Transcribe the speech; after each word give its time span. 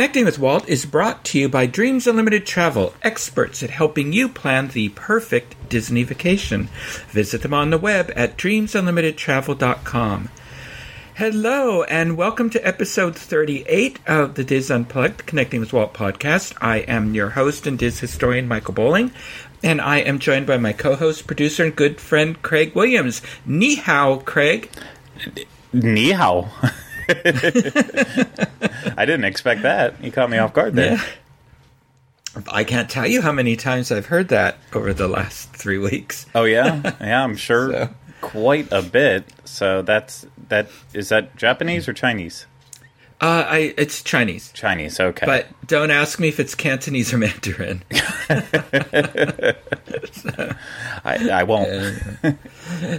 Connecting 0.00 0.24
with 0.24 0.38
Walt 0.38 0.66
is 0.66 0.86
brought 0.86 1.26
to 1.26 1.38
you 1.38 1.46
by 1.46 1.66
Dreams 1.66 2.06
Unlimited 2.06 2.46
Travel, 2.46 2.94
experts 3.02 3.62
at 3.62 3.68
helping 3.68 4.14
you 4.14 4.30
plan 4.30 4.68
the 4.68 4.88
perfect 4.88 5.68
Disney 5.68 6.04
vacation. 6.04 6.70
Visit 7.10 7.42
them 7.42 7.52
on 7.52 7.68
the 7.68 7.76
web 7.76 8.10
at 8.16 8.38
dreamsunlimitedtravel.com. 8.38 10.30
Hello, 11.16 11.82
and 11.82 12.16
welcome 12.16 12.48
to 12.48 12.66
episode 12.66 13.14
38 13.14 13.98
of 14.06 14.36
the 14.36 14.42
Diz 14.42 14.70
Unplugged 14.70 15.26
Connecting 15.26 15.60
with 15.60 15.74
Walt 15.74 15.92
podcast. 15.92 16.56
I 16.62 16.78
am 16.78 17.12
your 17.12 17.28
host 17.28 17.66
and 17.66 17.78
Diz 17.78 18.00
historian, 18.00 18.48
Michael 18.48 18.72
Bowling, 18.72 19.12
and 19.62 19.82
I 19.82 19.98
am 19.98 20.18
joined 20.18 20.46
by 20.46 20.56
my 20.56 20.72
co 20.72 20.96
host, 20.96 21.26
producer, 21.26 21.64
and 21.64 21.76
good 21.76 22.00
friend, 22.00 22.40
Craig 22.40 22.74
Williams. 22.74 23.20
Ni 23.44 23.74
hao, 23.74 24.16
Craig. 24.16 24.70
Ni 25.74 26.12
hao. 26.12 26.48
I 28.96 29.04
didn't 29.06 29.24
expect 29.24 29.62
that. 29.62 30.02
You 30.02 30.12
caught 30.12 30.30
me 30.30 30.38
off 30.38 30.52
guard 30.52 30.74
there. 30.74 30.92
Yeah. 30.94 31.04
I 32.50 32.62
can't 32.64 32.88
tell 32.88 33.06
you 33.06 33.22
how 33.22 33.32
many 33.32 33.56
times 33.56 33.90
I've 33.90 34.06
heard 34.06 34.28
that 34.28 34.56
over 34.72 34.92
the 34.94 35.08
last 35.08 35.52
three 35.52 35.78
weeks. 35.78 36.26
Oh 36.34 36.44
yeah, 36.44 36.80
yeah, 37.00 37.24
I'm 37.24 37.36
sure 37.36 37.72
so. 37.72 37.88
quite 38.20 38.68
a 38.70 38.82
bit. 38.82 39.24
So 39.44 39.82
that's 39.82 40.26
that. 40.48 40.68
Is 40.94 41.08
that 41.08 41.34
Japanese 41.36 41.88
or 41.88 41.92
Chinese? 41.92 42.46
Uh, 43.20 43.44
I 43.46 43.74
it's 43.76 44.02
Chinese. 44.02 44.50
Chinese, 44.52 44.98
okay. 44.98 45.26
But 45.26 45.48
don't 45.66 45.90
ask 45.90 46.18
me 46.18 46.28
if 46.28 46.40
it's 46.40 46.54
Cantonese 46.54 47.12
or 47.12 47.18
Mandarin. 47.18 47.82
so, 50.12 50.54
I, 51.04 51.28
I 51.30 51.42
won't. 51.42 52.38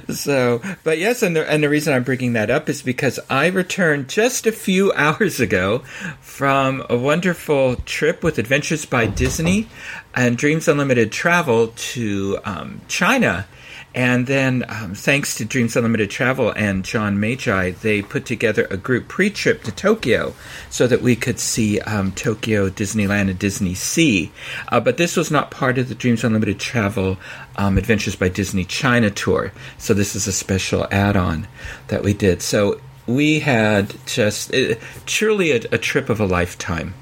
so, 0.10 0.62
but 0.84 1.00
yes, 1.00 1.24
and 1.24 1.36
the, 1.36 1.50
and 1.50 1.64
the 1.64 1.70
reason 1.70 1.96
I'm 1.96 2.04
bringing 2.04 2.34
that 2.34 2.52
up 2.52 2.70
is 2.70 2.84
because 2.84 3.20
I 3.32 3.48
returned 3.48 4.10
just 4.10 4.46
a 4.46 4.52
few 4.52 4.94
hours 4.96 5.40
ago 5.40 5.80
from 6.22 6.86
a 6.88 6.98
wonderful 6.98 7.78
trip 7.78 8.24
with 8.24 8.38
Adventures 8.38 8.86
by 8.86 9.08
Disney 9.08 9.70
and 10.14 10.38
Dreams 10.38 10.68
Unlimited 10.68 11.12
Travel 11.12 11.70
to 11.76 12.38
um, 12.46 12.82
China 12.88 13.48
and 13.94 14.26
then, 14.26 14.64
um, 14.70 14.96
thanks 14.96 15.36
to 15.36 15.46
Dreams 15.46 15.76
Unlimited 15.76 16.10
Travel 16.10 16.54
and 16.56 16.86
John 16.86 17.20
Magi, 17.20 17.72
they 17.72 18.02
put 18.02 18.26
together 18.26 18.66
a 18.70 18.78
group 18.78 19.10
pre 19.10 19.30
trip 19.30 19.64
to 19.64 19.72
Tokyo 19.72 20.34
so 20.70 20.88
that 20.88 21.02
we 21.02 21.18
could 21.18 21.40
see 21.40 21.82
um, 21.82 22.14
Tokyo, 22.14 22.70
Disneyland, 22.70 23.30
and 23.30 23.38
Disney 23.38 23.74
Sea. 23.74 24.32
Uh, 24.70 24.80
but 24.80 24.96
this 24.96 25.18
was 25.18 25.30
not 25.30 25.52
part 25.52 25.78
of 25.78 25.90
the 25.90 25.96
Dreams 25.96 26.24
Unlimited 26.24 26.58
Travel 26.58 27.18
um, 27.58 27.78
Adventures 27.78 28.16
by 28.16 28.30
Disney 28.30 28.64
China 28.64 29.10
tour. 29.10 29.52
So 29.78 29.94
this 29.94 30.16
is 30.16 30.26
a 30.26 30.34
special 30.34 30.88
add 30.90 31.18
on 31.18 31.48
that 31.90 32.02
we 32.02 32.14
did. 32.14 32.42
So 32.42 32.80
we 33.08 33.42
had 33.42 33.94
just 34.06 34.54
uh, 34.56 34.76
truly 35.06 35.52
a, 35.52 35.58
a 35.74 35.78
trip 35.78 36.08
of 36.08 36.22
a 36.22 36.26
lifetime 36.26 36.94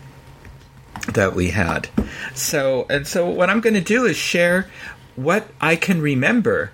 that 1.13 1.35
we 1.35 1.49
had. 1.49 1.87
So, 2.33 2.87
and 2.89 3.05
so 3.05 3.29
what 3.29 3.51
I'm 3.51 3.61
going 3.61 3.75
to 3.75 3.81
do 3.81 4.05
is 4.05 4.17
share 4.17 4.67
what 5.15 5.47
I 5.61 5.75
can 5.75 6.01
remember 6.01 6.71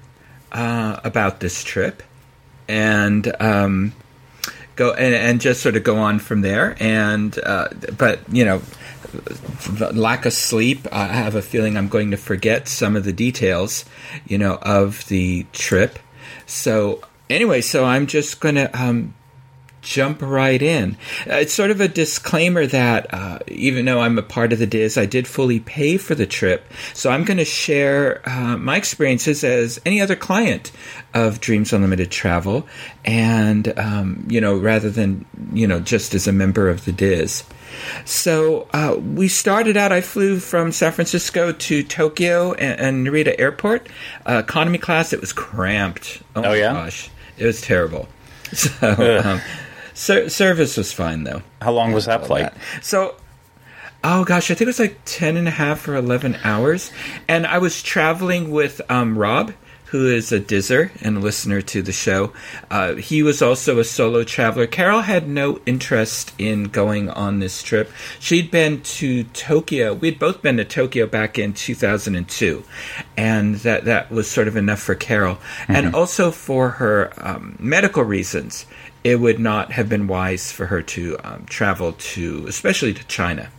uh, 0.56 1.02
about 1.03 1.42
this 1.42 1.64
trip, 1.64 2.02
and 2.67 3.31
um, 3.42 3.92
go 4.78 4.94
and, 4.94 5.14
and, 5.14 5.42
just 5.42 5.62
sort 5.62 5.75
of 5.75 5.84
go 5.84 5.97
on 5.97 6.17
from 6.20 6.42
there. 6.42 6.78
And 6.80 7.38
uh, 7.46 7.68
but 7.97 8.22
you 8.31 8.46
know, 8.46 8.62
lack 9.94 10.25
of 10.25 10.31
sleep, 10.31 10.88
I 10.94 11.07
have 11.07 11.35
a 11.35 11.41
feeling 11.41 11.78
I'm 11.78 11.90
going 11.90 12.12
to 12.12 12.18
forget 12.18 12.69
some 12.69 12.96
of 12.96 13.03
the 13.03 13.12
details, 13.12 13.84
you 14.25 14.38
know, 14.38 14.57
of 14.62 15.06
the 15.09 15.46
trip. 15.52 16.00
So 16.46 17.01
anyway, 17.30 17.59
so 17.59 17.84
I'm 17.84 18.07
just 18.07 18.40
going 18.40 18.56
to 18.56 18.81
um, 18.81 19.13
jump 19.85 20.22
right 20.22 20.62
in. 20.62 20.97
Uh, 21.29 21.35
it's 21.35 21.53
sort 21.53 21.72
of 21.72 21.79
a 21.79 21.88
disclaimer 21.88 22.66
that 22.66 23.13
uh, 23.13 23.40
even 23.47 23.85
though 23.85 24.01
I'm 24.01 24.18
a 24.18 24.23
part 24.23 24.51
of 24.51 24.59
the 24.59 24.66
Diz, 24.68 24.97
I 24.97 25.06
did 25.06 25.28
fully 25.28 25.59
pay 25.59 25.97
for 25.97 26.16
the 26.16 26.25
trip. 26.25 26.66
So 26.94 27.12
I'm 27.12 27.23
going 27.23 27.38
to 27.38 27.46
share 27.46 28.22
uh, 28.28 28.57
my 28.57 28.75
experiences 28.75 29.44
as 29.44 29.79
any 29.85 30.01
other 30.01 30.16
client 30.16 30.72
of 31.13 31.40
Dreams 31.40 31.72
Unlimited 31.72 32.12
Travel, 32.12 32.68
and 33.06 33.78
um, 33.79 34.25
you 34.28 34.41
know, 34.41 34.57
rather 34.57 34.90
than 34.90 35.25
you 35.53 35.68
know 35.68 35.79
just 35.79 36.13
as 36.13 36.28
a 36.28 36.34
member 36.34 36.68
of 36.68 36.84
the 36.84 36.91
Diz. 36.91 37.44
So 38.06 38.68
uh, 38.74 38.97
we 38.97 39.28
started 39.28 39.78
out. 39.78 39.91
I 39.91 40.01
flew 40.01 40.40
from 40.40 40.72
San 40.72 40.91
Francisco 40.91 41.51
to 41.51 41.84
Tokyo 41.84 42.53
and, 42.53 42.79
and 42.79 43.07
Narita 43.07 43.35
Airport, 43.38 43.88
uh, 44.28 44.41
economy 44.44 44.78
class. 44.78 45.13
It 45.13 45.22
was 45.22 45.31
cramped. 45.31 46.22
Oh, 46.35 46.44
oh 46.44 46.53
yeah, 46.53 46.74
gosh, 46.74 47.09
it 47.38 47.45
was 47.45 47.62
terrible. 47.62 48.07
So 48.53 49.22
um, 49.25 49.41
Ser- 49.95 50.29
service 50.29 50.78
was 50.78 50.91
fine 50.91 51.23
though. 51.23 51.41
How 51.61 51.72
long 51.72 51.94
was 51.94 52.06
that 52.06 52.28
flight? 52.28 52.53
That. 52.53 52.83
So, 52.83 53.16
oh 54.03 54.25
gosh, 54.25 54.51
I 54.51 54.53
think 54.53 54.63
it 54.63 54.67
was 54.67 54.79
like 54.79 55.00
10 55.06 55.38
and 55.38 55.47
a 55.47 55.51
half 55.51 55.88
or 55.88 55.95
11 55.95 56.38
hours. 56.44 56.91
And 57.28 57.47
I 57.47 57.57
was 57.57 57.81
traveling 57.81 58.51
with 58.51 58.81
um, 58.91 59.17
Rob, 59.17 59.53
who 59.85 60.07
is 60.07 60.33
a 60.33 60.39
Dizzer 60.39 60.91
and 61.01 61.16
a 61.16 61.19
listener 61.22 61.61
to 61.61 61.81
the 61.81 61.94
show. 61.94 62.33
Uh, 62.69 62.95
he 62.95 63.23
was 63.23 63.41
also 63.41 63.79
a 63.79 63.85
solo 63.85 64.25
traveler. 64.25 64.67
Carol 64.67 65.00
had 65.00 65.29
no 65.29 65.61
interest 65.66 66.33
in 66.38 66.66
going 66.66 67.09
on 67.09 67.39
this 67.39 67.63
trip. 67.63 67.89
She'd 68.19 68.51
been 68.51 68.81
to 68.81 69.23
Tokyo. 69.23 69.94
We'd 69.94 70.19
both 70.19 70.41
been 70.41 70.57
to 70.57 70.66
Tokyo 70.66 71.07
back 71.07 71.39
in 71.39 71.53
2002. 71.53 72.66
And 73.16 73.56
that, 73.57 73.85
that 73.85 74.12
was 74.12 74.29
sort 74.29 74.50
of 74.50 74.57
enough 74.57 74.81
for 74.81 74.95
Carol. 74.95 75.35
Mm-hmm. 75.35 75.72
And 75.72 75.95
also 75.95 76.31
for 76.31 76.72
her 76.72 77.13
um, 77.17 77.56
medical 77.57 78.03
reasons 78.03 78.66
it 79.06 79.20
would 79.20 79.40
not 79.40 79.72
have 79.72 79.88
been 79.88 80.08
wise 80.08 80.52
for 80.52 80.66
her 80.66 80.82
to 80.82 81.16
um, 81.24 81.46
travel 81.46 81.94
to, 81.94 82.44
especially 82.48 82.92
to 82.92 83.06
China. 83.06 83.52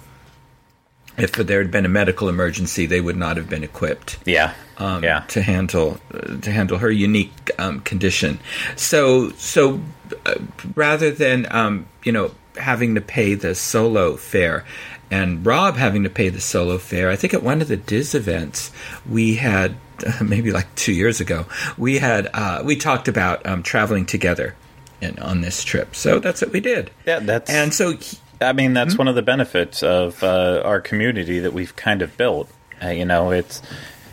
If 1.16 1.32
there 1.34 1.62
had 1.62 1.70
been 1.70 1.86
a 1.86 1.88
medical 1.88 2.28
emergency, 2.28 2.84
they 2.84 3.00
would 3.00 3.16
not 3.16 3.36
have 3.36 3.48
been 3.48 3.62
equipped. 3.62 4.18
Yeah, 4.26 4.54
um, 4.76 5.04
yeah. 5.04 5.20
To 5.28 5.40
handle 5.40 5.98
uh, 6.12 6.40
to 6.40 6.50
handle 6.50 6.78
her 6.78 6.90
unique 6.90 7.52
um, 7.58 7.80
condition. 7.80 8.40
So 8.74 9.30
so 9.30 9.80
uh, 10.26 10.34
rather 10.74 11.12
than 11.12 11.46
um, 11.50 11.86
you 12.02 12.10
know 12.12 12.32
having 12.56 12.96
to 12.96 13.00
pay 13.00 13.34
the 13.34 13.54
solo 13.54 14.16
fare, 14.16 14.66
and 15.12 15.46
Rob 15.46 15.76
having 15.76 16.02
to 16.02 16.10
pay 16.10 16.28
the 16.28 16.40
solo 16.40 16.76
fare. 16.76 17.08
I 17.08 17.16
think 17.16 17.32
at 17.32 17.42
one 17.42 17.62
of 17.62 17.68
the 17.68 17.76
Diz 17.76 18.16
events 18.16 18.72
we 19.08 19.36
had 19.36 19.76
maybe 20.20 20.50
like 20.50 20.74
two 20.74 20.92
years 20.92 21.20
ago 21.20 21.46
we 21.78 21.98
had 21.98 22.28
uh, 22.34 22.62
we 22.64 22.76
talked 22.76 23.06
about 23.06 23.46
um, 23.46 23.62
traveling 23.62 24.04
together 24.04 24.56
in, 25.00 25.18
on 25.18 25.40
this 25.40 25.64
trip. 25.64 25.94
So 25.94 26.18
that's 26.18 26.40
what 26.40 26.52
we 26.52 26.60
did. 26.60 26.90
Yeah, 27.06 27.20
that's 27.20 27.50
and 27.50 27.72
so. 27.72 27.94
I 28.40 28.52
mean, 28.52 28.74
that's 28.74 28.94
hmm 28.94 28.98
one 28.98 29.08
of 29.08 29.14
the 29.14 29.22
benefits 29.22 29.82
of 29.82 30.22
uh, 30.22 30.60
our 30.64 30.80
community 30.80 31.38
that 31.38 31.52
we've 31.54 31.74
kind 31.74 32.02
of 32.02 32.16
built. 32.16 32.50
Uh, 32.82 32.88
you 32.88 33.06
know, 33.06 33.30
it's 33.30 33.62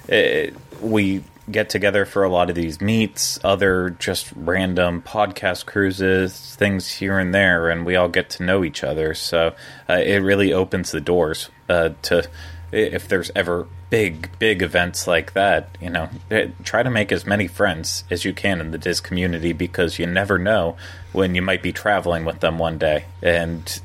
it, 0.08 0.56
we 0.82 1.24
get 1.52 1.70
together 1.70 2.06
for 2.06 2.24
a 2.24 2.30
lot 2.30 2.50
of 2.50 2.56
these 2.56 2.80
meets, 2.80 3.38
other 3.44 3.90
just 4.00 4.32
random 4.36 5.02
podcast 5.02 5.66
cruises, 5.66 6.56
things 6.56 6.90
here 6.90 7.20
and 7.20 7.34
there, 7.34 7.70
and 7.70 7.86
we 7.86 7.96
all 7.98 8.08
get 8.08 8.30
to 8.30 8.44
know 8.44 8.64
each 8.64 8.84
other. 8.84 9.14
So 9.14 9.54
uh, 9.90 9.94
it 9.94 10.20
really 10.20 10.54
opens 10.54 10.92
the 10.92 11.02
doors 11.02 11.50
uh, 11.68 11.90
to 12.04 12.30
if 12.74 13.08
there's 13.08 13.32
ever 13.36 13.68
big, 13.90 14.30
big 14.40 14.62
events 14.62 15.08
like 15.08 15.34
that, 15.34 15.78
you 15.80 15.90
know, 15.90 16.10
eh, 16.32 16.48
try 16.64 16.82
to 16.82 16.90
make 16.90 17.12
as 17.12 17.26
many 17.26 17.48
friends 17.48 18.04
as 18.10 18.26
you 18.26 18.34
can 18.34 18.60
in 18.60 18.72
the 18.72 18.78
Diz 18.78 19.00
community 19.00 19.54
because 19.54 20.00
you 20.00 20.08
never 20.08 20.40
know 20.40 20.76
when 21.12 21.36
you 21.36 21.42
might 21.42 21.62
be 21.62 21.72
traveling 21.72 22.26
with 22.26 22.40
them 22.40 22.58
one 22.58 22.78
day. 22.78 23.06
And 23.22 23.82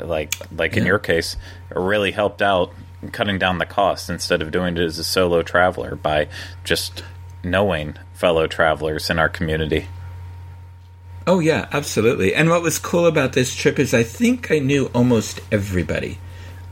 like, 0.00 0.34
like 0.56 0.74
yeah. 0.74 0.80
in 0.80 0.86
your 0.86 1.00
case, 1.00 1.36
it 1.70 1.76
really 1.76 2.12
helped 2.12 2.40
out 2.40 2.72
cutting 3.12 3.38
down 3.38 3.58
the 3.58 3.66
cost 3.66 4.08
instead 4.08 4.42
of 4.42 4.50
doing 4.50 4.76
it 4.76 4.82
as 4.82 4.98
a 4.98 5.04
solo 5.04 5.42
traveler 5.42 5.96
by 5.96 6.28
just 6.64 7.02
knowing 7.42 7.96
fellow 8.14 8.46
travelers 8.46 9.10
in 9.10 9.18
our 9.18 9.28
community. 9.28 9.86
Oh 11.26 11.40
yeah, 11.40 11.68
absolutely. 11.72 12.34
And 12.34 12.48
what 12.48 12.62
was 12.62 12.78
cool 12.78 13.06
about 13.06 13.32
this 13.32 13.54
trip 13.54 13.78
is 13.78 13.92
I 13.92 14.02
think 14.02 14.50
I 14.50 14.60
knew 14.60 14.86
almost 14.94 15.40
everybody 15.52 16.18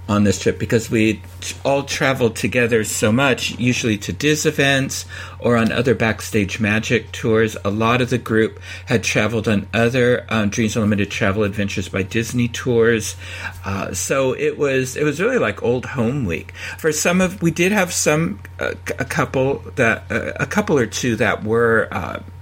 on 0.08 0.24
this 0.24 0.38
trip 0.38 0.58
because 0.58 0.90
we 0.90 1.20
all 1.64 1.82
traveled 1.82 2.36
together 2.36 2.84
so 2.84 3.10
much, 3.10 3.58
usually 3.58 3.98
to 3.98 4.12
Diz 4.12 4.46
events 4.46 5.04
or 5.38 5.56
on 5.56 5.72
other 5.72 5.94
backstage 5.94 6.60
magic 6.60 7.10
tours. 7.12 7.56
A 7.64 7.70
lot 7.70 8.00
of 8.00 8.10
the 8.10 8.18
group 8.18 8.60
had 8.86 9.02
traveled 9.02 9.48
on 9.48 9.66
other 9.74 10.24
um, 10.28 10.48
Dreams 10.48 10.76
Unlimited 10.76 11.10
travel 11.10 11.42
adventures 11.42 11.88
by 11.88 12.02
Disney 12.02 12.48
tours. 12.48 13.16
Uh, 13.64 13.92
so 13.92 14.32
it 14.34 14.56
was 14.56 14.96
it 14.96 15.04
was 15.04 15.20
really 15.20 15.38
like 15.38 15.62
old 15.62 15.86
home 15.86 16.24
week. 16.24 16.52
For 16.78 16.92
some 16.92 17.20
of 17.20 17.42
we 17.42 17.50
did 17.50 17.72
have 17.72 17.92
some 17.92 18.40
uh, 18.60 18.74
a 18.98 19.04
couple 19.04 19.58
that 19.74 20.10
uh, 20.10 20.32
a 20.36 20.46
couple 20.46 20.78
or 20.78 20.86
two 20.86 21.16
that 21.16 21.42
were 21.42 21.88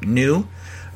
new 0.02 0.46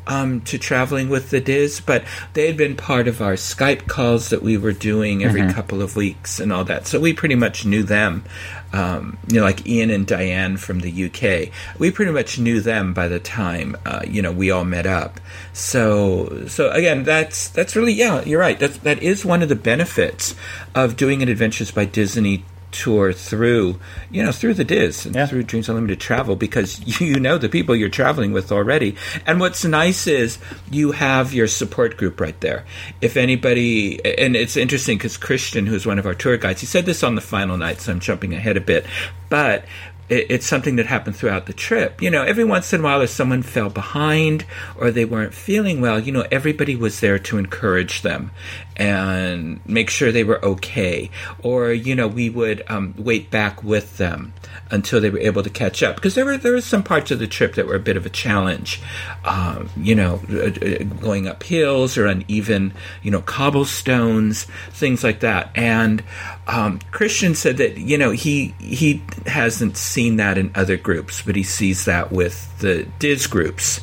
um, 0.09 0.41
to 0.43 0.59
traveling 0.59 1.09
with 1.09 1.31
the 1.31 1.41
Diz, 1.41 1.81
but 1.81 2.03
they 2.33 2.47
had 2.47 2.57
been 2.57 2.77
part 2.77 3.07
of 3.07 3.21
our 3.21 3.35
Skype 3.35 3.87
calls 3.87 4.31
that 4.31 4.43
we 4.43 4.57
were 4.57 4.73
doing 4.73 5.23
every 5.23 5.43
mm-hmm. 5.43 5.51
couple 5.51 5.83
of 5.83 5.95
weeks 5.95 6.41
and 6.41 6.53
all 6.53 6.65
that. 6.65 6.87
So 6.87 6.99
we 6.99 7.13
pretty 7.13 7.35
much 7.35 7.65
knew 7.65 7.83
them. 7.83 8.25
Um, 8.71 9.17
you 9.29 9.37
know, 9.37 9.47
like 9.47 9.67
Ian 9.67 9.89
and 9.89 10.07
Diane 10.07 10.59
from 10.59 10.81
the 10.81 11.07
UK. 11.07 11.51
We 11.79 11.91
pretty 11.91 12.13
much 12.13 12.39
knew 12.39 12.61
them 12.61 12.93
by 12.93 13.09
the 13.09 13.19
time 13.19 13.77
uh, 13.87 14.03
you 14.07 14.21
know 14.21 14.31
we 14.31 14.51
all 14.51 14.65
met 14.65 14.85
up. 14.85 15.21
So, 15.55 16.47
so 16.49 16.71
again, 16.71 17.05
that's 17.05 17.49
that's 17.49 17.75
really 17.75 17.95
yeah, 17.95 18.23
you're 18.25 18.41
right. 18.41 18.59
That 18.59 18.75
that 18.83 19.03
is 19.03 19.25
one 19.25 19.43
of 19.43 19.49
the 19.49 19.57
benefits 19.57 20.35
of 20.75 20.97
doing 20.97 21.23
an 21.23 21.31
Adventures 21.31 21.71
by 21.71 21.87
Disney 21.87 22.45
tour 22.71 23.13
through, 23.13 23.79
you 24.11 24.23
know, 24.23 24.33
through 24.33 24.55
the 24.55 24.65
Diz 24.65 25.07
and 25.07 25.15
yeah. 25.15 25.27
through 25.27 25.45
Dreams 25.45 25.69
Unlimited 25.69 26.01
Travel 26.01 26.37
because 26.37 27.01
you 27.01 27.19
know 27.19 27.39
the 27.39 27.49
people 27.49 27.75
you're 27.75 27.89
traveling 27.89 28.33
with 28.33 28.53
already. 28.53 28.97
And 29.27 29.41
what's 29.41 29.65
nice 29.65 30.07
is 30.07 30.39
you 30.71 30.93
have 30.93 31.33
your 31.33 31.47
support 31.47 31.97
group 31.97 32.21
right 32.21 32.39
there. 32.41 32.65
If 33.01 33.17
anybody, 33.17 34.05
and 34.05 34.37
it's 34.37 34.57
interesting 34.57 34.99
because 34.99 35.17
Christian, 35.17 35.67
who's 35.67 35.87
one 35.87 35.99
of 35.99 36.07
our 36.07 36.15
tour 36.15 36.37
guides, 36.37 36.61
he 36.61 36.67
said 36.67 36.87
this 36.87 37.03
on 37.03 37.15
the 37.15 37.21
final 37.21 37.57
night, 37.57 37.81
so 37.81 37.93
I'm 37.93 38.01
jumping 38.01 38.35
ahead 38.35 38.57
a 38.57 38.61
bit, 38.61 38.87
but 39.29 39.65
it's 40.09 40.47
something 40.47 40.77
that 40.77 40.87
happened 40.87 41.17
throughout 41.17 41.47
the 41.47 41.53
trip. 41.53 42.01
You 42.01 42.11
know, 42.11 42.23
every 42.23 42.45
once 42.45 42.73
in 42.73 42.81
a 42.81 42.85
while, 42.85 43.01
if 43.03 43.11
someone 43.11 43.43
fell 43.43 43.71
behind 43.71 44.45
or 44.77 44.91
they 44.91 45.05
weren't 45.05 45.35
feeling 45.35 45.81
well, 45.81 45.99
you 45.99 46.13
know, 46.13 46.27
everybody 46.31 46.77
was 46.77 47.01
there 47.01 47.19
to 47.19 47.39
encourage 47.39 48.03
them 48.03 48.31
and 48.77 49.61
make 49.67 49.91
sure 49.91 50.13
they 50.13 50.25
were 50.25 50.43
okay. 50.45 51.11
Or, 51.43 51.73
you 51.73 51.95
know, 51.95 52.07
we 52.07 52.31
would 52.31 52.65
um, 52.69 52.95
wait 52.97 53.31
back 53.31 53.63
with 53.63 53.99
them 53.99 54.33
until 54.71 55.01
they 55.01 55.11
were 55.11 55.19
able 55.19 55.43
to 55.43 55.51
catch 55.51 55.83
up 55.83 55.97
because 55.97 56.15
there 56.15 56.25
were 56.25 56.37
there 56.37 56.53
were 56.53 56.61
some 56.61 56.83
parts 56.83 57.11
of 57.11 57.19
the 57.19 57.27
trip 57.27 57.55
that 57.55 57.67
were 57.67 57.75
a 57.75 57.81
bit 57.81 57.97
of 57.97 58.07
a 58.07 58.11
challenge. 58.11 58.81
Um, 59.25 59.71
you 59.77 59.95
know, 59.95 60.21
uh, 60.31 60.47
uh, 60.47 60.85
going 61.01 61.27
up 61.27 61.43
hills 61.43 61.97
or 61.99 62.07
uneven, 62.07 62.73
you 63.03 63.11
know, 63.11 63.23
cobblestones, 63.23 64.45
things 64.71 65.03
like 65.03 65.21
that. 65.21 65.51
And 65.55 66.03
um, 66.49 66.81
Christian 66.91 67.35
said 67.35 67.59
that 67.59 67.79
you 67.79 67.99
know 67.99 68.11
he 68.11 68.55
he 68.59 69.03
hasn't 69.27 69.77
seen 69.77 70.17
that 70.17 70.37
in 70.39 70.51
other 70.55 70.77
groups, 70.77 71.23
but 71.23 71.37
he 71.37 71.43
sees 71.43 71.85
that 71.85 72.11
with 72.11 72.59
the 72.59 72.89
Diz 72.99 73.27
groups. 73.27 73.81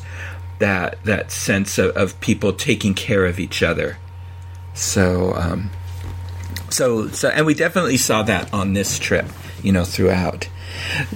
That 0.58 1.02
that 1.04 1.30
sense 1.30 1.78
of, 1.78 1.96
of 1.96 2.18
people 2.20 2.52
taking 2.52 2.94
care 2.94 3.26
of 3.26 3.38
each 3.38 3.62
other 3.62 3.98
so, 4.76 5.34
um, 5.34 5.70
so, 6.68 7.08
so, 7.08 7.28
and 7.30 7.46
we 7.46 7.54
definitely 7.54 7.96
saw 7.96 8.22
that 8.24 8.52
on 8.52 8.74
this 8.74 8.98
trip, 8.98 9.26
you 9.62 9.72
know, 9.72 9.84
throughout. 9.84 10.48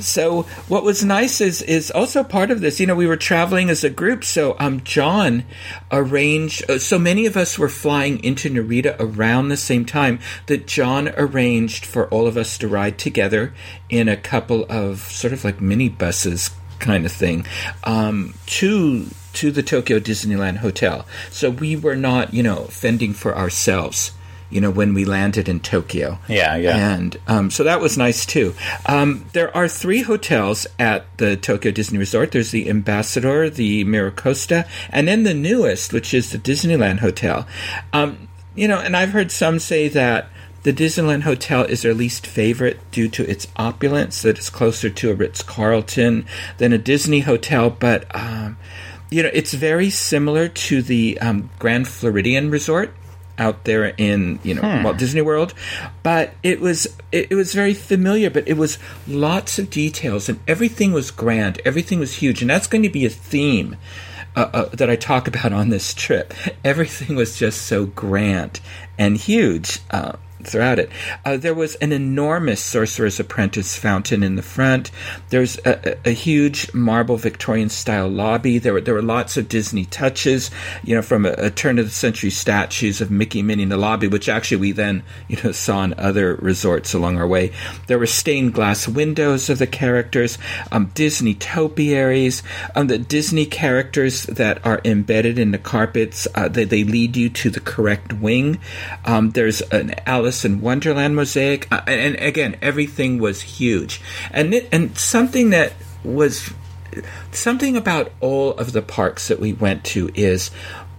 So, 0.01 0.43
what 0.69 0.85
was 0.85 1.05
nice 1.05 1.41
is 1.41 1.63
is 1.63 1.91
also 1.91 2.23
part 2.25 2.51
of 2.51 2.61
this. 2.61 2.81
You 2.81 2.87
know, 2.87 2.95
we 2.95 3.07
were 3.07 3.17
traveling 3.17 3.71
as 3.71 3.85
a 3.85 3.91
group, 3.91 4.25
so 4.25 4.57
um, 4.59 4.83
John 4.83 5.45
arranged. 5.91 6.71
Uh, 6.71 6.79
so 6.79 6.99
many 6.99 7.27
of 7.27 7.37
us 7.37 7.59
were 7.59 7.69
flying 7.69 8.23
into 8.25 8.51
Narita 8.51 8.97
around 8.99 9.49
the 9.49 9.57
same 9.57 9.85
time 9.85 10.21
that 10.47 10.67
John 10.67 11.09
arranged 11.17 11.85
for 11.85 12.09
all 12.09 12.27
of 12.27 12.37
us 12.37 12.59
to 12.59 12.69
ride 12.69 12.99
together 12.99 13.55
in 13.89 14.09
a 14.09 14.17
couple 14.17 14.67
of 14.69 15.01
sort 15.01 15.33
of 15.33 15.45
like 15.45 15.61
mini 15.61 15.89
buses 15.89 16.51
kind 16.79 17.05
of 17.07 17.13
thing 17.13 17.47
um, 17.85 18.35
to 18.47 19.07
to 19.33 19.51
the 19.51 19.63
Tokyo 19.63 20.01
Disneyland 20.01 20.59
Hotel. 20.59 21.07
So 21.31 21.51
we 21.51 21.77
were 21.77 21.97
not, 21.97 22.35
you 22.35 22.43
know, 22.43 22.65
fending 22.65 23.13
for 23.13 23.37
ourselves. 23.37 24.13
You 24.51 24.61
know, 24.61 24.71
when 24.71 24.95
we 24.95 25.05
landed 25.05 25.49
in 25.49 25.61
Tokyo. 25.61 26.19
Yeah, 26.29 26.57
yeah. 26.57 26.95
And 26.95 27.17
um, 27.27 27.51
so 27.51 27.65
that 27.65 27.81
was 27.81 27.97
nice 27.97 28.27
too. 28.27 28.55
Um, 28.87 29.25
there 29.33 29.57
are 29.57 29.69
three 29.69 30.03
hotels 30.03 30.67
at 30.79 31.07
the 31.19 31.37
Tokyo 31.37 31.71
Disney 31.71 31.99
Resort. 31.99 32.33
There's 32.33 32.51
the 32.51 32.69
Ambassador, 32.69 33.49
the 33.49 33.85
Miracosta, 33.85 34.69
and 34.91 35.07
then 35.09 35.23
the 35.23 35.35
newest, 35.35 35.93
which 35.93 36.13
is 36.13 36.31
the 36.33 36.39
Disneyland 36.39 36.99
Hotel. 36.99 37.47
Um, 37.93 38.29
you 38.55 38.69
know, 38.69 38.79
and 38.79 38.97
I've 38.97 39.11
heard 39.11 39.31
some 39.31 39.59
say 39.59 39.89
that 39.89 40.29
the 40.63 40.73
Disneyland 40.73 41.23
Hotel 41.23 41.65
is 41.65 41.83
their 41.83 41.95
least 41.95 42.27
favorite 42.27 42.79
due 42.91 43.09
to 43.09 43.29
its 43.29 43.47
opulence, 43.57 44.23
that 44.23 44.37
it's 44.37 44.51
closer 44.51 44.91
to 44.91 45.11
a 45.11 45.15
Ritz 45.15 45.43
Carlton 45.43 46.27
than 46.59 46.73
a 46.73 46.79
Disney 46.79 47.21
hotel, 47.21 47.71
but 47.71 48.05
um, 48.15 48.59
you 49.11 49.23
know, 49.23 49.31
it's 49.33 49.55
very 49.55 49.91
similar 49.91 50.49
to 50.49 50.83
the 50.83 51.19
um, 51.21 51.51
Grand 51.59 51.89
Floridian 51.89 52.51
Resort 52.51 52.95
out 53.41 53.65
there 53.65 53.87
in 53.97 54.39
you 54.45 54.55
know 54.55 54.63
hmm. 54.63 54.85
Walt 54.85 54.99
Disney 54.99 55.23
World, 55.23 55.55
but 56.05 56.35
it 56.45 56.61
was 56.61 56.87
it, 57.11 57.33
it, 57.33 57.35
was 57.35 57.53
very 57.55 57.75
familiar. 57.75 58.31
But 58.31 58.47
it 58.47 58.57
was 58.57 58.79
lots 59.09 59.59
of 59.59 59.71
details, 59.71 60.29
and 60.29 60.39
everything 60.47 60.93
was 60.93 61.11
grand. 61.11 61.61
Everything 61.65 61.99
was 61.99 62.17
huge, 62.17 62.43
and 62.43 62.51
that's 62.51 62.69
going 62.69 62.85
to 62.85 62.91
be 62.91 63.05
a 63.05 63.11
theme. 63.11 63.77
Uh, 64.37 64.49
uh, 64.55 64.69
that 64.69 64.89
I 64.89 64.95
talk 64.95 65.27
about 65.27 65.53
on 65.53 65.71
this 65.71 65.93
trip. 65.93 66.33
Everything 66.65 67.17
was 67.17 67.37
just 67.37 67.63
so 67.63 67.87
grand 67.87 68.61
and 68.97 69.17
huge. 69.17 69.81
Uh, 69.91 70.13
throughout 70.47 70.79
it. 70.79 70.91
Uh, 71.25 71.37
there 71.37 71.55
was 71.55 71.75
an 71.77 71.93
enormous 71.93 72.63
Sorcerer's 72.63 73.21
Apprentice 73.21 73.77
fountain 73.77 74.23
in 74.23 74.37
the 74.37 74.43
front. 74.43 74.91
There's 75.31 75.59
a, 75.59 75.93
a, 76.07 76.11
a, 76.11 76.13
huge 76.13 76.73
marble 76.75 77.17
Victorian 77.17 77.69
style 77.69 78.09
lobby. 78.09 78.59
There 78.59 78.73
were 78.73 78.81
there 78.81 78.95
were 78.95 79.03
lots 79.03 79.37
of 79.37 79.49
Disney 79.49 79.85
touches, 79.85 80.51
you 80.85 80.95
know, 80.95 81.03
from 81.03 81.27
a, 81.27 81.33
a, 81.33 81.51
turn 81.51 81.79
of 81.79 81.87
the 81.87 81.91
century 81.91 82.31
statues 82.31 83.01
of 83.01 83.11
Mickey, 83.11 83.43
Minnie 83.43 83.65
in 83.65 83.69
the 83.69 83.77
lobby, 83.77 84.09
which 84.09 84.29
actually 84.29 84.59
we 84.59 84.73
then 84.73 85.03
you 85.29 85.39
know 85.43 85.53
saw 85.53 85.83
in 85.83 85.95
other 85.99 86.37
resorts 86.37 86.95
along 86.95 87.19
our 87.19 87.27
way. 87.27 87.53
There 87.87 87.99
were 87.99 88.07
stained 88.07 88.55
glass 88.55 88.87
windows 88.87 89.51
of 89.51 89.59
the 89.59 89.67
characters, 89.67 90.39
um, 90.73 90.91
Disney 90.95 91.35
topiaries, 91.35 92.43
um, 92.75 92.87
the 92.87 92.99
Disney 92.99 93.47
characters 93.47 94.25
that 94.25 94.65
are 94.65 94.81
embedded 94.85 95.39
in 95.39 95.51
the 95.51 95.59
carpets. 95.59 96.27
Uh, 96.35 96.49
they, 96.49 96.65
they 96.65 96.85
lead 96.85 97.17
you 97.17 97.31
to 97.31 97.51
the 97.51 97.61
correct 97.61 98.13
wing. 98.13 98.59
Um, 99.05 99.31
there's 99.31 99.61
an 99.63 99.95
Alice 100.07 100.30
In 100.45 100.61
Wonderland 100.61 101.17
mosaic, 101.17 101.67
uh, 101.73 101.83
and 101.87 102.17
again, 102.17 102.57
everything 102.63 103.19
was 103.19 103.43
huge, 103.43 104.01
and 104.31 104.55
it, 104.55 104.69
and 104.73 104.97
something 104.97 105.51
that 105.51 105.73
was 106.05 106.53
something 107.33 107.77
about 107.77 108.13
all 108.21 108.53
of 108.55 108.73
the 108.73 108.83
parks 108.83 109.29
that 109.29 109.41
we 109.41 109.53
went 109.53 109.85
to 109.85 110.11
is 110.15 110.51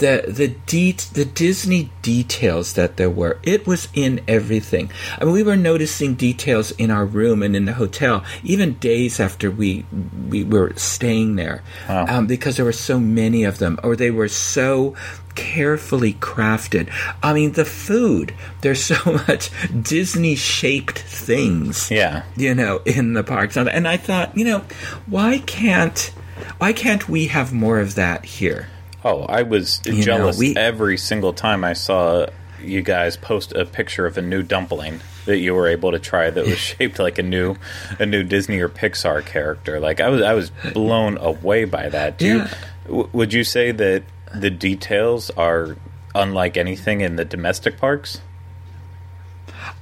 the 0.01 0.25
the 0.27 0.47
de- 0.65 1.13
the 1.13 1.25
Disney 1.25 1.91
details 2.01 2.73
that 2.73 2.97
there 2.97 3.09
were. 3.09 3.39
It 3.43 3.65
was 3.67 3.87
in 3.93 4.19
everything. 4.27 4.91
I 5.19 5.23
mean, 5.23 5.33
we 5.33 5.43
were 5.43 5.55
noticing 5.55 6.15
details 6.15 6.71
in 6.71 6.89
our 6.89 7.05
room 7.05 7.43
and 7.43 7.55
in 7.55 7.65
the 7.65 7.73
hotel, 7.73 8.25
even 8.43 8.73
days 8.73 9.19
after 9.19 9.49
we 9.49 9.85
we 10.27 10.43
were 10.43 10.73
staying 10.75 11.35
there, 11.35 11.63
wow. 11.87 12.05
um, 12.09 12.27
because 12.27 12.57
there 12.57 12.65
were 12.65 12.73
so 12.73 12.99
many 12.99 13.43
of 13.43 13.59
them, 13.59 13.79
or 13.83 13.95
they 13.95 14.11
were 14.11 14.27
so 14.27 14.95
carefully 15.35 16.15
crafted. 16.15 16.89
I 17.21 17.33
mean, 17.33 17.53
the 17.53 17.63
food, 17.63 18.33
there's 18.61 18.83
so 18.93 18.97
much 19.27 19.51
Disney 19.81 20.35
shaped 20.35 20.97
things. 20.97 21.91
Yeah. 21.91 22.23
You 22.35 22.55
know, 22.55 22.81
in 22.85 23.13
the 23.13 23.23
parks. 23.23 23.55
And 23.55 23.87
I 23.87 23.97
thought, 23.97 24.35
you 24.35 24.45
know, 24.45 24.63
why 25.05 25.39
can't 25.39 26.11
why 26.57 26.73
can't 26.73 27.07
we 27.07 27.27
have 27.27 27.53
more 27.53 27.79
of 27.79 27.93
that 27.95 28.25
here? 28.25 28.67
Oh, 29.03 29.23
I 29.23 29.43
was 29.43 29.81
you 29.85 30.03
jealous 30.03 30.37
know, 30.37 30.39
we, 30.39 30.55
every 30.55 30.97
single 30.97 31.33
time 31.33 31.63
I 31.63 31.73
saw 31.73 32.27
you 32.61 32.81
guys 32.81 33.17
post 33.17 33.53
a 33.53 33.65
picture 33.65 34.05
of 34.05 34.17
a 34.17 34.21
new 34.21 34.43
dumpling 34.43 35.01
that 35.25 35.37
you 35.37 35.53
were 35.53 35.67
able 35.67 35.91
to 35.91 35.99
try 35.99 36.29
that 36.29 36.45
was 36.45 36.57
shaped 36.57 36.99
like 36.99 37.17
a 37.17 37.23
new 37.23 37.55
a 37.99 38.05
new 38.05 38.23
Disney 38.23 38.59
or 38.59 38.69
Pixar 38.69 39.25
character. 39.25 39.79
Like 39.79 39.99
I 39.99 40.09
was 40.09 40.21
I 40.21 40.33
was 40.33 40.51
blown 40.73 41.17
away 41.17 41.65
by 41.65 41.89
that. 41.89 42.17
Do 42.17 42.25
yeah. 42.25 42.33
you, 42.33 42.47
w- 42.87 43.09
would 43.13 43.33
you 43.33 43.43
say 43.43 43.71
that 43.71 44.03
the 44.33 44.49
details 44.49 45.29
are 45.31 45.75
unlike 46.13 46.57
anything 46.57 47.01
in 47.01 47.15
the 47.15 47.25
domestic 47.25 47.77
parks? 47.77 48.21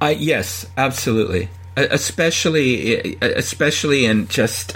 Uh, 0.01 0.13
yes, 0.17 0.65
absolutely. 0.77 1.49
Especially, 1.75 3.17
especially 3.21 4.05
in 4.05 4.27
just, 4.27 4.75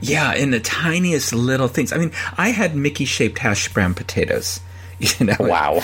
yeah, 0.00 0.34
in 0.34 0.50
the 0.50 0.60
tiniest 0.60 1.32
little 1.32 1.68
things. 1.68 1.92
I 1.92 1.98
mean, 1.98 2.12
I 2.36 2.50
had 2.50 2.74
Mickey 2.74 3.04
shaped 3.04 3.38
hash 3.38 3.72
brown 3.72 3.94
potatoes. 3.94 4.60
You 5.18 5.24
know, 5.24 5.36
wow. 5.40 5.80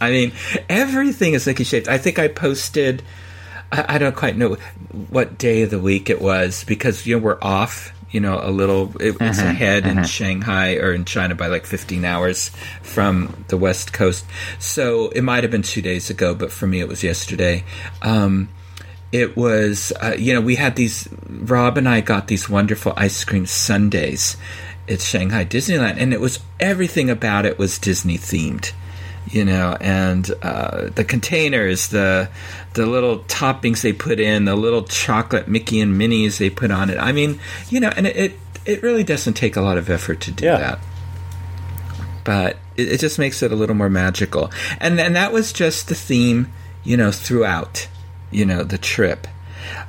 I 0.00 0.10
mean, 0.10 0.32
everything 0.68 1.34
is 1.34 1.46
Mickey 1.46 1.62
shaped. 1.62 1.86
I 1.86 1.98
think 1.98 2.18
I 2.18 2.26
posted. 2.26 3.00
I, 3.70 3.94
I 3.94 3.98
don't 3.98 4.16
quite 4.16 4.36
know 4.36 4.56
what 5.08 5.38
day 5.38 5.62
of 5.62 5.70
the 5.70 5.78
week 5.78 6.10
it 6.10 6.20
was 6.20 6.64
because 6.64 7.06
you 7.06 7.16
know 7.16 7.22
we're 7.22 7.38
off 7.40 7.92
you 8.10 8.20
know, 8.20 8.40
a 8.42 8.50
little. 8.50 8.90
It, 9.00 9.16
it's 9.20 9.38
mm-hmm, 9.38 9.48
ahead 9.48 9.84
mm-hmm. 9.84 9.98
in 10.00 10.04
Shanghai 10.04 10.76
or 10.76 10.92
in 10.92 11.04
China 11.04 11.34
by 11.34 11.46
like 11.46 11.66
15 11.66 12.04
hours 12.04 12.50
from 12.82 13.44
the 13.48 13.56
West 13.56 13.92
Coast. 13.92 14.24
So 14.58 15.08
it 15.10 15.22
might 15.22 15.44
have 15.44 15.50
been 15.50 15.62
two 15.62 15.82
days 15.82 16.10
ago, 16.10 16.34
but 16.34 16.50
for 16.50 16.66
me 16.66 16.80
it 16.80 16.88
was 16.88 17.02
yesterday. 17.02 17.64
Um, 18.02 18.48
it 19.12 19.36
was 19.36 19.92
uh, 20.02 20.14
you 20.18 20.32
know 20.34 20.40
we 20.40 20.54
had 20.56 20.76
these 20.76 21.08
rob 21.28 21.76
and 21.76 21.88
i 21.88 22.00
got 22.00 22.28
these 22.28 22.48
wonderful 22.48 22.92
ice 22.96 23.24
cream 23.24 23.44
sundaes 23.46 24.36
at 24.88 25.00
shanghai 25.00 25.44
disneyland 25.44 25.96
and 25.98 26.12
it 26.12 26.20
was 26.20 26.38
everything 26.60 27.10
about 27.10 27.44
it 27.46 27.58
was 27.58 27.78
disney 27.78 28.16
themed 28.18 28.72
you 29.28 29.44
know 29.44 29.76
and 29.80 30.30
uh, 30.42 30.88
the 30.94 31.04
containers 31.04 31.88
the 31.88 32.28
the 32.74 32.86
little 32.86 33.20
toppings 33.24 33.82
they 33.82 33.92
put 33.92 34.18
in 34.20 34.44
the 34.44 34.54
little 34.56 34.82
chocolate 34.84 35.46
mickey 35.48 35.80
and 35.80 35.96
minnies 35.98 36.38
they 36.38 36.50
put 36.50 36.70
on 36.70 36.88
it 36.90 36.98
i 36.98 37.12
mean 37.12 37.38
you 37.68 37.78
know 37.80 37.92
and 37.96 38.06
it 38.06 38.16
it, 38.16 38.32
it 38.66 38.82
really 38.82 39.02
doesn't 39.04 39.34
take 39.34 39.56
a 39.56 39.60
lot 39.60 39.76
of 39.78 39.88
effort 39.90 40.20
to 40.20 40.30
do 40.30 40.44
Yeah. 40.44 40.56
that 40.58 40.78
but 42.24 42.56
it, 42.76 42.92
it 42.92 43.00
just 43.00 43.18
makes 43.18 43.42
it 43.42 43.50
a 43.52 43.56
little 43.56 43.74
more 43.74 43.88
magical. 43.90 44.50
And 44.78 45.00
and 45.00 45.16
that 45.16 45.32
was 45.32 45.52
just 45.52 45.88
the 45.88 45.94
theme, 45.94 46.52
you 46.84 46.96
know, 46.96 47.10
throughout, 47.10 47.88
you 48.30 48.44
know, 48.44 48.62
the 48.62 48.78
trip. 48.78 49.26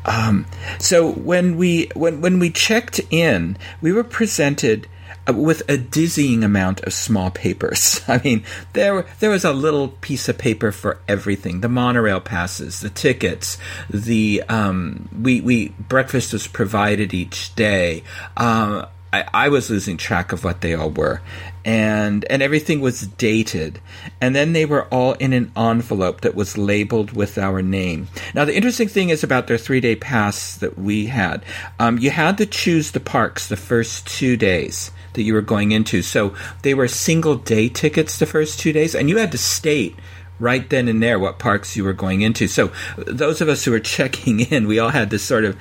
Um, 0.05 0.45
so 0.79 1.11
when 1.11 1.57
we 1.57 1.89
when 1.95 2.21
when 2.21 2.39
we 2.39 2.49
checked 2.49 2.99
in, 3.09 3.57
we 3.81 3.91
were 3.91 4.03
presented 4.03 4.87
uh, 5.27 5.33
with 5.33 5.61
a 5.69 5.77
dizzying 5.77 6.43
amount 6.43 6.81
of 6.81 6.93
small 6.93 7.31
papers. 7.31 8.01
I 8.07 8.19
mean, 8.23 8.43
there 8.73 9.05
there 9.19 9.29
was 9.29 9.45
a 9.45 9.53
little 9.53 9.89
piece 9.89 10.27
of 10.27 10.37
paper 10.37 10.71
for 10.71 10.99
everything: 11.07 11.61
the 11.61 11.69
monorail 11.69 12.19
passes, 12.19 12.79
the 12.79 12.89
tickets, 12.89 13.57
the 13.89 14.43
um, 14.49 15.09
we 15.19 15.41
we 15.41 15.69
breakfast 15.69 16.33
was 16.33 16.47
provided 16.47 17.13
each 17.13 17.55
day. 17.55 18.03
Um, 18.37 18.87
I, 19.13 19.25
I 19.33 19.49
was 19.49 19.69
losing 19.69 19.97
track 19.97 20.31
of 20.31 20.43
what 20.43 20.61
they 20.61 20.73
all 20.73 20.89
were, 20.89 21.21
and 21.65 22.23
and 22.25 22.41
everything 22.41 22.79
was 22.79 23.07
dated, 23.07 23.79
and 24.21 24.35
then 24.35 24.53
they 24.53 24.65
were 24.65 24.85
all 24.85 25.13
in 25.13 25.33
an 25.33 25.51
envelope 25.55 26.21
that 26.21 26.35
was 26.35 26.57
labeled 26.57 27.11
with 27.11 27.37
our 27.37 27.61
name. 27.61 28.07
Now 28.33 28.45
the 28.45 28.55
interesting 28.55 28.87
thing 28.87 29.09
is 29.09 29.23
about 29.23 29.47
their 29.47 29.57
three 29.57 29.81
day 29.81 29.95
pass 29.95 30.55
that 30.57 30.77
we 30.77 31.07
had. 31.07 31.43
Um, 31.79 31.97
you 31.97 32.09
had 32.09 32.37
to 32.37 32.45
choose 32.45 32.91
the 32.91 32.99
parks 32.99 33.47
the 33.47 33.57
first 33.57 34.07
two 34.07 34.37
days 34.37 34.91
that 35.13 35.23
you 35.23 35.33
were 35.33 35.41
going 35.41 35.71
into, 35.71 36.01
so 36.01 36.33
they 36.61 36.73
were 36.73 36.87
single 36.87 37.35
day 37.35 37.67
tickets 37.67 38.17
the 38.17 38.25
first 38.25 38.59
two 38.59 38.71
days, 38.71 38.95
and 38.95 39.09
you 39.09 39.17
had 39.17 39.31
to 39.33 39.37
state 39.37 39.95
right 40.41 40.69
then 40.71 40.87
and 40.87 41.01
there 41.01 41.19
what 41.19 41.37
parks 41.39 41.77
you 41.77 41.83
were 41.83 41.93
going 41.93 42.21
into. 42.21 42.47
So 42.47 42.71
those 42.97 43.41
of 43.41 43.47
us 43.47 43.63
who 43.63 43.71
were 43.71 43.79
checking 43.97 44.39
in, 44.39 44.67
we 44.67 44.79
all 44.79 44.89
had 44.89 45.09
this 45.09 45.23
sort 45.23 45.45
of 45.45 45.57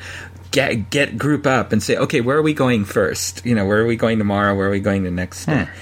get 0.50 0.90
get 0.90 1.18
group 1.18 1.46
up 1.46 1.72
and 1.72 1.82
say, 1.82 1.96
okay, 1.96 2.20
where 2.20 2.36
are 2.36 2.42
we 2.42 2.54
going 2.54 2.84
first? 2.84 3.44
You 3.44 3.54
know, 3.54 3.66
where 3.66 3.80
are 3.80 3.86
we 3.86 3.96
going 3.96 4.18
tomorrow? 4.18 4.54
Where 4.54 4.68
are 4.68 4.70
we 4.70 4.80
going 4.80 5.04
the 5.04 5.10
next 5.10 5.46
day? 5.46 5.64
Hmm. 5.64 5.72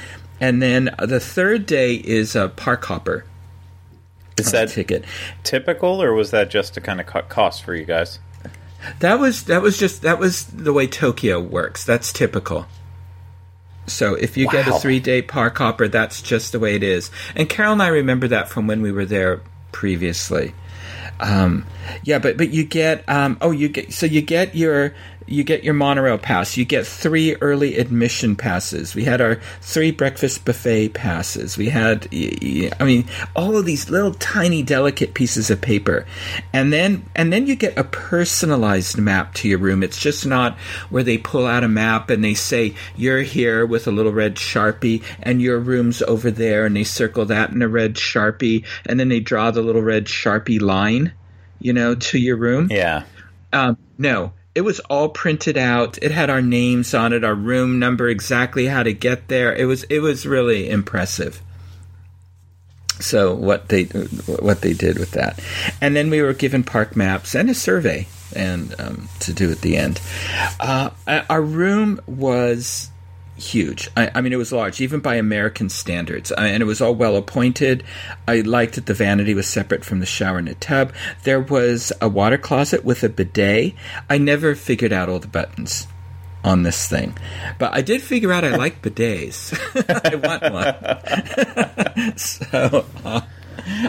And 0.40 0.62
then 0.62 0.90
the 0.98 1.20
third 1.20 1.66
day 1.66 1.94
is 1.94 2.36
a 2.36 2.48
park 2.48 2.84
hopper 2.84 3.24
Is 4.38 4.52
that 4.52 4.68
ticket. 4.68 5.04
typical, 5.42 6.00
or 6.00 6.12
was 6.14 6.30
that 6.30 6.48
just 6.48 6.74
to 6.74 6.80
kind 6.80 7.00
of 7.00 7.06
cut 7.06 7.28
costs 7.28 7.60
for 7.60 7.74
you 7.74 7.84
guys? 7.84 8.20
That 9.00 9.18
was 9.18 9.44
that 9.44 9.62
was 9.62 9.76
just 9.76 10.02
that 10.02 10.18
was 10.18 10.44
the 10.44 10.72
way 10.72 10.86
Tokyo 10.86 11.40
works. 11.40 11.84
That's 11.84 12.12
typical. 12.12 12.66
So 13.86 14.14
if 14.14 14.36
you 14.36 14.48
get 14.48 14.68
a 14.68 14.78
three 14.78 15.00
day 15.00 15.22
park 15.22 15.58
hopper, 15.58 15.88
that's 15.88 16.22
just 16.22 16.52
the 16.52 16.60
way 16.60 16.76
it 16.76 16.82
is. 16.82 17.10
And 17.34 17.48
Carol 17.48 17.72
and 17.72 17.82
I 17.82 17.88
remember 17.88 18.28
that 18.28 18.48
from 18.48 18.66
when 18.66 18.82
we 18.82 18.92
were 18.92 19.06
there 19.06 19.40
previously. 19.72 20.54
Um, 21.20 21.66
yeah, 22.02 22.18
but 22.18 22.36
but 22.36 22.50
you 22.50 22.64
get 22.64 23.08
um, 23.08 23.38
oh 23.40 23.50
you 23.50 23.68
get 23.68 23.92
so 23.92 24.06
you 24.06 24.22
get 24.22 24.54
your 24.54 24.94
you 25.28 25.44
get 25.44 25.64
your 25.64 25.74
monorail 25.74 26.18
pass. 26.18 26.56
You 26.56 26.64
get 26.64 26.86
three 26.86 27.36
early 27.36 27.78
admission 27.78 28.36
passes. 28.36 28.94
We 28.94 29.04
had 29.04 29.20
our 29.20 29.40
three 29.60 29.90
breakfast 29.90 30.44
buffet 30.44 30.90
passes. 30.90 31.56
We 31.56 31.68
had 31.68 32.08
I 32.12 32.84
mean 32.84 33.06
all 33.36 33.56
of 33.56 33.66
these 33.66 33.90
little 33.90 34.14
tiny 34.14 34.62
delicate 34.62 35.14
pieces 35.14 35.50
of 35.50 35.60
paper, 35.60 36.06
and 36.52 36.72
then 36.72 37.04
and 37.14 37.32
then 37.32 37.46
you 37.46 37.56
get 37.56 37.78
a 37.78 37.84
personalized 37.84 38.98
map 38.98 39.34
to 39.34 39.48
your 39.48 39.58
room. 39.58 39.82
It's 39.82 40.00
just 40.00 40.26
not 40.26 40.58
where 40.90 41.02
they 41.02 41.18
pull 41.18 41.46
out 41.46 41.64
a 41.64 41.68
map 41.68 42.10
and 42.10 42.24
they 42.24 42.34
say 42.34 42.74
you're 42.96 43.22
here 43.22 43.66
with 43.66 43.86
a 43.86 43.92
little 43.92 44.12
red 44.12 44.36
sharpie 44.36 45.02
and 45.22 45.42
your 45.42 45.58
room's 45.58 46.02
over 46.02 46.30
there, 46.30 46.64
and 46.66 46.76
they 46.76 46.84
circle 46.84 47.26
that 47.26 47.50
in 47.50 47.62
a 47.62 47.68
red 47.68 47.94
sharpie, 47.94 48.64
and 48.86 48.98
then 48.98 49.08
they 49.08 49.20
draw 49.20 49.50
the 49.50 49.62
little 49.62 49.82
red 49.82 50.06
sharpie 50.06 50.60
line, 50.60 51.12
you 51.58 51.72
know, 51.72 51.94
to 51.94 52.18
your 52.18 52.36
room. 52.36 52.68
Yeah. 52.70 53.04
Um, 53.52 53.78
no, 53.96 54.32
it 54.58 54.64
was 54.64 54.80
all 54.90 55.08
printed 55.08 55.56
out. 55.56 55.98
It 56.02 56.10
had 56.10 56.30
our 56.30 56.42
names 56.42 56.92
on 56.92 57.12
it, 57.12 57.22
our 57.22 57.32
room 57.32 57.78
number, 57.78 58.08
exactly 58.08 58.66
how 58.66 58.82
to 58.82 58.92
get 58.92 59.28
there. 59.28 59.54
It 59.54 59.66
was 59.66 59.84
it 59.84 60.00
was 60.00 60.26
really 60.26 60.68
impressive. 60.68 61.40
So 62.98 63.36
what 63.36 63.68
they 63.68 63.84
what 63.84 64.62
they 64.62 64.72
did 64.72 64.98
with 64.98 65.12
that, 65.12 65.38
and 65.80 65.94
then 65.94 66.10
we 66.10 66.22
were 66.22 66.32
given 66.32 66.64
park 66.64 66.96
maps 66.96 67.36
and 67.36 67.48
a 67.48 67.54
survey, 67.54 68.08
and 68.34 68.74
um, 68.80 69.08
to 69.20 69.32
do 69.32 69.52
at 69.52 69.60
the 69.60 69.76
end. 69.76 70.00
Uh, 70.58 70.90
our 71.06 71.40
room 71.40 72.00
was 72.08 72.90
huge. 73.38 73.88
I, 73.96 74.10
I 74.14 74.20
mean, 74.20 74.32
it 74.32 74.36
was 74.36 74.52
large, 74.52 74.80
even 74.80 75.00
by 75.00 75.16
American 75.16 75.68
standards, 75.68 76.32
I, 76.32 76.48
and 76.48 76.62
it 76.62 76.66
was 76.66 76.80
all 76.80 76.94
well 76.94 77.16
appointed. 77.16 77.84
I 78.26 78.40
liked 78.40 78.74
that 78.74 78.86
the 78.86 78.94
vanity 78.94 79.34
was 79.34 79.48
separate 79.48 79.84
from 79.84 80.00
the 80.00 80.06
shower 80.06 80.38
and 80.38 80.48
the 80.48 80.54
tub. 80.54 80.92
There 81.24 81.40
was 81.40 81.92
a 82.00 82.08
water 82.08 82.38
closet 82.38 82.84
with 82.84 83.02
a 83.02 83.08
bidet. 83.08 83.74
I 84.08 84.18
never 84.18 84.54
figured 84.54 84.92
out 84.92 85.08
all 85.08 85.18
the 85.18 85.28
buttons 85.28 85.86
on 86.44 86.62
this 86.62 86.86
thing, 86.88 87.16
but 87.58 87.74
I 87.74 87.82
did 87.82 88.02
figure 88.02 88.32
out 88.32 88.44
I 88.44 88.56
like 88.56 88.82
bidets. 88.82 89.52
I 90.12 90.14
want 90.16 90.52
one. 92.02 92.16
so. 92.16 92.84
Uh, 93.04 93.20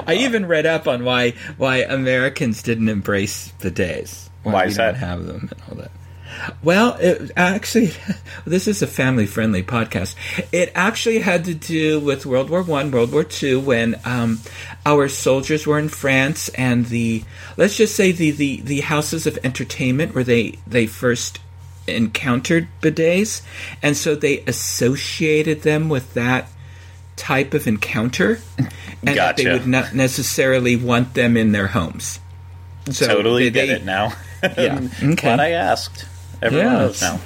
I 0.08 0.16
even 0.16 0.46
read 0.46 0.66
up 0.66 0.88
on 0.88 1.06
why 1.06 1.32
why 1.58 1.78
Americans 1.78 2.64
didn't 2.64 2.90
embrace 2.90 3.54
bidets. 3.60 4.30
Why 4.44 4.64
we 4.64 4.70
is 4.70 4.78
that? 4.78 4.96
have 4.96 5.26
them 5.26 5.50
and 5.52 5.62
all 5.70 5.76
that. 5.76 5.92
Well, 6.64 6.96
it 7.00 7.32
actually, 7.36 7.92
this 8.46 8.68
is 8.68 8.82
a 8.82 8.88
family-friendly 8.88 9.64
podcast. 9.64 10.16
It 10.52 10.72
actually 10.76 11.20
had 11.20 11.46
to 11.46 11.54
do 11.54 12.00
with 12.00 12.26
World 12.26 12.50
War 12.50 12.64
One, 12.64 12.92
World 12.92 13.12
War 13.12 13.24
Two, 13.24 13.60
when 13.60 14.00
um, 14.06 14.40
our 14.86 15.08
soldiers 15.10 15.66
were 15.68 15.80
in 15.80 15.90
France, 15.90 16.50
and 16.50 16.86
the 16.86 17.24
let's 17.58 17.78
just 17.78 17.96
say 17.96 18.12
the, 18.12 18.32
the, 18.32 18.62
the 18.62 18.82
houses 18.82 19.28
of 19.28 19.38
entertainment 19.44 20.16
where 20.16 20.24
they 20.24 20.56
they 20.68 20.88
first 20.88 21.40
encountered 21.88 22.68
bidets, 22.82 23.42
and 23.82 23.98
so 23.98 24.16
they 24.16 24.40
associated 24.42 25.64
them 25.64 25.90
with 25.90 26.14
that 26.14 26.48
type 27.16 27.54
of 27.54 27.68
encounter, 27.68 28.40
and 28.58 29.18
that 29.18 29.38
they 29.38 29.52
would 29.52 29.68
not 29.68 29.94
necessarily 29.94 30.76
want 30.76 31.14
them 31.14 31.36
in 31.36 31.52
their 31.52 31.68
homes. 31.68 32.20
So 32.92 33.08
totally 33.08 33.50
they- 33.50 33.68
get 33.68 33.78
it 33.82 33.86
now. 33.86 34.14
Yeah. 34.58 34.80
Okay. 35.04 35.16
Glad 35.16 35.42
I 35.42 35.50
asked. 35.50 36.06
Everyone 36.42 36.68
Yeah, 36.68 36.74
knows 36.80 37.02
now. 37.02 37.20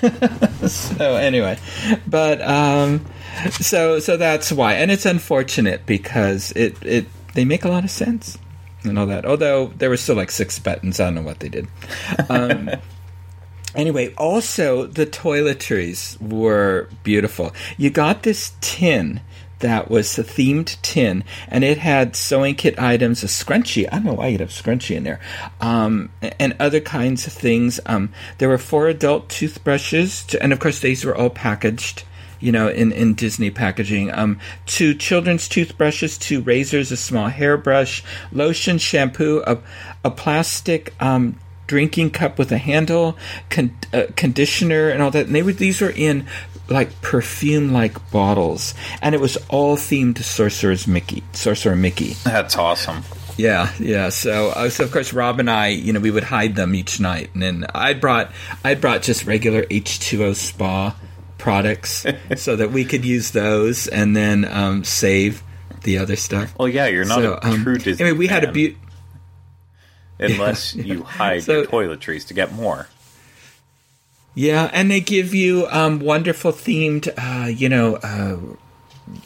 so 0.68 1.16
anyway, 1.16 1.58
but 2.06 2.42
um, 2.42 3.04
so 3.50 3.98
so 4.00 4.16
that's 4.16 4.52
why, 4.52 4.74
and 4.74 4.90
it's 4.90 5.06
unfortunate 5.06 5.86
because 5.86 6.52
it 6.52 6.76
it 6.82 7.06
they 7.34 7.44
make 7.44 7.64
a 7.64 7.68
lot 7.68 7.84
of 7.84 7.90
sense 7.90 8.36
and 8.84 8.98
all 8.98 9.06
that. 9.06 9.24
Although 9.24 9.68
there 9.78 9.88
were 9.90 9.96
still 9.96 10.16
like 10.16 10.30
six 10.30 10.58
buttons, 10.58 11.00
I 11.00 11.04
don't 11.04 11.14
know 11.16 11.22
what 11.22 11.40
they 11.40 11.48
did. 11.48 11.68
Um, 12.28 12.70
anyway, 13.74 14.12
also 14.14 14.86
the 14.86 15.06
toiletries 15.06 16.20
were 16.20 16.88
beautiful. 17.02 17.54
You 17.76 17.90
got 17.90 18.22
this 18.24 18.52
tin. 18.60 19.20
That 19.60 19.90
was 19.90 20.18
a 20.18 20.24
themed 20.24 20.80
tin, 20.82 21.24
and 21.48 21.64
it 21.64 21.78
had 21.78 22.14
sewing 22.14 22.54
kit 22.54 22.78
items, 22.78 23.24
a 23.24 23.26
scrunchie. 23.26 23.86
I 23.90 23.96
don't 23.96 24.04
know 24.04 24.14
why 24.14 24.28
you'd 24.28 24.40
have 24.40 24.50
scrunchie 24.50 24.96
in 24.96 25.04
there, 25.04 25.20
um, 25.60 26.10
and 26.38 26.54
other 26.60 26.80
kinds 26.80 27.26
of 27.26 27.32
things. 27.32 27.80
Um, 27.86 28.12
there 28.38 28.48
were 28.48 28.58
four 28.58 28.88
adult 28.88 29.28
toothbrushes, 29.28 30.24
to, 30.26 30.42
and 30.42 30.52
of 30.52 30.60
course, 30.60 30.80
these 30.80 31.04
were 31.04 31.16
all 31.16 31.30
packaged 31.30 32.04
you 32.40 32.52
know, 32.52 32.68
in, 32.68 32.92
in 32.92 33.14
Disney 33.14 33.50
packaging. 33.50 34.12
Um, 34.12 34.38
two 34.66 34.94
children's 34.94 35.48
toothbrushes, 35.48 36.18
two 36.18 36.40
razors, 36.40 36.92
a 36.92 36.96
small 36.96 37.28
hairbrush, 37.28 38.04
lotion, 38.32 38.78
shampoo, 38.78 39.42
a, 39.46 39.58
a 40.04 40.10
plastic 40.10 40.94
um, 41.02 41.38
drinking 41.66 42.10
cup 42.10 42.38
with 42.38 42.52
a 42.52 42.58
handle, 42.58 43.16
con- 43.50 43.76
uh, 43.92 44.04
conditioner, 44.16 44.88
and 44.88 45.02
all 45.02 45.10
that. 45.10 45.26
And 45.26 45.34
they 45.34 45.42
were 45.42 45.52
these 45.52 45.80
were 45.80 45.90
in 45.90 46.26
like 46.68 47.00
perfume 47.02 47.72
like 47.72 48.10
bottles, 48.10 48.74
and 49.02 49.14
it 49.14 49.20
was 49.20 49.36
all 49.48 49.76
themed 49.76 50.16
to 50.16 50.22
Sorcerer's 50.22 50.86
Mickey, 50.86 51.22
Sorcerer 51.32 51.76
Mickey. 51.76 52.14
That's 52.24 52.56
awesome. 52.56 53.02
Yeah, 53.36 53.72
yeah. 53.78 54.08
So, 54.08 54.48
uh, 54.50 54.68
so 54.68 54.84
of 54.84 54.90
course, 54.92 55.12
Rob 55.12 55.38
and 55.40 55.48
I, 55.48 55.68
you 55.68 55.92
know, 55.92 56.00
we 56.00 56.10
would 56.10 56.24
hide 56.24 56.56
them 56.56 56.74
each 56.74 56.98
night, 57.00 57.30
and 57.34 57.42
then 57.42 57.66
I 57.74 57.94
brought, 57.94 58.32
I 58.64 58.74
brought 58.74 59.02
just 59.02 59.26
regular 59.26 59.64
H 59.70 60.00
two 60.00 60.24
O 60.24 60.32
spa 60.32 60.94
products 61.38 62.04
so 62.36 62.56
that 62.56 62.72
we 62.72 62.84
could 62.84 63.04
use 63.04 63.30
those, 63.30 63.86
and 63.86 64.16
then 64.16 64.44
um, 64.44 64.82
save 64.84 65.42
the 65.84 65.98
other 65.98 66.16
stuff. 66.16 66.52
Well, 66.58 66.68
yeah, 66.68 66.86
you're 66.88 67.04
not 67.04 67.20
So, 67.20 67.34
a 67.40 67.46
um, 67.46 67.62
true 67.62 67.78
Disney. 67.78 68.06
I 68.06 68.08
mean, 68.10 68.18
we 68.18 68.26
had 68.26 68.42
a 68.42 68.52
fan 68.52 68.72
beau- 70.18 70.24
unless 70.26 70.74
you 70.74 71.02
hide 71.04 71.44
So- 71.44 71.52
your 71.62 71.66
toiletries 71.66 72.26
to 72.26 72.34
get 72.34 72.52
more. 72.52 72.88
Yeah, 74.34 74.70
and 74.72 74.90
they 74.90 75.00
give 75.00 75.34
you 75.34 75.66
um, 75.70 75.98
wonderful 75.98 76.52
themed, 76.52 77.08
uh, 77.16 77.48
you 77.48 77.68
know, 77.68 77.96
uh, 77.96 78.38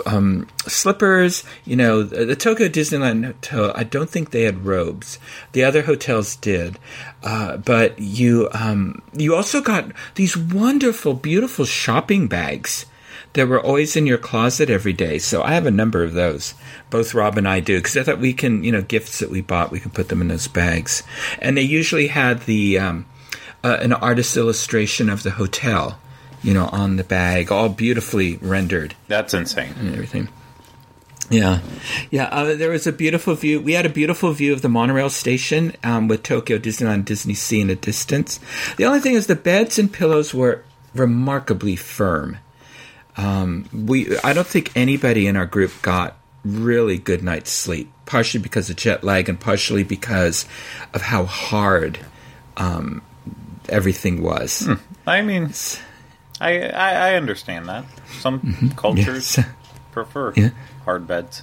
um, 0.06 0.49
slippers. 0.66 1.44
You 1.64 1.76
know, 1.76 2.02
the, 2.02 2.37
Tokyo 2.37 2.68
Disneyland 2.68 3.26
Hotel. 3.26 3.73
I 3.75 3.85
don't 3.85 4.09
think 4.09 4.30
they 4.30 4.42
had 4.42 4.64
robes. 4.64 5.18
The 5.52 5.64
other 5.64 5.82
hotels 5.82 6.37
did, 6.37 6.78
uh, 7.23 7.59
but 7.59 7.99
you 7.99 8.49
um, 8.52 9.02
you 9.12 9.35
also 9.35 9.61
got 9.61 9.92
these 10.14 10.37
wonderful, 10.37 11.14
beautiful 11.14 11.64
shopping 11.64 12.26
bags 12.28 12.87
that 13.35 13.49
were 13.49 13.61
always 13.61 13.97
in 13.97 14.06
your 14.06 14.18
closet 14.18 14.68
every 14.68 14.92
day. 14.92 15.18
So 15.18 15.42
I 15.42 15.52
have 15.52 15.66
a 15.66 15.71
number 15.71 16.02
of 16.02 16.12
those. 16.12 16.54
Both 16.90 17.14
Rob 17.14 17.38
and 17.38 17.49
I 17.49 17.61
do 17.61 17.78
because 17.78 17.97
I 17.97 18.02
thought 18.02 18.18
we 18.18 18.35
can, 18.35 18.62
you 18.62 18.73
know, 18.73 18.82
gifts 18.82 19.21
that 19.21 19.30
we 19.30 19.40
bought, 19.40 19.71
we 19.71 19.80
can 19.80 19.90
put 19.90 20.09
them 20.09 20.21
in 20.21 20.28
those 20.28 20.49
bags. 20.49 21.02
And 21.40 21.56
they 21.56 21.62
usually 21.62 22.09
had 22.09 22.42
the 22.42 22.78
um, 22.78 23.06
uh, 23.64 23.78
an 23.81 23.92
artist 23.92 24.37
illustration 24.37 25.09
of 25.09 25.23
the 25.23 25.31
hotel, 25.31 25.99
you 26.42 26.52
know, 26.54 26.66
on 26.66 26.97
the 26.97 27.04
bag, 27.04 27.52
all 27.52 27.69
beautifully 27.69 28.37
rendered 28.37 28.95
That's 29.09 29.35
insane. 29.35 29.75
and 29.78 29.92
everything. 29.92 30.28
Yeah, 31.31 31.61
yeah. 32.11 32.25
Uh, 32.26 32.57
there 32.57 32.71
was 32.71 32.87
a 32.87 32.92
beautiful 32.92 33.35
view. 33.35 33.61
We 33.61 33.73
had 33.73 33.87
a 33.87 33.90
beautiful 33.90 34.33
view 34.33 34.52
of 34.52 34.61
the 34.61 34.69
monorail 34.69 35.09
station 35.09 35.73
um, 35.83 36.07
with 36.07 36.23
Tokyo 36.23 36.59
Disneyland, 36.59 37.07
Disney 37.07 37.33
Sea 37.35 37.62
in 37.62 37.69
the 37.69 37.76
distance. 37.76 38.38
The 38.76 38.85
only 38.85 39.00
thing 39.00 39.14
is 39.14 39.28
the 39.28 39.35
beds 39.37 39.78
and 39.78 39.90
pillows 39.90 40.35
were 40.35 40.62
remarkably 40.95 41.76
firm. 41.76 42.38
Um, 43.16 43.69
we, 43.73 44.19
I 44.19 44.33
don't 44.35 44.47
think 44.47 44.73
anybody 44.76 45.26
in 45.26 45.37
our 45.37 45.47
group 45.47 45.73
got 45.81 46.16
really 46.45 46.99
good 46.99 47.23
night's 47.23 47.50
sleep, 47.50 47.90
partially 48.04 48.42
because 48.42 48.69
of 48.69 48.76
jet 48.76 49.04
lag 49.04 49.28
and 49.28 49.38
partially 49.40 49.85
because 49.85 50.45
of 50.92 51.02
how 51.02 51.25
hard 51.25 51.99
um, 52.57 53.00
everything 53.73 54.23
was. 54.23 54.69
I 55.07 55.23
mean, 55.23 55.52
I, 56.41 56.69
I 56.69 56.91
I 57.11 57.14
understand 57.17 57.69
that. 57.69 57.85
Some 58.21 58.73
cultures 58.76 59.37
Yes. 59.38 59.47
prefer 59.93 60.33
Yeah. 60.37 60.50
hard 60.85 61.07
beds. 61.07 61.43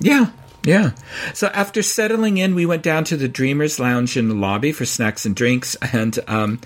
Yeah, 0.00 0.26
yeah. 0.64 0.90
So 1.34 1.46
after 1.48 1.82
settling 1.82 2.36
in, 2.38 2.54
we 2.54 2.66
went 2.66 2.82
down 2.82 3.04
to 3.04 3.16
the 3.16 3.28
Dreamers 3.28 3.80
Lounge 3.80 4.16
in 4.16 4.28
the 4.28 4.34
lobby 4.34 4.72
for 4.72 4.84
snacks 4.84 5.24
and 5.24 5.34
drinks. 5.34 5.74
And 5.92 6.18
um, 6.28 6.60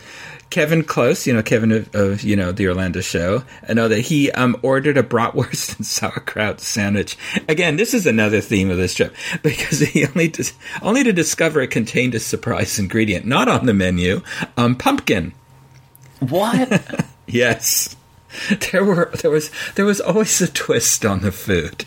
Kevin 0.51 0.83
Close, 0.83 1.27
you 1.27 1.33
know 1.33 1.43
Kevin 1.43 1.71
of, 1.71 1.95
of 1.95 2.23
you 2.23 2.35
know 2.37 2.51
the 2.53 2.69
Orlando 2.69 3.01
show, 3.01 3.45
I 3.69 3.73
know 3.73 3.89
that 3.89 4.01
he 4.01 4.31
um, 4.33 4.57
ordered 4.63 4.99
a 4.99 5.03
bratwurst 5.03 5.77
and 5.77 5.87
sauerkraut 5.87 6.61
sandwich. 6.61 7.17
Again, 7.49 7.77
this 7.77 7.95
is 7.95 8.07
another 8.07 8.41
theme 8.41 8.71
of 8.71 8.77
this 8.77 8.95
trip 8.95 9.15
because 9.43 9.81
he 9.81 10.07
only 10.07 10.29
dis- 10.29 10.55
only 10.83 11.05
to 11.05 11.13
discover 11.13 11.61
it 11.61 11.69
contained 11.69 12.15
a 12.15 12.21
surprise 12.21 12.79
ingredient, 12.79 13.25
not 13.25 13.49
on 13.49 13.67
the 13.67 13.75
menu, 13.75 14.23
um, 14.57 14.77
pumpkin. 14.77 15.33
What? 16.19 17.07
Yes, 17.33 17.95
there 18.73 18.85
were 18.85 19.13
there 19.23 19.31
was 19.31 19.53
there 19.77 19.85
was 19.85 20.01
always 20.01 20.41
a 20.41 20.49
twist 20.49 21.07
on 21.07 21.21
the 21.21 21.31
food, 21.31 21.85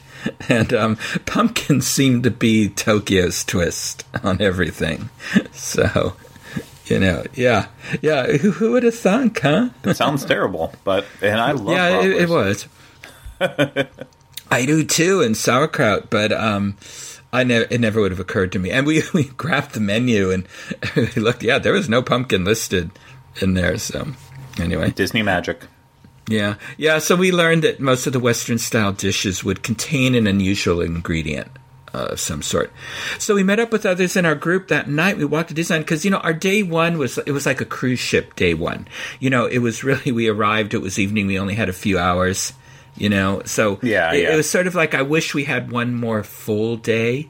and 0.47 0.73
um, 0.73 0.97
pumpkin 1.25 1.81
seemed 1.81 2.23
to 2.23 2.31
be 2.31 2.69
Tokyo's 2.69 3.43
twist 3.43 4.05
on 4.23 4.39
everything. 4.39 5.09
So, 5.51 6.15
you 6.85 6.99
know, 6.99 7.23
yeah, 7.33 7.67
yeah. 8.01 8.25
Who, 8.37 8.51
who 8.51 8.71
would 8.73 8.83
have 8.83 8.95
thunk, 8.95 9.39
huh? 9.41 9.69
it 9.83 9.95
sounds 9.95 10.25
terrible, 10.25 10.73
but 10.83 11.05
and 11.21 11.39
I 11.39 11.51
love. 11.51 11.69
yeah, 11.69 12.01
it, 12.01 12.11
it 12.23 12.29
was. 12.29 12.67
I 14.51 14.65
do 14.65 14.83
too, 14.83 15.21
and 15.21 15.35
sauerkraut, 15.35 16.09
but 16.09 16.31
um, 16.31 16.77
I 17.31 17.43
never 17.43 17.65
it 17.69 17.79
never 17.81 18.01
would 18.01 18.11
have 18.11 18.19
occurred 18.19 18.51
to 18.51 18.59
me. 18.59 18.69
And 18.71 18.85
we 18.85 19.01
we 19.13 19.25
grabbed 19.25 19.73
the 19.73 19.79
menu 19.79 20.31
and 20.31 20.47
we 20.95 21.07
looked. 21.15 21.43
Yeah, 21.43 21.59
there 21.59 21.73
was 21.73 21.89
no 21.89 22.01
pumpkin 22.01 22.45
listed 22.45 22.91
in 23.41 23.55
there. 23.55 23.77
So, 23.77 24.07
anyway. 24.59 24.91
Disney 24.91 25.23
magic. 25.23 25.63
Yeah, 26.29 26.55
yeah. 26.77 26.99
So 26.99 27.15
we 27.15 27.31
learned 27.31 27.63
that 27.63 27.79
most 27.79 28.07
of 28.07 28.13
the 28.13 28.19
Western 28.19 28.57
style 28.57 28.93
dishes 28.93 29.43
would 29.43 29.63
contain 29.63 30.15
an 30.15 30.27
unusual 30.27 30.79
ingredient 30.79 31.49
uh, 31.93 32.07
of 32.11 32.19
some 32.19 32.41
sort. 32.41 32.71
So 33.19 33.35
we 33.35 33.43
met 33.43 33.59
up 33.59 33.71
with 33.71 33.85
others 33.85 34.15
in 34.15 34.25
our 34.25 34.35
group 34.35 34.67
that 34.69 34.89
night. 34.89 35.17
We 35.17 35.25
walked 35.25 35.49
to 35.49 35.55
Disneyland 35.55 35.79
because 35.79 36.03
you 36.05 36.11
know 36.11 36.17
our 36.17 36.33
day 36.33 36.63
one 36.63 36.97
was 36.97 37.17
it 37.19 37.31
was 37.31 37.45
like 37.45 37.61
a 37.61 37.65
cruise 37.65 37.99
ship 37.99 38.35
day 38.35 38.53
one. 38.53 38.87
You 39.19 39.29
know, 39.29 39.45
it 39.45 39.59
was 39.59 39.83
really 39.83 40.11
we 40.11 40.27
arrived. 40.27 40.73
It 40.73 40.79
was 40.79 40.97
evening. 40.99 41.27
We 41.27 41.39
only 41.39 41.55
had 41.55 41.69
a 41.69 41.73
few 41.73 41.97
hours. 41.97 42.53
You 42.95 43.09
know, 43.09 43.41
so 43.45 43.79
Yeah, 43.81 44.13
it, 44.13 44.21
yeah. 44.21 44.33
it 44.33 44.35
was 44.37 44.47
sort 44.47 44.67
of 44.67 44.75
like 44.75 44.93
I 44.93 45.01
wish 45.01 45.33
we 45.33 45.45
had 45.45 45.71
one 45.71 45.95
more 45.95 46.23
full 46.23 46.77
day. 46.77 47.29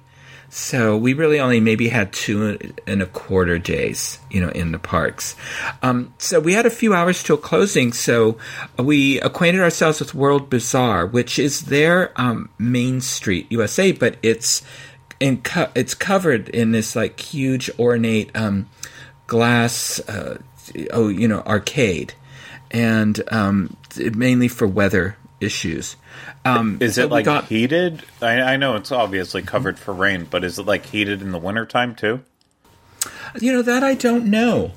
So 0.55 0.95
we 0.95 1.15
really 1.15 1.39
only 1.39 1.59
maybe 1.59 1.89
had 1.89 2.13
two 2.13 2.59
and 2.85 3.01
a 3.01 3.07
quarter 3.07 3.57
days, 3.57 4.19
you 4.29 4.39
know, 4.39 4.49
in 4.49 4.71
the 4.71 4.77
parks. 4.77 5.35
Um, 5.81 6.13
so 6.19 6.39
we 6.39 6.53
had 6.53 6.67
a 6.67 6.69
few 6.69 6.93
hours 6.93 7.23
till 7.23 7.37
closing. 7.37 7.91
So 7.91 8.37
we 8.77 9.19
acquainted 9.21 9.61
ourselves 9.61 9.99
with 9.99 10.13
World 10.13 10.51
Bazaar, 10.51 11.07
which 11.07 11.39
is 11.39 11.61
their 11.61 12.13
um, 12.21 12.51
Main 12.59 13.01
Street 13.01 13.47
USA, 13.49 13.93
but 13.93 14.17
it's 14.21 14.61
in 15.19 15.41
co- 15.41 15.71
it's 15.73 15.95
covered 15.95 16.49
in 16.49 16.71
this 16.71 16.95
like 16.95 17.19
huge 17.19 17.71
ornate 17.79 18.29
um, 18.35 18.69
glass, 19.25 19.99
uh, 20.01 20.37
oh, 20.91 21.07
you 21.07 21.27
know, 21.27 21.41
arcade, 21.47 22.13
and 22.69 23.23
um, 23.31 23.75
mainly 23.97 24.47
for 24.47 24.67
weather 24.67 25.17
issues. 25.43 25.95
Um, 26.45 26.77
Is 26.81 26.97
it 26.97 27.09
like 27.09 27.25
got- 27.25 27.45
heated? 27.45 28.03
I, 28.21 28.41
I 28.41 28.57
know 28.57 28.75
it's 28.75 28.91
obviously 28.91 29.41
covered 29.41 29.77
for 29.77 29.93
rain, 29.93 30.25
but 30.29 30.43
is 30.43 30.57
it 30.57 30.65
like 30.65 30.85
heated 30.85 31.21
in 31.21 31.31
the 31.31 31.37
wintertime 31.39 31.93
too? 31.95 32.21
You 33.39 33.51
know 33.53 33.61
that 33.61 33.83
I 33.83 33.93
don't 33.95 34.25
know. 34.27 34.71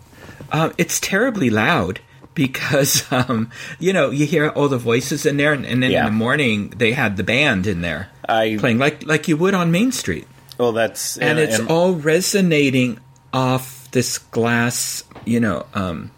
Um, 0.53 0.73
it's 0.79 0.99
terribly 1.01 1.51
loud 1.51 2.01
because 2.35 3.05
um, 3.13 3.51
you 3.79 3.93
know 3.93 4.11
you 4.11 4.27
hear 4.27 4.49
all 4.51 4.69
the 4.69 4.79
voices 4.79 5.25
in 5.27 5.37
there, 5.37 5.53
and, 5.53 5.65
and 5.65 5.83
then 5.83 5.91
Yeah. 5.91 6.01
in 6.01 6.13
the 6.13 6.19
morning 6.19 6.71
they 6.71 6.93
had 6.93 7.17
the 7.17 7.25
band 7.25 7.67
in 7.67 7.81
there 7.83 8.09
I 8.29 8.57
playing 8.59 8.79
like 8.79 9.07
like 9.07 9.29
you 9.29 9.37
would 9.37 9.55
on 9.55 9.71
Main 9.71 9.93
Street, 9.93 10.27
well, 10.59 10.73
that's 10.73 11.17
and 11.19 11.39
it's 11.39 11.61
all 11.61 11.95
resonating 11.95 12.99
off 13.33 13.89
this 13.93 14.19
glass, 14.19 15.05
you 15.25 15.39
know, 15.41 15.65
um, 15.75 16.11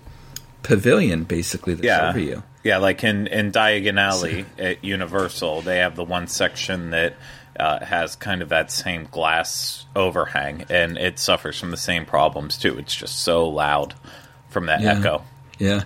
pavilion 0.63 1.25
basically 1.25 1.75
that's 1.75 1.85
yeah, 1.87 2.09
over 2.11 2.19
you. 2.19 2.43
Yeah. 2.69 2.77
Like 2.79 3.03
in 3.05 3.27
in 3.27 3.51
Diagon 3.53 3.99
Alley 4.01 4.45
at 4.59 4.85
Universal, 4.85 5.63
they 5.63 5.79
have 5.79 5.97
the 5.97 6.05
one 6.05 6.27
section 6.29 6.91
that 6.91 7.15
uh, 7.59 7.85
has 7.85 8.15
kind 8.17 8.43
of 8.43 8.51
that 8.51 8.71
same 8.71 9.09
glass 9.11 9.87
overhang, 9.97 10.65
and 10.71 10.97
it 10.99 11.19
suffers 11.19 11.59
from 11.59 11.71
the 11.71 11.77
same 11.77 12.05
problems 12.07 12.57
too. 12.59 12.79
It's 12.79 12.95
just 12.95 13.21
so 13.21 13.49
loud 13.49 13.95
from 14.51 14.67
that 14.67 14.81
Yeah. 14.81 14.99
echo. 14.99 15.25
Yeah. 15.59 15.83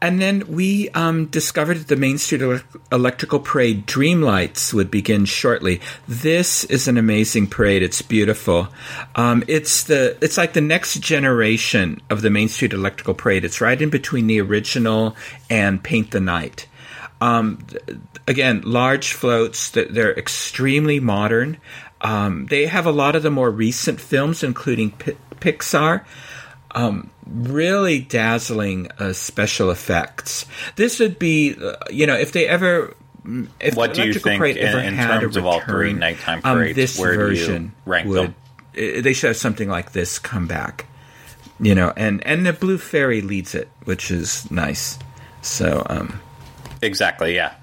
And 0.00 0.20
then 0.20 0.46
we 0.48 0.90
um, 0.90 1.26
discovered 1.26 1.78
that 1.78 1.88
the 1.88 1.96
Main 1.96 2.18
Street 2.18 2.40
Elec- 2.40 2.80
Electrical 2.92 3.40
Parade 3.40 3.86
Dreamlights 3.86 4.72
would 4.72 4.90
begin 4.90 5.24
shortly. 5.24 5.80
This 6.06 6.64
is 6.64 6.88
an 6.88 6.96
amazing 6.96 7.48
parade. 7.48 7.82
It's 7.82 8.02
beautiful. 8.02 8.68
Um, 9.14 9.44
it's 9.48 9.84
the 9.84 10.16
it's 10.20 10.36
like 10.36 10.52
the 10.52 10.60
next 10.60 11.00
generation 11.00 12.00
of 12.10 12.22
the 12.22 12.30
Main 12.30 12.48
Street 12.48 12.72
Electrical 12.72 13.14
Parade. 13.14 13.44
It's 13.44 13.60
right 13.60 13.80
in 13.80 13.90
between 13.90 14.26
the 14.26 14.40
original 14.40 15.16
and 15.48 15.82
Paint 15.82 16.10
the 16.10 16.20
Night. 16.20 16.66
Um, 17.20 17.64
again, 18.26 18.62
large 18.64 19.12
floats. 19.12 19.70
They're 19.70 20.16
extremely 20.18 21.00
modern. 21.00 21.58
Um, 22.00 22.46
they 22.46 22.66
have 22.66 22.84
a 22.84 22.92
lot 22.92 23.16
of 23.16 23.22
the 23.22 23.30
more 23.30 23.50
recent 23.50 24.00
films, 24.00 24.42
including 24.42 24.90
Pi- 24.90 25.16
Pixar 25.40 26.04
really 27.26 28.00
dazzling 28.00 28.88
uh, 28.98 29.12
special 29.12 29.70
effects. 29.70 30.46
This 30.76 30.98
would 31.00 31.18
be, 31.18 31.54
uh, 31.60 31.76
you 31.90 32.06
know, 32.06 32.14
if 32.16 32.32
they 32.32 32.46
ever. 32.46 32.94
If 33.58 33.74
What 33.74 33.94
do 33.94 34.02
you 34.04 34.12
think 34.12 34.42
in- 34.44 34.58
in 34.58 34.96
terms 34.96 35.36
of 35.36 35.46
all 35.46 35.60
three 35.60 35.86
return, 35.86 35.98
nighttime 35.98 36.40
um, 36.44 36.56
parades, 36.58 36.76
this 36.76 36.98
where 36.98 37.14
do 37.16 37.32
you 37.32 37.38
version 37.40 37.72
rank 37.86 38.06
would, 38.08 38.34
them? 38.74 39.02
They 39.02 39.14
should 39.14 39.28
have 39.28 39.36
something 39.38 39.68
like 39.68 39.92
this 39.92 40.18
come 40.18 40.46
back, 40.46 40.84
you 41.58 41.74
know, 41.74 41.92
and 41.96 42.26
and 42.26 42.44
the 42.44 42.52
Blue 42.52 42.76
Fairy 42.76 43.22
leads 43.22 43.54
it, 43.54 43.68
which 43.84 44.10
is 44.10 44.50
nice. 44.50 44.98
So, 45.40 45.86
um, 45.88 46.20
Exactly. 46.82 47.34
Yeah. 47.34 47.54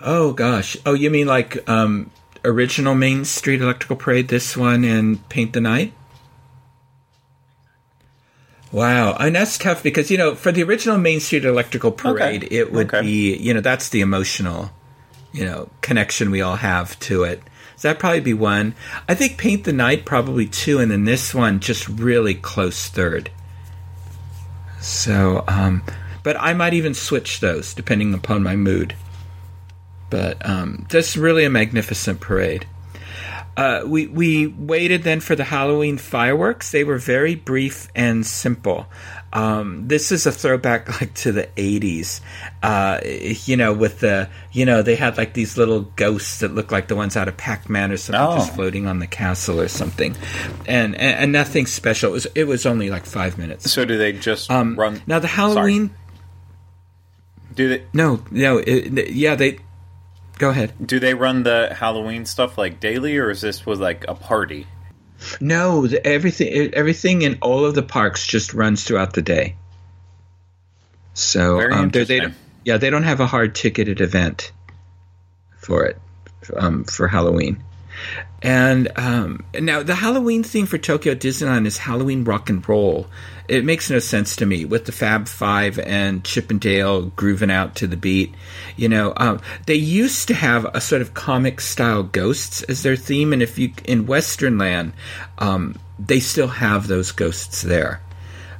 oh 0.00 0.32
gosh, 0.32 0.76
oh 0.86 0.92
you 0.94 1.10
mean 1.10 1.26
like 1.26 1.68
um, 1.68 2.10
original 2.44 2.94
Main 2.94 3.24
Street 3.24 3.60
Electrical 3.60 3.96
Parade, 3.96 4.28
this 4.28 4.56
one, 4.56 4.84
and 4.84 5.26
Paint 5.28 5.52
the 5.52 5.60
Night? 5.60 5.92
Wow, 8.72 9.16
and 9.20 9.36
that's 9.36 9.56
tough 9.56 9.82
because 9.82 10.10
you 10.10 10.18
know 10.18 10.34
for 10.34 10.50
the 10.50 10.62
original 10.64 10.98
Main 10.98 11.20
Street 11.20 11.44
Electrical 11.44 11.92
Parade, 11.92 12.44
Okay. 12.44 12.56
it 12.56 12.72
would 12.72 12.92
Okay. 12.92 13.02
be 13.02 13.36
you 13.36 13.54
know 13.54 13.60
that's 13.60 13.88
the 13.88 14.00
emotional, 14.00 14.72
you 15.32 15.44
know, 15.44 15.68
connection 15.80 16.30
we 16.30 16.40
all 16.40 16.56
have 16.56 16.98
to 17.00 17.22
it. 17.22 17.40
So 17.76 17.88
that'd 17.88 18.00
probably 18.00 18.20
be 18.20 18.34
one. 18.34 18.74
I 19.08 19.14
think 19.14 19.36
Paint 19.38 19.64
the 19.64 19.72
Night 19.72 20.04
probably 20.04 20.46
two, 20.46 20.78
and 20.80 20.90
then 20.90 21.04
this 21.04 21.32
one 21.34 21.60
just 21.60 21.88
really 21.88 22.34
close 22.34 22.88
third. 22.88 23.30
So, 24.80 25.44
um, 25.48 25.82
but 26.22 26.36
I 26.40 26.52
might 26.52 26.74
even 26.74 26.94
switch 26.94 27.40
those 27.40 27.74
depending 27.74 28.12
upon 28.12 28.42
my 28.42 28.56
mood. 28.56 28.94
But 30.10 30.48
um, 30.48 30.86
that's 30.90 31.16
really 31.16 31.44
a 31.44 31.50
magnificent 31.50 32.20
parade. 32.20 32.66
uh, 33.56 33.82
we 33.86 34.06
we 34.06 34.46
waited 34.46 35.02
then 35.02 35.20
for 35.20 35.34
the 35.36 35.44
Halloween 35.44 35.98
fireworks. 35.98 36.70
They 36.70 36.84
were 36.84 36.98
very 36.98 37.34
brief 37.34 37.88
and 37.94 38.24
simple. 38.26 38.86
Um, 39.32 39.88
this 39.88 40.12
is 40.12 40.26
a 40.26 40.32
throwback 40.32 40.88
like 41.00 41.14
to 41.14 41.32
the 41.32 41.48
'80s, 41.56 42.20
uh, 42.62 43.00
you 43.04 43.56
know, 43.56 43.72
with 43.72 43.98
the 44.00 44.28
you 44.52 44.64
know 44.64 44.82
they 44.82 44.94
had 44.94 45.16
like 45.16 45.34
these 45.34 45.56
little 45.56 45.80
ghosts 45.96 46.38
that 46.40 46.54
looked 46.54 46.70
like 46.70 46.86
the 46.86 46.94
ones 46.94 47.16
out 47.16 47.26
of 47.26 47.36
Pac-Man 47.36 47.90
or 47.90 47.96
something, 47.96 48.20
Oh. 48.20 48.36
just 48.36 48.54
floating 48.54 48.86
on 48.86 49.00
the 49.00 49.08
castle 49.08 49.60
or 49.60 49.66
something, 49.68 50.14
and, 50.66 50.94
and 50.94 51.18
and 51.18 51.32
nothing 51.32 51.66
special. 51.66 52.10
It 52.10 52.12
was 52.12 52.26
it 52.36 52.44
was 52.44 52.66
only 52.66 52.90
like 52.90 53.06
five 53.06 53.36
minutes. 53.38 53.68
So 53.72 53.84
do 53.84 53.98
they 53.98 54.12
just 54.12 54.48
Um, 54.52 54.76
run? 54.76 55.02
now 55.08 55.18
the 55.18 55.26
Halloween, 55.28 55.90
Do 57.54 57.68
they 57.68 57.84
no, 57.92 58.22
no, 58.30 58.58
it, 58.58 59.10
yeah, 59.10 59.34
they 59.34 59.58
go 60.38 60.50
ahead. 60.50 60.72
do 60.84 60.98
they 61.00 61.14
run 61.14 61.42
the 61.42 61.74
Halloween 61.78 62.26
stuff 62.26 62.58
like 62.58 62.80
daily, 62.80 63.16
or 63.18 63.30
is 63.30 63.40
this 63.40 63.64
was 63.64 63.78
like 63.80 64.04
a 64.08 64.14
party? 64.14 64.66
No, 65.40 65.86
the, 65.86 66.04
everything 66.06 66.74
everything 66.74 67.22
in 67.22 67.38
all 67.40 67.64
of 67.64 67.74
the 67.74 67.82
parks 67.82 68.26
just 68.26 68.52
runs 68.54 68.84
throughout 68.84 69.12
the 69.14 69.22
day. 69.22 69.56
So 71.14 71.58
Very 71.58 71.72
um, 71.74 71.90
they're- 71.90 72.04
they 72.04 72.20
yeah 72.64 72.76
they 72.76 72.90
don't 72.90 73.04
have 73.04 73.20
a 73.20 73.26
hard 73.26 73.54
ticketed 73.54 74.00
event 74.00 74.52
for 75.58 75.84
it 75.84 75.98
um, 76.56 76.84
for 76.84 77.08
Halloween. 77.08 77.62
And 78.42 78.90
um, 78.96 79.44
now 79.58 79.82
the 79.82 79.94
Halloween 79.94 80.42
theme 80.42 80.66
for 80.66 80.76
Tokyo 80.76 81.14
Disneyland 81.14 81.66
is 81.66 81.78
Halloween 81.78 82.24
rock 82.24 82.50
and 82.50 82.66
roll. 82.68 83.06
It 83.48 83.64
makes 83.64 83.90
no 83.90 83.98
sense 83.98 84.36
to 84.36 84.46
me 84.46 84.64
with 84.64 84.84
the 84.86 84.92
Fab 84.92 85.28
Five 85.28 85.78
and 85.78 86.24
Chip 86.24 86.50
and 86.50 86.60
Dale 86.60 87.06
grooving 87.06 87.50
out 87.50 87.74
to 87.76 87.86
the 87.86 87.96
beat. 87.96 88.34
You 88.76 88.88
know, 88.88 89.12
um, 89.16 89.40
they 89.66 89.74
used 89.74 90.28
to 90.28 90.34
have 90.34 90.64
a 90.74 90.80
sort 90.80 91.02
of 91.02 91.14
comic 91.14 91.60
style 91.60 92.02
ghosts 92.02 92.62
as 92.64 92.82
their 92.82 92.96
theme, 92.96 93.32
and 93.32 93.42
if 93.42 93.58
you 93.58 93.72
in 93.84 94.06
Western 94.06 94.56
Land, 94.58 94.92
um, 95.38 95.76
they 95.98 96.20
still 96.20 96.48
have 96.48 96.86
those 96.86 97.12
ghosts 97.12 97.62
there. 97.62 98.00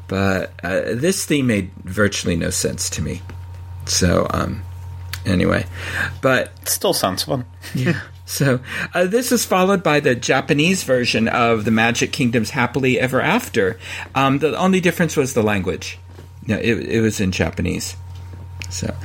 But 0.06 0.52
uh, 0.62 0.94
this 0.94 1.24
theme 1.24 1.46
made 1.46 1.70
virtually 1.84 2.36
no 2.36 2.50
sense 2.50 2.90
to 2.90 3.02
me. 3.02 3.22
So 3.86 4.26
um, 4.30 4.62
anyway, 5.24 5.66
but 6.20 6.52
It 6.62 6.68
still 6.68 6.92
sounds 6.94 7.22
fun. 7.22 7.44
yeah. 7.74 8.00
So 8.26 8.60
uh, 8.94 9.04
this 9.06 9.32
is 9.32 9.44
followed 9.44 9.82
by 9.82 10.00
the 10.00 10.14
Japanese 10.14 10.82
version 10.82 11.28
of 11.28 11.64
the 11.64 11.70
Magic 11.70 12.12
Kingdom's 12.12 12.50
Happily 12.50 12.98
Ever 12.98 13.20
After. 13.20 13.78
Um, 14.14 14.38
the 14.38 14.56
only 14.56 14.80
difference 14.80 15.16
was 15.16 15.34
the 15.34 15.42
language. 15.42 15.98
No, 16.46 16.56
it, 16.56 16.74
it 16.88 17.00
was 17.00 17.20
in 17.20 17.32
Japanese. 17.32 17.96
So, 18.70 18.96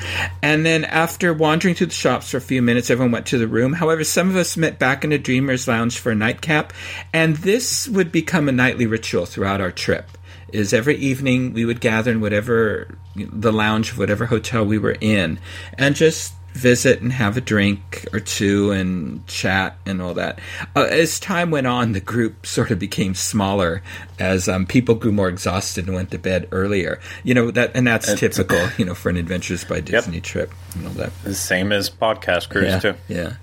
and 0.41 0.65
then 0.65 0.84
after 0.86 1.34
wandering 1.34 1.75
through 1.75 1.88
the 1.88 1.93
shops 1.93 2.32
for 2.32 2.38
a 2.38 2.41
few 2.41 2.62
minutes, 2.62 2.89
everyone 2.89 3.12
went 3.12 3.27
to 3.27 3.38
the 3.38 3.47
room. 3.47 3.73
However, 3.73 4.03
some 4.03 4.29
of 4.29 4.36
us 4.36 4.58
met 4.58 4.79
back 4.79 5.03
in 5.03 5.12
the 5.12 5.19
Dreamers 5.19 5.67
Lounge 5.67 5.99
for 5.99 6.12
a 6.12 6.15
nightcap, 6.15 6.73
and 7.13 7.36
this 7.38 7.88
would 7.88 8.12
become 8.12 8.49
a 8.49 8.53
nightly 8.53 8.88
ritual 8.88 9.25
throughout 9.25 9.62
our 9.62 9.71
trip. 9.71 10.17
Is 10.51 10.73
every 10.73 10.95
evening 10.95 11.53
we 11.53 11.65
would 11.65 11.82
gather 11.82 12.10
in 12.10 12.21
whatever 12.21 12.97
the 13.15 13.53
lounge 13.53 13.91
of 13.91 13.99
whatever 13.99 14.25
hotel 14.25 14.65
we 14.65 14.79
were 14.79 14.97
in, 14.99 15.39
and 15.77 15.95
just 15.95 16.34
visit 16.53 17.01
and 17.01 17.13
have 17.13 17.38
a 17.38 17.41
drink 17.41 18.05
or 18.13 18.19
two 18.19 18.71
and 18.71 19.25
chat 19.27 19.77
and 19.85 20.01
all 20.01 20.13
that. 20.15 20.39
Uh, 20.75 20.81
as 20.89 21.19
time 21.19 21.51
went 21.51 21.67
on, 21.67 21.91
the 21.93 21.99
group 21.99 22.45
sort 22.45 22.71
of 22.71 22.79
became 22.79 23.15
smaller 23.15 23.81
as 24.19 24.49
um, 24.49 24.65
people 24.65 24.95
grew 24.95 25.12
more 25.12 25.29
exhausted 25.29 25.85
and 25.85 25.95
went 25.95 26.12
to 26.12 26.17
bed 26.19 26.47
earlier. 26.51 26.99
You 27.23 27.33
know 27.33 27.51
that, 27.51 27.71
and 27.75 27.88
that's 27.88 28.13
typical. 28.15 28.59
You 28.77 28.85
know, 28.85 28.95
for 28.95 29.09
an 29.09 29.17
Adventures 29.17 29.63
by 29.63 29.79
Disney 29.79 30.19
trip 30.21 30.51
and 30.75 30.85
all 30.88 30.93
that. 30.93 31.12
The 31.23 31.33
same 31.35 31.71
as 31.71 31.89
podcast 31.89 32.49
cruise 32.49 32.65
Yeah, 32.65 32.79
too. 32.79 32.95
yeah. 33.07 33.33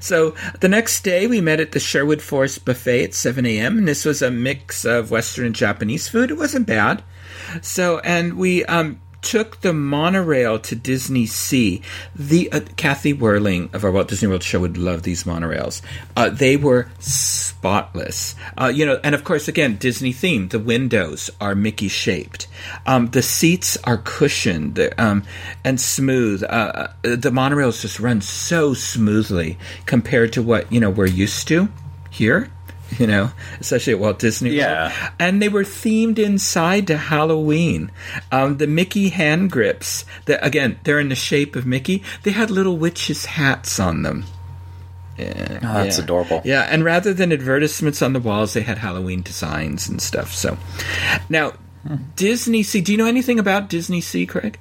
So 0.00 0.34
the 0.60 0.68
next 0.68 1.02
day, 1.02 1.26
we 1.26 1.40
met 1.40 1.60
at 1.60 1.72
the 1.72 1.80
Sherwood 1.80 2.20
Forest 2.22 2.64
Buffet 2.64 3.04
at 3.04 3.14
7 3.14 3.44
a.m., 3.46 3.78
and 3.78 3.88
this 3.88 4.04
was 4.04 4.20
a 4.22 4.30
mix 4.30 4.84
of 4.84 5.10
Western 5.10 5.46
and 5.46 5.54
Japanese 5.54 6.08
food. 6.08 6.30
It 6.30 6.36
wasn't 6.36 6.66
bad. 6.66 7.02
So, 7.62 7.98
and 8.00 8.34
we 8.38 8.64
um, 8.66 9.00
took 9.22 9.60
the 9.60 9.72
monorail 9.72 10.58
to 10.58 10.74
Disney 10.74 11.26
Sea. 11.26 11.80
The 12.14 12.52
uh, 12.52 12.60
Kathy 12.76 13.12
Whirling 13.12 13.70
of 13.72 13.84
our 13.84 13.90
Walt 13.90 14.08
Disney 14.08 14.28
World 14.28 14.42
show 14.42 14.60
would 14.60 14.76
love 14.76 15.02
these 15.02 15.24
monorails. 15.24 15.80
Uh, 16.16 16.28
they 16.28 16.56
were 16.56 16.88
spotless, 16.98 18.34
uh, 18.60 18.66
you 18.66 18.84
know, 18.84 19.00
and 19.02 19.14
of 19.14 19.24
course, 19.24 19.48
again, 19.48 19.76
Disney 19.76 20.12
themed. 20.12 20.50
The 20.50 20.58
windows 20.58 21.30
are 21.40 21.54
Mickey 21.54 21.88
shaped. 21.88 22.48
Um, 22.86 23.06
the 23.08 23.22
seats 23.22 23.78
are 23.84 23.98
cushioned 23.98 24.78
um, 24.98 25.22
and 25.64 25.80
smooth. 25.80 26.42
Uh, 26.42 26.88
the 27.02 27.30
monorails 27.30 27.80
just 27.80 28.00
run 28.00 28.20
so 28.20 28.74
smoothly 28.74 29.58
compared 29.86 30.32
to 30.34 30.42
what 30.42 30.70
you 30.72 30.80
know 30.80 30.90
we're 30.90 31.06
used 31.06 31.48
to 31.48 31.68
here 32.10 32.50
you 32.98 33.06
know, 33.06 33.30
especially 33.60 33.92
at 33.94 33.98
Walt 33.98 34.18
Disney 34.18 34.50
World. 34.50 34.58
Yeah. 34.60 35.10
And 35.18 35.40
they 35.40 35.48
were 35.48 35.64
themed 35.64 36.18
inside 36.18 36.86
to 36.88 36.96
Halloween. 36.96 37.90
Um, 38.30 38.56
the 38.58 38.66
Mickey 38.66 39.08
hand 39.10 39.50
grips, 39.50 40.04
that 40.26 40.44
again, 40.44 40.78
they're 40.84 41.00
in 41.00 41.08
the 41.08 41.14
shape 41.14 41.56
of 41.56 41.66
Mickey. 41.66 42.02
They 42.22 42.30
had 42.32 42.50
little 42.50 42.76
witches' 42.76 43.24
hats 43.26 43.78
on 43.80 44.02
them. 44.02 44.24
Yeah, 45.18 45.60
Oh, 45.62 45.84
that's 45.84 45.98
yeah. 45.98 46.04
adorable. 46.04 46.40
Yeah, 46.44 46.62
and 46.62 46.84
rather 46.84 47.12
than 47.12 47.32
advertisements 47.32 48.00
on 48.02 48.12
the 48.14 48.20
walls, 48.20 48.54
they 48.54 48.62
had 48.62 48.78
Halloween 48.78 49.22
designs 49.22 49.88
and 49.88 50.00
stuff. 50.00 50.32
So, 50.34 50.56
now 51.28 51.52
Disney 52.16 52.62
Sea. 52.62 52.80
Do 52.80 52.92
you 52.92 52.98
know 52.98 53.06
anything 53.06 53.38
about 53.38 53.68
Disney 53.68 54.00
Sea, 54.00 54.24
Craig? 54.26 54.58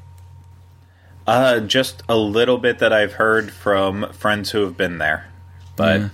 Uh, 1.28 1.60
just 1.62 2.04
a 2.10 2.18
little 2.18 2.58
bit 2.58 2.80
that 2.80 2.92
I've 2.92 3.14
heard 3.14 3.52
from 3.52 4.12
friends 4.12 4.52
who 4.52 4.64
have 4.64 4.76
been 4.76 4.98
there, 4.98 5.28
but 5.76 6.10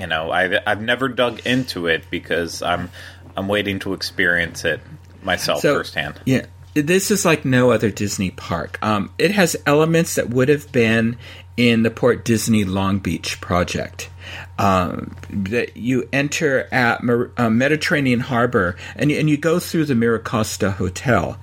you 0.00 0.06
know, 0.06 0.30
I've 0.30 0.54
I've 0.66 0.82
never 0.82 1.08
dug 1.08 1.40
into 1.46 1.86
it 1.86 2.04
because 2.10 2.62
I'm 2.62 2.90
I'm 3.36 3.48
waiting 3.48 3.78
to 3.80 3.94
experience 3.94 4.64
it 4.64 4.80
myself 5.22 5.62
firsthand. 5.62 6.20
Yeah. 6.24 6.46
This 6.74 7.10
is 7.10 7.24
like 7.24 7.44
no 7.44 7.72
other 7.72 7.90
Disney 7.90 8.30
park. 8.30 8.78
Um, 8.82 9.10
it 9.18 9.32
has 9.32 9.56
elements 9.66 10.14
that 10.14 10.30
would 10.30 10.48
have 10.48 10.70
been 10.70 11.16
in 11.56 11.82
the 11.82 11.90
Port 11.90 12.24
Disney 12.24 12.64
Long 12.64 12.98
Beach 12.98 13.40
project. 13.40 14.10
Um, 14.58 15.16
that 15.30 15.76
you 15.76 16.06
enter 16.12 16.68
at 16.70 17.02
Mer- 17.02 17.30
uh, 17.36 17.48
Mediterranean 17.48 18.20
Harbor 18.20 18.76
and 18.94 19.10
and 19.10 19.30
you 19.30 19.36
go 19.38 19.58
through 19.58 19.86
the 19.86 19.94
Miracosta 19.94 20.72
Hotel, 20.74 21.38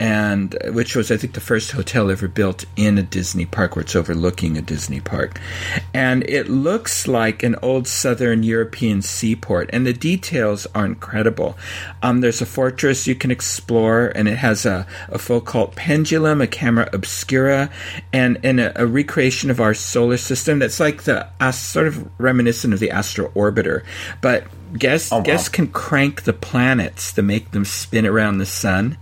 and 0.00 0.56
which 0.72 0.94
was 0.94 1.10
I 1.10 1.16
think 1.16 1.34
the 1.34 1.40
first 1.40 1.72
hotel 1.72 2.10
ever 2.10 2.28
built 2.28 2.64
in 2.76 2.98
a 2.98 3.02
Disney 3.02 3.46
park, 3.46 3.76
where 3.76 3.82
it's 3.82 3.96
overlooking 3.96 4.56
a 4.56 4.62
Disney 4.62 5.00
park, 5.00 5.40
and 5.92 6.22
it 6.28 6.48
looks 6.48 7.08
like 7.08 7.42
an 7.42 7.56
old 7.62 7.86
Southern 7.88 8.42
European 8.42 9.02
seaport, 9.02 9.70
and 9.72 9.86
the 9.86 9.92
details 9.92 10.66
are 10.74 10.84
incredible. 10.86 11.56
Um, 12.02 12.20
there's 12.20 12.40
a 12.40 12.46
fortress 12.46 13.06
you 13.06 13.14
can 13.14 13.30
explore, 13.30 14.12
and 14.14 14.28
it 14.28 14.36
has 14.36 14.64
a, 14.66 14.86
a 15.08 15.18
Foucault 15.18 15.72
pendulum, 15.76 16.40
a 16.40 16.46
camera 16.46 16.88
obscura, 16.92 17.70
and 18.12 18.38
and 18.42 18.60
a, 18.60 18.82
a 18.82 18.86
recreation 18.86 19.50
of 19.50 19.60
our 19.60 19.74
solar 19.74 20.16
system 20.16 20.58
that's 20.58 20.80
like 20.80 21.02
the 21.04 21.26
uh, 21.40 21.50
sort 21.52 21.86
of 21.88 22.08
reminiscent 22.18 22.72
of 22.72 22.80
the 22.80 22.90
Astro 22.90 23.28
Orbiter, 23.30 23.84
but 24.20 24.44
guests 24.78 25.12
Oh, 25.12 25.18
wow. 25.18 25.22
guests 25.22 25.48
can 25.48 25.68
crank 25.68 26.22
the 26.22 26.32
planets 26.34 27.12
to 27.14 27.22
make 27.22 27.50
them 27.52 27.64
spin 27.64 28.06
around 28.06 28.38
the 28.38 28.46
sun. 28.46 28.98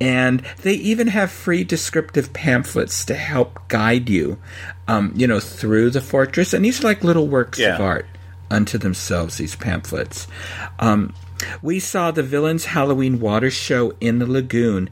And 0.00 0.42
they 0.62 0.74
even 0.74 1.08
have 1.08 1.30
free 1.30 1.64
descriptive 1.64 2.32
pamphlets 2.32 3.04
to 3.06 3.14
help 3.14 3.68
guide 3.68 4.08
you, 4.08 4.38
um, 4.88 5.12
you 5.16 5.26
know, 5.26 5.40
through 5.40 5.90
the 5.90 6.00
fortress. 6.00 6.52
And 6.52 6.64
these 6.64 6.80
are 6.80 6.84
like 6.84 7.04
little 7.04 7.28
works 7.28 7.58
Yeah. 7.58 7.74
of 7.76 7.80
art 7.80 8.06
unto 8.50 8.78
themselves. 8.78 9.36
These 9.36 9.56
pamphlets. 9.56 10.26
Um, 10.78 11.12
we 11.62 11.80
saw 11.80 12.10
the 12.10 12.22
Villains 12.22 12.66
Halloween 12.66 13.20
Water 13.20 13.50
Show 13.50 13.92
in 14.00 14.18
the 14.18 14.26
lagoon. 14.26 14.88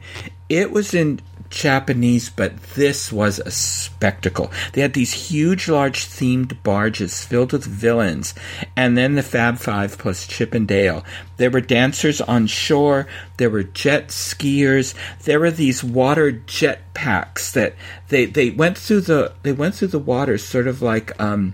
It 0.49 0.71
was 0.71 0.93
in 0.93 1.19
Japanese, 1.55 2.29
but 2.29 2.61
this 2.75 3.13
was 3.13 3.39
a 3.39 3.49
spectacle. 3.49 4.51
They 4.73 4.81
had 4.81 4.93
these 4.93 5.13
huge, 5.13 5.69
large 5.69 6.05
themed 6.05 6.61
barges 6.63 7.23
filled 7.23 7.53
with 7.53 7.63
villains, 7.63 8.35
and 8.75 8.97
then 8.97 9.15
the 9.15 9.23
Fab 9.23 9.57
Five 9.57 9.97
plus 9.97 10.27
Chip 10.27 10.53
and 10.53 10.67
Dale. 10.67 11.05
There 11.37 11.49
were 11.49 11.61
dancers 11.61 12.19
on 12.19 12.47
shore, 12.47 13.07
there 13.37 13.49
were 13.49 13.63
jet 13.63 14.09
skiers, 14.09 14.93
there 15.23 15.39
were 15.39 15.49
these 15.49 15.81
water 15.81 16.33
jet 16.33 16.93
packs 16.93 17.53
that 17.53 17.73
they, 18.09 18.25
they 18.25 18.49
went 18.49 18.77
through 18.77 19.01
the 19.01 19.31
they 19.43 19.53
went 19.53 19.75
through 19.75 19.89
the 19.89 19.99
water 19.99 20.37
sort 20.37 20.67
of 20.67 20.81
like 20.81 21.17
um 21.21 21.53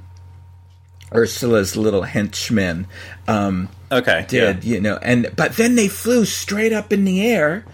Ursula's 1.14 1.76
little 1.78 2.04
henchmen 2.04 2.88
um 3.28 3.70
Okay, 3.92 4.26
did, 4.30 4.64
you 4.64 4.80
know, 4.80 4.98
and 5.02 5.32
but 5.36 5.58
then 5.58 5.76
they 5.76 5.90
flew 5.90 6.24
straight 6.24 6.72
up 6.72 6.94
in 6.94 7.04
the 7.04 7.28
air, 7.28 7.66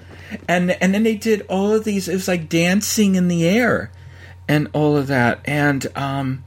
and 0.48 0.72
and 0.72 0.94
then 0.94 1.04
they 1.04 1.16
did 1.16 1.46
all 1.50 1.74
of 1.74 1.84
these. 1.84 2.08
It 2.08 2.14
was 2.14 2.28
like 2.28 2.50
dancing 2.50 3.16
in 3.16 3.28
the 3.28 3.48
air, 3.48 3.92
and 4.48 4.70
all 4.74 4.98
of 4.98 5.08
that, 5.08 5.40
and 5.46 5.86
um, 5.96 6.44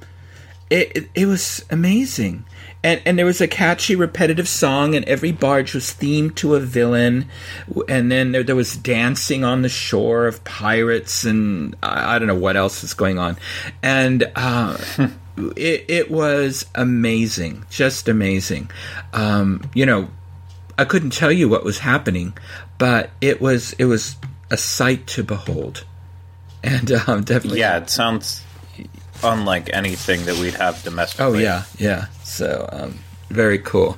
it 0.68 0.92
it, 0.96 1.10
it 1.14 1.26
was 1.26 1.64
amazing. 1.70 2.44
And, 2.82 3.02
and 3.04 3.18
there 3.18 3.26
was 3.26 3.42
a 3.42 3.48
catchy, 3.48 3.94
repetitive 3.94 4.48
song, 4.48 4.94
and 4.94 5.04
every 5.04 5.32
barge 5.32 5.74
was 5.74 5.84
themed 5.84 6.34
to 6.36 6.54
a 6.54 6.60
villain. 6.60 7.28
And 7.88 8.10
then 8.10 8.32
there, 8.32 8.42
there 8.42 8.56
was 8.56 8.74
dancing 8.74 9.44
on 9.44 9.60
the 9.60 9.68
shore 9.68 10.26
of 10.26 10.42
pirates, 10.44 11.24
and 11.24 11.76
I, 11.82 12.16
I 12.16 12.18
don't 12.18 12.28
know 12.28 12.34
what 12.34 12.56
else 12.56 12.80
was 12.80 12.94
going 12.94 13.18
on. 13.18 13.36
And 13.82 14.30
uh, 14.34 14.78
it, 15.56 15.84
it 15.88 16.10
was 16.10 16.64
amazing, 16.74 17.66
just 17.68 18.08
amazing. 18.08 18.70
Um, 19.12 19.68
you 19.74 19.84
know, 19.84 20.08
I 20.78 20.86
couldn't 20.86 21.10
tell 21.10 21.32
you 21.32 21.50
what 21.50 21.64
was 21.64 21.80
happening, 21.80 22.32
but 22.80 23.10
it 23.20 23.42
was 23.42 23.74
it 23.74 23.84
was 23.84 24.16
a 24.50 24.56
sight 24.56 25.06
to 25.06 25.22
behold, 25.22 25.84
and 26.64 26.90
um, 27.06 27.22
definitely. 27.22 27.60
Yeah, 27.60 27.76
it 27.76 27.90
sounds 27.90 28.42
unlike 29.22 29.68
anything 29.72 30.24
that 30.24 30.38
we'd 30.38 30.54
have 30.54 30.82
domestically. 30.82 31.26
Oh 31.26 31.38
yeah, 31.38 31.64
yeah. 31.78 32.06
So 32.24 32.68
um, 32.72 32.98
very 33.30 33.58
cool. 33.58 33.96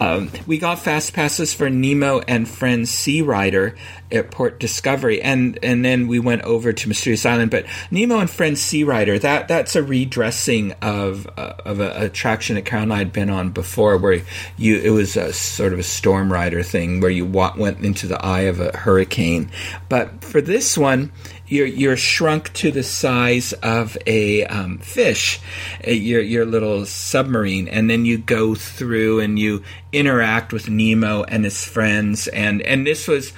Um, 0.00 0.30
we 0.46 0.58
got 0.58 0.80
fast 0.80 1.12
passes 1.14 1.54
for 1.54 1.70
Nemo 1.70 2.20
and 2.20 2.48
Friends 2.48 2.90
Sea 2.90 3.22
Rider 3.22 3.76
at 4.10 4.30
Port 4.30 4.58
Discovery, 4.58 5.22
and 5.22 5.58
and 5.62 5.84
then 5.84 6.08
we 6.08 6.18
went 6.18 6.42
over 6.42 6.72
to 6.72 6.88
Mysterious 6.88 7.24
Island. 7.24 7.50
But 7.50 7.66
Nemo 7.90 8.18
and 8.18 8.28
Friends 8.28 8.60
Sea 8.60 8.84
Rider 8.84 9.18
that 9.20 9.48
that's 9.48 9.76
a 9.76 9.82
redressing 9.82 10.72
of 10.82 11.28
uh, 11.36 11.54
of 11.64 11.80
an 11.80 12.02
attraction 12.02 12.56
that 12.56 12.64
Carol 12.64 12.82
and 12.82 12.92
I 12.92 12.98
had 12.98 13.12
been 13.12 13.30
on 13.30 13.50
before, 13.50 13.96
where 13.96 14.22
you 14.56 14.78
it 14.78 14.90
was 14.90 15.16
a 15.16 15.32
sort 15.32 15.72
of 15.72 15.78
a 15.78 15.84
storm 15.84 16.32
rider 16.32 16.62
thing 16.62 17.00
where 17.00 17.10
you 17.10 17.24
wa- 17.24 17.54
went 17.56 17.80
into 17.84 18.08
the 18.08 18.22
eye 18.24 18.42
of 18.42 18.60
a 18.60 18.76
hurricane. 18.76 19.50
But 19.88 20.24
for 20.24 20.40
this 20.40 20.76
one, 20.76 21.12
you're 21.46 21.66
you're 21.66 21.96
shrunk 21.96 22.52
to 22.54 22.70
the 22.70 22.82
size 22.82 23.52
of 23.54 23.98
a 24.06 24.44
um, 24.46 24.78
fish, 24.78 25.40
your 25.86 26.20
your 26.20 26.46
little 26.46 26.86
submarine, 26.86 27.68
and 27.68 27.90
then 27.90 28.04
you 28.04 28.18
go 28.18 28.54
through 28.54 29.20
and 29.20 29.38
you 29.38 29.62
interact 29.92 30.52
with 30.52 30.68
Nemo 30.68 31.22
and 31.24 31.44
his 31.44 31.64
friends, 31.64 32.28
and 32.28 32.62
and 32.62 32.86
this 32.86 33.06
was 33.06 33.32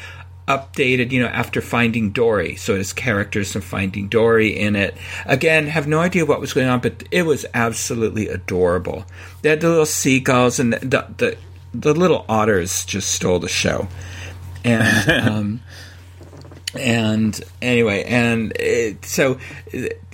updated, 0.47 1.11
you 1.11 1.21
know, 1.21 1.27
after 1.29 1.61
Finding 1.61 2.11
Dory. 2.11 2.55
So 2.55 2.75
it 2.75 2.79
has 2.79 2.93
characters 2.93 3.53
from 3.53 3.63
Finding 3.63 4.07
Dory 4.07 4.57
in 4.57 4.77
it. 4.77 4.97
Again, 5.25 5.67
have 5.67 5.89
no 5.89 5.99
idea 5.99 6.25
what 6.25 6.41
was 6.41 6.53
going 6.53 6.69
on, 6.69 6.81
but 6.81 7.03
it 7.11 7.23
was 7.23 7.45
absolutely 7.55 8.29
adorable. 8.29 9.05
They 9.43 9.51
had 9.51 9.61
the 9.61 9.69
little 9.69 9.87
seagulls 9.87 10.61
and 10.61 10.73
the 10.75 10.79
the, 10.79 11.07
the, 11.17 11.39
the 11.75 11.95
little 11.95 12.25
otters 12.29 12.85
just 12.85 13.11
stole 13.11 13.41
the 13.41 13.49
show, 13.49 13.89
and. 14.65 15.27
Um, 15.29 15.61
and 16.79 17.41
anyway, 17.61 18.05
and 18.05 18.53
it, 18.59 19.05
so 19.05 19.39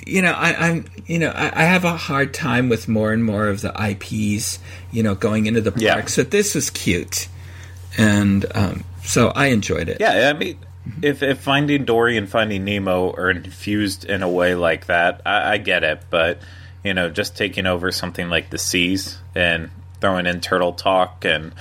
you 0.07 0.22
know, 0.22 0.33
I, 0.33 0.68
am 0.68 0.85
you 1.07 1.18
know 1.18 1.31
I, 1.31 1.62
I, 1.62 1.64
have 1.64 1.85
a 1.85 1.96
hard 1.96 2.35
time 2.35 2.68
with 2.68 2.88
more 2.88 3.12
and 3.12 3.25
more 3.25 3.48
of 3.48 3.61
the 3.61 3.72
IPs, 3.72 4.59
you 4.90 5.03
know, 5.03 5.14
going 5.14 5.46
into 5.46 5.61
the 5.61 5.72
park. 5.72 5.83
Yeah. 5.83 6.05
So 6.07 6.22
this 6.22 6.55
was 6.55 6.70
cute, 6.70 7.29
and 7.96 8.44
um, 8.55 8.85
so 9.05 9.29
I 9.29 9.46
enjoyed 9.46 9.88
it. 9.88 9.98
Yeah, 10.01 10.33
I 10.35 10.38
mean, 10.38 10.59
if 11.03 11.22
if 11.22 11.40
Finding 11.40 11.85
Dory 11.85 12.16
and 12.16 12.29
Finding 12.29 12.64
Nemo 12.64 13.12
are 13.12 13.31
infused 13.31 14.05
in 14.05 14.22
a 14.22 14.29
way 14.29 14.55
like 14.55 14.87
that, 14.87 15.22
I, 15.25 15.55
I 15.55 15.59
get 15.59 15.85
it. 15.85 16.03
But 16.11 16.40
you 16.85 16.94
know, 16.94 17.11
just 17.11 17.37
taking 17.37 17.66
over 17.66 17.92
something 17.92 18.29
like 18.29 18.51
the 18.51 18.59
seas 18.59 19.18
and 19.35 19.70
throwing 20.01 20.27
in 20.27 20.40
turtle 20.40 20.72
talk 20.72 21.25
and 21.25 21.55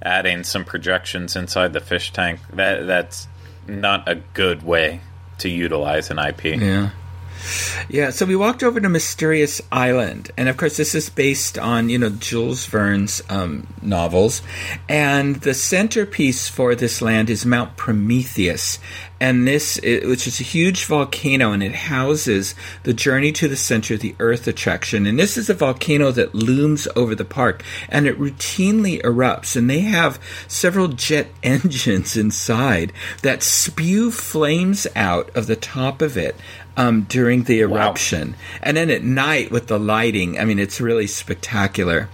adding 0.00 0.44
some 0.44 0.64
projections 0.64 1.34
inside 1.34 1.72
the 1.72 1.80
fish 1.80 2.12
tank 2.12 2.38
that 2.52 2.86
that's 2.86 3.26
not 3.68 4.08
a 4.08 4.16
good 4.34 4.62
way 4.62 5.00
to 5.38 5.48
utilize 5.48 6.10
an 6.10 6.18
IP. 6.18 6.44
Yeah. 6.44 6.90
Yeah, 7.88 8.10
so 8.10 8.26
we 8.26 8.36
walked 8.36 8.62
over 8.62 8.80
to 8.80 8.88
Mysterious 8.88 9.60
Island, 9.72 10.30
and 10.36 10.48
of 10.48 10.56
course, 10.56 10.76
this 10.76 10.94
is 10.94 11.10
based 11.10 11.58
on 11.58 11.88
you 11.88 11.98
know 11.98 12.10
Jules 12.10 12.66
Verne's 12.66 13.22
um, 13.28 13.66
novels, 13.82 14.42
and 14.88 15.36
the 15.36 15.54
centerpiece 15.54 16.48
for 16.48 16.74
this 16.74 17.02
land 17.02 17.30
is 17.30 17.46
Mount 17.46 17.76
Prometheus, 17.76 18.78
and 19.20 19.46
this, 19.46 19.80
which 19.82 20.26
is 20.26 20.40
a 20.40 20.44
huge 20.44 20.84
volcano, 20.84 21.52
and 21.52 21.62
it 21.62 21.74
houses 21.74 22.54
the 22.84 22.92
Journey 22.92 23.32
to 23.32 23.48
the 23.48 23.56
Center 23.56 23.94
of 23.94 24.00
the 24.00 24.14
Earth 24.20 24.46
attraction. 24.46 25.06
And 25.06 25.18
this 25.18 25.36
is 25.36 25.50
a 25.50 25.54
volcano 25.54 26.12
that 26.12 26.34
looms 26.34 26.86
over 26.94 27.14
the 27.14 27.24
park, 27.24 27.64
and 27.88 28.06
it 28.06 28.18
routinely 28.18 29.02
erupts. 29.02 29.56
And 29.56 29.68
they 29.68 29.80
have 29.80 30.20
several 30.46 30.88
jet 30.88 31.28
engines 31.42 32.16
inside 32.16 32.92
that 33.22 33.42
spew 33.42 34.10
flames 34.10 34.86
out 34.94 35.34
of 35.36 35.46
the 35.46 35.56
top 35.56 36.00
of 36.00 36.16
it 36.16 36.36
um, 36.78 37.02
during 37.02 37.42
the 37.42 37.60
eruption. 37.60 38.30
Wow. 38.30 38.36
And 38.62 38.76
then 38.76 38.88
at 38.88 39.02
night 39.02 39.50
with 39.50 39.66
the 39.66 39.78
lighting, 39.78 40.38
I 40.38 40.44
mean, 40.44 40.58
it's 40.58 40.80
really 40.80 41.08
spectacular. 41.08 42.08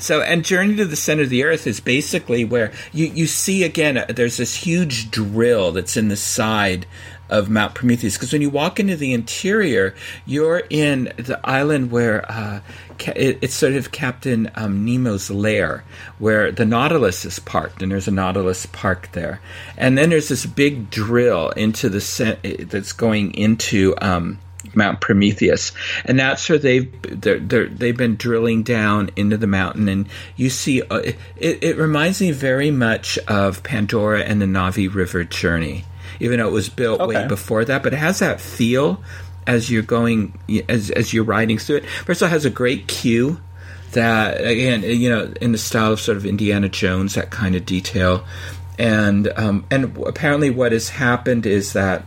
So, 0.00 0.20
and 0.20 0.44
Journey 0.44 0.74
to 0.76 0.84
the 0.84 0.96
Center 0.96 1.22
of 1.22 1.30
the 1.30 1.44
Earth 1.44 1.66
is 1.66 1.78
basically 1.78 2.44
where 2.44 2.72
you, 2.92 3.06
you 3.06 3.26
see 3.28 3.62
again, 3.62 3.96
uh, 3.96 4.06
there's 4.08 4.36
this 4.36 4.56
huge 4.56 5.12
drill 5.12 5.70
that's 5.70 5.96
in 5.96 6.08
the 6.08 6.16
side 6.16 6.86
of 7.30 7.48
Mount 7.48 7.74
Prometheus. 7.74 8.16
Because 8.16 8.32
when 8.32 8.42
you 8.42 8.50
walk 8.50 8.78
into 8.78 8.96
the 8.96 9.12
interior, 9.12 9.94
you're 10.26 10.62
in 10.70 11.12
the 11.16 11.40
island 11.44 11.90
where 11.90 12.30
uh, 12.30 12.60
it's 12.98 13.54
sort 13.54 13.74
of 13.74 13.92
Captain 13.92 14.50
um, 14.54 14.84
Nemo's 14.84 15.30
lair, 15.30 15.84
where 16.18 16.52
the 16.52 16.66
Nautilus 16.66 17.24
is 17.24 17.38
parked, 17.38 17.82
and 17.82 17.90
there's 17.90 18.08
a 18.08 18.12
Nautilus 18.12 18.66
park 18.66 19.10
there. 19.12 19.40
And 19.76 19.96
then 19.96 20.10
there's 20.10 20.28
this 20.28 20.46
big 20.46 20.90
drill 20.90 21.50
into 21.50 21.88
the 21.88 22.66
that's 22.68 22.92
going 22.92 23.34
into. 23.34 23.94
Um, 24.00 24.38
Mount 24.74 25.00
Prometheus, 25.00 25.72
and 26.04 26.18
that's 26.18 26.48
where 26.48 26.58
they've 26.58 26.92
they 27.02 27.86
have 27.88 27.96
been 27.96 28.16
drilling 28.16 28.62
down 28.62 29.10
into 29.16 29.36
the 29.36 29.46
mountain, 29.46 29.88
and 29.88 30.06
you 30.36 30.50
see 30.50 30.82
uh, 30.82 30.98
it, 31.36 31.64
it 31.64 31.76
reminds 31.76 32.20
me 32.20 32.30
very 32.30 32.70
much 32.70 33.18
of 33.26 33.62
Pandora 33.62 34.20
and 34.20 34.40
the 34.40 34.46
Na'vi 34.46 34.92
River 34.92 35.24
journey, 35.24 35.84
even 36.20 36.38
though 36.38 36.48
it 36.48 36.52
was 36.52 36.68
built 36.68 37.00
okay. 37.00 37.20
way 37.20 37.26
before 37.26 37.64
that, 37.64 37.82
but 37.82 37.92
it 37.92 37.98
has 37.98 38.20
that 38.20 38.40
feel 38.40 39.02
as 39.46 39.70
you're 39.70 39.82
going 39.82 40.38
as 40.68 40.90
as 40.90 41.12
you're 41.12 41.24
riding 41.24 41.58
through 41.58 41.76
it. 41.76 41.86
First 41.86 42.22
of 42.22 42.26
all, 42.26 42.28
it 42.28 42.32
has 42.32 42.44
a 42.44 42.50
great 42.50 42.86
cue 42.86 43.40
that 43.92 44.40
again 44.40 44.82
you 44.82 45.10
know 45.10 45.32
in 45.40 45.52
the 45.52 45.58
style 45.58 45.92
of 45.92 46.00
sort 46.00 46.16
of 46.16 46.24
Indiana 46.24 46.68
Jones, 46.68 47.14
that 47.14 47.30
kind 47.30 47.56
of 47.56 47.66
detail, 47.66 48.24
and 48.78 49.32
um, 49.36 49.66
and 49.70 49.96
apparently 50.06 50.50
what 50.50 50.72
has 50.72 50.90
happened 50.90 51.46
is 51.46 51.72
that 51.72 52.04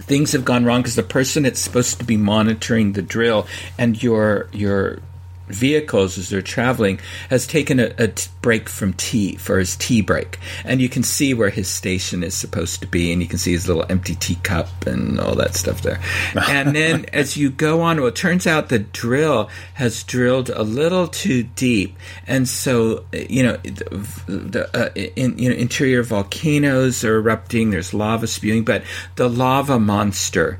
things 0.00 0.32
have 0.32 0.44
gone 0.44 0.64
wrong 0.64 0.80
because 0.80 0.96
the 0.96 1.02
person 1.02 1.42
that's 1.42 1.60
supposed 1.60 1.98
to 1.98 2.04
be 2.04 2.16
monitoring 2.16 2.92
the 2.92 3.02
drill 3.02 3.46
and 3.78 4.02
your 4.02 4.48
your 4.52 5.00
vehicles 5.50 6.18
as 6.18 6.28
they're 6.28 6.42
traveling 6.42 7.00
has 7.28 7.46
taken 7.46 7.80
a, 7.80 7.92
a 7.98 8.08
t- 8.08 8.30
break 8.42 8.68
from 8.68 8.92
tea 8.94 9.36
for 9.36 9.58
his 9.58 9.76
tea 9.76 10.00
break. 10.00 10.38
And 10.64 10.80
you 10.80 10.88
can 10.88 11.02
see 11.02 11.34
where 11.34 11.50
his 11.50 11.68
station 11.68 12.22
is 12.22 12.34
supposed 12.34 12.80
to 12.80 12.86
be 12.86 13.12
and 13.12 13.22
you 13.22 13.28
can 13.28 13.38
see 13.38 13.52
his 13.52 13.68
little 13.68 13.84
empty 13.88 14.14
teacup 14.14 14.86
and 14.86 15.20
all 15.20 15.34
that 15.36 15.54
stuff 15.54 15.82
there. 15.82 16.00
And 16.50 16.74
then 16.74 17.06
as 17.12 17.36
you 17.36 17.50
go 17.50 17.80
on 17.80 17.98
well 17.98 18.08
it 18.08 18.16
turns 18.16 18.46
out 18.46 18.68
the 18.68 18.78
drill 18.78 19.48
has 19.74 20.02
drilled 20.02 20.50
a 20.50 20.62
little 20.62 21.06
too 21.06 21.44
deep. 21.44 21.96
And 22.26 22.48
so 22.48 23.04
you 23.12 23.42
know 23.42 23.56
the, 23.58 24.06
the 24.26 24.70
uh, 24.74 24.90
in, 24.94 25.38
you 25.38 25.50
know 25.50 25.56
interior 25.56 26.02
volcanoes 26.02 27.04
are 27.04 27.16
erupting 27.16 27.70
there's 27.70 27.94
lava 27.94 28.26
spewing 28.26 28.64
but 28.64 28.82
the 29.16 29.28
lava 29.28 29.78
monster 29.78 30.58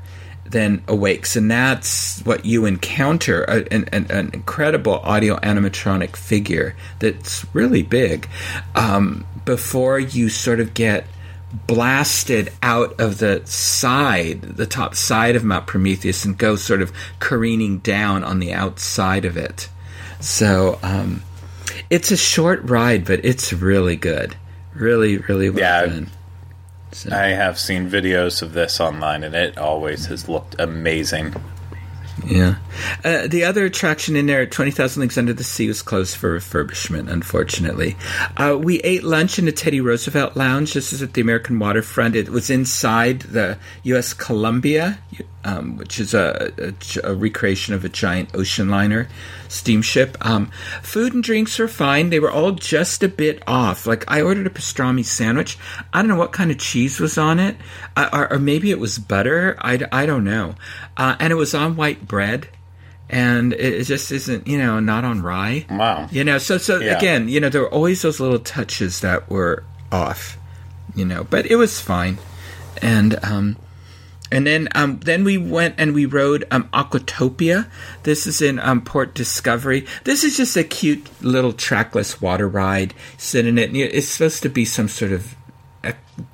then 0.51 0.83
awakes, 0.87 1.35
and 1.35 1.49
that's 1.49 2.21
what 2.21 2.45
you 2.45 2.65
encounter 2.65 3.43
an, 3.43 3.89
an, 3.91 4.07
an 4.09 4.29
incredible 4.33 4.99
audio 4.99 5.37
animatronic 5.37 6.15
figure 6.15 6.75
that's 6.99 7.45
really 7.53 7.83
big 7.83 8.27
um, 8.75 9.25
before 9.45 9.99
you 9.99 10.29
sort 10.29 10.59
of 10.59 10.73
get 10.73 11.05
blasted 11.67 12.51
out 12.63 12.99
of 12.99 13.17
the 13.17 13.41
side, 13.45 14.41
the 14.41 14.65
top 14.65 14.95
side 14.95 15.35
of 15.35 15.43
Mount 15.43 15.67
Prometheus, 15.67 16.25
and 16.25 16.37
go 16.37 16.55
sort 16.55 16.81
of 16.81 16.91
careening 17.19 17.79
down 17.79 18.23
on 18.23 18.39
the 18.39 18.53
outside 18.53 19.25
of 19.25 19.37
it. 19.37 19.69
So 20.19 20.79
um, 20.83 21.23
it's 21.89 22.11
a 22.11 22.17
short 22.17 22.61
ride, 22.69 23.05
but 23.05 23.25
it's 23.25 23.51
really 23.51 23.95
good. 23.95 24.35
Really, 24.73 25.17
really 25.17 25.49
well 25.49 25.59
yeah, 25.59 25.85
done. 25.85 26.09
So. 26.93 27.15
I 27.15 27.27
have 27.27 27.57
seen 27.57 27.89
videos 27.89 28.41
of 28.41 28.53
this 28.53 28.79
online, 28.79 29.23
and 29.23 29.33
it 29.33 29.57
always 29.57 30.07
has 30.07 30.27
looked 30.27 30.55
amazing. 30.59 31.33
Yeah. 32.25 32.55
Uh, 33.03 33.27
the 33.27 33.43
other 33.45 33.65
attraction 33.65 34.15
in 34.15 34.27
there, 34.27 34.45
20,000 34.45 35.01
Leagues 35.01 35.17
Under 35.17 35.33
the 35.33 35.43
Sea, 35.43 35.67
was 35.67 35.81
closed 35.81 36.15
for 36.15 36.37
refurbishment, 36.37 37.09
unfortunately. 37.09 37.95
Uh, 38.37 38.57
we 38.61 38.79
ate 38.81 39.03
lunch 39.03 39.39
in 39.39 39.45
the 39.45 39.51
Teddy 39.51 39.81
Roosevelt 39.81 40.35
Lounge. 40.35 40.73
This 40.73 40.93
is 40.93 41.01
at 41.01 41.13
the 41.13 41.21
American 41.21 41.57
waterfront. 41.59 42.15
It 42.15 42.29
was 42.29 42.49
inside 42.49 43.21
the 43.21 43.57
S.S. 43.85 44.13
Columbia, 44.13 44.99
um, 45.43 45.77
which 45.77 45.99
is 45.99 46.13
a, 46.13 46.51
a, 46.57 47.11
a, 47.11 47.15
recreation 47.15 47.73
of 47.73 47.83
a 47.83 47.89
giant 47.89 48.29
ocean 48.35 48.69
liner 48.69 49.07
steamship. 49.47 50.17
Um, 50.21 50.51
food 50.81 51.13
and 51.13 51.23
drinks 51.23 51.57
were 51.59 51.67
fine. 51.67 52.09
They 52.09 52.19
were 52.19 52.31
all 52.31 52.51
just 52.51 53.03
a 53.03 53.07
bit 53.07 53.41
off. 53.47 53.87
Like, 53.87 54.09
I 54.09 54.21
ordered 54.21 54.47
a 54.47 54.51
pastrami 54.51 55.05
sandwich. 55.05 55.57
I 55.93 56.01
don't 56.01 56.09
know 56.09 56.17
what 56.17 56.31
kind 56.31 56.51
of 56.51 56.57
cheese 56.57 56.99
was 56.99 57.17
on 57.17 57.39
it, 57.39 57.57
uh, 57.95 58.09
or, 58.13 58.33
or, 58.33 58.39
maybe 58.39 58.71
it 58.71 58.79
was 58.79 58.99
butter. 58.99 59.55
I, 59.59 59.79
I 59.91 60.05
don't 60.05 60.23
know. 60.23 60.55
Uh, 60.95 61.15
and 61.19 61.31
it 61.31 61.35
was 61.35 61.53
on 61.53 61.75
white 61.75 62.07
bread 62.07 62.47
and 63.11 63.51
it 63.53 63.83
just 63.83 64.09
isn't 64.11 64.47
you 64.47 64.57
know 64.57 64.79
not 64.79 65.03
on 65.03 65.21
rye 65.21 65.65
wow 65.69 66.07
you 66.11 66.23
know 66.23 66.37
so 66.37 66.57
so 66.57 66.79
yeah. 66.79 66.97
again 66.97 67.27
you 67.27 67.41
know 67.41 67.49
there 67.49 67.61
were 67.61 67.69
always 67.69 68.01
those 68.01 68.21
little 68.21 68.39
touches 68.39 69.01
that 69.01 69.29
were 69.29 69.65
off 69.91 70.37
you 70.95 71.03
know 71.03 71.25
but 71.25 71.45
it 71.45 71.57
was 71.57 71.81
fine 71.81 72.17
and 72.81 73.21
um 73.23 73.57
And 74.31 74.47
then, 74.47 74.69
um, 74.75 74.99
then 75.01 75.23
we 75.23 75.37
went 75.37 75.75
and 75.77 75.93
we 75.93 76.05
rode 76.05 76.45
um, 76.51 76.69
Aquatopia. 76.73 77.69
This 78.03 78.25
is 78.25 78.41
in 78.41 78.59
um, 78.59 78.81
Port 78.81 79.13
Discovery. 79.13 79.85
This 80.05 80.23
is 80.23 80.37
just 80.37 80.55
a 80.55 80.63
cute 80.63 81.07
little 81.21 81.53
trackless 81.53 82.21
water 82.21 82.47
ride. 82.47 82.93
Sit 83.17 83.45
in 83.45 83.57
it. 83.57 83.75
It's 83.75 84.07
supposed 84.07 84.41
to 84.43 84.49
be 84.49 84.65
some 84.65 84.87
sort 84.87 85.11
of 85.11 85.35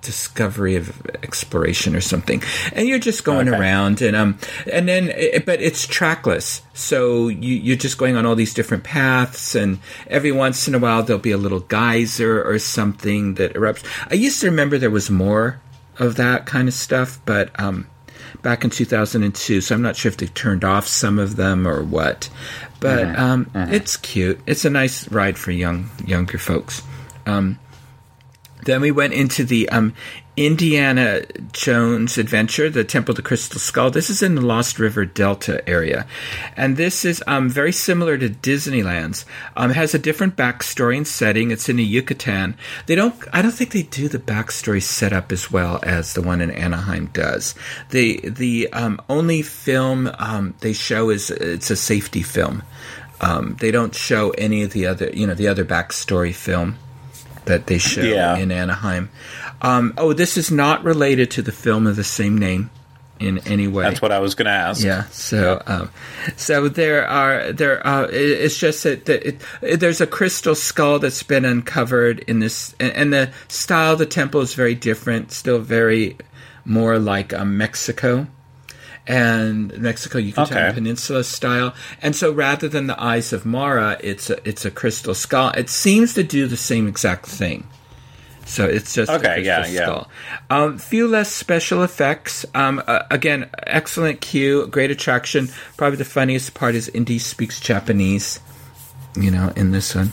discovery 0.02 0.76
of 0.76 1.06
exploration 1.24 1.96
or 1.96 2.02
something 2.02 2.44
and 2.74 2.88
you're 2.88 3.00
just 3.00 3.24
going 3.24 3.48
okay. 3.48 3.58
around 3.58 4.02
and 4.02 4.16
um 4.16 4.38
and 4.72 4.88
then 4.88 5.10
it, 5.10 5.46
but 5.46 5.62
it's 5.62 5.88
trackless 5.88 6.62
so 6.74 7.30
you 7.30 7.56
you're 7.56 7.78
just 7.78 7.98
going 7.98 8.16
on 8.18 8.26
all 8.26 8.36
these 8.36 8.54
different 8.54 8.84
paths 8.84 9.56
and 9.56 9.80
every 10.08 10.32
once 10.32 10.68
in 10.68 10.76
a 10.76 10.80
while 10.80 11.04
there'll 11.04 11.22
be 11.22 11.32
a 11.32 11.38
little 11.38 11.62
geyser 11.62 12.44
or 12.44 12.60
something 12.60 13.36
that 13.36 13.54
erupts 13.54 13.84
i 14.12 14.14
used 14.14 14.42
to 14.42 14.48
remember 14.48 14.78
there 14.78 14.90
was 14.90 15.10
more 15.10 15.60
of 16.00 16.16
that 16.16 16.46
kind 16.46 16.68
of 16.68 16.74
stuff 16.74 17.20
but 17.26 17.58
um 17.60 17.88
back 18.42 18.64
in 18.64 18.70
2002 18.70 19.62
so 19.62 19.76
i'm 19.76 19.82
not 19.82 19.96
sure 19.96 20.10
if 20.10 20.18
they 20.18 20.28
turned 20.28 20.64
off 20.64 20.88
some 20.88 21.20
of 21.20 21.36
them 21.36 21.68
or 21.68 21.84
what 21.84 22.30
but 22.80 23.06
mm-hmm. 23.06 23.22
um 23.22 23.46
mm-hmm. 23.46 23.74
it's 23.74 23.98
cute 23.98 24.40
it's 24.46 24.66
a 24.66 24.70
nice 24.70 25.10
ride 25.12 25.38
for 25.38 25.52
young 25.52 25.90
younger 26.06 26.38
folks 26.38 26.82
um 27.26 27.60
then 28.68 28.82
we 28.82 28.92
went 28.92 29.14
into 29.14 29.44
the 29.44 29.70
um, 29.70 29.94
Indiana 30.38 31.24
Jones 31.52 32.20
adventure, 32.20 32.70
the 32.70 32.84
Temple 32.84 33.14
of 33.14 33.16
the 33.16 33.24
Crystal 33.24 33.60
Skull. 33.60 33.90
This 33.90 34.12
is 34.12 34.22
in 34.22 34.36
the 34.36 34.42
Lost 34.42 34.78
River 34.78 35.04
Delta 35.04 35.68
area. 35.68 36.06
And 36.56 36.78
this 36.78 37.04
is 37.04 37.24
um, 37.26 37.50
very 37.50 37.72
similar 37.72 38.20
to 38.20 38.30
Disneyland's. 38.30 39.26
Um, 39.56 39.72
it 39.72 39.76
has 39.76 39.96
a 39.96 40.00
different 40.00 40.36
backstory 40.36 40.96
and 40.96 41.08
setting. 41.08 41.50
It's 41.50 41.70
in 41.70 41.78
the 41.78 41.84
Yucatan. 41.84 42.56
They 42.86 42.94
don't, 42.94 43.16
I 43.34 43.42
don't 43.42 43.52
think 43.52 43.72
they 43.72 43.82
do 43.82 44.08
the 44.08 44.20
backstory 44.20 44.82
setup 44.82 45.32
as 45.32 45.52
well 45.52 45.80
as 45.82 46.14
the 46.14 46.22
one 46.22 46.40
in 46.40 46.52
Anaheim 46.52 47.08
does. 47.08 47.56
The, 47.90 48.22
the 48.30 48.72
um, 48.74 49.02
only 49.10 49.42
film 49.42 50.12
um, 50.20 50.54
they 50.60 50.74
show 50.74 51.10
is 51.10 51.32
it's 51.32 51.72
a 51.72 51.76
safety 51.76 52.22
film. 52.22 52.62
Um, 53.22 53.58
they 53.60 53.72
don't 53.72 53.96
show 53.96 54.30
any 54.32 54.62
of 54.62 54.74
the 54.74 54.86
other, 54.86 55.10
you 55.12 55.26
know, 55.26 55.34
the 55.34 55.48
other 55.48 55.66
backstory 55.66 56.36
film 56.36 56.78
that 57.48 57.68
they 57.68 57.78
show 57.78 58.02
yeah. 58.02 58.38
in 58.38 58.52
Anaheim. 58.52 59.10
Um, 59.62 59.94
oh, 59.98 60.14
this 60.14 60.38
is 60.38 60.52
not 60.52 60.84
related 60.84 61.32
to 61.32 61.42
the 61.42 61.52
film 61.52 61.88
of 61.88 61.96
the 61.96 62.04
same 62.04 62.38
name 62.38 62.70
in 63.20 63.40
any 63.48 63.68
way. 63.68 63.84
That's 63.84 64.02
what 64.02 64.12
I 64.12 64.20
was 64.20 64.36
going 64.36 64.46
to 64.46 64.52
ask. 64.52 64.84
Yeah. 64.84 65.06
So, 65.06 65.62
um, 65.66 65.90
so 66.36 66.70
there 66.70 67.08
are 67.08 67.52
there. 67.52 67.86
Uh, 67.86 68.08
it's 68.12 68.58
just 68.58 68.84
that, 68.84 69.06
that 69.06 69.28
it, 69.28 69.42
it, 69.62 69.80
there's 69.80 70.02
a 70.02 70.08
crystal 70.08 70.56
skull 70.56 71.00
that's 71.00 71.24
been 71.24 71.46
uncovered 71.46 72.20
in 72.20 72.40
this, 72.40 72.76
and, 72.80 72.92
and, 72.94 73.14
the 73.14 73.32
style 73.48 73.94
of 73.94 74.00
the 74.00 74.06
temple 74.06 74.42
is 74.42 74.54
very 74.54 74.76
different. 74.76 75.32
Still 75.32 75.60
very 75.60 76.18
more 76.66 77.00
like 77.00 77.34
um, 77.34 77.58
Mexico 77.58 78.28
and 79.08 79.76
Mexico 79.78 80.18
Yucatan 80.18 80.58
okay. 80.58 80.74
Peninsula 80.74 81.24
style. 81.24 81.74
And 82.02 82.16
so 82.16 82.32
rather 82.32 82.68
than 82.68 82.88
the 82.88 83.02
eyes 83.02 83.34
of 83.34 83.46
Mara, 83.46 83.98
it's 84.02 84.30
a, 84.30 84.48
it's 84.48 84.66
a 84.66 84.72
crystal 84.72 85.16
skull. 85.16 85.52
It 85.52 85.70
seems 85.70 86.14
to 86.16 86.24
do 86.24 86.48
the 86.48 86.58
same 86.58 86.88
exact 86.88 87.26
thing. 87.26 87.68
So 88.46 88.66
it's 88.66 88.94
just 88.94 89.12
okay, 89.12 89.44
yeah, 89.44 89.64
skull. 89.64 90.10
yeah. 90.50 90.58
Um, 90.58 90.78
few 90.78 91.08
less 91.08 91.32
special 91.32 91.84
effects. 91.84 92.46
Um, 92.54 92.82
uh, 92.88 93.04
again, 93.12 93.50
excellent 93.66 94.22
cue, 94.22 94.68
great 94.68 94.90
attraction. 94.90 95.50
Probably 95.76 95.98
the 95.98 96.06
funniest 96.06 96.54
part 96.54 96.74
is 96.74 96.88
Indy 96.90 97.20
speaks 97.20 97.60
Japanese. 97.60 98.40
You 99.18 99.32
know, 99.32 99.52
in 99.56 99.72
this 99.72 99.96
one. 99.96 100.12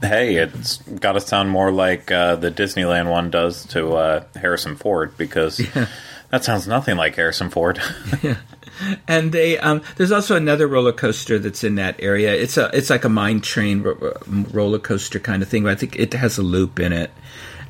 Hey, 0.00 0.34
it's 0.34 0.78
got 0.78 1.12
to 1.12 1.20
sound 1.20 1.50
more 1.50 1.70
like 1.70 2.10
uh, 2.10 2.34
the 2.34 2.50
Disneyland 2.50 3.08
one 3.08 3.30
does 3.30 3.66
to 3.66 3.92
uh, 3.92 4.24
Harrison 4.34 4.74
Ford 4.74 5.16
because 5.16 5.60
yeah. 5.60 5.86
That 6.32 6.42
sounds 6.42 6.66
nothing 6.66 6.96
like 6.96 7.14
Harrison 7.14 7.50
Ford. 7.50 7.80
yeah. 8.22 8.38
And 9.08 9.32
they 9.32 9.58
um, 9.58 9.82
there's 9.96 10.12
also 10.12 10.36
another 10.36 10.66
roller 10.66 10.92
coaster 10.92 11.38
that's 11.38 11.64
in 11.64 11.76
that 11.76 11.96
area. 12.00 12.32
It's 12.34 12.56
a 12.56 12.70
it's 12.76 12.90
like 12.90 13.04
a 13.04 13.08
mine 13.08 13.40
train 13.40 13.82
ro- 13.82 14.16
roller 14.26 14.78
coaster 14.78 15.18
kind 15.18 15.42
of 15.42 15.48
thing, 15.48 15.66
I 15.66 15.74
think 15.74 15.96
it 15.96 16.12
has 16.14 16.38
a 16.38 16.42
loop 16.42 16.80
in 16.80 16.92
it 16.92 17.10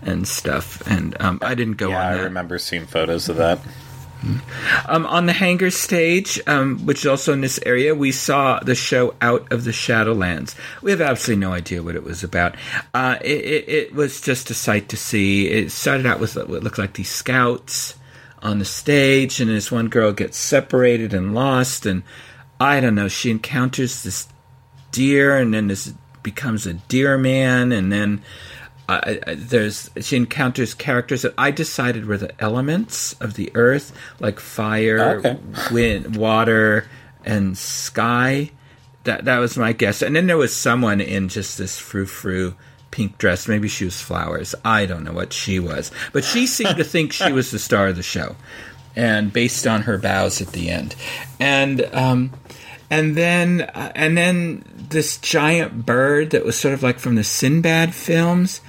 and 0.02 0.26
stuff. 0.26 0.82
And 0.86 1.20
um, 1.20 1.38
I 1.42 1.54
didn't 1.54 1.76
go 1.76 1.90
yeah, 1.90 2.06
on. 2.06 2.12
I 2.12 2.22
remember 2.22 2.58
seeing 2.58 2.86
photos 2.86 3.28
of 3.28 3.36
that. 3.36 3.60
Um, 4.86 5.04
on 5.06 5.26
the 5.26 5.32
hangar 5.32 5.72
stage, 5.72 6.40
um, 6.46 6.86
which 6.86 7.00
is 7.00 7.06
also 7.06 7.32
in 7.32 7.40
this 7.40 7.58
area, 7.66 7.92
we 7.92 8.12
saw 8.12 8.60
the 8.60 8.76
show 8.76 9.16
Out 9.20 9.50
of 9.50 9.64
the 9.64 9.72
Shadowlands. 9.72 10.54
We 10.80 10.92
have 10.92 11.00
absolutely 11.00 11.40
no 11.40 11.52
idea 11.52 11.82
what 11.82 11.96
it 11.96 12.04
was 12.04 12.22
about. 12.22 12.54
Uh, 12.94 13.16
it, 13.20 13.44
it, 13.44 13.68
it, 13.68 13.94
was 13.94 14.20
just 14.20 14.48
a 14.50 14.54
sight 14.54 14.90
to 14.90 14.96
see. 14.96 15.48
It 15.48 15.72
started 15.72 16.06
out 16.06 16.20
with 16.20 16.36
what 16.36 16.48
looked 16.48 16.78
like 16.78 16.92
these 16.92 17.10
scouts 17.10 17.96
on 18.42 18.58
the 18.58 18.64
stage, 18.64 19.40
and 19.40 19.50
this 19.50 19.70
one 19.70 19.88
girl 19.88 20.12
gets 20.12 20.36
separated 20.36 21.14
and 21.14 21.34
lost, 21.34 21.86
and 21.86 22.02
I 22.60 22.80
don't 22.80 22.94
know. 22.94 23.08
She 23.08 23.30
encounters 23.30 24.02
this 24.02 24.28
deer, 24.90 25.36
and 25.36 25.54
then 25.54 25.68
this 25.68 25.92
becomes 26.22 26.66
a 26.66 26.74
deer 26.74 27.18
man, 27.18 27.72
and 27.72 27.92
then 27.92 28.22
uh, 28.88 29.14
there's 29.34 29.90
she 30.00 30.16
encounters 30.16 30.74
characters 30.74 31.22
that 31.22 31.34
I 31.38 31.50
decided 31.50 32.06
were 32.06 32.18
the 32.18 32.40
elements 32.42 33.14
of 33.14 33.34
the 33.34 33.50
earth, 33.54 33.96
like 34.18 34.40
fire, 34.40 35.18
okay. 35.18 35.38
wind, 35.70 36.16
water, 36.16 36.88
and 37.24 37.56
sky. 37.56 38.50
That 39.04 39.24
that 39.24 39.38
was 39.38 39.56
my 39.56 39.72
guess. 39.72 40.02
And 40.02 40.14
then 40.14 40.26
there 40.26 40.36
was 40.36 40.54
someone 40.54 41.00
in 41.00 41.28
just 41.28 41.58
this 41.58 41.78
frou 41.78 42.06
frou 42.06 42.54
pink 42.92 43.18
dress. 43.18 43.48
Maybe 43.48 43.66
she 43.66 43.84
was 43.84 44.00
flowers. 44.00 44.54
I 44.64 44.86
don't 44.86 45.02
know 45.02 45.12
what 45.12 45.32
she 45.32 45.58
was. 45.58 45.90
But 46.12 46.24
she 46.24 46.46
seemed 46.46 46.76
to 46.76 46.84
think 46.84 47.12
she 47.12 47.32
was 47.32 47.50
the 47.50 47.58
star 47.58 47.88
of 47.88 47.96
the 47.96 48.04
show. 48.04 48.36
And 48.94 49.32
based 49.32 49.66
on 49.66 49.82
her 49.82 49.98
bows 49.98 50.40
at 50.40 50.48
the 50.48 50.70
end. 50.70 50.94
And 51.40 51.82
um, 51.92 52.30
and 52.92 53.16
then 53.16 53.62
uh, 53.62 53.90
and 53.96 54.16
then 54.16 54.64
this 54.76 55.16
giant 55.16 55.84
bird 55.86 56.30
that 56.30 56.44
was 56.44 56.58
sort 56.58 56.74
of 56.74 56.82
like 56.82 56.98
from 56.98 57.16
the 57.16 57.24
Sinbad 57.24 57.94
films 57.94 58.60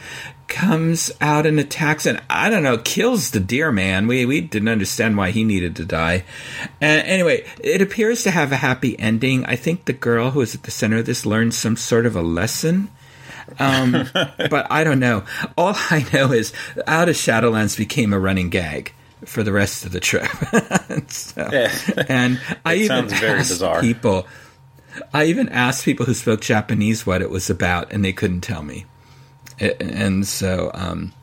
comes 0.47 1.11
out 1.19 1.45
and 1.45 1.59
attacks 1.59 2.05
and 2.05 2.21
I 2.29 2.49
don't 2.49 2.63
know 2.63 2.77
kills 2.77 3.31
the 3.31 3.41
deer 3.41 3.71
man. 3.71 4.07
We 4.07 4.25
we 4.25 4.39
didn't 4.39 4.69
understand 4.69 5.17
why 5.17 5.31
he 5.31 5.43
needed 5.43 5.75
to 5.75 5.85
die. 5.85 6.23
And 6.79 7.05
anyway, 7.05 7.45
it 7.59 7.81
appears 7.81 8.23
to 8.23 8.31
have 8.31 8.53
a 8.53 8.57
happy 8.57 8.97
ending. 8.97 9.45
I 9.45 9.57
think 9.57 9.85
the 9.85 9.93
girl 9.93 10.31
who 10.31 10.39
is 10.39 10.55
at 10.55 10.63
the 10.63 10.71
center 10.71 10.97
of 10.97 11.05
this 11.05 11.25
learns 11.25 11.57
some 11.57 11.75
sort 11.75 12.05
of 12.05 12.15
a 12.15 12.21
lesson 12.21 12.89
um, 13.59 14.09
but 14.13 14.67
I 14.69 14.83
don't 14.83 14.99
know. 14.99 15.23
All 15.57 15.73
I 15.75 16.05
know 16.13 16.31
is 16.31 16.53
Out 16.87 17.09
of 17.09 17.15
Shadowlands 17.15 17.77
became 17.77 18.13
a 18.13 18.19
running 18.19 18.49
gag 18.49 18.93
for 19.25 19.43
the 19.43 19.51
rest 19.51 19.85
of 19.85 19.91
the 19.91 19.99
trip. 19.99 20.27
so, 21.09 21.49
yeah. 21.51 21.71
And 22.07 22.41
I 22.65 22.75
even 22.75 23.11
asked 23.11 23.49
bizarre. 23.49 23.81
people. 23.81 24.27
I 25.13 25.25
even 25.25 25.49
asked 25.49 25.85
people 25.85 26.05
who 26.05 26.13
spoke 26.13 26.41
Japanese 26.41 27.05
what 27.05 27.21
it 27.21 27.29
was 27.29 27.49
about, 27.49 27.91
and 27.91 28.05
they 28.05 28.13
couldn't 28.13 28.41
tell 28.41 28.61
me. 28.61 28.85
And 29.59 30.25
so, 30.27 30.69
um, 30.73 31.13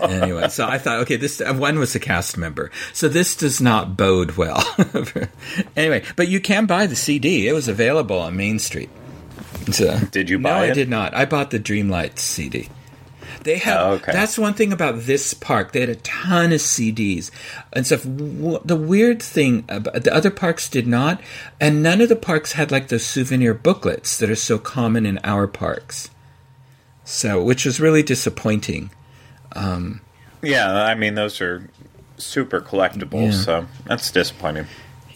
anyway, 0.00 0.48
so 0.48 0.66
I 0.66 0.78
thought, 0.78 1.00
okay, 1.00 1.16
this 1.16 1.40
one 1.40 1.78
was 1.78 1.94
a 1.94 2.00
cast 2.00 2.36
member, 2.36 2.70
so 2.92 3.08
this 3.08 3.36
does 3.36 3.60
not 3.60 3.96
bode 3.96 4.36
well. 4.36 4.64
anyway, 5.76 6.02
but 6.16 6.28
you 6.28 6.40
can 6.40 6.66
buy 6.66 6.86
the 6.86 6.96
CD; 6.96 7.46
it 7.46 7.52
was 7.52 7.68
available 7.68 8.18
on 8.18 8.36
Main 8.36 8.58
Street. 8.58 8.90
So, 9.72 9.98
did 10.10 10.30
you 10.30 10.38
buy 10.38 10.50
it? 10.50 10.52
no, 10.52 10.64
it? 10.64 10.70
I 10.70 10.74
did 10.74 10.88
not. 10.88 11.14
I 11.14 11.24
bought 11.24 11.50
the 11.50 11.58
Dreamlight 11.58 12.18
CD. 12.18 12.68
They 13.42 13.58
have. 13.58 13.76
Oh, 13.80 13.90
okay. 13.94 14.12
That's 14.12 14.38
one 14.38 14.54
thing 14.54 14.72
about 14.72 15.00
this 15.00 15.34
park. 15.34 15.72
They 15.72 15.80
had 15.80 15.88
a 15.88 15.96
ton 15.96 16.52
of 16.52 16.60
CDs 16.60 17.30
and 17.72 17.86
stuff. 17.86 18.02
The 18.04 18.76
weird 18.76 19.22
thing, 19.22 19.64
about, 19.68 20.02
the 20.04 20.14
other 20.14 20.30
parks 20.30 20.68
did 20.68 20.86
not, 20.86 21.20
and 21.60 21.82
none 21.82 22.00
of 22.00 22.08
the 22.08 22.16
parks 22.16 22.52
had 22.52 22.70
like 22.70 22.88
those 22.88 23.06
souvenir 23.06 23.54
booklets 23.54 24.18
that 24.18 24.30
are 24.30 24.36
so 24.36 24.58
common 24.58 25.06
in 25.06 25.18
our 25.24 25.46
parks. 25.46 26.10
So, 27.04 27.42
which 27.42 27.64
was 27.64 27.80
really 27.80 28.02
disappointing. 28.02 28.90
Um, 29.52 30.02
yeah, 30.42 30.70
I 30.70 30.94
mean 30.94 31.14
those 31.14 31.40
are 31.40 31.68
super 32.16 32.60
collectibles, 32.60 33.32
yeah. 33.32 33.40
so 33.40 33.66
that's 33.86 34.10
disappointing. 34.10 34.66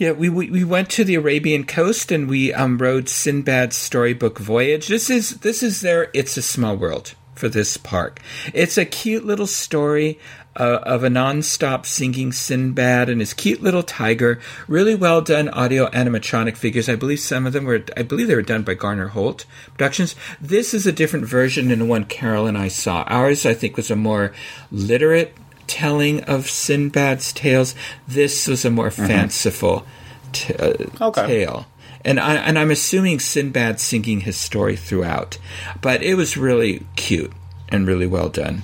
Yeah, 0.03 0.11
we, 0.11 0.29
we, 0.29 0.51
we 0.51 0.65
went 0.65 0.91
to 0.91 1.05
the 1.05 1.15
Arabian 1.15 1.63
coast 1.63 2.11
and 2.11 2.29
we 2.29 2.53
um, 2.53 2.77
rode 2.77 3.09
Sinbad's 3.09 3.77
storybook 3.77 4.37
voyage. 4.37 4.89
This 4.89 5.09
is 5.09 5.39
this 5.43 5.63
is 5.63 5.81
their 5.81 6.11
It's 6.13 6.37
a 6.37 6.43
Small 6.43 6.77
World 6.77 7.15
for 7.37 7.49
this 7.49 7.77
park. 7.77 8.21
It's 8.53 8.77
a 8.77 8.85
cute 8.85 9.25
little 9.25 9.47
story 9.47 10.19
uh, 10.57 10.81
of 10.83 11.05
a 11.05 11.09
non-stop 11.09 11.87
singing 11.87 12.33
Sinbad 12.33 13.09
and 13.09 13.21
his 13.21 13.33
cute 13.33 13.63
little 13.63 13.85
tiger. 13.85 14.41
Really 14.67 14.97
well 14.97 15.21
done 15.21 15.49
audio 15.51 15.89
animatronic 15.91 16.57
figures. 16.57 16.89
I 16.89 16.97
believe 16.97 17.21
some 17.21 17.47
of 17.47 17.53
them 17.53 17.65
were. 17.65 17.85
I 17.97 18.03
believe 18.03 18.27
they 18.27 18.35
were 18.35 18.43
done 18.43 18.65
by 18.65 18.75
Garner 18.75 19.07
Holt 19.07 19.45
Productions. 19.75 20.17
This 20.41 20.75
is 20.75 20.85
a 20.85 20.91
different 20.91 21.27
version 21.27 21.69
than 21.69 21.79
the 21.79 21.85
one 21.85 22.07
Carol 22.07 22.49
and 22.49 22.59
I 22.59 22.67
saw. 22.67 23.05
Ours, 23.05 23.47
I 23.47 23.55
think, 23.55 23.77
was 23.77 23.89
a 23.89 23.95
more 23.95 24.33
literate 24.73 25.37
telling 25.67 26.23
of 26.25 26.51
Sinbad's 26.51 27.33
tales. 27.33 27.75
This 28.07 28.47
was 28.47 28.65
a 28.65 28.71
more 28.71 28.91
mm-hmm. 28.91 29.07
fanciful 29.07 29.87
t- 30.33 30.55
uh, 30.55 30.75
okay. 31.01 31.27
tale. 31.27 31.67
And, 32.05 32.19
I, 32.19 32.35
and 32.35 32.59
I'm 32.59 32.71
assuming 32.71 33.21
Sinbad 33.21 33.79
singing 33.79 34.21
his 34.21 34.37
story 34.37 34.77
throughout. 34.77 35.39
But 35.81 36.03
it 36.03 36.15
was 36.15 36.37
really 36.37 36.87
cute 36.97 37.33
and 37.69 37.87
really 37.87 38.07
well 38.07 38.29
done. 38.29 38.63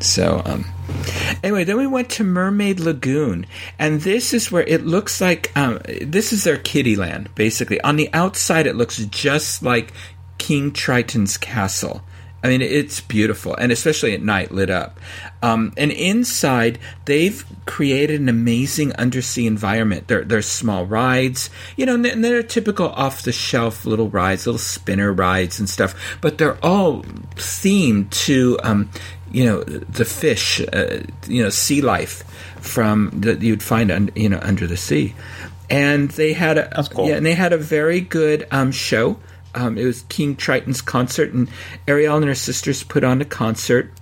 So, 0.00 0.40
um, 0.44 0.64
anyway, 1.42 1.64
then 1.64 1.76
we 1.76 1.86
went 1.86 2.08
to 2.10 2.24
Mermaid 2.24 2.80
Lagoon, 2.80 3.46
and 3.78 4.00
this 4.00 4.32
is 4.32 4.50
where 4.50 4.62
it 4.62 4.86
looks 4.86 5.20
like 5.20 5.52
um, 5.56 5.80
this 6.00 6.32
is 6.32 6.44
their 6.44 6.56
kiddie 6.56 6.96
land, 6.96 7.34
basically. 7.34 7.80
On 7.82 7.96
the 7.96 8.08
outside, 8.14 8.66
it 8.66 8.76
looks 8.76 8.96
just 8.96 9.62
like 9.62 9.92
King 10.38 10.72
Triton's 10.72 11.36
castle. 11.36 12.02
I 12.42 12.48
mean, 12.48 12.62
it's 12.62 13.02
beautiful, 13.02 13.54
and 13.54 13.70
especially 13.70 14.14
at 14.14 14.22
night, 14.22 14.50
lit 14.50 14.70
up. 14.70 14.98
Um, 15.42 15.74
and 15.76 15.92
inside, 15.92 16.78
they've 17.04 17.44
created 17.66 18.18
an 18.20 18.30
amazing 18.30 18.94
undersea 18.96 19.46
environment. 19.46 20.08
There, 20.08 20.24
there's 20.24 20.46
small 20.46 20.86
rides, 20.86 21.50
you 21.76 21.84
know, 21.84 21.94
and 21.94 22.24
they're 22.24 22.42
typical 22.42 22.88
off-the-shelf 22.88 23.84
little 23.84 24.08
rides, 24.08 24.46
little 24.46 24.58
spinner 24.58 25.12
rides 25.12 25.58
and 25.58 25.68
stuff. 25.68 26.18
But 26.22 26.38
they're 26.38 26.58
all 26.64 27.02
themed 27.36 28.10
to, 28.24 28.58
um, 28.62 28.90
you 29.30 29.44
know, 29.44 29.62
the 29.62 30.06
fish, 30.06 30.62
uh, 30.72 31.02
you 31.28 31.42
know, 31.42 31.50
sea 31.50 31.82
life 31.82 32.24
from 32.62 33.10
that 33.20 33.42
you'd 33.42 33.62
find, 33.62 33.90
un, 33.90 34.10
you 34.14 34.30
know, 34.30 34.40
under 34.40 34.66
the 34.66 34.78
sea. 34.78 35.14
And 35.68 36.10
they 36.12 36.32
had 36.32 36.58
a 36.58 36.84
cool. 36.90 37.06
yeah, 37.06 37.16
and 37.16 37.24
they 37.24 37.34
had 37.34 37.52
a 37.52 37.58
very 37.58 38.00
good 38.00 38.46
um, 38.50 38.72
show. 38.72 39.18
Um, 39.54 39.76
it 39.78 39.84
was 39.84 40.02
King 40.02 40.36
Triton's 40.36 40.80
concert, 40.80 41.32
and 41.32 41.48
Ariel 41.88 42.16
and 42.16 42.26
her 42.26 42.34
sisters 42.34 42.82
put 42.82 43.04
on 43.04 43.20
a 43.20 43.24
concert. 43.24 43.92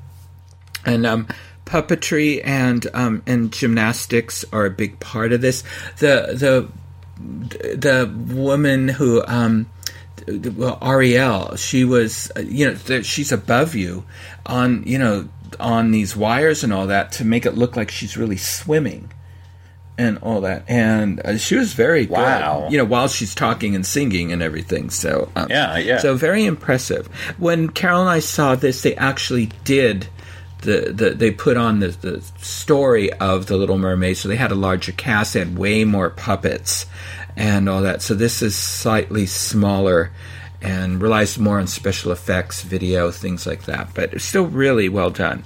And 0.84 1.06
um, 1.06 1.28
puppetry 1.64 2.40
and 2.44 2.86
um, 2.94 3.22
and 3.26 3.52
gymnastics 3.52 4.44
are 4.52 4.64
a 4.64 4.70
big 4.70 4.98
part 5.00 5.32
of 5.32 5.40
this. 5.40 5.62
The 5.98 6.34
the 6.34 7.76
the 7.76 8.12
woman 8.32 8.88
who 8.88 9.22
um, 9.26 9.66
well 10.26 10.78
Ariel, 10.82 11.56
she 11.56 11.84
was 11.84 12.32
you 12.42 12.74
know 12.88 13.02
she's 13.02 13.32
above 13.32 13.74
you 13.74 14.04
on 14.46 14.82
you 14.84 14.98
know 14.98 15.28
on 15.60 15.90
these 15.90 16.16
wires 16.16 16.64
and 16.64 16.72
all 16.72 16.86
that 16.86 17.12
to 17.12 17.24
make 17.24 17.46
it 17.46 17.54
look 17.54 17.76
like 17.76 17.90
she's 17.90 18.16
really 18.16 18.36
swimming 18.36 19.10
and 19.98 20.16
all 20.18 20.40
that. 20.42 20.62
And 20.68 21.20
uh, 21.24 21.36
she 21.36 21.56
was 21.56 21.72
very 21.74 22.06
good, 22.06 22.12
Wow. 22.16 22.68
you 22.70 22.78
know, 22.78 22.84
while 22.84 23.08
she's 23.08 23.34
talking 23.34 23.74
and 23.74 23.84
singing 23.84 24.32
and 24.32 24.42
everything. 24.42 24.88
So 24.90 25.30
um, 25.36 25.48
Yeah, 25.50 25.76
yeah. 25.76 25.98
So 25.98 26.14
very 26.14 26.44
impressive. 26.44 27.08
When 27.36 27.68
Carol 27.68 28.00
and 28.02 28.08
I 28.10 28.20
saw 28.20 28.54
this, 28.54 28.82
they 28.82 28.94
actually 28.96 29.50
did. 29.64 30.06
The, 30.62 30.92
the 30.92 31.10
they 31.10 31.30
put 31.30 31.56
on 31.56 31.78
the, 31.80 31.88
the 31.88 32.20
story 32.40 33.12
of 33.12 33.46
the 33.46 33.56
Little 33.56 33.78
Mermaid, 33.78 34.16
so 34.16 34.28
they 34.28 34.34
had 34.36 34.50
a 34.50 34.56
larger 34.56 34.90
cast, 34.90 35.34
they 35.34 35.38
had 35.40 35.56
way 35.56 35.84
more 35.84 36.10
puppets 36.10 36.84
and 37.36 37.68
all 37.68 37.82
that. 37.82 38.02
So 38.02 38.14
this 38.14 38.42
is 38.42 38.56
slightly 38.56 39.26
smaller 39.26 40.10
and 40.60 41.00
relies 41.00 41.38
more 41.38 41.60
on 41.60 41.68
special 41.68 42.10
effects, 42.10 42.62
video, 42.62 43.12
things 43.12 43.46
like 43.46 43.66
that. 43.66 43.94
But 43.94 44.14
it's 44.14 44.24
still 44.24 44.46
really 44.46 44.88
well 44.88 45.10
done. 45.10 45.44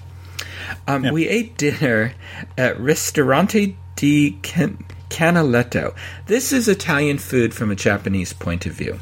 Um, 0.89 1.03
We 1.13 1.29
ate 1.29 1.59
dinner 1.59 2.15
at 2.57 2.81
Ristorante 2.81 3.77
di 4.03 4.37
Can- 4.43 4.85
Canaletto. 5.11 5.95
This 6.27 6.53
is 6.53 6.67
Italian 6.67 7.19
food 7.19 7.55
from 7.55 7.71
a 7.71 7.77
Japanese 7.77 8.33
point 8.33 8.67
of 8.67 8.73
view. 8.73 8.99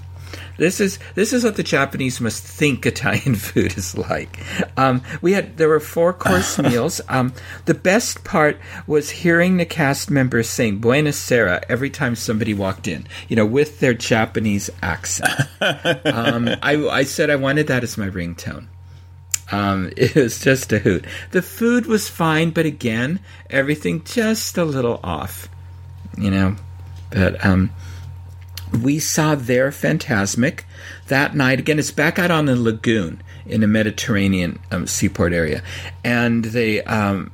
This 0.59 0.79
is 0.79 0.99
this 1.15 1.33
is 1.33 1.43
what 1.43 1.57
the 1.57 1.63
Japanese 1.63 2.21
must 2.21 2.45
think 2.45 2.85
Italian 2.85 3.35
food 3.49 3.79
is 3.79 3.97
like. 3.97 4.39
Um, 4.77 5.01
we 5.23 5.33
had 5.33 5.57
there 5.57 5.71
were 5.71 5.81
four 5.81 6.13
course 6.13 6.59
meals. 6.71 7.01
Um, 7.09 7.33
the 7.65 7.73
best 7.73 8.25
part 8.25 8.59
was 8.87 9.09
hearing 9.09 9.57
the 9.57 9.65
cast 9.65 10.11
members 10.11 10.51
saying 10.51 10.81
"Buenos 10.81 11.17
Sera" 11.17 11.63
every 11.67 11.89
time 11.89 12.15
somebody 12.15 12.53
walked 12.53 12.87
in. 12.87 13.07
You 13.27 13.37
know, 13.37 13.47
with 13.47 13.81
their 13.81 13.95
Japanese 13.95 14.69
accent. 14.83 15.33
um, 16.05 16.47
I, 16.61 16.77
I 16.91 17.05
said 17.05 17.31
I 17.31 17.37
wanted 17.37 17.69
that 17.69 17.85
as 17.85 17.97
my 17.97 18.11
ringtone. 18.11 18.67
Um, 19.51 19.91
it 19.97 20.15
was 20.15 20.41
just 20.41 20.73
a 20.73 20.79
hoot. 20.79 21.05
The 21.31 21.43
food 21.43 21.87
was 21.87 22.09
fine, 22.09 22.51
but 22.51 22.67
again, 22.67 23.21
everything 23.49 24.05
just 24.05 24.59
a 24.59 24.65
little 24.65 25.01
off, 25.03 25.49
you 26.17 26.31
know. 26.31 26.57
But 27.11 27.45
um, 27.45 27.71
we 28.83 28.99
saw 28.99 29.35
their 29.35 29.73
Phantasmic 29.73 30.65
that 31.09 31.35
night. 31.35 31.59
Again, 31.59 31.79
it's 31.79 31.91
back 31.91 32.19
out 32.19 32.31
on 32.31 32.47
the 32.47 32.57
lagoon 32.57 33.23
in 33.47 33.61
the 33.61 33.67
Mediterranean 33.67 34.59
um, 34.71 34.87
seaport 34.87 35.33
area, 35.33 35.63
and 36.05 36.45
they. 36.45 36.83
Um, 36.83 37.33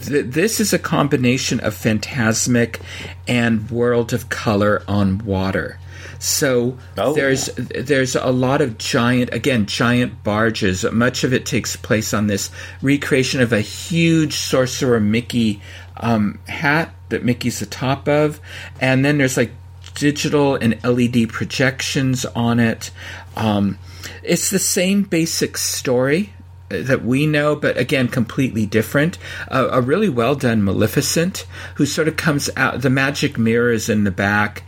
th- 0.00 0.26
this 0.26 0.60
is 0.60 0.72
a 0.72 0.78
combination 0.78 1.60
of 1.60 1.74
Phantasmic 1.74 2.80
and 3.26 3.70
World 3.70 4.12
of 4.12 4.28
Color 4.28 4.82
on 4.86 5.18
water. 5.18 5.78
So 6.24 6.78
Oh. 6.96 7.12
there's 7.12 7.50
there's 7.56 8.16
a 8.16 8.30
lot 8.30 8.62
of 8.62 8.78
giant 8.78 9.34
again 9.34 9.66
giant 9.66 10.24
barges. 10.24 10.82
Much 10.90 11.22
of 11.22 11.34
it 11.34 11.44
takes 11.44 11.76
place 11.76 12.14
on 12.14 12.28
this 12.28 12.50
recreation 12.80 13.42
of 13.42 13.52
a 13.52 13.60
huge 13.60 14.34
sorcerer 14.36 15.00
Mickey 15.00 15.60
um, 15.98 16.38
hat 16.48 16.94
that 17.10 17.24
Mickey's 17.26 17.60
the 17.60 17.66
top 17.66 18.08
of, 18.08 18.40
and 18.80 19.04
then 19.04 19.18
there's 19.18 19.36
like 19.36 19.52
digital 19.94 20.54
and 20.54 20.82
LED 20.82 21.28
projections 21.28 22.24
on 22.24 22.58
it. 22.58 22.90
Um, 23.36 23.78
it's 24.22 24.48
the 24.48 24.58
same 24.58 25.02
basic 25.02 25.58
story 25.58 26.32
that 26.70 27.04
we 27.04 27.26
know, 27.26 27.54
but 27.54 27.76
again, 27.76 28.08
completely 28.08 28.64
different. 28.64 29.18
Uh, 29.48 29.68
a 29.70 29.80
really 29.82 30.08
well 30.08 30.34
done 30.34 30.64
Maleficent, 30.64 31.46
who 31.74 31.84
sort 31.84 32.08
of 32.08 32.16
comes 32.16 32.48
out. 32.56 32.80
The 32.80 32.88
magic 32.90 33.36
mirror 33.38 33.70
is 33.70 33.90
in 33.90 34.04
the 34.04 34.10
back 34.10 34.62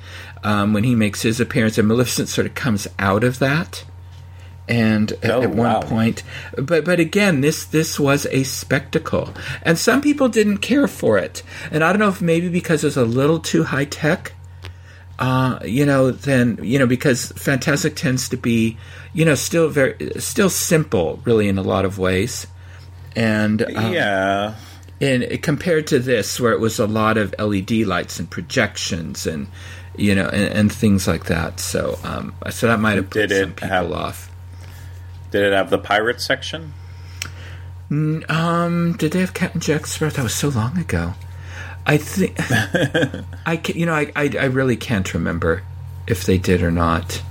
um, 0.47 0.73
when 0.73 0.85
he 0.85 0.95
makes 0.95 1.23
his 1.23 1.41
appearance, 1.41 1.77
and 1.77 1.89
Maleficent 1.89 2.29
sort 2.29 2.47
of 2.47 2.55
comes 2.55 2.87
out 3.01 3.25
of 3.25 3.41
that. 3.41 3.85
And 4.69 5.13
at, 5.23 5.31
Oh, 5.31 5.43
at 5.43 5.51
one 5.51 5.59
wow. 5.59 5.81
point, 5.83 6.23
but 6.57 6.85
but 6.85 6.99
again, 6.99 7.41
this 7.41 7.65
this 7.65 8.01
was 8.01 8.27
a 8.27 8.43
spectacle, 8.45 9.33
and 9.63 9.79
some 9.79 10.01
people 10.01 10.29
didn't 10.29 10.59
care 10.59 10.89
for 10.89 11.19
it, 11.19 11.43
and 11.71 11.85
I 11.85 11.93
don't 11.93 12.01
know 12.01 12.09
if 12.09 12.21
maybe 12.21 12.49
because 12.49 12.83
it 12.83 12.89
was 12.89 12.97
a 12.97 13.05
little 13.05 13.39
too 13.39 13.63
high 13.63 13.85
tech, 13.85 14.33
uh, 15.21 15.61
you 15.65 15.87
know, 15.87 16.11
then 16.11 16.59
you 16.63 16.81
know 16.81 16.87
because 16.87 17.31
Phantasmic 17.33 17.95
tends 17.95 18.29
to 18.31 18.37
be, 18.37 18.77
you 19.13 19.25
know, 19.25 19.37
still 19.37 19.69
very 19.69 19.95
still 20.19 20.51
simple, 20.51 21.21
really 21.25 21.47
in 21.49 21.59
a 21.59 21.63
lot 21.63 21.85
of 21.85 21.99
ways, 21.99 22.49
and 23.15 23.63
um, 23.63 23.93
yeah. 23.93 24.55
and 25.01 25.43
compared 25.43 25.87
to 25.89 26.01
this, 26.01 26.41
where 26.41 26.53
it 26.53 26.61
was 26.61 26.81
a 26.81 26.87
lot 26.87 27.19
of 27.19 27.35
LED 27.39 27.71
lights 27.87 28.19
and 28.19 28.29
projections 28.29 29.29
and 29.29 29.47
you 29.97 30.15
know 30.15 30.29
and, 30.29 30.53
and 30.55 30.73
things 30.73 31.07
like 31.09 31.25
that. 31.27 31.61
So 31.61 31.99
um, 32.05 32.35
so 32.51 32.67
that 32.69 32.81
might 32.81 32.97
have 32.97 33.11
put 33.11 33.29
Did 33.29 33.41
some 33.43 33.53
people 33.55 33.69
have- 33.69 33.93
off. 33.93 34.31
Did 35.31 35.43
it 35.43 35.53
have 35.53 35.71
the 35.71 35.79
pirate 35.79 36.21
section? 36.21 36.73
Um, 37.91 38.95
did 38.99 39.13
they 39.13 39.21
have 39.21 39.35
Captain 39.35 39.61
Jack 39.61 39.87
Sparrow? 39.87 40.11
That 40.11 40.23
was 40.23 40.35
so 40.35 40.49
long 40.49 40.77
ago. 40.79 41.15
I 41.87 41.99
think 41.99 42.35
I 43.47 43.57
ca- 43.59 43.75
you 43.75 43.87
know 43.87 43.95
I, 43.95 44.11
I 44.17 44.31
I 44.41 44.45
really 44.47 44.77
can't 44.77 45.13
remember 45.15 45.63
if 46.07 46.25
they 46.25 46.39
did 46.39 46.63
or 46.63 46.71
not. 46.73 47.23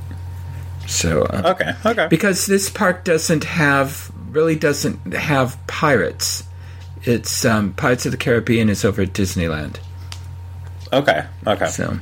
So 0.88 1.24
uh, 1.24 1.56
Okay, 1.56 1.74
okay. 1.86 2.08
because 2.10 2.46
this 2.46 2.70
park 2.70 3.04
doesn't 3.04 3.44
have 3.44 4.12
really 4.30 4.56
doesn't 4.56 5.14
have 5.14 5.58
pirates. 5.68 6.44
It's 7.04 7.44
um, 7.46 7.74
Pirates 7.74 8.06
of 8.06 8.12
the 8.14 8.18
Caribbean 8.18 8.70
is 8.70 8.84
over 8.86 9.02
at 9.04 9.14
Disneyland. 9.14 9.78
Okay, 10.94 11.26
okay. 11.48 11.68
So, 11.68 12.00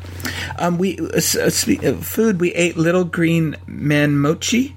um, 0.58 0.78
we 0.78 1.00
uh, 1.00 1.08
s- 1.16 1.36
uh, 1.36 1.74
uh, 1.84 1.94
food. 2.02 2.40
We 2.40 2.54
ate 2.54 2.78
little 2.78 3.04
green 3.04 3.56
man 3.68 4.18
mochi. 4.18 4.76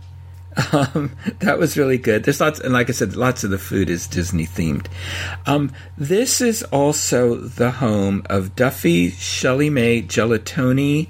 Um, 0.73 1.11
that 1.41 1.59
was 1.59 1.77
really 1.77 1.99
good. 1.99 2.25
There's 2.25 2.41
lots, 2.41 2.61
and 2.61 2.73
like 2.73 2.89
I 2.89 2.93
said, 2.93 3.15
lots 3.15 3.45
of 3.45 3.51
the 3.51 3.59
food 3.59 3.91
is 3.91 4.07
Disney 4.07 4.47
themed. 4.47 4.87
Um, 5.47 5.71
this 5.99 6.41
is 6.41 6.63
also 6.65 7.37
the 7.37 7.71
home 7.73 8.23
of 8.31 8.57
Duffy, 8.57 9.11
Shelley 9.11 9.69
Mae, 9.71 10.03
Gelatoni, 10.03 11.09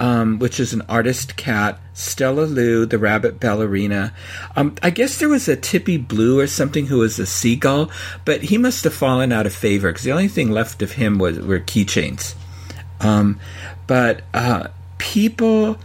um, 0.00 0.38
which 0.38 0.58
is 0.58 0.72
an 0.72 0.82
artist 0.88 1.36
cat, 1.36 1.78
Stella 1.92 2.42
Lou, 2.42 2.84
the 2.86 2.98
rabbit 2.98 3.38
ballerina. 3.38 4.12
Um, 4.56 4.74
I 4.82 4.90
guess 4.90 5.18
there 5.18 5.28
was 5.28 5.48
a 5.48 5.56
Tippy 5.56 5.96
Blue 5.96 6.40
or 6.40 6.46
something 6.46 6.86
who 6.86 6.98
was 6.98 7.18
a 7.18 7.26
seagull, 7.26 7.90
but 8.24 8.42
he 8.42 8.58
must 8.58 8.84
have 8.84 8.94
fallen 8.94 9.32
out 9.32 9.46
of 9.46 9.54
favor 9.54 9.90
because 9.90 10.04
the 10.04 10.12
only 10.12 10.28
thing 10.28 10.50
left 10.50 10.82
of 10.82 10.92
him 10.92 11.18
was 11.18 11.38
were 11.38 11.60
keychains. 11.60 12.34
Um, 13.00 13.38
but 13.86 14.22
uh, 14.32 14.68
people, 14.98 15.78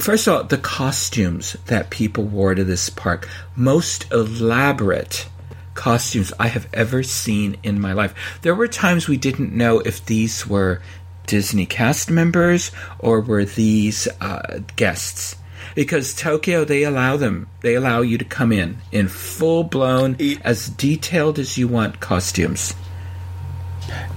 first 0.00 0.26
of 0.26 0.34
all, 0.34 0.44
the 0.44 0.58
costumes 0.58 1.56
that 1.66 1.90
people 1.90 2.24
wore 2.24 2.54
to 2.54 2.64
this 2.64 2.88
park, 2.88 3.28
most 3.54 4.10
elaborate 4.12 5.28
costumes 5.74 6.32
I 6.40 6.48
have 6.48 6.68
ever 6.72 7.02
seen 7.02 7.56
in 7.62 7.80
my 7.80 7.92
life. 7.92 8.38
There 8.42 8.54
were 8.54 8.68
times 8.68 9.08
we 9.08 9.18
didn't 9.18 9.52
know 9.52 9.80
if 9.80 10.04
these 10.06 10.46
were 10.46 10.80
Disney 11.26 11.66
cast 11.66 12.10
members 12.10 12.70
or 12.98 13.20
were 13.20 13.44
these 13.44 14.08
uh, 14.20 14.60
guests. 14.76 15.36
Because 15.74 16.14
Tokyo, 16.14 16.64
they 16.64 16.84
allow 16.84 17.16
them, 17.16 17.48
they 17.60 17.74
allow 17.74 18.00
you 18.00 18.16
to 18.18 18.24
come 18.24 18.52
in 18.52 18.78
in 18.92 19.08
full 19.08 19.64
blown, 19.64 20.16
as 20.42 20.68
detailed 20.70 21.38
as 21.38 21.58
you 21.58 21.68
want 21.68 22.00
costumes. 22.00 22.74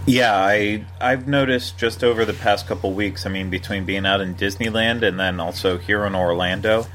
Yeah, 0.05 0.35
I 0.35 0.85
I've 0.99 1.27
noticed 1.27 1.77
just 1.77 2.03
over 2.03 2.25
the 2.25 2.33
past 2.33 2.65
couple 2.67 2.93
weeks. 2.93 3.25
I 3.25 3.29
mean, 3.29 3.49
between 3.49 3.85
being 3.85 4.05
out 4.05 4.21
in 4.21 4.35
Disneyland 4.35 5.03
and 5.03 5.19
then 5.19 5.39
also 5.39 5.77
here 5.77 6.05
in 6.05 6.15
Orlando, 6.15 6.87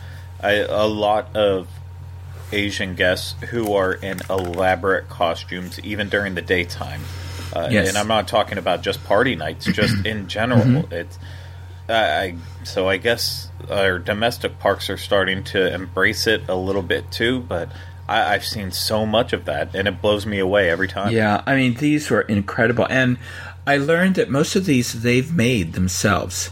I, 0.43 0.53
a 0.55 0.87
lot 0.87 1.35
of 1.37 1.69
Asian 2.53 2.95
guests 2.95 3.35
who 3.51 3.75
are 3.75 3.93
in 3.93 4.21
elaborate 4.29 5.09
costumes, 5.09 5.79
even 5.81 6.09
during 6.09 6.35
the 6.35 6.43
daytime. 6.43 7.03
Uh, 7.53 7.69
Yes. 7.71 7.89
And 7.89 7.99
I'm 7.99 8.09
not 8.09 8.29
talking 8.29 8.59
about 8.59 8.83
just 8.83 9.03
party 9.05 9.37
nights, 9.37 9.65
just 9.67 10.07
in 10.07 10.29
general. 10.29 10.63
Mm-hmm. 10.63 10.93
It's 10.93 11.19
I 11.89 12.37
so 12.63 12.89
I 12.89 12.97
guess 12.97 13.51
our 13.71 13.99
domestic 13.99 14.59
parks 14.59 14.89
are 14.89 14.97
starting 14.97 15.45
to 15.45 15.73
embrace 15.73 16.27
it 16.27 16.49
a 16.49 16.55
little 16.55 16.83
bit 16.83 17.11
too, 17.11 17.41
but 17.41 17.71
I, 18.09 18.35
I've 18.35 18.45
seen 18.45 18.71
so 18.73 19.05
much 19.05 19.33
of 19.33 19.45
that, 19.47 19.75
and 19.75 19.87
it 19.87 20.01
blows 20.01 20.25
me 20.25 20.39
away 20.39 20.71
every 20.71 20.89
time. 20.89 21.13
Yeah, 21.13 21.43
I 21.47 21.57
mean 21.57 21.75
these 21.75 22.11
were 22.11 22.23
incredible, 22.23 22.87
and 22.89 23.19
I 23.67 23.77
learned 23.77 24.15
that 24.17 24.31
most 24.31 24.57
of 24.57 24.65
these 24.65 25.03
they've 25.03 25.33
made 25.33 25.75
themselves. 25.75 26.51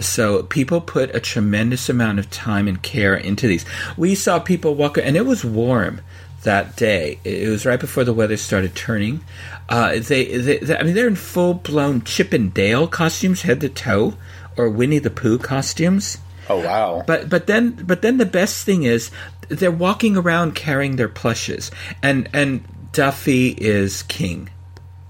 So 0.00 0.44
people 0.44 0.80
put 0.80 1.14
a 1.14 1.18
tremendous 1.20 1.88
amount 1.88 2.20
of 2.20 2.30
time 2.30 2.68
and 2.68 2.80
care 2.80 3.16
into 3.16 3.48
these. 3.48 3.64
We 3.96 4.14
saw 4.14 4.38
people 4.38 4.74
walk, 4.74 4.98
and 4.98 5.16
it 5.16 5.26
was 5.26 5.44
warm 5.44 6.00
that 6.42 6.76
day. 6.76 7.18
It 7.24 7.48
was 7.48 7.66
right 7.66 7.80
before 7.80 8.04
the 8.04 8.12
weather 8.12 8.36
started 8.36 8.74
turning. 8.74 9.24
Uh, 9.68 9.98
they, 9.98 10.36
they, 10.36 10.58
they, 10.58 10.76
I 10.76 10.82
mean, 10.82 10.94
they're 10.94 11.08
in 11.08 11.16
full 11.16 11.54
blown 11.54 12.02
Chip 12.02 12.32
and 12.32 12.52
Dale 12.52 12.86
costumes, 12.86 13.42
head 13.42 13.60
to 13.60 13.68
toe, 13.68 14.14
or 14.56 14.68
Winnie 14.68 14.98
the 14.98 15.10
Pooh 15.10 15.38
costumes. 15.38 16.18
Oh 16.48 16.58
wow! 16.58 17.04
But 17.06 17.28
but 17.28 17.46
then 17.46 17.70
but 17.70 18.02
then 18.02 18.18
the 18.18 18.26
best 18.26 18.64
thing 18.64 18.82
is 18.82 19.10
they're 19.48 19.70
walking 19.70 20.16
around 20.16 20.54
carrying 20.54 20.96
their 20.96 21.08
plushes, 21.08 21.70
and 22.02 22.28
and 22.32 22.64
Duffy 22.92 23.48
is 23.48 24.02
king. 24.02 24.50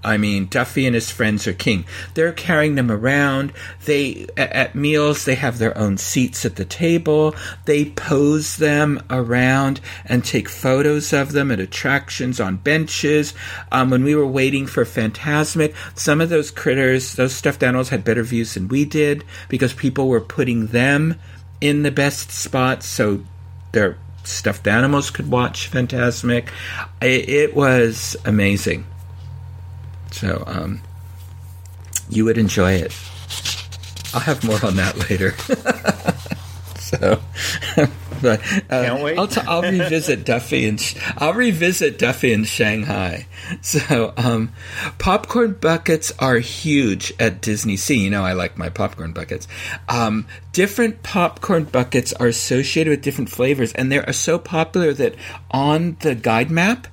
I 0.05 0.17
mean, 0.17 0.47
Duffy 0.47 0.87
and 0.87 0.95
his 0.95 1.11
friends 1.11 1.47
are 1.47 1.53
king. 1.53 1.85
They're 2.15 2.33
carrying 2.33 2.75
them 2.75 2.91
around. 2.91 3.53
They 3.85 4.27
at 4.37 4.75
meals 4.75 5.25
they 5.25 5.37
have 5.37 5.59
their 5.59 5.77
own 5.79 5.97
seats 5.97 6.45
at 6.45 6.57
the 6.57 6.65
table. 6.65 7.35
They 7.67 7.87
pose 7.87 8.57
them 8.57 9.03
around 9.11 9.81
and 10.05 10.25
take 10.25 10.49
photos 10.49 11.13
of 11.13 11.33
them 11.33 11.51
at 11.51 11.61
attractions 11.61 12.41
on 12.41 12.57
benches. 12.57 13.35
Um, 13.71 13.91
when 13.91 14.03
we 14.05 14.15
were 14.15 14.27
waiting 14.27 14.67
for 14.67 14.85
Phantasmic, 14.85 15.75
some 15.95 16.21
of 16.21 16.31
those 16.31 16.51
critters, 16.51 17.15
those 17.15 17.35
stuffed 17.35 17.63
animals, 17.63 17.91
had 17.91 18.05
better 18.05 18.23
views 18.23 18.55
than 18.55 18.69
we 18.69 18.85
did 18.85 19.25
because 19.49 19.73
people 19.73 20.09
were 20.09 20.21
putting 20.21 20.69
them 20.69 21.15
in 21.61 21.83
the 21.83 21.91
best 21.93 22.33
spots 22.33 22.87
so 22.87 23.23
their 23.71 23.97
stuffed 24.25 24.67
animals 24.67 25.11
could 25.11 25.31
watch 25.31 25.69
Phantasmic. 25.69 26.51
It, 27.01 27.29
it 27.29 27.57
was 27.57 28.17
amazing. 28.25 28.85
So, 30.13 30.45
um, 30.47 30.81
you 32.09 32.25
would 32.25 32.39
enjoy 32.39 32.73
it. 32.75 32.93
I'll 34.15 34.21
have 34.21 34.45
more 34.45 34.65
on 34.65 34.77
that 34.77 34.97
later. 35.11 35.33
so, 36.79 37.21
but 38.23 38.41
uh, 38.71 38.85
Can't 38.85 39.03
wait. 39.03 39.19
I'll, 39.19 39.27
t- 39.27 39.41
I'll 39.41 39.63
revisit 39.63 40.25
Duffy 40.25 40.69
and 40.69 40.81
Sh- 40.81 40.97
I'll 41.17 41.33
revisit 41.33 41.99
Duffy 41.99 42.33
in 42.33 42.45
Shanghai. 42.45 43.27
So, 43.63 44.13
um, 44.17 44.53
popcorn 44.99 45.55
buckets 45.55 46.13
are 46.19 46.37
huge 46.37 47.13
at 47.19 47.41
Disney 47.41 47.77
Sea. 47.77 48.05
You 48.05 48.11
know, 48.11 48.23
I 48.25 48.35
like 48.35 48.59
my 48.59 48.69
popcorn 48.69 49.13
buckets. 49.13 49.49
Um, 49.89 50.27
different 50.53 51.03
popcorn 51.03 51.65
buckets 51.65 52.13
are 52.15 52.27
associated 52.27 52.91
with 52.91 53.03
different 53.03 53.31
flavors, 53.31 53.73
and 53.73 53.91
they 53.91 53.99
are 53.99 54.13
so 54.13 54.39
popular 54.39 54.93
that 54.93 55.15
on 55.51 55.97
the 56.01 56.15
guide 56.15 56.51
map 56.51 56.87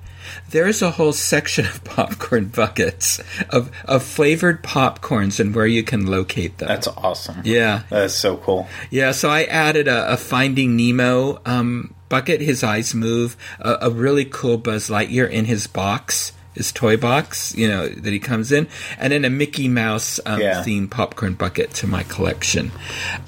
there's 0.50 0.82
a 0.82 0.90
whole 0.92 1.12
section 1.12 1.66
of 1.66 1.82
popcorn 1.84 2.46
buckets 2.48 3.20
of, 3.50 3.70
of 3.84 4.02
flavored 4.02 4.62
popcorns 4.62 5.40
and 5.40 5.54
where 5.54 5.66
you 5.66 5.82
can 5.82 6.06
locate 6.06 6.58
them. 6.58 6.68
That's 6.68 6.88
awesome. 6.88 7.42
yeah, 7.44 7.82
That's 7.90 8.14
so 8.14 8.36
cool. 8.38 8.68
yeah. 8.90 9.12
So 9.12 9.28
I 9.30 9.44
added 9.44 9.88
a, 9.88 10.12
a 10.12 10.16
Finding 10.16 10.76
Nemo 10.76 11.40
um, 11.46 11.94
bucket. 12.08 12.40
His 12.40 12.62
eyes 12.64 12.94
move. 12.94 13.36
A, 13.60 13.78
a 13.82 13.90
really 13.90 14.24
cool 14.24 14.58
Buzz 14.58 14.88
Lightyear 14.88 15.28
in 15.30 15.44
his 15.46 15.66
box, 15.66 16.32
his 16.54 16.72
toy 16.72 16.96
box. 16.96 17.54
You 17.54 17.68
know 17.68 17.88
that 17.88 18.12
he 18.12 18.18
comes 18.18 18.52
in, 18.52 18.66
and 18.98 19.12
then 19.12 19.24
a 19.24 19.30
Mickey 19.30 19.68
Mouse 19.68 20.20
um, 20.26 20.40
Yeah. 20.40 20.62
themed 20.62 20.90
popcorn 20.90 21.34
bucket 21.34 21.72
to 21.74 21.86
my 21.86 22.02
collection. 22.04 22.72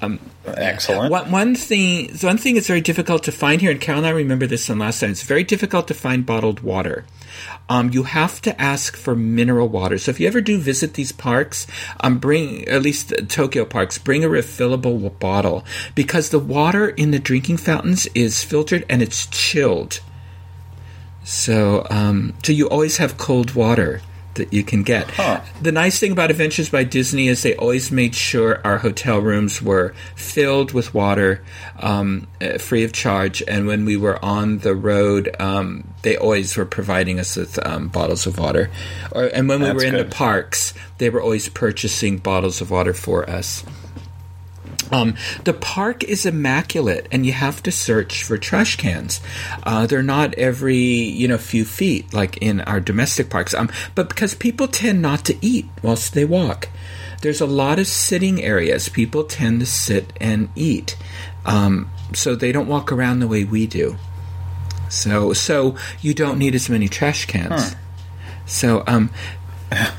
Um, 0.01 0.19
Excellent. 0.45 1.11
one, 1.13 1.31
one 1.31 1.55
thing, 1.55 2.09
one 2.21 2.37
thing 2.39 2.55
that's 2.57 2.67
very 2.67 2.81
difficult 2.81 3.23
to 3.25 3.33
find 3.33 3.61
here, 3.61 3.71
and 3.71 3.81
Carol 3.81 3.99
and 4.01 4.07
I 4.07 4.11
remember 4.11 4.47
this 4.47 4.67
from 4.67 4.81
last 4.81 5.01
time. 5.01 5.11
It's 5.11 5.23
very 5.23 5.45
difficult 5.45 5.87
to 5.89 5.95
find 5.95 6.27
bottled 6.27 6.61
water. 6.61 7.05
Um, 7.69 7.91
you 7.93 8.03
have 8.03 8.43
to 8.43 8.61
ask 8.61 8.97
for 8.97 9.15
mineral 9.15 9.69
water. 9.69 9.97
So 9.99 10.11
if 10.11 10.21
you 10.21 10.27
ever 10.27 10.41
do 10.41 10.59
visit 10.59 10.95
these 10.95 11.13
parks, 11.13 11.67
um, 12.01 12.19
bring 12.19 12.67
at 12.69 12.83
least 12.83 13.09
the 13.11 13.23
Tokyo 13.23 13.65
parks, 13.65 13.99
bring 13.99 14.25
a 14.25 14.29
refillable 14.29 15.17
bottle 15.19 15.65
because 15.95 16.29
the 16.31 16.39
water 16.41 16.89
in 16.89 17.13
the 17.13 17.19
drinking 17.19 17.57
fountains 17.59 18.07
is 18.15 18.43
filtered 18.43 18.85
and 18.91 19.01
it's 19.01 19.27
chilled. 19.27 20.01
So, 21.25 21.87
um, 21.91 22.35
so 22.43 22.53
you 22.53 22.69
always 22.69 22.97
have 22.97 23.17
cold 23.17 23.55
water 23.55 24.01
that 24.35 24.53
you 24.53 24.63
can 24.65 24.83
get. 24.83 25.11
Huh. 25.11 25.41
The 25.61 25.73
nice 25.73 25.99
thing 25.99 26.13
about 26.13 26.31
Adventures 26.31 26.71
by 26.71 26.85
Disney 26.85 27.29
is 27.29 27.43
they 27.43 27.55
always 27.57 27.91
made 27.91 28.15
sure 28.15 28.61
our 28.65 28.79
hotel 28.79 29.19
rooms 29.19 29.61
were 29.61 29.95
filled 30.17 30.73
with 30.73 30.95
water, 30.95 31.45
um, 31.79 32.27
uh, 32.41 32.59
free 32.59 32.85
of 32.85 32.93
charge. 32.93 33.43
And 33.47 33.67
when 33.67 33.85
we 33.85 33.97
were 33.97 34.23
on 34.25 34.59
the 34.59 34.75
road, 34.75 35.35
um, 35.39 35.93
they 36.03 36.17
always 36.17 36.57
were 36.57 36.65
providing 36.65 37.21
us 37.21 37.37
with 37.37 37.65
um, 37.67 37.89
bottles 37.89 38.27
of 38.27 38.39
water. 38.39 38.71
Or, 39.11 39.25
and 39.27 39.49
when 39.49 39.61
we 39.61 39.67
That's 39.67 39.77
were 39.77 39.85
in 39.85 39.95
good. 39.95 40.11
the 40.11 40.15
parks, 40.15 40.75
they 40.99 41.11
were 41.11 41.21
always 41.21 41.49
purchasing 41.49 42.19
bottles 42.19 42.61
of 42.61 42.71
water 42.71 42.95
for 42.95 43.29
us. 43.29 43.65
Um, 44.93 45.17
the 45.45 45.55
park 45.55 46.05
is 46.05 46.27
immaculate, 46.27 47.09
and 47.11 47.25
you 47.25 47.33
have 47.33 47.63
to 47.63 47.73
search 47.73 48.23
for 48.23 48.37
trash 48.37 48.77
cans. 48.77 49.21
Uh, 49.63 49.87
they're 49.87 50.03
not 50.03 50.35
every 50.35 50.77
you 50.77 51.27
know 51.27 51.39
few 51.39 51.65
feet 51.65 52.13
like 52.13 52.37
in 52.39 52.61
our 52.61 52.79
domestic 52.79 53.31
parks. 53.31 53.55
Um, 53.55 53.71
but 53.95 54.11
because 54.11 54.35
people 54.35 54.69
tend 54.69 55.01
not 55.01 55.25
to 55.25 55.37
eat 55.45 55.67
whilst 55.83 56.13
they 56.13 56.27
walk, 56.27 56.69
there's 57.23 57.41
a 57.41 57.47
lot 57.47 57.79
of 57.79 57.87
sitting 57.87 58.43
areas. 58.43 58.91
People 58.91 59.25
tend 59.25 59.61
to 59.61 59.67
sit 59.67 60.13
and 60.21 60.51
eat, 60.55 60.97
um, 61.47 61.91
so 62.13 62.35
they 62.35 62.53
don't 62.53 62.69
walk 62.69 62.93
around 62.93 63.21
the 63.21 63.29
way 63.29 63.45
we 63.45 63.67
do. 63.67 63.97
So 64.91 65.33
so 65.33 65.77
you 66.03 66.13
don't 66.13 66.39
need 66.39 66.55
as 66.55 66.69
many 66.69 66.89
trash 66.89 67.25
cans. 67.25 67.75
So 68.45 68.85
um, 68.87 69.11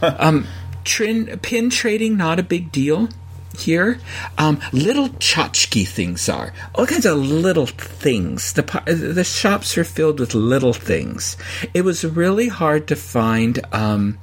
um, 0.01 0.45
trin, 0.83 1.39
pin 1.39 1.71
trading 1.71 2.15
not 2.15 2.39
a 2.39 2.43
big 2.43 2.71
deal 2.71 3.09
here. 3.57 3.99
Um, 4.37 4.59
little 4.71 5.09
tchotchke 5.09 5.87
things 5.87 6.27
are 6.29 6.53
all 6.75 6.85
kinds 6.85 7.05
of 7.05 7.17
little 7.17 7.67
things. 7.67 8.53
The 8.53 8.63
the 9.13 9.23
shops 9.23 9.77
are 9.77 9.83
filled 9.83 10.19
with 10.19 10.33
little 10.33 10.73
things. 10.73 11.37
It 11.73 11.83
was 11.83 12.03
really 12.05 12.47
hard 12.47 12.87
to 12.87 12.95
find. 12.95 13.59
Um, 13.73 14.19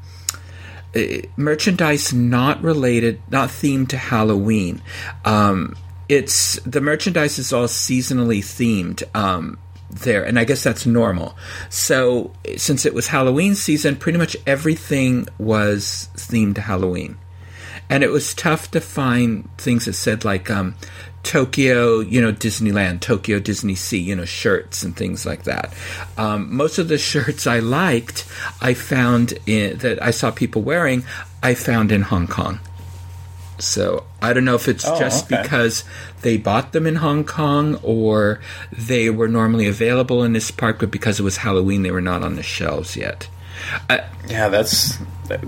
eh, 0.95 1.23
merchandise 1.37 2.13
not 2.13 2.63
related, 2.63 3.21
not 3.31 3.49
themed 3.49 3.89
to 3.89 3.97
Halloween. 3.97 4.83
Um, 5.25 5.77
it's 6.11 6.57
the 6.67 6.81
merchandise 6.81 7.39
is 7.39 7.53
all 7.53 7.69
seasonally 7.69 8.41
themed 8.41 9.05
um, 9.15 9.59
there, 9.89 10.25
and 10.25 10.41
I 10.41 10.45
guess 10.45 10.65
that's 10.65 10.85
normal. 10.85 11.37
So 11.69 12.33
since 12.57 12.85
it 12.85 12.95
was 12.95 13.07
Halloween 13.07 13.55
season, 13.55 13.95
pretty 13.95 14.19
much 14.19 14.37
everything 14.45 15.29
was 15.39 16.09
themed 16.17 16.57
to 16.57 16.63
Halloween, 16.63 17.17
and 17.91 18.03
it 18.03 18.11
was 18.11 18.33
tough 18.33 18.71
to 18.71 18.81
find 18.81 19.49
things 19.59 19.85
that 19.85 19.93
said 19.93 20.25
like. 20.25 20.51
Um, 20.51 20.75
Tokyo, 21.23 22.01
you 22.01 22.19
know, 22.23 22.33
Disneyland, 22.33 23.01
Tokyo 23.01 23.39
Disney 23.41 23.75
Sea, 23.75 23.99
you 23.99 24.17
know, 24.17 24.25
shirts 24.25 24.83
and 24.83 24.97
things 24.97 25.27
like 25.27 25.43
that. 25.43 25.75
Um, 26.17 26.57
most 26.57 26.79
of 26.79 26.89
the 26.89 26.97
shirts 26.97 27.47
I 27.47 27.59
liked, 27.59 28.27
I 28.63 28.73
found 28.73 29.35
in, 29.45 29.77
that 29.81 30.03
I 30.03 30.13
saw 30.13 30.31
people 30.31 30.63
wearing, 30.63 31.05
I 31.43 31.53
found 31.53 31.93
in 31.93 32.01
Hong 32.01 32.27
Kong. 32.27 32.59
So 33.59 34.05
I 34.23 34.33
don't 34.33 34.47
know 34.47 34.55
if 34.55 34.67
it's 34.67 34.87
Oh, 34.89 34.99
just 34.99 35.31
okay. 35.31 35.43
because 35.43 35.85
they 36.23 36.39
bought 36.39 36.73
them 36.73 36.87
in 36.87 36.97
Hong 36.97 37.25
Kong 37.25 37.79
or 37.83 38.41
they 38.73 39.11
were 39.11 39.29
normally 39.29 39.67
available 39.67 40.25
in 40.25 40.33
this 40.33 40.51
park, 40.51 40.79
but 40.81 40.91
because 40.91 41.21
it 41.21 41.23
was 41.23 41.37
Halloween, 41.37 41.83
they 41.83 41.91
were 41.91 42.01
not 42.01 42.23
on 42.23 42.37
the 42.37 42.43
shelves 42.43 42.97
yet. 42.97 43.29
Yeah, 44.27 44.49
that's 44.49 44.97
that, 45.29 45.45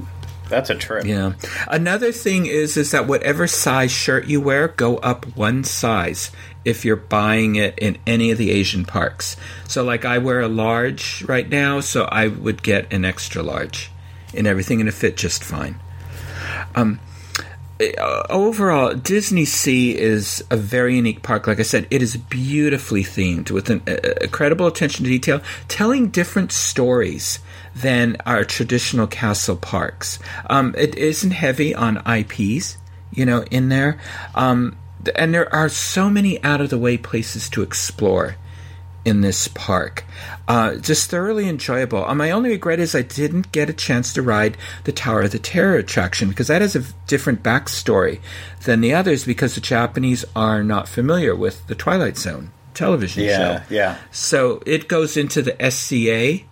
that's 0.53 0.68
a 0.68 0.74
trip. 0.74 1.07
Yeah. 1.07 1.32
Another 1.66 2.12
thing 2.12 2.44
is 2.44 2.76
is 2.76 2.90
that 2.90 3.07
whatever 3.07 3.46
size 3.46 3.90
shirt 3.90 4.26
you 4.26 4.40
wear, 4.40 4.68
go 4.68 4.98
up 4.98 5.34
one 5.34 5.64
size 5.64 6.30
if 6.64 6.84
you're 6.84 6.94
buying 6.94 7.57
it 7.57 7.76
in 7.78 7.96
any 8.07 8.30
of 8.30 8.38
the 8.38 8.50
Asian 8.50 8.84
parks. 8.84 9.36
So 9.66 9.82
like 9.82 10.05
I 10.05 10.18
wear 10.18 10.40
a 10.40 10.48
large 10.48 11.24
right 11.26 11.48
now, 11.48 11.80
so 11.80 12.05
I 12.05 12.28
would 12.28 12.62
get 12.62 12.92
an 12.92 13.07
extra 13.07 13.42
large 13.42 13.90
in 14.34 14.46
everything 14.46 14.80
and 14.80 14.88
it 14.88 14.92
fit 14.92 15.16
just 15.16 15.42
fine. 15.42 15.80
Um 16.74 17.00
uh, 17.80 18.22
overall, 18.30 18.94
Disney 18.94 19.44
Sea 19.44 19.98
is 19.98 20.44
a 20.50 20.57
very 20.57 20.94
unique 20.94 21.22
park. 21.22 21.48
Like 21.48 21.59
I 21.59 21.64
said, 21.64 21.88
it 21.90 22.00
is 22.00 22.16
beautifully 22.16 23.03
themed 23.03 23.50
with 23.50 23.70
an 23.70 23.82
uh, 23.88 23.96
incredible 24.20 24.68
attention 24.68 25.05
to 25.05 25.11
detail, 25.11 25.40
telling 25.66 26.11
different 26.11 26.53
stories 26.53 27.40
than 27.74 28.16
our 28.26 28.44
traditional 28.44 29.06
castle 29.06 29.56
parks. 29.56 30.18
Um, 30.50 30.74
it 30.76 30.94
isn't 30.94 31.30
heavy 31.32 31.74
on 31.74 32.02
IPs, 32.06 32.76
you 33.12 33.24
know, 33.26 33.42
in 33.50 33.68
there, 33.68 33.98
um, 34.34 34.76
and 35.16 35.34
there 35.34 35.52
are 35.54 35.68
so 35.68 36.08
many 36.10 36.42
out 36.44 36.60
of 36.60 36.70
the 36.70 36.78
way 36.78 36.96
places 36.96 37.48
to 37.50 37.62
explore 37.62 38.36
in 39.04 39.20
this 39.20 39.48
park. 39.48 40.04
Uh, 40.46 40.76
just 40.76 41.10
thoroughly 41.10 41.48
enjoyable. 41.48 42.04
Uh, 42.04 42.14
my 42.14 42.30
only 42.30 42.50
regret 42.50 42.78
is 42.78 42.94
I 42.94 43.02
didn't 43.02 43.50
get 43.50 43.68
a 43.68 43.72
chance 43.72 44.12
to 44.12 44.22
ride 44.22 44.56
the 44.84 44.92
Tower 44.92 45.22
of 45.22 45.32
the 45.32 45.40
Terror 45.40 45.74
attraction 45.76 46.28
because 46.28 46.46
that 46.46 46.62
has 46.62 46.76
a 46.76 46.84
different 47.08 47.42
backstory 47.42 48.20
than 48.64 48.80
the 48.80 48.94
others 48.94 49.24
because 49.24 49.56
the 49.56 49.60
Japanese 49.60 50.24
are 50.36 50.62
not 50.62 50.88
familiar 50.88 51.34
with 51.34 51.66
the 51.66 51.74
Twilight 51.74 52.16
Zone 52.16 52.52
television 52.74 53.24
Yeah, 53.24 53.62
show. 53.64 53.74
yeah. 53.74 53.98
So 54.12 54.62
it 54.66 54.86
goes 54.86 55.16
into 55.16 55.42
the 55.42 55.56
SCA, 55.70 56.44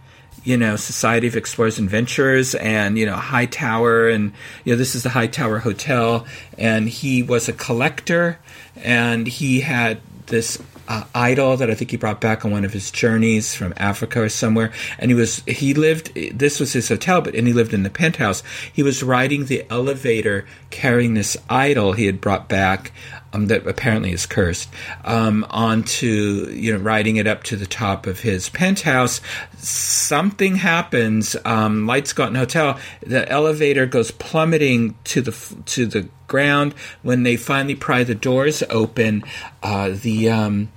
you 0.44 0.56
know, 0.56 0.76
Society 0.76 1.26
of 1.26 1.36
Explorers 1.36 1.78
and 1.78 1.86
Adventurers, 1.86 2.54
and 2.54 2.98
you 2.98 3.06
know, 3.06 3.16
Hightower, 3.16 4.08
and 4.08 4.32
you 4.64 4.72
know, 4.72 4.76
this 4.76 4.94
is 4.94 5.02
the 5.02 5.10
Hightower 5.10 5.58
Hotel, 5.58 6.26
and 6.58 6.88
he 6.88 7.22
was 7.22 7.48
a 7.48 7.52
collector, 7.52 8.38
and 8.76 9.26
he 9.26 9.60
had 9.60 10.00
this. 10.26 10.62
Uh, 10.88 11.04
idol 11.14 11.56
that 11.56 11.70
I 11.70 11.74
think 11.74 11.92
he 11.92 11.96
brought 11.96 12.20
back 12.20 12.44
on 12.44 12.50
one 12.50 12.64
of 12.64 12.72
his 12.72 12.90
journeys 12.90 13.54
from 13.54 13.72
Africa 13.76 14.22
or 14.22 14.28
somewhere, 14.28 14.72
and 14.98 15.08
he 15.08 15.14
was 15.14 15.36
he 15.46 15.72
lived. 15.72 16.12
This 16.36 16.58
was 16.58 16.72
his 16.72 16.88
hotel, 16.88 17.20
but 17.20 17.36
and 17.36 17.46
he 17.46 17.52
lived 17.52 17.72
in 17.72 17.84
the 17.84 17.90
penthouse. 17.90 18.42
He 18.72 18.82
was 18.82 19.00
riding 19.00 19.44
the 19.44 19.64
elevator 19.70 20.46
carrying 20.70 21.14
this 21.14 21.36
idol 21.48 21.92
he 21.92 22.06
had 22.06 22.20
brought 22.20 22.48
back 22.48 22.90
um, 23.32 23.46
that 23.46 23.66
apparently 23.66 24.12
is 24.12 24.26
cursed, 24.26 24.68
um, 25.04 25.46
onto 25.50 26.48
you 26.50 26.72
know 26.72 26.78
riding 26.78 27.16
it 27.16 27.26
up 27.26 27.42
to 27.44 27.56
the 27.56 27.66
top 27.66 28.06
of 28.06 28.20
his 28.20 28.48
penthouse. 28.48 29.20
Something 29.56 30.56
happens. 30.56 31.36
Um, 31.44 31.86
lights 31.86 32.12
go 32.12 32.24
out 32.24 32.30
in 32.30 32.34
hotel. 32.34 32.78
The 33.06 33.28
elevator 33.28 33.86
goes 33.86 34.10
plummeting 34.10 34.96
to 35.04 35.20
the 35.20 35.62
to 35.66 35.86
the 35.86 36.08
ground. 36.26 36.74
When 37.02 37.22
they 37.22 37.36
finally 37.36 37.74
pry 37.74 38.04
the 38.04 38.14
doors 38.14 38.62
open, 38.68 39.22
uh, 39.62 39.90
the 39.90 40.30
um, 40.30 40.68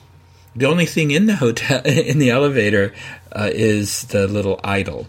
the 0.55 0.65
only 0.65 0.85
thing 0.85 1.11
in 1.11 1.25
the 1.25 1.35
hotel 1.35 1.81
in 1.85 2.19
the 2.19 2.29
elevator 2.29 2.93
uh, 3.31 3.49
is 3.51 4.03
the 4.05 4.27
little 4.27 4.59
idol. 4.63 5.07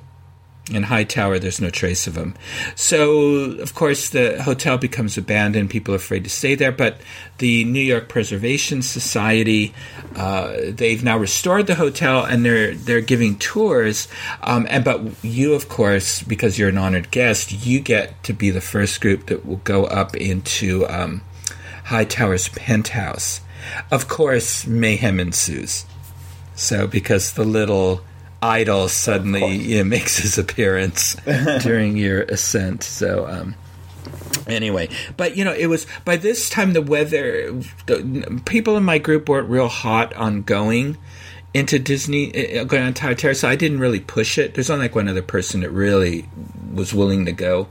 In 0.71 0.85
Hightower, 0.85 1.39
there's 1.39 1.61
no 1.61 1.69
trace 1.69 2.07
of 2.07 2.17
him. 2.17 2.35
So, 2.75 3.53
of 3.61 3.75
course, 3.75 4.09
the 4.09 4.43
hotel 4.43 4.79
becomes 4.79 5.19
abandoned. 5.19 5.69
People 5.69 5.93
are 5.93 5.99
afraid 5.99 6.25
to 6.25 6.31
stay 6.31 6.55
there. 6.55 6.73
But 6.73 7.03
the 7.37 7.65
New 7.67 7.83
York 7.83 8.09
Preservation 8.09 8.81
Society, 8.81 9.75
uh, 10.17 10.57
they've 10.71 11.05
now 11.05 11.19
restored 11.19 11.67
the 11.67 11.75
hotel 11.75 12.25
and 12.25 12.47
they're 12.47 12.75
they're 12.75 13.03
giving 13.03 13.37
tours. 13.39 14.09
Um, 14.43 14.67
and 14.71 14.83
but 14.83 15.03
you, 15.23 15.53
of 15.53 15.69
course, 15.69 16.23
because 16.23 16.59
you're 16.59 16.71
an 16.71 16.79
honored 16.79 17.11
guest, 17.11 17.67
you 17.67 17.79
get 17.81 18.23
to 18.23 18.33
be 18.33 18.49
the 18.49 18.62
first 18.62 19.03
group 19.03 19.27
that 19.27 19.45
will 19.45 19.61
go 19.65 19.85
up 19.85 20.17
into 20.17 20.87
um, 20.89 21.21
Hightower's 21.85 22.49
penthouse. 22.49 23.43
Of 23.91 24.09
course, 24.09 24.67
mayhem 24.67 25.21
ensues. 25.21 25.85
So, 26.55 26.87
because 26.87 27.33
the 27.33 27.45
little 27.45 28.01
idol 28.45 28.89
suddenly 28.89 29.57
you 29.57 29.79
know, 29.79 29.85
makes 29.97 30.19
his 30.19 30.39
appearance 30.39 31.17
during 31.63 31.97
your 31.97 32.23
ascent. 32.23 32.83
So, 32.83 33.27
um, 33.27 33.55
anyway, 34.47 34.89
but 35.17 35.37
you 35.37 35.45
know, 35.45 35.55
it 35.55 35.67
was 35.67 35.87
by 36.05 36.17
this 36.17 36.51
time 36.51 36.73
the 36.73 36.83
weather. 36.83 37.53
The, 37.87 38.43
people 38.45 38.77
in 38.77 38.85
my 38.85 38.99
group 38.99 39.29
weren't 39.29 39.49
real 39.49 39.69
hot 39.69 40.15
on 40.15 40.43
going 40.43 40.99
into 41.55 41.79
Disney, 41.79 42.59
uh, 42.59 42.65
going 42.65 42.83
on 42.83 42.95
Tower 42.95 43.15
Terrace. 43.15 43.41
So 43.41 43.49
I 43.49 43.57
didn't 43.57 43.79
really 43.79 44.01
push 44.01 44.39
it. 44.39 44.55
There's 44.55 44.71
only 44.71 44.87
like 44.87 44.95
one 44.95 45.09
other 45.09 45.23
person 45.23 45.61
that 45.61 45.71
really 45.71 46.29
was 46.73 46.93
willing 46.93 47.25
to 47.27 47.33
go. 47.33 47.69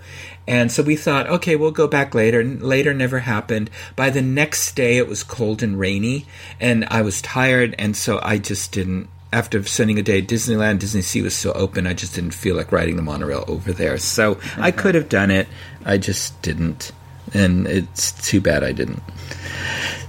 And 0.48 0.72
so 0.72 0.84
we 0.84 0.96
thought, 0.96 1.28
okay, 1.28 1.56
we'll 1.56 1.72
go 1.72 1.88
back 1.88 2.16
later. 2.16 2.40
And 2.40 2.62
later 2.62 2.94
never 2.94 3.20
happened. 3.20 3.70
By 3.96 4.10
the 4.10 4.22
next 4.22 4.76
day, 4.76 4.98
it 4.98 5.08
was 5.08 5.24
cold 5.24 5.62
and 5.62 5.80
rainy, 5.80 6.26
and 6.60 6.86
I 6.90 7.02
was 7.02 7.22
tired, 7.22 7.76
and 7.78 7.96
so 7.96 8.20
I 8.22 8.38
just 8.38 8.72
didn't. 8.72 9.10
After 9.34 9.64
spending 9.64 9.98
a 9.98 10.04
day 10.04 10.20
at 10.20 10.28
Disneyland, 10.28 10.78
Disney 10.78 11.02
Sea 11.02 11.24
was 11.24 11.36
still 11.36 11.54
open. 11.56 11.88
I 11.88 11.94
just 11.94 12.14
didn't 12.14 12.36
feel 12.36 12.56
like 12.56 12.72
riding 12.72 12.98
the 12.98 13.02
monorail 13.02 13.44
over 13.48 13.74
there. 13.74 13.98
So 13.98 14.40
I 14.58 14.70
could 14.70 14.94
have 14.94 15.10
done 15.10 15.32
it. 15.32 15.48
I 15.84 15.98
just 15.98 16.40
didn't, 16.44 16.92
and 17.34 17.66
it's 17.66 18.12
too 18.12 18.40
bad 18.40 18.64
I 18.64 18.74
didn't. 18.74 19.02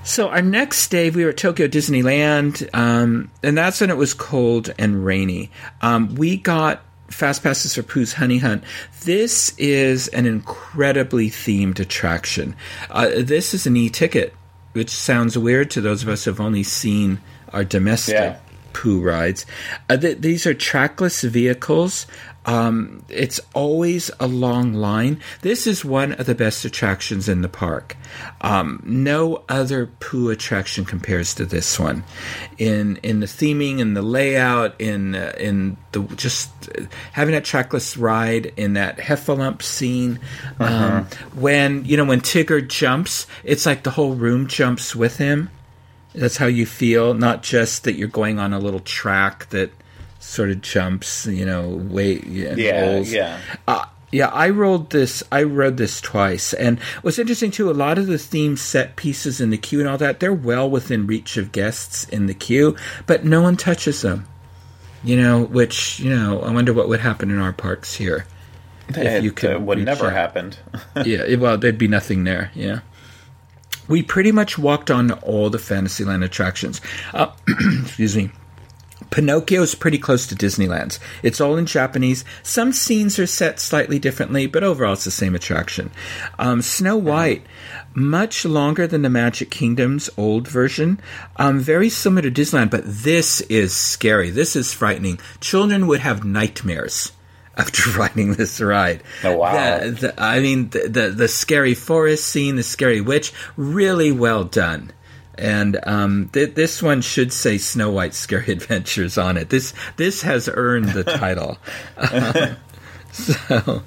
So 0.02 0.28
our 0.28 0.42
next 0.42 0.88
day, 0.90 1.08
we 1.08 1.24
were 1.24 1.30
at 1.30 1.38
Tokyo 1.38 1.66
Disneyland, 1.66 2.68
um, 2.74 3.30
and 3.42 3.56
that's 3.56 3.80
when 3.80 3.88
it 3.88 3.96
was 3.96 4.12
cold 4.12 4.74
and 4.78 5.02
rainy. 5.06 5.50
Um, 5.80 6.14
we 6.16 6.36
got 6.36 6.82
fast 7.08 7.42
passes 7.42 7.74
for 7.74 7.82
Pooh's 7.82 8.12
Honey 8.12 8.36
Hunt. 8.36 8.62
This 9.04 9.56
is 9.56 10.08
an 10.08 10.26
incredibly 10.26 11.30
themed 11.30 11.80
attraction. 11.80 12.54
Uh, 12.90 13.08
this 13.16 13.54
is 13.54 13.66
an 13.66 13.76
e-ticket, 13.78 14.34
which 14.72 14.90
sounds 14.90 15.38
weird 15.38 15.70
to 15.70 15.80
those 15.80 16.02
of 16.02 16.10
us 16.10 16.24
who've 16.24 16.40
only 16.40 16.62
seen 16.62 17.20
our 17.54 17.64
domestic 17.64 18.14
Yeah. 18.14 18.36
Pooh 18.74 19.00
rides. 19.00 19.46
Uh, 19.88 19.96
th- 19.96 20.18
these 20.18 20.46
are 20.46 20.52
trackless 20.54 21.22
vehicles. 21.22 22.06
Um, 22.46 23.02
it's 23.08 23.40
always 23.54 24.10
a 24.20 24.26
long 24.26 24.74
line. 24.74 25.20
This 25.40 25.66
is 25.66 25.82
one 25.82 26.12
of 26.12 26.26
the 26.26 26.34
best 26.34 26.64
attractions 26.66 27.26
in 27.28 27.40
the 27.40 27.48
park. 27.48 27.96
Um, 28.42 28.82
no 28.84 29.44
other 29.48 29.86
Pooh 29.86 30.28
attraction 30.28 30.84
compares 30.84 31.34
to 31.34 31.46
this 31.46 31.78
one, 31.78 32.04
in 32.58 32.96
in 33.02 33.20
the 33.20 33.26
theming, 33.26 33.78
in 33.78 33.94
the 33.94 34.02
layout, 34.02 34.78
in 34.78 35.14
uh, 35.14 35.32
in 35.38 35.78
the 35.92 36.02
just 36.16 36.50
uh, 36.68 36.84
having 37.12 37.32
that 37.32 37.44
trackless 37.44 37.96
ride 37.96 38.52
in 38.58 38.74
that 38.74 38.98
heffalump 38.98 39.62
scene. 39.62 40.20
Um, 40.58 41.06
when 41.34 41.86
you 41.86 41.96
know 41.96 42.04
when 42.04 42.20
Tigger 42.20 42.66
jumps, 42.66 43.26
it's 43.42 43.64
like 43.64 43.84
the 43.84 43.90
whole 43.90 44.14
room 44.14 44.48
jumps 44.48 44.94
with 44.94 45.16
him. 45.16 45.50
That's 46.14 46.36
how 46.36 46.46
you 46.46 46.64
feel, 46.66 47.14
not 47.14 47.42
just 47.42 47.84
that 47.84 47.94
you're 47.94 48.08
going 48.08 48.38
on 48.38 48.52
a 48.52 48.58
little 48.58 48.80
track 48.80 49.48
that 49.50 49.70
sort 50.20 50.50
of 50.50 50.60
jumps, 50.62 51.26
you 51.26 51.44
know, 51.44 51.68
way 51.68 52.18
and 52.20 52.58
Yeah, 52.58 52.80
rolls. 52.92 53.12
yeah. 53.12 53.38
Uh, 53.66 53.84
yeah, 54.12 54.28
I 54.28 54.50
rolled 54.50 54.90
this. 54.90 55.24
I 55.32 55.42
rode 55.42 55.76
this 55.76 56.00
twice, 56.00 56.52
and 56.54 56.78
what's 57.02 57.18
interesting 57.18 57.50
too, 57.50 57.68
a 57.68 57.72
lot 57.72 57.98
of 57.98 58.06
the 58.06 58.16
theme 58.18 58.56
set 58.56 58.94
pieces 58.94 59.40
in 59.40 59.50
the 59.50 59.58
queue 59.58 59.80
and 59.80 59.88
all 59.88 59.98
that, 59.98 60.20
they're 60.20 60.32
well 60.32 60.70
within 60.70 61.06
reach 61.08 61.36
of 61.36 61.50
guests 61.50 62.04
in 62.10 62.26
the 62.26 62.34
queue, 62.34 62.76
but 63.06 63.24
no 63.24 63.42
one 63.42 63.56
touches 63.56 64.02
them. 64.02 64.26
You 65.02 65.16
know, 65.20 65.42
which 65.44 65.98
you 65.98 66.10
know, 66.14 66.40
I 66.42 66.52
wonder 66.52 66.72
what 66.72 66.88
would 66.88 67.00
happen 67.00 67.30
in 67.30 67.38
our 67.40 67.52
parks 67.52 67.92
here. 67.94 68.24
It, 68.90 69.24
you 69.24 69.32
could 69.32 69.56
uh, 69.56 69.58
would 69.60 69.78
never 69.78 70.06
out. 70.06 70.12
happened. 70.12 70.58
yeah, 71.04 71.34
well, 71.34 71.58
there'd 71.58 71.76
be 71.76 71.88
nothing 71.88 72.22
there. 72.24 72.50
Yeah. 72.54 72.80
We 73.88 74.02
pretty 74.02 74.32
much 74.32 74.58
walked 74.58 74.90
on 74.90 75.10
all 75.12 75.50
the 75.50 75.58
Fantasyland 75.58 76.24
attractions. 76.24 76.80
Uh, 77.12 77.32
excuse 77.82 78.16
me. 78.16 78.30
Pinocchio 79.10 79.62
is 79.62 79.76
pretty 79.76 79.98
close 79.98 80.26
to 80.26 80.34
Disneyland's. 80.34 80.98
It's 81.22 81.40
all 81.40 81.56
in 81.56 81.66
Japanese. 81.66 82.24
Some 82.42 82.72
scenes 82.72 83.18
are 83.18 83.26
set 83.26 83.60
slightly 83.60 83.98
differently, 84.00 84.46
but 84.46 84.64
overall 84.64 84.94
it's 84.94 85.04
the 85.04 85.12
same 85.12 85.36
attraction. 85.36 85.92
Um, 86.38 86.62
Snow 86.62 86.96
White, 86.96 87.46
much 87.94 88.44
longer 88.44 88.88
than 88.88 89.02
the 89.02 89.10
Magic 89.10 89.50
Kingdom's 89.50 90.10
old 90.16 90.48
version. 90.48 91.00
Um, 91.36 91.60
very 91.60 91.90
similar 91.90 92.22
to 92.22 92.30
Disneyland, 92.30 92.70
but 92.70 92.82
this 92.84 93.40
is 93.42 93.74
scary. 93.74 94.30
This 94.30 94.56
is 94.56 94.74
frightening. 94.74 95.20
Children 95.40 95.86
would 95.86 96.00
have 96.00 96.24
nightmares 96.24 97.12
after 97.56 97.90
riding 97.98 98.34
this 98.34 98.60
ride. 98.60 99.02
Oh, 99.22 99.36
wow. 99.36 99.78
The- 99.78 99.90
the- 99.90 100.14
I 100.22 100.40
mean, 100.40 100.70
the, 100.70 100.88
the 100.88 101.08
the 101.10 101.28
scary 101.28 101.74
forest 101.74 102.26
scene, 102.26 102.56
the 102.56 102.62
scary 102.62 103.00
witch, 103.00 103.32
really 103.56 104.12
well 104.12 104.44
done. 104.44 104.90
And 105.36 105.80
um, 105.84 106.30
th- 106.32 106.54
this 106.54 106.80
one 106.80 107.00
should 107.02 107.32
say 107.32 107.58
Snow 107.58 107.90
White's 107.90 108.16
Scary 108.18 108.46
Adventures 108.52 109.18
on 109.18 109.36
it. 109.36 109.48
This 109.50 109.74
this 109.96 110.22
has 110.22 110.48
earned 110.52 110.90
the 110.90 111.02
title. 111.04 111.58
Um, 111.96 112.56
so 113.12 113.82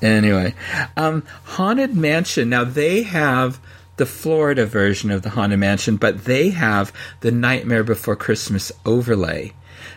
anyway, 0.00 0.54
um, 0.96 1.24
Haunted 1.44 1.96
Mansion. 1.96 2.48
Now 2.50 2.64
they 2.64 3.02
have 3.02 3.60
the 3.96 4.06
Florida 4.06 4.64
version 4.66 5.10
of 5.10 5.22
the 5.22 5.30
Haunted 5.30 5.58
Mansion, 5.58 5.96
but 5.96 6.24
they 6.24 6.50
have 6.50 6.92
the 7.20 7.30
Nightmare 7.30 7.84
Before 7.84 8.16
Christmas 8.16 8.72
overlay. 8.86 9.52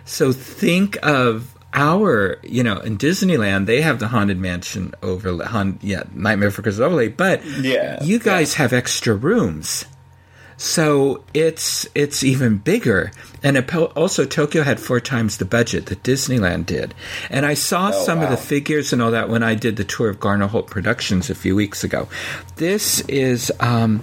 So 0.06 0.32
think 0.32 0.98
of 1.04 1.55
our, 1.76 2.38
you 2.42 2.64
know, 2.64 2.78
in 2.80 2.98
Disneyland 2.98 3.68
they 3.68 3.82
have 3.82 4.00
the 4.00 4.08
Haunted 4.08 4.40
Mansion 4.40 4.94
overlay. 5.04 5.46
Haun- 5.46 5.78
yeah, 5.82 6.04
Nightmare 6.14 6.50
for 6.52 6.62
Christmas 6.64 6.84
overlay, 6.86 7.10
but 7.10 7.46
Yeah, 7.46 8.02
you 8.04 8.18
guys 8.20 8.56
have 8.56 8.74
extra 8.74 9.14
rooms. 9.14 9.86
So 10.58 11.26
it's 11.34 11.86
it's 11.94 12.24
even 12.24 12.60
bigger, 12.60 13.12
and 13.44 13.58
also 13.96 14.24
Tokyo 14.24 14.64
had 14.64 14.80
four 14.80 15.02
times 15.02 15.36
the 15.38 15.44
budget 15.44 15.88
that 15.88 16.02
Disneyland 16.02 16.66
did. 16.66 16.94
And 17.30 17.46
I 17.46 17.56
saw 17.56 17.92
Oh, 17.94 18.06
some 18.06 18.22
of 18.22 18.30
the 18.30 18.38
figures 18.38 18.94
and 18.94 19.02
all 19.02 19.12
that 19.12 19.28
when 19.28 19.44
I 19.44 19.56
did 19.56 19.76
the 19.76 19.84
tour 19.84 20.10
of 20.10 20.18
Garner 20.22 20.48
Holt 20.48 20.68
Productions 20.68 21.30
a 21.30 21.36
few 21.36 21.58
weeks 21.58 21.84
ago. 21.84 22.08
This 22.56 23.02
is 23.10 23.52
um, 23.60 24.02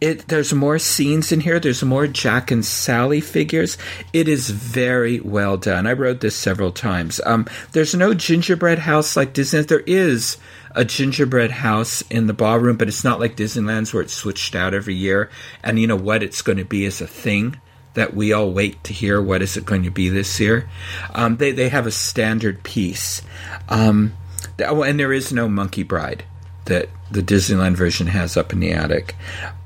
it. 0.00 0.28
There's 0.28 0.52
more 0.52 0.78
scenes 0.78 1.32
in 1.32 1.40
here. 1.40 1.60
There's 1.60 1.82
more 1.82 2.06
Jack 2.06 2.50
and 2.50 2.64
Sally 2.64 3.20
figures. 3.20 3.78
It 4.12 4.28
is 4.28 4.50
very 4.50 5.20
well 5.20 5.56
done. 5.56 5.86
I 5.86 5.92
rode 5.92 6.20
this 6.20 6.36
several 6.36 6.72
times. 6.72 7.20
Um, 7.24 7.46
there's 7.72 7.94
no 7.94 8.14
gingerbread 8.14 8.78
house 8.78 9.16
like 9.16 9.32
Disney. 9.32 9.62
There 9.62 9.80
is 9.80 10.38
a 10.72 10.84
gingerbread 10.84 11.50
house 11.50 12.02
in 12.02 12.26
the 12.26 12.32
ballroom, 12.32 12.76
but 12.76 12.88
it's 12.88 13.04
not 13.04 13.20
like 13.20 13.36
Disneyland's 13.36 13.92
where 13.92 14.02
it's 14.02 14.14
switched 14.14 14.54
out 14.54 14.74
every 14.74 14.94
year. 14.94 15.30
And 15.62 15.78
you 15.78 15.86
know 15.86 15.96
what 15.96 16.22
it's 16.22 16.42
going 16.42 16.58
to 16.58 16.64
be 16.64 16.86
as 16.86 17.00
a 17.00 17.06
thing 17.06 17.60
that 17.94 18.14
we 18.14 18.32
all 18.32 18.52
wait 18.52 18.82
to 18.84 18.92
hear 18.92 19.20
what 19.20 19.42
is 19.42 19.56
it 19.56 19.64
going 19.64 19.82
to 19.82 19.90
be 19.90 20.08
this 20.08 20.38
year. 20.38 20.68
Um, 21.14 21.36
they 21.36 21.52
they 21.52 21.68
have 21.68 21.86
a 21.86 21.90
standard 21.90 22.62
piece, 22.62 23.22
um, 23.68 24.14
oh, 24.60 24.82
and 24.82 24.98
there 24.98 25.12
is 25.12 25.32
no 25.32 25.48
Monkey 25.48 25.82
Bride 25.82 26.24
that 26.66 26.88
the 27.10 27.22
Disneyland 27.22 27.76
version 27.76 28.06
has 28.06 28.36
up 28.36 28.52
in 28.52 28.60
the 28.60 28.72
attic, 28.72 29.14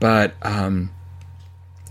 but. 0.01 0.35
Um, 0.43 0.91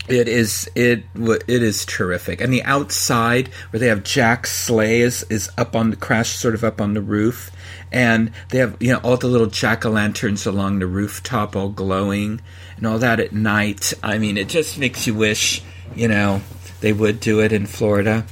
it 0.06 0.28
is 0.28 0.68
it 0.74 1.04
it 1.16 1.62
is 1.62 1.86
terrific, 1.86 2.40
and 2.40 2.52
the 2.52 2.62
outside 2.64 3.48
where 3.70 3.80
they 3.80 3.86
have 3.86 4.04
Jack's 4.04 4.54
sleigh 4.54 5.00
is, 5.00 5.24
is 5.30 5.50
up 5.56 5.74
on 5.74 5.90
the 5.90 5.96
crash, 5.96 6.36
sort 6.36 6.54
of 6.54 6.62
up 6.62 6.80
on 6.80 6.92
the 6.92 7.00
roof, 7.00 7.50
and 7.90 8.30
they 8.50 8.58
have 8.58 8.76
you 8.80 8.92
know 8.92 8.98
all 8.98 9.16
the 9.16 9.26
little 9.26 9.46
jack 9.46 9.86
o' 9.86 9.90
lanterns 9.90 10.44
along 10.44 10.78
the 10.78 10.86
rooftop, 10.86 11.56
all 11.56 11.70
glowing, 11.70 12.40
and 12.76 12.86
all 12.86 12.98
that 12.98 13.18
at 13.18 13.32
night. 13.32 13.94
I 14.02 14.18
mean, 14.18 14.36
it 14.36 14.48
just 14.48 14.78
makes 14.78 15.06
you 15.06 15.14
wish 15.14 15.62
you 15.94 16.08
know 16.08 16.42
they 16.80 16.92
would 16.92 17.20
do 17.20 17.40
it 17.40 17.52
in 17.52 17.66
Florida. 17.66 18.26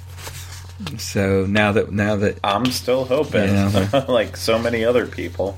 So 0.99 1.47
now 1.47 1.73
that 1.73 1.91
now 1.91 2.17
that 2.17 2.39
I'm 2.45 2.67
still 2.67 3.07
hoping, 3.07 3.49
yeah. 3.49 4.05
like 4.09 4.37
so 4.37 4.59
many 4.59 4.85
other 4.85 5.07
people. 5.07 5.57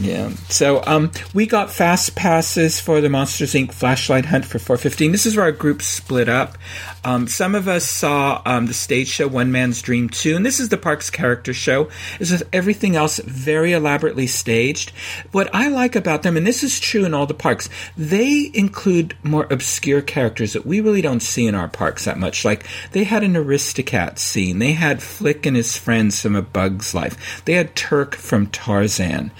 Yeah. 0.00 0.30
So 0.48 0.82
um, 0.86 1.12
we 1.34 1.46
got 1.46 1.70
fast 1.70 2.16
passes 2.16 2.80
for 2.80 3.02
the 3.02 3.10
Monsters 3.10 3.52
Inc. 3.52 3.72
flashlight 3.72 4.24
hunt 4.24 4.46
for 4.46 4.58
415. 4.58 5.12
This 5.12 5.26
is 5.26 5.36
where 5.36 5.44
our 5.44 5.52
group 5.52 5.82
split 5.82 6.28
up. 6.28 6.56
Um, 7.04 7.26
some 7.26 7.54
of 7.54 7.68
us 7.68 7.84
saw 7.84 8.42
um, 8.44 8.66
the 8.66 8.74
stage 8.74 9.08
show 9.08 9.28
One 9.28 9.52
Man's 9.52 9.80
Dream 9.82 10.08
2, 10.08 10.36
and 10.36 10.44
this 10.44 10.60
is 10.60 10.68
the 10.68 10.76
park's 10.76 11.10
character 11.10 11.52
show. 11.52 11.88
This 12.18 12.30
is 12.30 12.42
everything 12.52 12.96
else 12.96 13.18
very 13.18 13.72
elaborately 13.72 14.26
staged. 14.26 14.90
What 15.32 15.54
I 15.54 15.68
like 15.68 15.96
about 15.96 16.22
them, 16.22 16.36
and 16.36 16.46
this 16.46 16.62
is 16.62 16.80
true 16.80 17.04
in 17.04 17.14
all 17.14 17.26
the 17.26 17.34
parks, 17.34 17.68
they 17.96 18.50
include 18.54 19.16
more 19.22 19.46
obscure 19.50 20.02
characters 20.02 20.52
that 20.52 20.66
we 20.66 20.80
really 20.80 21.02
don't 21.02 21.20
see 21.20 21.46
in 21.46 21.54
our 21.54 21.68
parks 21.68 22.04
that 22.04 22.18
much. 22.18 22.44
Like 22.44 22.66
they 22.92 23.04
had 23.04 23.22
an 23.22 23.34
Aristocat 23.34 24.18
scene, 24.18 24.58
they 24.58 24.72
had 24.72 25.02
Flick 25.02 25.46
and 25.46 25.56
his 25.56 25.76
friends 25.76 26.20
from 26.20 26.36
A 26.36 26.42
Bug's 26.42 26.94
Life, 26.94 27.42
they 27.44 27.54
had 27.54 27.74
Terk 27.76 28.14
from 28.14 28.46
Tarzan. 28.48 29.30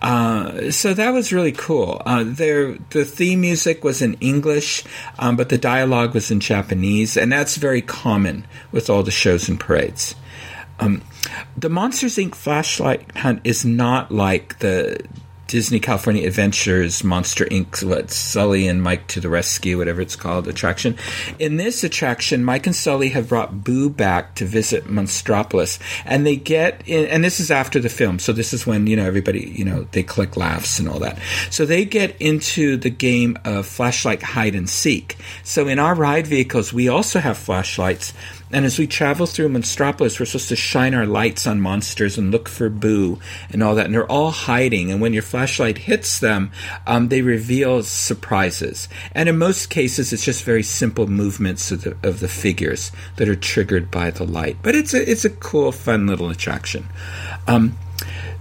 Uh, 0.00 0.70
so 0.70 0.94
that 0.94 1.10
was 1.10 1.32
really 1.32 1.52
cool. 1.52 2.00
Uh, 2.06 2.24
their 2.26 2.76
the 2.90 3.04
theme 3.04 3.42
music 3.42 3.84
was 3.84 4.02
in 4.02 4.14
English, 4.14 4.84
um, 5.18 5.36
but 5.36 5.48
the 5.48 5.58
dialogue 5.58 6.14
was 6.14 6.30
in 6.30 6.40
Japanese, 6.40 7.09
and 7.16 7.32
that's 7.32 7.56
very 7.56 7.82
common 7.82 8.46
with 8.72 8.90
all 8.90 9.02
the 9.02 9.10
shows 9.10 9.48
and 9.48 9.58
parades. 9.58 10.14
Um, 10.78 11.02
the 11.56 11.68
Monsters 11.68 12.16
Inc. 12.16 12.34
flashlight 12.34 13.16
hunt 13.16 13.40
is 13.44 13.64
not 13.64 14.10
like 14.10 14.58
the 14.60 14.98
Disney 15.50 15.80
California 15.80 16.28
Adventures 16.28 17.02
Monster 17.02 17.44
Inc. 17.46 17.82
What 17.82 18.12
Sully 18.12 18.68
and 18.68 18.80
Mike 18.80 19.08
to 19.08 19.20
the 19.20 19.28
Rescue, 19.28 19.78
whatever 19.78 20.00
it's 20.00 20.14
called, 20.14 20.46
attraction. 20.46 20.96
In 21.40 21.56
this 21.56 21.82
attraction, 21.82 22.44
Mike 22.44 22.68
and 22.68 22.76
Sully 22.76 23.08
have 23.08 23.28
brought 23.28 23.64
Boo 23.64 23.90
back 23.90 24.36
to 24.36 24.44
visit 24.44 24.84
Monstropolis, 24.84 25.80
and 26.04 26.24
they 26.24 26.36
get 26.36 26.86
in, 26.86 27.06
and 27.06 27.24
this 27.24 27.40
is 27.40 27.50
after 27.50 27.80
the 27.80 27.88
film, 27.88 28.20
so 28.20 28.32
this 28.32 28.52
is 28.52 28.64
when 28.64 28.86
you 28.86 28.94
know 28.94 29.04
everybody 29.04 29.40
you 29.40 29.64
know 29.64 29.88
they 29.90 30.04
click 30.04 30.36
laughs 30.36 30.78
and 30.78 30.88
all 30.88 31.00
that. 31.00 31.18
So 31.50 31.66
they 31.66 31.84
get 31.84 32.14
into 32.20 32.76
the 32.76 32.90
game 32.90 33.36
of 33.44 33.66
flashlight 33.66 34.22
hide 34.22 34.54
and 34.54 34.70
seek. 34.70 35.16
So 35.42 35.66
in 35.66 35.80
our 35.80 35.96
ride 35.96 36.28
vehicles, 36.28 36.72
we 36.72 36.86
also 36.88 37.18
have 37.18 37.36
flashlights 37.36 38.12
and 38.52 38.64
as 38.64 38.78
we 38.78 38.86
travel 38.86 39.26
through 39.26 39.48
Monstropolis, 39.48 40.18
we're 40.18 40.26
supposed 40.26 40.48
to 40.48 40.56
shine 40.56 40.94
our 40.94 41.06
lights 41.06 41.46
on 41.46 41.60
monsters 41.60 42.18
and 42.18 42.30
look 42.32 42.48
for 42.48 42.68
Boo 42.68 43.18
and 43.50 43.62
all 43.62 43.76
that. 43.76 43.86
And 43.86 43.94
they're 43.94 44.10
all 44.10 44.32
hiding. 44.32 44.90
And 44.90 45.00
when 45.00 45.12
your 45.12 45.22
flashlight 45.22 45.78
hits 45.78 46.18
them, 46.18 46.50
um, 46.86 47.08
they 47.08 47.22
reveal 47.22 47.82
surprises. 47.82 48.88
And 49.12 49.28
in 49.28 49.38
most 49.38 49.70
cases, 49.70 50.12
it's 50.12 50.24
just 50.24 50.44
very 50.44 50.64
simple 50.64 51.06
movements 51.06 51.70
of 51.70 51.82
the, 51.82 51.96
of 52.02 52.20
the 52.20 52.28
figures 52.28 52.90
that 53.16 53.28
are 53.28 53.36
triggered 53.36 53.90
by 53.90 54.10
the 54.10 54.24
light. 54.24 54.56
But 54.62 54.74
it's 54.74 54.94
a, 54.94 55.10
it's 55.10 55.24
a 55.24 55.30
cool, 55.30 55.70
fun 55.70 56.08
little 56.08 56.28
attraction. 56.28 56.88
Um, 57.46 57.78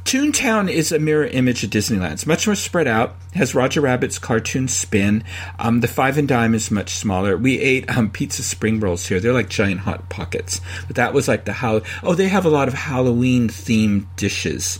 Toontown 0.05 0.69
is 0.69 0.91
a 0.91 0.99
mirror 0.99 1.25
image 1.25 1.63
of 1.63 1.69
Disneyland. 1.69 2.13
It's 2.13 2.25
much 2.25 2.47
more 2.47 2.55
spread 2.55 2.87
out. 2.87 3.15
Has 3.33 3.53
Roger 3.53 3.81
Rabbit's 3.81 4.17
cartoon 4.17 4.67
spin. 4.67 5.23
Um, 5.59 5.81
the 5.81 5.87
Five 5.87 6.17
and 6.17 6.27
Dime 6.27 6.55
is 6.55 6.71
much 6.71 6.95
smaller. 6.95 7.37
We 7.37 7.59
ate 7.59 7.89
um, 7.95 8.09
pizza 8.09 8.41
spring 8.41 8.79
rolls 8.79 9.05
here. 9.05 9.19
They're 9.19 9.33
like 9.33 9.49
giant 9.49 9.81
hot 9.81 10.09
pockets. 10.09 10.61
But 10.87 10.95
that 10.95 11.13
was 11.13 11.27
like 11.27 11.45
the 11.45 11.53
how. 11.53 11.81
Oh, 12.01 12.15
they 12.15 12.27
have 12.27 12.45
a 12.45 12.49
lot 12.49 12.67
of 12.67 12.73
Halloween 12.73 13.49
themed 13.49 14.07
dishes, 14.15 14.79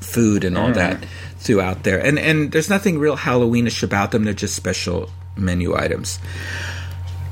food, 0.00 0.44
and 0.44 0.58
all 0.58 0.70
mm. 0.70 0.74
that 0.74 1.04
throughout 1.38 1.84
there. 1.84 2.04
And 2.04 2.18
and 2.18 2.50
there's 2.50 2.70
nothing 2.70 2.98
real 2.98 3.16
Halloweenish 3.16 3.82
about 3.82 4.10
them. 4.10 4.24
They're 4.24 4.34
just 4.34 4.56
special 4.56 5.10
menu 5.36 5.76
items. 5.76 6.18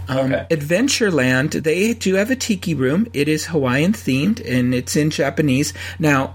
Um, 0.09 0.33
okay. 0.33 0.47
Adventureland, 0.51 1.63
they 1.63 1.95
do 1.95 2.15
have 2.15 2.33
a 2.33 2.37
tiki 2.37 2.75
room. 2.75 3.07
It 3.13 3.29
is 3.29 3.47
Hawaiian 3.47 3.93
themed 3.93 4.45
and 4.45 4.75
it's 4.75 4.97
in 4.97 5.11
Japanese. 5.11 5.73
Now, 6.01 6.35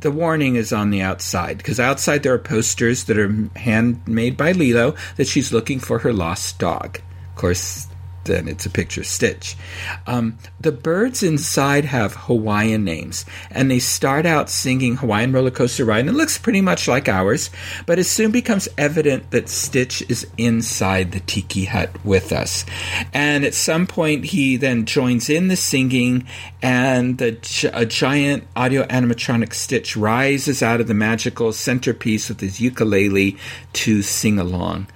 the 0.00 0.10
warning 0.10 0.56
is 0.56 0.72
on 0.72 0.90
the 0.90 1.02
outside 1.02 1.58
because 1.58 1.80
outside 1.80 2.22
there 2.22 2.34
are 2.34 2.38
posters 2.38 3.04
that 3.04 3.18
are 3.18 3.32
handmade 3.56 4.36
by 4.36 4.52
Lilo 4.52 4.94
that 5.16 5.26
she's 5.26 5.52
looking 5.52 5.78
for 5.78 6.00
her 6.00 6.12
lost 6.12 6.58
dog. 6.58 7.00
Of 7.30 7.36
course, 7.36 7.86
then 8.24 8.48
it's 8.48 8.66
a 8.66 8.70
picture 8.70 9.04
Stitch. 9.04 9.56
Um, 10.06 10.38
the 10.60 10.72
birds 10.72 11.22
inside 11.22 11.84
have 11.84 12.14
Hawaiian 12.14 12.84
names, 12.84 13.24
and 13.50 13.70
they 13.70 13.78
start 13.78 14.26
out 14.26 14.50
singing 14.50 14.96
Hawaiian 14.96 15.32
Roller 15.32 15.50
Coaster 15.50 15.84
Ride, 15.84 16.00
and 16.00 16.08
it 16.08 16.14
looks 16.14 16.38
pretty 16.38 16.60
much 16.60 16.88
like 16.88 17.08
ours, 17.08 17.50
but 17.86 17.98
it 17.98 18.04
soon 18.04 18.30
becomes 18.30 18.68
evident 18.76 19.30
that 19.30 19.48
Stitch 19.48 20.02
is 20.08 20.26
inside 20.36 21.12
the 21.12 21.20
tiki 21.20 21.64
hut 21.64 21.90
with 22.04 22.32
us. 22.32 22.64
And 23.12 23.44
at 23.44 23.54
some 23.54 23.86
point, 23.86 24.26
he 24.26 24.56
then 24.56 24.86
joins 24.86 25.30
in 25.30 25.48
the 25.48 25.56
singing, 25.56 26.26
and 26.62 27.18
the, 27.18 27.70
a 27.72 27.86
giant 27.86 28.44
audio 28.56 28.84
animatronic 28.84 29.52
Stitch 29.54 29.96
rises 29.96 30.62
out 30.62 30.80
of 30.80 30.86
the 30.86 30.94
magical 30.94 31.52
centerpiece 31.52 32.28
with 32.28 32.40
his 32.40 32.60
ukulele 32.60 33.36
to 33.74 34.02
sing 34.02 34.38
along. 34.38 34.86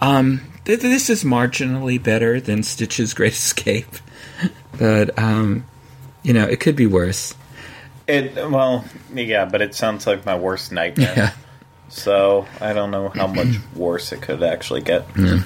Um, 0.00 0.40
this 0.64 1.10
is 1.10 1.24
marginally 1.24 2.02
better 2.02 2.40
than 2.40 2.62
Stitch's 2.62 3.14
Great 3.14 3.32
Escape, 3.32 3.96
but 4.78 5.18
um, 5.18 5.64
you 6.22 6.32
know 6.32 6.44
it 6.44 6.60
could 6.60 6.76
be 6.76 6.86
worse. 6.86 7.34
It 8.06 8.34
well, 8.36 8.84
yeah, 9.12 9.44
but 9.44 9.62
it 9.62 9.74
sounds 9.74 10.06
like 10.06 10.24
my 10.26 10.36
worst 10.36 10.72
nightmare. 10.72 11.14
Yeah. 11.16 11.32
So 11.88 12.46
I 12.58 12.72
don't 12.72 12.90
know 12.90 13.10
how 13.10 13.26
much 13.26 13.56
worse 13.76 14.12
it 14.12 14.22
could 14.22 14.42
actually 14.42 14.80
get. 14.80 15.06
Yeah, 15.14 15.44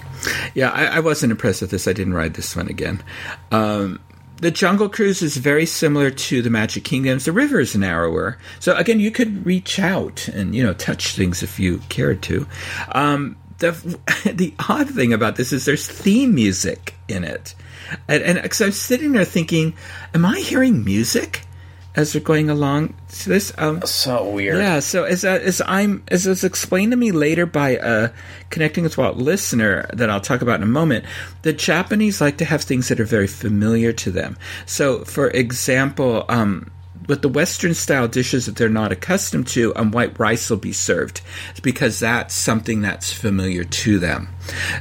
yeah 0.54 0.70
I, 0.70 0.84
I, 0.84 1.00
wasn't 1.00 1.32
impressed 1.32 1.60
with 1.60 1.72
this. 1.72 1.88
I 1.88 1.92
didn't 1.92 2.14
ride 2.14 2.34
this 2.34 2.54
one 2.54 2.68
again. 2.68 3.02
Um, 3.50 3.98
the 4.36 4.52
Jungle 4.52 4.88
Cruise 4.88 5.22
is 5.22 5.36
very 5.38 5.66
similar 5.66 6.08
to 6.08 6.42
the 6.42 6.50
Magic 6.50 6.84
Kingdoms. 6.84 7.24
The 7.24 7.32
river 7.32 7.58
is 7.58 7.74
narrower, 7.74 8.38
so 8.60 8.76
again, 8.76 9.00
you 9.00 9.10
could 9.10 9.44
reach 9.44 9.80
out 9.80 10.28
and 10.28 10.54
you 10.54 10.62
know 10.62 10.72
touch 10.72 11.16
things 11.16 11.42
if 11.42 11.58
you 11.58 11.78
cared 11.88 12.22
to. 12.22 12.46
Um, 12.92 13.36
the 13.59 13.70
the 14.32 14.54
odd 14.68 14.88
thing 14.88 15.12
about 15.12 15.36
this 15.36 15.52
is 15.52 15.64
there's 15.64 15.86
theme 15.86 16.34
music 16.34 16.94
in 17.09 17.24
it, 17.24 17.54
and 18.09 18.40
because 18.42 18.61
I'm 18.61 18.72
sitting 18.72 19.12
there 19.12 19.24
thinking, 19.24 19.74
am 20.14 20.24
I 20.24 20.38
hearing 20.40 20.84
music 20.84 21.42
as 21.94 22.14
we're 22.14 22.20
going 22.20 22.50
along 22.50 22.94
to 23.09 23.28
this? 23.28 23.52
Um, 23.57 23.82
so 23.82 24.28
weird. 24.28 24.59
Yeah. 24.59 24.80
So 24.80 25.04
as 25.04 25.24
uh, 25.24 25.40
as 25.42 25.62
I'm 25.66 26.04
as 26.09 26.26
was 26.26 26.44
explained 26.44 26.92
to 26.92 26.96
me 26.96 27.12
later 27.12 27.46
by 27.46 27.70
a 27.70 28.11
connecting 28.50 28.84
with 28.84 28.98
what 28.98 29.16
listener 29.16 29.88
that 29.92 30.11
I'll 30.11 30.20
talk 30.20 30.42
about 30.42 30.57
in 30.57 30.62
a 30.62 30.66
moment, 30.66 31.04
the 31.42 31.52
Japanese 31.52 32.20
like 32.20 32.38
to 32.38 32.44
have 32.44 32.62
things 32.62 32.88
that 32.88 33.00
are 33.00 33.04
very 33.04 33.26
familiar 33.26 33.92
to 33.94 34.11
them. 34.11 34.36
So, 34.66 35.04
for 35.04 35.28
example. 35.30 36.24
Um, 36.28 36.70
with 37.07 37.22
the 37.22 37.28
Western 37.28 37.74
style 37.74 38.09
dishes 38.09 38.46
that 38.46 38.57
they're 38.57 38.68
not 38.68 38.92
accustomed 38.92 39.46
to, 39.48 39.74
and 39.74 39.92
white 39.92 40.18
rice 40.18 40.50
will 40.50 40.57
be 40.57 40.72
served 40.72 41.20
because 41.62 42.00
that's 42.00 42.34
something 42.34 42.82
that's 42.82 43.12
familiar 43.12 43.64
to 43.64 43.98
them. 43.98 44.28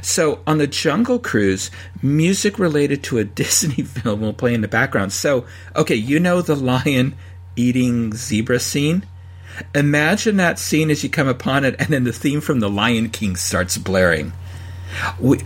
So 0.02 0.40
on 0.46 0.58
the 0.58 0.66
Jungle 0.66 1.18
Cruise, 1.18 1.70
music 2.02 2.58
related 2.58 3.02
to 3.04 3.18
a 3.18 3.24
Disney 3.36 3.84
film 3.84 4.20
will 4.20 4.32
play 4.32 4.54
in 4.54 4.60
the 4.60 4.68
background. 4.68 5.12
So, 5.12 5.46
okay, 5.74 5.94
you 5.94 6.20
know 6.20 6.42
the 6.42 6.56
lion 6.56 7.14
eating 7.56 8.14
zebra 8.14 8.60
scene? 8.60 9.06
Imagine 9.74 10.36
that 10.36 10.58
scene 10.58 10.90
as 10.90 11.02
you 11.02 11.08
come 11.08 11.28
upon 11.28 11.64
it, 11.64 11.76
and 11.78 11.88
then 11.88 12.04
the 12.04 12.12
theme 12.12 12.42
from 12.42 12.60
The 12.60 12.68
Lion 12.68 13.08
King 13.08 13.36
starts 13.36 13.78
blaring. 13.78 14.32
We, 15.18 15.40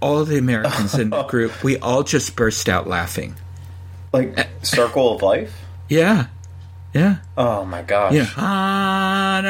all 0.00 0.24
the 0.24 0.38
Americans 0.38 0.94
in 0.94 1.10
the 1.10 1.22
group, 1.28 1.64
we 1.64 1.78
all 1.78 2.02
just 2.02 2.36
burst 2.36 2.68
out 2.68 2.86
laughing. 2.86 3.36
Like 4.12 4.48
Circle 4.62 5.14
of 5.14 5.22
Life? 5.22 5.65
Yeah. 5.88 6.26
Yeah. 6.94 7.16
Oh 7.36 7.64
my 7.66 7.82
gosh. 7.82 8.14
Yeah. 8.14 8.30
Ah, 8.36 9.42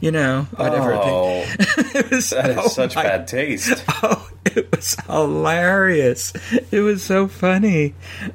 you 0.00 0.12
know, 0.12 0.46
whatever. 0.54 0.94
Oh, 0.94 1.44
it 1.58 2.10
was, 2.10 2.30
that 2.30 2.50
is 2.50 2.58
oh 2.58 2.68
such 2.68 2.94
my, 2.94 3.02
bad 3.02 3.26
taste. 3.26 3.84
Oh, 4.02 4.30
it 4.44 4.70
was 4.70 4.94
hilarious. 5.06 6.32
It 6.70 6.80
was 6.80 7.02
so 7.02 7.26
funny. 7.26 7.94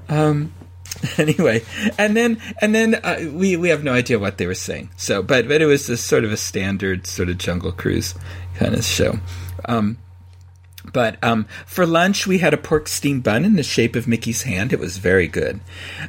Um, 0.09 0.53
anyway, 1.17 1.63
and 1.97 2.17
then 2.17 2.41
and 2.61 2.75
then 2.75 2.95
uh, 2.95 3.19
we 3.31 3.55
we 3.55 3.69
have 3.69 3.83
no 3.83 3.93
idea 3.93 4.19
what 4.19 4.37
they 4.37 4.47
were 4.47 4.55
saying. 4.55 4.89
So, 4.97 5.23
but 5.23 5.47
but 5.47 5.61
it 5.61 5.65
was 5.65 5.87
just 5.87 6.07
sort 6.07 6.25
of 6.25 6.31
a 6.33 6.37
standard 6.37 7.07
sort 7.07 7.29
of 7.29 7.37
jungle 7.37 7.71
cruise 7.71 8.13
kind 8.55 8.75
of 8.75 8.83
show. 8.83 9.19
Um, 9.65 9.97
But 10.93 11.21
um, 11.23 11.45
for 11.65 11.85
lunch, 11.85 12.25
we 12.27 12.37
had 12.37 12.53
a 12.53 12.57
pork 12.57 12.87
steam 12.87 13.19
bun 13.19 13.43
in 13.43 13.55
the 13.55 13.63
shape 13.63 13.95
of 13.95 14.07
Mickey's 14.07 14.43
hand. 14.43 14.71
It 14.71 14.79
was 14.79 14.97
very 14.97 15.27
good. 15.27 15.59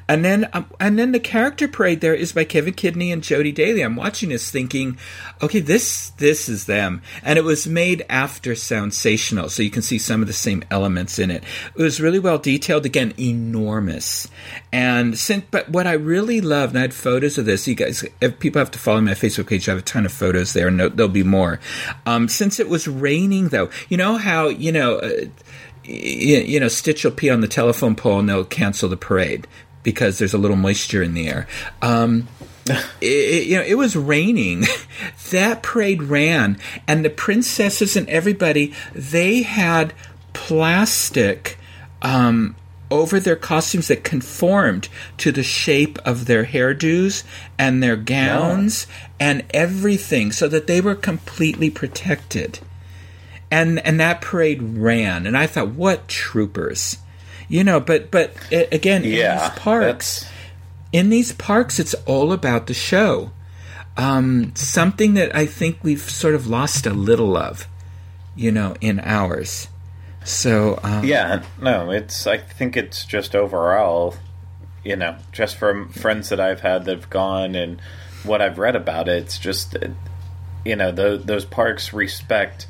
And 0.09 0.25
then, 0.25 0.49
um, 0.53 0.71
and 0.79 0.99
then 0.99 1.13
the 1.13 1.21
character 1.21 1.67
parade 1.67 2.03
there 2.03 2.15
is 2.15 2.33
by 2.33 2.45
Kevin 2.45 2.75
Kidney 2.75 3.11
and 3.11 3.23
Jody 3.23 3.51
Daly. 3.51 3.81
I'm 3.81 3.97
watching 3.97 4.29
this, 4.29 4.51
thinking, 4.51 4.99
okay, 5.43 5.61
this 5.61 6.11
this 6.19 6.49
is 6.49 6.67
them. 6.67 7.03
And 7.23 7.39
it 7.39 7.45
was 7.45 7.67
made 7.67 8.05
after 8.09 8.55
Sensational, 8.55 9.49
so 9.49 9.63
you 9.63 9.71
can 9.71 9.83
see 9.83 9.99
some 9.99 10.21
of 10.21 10.27
the 10.27 10.33
same 10.33 10.63
elements 10.71 11.19
in 11.19 11.31
it. 11.31 11.43
It 11.77 11.83
was 11.83 12.01
really 12.01 12.19
well 12.19 12.39
detailed. 12.39 12.85
Again, 12.85 13.15
enormous. 13.19 14.29
And 14.71 15.19
since, 15.19 15.45
but 15.51 15.71
what 15.71 15.87
I 15.87 15.93
really 15.93 16.43
loved, 16.43 16.73
and 16.73 16.79
I 16.79 16.83
had 16.83 16.95
photos 16.95 17.39
of 17.39 17.47
this. 17.47 17.67
You 17.67 17.75
guys, 17.75 18.05
if 18.21 18.39
people 18.39 18.59
have 18.59 18.71
to 18.73 18.79
follow 18.79 19.01
my 19.01 19.13
Facebook 19.13 19.47
page, 19.47 19.69
I 19.69 19.73
have 19.73 19.81
a 19.81 19.83
ton 19.83 20.05
of 20.05 20.13
photos 20.13 20.53
there, 20.53 20.69
and 20.69 20.79
there'll 20.79 21.09
be 21.09 21.23
more. 21.23 21.59
Um, 22.05 22.29
since 22.29 22.61
it 22.61 22.69
was 22.69 22.87
raining, 22.87 23.49
though, 23.49 23.71
you 23.89 23.97
know 23.97 24.19
how 24.19 24.49
you 24.49 24.73
know, 24.75 24.97
uh, 24.97 25.11
you, 25.85 26.39
you 26.39 26.61
know, 26.61 26.69
Stitch 26.69 27.05
will 27.05 27.13
pee 27.13 27.31
on 27.31 27.41
the 27.41 27.49
telephone 27.49 27.95
pole 27.95 28.19
and 28.19 28.29
they'll 28.29 28.45
cancel 28.45 28.89
the 28.89 28.97
parade 28.97 29.47
because 29.83 30.19
there's 30.19 30.35
a 30.35 30.39
little 30.39 30.57
moisture 30.57 31.03
in 31.03 31.15
the 31.15 31.29
air. 31.29 31.47
Um, 31.83 32.29
it, 33.01 33.47
you 33.47 33.57
know, 33.57 33.63
it 33.63 33.75
was 33.75 33.95
raining. 33.95 34.65
that 35.31 35.63
parade 35.63 36.03
ran, 36.03 36.59
and 36.89 37.05
the 37.05 37.11
princesses 37.11 37.97
and 37.97 38.09
everybody 38.09 38.73
they 38.93 39.43
had 39.43 39.93
plastic 40.33 41.59
um, 42.03 42.57
over 42.91 43.21
their 43.21 43.37
costumes 43.37 43.89
that 43.89 44.05
conformed 44.05 44.89
to 45.19 45.31
the 45.31 45.43
shape 45.43 45.99
of 46.05 46.27
their 46.27 46.45
hairdos 46.45 47.25
and 47.59 47.83
their 47.83 47.97
gowns 47.97 48.87
and 49.21 49.45
everything, 49.53 50.33
so 50.33 50.49
that 50.49 50.67
they 50.67 50.81
were 50.81 50.95
completely 50.95 51.71
protected 51.71 52.61
and 53.55 53.79
and 53.87 54.01
that 54.01 54.21
parade 54.21 54.61
ran, 54.63 55.27
and 55.27 55.39
I 55.39 55.47
thought, 55.47 55.69
what 55.69 56.09
troopers, 56.09 56.99
you 57.49 57.63
know. 57.63 57.79
But 57.79 58.11
but 58.11 58.35
again, 58.51 59.05
yeah, 59.05 59.35
in 59.35 59.39
these 59.39 59.59
parks, 59.59 60.21
that's... 60.21 60.33
in 60.93 61.11
these 61.11 61.33
parks, 61.33 61.79
it's 61.79 61.95
all 62.05 62.33
about 62.33 62.67
the 62.67 62.75
show. 62.75 63.31
Um, 63.97 64.53
something 64.57 65.15
that 65.15 65.37
I 65.37 65.47
think 65.47 65.79
we've 65.85 66.01
sort 66.01 66.35
of 66.35 66.49
lost 66.49 66.85
a 66.85 66.91
little 66.91 67.37
of, 67.37 67.69
you 68.35 68.51
know, 68.51 68.75
in 68.81 68.99
ours. 68.99 69.69
So 70.25 70.81
um, 70.83 71.05
yeah, 71.05 71.45
no, 71.61 71.93
it's. 71.93 72.27
I 72.27 72.39
think 72.39 72.77
it's 72.77 73.05
just 73.05 73.37
overall, 73.37 74.17
you 74.83 74.97
know, 74.97 75.17
just 75.31 75.57
from 75.57 75.91
friends 75.91 76.31
that 76.31 76.41
I've 76.41 76.61
had 76.61 76.87
that've 76.87 77.09
gone 77.09 77.55
and 77.55 77.81
what 78.25 78.43
I've 78.43 78.59
read 78.59 78.75
about 78.75 79.07
it, 79.07 79.23
it's 79.23 79.39
just, 79.39 79.77
you 80.65 80.75
know, 80.75 80.91
the, 80.91 81.21
those 81.23 81.45
parks 81.45 81.93
respect 81.93 82.67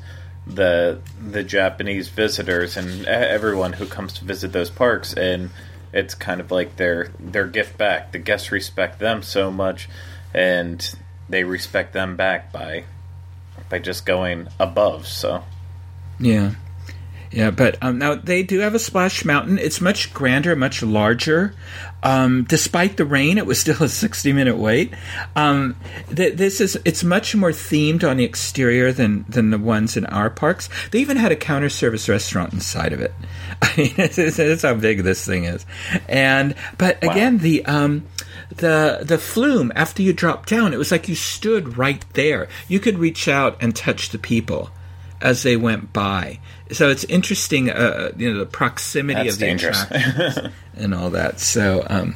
the 0.47 0.99
the 1.19 1.43
Japanese 1.43 2.07
visitors 2.09 2.77
and 2.77 3.05
everyone 3.07 3.73
who 3.73 3.85
comes 3.85 4.13
to 4.13 4.25
visit 4.25 4.51
those 4.51 4.69
parks, 4.69 5.13
and 5.13 5.49
it's 5.93 6.13
kind 6.13 6.41
of 6.41 6.51
like 6.51 6.75
their 6.75 7.09
their 7.19 7.47
gift 7.47 7.77
back. 7.77 8.11
The 8.11 8.19
guests 8.19 8.51
respect 8.51 8.99
them 8.99 9.23
so 9.23 9.51
much, 9.51 9.89
and 10.33 10.95
they 11.29 11.43
respect 11.43 11.93
them 11.93 12.15
back 12.15 12.51
by 12.51 12.85
by 13.69 13.79
just 13.79 14.05
going 14.05 14.47
above. 14.59 15.07
So, 15.07 15.43
yeah. 16.19 16.55
Yeah, 17.31 17.51
but 17.51 17.77
um, 17.81 17.97
now 17.97 18.15
they 18.15 18.43
do 18.43 18.59
have 18.59 18.75
a 18.75 18.79
splash 18.79 19.25
mountain. 19.25 19.57
It's 19.57 19.81
much 19.81 20.13
grander, 20.13 20.55
much 20.55 20.81
larger. 20.81 21.53
Um, 22.03 22.43
despite 22.43 22.97
the 22.97 23.05
rain, 23.05 23.37
it 23.37 23.45
was 23.45 23.59
still 23.59 23.81
a 23.81 23.89
60 23.89 24.31
minute 24.33 24.57
wait. 24.57 24.93
Um, 25.35 25.75
th- 26.15 26.35
this 26.35 26.61
is 26.61 26.77
it's 26.85 27.03
much 27.03 27.35
more 27.35 27.51
themed 27.51 28.07
on 28.07 28.17
the 28.17 28.23
exterior 28.23 28.91
than 28.91 29.25
than 29.27 29.49
the 29.49 29.57
ones 29.57 29.97
in 29.97 30.05
our 30.07 30.29
parks. 30.29 30.69
They 30.91 30.99
even 30.99 31.17
had 31.17 31.31
a 31.31 31.35
counter 31.35 31.69
service 31.69 32.07
restaurant 32.07 32.53
inside 32.53 32.93
of 32.93 33.01
it. 33.01 33.13
I 33.61 33.73
mean, 33.77 33.93
it's, 33.97 34.61
how 34.61 34.75
big 34.75 35.03
this 35.03 35.25
thing 35.25 35.45
is. 35.45 35.65
And 36.07 36.55
but 36.77 37.01
wow. 37.01 37.11
again, 37.11 37.39
the 37.39 37.65
um, 37.65 38.05
the 38.57 38.99
the 39.01 39.17
flume 39.17 39.71
after 39.75 40.03
you 40.03 40.13
dropped 40.13 40.49
down, 40.49 40.73
it 40.73 40.77
was 40.77 40.91
like 40.91 41.09
you 41.09 41.15
stood 41.15 41.77
right 41.77 42.05
there. 42.13 42.47
You 42.67 42.79
could 42.79 42.99
reach 42.99 43.27
out 43.27 43.57
and 43.61 43.75
touch 43.75 44.09
the 44.09 44.19
people 44.19 44.69
as 45.21 45.43
they 45.43 45.57
went 45.57 45.93
by. 45.93 46.39
So 46.71 46.89
it's 46.89 47.03
interesting, 47.05 47.69
uh, 47.69 48.11
you 48.17 48.33
know, 48.33 48.39
the 48.39 48.45
proximity 48.45 49.23
That's 49.23 49.35
of 49.35 49.39
the 49.39 49.45
dangerous. 49.45 49.83
attractions 49.83 50.53
and 50.75 50.93
all 50.93 51.11
that. 51.11 51.39
So, 51.39 51.85
um, 51.89 52.15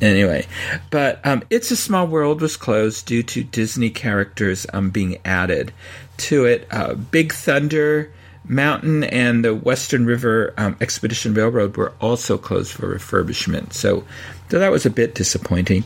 anyway, 0.00 0.46
but 0.90 1.20
um, 1.24 1.42
"It's 1.50 1.70
a 1.70 1.76
Small 1.76 2.06
World" 2.06 2.40
was 2.40 2.56
closed 2.56 3.06
due 3.06 3.22
to 3.22 3.42
Disney 3.44 3.90
characters 3.90 4.66
um, 4.72 4.90
being 4.90 5.18
added 5.24 5.72
to 6.18 6.44
it. 6.44 6.66
Uh, 6.70 6.94
Big 6.94 7.32
Thunder 7.32 8.12
Mountain 8.48 9.04
and 9.04 9.44
the 9.44 9.54
Western 9.54 10.06
River 10.06 10.54
um, 10.56 10.76
Expedition 10.80 11.34
Railroad 11.34 11.76
were 11.76 11.92
also 12.00 12.38
closed 12.38 12.72
for 12.72 12.94
refurbishment. 12.94 13.72
So, 13.72 14.04
so 14.50 14.58
that 14.58 14.70
was 14.70 14.86
a 14.86 14.90
bit 14.90 15.14
disappointing. 15.14 15.84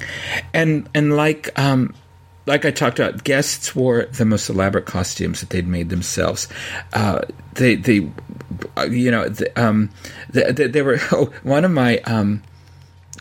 And 0.52 0.88
and 0.94 1.16
like 1.16 1.58
um, 1.58 1.94
like 2.46 2.64
I 2.64 2.70
talked 2.70 2.98
about, 2.98 3.24
guests 3.24 3.74
wore 3.74 4.04
the 4.04 4.24
most 4.24 4.48
elaborate 4.48 4.86
costumes 4.86 5.40
that 5.40 5.50
they'd 5.50 5.66
made 5.66 5.90
themselves. 5.90 6.48
Uh, 6.92 7.22
they, 7.54 7.74
they, 7.76 8.10
you 8.88 9.10
know, 9.10 9.28
the, 9.28 9.52
um, 9.60 9.90
they, 10.30 10.52
they, 10.52 10.82
were 10.82 10.98
oh, 11.12 11.32
one 11.42 11.64
of 11.64 11.70
my 11.70 11.98
um, 11.98 12.42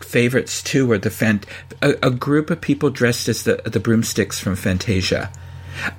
favorites 0.02 0.62
too. 0.62 0.86
Were 0.86 0.98
the 0.98 1.10
fan, 1.10 1.40
a, 1.82 1.94
a, 2.02 2.10
group 2.10 2.50
of 2.50 2.60
people 2.60 2.90
dressed 2.90 3.28
as 3.28 3.44
the 3.44 3.62
the 3.64 3.80
broomsticks 3.80 4.40
from 4.40 4.56
Fantasia. 4.56 5.30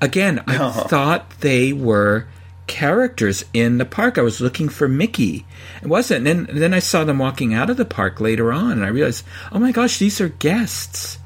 Again, 0.01 0.43
I 0.47 0.57
oh. 0.57 0.71
thought 0.71 1.39
they 1.39 1.73
were 1.73 2.27
characters 2.67 3.43
in 3.53 3.77
the 3.77 3.85
park. 3.85 4.17
I 4.17 4.21
was 4.21 4.41
looking 4.41 4.69
for 4.69 4.87
Mickey. 4.87 5.45
It 5.81 5.87
wasn't. 5.87 6.19
And 6.19 6.27
then, 6.27 6.49
and 6.49 6.61
then 6.61 6.73
I 6.73 6.79
saw 6.79 7.03
them 7.03 7.19
walking 7.19 7.53
out 7.53 7.69
of 7.69 7.77
the 7.77 7.85
park 7.85 8.21
later 8.21 8.53
on, 8.53 8.71
and 8.71 8.85
I 8.85 8.89
realized, 8.89 9.25
oh 9.51 9.59
my 9.59 9.71
gosh, 9.71 9.99
these 9.99 10.21
are 10.21 10.29
guests. 10.29 11.17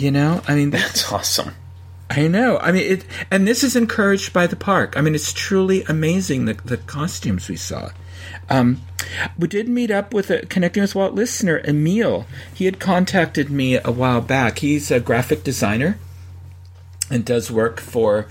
You 0.00 0.10
know, 0.10 0.40
I 0.48 0.54
mean, 0.54 0.70
that's 0.70 1.12
awesome. 1.12 1.54
I 2.08 2.26
know. 2.26 2.56
I 2.56 2.72
mean, 2.72 2.90
it, 2.90 3.04
and 3.30 3.46
this 3.46 3.62
is 3.62 3.76
encouraged 3.76 4.32
by 4.32 4.46
the 4.46 4.56
park. 4.56 4.96
I 4.96 5.02
mean, 5.02 5.14
it's 5.14 5.30
truly 5.30 5.84
amazing 5.84 6.46
the 6.46 6.54
the 6.54 6.78
costumes 6.78 7.50
we 7.50 7.56
saw. 7.56 7.90
Um, 8.48 8.80
we 9.38 9.46
did 9.46 9.68
meet 9.68 9.90
up 9.90 10.14
with 10.14 10.30
a 10.30 10.46
connecting 10.46 10.80
with 10.80 10.94
Walt 10.94 11.12
listener 11.12 11.60
Emil. 11.68 12.24
He 12.54 12.64
had 12.64 12.80
contacted 12.80 13.50
me 13.50 13.76
a 13.76 13.90
while 13.90 14.22
back. 14.22 14.60
He's 14.60 14.90
a 14.90 15.00
graphic 15.00 15.44
designer 15.44 15.98
and 17.10 17.22
does 17.22 17.50
work 17.50 17.78
for 17.78 18.26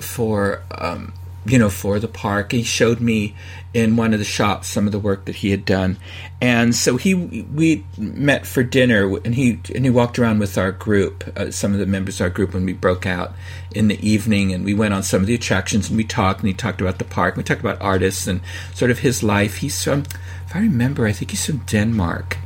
for 0.00 0.62
um, 0.70 1.14
you 1.44 1.58
know, 1.58 1.70
for 1.70 1.98
the 1.98 2.08
park. 2.08 2.52
He 2.52 2.62
showed 2.62 3.00
me 3.00 3.34
in 3.74 3.96
one 3.96 4.12
of 4.12 4.18
the 4.18 4.24
shops 4.24 4.66
some 4.66 4.86
of 4.86 4.92
the 4.92 4.98
work 4.98 5.26
that 5.26 5.36
he 5.36 5.50
had 5.50 5.64
done, 5.64 5.96
and 6.40 6.74
so 6.74 6.96
he 6.96 7.14
we 7.14 7.84
met 7.96 8.46
for 8.46 8.62
dinner, 8.62 9.16
and 9.24 9.34
he 9.34 9.60
and 9.74 9.84
he 9.84 9.90
walked 9.90 10.18
around 10.18 10.38
with 10.38 10.56
our 10.56 10.72
group, 10.72 11.24
uh, 11.36 11.50
some 11.50 11.72
of 11.72 11.78
the 11.78 11.86
members 11.86 12.20
of 12.20 12.24
our 12.24 12.30
group, 12.30 12.54
when 12.54 12.64
we 12.64 12.72
broke 12.72 13.06
out 13.06 13.32
in 13.74 13.88
the 13.88 14.08
evening, 14.08 14.52
and 14.52 14.64
we 14.64 14.74
went 14.74 14.94
on 14.94 15.02
some 15.02 15.20
of 15.20 15.26
the 15.26 15.34
attractions, 15.34 15.88
and 15.88 15.96
we 15.96 16.04
talked, 16.04 16.40
and 16.40 16.48
he 16.48 16.54
talked 16.54 16.80
about 16.80 16.98
the 16.98 17.04
park, 17.04 17.36
we 17.36 17.42
talked 17.42 17.60
about 17.60 17.80
artists 17.80 18.26
and 18.26 18.40
sort 18.74 18.90
of 18.90 19.00
his 19.00 19.22
life. 19.22 19.56
He's 19.56 19.82
from, 19.82 20.04
if 20.46 20.54
I 20.54 20.60
remember, 20.60 21.06
I 21.06 21.12
think 21.12 21.30
he's 21.30 21.44
from 21.44 21.58
Denmark, 21.58 22.38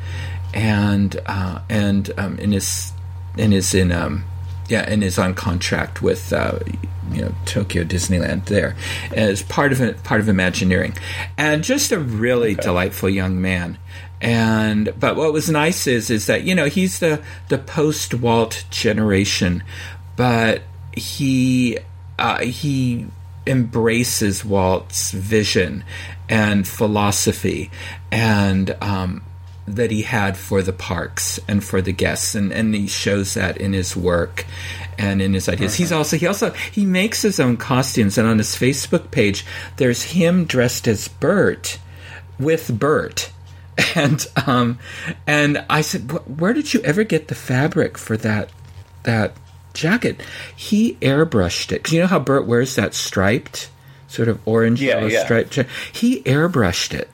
and 0.52 1.20
uh, 1.26 1.60
and 1.68 2.10
um, 2.18 2.38
in 2.38 2.52
his 2.52 2.92
and 3.38 3.54
is 3.54 3.74
in 3.74 3.92
um, 3.92 4.24
yeah, 4.72 4.86
and 4.88 5.04
is 5.04 5.18
on 5.18 5.34
contract 5.34 6.00
with 6.00 6.32
uh, 6.32 6.58
you 7.12 7.20
know 7.20 7.34
Tokyo 7.44 7.84
Disneyland 7.84 8.46
there 8.46 8.74
as 9.12 9.42
part 9.42 9.70
of 9.70 10.02
part 10.02 10.20
of 10.20 10.30
Imagineering, 10.30 10.96
and 11.36 11.62
just 11.62 11.92
a 11.92 11.98
really 11.98 12.52
okay. 12.52 12.62
delightful 12.62 13.10
young 13.10 13.40
man. 13.42 13.76
And 14.22 14.94
but 14.98 15.16
what 15.16 15.34
was 15.34 15.50
nice 15.50 15.86
is 15.86 16.08
is 16.08 16.26
that 16.26 16.44
you 16.44 16.54
know 16.54 16.66
he's 16.66 17.00
the 17.00 17.22
the 17.48 17.58
post 17.58 18.14
Walt 18.14 18.64
generation, 18.70 19.62
but 20.16 20.62
he 20.96 21.78
uh, 22.18 22.40
he 22.40 23.06
embraces 23.46 24.42
Walt's 24.42 25.10
vision 25.10 25.84
and 26.30 26.66
philosophy 26.66 27.70
and 28.10 28.74
um, 28.80 29.22
that 29.66 29.90
he 29.90 30.02
had 30.02 30.36
for 30.36 30.60
the 30.62 30.72
parks 30.72 31.38
and 31.46 31.62
for 31.62 31.80
the 31.80 31.92
guests 31.92 32.34
and, 32.34 32.52
and 32.52 32.74
he 32.74 32.86
shows 32.86 33.34
that 33.34 33.56
in 33.58 33.72
his 33.72 33.96
work 33.96 34.44
and 34.98 35.22
in 35.22 35.34
his 35.34 35.48
ideas. 35.48 35.74
He's 35.74 35.92
also 35.92 36.16
he 36.16 36.26
also 36.26 36.50
he 36.50 36.84
makes 36.84 37.22
his 37.22 37.38
own 37.38 37.56
costumes 37.56 38.18
and 38.18 38.26
on 38.26 38.38
his 38.38 38.56
Facebook 38.56 39.10
page 39.10 39.46
there's 39.76 40.02
him 40.02 40.44
dressed 40.44 40.88
as 40.88 41.08
Bert 41.08 41.78
with 42.38 42.78
Bert. 42.78 43.30
And 43.94 44.26
um 44.46 44.78
and 45.26 45.64
I 45.70 45.80
said 45.80 46.10
where 46.38 46.52
did 46.52 46.74
you 46.74 46.80
ever 46.82 47.04
get 47.04 47.28
the 47.28 47.34
fabric 47.34 47.96
for 47.96 48.16
that 48.18 48.50
that 49.04 49.34
jacket? 49.74 50.20
He 50.54 50.94
airbrushed 50.96 51.72
it. 51.72 51.84
Cuz 51.84 51.92
you 51.92 52.00
know 52.00 52.06
how 52.06 52.18
Bert 52.18 52.46
wears 52.46 52.74
that 52.74 52.94
striped 52.94 53.70
sort 54.08 54.28
of 54.28 54.38
orange 54.44 54.82
yeah, 54.82 55.06
yeah. 55.06 55.24
striped 55.24 55.54
he 55.92 56.22
airbrushed 56.24 56.92
it. 56.92 57.08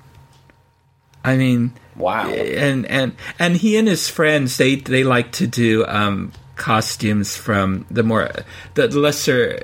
I 1.28 1.36
mean, 1.36 1.72
wow. 1.96 2.28
And 2.30 2.86
and 2.86 3.12
and 3.38 3.56
he 3.56 3.76
and 3.76 3.88
his 3.88 4.08
friends 4.08 4.56
they 4.56 4.76
they 4.76 5.04
like 5.04 5.32
to 5.32 5.46
do 5.46 5.84
um, 5.86 6.32
costumes 6.56 7.36
from 7.36 7.86
the 7.90 8.02
more 8.02 8.30
the 8.74 8.88
lesser 8.88 9.60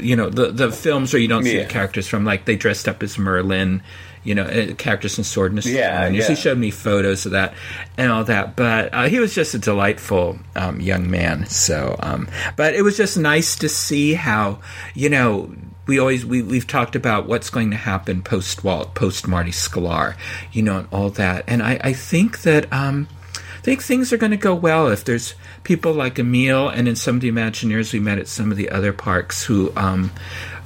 you 0.00 0.14
know 0.16 0.30
the 0.30 0.52
the 0.52 0.70
films 0.70 1.12
where 1.12 1.20
you 1.22 1.28
don't 1.28 1.44
see 1.44 1.56
Yeah. 1.56 1.64
the 1.64 1.70
characters 1.70 2.06
from 2.06 2.24
like 2.24 2.44
they 2.44 2.56
dressed 2.56 2.86
up 2.88 3.02
as 3.02 3.18
Merlin, 3.18 3.82
you 4.22 4.34
know, 4.34 4.44
uh, 4.44 4.74
characters 4.74 5.18
in 5.18 5.24
Sword 5.24 5.52
and. 5.52 5.64
Yeah, 5.64 6.04
and 6.04 6.14
yeah. 6.14 6.28
He 6.28 6.34
showed 6.36 6.58
me 6.58 6.70
photos 6.70 7.26
of 7.26 7.32
that 7.32 7.54
and 7.96 8.10
all 8.12 8.24
that, 8.24 8.54
but 8.56 8.92
uh, 8.94 9.08
he 9.08 9.18
was 9.18 9.34
just 9.34 9.54
a 9.54 9.58
delightful 9.58 10.38
um, 10.54 10.80
young 10.80 11.10
man. 11.10 11.46
So, 11.46 11.96
um, 12.00 12.28
but 12.56 12.74
it 12.74 12.82
was 12.82 12.96
just 12.96 13.16
nice 13.16 13.56
to 13.56 13.68
see 13.68 14.14
how 14.14 14.60
you 14.94 15.08
know. 15.10 15.52
We 15.88 15.98
always 15.98 16.26
we 16.26 16.42
we've 16.42 16.66
talked 16.66 16.94
about 16.94 17.26
what's 17.26 17.48
going 17.48 17.70
to 17.70 17.76
happen 17.78 18.22
post 18.22 18.62
Walt, 18.62 18.94
post 18.94 19.26
Marty 19.26 19.52
Sklar, 19.52 20.16
you 20.52 20.62
know, 20.62 20.80
and 20.80 20.88
all 20.92 21.08
that. 21.08 21.44
And 21.48 21.62
I, 21.62 21.80
I 21.82 21.92
think 21.94 22.42
that 22.42 22.70
um, 22.70 23.08
I 23.34 23.60
think 23.62 23.82
things 23.82 24.12
are 24.12 24.18
going 24.18 24.32
to 24.32 24.36
go 24.36 24.54
well 24.54 24.88
if 24.88 25.04
there's 25.04 25.34
people 25.64 25.94
like 25.94 26.18
Emil 26.18 26.68
and 26.68 26.86
then 26.86 26.94
some 26.94 27.16
of 27.16 27.22
the 27.22 27.30
Imagineers 27.30 27.94
we 27.94 28.00
met 28.00 28.18
at 28.18 28.28
some 28.28 28.50
of 28.50 28.58
the 28.58 28.68
other 28.68 28.92
parks 28.92 29.42
who 29.42 29.72
um, 29.76 30.12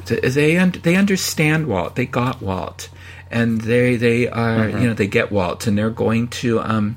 they 0.06 0.56
they 0.56 0.96
understand 0.96 1.68
Walt, 1.68 1.94
they 1.94 2.06
got 2.06 2.42
Walt, 2.42 2.88
and 3.30 3.60
they 3.60 3.94
they 3.94 4.26
are 4.28 4.68
you 4.70 4.88
know 4.88 4.94
they 4.94 5.06
get 5.06 5.30
Walt, 5.30 5.68
and 5.68 5.78
they're 5.78 5.90
going 5.90 6.26
to 6.42 6.58
um, 6.62 6.96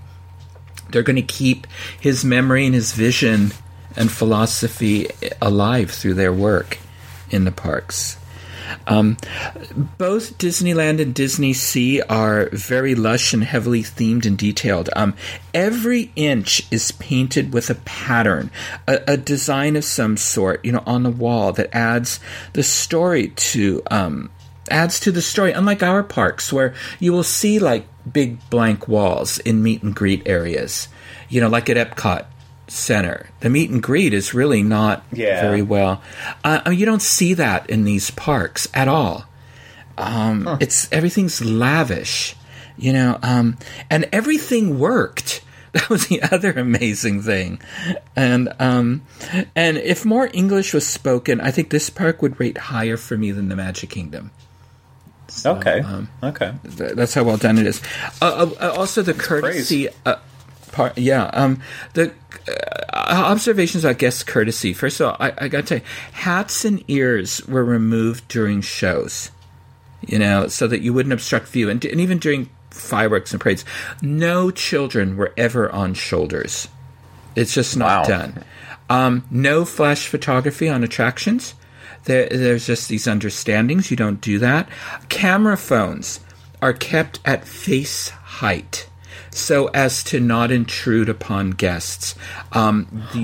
they're 0.89 1.03
going 1.03 1.15
to 1.15 1.21
keep 1.21 1.67
his 2.01 2.25
memory 2.25 2.65
and 2.65 2.73
his 2.73 2.91
vision 2.93 3.51
and 3.95 4.11
philosophy 4.11 5.09
alive 5.43 5.91
through 5.91 6.15
their 6.15 6.33
work 6.33 6.79
in 7.29 7.45
the 7.45 7.51
parks. 7.51 8.17
Um, 8.87 9.17
both 9.97 10.37
Disneyland 10.37 11.01
and 11.01 11.13
Disney 11.13 11.53
Sea 11.53 12.01
are 12.03 12.49
very 12.51 12.95
lush 12.95 13.33
and 13.33 13.43
heavily 13.43 13.83
themed 13.83 14.25
and 14.25 14.37
detailed. 14.37 14.89
Um, 14.95 15.15
every 15.53 16.11
inch 16.15 16.65
is 16.71 16.91
painted 16.91 17.53
with 17.53 17.69
a 17.69 17.75
pattern, 17.75 18.51
a, 18.87 19.01
a 19.07 19.17
design 19.17 19.75
of 19.75 19.83
some 19.83 20.17
sort, 20.17 20.63
you 20.63 20.71
know, 20.71 20.83
on 20.85 21.03
the 21.03 21.11
wall 21.11 21.51
that 21.53 21.75
adds 21.75 22.19
the 22.53 22.63
story 22.63 23.29
to 23.29 23.81
um, 23.91 24.31
adds 24.69 24.99
to 25.01 25.11
the 25.11 25.21
story. 25.21 25.51
Unlike 25.51 25.83
our 25.83 26.03
parks, 26.03 26.51
where 26.51 26.73
you 26.99 27.13
will 27.13 27.23
see 27.23 27.59
like 27.59 27.85
big 28.11 28.49
blank 28.49 28.87
walls 28.87 29.39
in 29.39 29.63
meet 29.63 29.83
and 29.83 29.95
greet 29.95 30.23
areas, 30.25 30.87
you 31.29 31.41
know, 31.41 31.49
like 31.49 31.69
at 31.69 31.77
Epcot 31.77 32.25
Center. 32.67 33.29
The 33.41 33.49
meet 33.49 33.69
and 33.69 33.81
greet 33.81 34.13
is 34.13 34.33
really 34.33 34.63
not 34.63 35.03
Yeah. 35.11 35.41
very 35.41 35.61
well. 35.61 36.01
Uh, 36.43 36.61
I 36.65 36.69
mean, 36.71 36.79
you 36.79 36.85
don't 36.85 37.01
see 37.01 37.33
that 37.35 37.69
in 37.69 37.83
these 37.83 38.09
parks 38.11 38.67
at 38.73 38.87
all. 38.87 39.25
Um, 39.97 40.57
It's 40.59 40.87
everything's 40.91 41.41
lavish, 41.43 42.35
you 42.77 42.91
know, 42.91 43.17
um, 43.23 43.57
and 43.89 44.07
everything 44.11 44.79
worked. 44.79 45.41
That 45.75 45.89
was 45.89 46.07
the 46.07 46.21
other 46.23 46.53
amazing 46.53 47.21
thing, 47.23 47.59
and 48.15 48.47
um, 48.59 49.01
and 49.57 49.75
if 49.75 50.05
more 50.05 50.29
English 50.31 50.73
was 50.73 50.87
spoken, 50.87 51.41
I 51.41 51.51
think 51.51 51.69
this 51.69 51.89
park 51.89 52.21
would 52.21 52.39
rate 52.39 52.57
higher 52.57 52.95
for 52.95 53.17
me 53.17 53.31
than 53.33 53.49
the 53.49 53.57
Magic 53.57 53.89
Kingdom. 53.89 54.31
okay. 55.45 55.81
um, 55.81 56.07
okay. 56.23 56.53
Th- 56.77 56.93
That's 56.93 57.13
how 57.13 57.23
well 57.25 57.35
done 57.35 57.57
it 57.57 57.67
is. 57.67 57.81
Uh, 58.21 58.49
uh, 58.57 58.71
also, 58.77 59.01
the 59.01 59.13
courtesy 59.13 59.89
uh, 60.05 60.15
part. 60.75 60.97
Yeah, 60.97 61.25
um, 61.33 61.61
the 61.93 62.13
uh, 62.47 63.23
observations 63.25 63.83
about 63.83 63.97
guest 63.97 64.27
courtesy. 64.27 64.73
First 64.73 64.99
of 64.99 65.07
all, 65.07 65.17
I, 65.19 65.33
I 65.37 65.47
got 65.47 65.61
to 65.61 65.63
tell 65.63 65.77
you, 65.79 65.83
hats 66.11 66.65
and 66.65 66.83
ears 66.87 67.45
were 67.47 67.65
removed 67.65 68.27
during 68.27 68.61
shows. 68.61 69.31
You 70.05 70.19
know, 70.19 70.47
so 70.49 70.67
that 70.67 70.81
you 70.81 70.93
wouldn't 70.93 71.13
obstruct 71.13 71.47
view, 71.47 71.67
and, 71.69 71.83
and 71.83 71.99
even 71.99 72.19
during 72.19 72.49
fireworks 72.69 73.31
and 73.31 73.41
parades, 73.41 73.65
no 74.01 74.51
children 74.51 75.17
were 75.17 75.33
ever 75.35 75.71
on 75.71 75.95
shoulders. 75.95 76.67
It's 77.35 77.53
just 77.55 77.75
not 77.75 78.07
Wow. 78.07 78.17
done. 78.17 78.43
Um, 78.87 79.23
no 79.31 79.65
flash 79.65 80.07
photography 80.07 80.69
on 80.69 80.83
attractions. 80.83 81.55
There, 82.03 82.27
there's 82.29 82.67
just 82.67 82.87
these 82.87 83.07
understandings. 83.07 83.89
You 83.89 83.97
don't 83.97 84.21
do 84.21 84.37
that. 84.39 84.69
Camera 85.09 85.57
phones 85.57 86.19
are 86.61 86.73
kept 86.73 87.19
at 87.25 87.47
face 87.47 88.09
height 88.09 88.87
so 89.35 89.67
as 89.67 90.01
to 90.05 90.19
not 90.19 90.49
intrude 90.49 91.09
upon 91.09 91.51
guests. 91.51 92.15
Um, 92.53 92.87
the, 93.13 93.19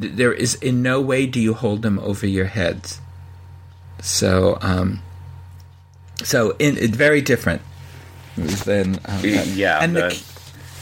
th- 0.00 0.12
there 0.14 0.32
is 0.32 0.54
in 0.56 0.80
no 0.82 1.00
way 1.00 1.26
do 1.26 1.40
you 1.40 1.54
hold 1.54 1.82
them 1.82 1.98
over 1.98 2.26
your 2.26 2.44
heads. 2.46 3.00
So, 4.00 4.58
um, 4.60 5.02
so 6.22 6.54
in, 6.58 6.76
it, 6.78 6.90
very 6.90 7.20
different 7.20 7.62
than 8.36 9.00
um. 9.06 9.20
Yeah, 9.24 9.78
and 9.82 9.96
the, 9.96 10.22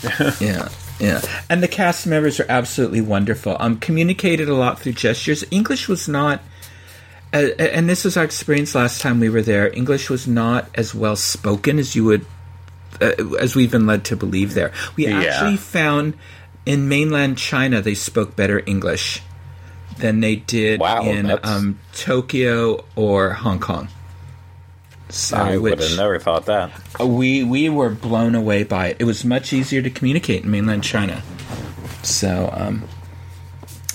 that- 0.03 0.37
yeah, 0.41 0.69
yeah. 1.01 1.23
And 1.49 1.63
the 1.63 1.69
cast 1.69 2.07
members 2.07 2.39
are 2.39 2.47
absolutely 2.49 3.01
wonderful. 3.01 3.57
Um, 3.59 3.79
communicated 3.79 4.49
a 4.51 4.55
lot 4.55 4.81
through 4.81 4.93
gestures. 4.93 5.45
English 5.51 5.89
was 5.89 6.09
not, 6.09 6.41
uh, 7.33 7.39
and 7.59 7.89
this 7.89 8.05
was 8.05 8.19
our 8.19 8.25
experience 8.25 8.75
last 8.75 9.01
time 9.01 9.19
we 9.19 9.31
were 9.31 9.41
there. 9.43 9.73
English 9.75 10.11
was 10.11 10.29
not 10.29 10.69
as 10.75 10.95
well 10.95 11.17
spoken 11.17 11.79
as 11.79 11.97
you 11.97 12.05
would, 12.05 12.27
uh, 13.01 13.35
as 13.41 13.55
we've 13.57 13.71
been 13.71 13.87
led 13.87 14.05
to 14.07 14.17
believe 14.17 14.55
there. 14.55 14.73
We 14.97 15.07
Yeah. 15.07 15.21
actually 15.21 15.57
found 15.57 16.15
in 16.67 16.89
mainland 16.89 17.39
China 17.39 17.81
they 17.83 17.95
spoke 17.95 18.37
better 18.37 18.63
English 18.67 19.21
than 19.99 20.21
they 20.21 20.37
did 20.37 20.81
Wow, 20.81 21.03
in 21.05 21.39
um, 21.43 21.79
Tokyo 21.95 22.85
or 22.97 23.31
Hong 23.31 23.61
Kong. 23.61 23.89
So, 25.11 25.37
I 25.37 25.57
would 25.57 25.79
have 25.79 25.97
never 25.97 26.19
thought 26.19 26.47
that. 26.47 26.73
we 26.99 27.45
we 27.45 27.69
were 27.69 27.91
blown 27.91 28.35
away 28.35 28.65
by 28.65 28.89
it. 28.89 28.97
It 28.99 29.05
was 29.05 29.25
much 29.25 29.53
easier 29.53 29.83
to 29.83 29.91
communicate 29.91 30.45
in 30.45 30.51
mainland 30.51 30.83
China. 30.83 31.23
So 32.03 32.51
um 32.53 32.83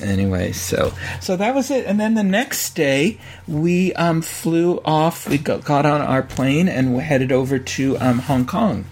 anyway, 0.02 0.52
so 0.52 0.94
so 1.22 1.36
that 1.36 1.56
was 1.56 1.72
it. 1.72 1.86
And 1.86 2.00
then 2.00 2.16
the 2.16 2.24
next 2.24 2.76
day 2.76 3.20
we 3.48 3.94
um 3.94 4.22
flew 4.22 4.80
off. 4.86 5.28
We 5.28 5.38
got, 5.38 5.64
got 5.64 5.86
on 5.86 6.02
our 6.02 6.24
plane 6.24 6.68
and 6.68 6.96
we 6.96 7.04
headed 7.04 7.32
over 7.32 7.60
to 7.60 7.98
um 8.00 8.20
Hong 8.20 8.46
Kong. 8.46 8.86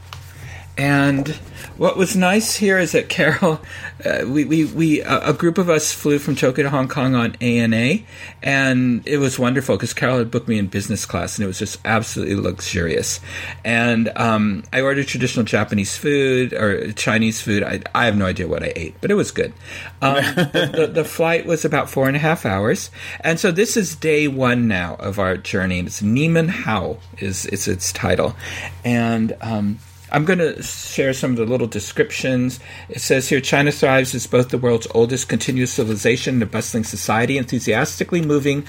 And 0.77 1.39
what 1.77 1.97
was 1.97 2.15
nice 2.15 2.55
here 2.55 2.77
is 2.77 2.93
that 2.93 3.09
Carol, 3.09 3.61
uh, 4.05 4.23
we 4.25 4.45
we, 4.45 4.65
we 4.65 5.01
a 5.01 5.33
group 5.33 5.57
of 5.57 5.69
us 5.69 5.91
flew 5.91 6.19
from 6.19 6.35
Tokyo 6.35 6.63
to 6.63 6.69
Hong 6.69 6.87
Kong 6.87 7.15
on 7.15 7.35
ANA, 7.41 7.99
and 8.41 9.07
it 9.07 9.17
was 9.17 9.37
wonderful 9.37 9.75
because 9.75 9.93
Carol 9.93 10.19
had 10.19 10.31
booked 10.31 10.47
me 10.47 10.57
in 10.57 10.67
business 10.67 11.05
class, 11.05 11.37
and 11.37 11.43
it 11.43 11.47
was 11.47 11.59
just 11.59 11.79
absolutely 11.85 12.35
luxurious. 12.35 13.19
And 13.63 14.11
um, 14.15 14.63
I 14.73 14.81
ordered 14.81 15.07
traditional 15.07 15.45
Japanese 15.45 15.95
food 15.95 16.53
or 16.53 16.91
Chinese 16.93 17.41
food. 17.41 17.63
I, 17.63 17.81
I 17.93 18.05
have 18.05 18.17
no 18.17 18.25
idea 18.25 18.47
what 18.47 18.63
I 18.63 18.73
ate, 18.75 18.95
but 19.01 19.11
it 19.11 19.15
was 19.15 19.31
good. 19.31 19.53
Um, 20.01 20.15
the, 20.15 20.71
the, 20.75 20.87
the 20.87 21.05
flight 21.05 21.45
was 21.45 21.65
about 21.65 21.89
four 21.89 22.07
and 22.07 22.15
a 22.15 22.19
half 22.19 22.45
hours, 22.45 22.89
and 23.21 23.39
so 23.39 23.51
this 23.51 23.77
is 23.77 23.95
day 23.95 24.27
one 24.27 24.67
now 24.67 24.95
of 24.95 25.19
our 25.19 25.37
journey. 25.37 25.79
It's 25.79 26.01
Neiman 26.01 26.49
Hao 26.49 26.97
is 27.19 27.45
is 27.45 27.67
its 27.67 27.91
title, 27.91 28.35
and 28.83 29.35
um, 29.41 29.79
I'm 30.11 30.25
going 30.25 30.39
to 30.39 30.61
share 30.63 31.13
some 31.13 31.31
of 31.31 31.37
the 31.37 31.45
little 31.45 31.67
descriptions. 31.67 32.59
It 32.89 33.01
says 33.01 33.29
here 33.29 33.41
China 33.41 33.71
thrives 33.71 34.15
as 34.15 34.27
both 34.27 34.49
the 34.49 34.57
world's 34.57 34.87
oldest 34.93 35.29
continuous 35.29 35.71
civilization 35.71 36.35
and 36.35 36.43
a 36.43 36.45
bustling 36.45 36.83
society, 36.83 37.37
enthusiastically 37.37 38.21
moving 38.21 38.67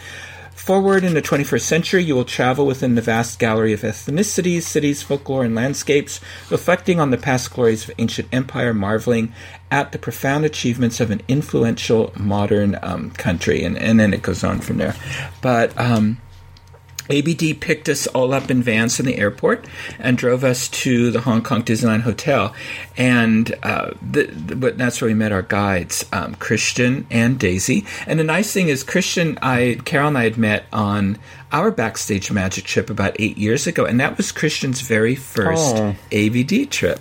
forward 0.58 1.04
in 1.04 1.14
the 1.14 1.22
21st 1.22 1.60
century. 1.60 2.02
You 2.02 2.16
will 2.16 2.24
travel 2.24 2.66
within 2.66 2.94
the 2.94 3.00
vast 3.00 3.38
gallery 3.38 3.72
of 3.72 3.82
ethnicities, 3.82 4.62
cities, 4.62 5.02
folklore, 5.02 5.44
and 5.44 5.54
landscapes, 5.54 6.20
reflecting 6.50 6.98
on 6.98 7.10
the 7.10 7.16
past 7.16 7.52
glories 7.52 7.88
of 7.88 7.94
ancient 7.98 8.28
empire, 8.32 8.74
marveling 8.74 9.32
at 9.70 9.92
the 9.92 9.98
profound 9.98 10.44
achievements 10.44 11.00
of 11.00 11.10
an 11.10 11.22
influential 11.28 12.12
modern 12.16 12.78
um, 12.82 13.10
country. 13.12 13.62
And, 13.62 13.78
and 13.78 14.00
then 14.00 14.12
it 14.12 14.22
goes 14.22 14.44
on 14.44 14.60
from 14.60 14.78
there. 14.78 14.94
But. 15.40 15.78
Um, 15.78 16.20
ABD 17.10 17.60
picked 17.60 17.88
us 17.88 18.06
all 18.08 18.32
up 18.32 18.50
in 18.50 18.62
vans 18.62 18.96
from 18.96 19.06
the 19.06 19.16
airport 19.16 19.66
and 19.98 20.18
drove 20.18 20.44
us 20.44 20.68
to 20.68 21.10
the 21.10 21.20
Hong 21.20 21.42
Kong 21.42 21.62
Disneyland 21.62 22.02
Hotel, 22.02 22.54
and 22.96 23.54
uh, 23.62 23.92
the, 24.02 24.24
the, 24.24 24.56
but 24.56 24.76
that's 24.78 25.00
where 25.00 25.08
we 25.08 25.14
met 25.14 25.32
our 25.32 25.42
guides, 25.42 26.04
um, 26.12 26.34
Christian 26.36 27.06
and 27.10 27.38
Daisy. 27.38 27.84
And 28.06 28.18
the 28.18 28.24
nice 28.24 28.52
thing 28.52 28.68
is, 28.68 28.82
Christian, 28.84 29.38
I 29.40 29.78
Carol 29.84 30.08
and 30.08 30.18
I 30.18 30.24
had 30.24 30.36
met 30.38 30.66
on 30.72 31.18
our 31.50 31.70
backstage 31.70 32.30
magic 32.30 32.64
trip 32.64 32.90
about 32.90 33.16
eight 33.18 33.38
years 33.38 33.66
ago, 33.66 33.84
and 33.86 33.98
that 34.00 34.16
was 34.18 34.32
Christian's 34.32 34.82
very 34.82 35.14
first 35.14 35.76
Oh. 35.76 35.96
ABD 36.12 36.70
trip. 36.70 37.00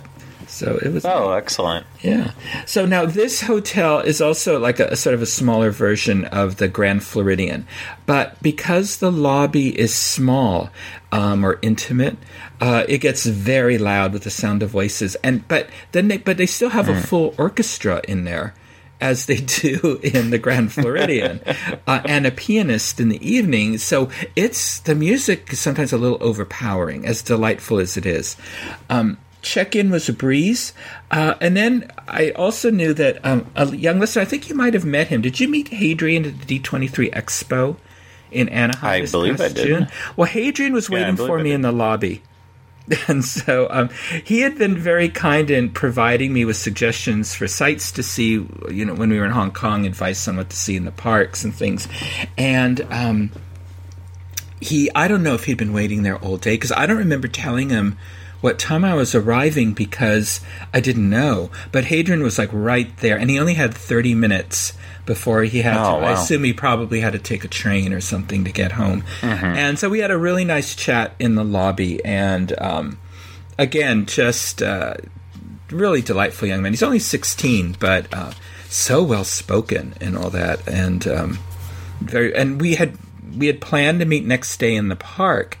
So 0.58 0.76
it 0.82 0.92
was 0.92 1.04
Oh, 1.04 1.30
excellent. 1.32 1.86
yeah. 2.02 2.32
So 2.66 2.84
now 2.84 3.06
this 3.06 3.40
hotel 3.42 4.00
is 4.00 4.20
also 4.20 4.58
like 4.58 4.80
a, 4.80 4.86
a 4.86 4.96
sort 4.96 5.14
of 5.14 5.22
a 5.22 5.26
smaller 5.26 5.70
version 5.70 6.24
of 6.26 6.56
the 6.56 6.66
Grand 6.68 7.02
Floridian, 7.04 7.66
but 8.06 8.40
because 8.42 8.96
the 8.96 9.12
lobby 9.12 9.68
is 9.78 9.94
small 9.94 10.70
um, 11.12 11.44
or 11.44 11.58
intimate, 11.62 12.16
uh, 12.60 12.84
it 12.88 12.98
gets 12.98 13.24
very 13.24 13.78
loud 13.78 14.12
with 14.12 14.24
the 14.24 14.30
sound 14.30 14.62
of 14.64 14.70
voices. 14.70 15.14
And 15.22 15.46
but 15.46 15.68
then 15.92 16.08
they 16.08 16.16
but 16.18 16.36
they 16.38 16.46
still 16.46 16.70
have 16.70 16.88
a 16.88 17.00
full 17.00 17.34
orchestra 17.38 18.00
in 18.08 18.24
there. 18.24 18.54
As 19.00 19.26
they 19.26 19.36
do 19.62 20.00
in 20.02 20.30
the 20.30 20.38
Grand 20.38 20.72
Floridian, 20.72 21.38
uh, 21.86 22.00
and 22.04 22.26
a 22.26 22.32
pianist 22.32 22.98
in 22.98 23.10
the 23.10 23.22
evening. 23.24 23.78
So 23.78 24.10
it's 24.34 24.80
the 24.80 24.96
music 24.96 25.52
is 25.52 25.60
sometimes 25.60 25.92
a 25.92 25.98
little 25.98 26.18
overpowering, 26.20 27.06
as 27.06 27.22
delightful 27.22 27.78
as 27.78 27.96
it 27.96 28.04
is. 28.04 28.36
Um, 28.90 29.16
check 29.48 29.74
in 29.74 29.90
was 29.90 30.08
a 30.08 30.12
breeze. 30.12 30.72
Uh, 31.10 31.34
and 31.40 31.56
then 31.56 31.90
I 32.06 32.30
also 32.30 32.70
knew 32.70 32.94
that 32.94 33.24
um, 33.24 33.50
a 33.56 33.74
young 33.74 33.98
listener, 34.00 34.22
I 34.22 34.24
think 34.26 34.48
you 34.48 34.54
might 34.54 34.74
have 34.74 34.84
met 34.84 35.08
him. 35.08 35.22
Did 35.22 35.40
you 35.40 35.48
meet 35.48 35.68
Hadrian 35.68 36.24
at 36.24 36.40
the 36.40 36.60
D23 36.60 37.12
Expo 37.12 37.76
in 38.30 38.48
Anaheim. 38.48 39.04
I 39.04 39.06
believe 39.06 39.40
I 39.40 39.48
did. 39.48 39.66
June. 39.66 39.88
Well, 40.16 40.28
Hadrian 40.28 40.72
was 40.72 40.88
Yeah, 40.88 40.96
waiting 40.96 41.16
for 41.16 41.38
me 41.38 41.52
in 41.52 41.62
the 41.62 41.72
lobby. 41.72 42.22
And 43.06 43.22
so 43.22 43.68
um, 43.70 43.90
he 44.24 44.40
had 44.40 44.56
been 44.56 44.78
very 44.78 45.10
kind 45.10 45.50
in 45.50 45.68
providing 45.68 46.32
me 46.32 46.46
with 46.46 46.56
suggestions 46.56 47.34
for 47.34 47.46
sites 47.46 47.92
to 47.92 48.02
see, 48.02 48.46
you 48.70 48.84
know, 48.86 48.94
when 48.94 49.10
we 49.10 49.18
were 49.18 49.26
in 49.26 49.30
Hong 49.30 49.50
Kong, 49.50 49.84
advice 49.84 50.26
on 50.26 50.38
what 50.38 50.48
to 50.48 50.56
see 50.56 50.74
in 50.74 50.86
the 50.86 50.90
parks 50.90 51.44
and 51.44 51.54
things. 51.54 51.86
And 52.38 52.80
um, 52.88 53.30
he, 54.58 54.90
I 54.94 55.06
don't 55.06 55.22
know 55.22 55.34
if 55.34 55.44
he'd 55.44 55.58
been 55.58 55.74
waiting 55.74 56.02
there 56.02 56.16
all 56.16 56.38
day 56.38 56.54
because 56.54 56.72
I 56.72 56.86
don't 56.86 56.96
remember 56.96 57.28
telling 57.28 57.68
him 57.68 57.98
what 58.40 58.58
time 58.58 58.84
I 58.84 58.94
was 58.94 59.14
arriving 59.14 59.72
because 59.72 60.40
I 60.72 60.80
didn't 60.80 61.08
know. 61.10 61.50
But 61.72 61.84
Hadrian 61.86 62.22
was 62.22 62.38
like 62.38 62.50
right 62.52 62.96
there, 62.98 63.16
and 63.18 63.28
he 63.30 63.38
only 63.38 63.54
had 63.54 63.74
30 63.74 64.14
minutes 64.14 64.74
before 65.06 65.42
he 65.42 65.62
had 65.62 65.76
Oh, 65.76 66.00
to. 66.00 66.06
I 66.06 66.12
assume 66.12 66.44
he 66.44 66.52
probably 66.52 67.00
had 67.00 67.14
to 67.14 67.18
take 67.18 67.42
a 67.44 67.48
train 67.48 67.92
or 67.92 68.00
something 68.00 68.44
to 68.44 68.52
get 68.52 68.72
home. 68.72 69.02
Mm-hmm. 69.22 69.44
And 69.44 69.78
so 69.78 69.88
we 69.88 70.00
had 70.00 70.10
a 70.10 70.18
really 70.18 70.44
nice 70.44 70.74
chat 70.74 71.14
in 71.18 71.34
the 71.34 71.44
lobby, 71.44 72.04
and 72.04 72.52
um, 72.60 72.98
again, 73.58 74.06
just 74.06 74.62
uh, 74.62 74.94
really 75.70 76.02
delightful 76.02 76.46
young 76.48 76.62
man. 76.62 76.72
He's 76.72 76.82
only 76.82 76.98
16, 76.98 77.76
but 77.80 78.06
uh, 78.12 78.32
so 78.68 79.02
well 79.02 79.24
spoken 79.24 79.94
and 80.00 80.16
all 80.16 80.30
that, 80.30 80.66
and 80.68 81.08
um, 81.08 81.38
very. 82.00 82.34
And 82.34 82.60
we 82.60 82.74
had 82.76 82.96
we 83.36 83.46
had 83.46 83.60
planned 83.60 84.00
to 84.00 84.06
meet 84.06 84.24
next 84.24 84.56
day 84.58 84.74
in 84.74 84.88
the 84.88 84.96
park, 84.96 85.58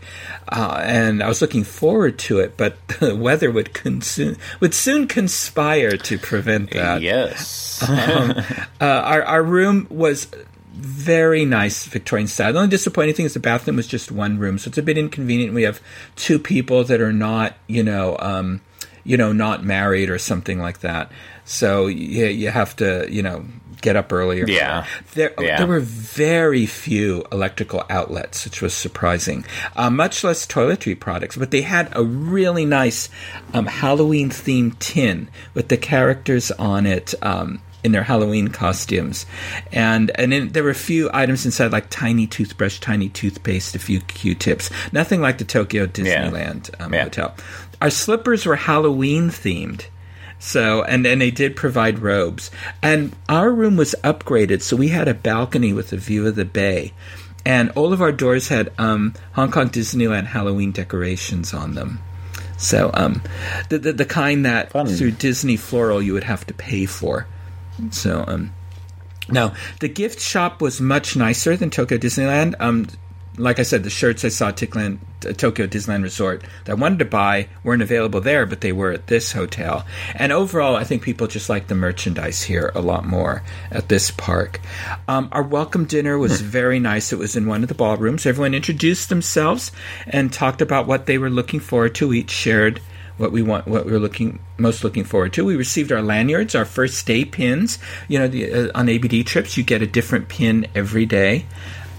uh, 0.48 0.80
and 0.84 1.22
I 1.22 1.28
was 1.28 1.42
looking 1.42 1.64
forward 1.64 2.18
to 2.20 2.38
it, 2.40 2.56
but 2.56 2.76
the 3.00 3.14
weather 3.14 3.50
would 3.50 3.74
consume 3.74 4.36
would 4.60 4.74
soon 4.74 5.06
conspire 5.08 5.96
to 5.96 6.18
prevent 6.18 6.70
that. 6.72 7.02
yes. 7.02 7.84
Uh, 8.80 8.84
our 8.84 9.22
our 9.22 9.42
room 9.42 9.86
was 9.90 10.28
very 10.72 11.44
nice 11.44 11.84
Victorian 11.86 12.28
style. 12.28 12.52
The 12.52 12.58
only 12.60 12.70
disappointing 12.70 13.14
thing 13.14 13.26
is 13.26 13.34
the 13.34 13.40
bathroom 13.40 13.76
was 13.76 13.88
just 13.88 14.12
one 14.12 14.38
room, 14.38 14.58
so 14.58 14.68
it's 14.68 14.78
a 14.78 14.82
bit 14.82 14.96
inconvenient. 14.96 15.52
We 15.52 15.64
have 15.64 15.80
two 16.14 16.38
people 16.38 16.84
that 16.84 17.00
are 17.00 17.12
not, 17.12 17.54
you 17.66 17.82
know, 17.82 18.16
um, 18.20 18.60
you 19.02 19.16
know, 19.16 19.32
not 19.32 19.64
married 19.64 20.08
or 20.10 20.18
something 20.18 20.60
like 20.60 20.80
that. 20.80 21.10
So 21.44 21.86
you, 21.86 22.26
you 22.26 22.50
have 22.50 22.76
to, 22.76 23.08
you 23.10 23.22
know, 23.22 23.44
get 23.80 23.96
up 23.96 24.12
earlier. 24.12 24.46
Yeah. 24.46 24.86
There, 25.14 25.32
Yeah. 25.40 25.58
there 25.58 25.66
were 25.66 25.80
very 25.80 26.66
few 26.66 27.24
electrical 27.32 27.84
outlets, 27.90 28.44
which 28.44 28.60
was 28.62 28.74
surprising. 28.74 29.44
Uh, 29.76 29.90
much 29.90 30.24
less 30.24 30.46
toiletry 30.46 30.98
products, 30.98 31.36
but 31.36 31.50
they 31.50 31.62
had 31.62 31.88
a 31.92 32.02
really 32.02 32.64
nice 32.64 33.08
um, 33.54 33.66
Halloween 33.66 34.30
themed 34.30 34.78
tin 34.78 35.28
with 35.54 35.68
the 35.68 35.76
characters 35.76 36.50
on 36.52 36.86
it. 36.86 37.14
Um, 37.22 37.60
in 37.84 37.92
their 37.92 38.02
Halloween 38.02 38.48
costumes, 38.48 39.24
and 39.72 40.10
and 40.16 40.34
in, 40.34 40.48
there 40.48 40.64
were 40.64 40.70
a 40.70 40.74
few 40.74 41.08
items 41.14 41.46
inside, 41.46 41.70
like 41.70 41.88
tiny 41.90 42.26
toothbrush, 42.26 42.80
tiny 42.80 43.08
toothpaste, 43.08 43.76
a 43.76 43.78
few 43.78 44.00
Q-tips. 44.00 44.68
Nothing 44.92 45.20
like 45.20 45.38
the 45.38 45.44
Tokyo 45.44 45.86
Disneyland 45.86 46.70
um, 46.80 46.92
Yeah. 46.92 47.04
hotel. 47.04 47.36
Our 47.80 47.90
slippers 47.90 48.44
were 48.44 48.56
Halloween 48.56 49.30
themed. 49.30 49.86
So 50.38 50.82
and 50.84 51.04
and 51.06 51.20
they 51.20 51.30
did 51.30 51.56
provide 51.56 51.98
robes, 51.98 52.50
and 52.82 53.14
our 53.28 53.50
room 53.50 53.76
was 53.76 53.94
upgraded, 54.04 54.62
so 54.62 54.76
we 54.76 54.88
had 54.88 55.08
a 55.08 55.14
balcony 55.14 55.72
with 55.72 55.92
a 55.92 55.96
view 55.96 56.26
of 56.26 56.36
the 56.36 56.44
bay, 56.44 56.92
and 57.44 57.70
all 57.70 57.92
of 57.92 58.00
our 58.00 58.12
doors 58.12 58.48
had 58.48 58.72
um, 58.78 59.14
Hong 59.32 59.50
Kong 59.50 59.68
Disneyland 59.68 60.26
Halloween 60.26 60.70
decorations 60.70 61.52
on 61.52 61.74
them. 61.74 61.98
So 62.56 62.90
um, 62.94 63.22
the, 63.68 63.78
the 63.78 63.92
the 63.92 64.04
kind 64.04 64.44
that 64.46 64.70
Fun. 64.70 64.86
through 64.86 65.12
Disney 65.12 65.56
Floral 65.56 66.02
you 66.02 66.12
would 66.12 66.24
have 66.24 66.46
to 66.46 66.54
pay 66.54 66.86
for. 66.86 67.26
So 67.90 68.24
um, 68.26 68.52
now 69.28 69.54
the 69.80 69.88
gift 69.88 70.20
shop 70.20 70.60
was 70.60 70.80
much 70.80 71.16
nicer 71.16 71.56
than 71.56 71.70
Tokyo 71.70 71.98
Disneyland. 71.98 72.54
Um, 72.60 72.86
like 73.38 73.58
I 73.58 73.62
said, 73.62 73.84
the 73.84 73.90
shirts 73.90 74.24
I 74.24 74.28
saw 74.28 74.48
at 74.48 74.56
Tickland, 74.56 74.98
uh, 75.26 75.32
Tokyo 75.32 75.66
Disneyland 75.66 76.02
Resort 76.02 76.42
that 76.64 76.72
I 76.72 76.74
wanted 76.74 76.98
to 76.98 77.04
buy 77.04 77.48
weren't 77.62 77.82
available 77.82 78.20
there, 78.20 78.46
but 78.46 78.60
they 78.60 78.72
were 78.72 78.92
at 78.92 79.06
this 79.06 79.32
hotel. 79.32 79.86
And 80.14 80.32
overall, 80.32 80.76
I 80.76 80.84
think 80.84 81.02
people 81.02 81.26
just 81.26 81.48
like 81.48 81.68
the 81.68 81.74
merchandise 81.74 82.42
here 82.42 82.72
a 82.74 82.80
lot 82.80 83.04
more 83.04 83.42
at 83.70 83.88
this 83.88 84.10
park. 84.10 84.60
Um, 85.06 85.28
our 85.32 85.42
welcome 85.42 85.84
dinner 85.84 86.18
was 86.18 86.40
very 86.40 86.78
nice. 86.78 87.12
It 87.12 87.18
was 87.18 87.36
in 87.36 87.46
one 87.46 87.62
of 87.62 87.68
the 87.68 87.74
ballrooms. 87.74 88.26
Everyone 88.26 88.54
introduced 88.54 89.08
themselves 89.08 89.72
and 90.06 90.32
talked 90.32 90.60
about 90.60 90.86
what 90.86 91.06
they 91.06 91.18
were 91.18 91.30
looking 91.30 91.60
forward 91.60 91.94
to. 91.96 92.12
Each 92.12 92.30
shared 92.30 92.80
what 93.18 93.32
we 93.32 93.42
want, 93.42 93.66
what 93.66 93.84
we 93.84 93.92
were 93.92 93.98
looking 93.98 94.38
most 94.56 94.82
looking 94.82 95.04
forward 95.04 95.32
to. 95.34 95.44
We 95.44 95.56
received 95.56 95.92
our 95.92 96.02
lanyards, 96.02 96.54
our 96.54 96.64
first 96.64 97.06
day 97.06 97.24
pins. 97.24 97.78
You 98.06 98.20
know, 98.20 98.28
the, 98.28 98.70
uh, 98.70 98.70
on 98.74 98.88
ABD 98.88 99.26
trips, 99.26 99.56
you 99.56 99.62
get 99.62 99.82
a 99.82 99.86
different 99.86 100.28
pin 100.28 100.66
every 100.74 101.04
day. 101.04 101.46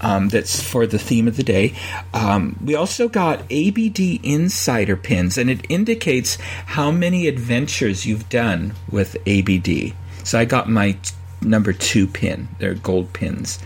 Um, 0.01 0.29
that's 0.29 0.61
for 0.61 0.87
the 0.87 0.99
theme 0.99 1.27
of 1.27 1.35
the 1.35 1.43
day. 1.43 1.73
Um, 2.13 2.57
we 2.63 2.75
also 2.75 3.09
got 3.09 3.41
ABD 3.51 4.23
Insider 4.23 4.95
pins, 4.95 5.37
and 5.37 5.49
it 5.49 5.65
indicates 5.69 6.37
how 6.37 6.89
many 6.89 7.27
adventures 7.27 8.05
you've 8.05 8.29
done 8.29 8.75
with 8.89 9.17
ABD. 9.27 9.93
So 10.23 10.39
I 10.39 10.45
got 10.45 10.69
my 10.69 10.97
number 11.41 11.73
two 11.73 12.07
pin. 12.07 12.47
They're 12.59 12.75
gold 12.75 13.11
pins. 13.13 13.59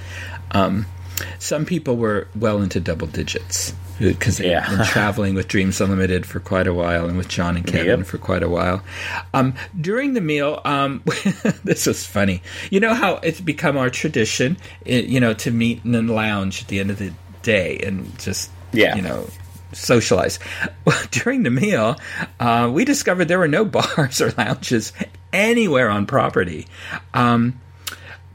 Um, 0.52 0.88
some 1.40 1.66
people 1.66 1.98
were 1.98 2.28
well 2.36 2.62
into 2.62 2.80
double 2.80 3.08
digits 3.08 3.74
because 4.00 4.40
Yeah. 4.40 4.68
been 4.70 4.86
traveling 4.86 5.36
with 5.36 5.48
Dreams 5.48 5.80
Unlimited 5.82 6.26
for 6.26 6.40
quite 6.40 6.68
a 6.68 6.74
while 6.74 7.08
and 7.08 7.18
with 7.18 7.28
John 7.28 7.56
and 7.58 7.66
Kevin 7.66 8.00
Yep. 8.00 8.08
for 8.08 8.18
quite 8.18 8.44
a 8.44 8.50
while. 8.50 8.84
Um, 9.34 9.54
during 9.80 10.14
the 10.14 10.22
meal, 10.22 10.62
um, 10.66 11.02
this 11.64 11.86
was 11.86 12.06
funny. 12.06 12.42
You 12.72 12.80
know 12.80 12.94
how 12.94 13.16
it's 13.18 13.42
become 13.42 13.78
our 13.78 13.90
tradition, 13.90 14.58
you 14.86 15.20
know, 15.20 15.34
to 15.36 15.52
meet 15.52 15.82
in 15.86 15.92
the 15.92 16.02
lounge 16.02 16.62
at 16.64 16.68
the 16.68 16.80
end 16.80 16.92
of 16.92 17.00
the 17.00 17.12
day 17.42 17.80
and 17.84 18.18
just, 18.20 18.50
Yeah. 18.72 18.96
you 18.96 19.02
know, 19.02 19.28
socialize. 19.74 20.40
Well, 20.86 21.02
during 21.12 21.44
the 21.44 21.50
meal, 21.50 21.96
uh, 22.40 22.70
we 22.74 22.86
discovered 22.86 23.26
there 23.26 23.40
were 23.40 23.48
no 23.48 23.66
bars 23.78 24.22
or 24.22 24.32
lounges 24.38 24.94
anywhere 25.32 25.90
on 25.90 26.06
property. 26.06 26.68
Um, 27.14 27.60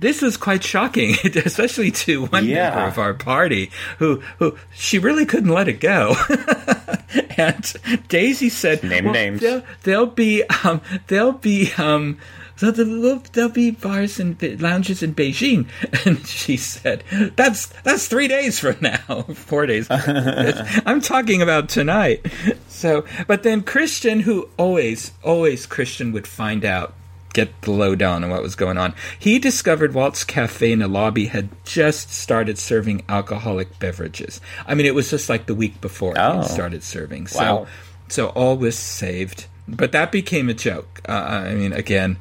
this 0.00 0.22
was 0.22 0.36
quite 0.36 0.62
shocking, 0.62 1.14
especially 1.44 1.90
to 1.90 2.26
one 2.26 2.46
Yeah. 2.46 2.70
member 2.70 2.86
of 2.88 2.98
our 2.98 3.14
party 3.14 3.70
who 3.98 4.20
who 4.38 4.56
she 4.74 4.98
really 4.98 5.26
couldn't 5.26 5.50
let 5.50 5.68
it 5.68 5.80
go. 5.80 6.14
and 7.36 7.74
Daisy 8.08 8.48
said, 8.48 8.82
Name 8.82 9.04
well, 9.06 9.14
names. 9.14 9.40
There'll, 9.40 9.62
there'll 9.82 10.06
be 10.06 10.44
um, 10.64 10.80
there'll 11.08 11.32
be 11.32 11.72
um, 11.78 12.18
so 12.56 12.70
there'll, 12.72 13.22
there'll 13.32 13.50
be 13.50 13.70
bars 13.70 14.18
and 14.18 14.60
lounges 14.60 15.02
in 15.02 15.14
Beijing. 15.14 15.66
And 16.04 16.26
she 16.26 16.56
said, 16.56 17.04
"That's 17.36 17.66
that's 17.82 18.08
three 18.08 18.28
days 18.28 18.58
from 18.58 18.76
now, 18.80 19.22
four 19.34 19.66
days. 19.66 19.86
I'm 19.90 21.00
talking 21.00 21.40
about 21.42 21.68
tonight." 21.68 22.26
So, 22.68 23.04
but 23.26 23.42
then 23.42 23.62
Christian, 23.62 24.20
who 24.20 24.48
always 24.56 25.12
always 25.22 25.66
Christian 25.66 26.12
would 26.12 26.26
find 26.26 26.64
out 26.64 26.94
get 27.32 27.60
the 27.62 27.70
lowdown 27.70 28.24
on 28.24 28.30
what 28.30 28.42
was 28.42 28.54
going 28.56 28.78
on. 28.78 28.94
He 29.18 29.38
discovered 29.38 29.94
Walt's 29.94 30.24
Cafe 30.24 30.72
in 30.72 30.78
the 30.78 30.88
lobby 30.88 31.26
had 31.26 31.48
just 31.64 32.10
started 32.12 32.58
serving 32.58 33.02
alcoholic 33.08 33.78
beverages. 33.78 34.40
I 34.66 34.74
mean, 34.74 34.86
it 34.86 34.94
was 34.94 35.10
just 35.10 35.28
like 35.28 35.46
the 35.46 35.54
week 35.54 35.80
before 35.80 36.14
Oh. 36.16 36.40
it 36.40 36.44
started 36.46 36.82
serving. 36.82 37.26
So, 37.26 37.38
Wow. 37.38 37.66
so 38.08 38.26
all 38.28 38.56
was 38.56 38.78
saved. 38.78 39.46
But 39.68 39.92
that 39.92 40.10
became 40.10 40.48
a 40.48 40.54
joke. 40.54 41.00
Uh, 41.08 41.12
I 41.12 41.54
mean, 41.54 41.72
again, 41.74 42.16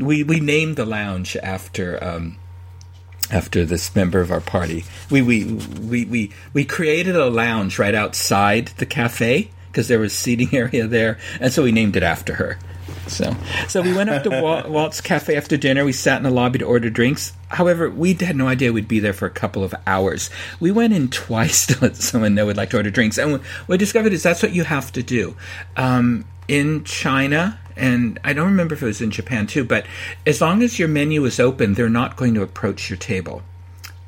we 0.00 0.24
we 0.24 0.40
named 0.40 0.76
the 0.76 0.84
lounge 0.86 1.36
after. 1.42 2.02
Um, 2.02 2.36
after 3.32 3.64
this 3.64 3.94
member 3.94 4.20
of 4.20 4.32
our 4.32 4.40
party, 4.40 4.84
we 5.08 5.22
we 5.22 5.44
we 5.44 6.04
we, 6.04 6.30
we 6.52 6.64
created 6.64 7.14
a 7.14 7.26
lounge 7.30 7.78
right 7.78 7.94
outside 7.94 8.66
the 8.78 8.86
cafe 8.86 9.50
because 9.68 9.86
there 9.86 10.00
was 10.00 10.12
seating 10.12 10.48
area 10.52 10.88
there, 10.88 11.16
and 11.40 11.52
so 11.52 11.62
we 11.62 11.70
named 11.70 11.94
it 11.96 12.02
after 12.02 12.34
her. 12.34 12.58
So, 13.10 13.36
so 13.68 13.82
we 13.82 13.92
went 13.92 14.08
up 14.10 14.22
to 14.24 14.30
Wal- 14.30 14.68
Walt's 14.70 15.00
Cafe 15.00 15.36
after 15.36 15.56
dinner. 15.56 15.84
We 15.84 15.92
sat 15.92 16.16
in 16.18 16.22
the 16.22 16.30
lobby 16.30 16.58
to 16.60 16.64
order 16.64 16.88
drinks. 16.90 17.32
However, 17.48 17.90
we 17.90 18.14
had 18.14 18.36
no 18.36 18.46
idea 18.48 18.72
we'd 18.72 18.86
be 18.88 19.00
there 19.00 19.12
for 19.12 19.26
a 19.26 19.30
couple 19.30 19.64
of 19.64 19.74
hours. 19.86 20.30
We 20.60 20.70
went 20.70 20.92
in 20.92 21.08
twice 21.10 21.66
to 21.66 21.78
let 21.80 21.96
someone 21.96 22.34
know 22.34 22.46
we'd 22.46 22.56
like 22.56 22.70
to 22.70 22.76
order 22.76 22.90
drinks, 22.90 23.18
and 23.18 23.32
what 23.32 23.42
we 23.68 23.76
discovered 23.76 24.12
is 24.12 24.22
that's 24.22 24.42
what 24.42 24.52
you 24.54 24.64
have 24.64 24.92
to 24.92 25.02
do. 25.02 25.36
Um, 25.76 26.24
in 26.48 26.82
China, 26.84 27.58
and 27.76 28.18
I 28.24 28.32
don't 28.32 28.46
remember 28.46 28.74
if 28.74 28.82
it 28.82 28.86
was 28.86 29.00
in 29.00 29.10
Japan 29.10 29.46
too, 29.46 29.64
but 29.64 29.86
as 30.26 30.40
long 30.40 30.62
as 30.62 30.78
your 30.78 30.88
menu 30.88 31.24
is 31.24 31.38
open, 31.38 31.74
they're 31.74 31.88
not 31.88 32.16
going 32.16 32.34
to 32.34 32.42
approach 32.42 32.90
your 32.90 32.96
table. 32.96 33.42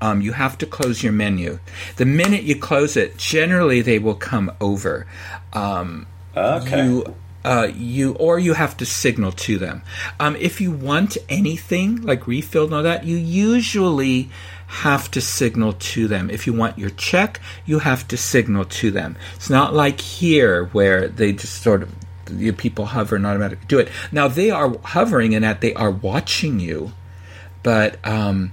Um, 0.01 0.21
you 0.21 0.33
have 0.33 0.59
to 0.59 0.67
close 0.67 1.05
your 1.05 1.13
menu. 1.13 1.61
The 1.97 2.05
minute 2.05 2.43
you 2.43 2.57
close 2.59 2.97
it, 2.97 3.17
generally 3.17 3.81
they 3.83 4.01
will 4.01 4.17
come 4.17 4.51
over. 4.61 5.07
Um, 5.53 6.07
Okay. 6.37 6.85
you 6.87 7.15
uh, 7.45 7.69
you 7.75 8.15
or 8.15 8.39
you 8.39 8.55
have 8.55 8.77
to 8.79 8.87
signal 8.87 9.33
to 9.33 9.59
them. 9.59 9.83
Um, 10.21 10.37
if 10.37 10.61
you 10.61 10.71
want 10.71 11.17
anything 11.29 12.03
like 12.03 12.27
refill 12.27 12.65
and 12.65 12.75
all 12.75 12.83
that, 12.83 13.05
you 13.05 13.17
usually 13.17 14.31
have 14.67 15.11
to 15.11 15.21
signal 15.21 15.75
to 15.75 16.09
them. 16.09 16.31
If 16.31 16.47
you 16.47 16.53
want 16.53 16.79
your 16.79 16.91
check, 16.91 17.41
you 17.67 17.81
have 17.81 18.09
to 18.09 18.17
signal 18.17 18.65
to 18.65 18.91
them. 18.91 19.17
It's 19.35 19.51
not 19.51 19.75
like 19.75 20.01
here 20.01 20.67
where 20.67 21.09
they 21.09 21.33
just 21.33 21.63
sort 21.63 21.83
of 21.83 21.95
you 22.31 22.53
people 22.53 22.87
hover 22.87 23.17
and 23.17 23.27
automatically 23.27 23.67
do 23.69 23.79
it. 23.79 23.89
Now 24.11 24.29
they 24.29 24.51
are 24.51 24.77
hovering 24.79 25.33
in 25.33 25.43
that 25.43 25.61
they 25.61 25.75
are 25.75 25.91
watching 25.91 26.61
you, 26.61 26.93
but 27.63 27.99
um, 28.07 28.53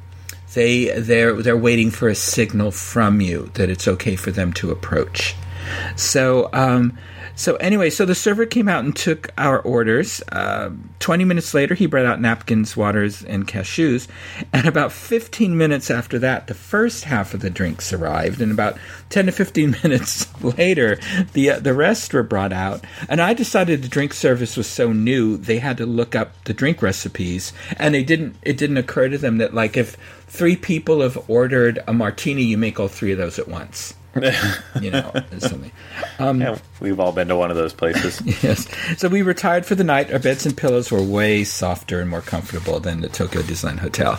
they 0.53 0.99
they're 0.99 1.33
they're 1.41 1.57
waiting 1.57 1.91
for 1.91 2.09
a 2.09 2.15
signal 2.15 2.71
from 2.71 3.21
you 3.21 3.51
that 3.53 3.69
it's 3.69 3.87
okay 3.87 4.15
for 4.15 4.31
them 4.31 4.51
to 4.53 4.71
approach. 4.71 5.35
So 5.95 6.49
um, 6.53 6.97
so 7.39 7.55
anyway, 7.55 7.89
so 7.89 8.03
the 8.03 8.15
server 8.15 8.45
came 8.45 8.67
out 8.67 8.83
and 8.83 8.93
took 8.93 9.29
our 9.37 9.59
orders. 9.61 10.21
Uh, 10.29 10.71
Twenty 10.99 11.23
minutes 11.23 11.53
later, 11.53 11.75
he 11.75 11.85
brought 11.85 12.05
out 12.05 12.19
napkins, 12.19 12.75
waters, 12.75 13.23
and 13.23 13.47
cashews. 13.47 14.09
And 14.51 14.67
about 14.67 14.91
fifteen 14.91 15.57
minutes 15.57 15.89
after 15.89 16.19
that, 16.19 16.47
the 16.47 16.53
first 16.53 17.05
half 17.05 17.33
of 17.33 17.39
the 17.39 17.49
drinks 17.49 17.93
arrived. 17.93 18.41
And 18.41 18.51
about 18.51 18.77
ten 19.09 19.27
to 19.27 19.31
fifteen 19.31 19.77
minutes 19.83 20.27
later, 20.43 20.99
the 21.31 21.51
uh, 21.51 21.59
the 21.59 21.73
rest 21.73 22.13
were 22.13 22.23
brought 22.23 22.51
out. 22.51 22.83
And 23.07 23.21
I 23.21 23.33
decided 23.33 23.81
the 23.81 23.87
drink 23.87 24.13
service 24.13 24.57
was 24.57 24.67
so 24.67 24.91
new, 24.91 25.37
they 25.37 25.59
had 25.59 25.77
to 25.77 25.85
look 25.85 26.13
up 26.13 26.43
the 26.43 26.53
drink 26.53 26.81
recipes. 26.81 27.53
And 27.77 27.95
they 27.95 28.03
didn't. 28.03 28.35
It 28.41 28.57
didn't 28.57 28.77
occur 28.77 29.07
to 29.07 29.17
them 29.17 29.37
that 29.37 29.53
like 29.53 29.77
if 29.77 29.95
three 30.27 30.57
people 30.57 30.99
have 30.99 31.29
ordered 31.29 31.79
a 31.87 31.93
martini, 31.93 32.43
you 32.43 32.57
make 32.57 32.79
all 32.79 32.89
three 32.89 33.13
of 33.13 33.17
those 33.17 33.39
at 33.39 33.47
once 33.47 33.93
you 34.81 34.91
know, 34.91 35.11
something. 35.37 35.71
Um, 36.17 36.41
yeah, 36.41 36.57
we've 36.79 36.99
all 36.99 37.11
been 37.11 37.27
to 37.27 37.35
one 37.35 37.51
of 37.51 37.57
those 37.57 37.73
places. 37.73 38.21
yes. 38.43 38.67
So 38.97 39.07
we 39.07 39.21
retired 39.21 39.65
for 39.65 39.75
the 39.75 39.83
night. 39.83 40.11
Our 40.11 40.19
beds 40.19 40.45
and 40.45 40.57
pillows 40.57 40.91
were 40.91 41.01
way 41.01 41.43
softer 41.43 42.01
and 42.01 42.09
more 42.09 42.21
comfortable 42.21 42.79
than 42.79 43.01
the 43.01 43.09
Tokyo 43.09 43.41
Disneyland 43.41 43.79
Hotel. 43.79 44.17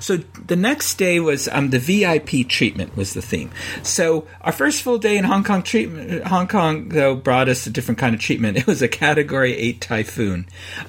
So 0.00 0.18
the 0.46 0.56
next 0.56 0.94
day 0.94 1.18
was 1.20 1.48
um, 1.48 1.70
the 1.70 1.78
VIP 1.78 2.48
treatment 2.48 2.96
was 2.96 3.14
the 3.14 3.22
theme. 3.22 3.50
So 3.82 4.26
our 4.42 4.52
first 4.52 4.82
full 4.82 4.98
day 4.98 5.16
in 5.16 5.24
Hong 5.24 5.44
Kong 5.44 5.62
treatment, 5.62 6.24
Hong 6.24 6.46
Kong 6.46 6.90
though 6.90 7.14
brought 7.16 7.48
us 7.48 7.66
a 7.66 7.70
different 7.70 7.98
kind 7.98 8.14
of 8.14 8.20
treatment. 8.20 8.56
It 8.62 8.66
was 8.68 8.80
a 8.80 8.88
Category 8.88 9.56
Eight 9.56 9.80
typhoon. 9.80 10.46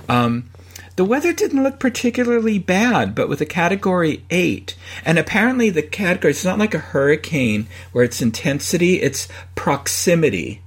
Um, 0.07 0.49
the 0.95 1.05
weather 1.05 1.33
didn't 1.33 1.63
look 1.63 1.79
particularly 1.79 2.59
bad, 2.59 3.15
but 3.15 3.29
with 3.29 3.41
a 3.41 3.45
category 3.45 4.23
8. 4.29 4.75
And 5.03 5.17
apparently, 5.17 5.69
the 5.69 5.81
category, 5.81 6.31
it's 6.31 6.45
not 6.45 6.59
like 6.59 6.73
a 6.73 6.79
hurricane 6.79 7.67
where 7.91 8.03
its 8.03 8.21
intensity, 8.21 9.01
its 9.01 9.27
proximity 9.55 10.61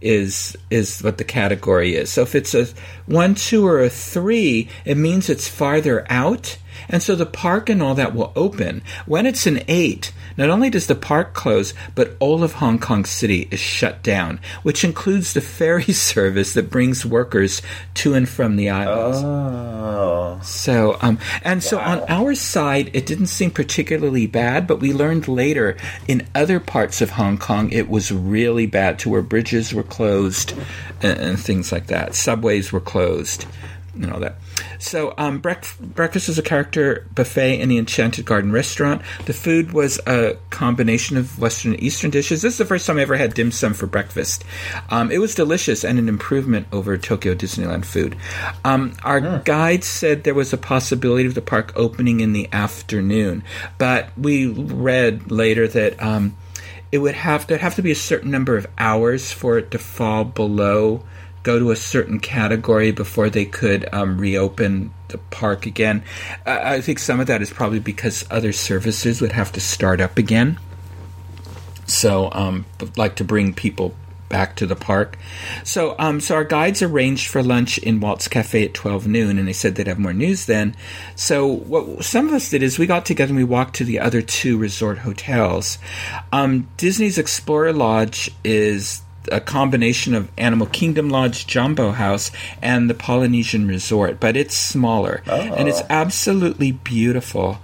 is 0.00 0.56
is 0.70 1.00
what 1.00 1.18
the 1.18 1.24
category 1.24 1.96
is. 1.96 2.12
So 2.12 2.22
if 2.22 2.34
it's 2.34 2.54
a 2.54 2.68
1, 3.06 3.34
2, 3.34 3.66
or 3.66 3.80
a 3.80 3.90
3, 3.90 4.68
it 4.84 4.96
means 4.96 5.28
it's 5.28 5.48
farther 5.48 6.06
out. 6.08 6.56
And 6.88 7.02
so 7.02 7.14
the 7.14 7.26
park 7.26 7.68
and 7.68 7.82
all 7.82 7.94
that 7.94 8.14
will 8.14 8.32
open. 8.36 8.82
When 9.06 9.26
it's 9.26 9.46
an 9.46 9.60
8, 9.68 10.12
not 10.36 10.50
only 10.50 10.70
does 10.70 10.86
the 10.86 10.94
park 10.94 11.34
close, 11.34 11.74
but 11.94 12.16
all 12.20 12.44
of 12.44 12.54
Hong 12.54 12.78
Kong 12.78 13.04
City 13.04 13.48
is 13.50 13.60
shut 13.60 14.02
down, 14.02 14.40
which 14.62 14.84
includes 14.84 15.34
the 15.34 15.40
ferry 15.40 15.82
service 15.92 16.54
that 16.54 16.70
brings 16.70 17.04
workers 17.04 17.60
to 17.94 18.14
and 18.14 18.28
from 18.28 18.56
the 18.56 18.70
islands. 18.70 19.18
Oh. 19.22 20.40
So, 20.42 20.96
um, 21.00 21.18
and 21.42 21.62
so 21.62 21.78
on 21.78 22.04
our 22.08 22.34
side, 22.34 22.90
it 22.92 23.06
didn't 23.06 23.26
seem 23.26 23.50
particularly 23.50 24.26
bad, 24.26 24.66
but 24.66 24.80
we 24.80 24.92
learned 24.92 25.26
later 25.28 25.76
in 26.06 26.26
other 26.34 26.60
parts 26.60 27.00
of 27.00 27.10
Hong 27.10 27.38
Kong 27.38 27.70
it 27.70 27.88
was 27.88 28.12
really 28.12 28.66
bad 28.66 28.98
to 29.00 29.08
where 29.08 29.22
bridges 29.22 29.74
were 29.74 29.82
closed 29.82 30.54
and, 31.02 31.18
and 31.18 31.40
things 31.40 31.72
like 31.72 31.88
that. 31.88 32.14
Subways 32.14 32.72
were 32.72 32.80
closed 32.80 33.46
and 33.94 34.12
all 34.12 34.20
that. 34.20 34.36
So, 34.78 35.14
um, 35.18 35.38
breakfast 35.38 36.28
was 36.28 36.38
a 36.38 36.42
character 36.42 37.06
buffet 37.14 37.60
in 37.60 37.68
the 37.68 37.78
Enchanted 37.78 38.24
Garden 38.24 38.52
restaurant. 38.52 39.02
The 39.26 39.32
food 39.32 39.72
was 39.72 40.00
a 40.06 40.36
combination 40.50 41.16
of 41.16 41.38
Western 41.38 41.72
and 41.72 41.82
Eastern 41.82 42.10
dishes. 42.10 42.42
This 42.42 42.54
is 42.54 42.58
the 42.58 42.64
first 42.64 42.86
time 42.86 42.98
I 42.98 43.02
ever 43.02 43.16
had 43.16 43.34
dim 43.34 43.50
sum 43.50 43.74
for 43.74 43.86
breakfast. 43.86 44.44
Um, 44.90 45.10
it 45.10 45.18
was 45.18 45.34
delicious 45.34 45.84
and 45.84 45.98
an 45.98 46.08
improvement 46.08 46.66
over 46.72 46.96
Tokyo 46.96 47.34
Disneyland 47.34 47.84
food. 47.84 48.16
Um, 48.64 48.94
our 49.02 49.18
yeah. 49.18 49.40
guide 49.44 49.84
said 49.84 50.24
there 50.24 50.34
was 50.34 50.52
a 50.52 50.58
possibility 50.58 51.26
of 51.26 51.34
the 51.34 51.42
park 51.42 51.72
opening 51.76 52.20
in 52.20 52.32
the 52.32 52.48
afternoon, 52.52 53.42
but 53.78 54.10
we 54.16 54.46
read 54.46 55.30
later 55.30 55.66
that 55.68 56.00
um, 56.02 56.36
it 56.90 56.98
would 56.98 57.14
have 57.14 57.46
to 57.48 57.58
have 57.58 57.74
to 57.74 57.82
be 57.82 57.90
a 57.90 57.96
certain 57.96 58.30
number 58.30 58.56
of 58.56 58.66
hours 58.78 59.32
for 59.32 59.58
it 59.58 59.70
to 59.72 59.78
fall 59.78 60.24
below 60.24 61.04
go 61.42 61.58
to 61.58 61.70
a 61.70 61.76
certain 61.76 62.20
category 62.20 62.90
before 62.90 63.30
they 63.30 63.44
could 63.44 63.88
um, 63.92 64.18
reopen 64.18 64.92
the 65.08 65.18
park 65.18 65.66
again. 65.66 66.02
I, 66.46 66.74
I 66.74 66.80
think 66.80 66.98
some 66.98 67.20
of 67.20 67.26
that 67.26 67.42
is 67.42 67.50
probably 67.50 67.80
because 67.80 68.24
other 68.30 68.52
services 68.52 69.20
would 69.20 69.32
have 69.32 69.52
to 69.52 69.60
start 69.60 70.00
up 70.00 70.18
again. 70.18 70.58
So, 71.86 72.30
um, 72.32 72.66
like 72.96 73.16
to 73.16 73.24
bring 73.24 73.54
people 73.54 73.94
back 74.28 74.56
to 74.56 74.66
the 74.66 74.76
park. 74.76 75.16
So, 75.64 75.96
um, 75.98 76.20
so 76.20 76.34
our 76.34 76.44
guides 76.44 76.82
arranged 76.82 77.28
for 77.28 77.42
lunch 77.42 77.78
in 77.78 78.00
Walt's 78.00 78.28
Cafe 78.28 78.64
at 78.64 78.74
twelve 78.74 79.06
noon, 79.06 79.38
and 79.38 79.48
they 79.48 79.52
said 79.52 79.74
they'd 79.74 79.86
have 79.86 79.98
more 79.98 80.12
news 80.12 80.46
then. 80.46 80.76
So, 81.16 81.46
what 81.46 82.04
some 82.04 82.28
of 82.28 82.34
us 82.34 82.50
did 82.50 82.62
is 82.62 82.78
we 82.78 82.86
got 82.86 83.06
together 83.06 83.30
and 83.30 83.38
we 83.38 83.44
walked 83.44 83.76
to 83.76 83.84
the 83.84 84.00
other 84.00 84.22
two 84.22 84.58
resort 84.58 84.98
hotels. 84.98 85.78
Um, 86.32 86.68
Disney's 86.76 87.18
Explorer 87.18 87.72
Lodge 87.72 88.30
is 88.44 89.02
a 89.32 89.40
combination 89.40 90.14
of 90.14 90.30
Animal 90.36 90.66
Kingdom 90.66 91.10
Lodge, 91.10 91.46
Jambo 91.46 91.92
House, 91.92 92.30
and 92.62 92.88
the 92.88 92.94
Polynesian 92.94 93.68
Resort, 93.68 94.20
but 94.20 94.36
it's 94.36 94.56
smaller 94.56 95.22
oh. 95.26 95.40
and 95.40 95.68
it's 95.68 95.82
absolutely 95.88 96.72
beautiful. 96.72 97.58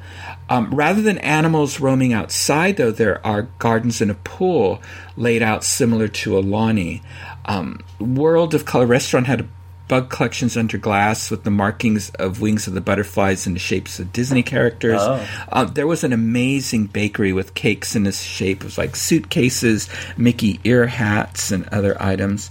Um, 0.49 0.75
rather 0.75 1.01
than 1.01 1.19
animals 1.19 1.81
roaming 1.81 2.13
outside, 2.13 2.77
though, 2.77 2.91
there 2.91 3.25
are 3.27 3.49
gardens 3.59 4.01
and 4.01 4.11
a 4.11 4.15
pool 4.15 4.83
laid 5.17 5.43
out 5.43 5.65
similar 5.65 6.09
to 6.09 6.31
Aulani. 6.33 7.03
Um, 7.47 7.81
World 7.99 8.55
of 8.55 8.65
Color 8.65 8.87
Restaurant 8.87 9.27
had 9.27 9.41
a 9.41 9.49
bug 9.89 10.09
collections 10.11 10.57
under 10.57 10.79
glass 10.79 11.31
with 11.31 11.45
the 11.45 11.51
markings 11.51 12.11
of 12.11 12.41
wings 12.41 12.67
of 12.67 12.75
the 12.75 12.81
butterflies 12.81 13.47
and 13.47 13.55
the 13.55 13.61
shapes 13.61 14.01
of 14.01 14.13
Disney 14.13 14.43
characters. 14.43 15.01
Oh. 15.01 15.27
Uh, 15.51 15.65
there 15.65 15.87
was 15.87 16.05
an 16.05 16.13
amazing 16.13 16.87
bakery 16.87 17.33
with 17.33 17.55
cakes 17.55 17.95
in 17.95 18.05
the 18.05 18.13
shape 18.13 18.65
of 18.65 18.79
like 18.79 18.97
suitcases, 18.97 19.89
Mickey 20.17 20.61
ear 20.65 20.87
hats, 20.87 21.51
and 21.51 21.69
other 21.69 22.01
items. 22.03 22.51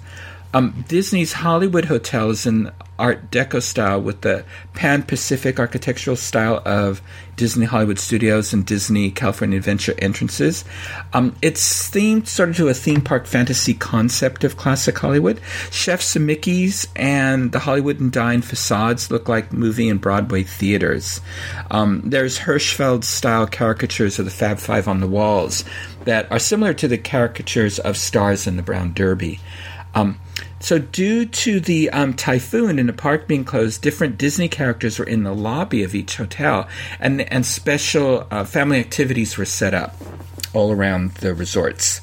Um, 0.53 0.85
Disney's 0.87 1.33
Hollywood 1.33 1.85
Hotel 1.85 2.29
is 2.29 2.45
in 2.45 2.71
Art 2.99 3.31
Deco 3.31 3.61
style 3.61 4.01
with 4.01 4.21
the 4.21 4.45
Pan 4.73 5.03
Pacific 5.03 5.59
architectural 5.59 6.15
style 6.15 6.61
of 6.65 7.01
Disney 7.35 7.65
Hollywood 7.65 7.97
Studios 7.97 8.53
and 8.53 8.65
Disney 8.65 9.09
California 9.09 9.57
Adventure 9.57 9.95
entrances. 9.97 10.63
Um, 11.13 11.35
it's 11.41 11.89
themed 11.89 12.27
sort 12.27 12.49
of 12.49 12.57
to 12.57 12.67
a 12.67 12.73
theme 12.73 13.01
park 13.01 13.25
fantasy 13.25 13.73
concept 13.73 14.43
of 14.43 14.57
classic 14.57 14.97
Hollywood. 14.97 15.41
Chefs 15.71 16.15
and 16.15 16.27
Mickey's 16.27 16.87
and 16.95 17.51
the 17.51 17.59
Hollywood 17.59 17.99
and 17.99 18.11
Dine 18.11 18.43
facades 18.43 19.09
look 19.09 19.27
like 19.27 19.51
movie 19.51 19.89
and 19.89 19.99
Broadway 19.99 20.43
theaters. 20.43 21.21
Um, 21.71 22.01
there's 22.05 22.39
Hirschfeld 22.39 23.03
style 23.03 23.47
caricatures 23.47 24.19
of 24.19 24.25
the 24.25 24.31
Fab 24.31 24.59
Five 24.59 24.87
on 24.87 24.99
the 24.99 25.07
walls 25.07 25.65
that 26.05 26.31
are 26.31 26.39
similar 26.39 26.73
to 26.75 26.87
the 26.87 26.97
caricatures 26.97 27.79
of 27.79 27.97
stars 27.97 28.45
in 28.45 28.57
the 28.57 28.63
Brown 28.63 28.93
Derby. 28.93 29.39
Um, 29.95 30.19
so, 30.63 30.79
due 30.79 31.25
to 31.25 31.59
the 31.59 31.89
um, 31.89 32.13
typhoon 32.13 32.79
and 32.79 32.87
the 32.87 32.93
park 32.93 33.27
being 33.27 33.43
closed, 33.43 33.81
different 33.81 34.17
Disney 34.17 34.47
characters 34.47 34.97
were 34.97 35.03
in 35.03 35.23
the 35.23 35.35
lobby 35.35 35.83
of 35.83 35.93
each 35.93 36.15
hotel, 36.15 36.69
and 37.01 37.19
and 37.33 37.45
special 37.45 38.25
uh, 38.31 38.45
family 38.45 38.79
activities 38.79 39.37
were 39.37 39.43
set 39.43 39.73
up 39.73 39.93
all 40.53 40.71
around 40.71 41.15
the 41.15 41.33
resorts. 41.33 41.99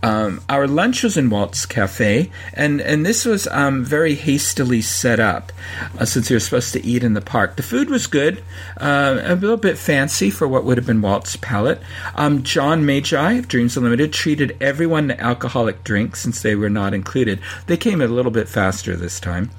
Um, 0.00 0.40
our 0.48 0.68
lunch 0.68 1.02
was 1.02 1.16
in 1.16 1.28
Walt's 1.28 1.66
Cafe, 1.66 2.30
and, 2.54 2.80
and 2.80 3.04
this 3.04 3.24
was 3.24 3.48
um, 3.48 3.84
very 3.84 4.14
hastily 4.14 4.80
set 4.80 5.18
up 5.18 5.52
uh, 5.98 6.04
since 6.04 6.30
we 6.30 6.36
were 6.36 6.40
supposed 6.40 6.72
to 6.74 6.84
eat 6.84 7.02
in 7.02 7.14
the 7.14 7.20
park. 7.20 7.56
The 7.56 7.64
food 7.64 7.90
was 7.90 8.06
good, 8.06 8.42
uh, 8.76 9.20
a 9.24 9.34
little 9.34 9.56
bit 9.56 9.76
fancy 9.76 10.30
for 10.30 10.46
what 10.46 10.62
would 10.64 10.78
have 10.78 10.86
been 10.86 11.02
Walt's 11.02 11.34
palate. 11.36 11.80
Um, 12.14 12.44
John 12.44 12.86
Magi 12.86 13.32
of 13.32 13.48
Dreams 13.48 13.76
Unlimited 13.76 14.12
treated 14.12 14.56
everyone 14.60 15.08
to 15.08 15.20
alcoholic 15.20 15.82
drinks 15.82 16.20
since 16.20 16.42
they 16.42 16.54
were 16.54 16.70
not 16.70 16.94
included. 16.94 17.40
They 17.66 17.76
came 17.76 18.00
a 18.00 18.06
little 18.06 18.32
bit 18.32 18.48
faster 18.48 18.94
this 18.94 19.18
time. 19.18 19.50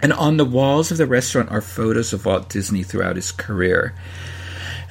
And 0.00 0.12
on 0.14 0.36
the 0.36 0.44
walls 0.44 0.90
of 0.90 0.96
the 0.96 1.06
restaurant 1.06 1.50
are 1.50 1.60
photos 1.60 2.12
of 2.12 2.24
Walt 2.24 2.48
Disney 2.48 2.82
throughout 2.82 3.16
his 3.16 3.30
career. 3.30 3.94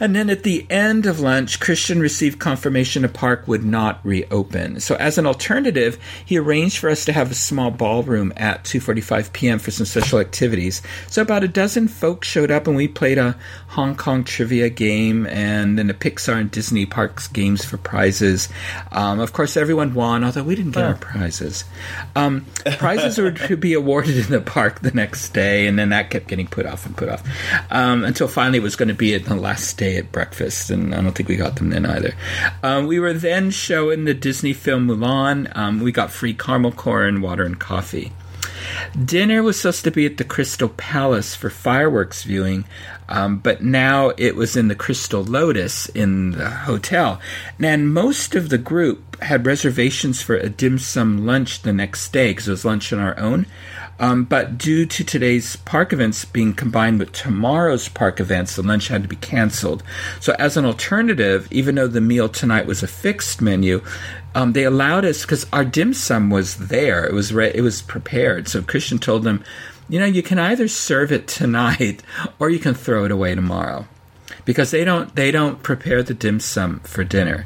And 0.01 0.15
then 0.15 0.31
at 0.31 0.41
the 0.41 0.65
end 0.67 1.05
of 1.05 1.19
lunch, 1.19 1.59
Christian 1.59 1.99
received 1.99 2.39
confirmation 2.39 3.03
the 3.03 3.07
park 3.07 3.47
would 3.47 3.63
not 3.63 4.03
reopen. 4.03 4.79
So 4.79 4.95
as 4.95 5.19
an 5.19 5.27
alternative, 5.27 5.99
he 6.25 6.39
arranged 6.39 6.79
for 6.79 6.89
us 6.89 7.05
to 7.05 7.13
have 7.13 7.29
a 7.29 7.35
small 7.35 7.69
ballroom 7.69 8.33
at 8.35 8.63
2:45 8.63 9.31
p.m. 9.31 9.59
for 9.59 9.69
some 9.69 9.85
special 9.85 10.17
activities. 10.17 10.81
So 11.07 11.21
about 11.21 11.43
a 11.43 11.47
dozen 11.47 11.87
folks 11.87 12.27
showed 12.27 12.49
up 12.49 12.65
and 12.65 12.75
we 12.75 12.87
played 12.87 13.19
a 13.19 13.37
Hong 13.67 13.95
Kong 13.95 14.23
trivia 14.23 14.69
game 14.69 15.27
and 15.27 15.77
then 15.77 15.91
a 15.91 15.93
Pixar 15.93 16.33
and 16.33 16.49
Disney 16.49 16.87
parks 16.87 17.27
games 17.27 17.63
for 17.63 17.77
prizes. 17.77 18.49
Um, 18.91 19.19
of 19.19 19.33
course, 19.33 19.55
everyone 19.55 19.93
won, 19.93 20.23
although 20.23 20.43
we 20.43 20.55
didn't 20.55 20.71
get 20.71 20.83
our 20.83 20.95
prizes. 20.95 21.63
Um, 22.15 22.47
prizes 22.79 23.19
were 23.19 23.31
to 23.31 23.55
be 23.55 23.73
awarded 23.73 24.17
in 24.17 24.31
the 24.31 24.41
park 24.41 24.79
the 24.79 24.91
next 24.91 25.29
day, 25.29 25.67
and 25.67 25.77
then 25.77 25.89
that 25.89 26.09
kept 26.09 26.27
getting 26.27 26.47
put 26.47 26.65
off 26.65 26.87
and 26.87 26.97
put 26.97 27.07
off 27.07 27.21
um, 27.69 28.03
until 28.03 28.27
finally 28.27 28.57
it 28.57 28.63
was 28.63 28.75
going 28.75 28.89
to 28.89 28.95
be 28.95 29.13
at 29.13 29.25
the 29.25 29.35
last 29.35 29.77
day 29.77 29.90
at 29.97 30.11
breakfast, 30.11 30.69
and 30.69 30.93
I 30.93 31.01
don't 31.01 31.13
think 31.13 31.29
we 31.29 31.35
got 31.35 31.55
them 31.55 31.69
then 31.69 31.85
either. 31.85 32.13
Um, 32.63 32.87
we 32.87 32.99
were 32.99 33.13
then 33.13 33.51
showing 33.51 34.05
the 34.05 34.13
Disney 34.13 34.53
film 34.53 34.87
Mulan. 34.87 35.55
Um, 35.55 35.79
we 35.81 35.91
got 35.91 36.11
free 36.11 36.33
caramel 36.33 36.71
corn, 36.71 37.21
water, 37.21 37.43
and 37.43 37.59
coffee. 37.59 38.11
Dinner 39.03 39.43
was 39.43 39.59
supposed 39.59 39.83
to 39.85 39.91
be 39.91 40.05
at 40.05 40.17
the 40.17 40.23
Crystal 40.23 40.69
Palace 40.69 41.35
for 41.35 41.49
fireworks 41.49 42.23
viewing, 42.23 42.65
um, 43.09 43.37
but 43.37 43.63
now 43.63 44.11
it 44.17 44.35
was 44.35 44.55
in 44.55 44.67
the 44.67 44.75
Crystal 44.75 45.23
Lotus 45.23 45.87
in 45.89 46.31
the 46.31 46.49
hotel. 46.49 47.19
And 47.59 47.93
most 47.93 48.35
of 48.35 48.49
the 48.49 48.57
group 48.57 49.21
had 49.21 49.45
reservations 49.45 50.21
for 50.21 50.35
a 50.35 50.49
dim 50.49 50.79
sum 50.79 51.25
lunch 51.25 51.61
the 51.61 51.73
next 51.73 52.11
day 52.11 52.31
because 52.31 52.47
it 52.47 52.51
was 52.51 52.65
lunch 52.65 52.91
on 52.91 52.99
our 52.99 53.17
own. 53.19 53.45
Um, 54.01 54.23
but 54.23 54.57
due 54.57 54.87
to 54.87 55.03
today's 55.03 55.57
park 55.57 55.93
events 55.93 56.25
being 56.25 56.53
combined 56.53 56.97
with 56.97 57.11
tomorrow's 57.11 57.87
park 57.87 58.19
events, 58.19 58.55
the 58.55 58.63
lunch 58.63 58.87
had 58.87 59.03
to 59.03 59.07
be 59.07 59.15
canceled. 59.15 59.83
So, 60.19 60.33
as 60.39 60.57
an 60.57 60.65
alternative, 60.65 61.47
even 61.51 61.75
though 61.75 61.87
the 61.87 62.01
meal 62.01 62.27
tonight 62.27 62.65
was 62.65 62.81
a 62.81 62.87
fixed 62.87 63.43
menu, 63.43 63.83
um, 64.33 64.53
they 64.53 64.63
allowed 64.63 65.05
us 65.05 65.21
because 65.21 65.45
our 65.53 65.63
dim 65.63 65.93
sum 65.93 66.31
was 66.31 66.57
there. 66.57 67.05
It 67.05 67.13
was 67.13 67.31
re- 67.31 67.51
it 67.53 67.61
was 67.61 67.83
prepared. 67.83 68.47
So 68.47 68.63
Christian 68.63 68.97
told 68.97 69.23
them, 69.23 69.43
you 69.87 69.99
know, 69.99 70.05
you 70.05 70.23
can 70.23 70.39
either 70.39 70.67
serve 70.67 71.11
it 71.11 71.27
tonight 71.27 72.01
or 72.39 72.49
you 72.49 72.59
can 72.59 72.73
throw 72.73 73.05
it 73.05 73.11
away 73.11 73.35
tomorrow, 73.35 73.85
because 74.45 74.71
they 74.71 74.83
don't 74.83 75.15
they 75.15 75.29
don't 75.29 75.61
prepare 75.61 76.01
the 76.01 76.15
dim 76.15 76.39
sum 76.39 76.79
for 76.79 77.03
dinner. 77.03 77.45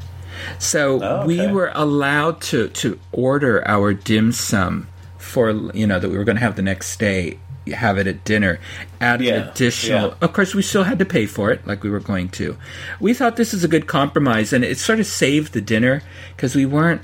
So 0.58 1.02
Oh, 1.02 1.16
okay. 1.18 1.26
we 1.26 1.52
were 1.52 1.70
allowed 1.74 2.40
to 2.42 2.68
to 2.68 2.98
order 3.12 3.66
our 3.68 3.92
dim 3.92 4.32
sum 4.32 4.86
for 5.26 5.50
you 5.74 5.86
know 5.86 5.98
that 5.98 6.08
we 6.08 6.16
were 6.16 6.24
going 6.24 6.36
to 6.36 6.42
have 6.42 6.56
the 6.56 6.62
next 6.62 6.98
day 6.98 7.38
have 7.74 7.98
it 7.98 8.06
at 8.06 8.22
dinner 8.24 8.60
an 9.00 9.20
Yeah, 9.20 9.50
additional 9.50 10.08
yeah. 10.10 10.14
of 10.20 10.32
course 10.32 10.54
we 10.54 10.62
still 10.62 10.84
had 10.84 10.98
to 11.00 11.04
pay 11.04 11.26
for 11.26 11.50
it 11.50 11.66
like 11.66 11.82
we 11.82 11.90
were 11.90 11.98
going 12.12 12.28
to 12.38 12.56
we 13.00 13.12
thought 13.12 13.34
this 13.36 13.52
is 13.52 13.64
a 13.64 13.68
good 13.68 13.86
compromise 13.88 14.52
and 14.52 14.64
it 14.64 14.78
sort 14.78 15.00
of 15.00 15.06
saved 15.06 15.52
the 15.52 15.60
dinner 15.60 16.02
because 16.36 16.54
we 16.54 16.64
weren't 16.64 17.02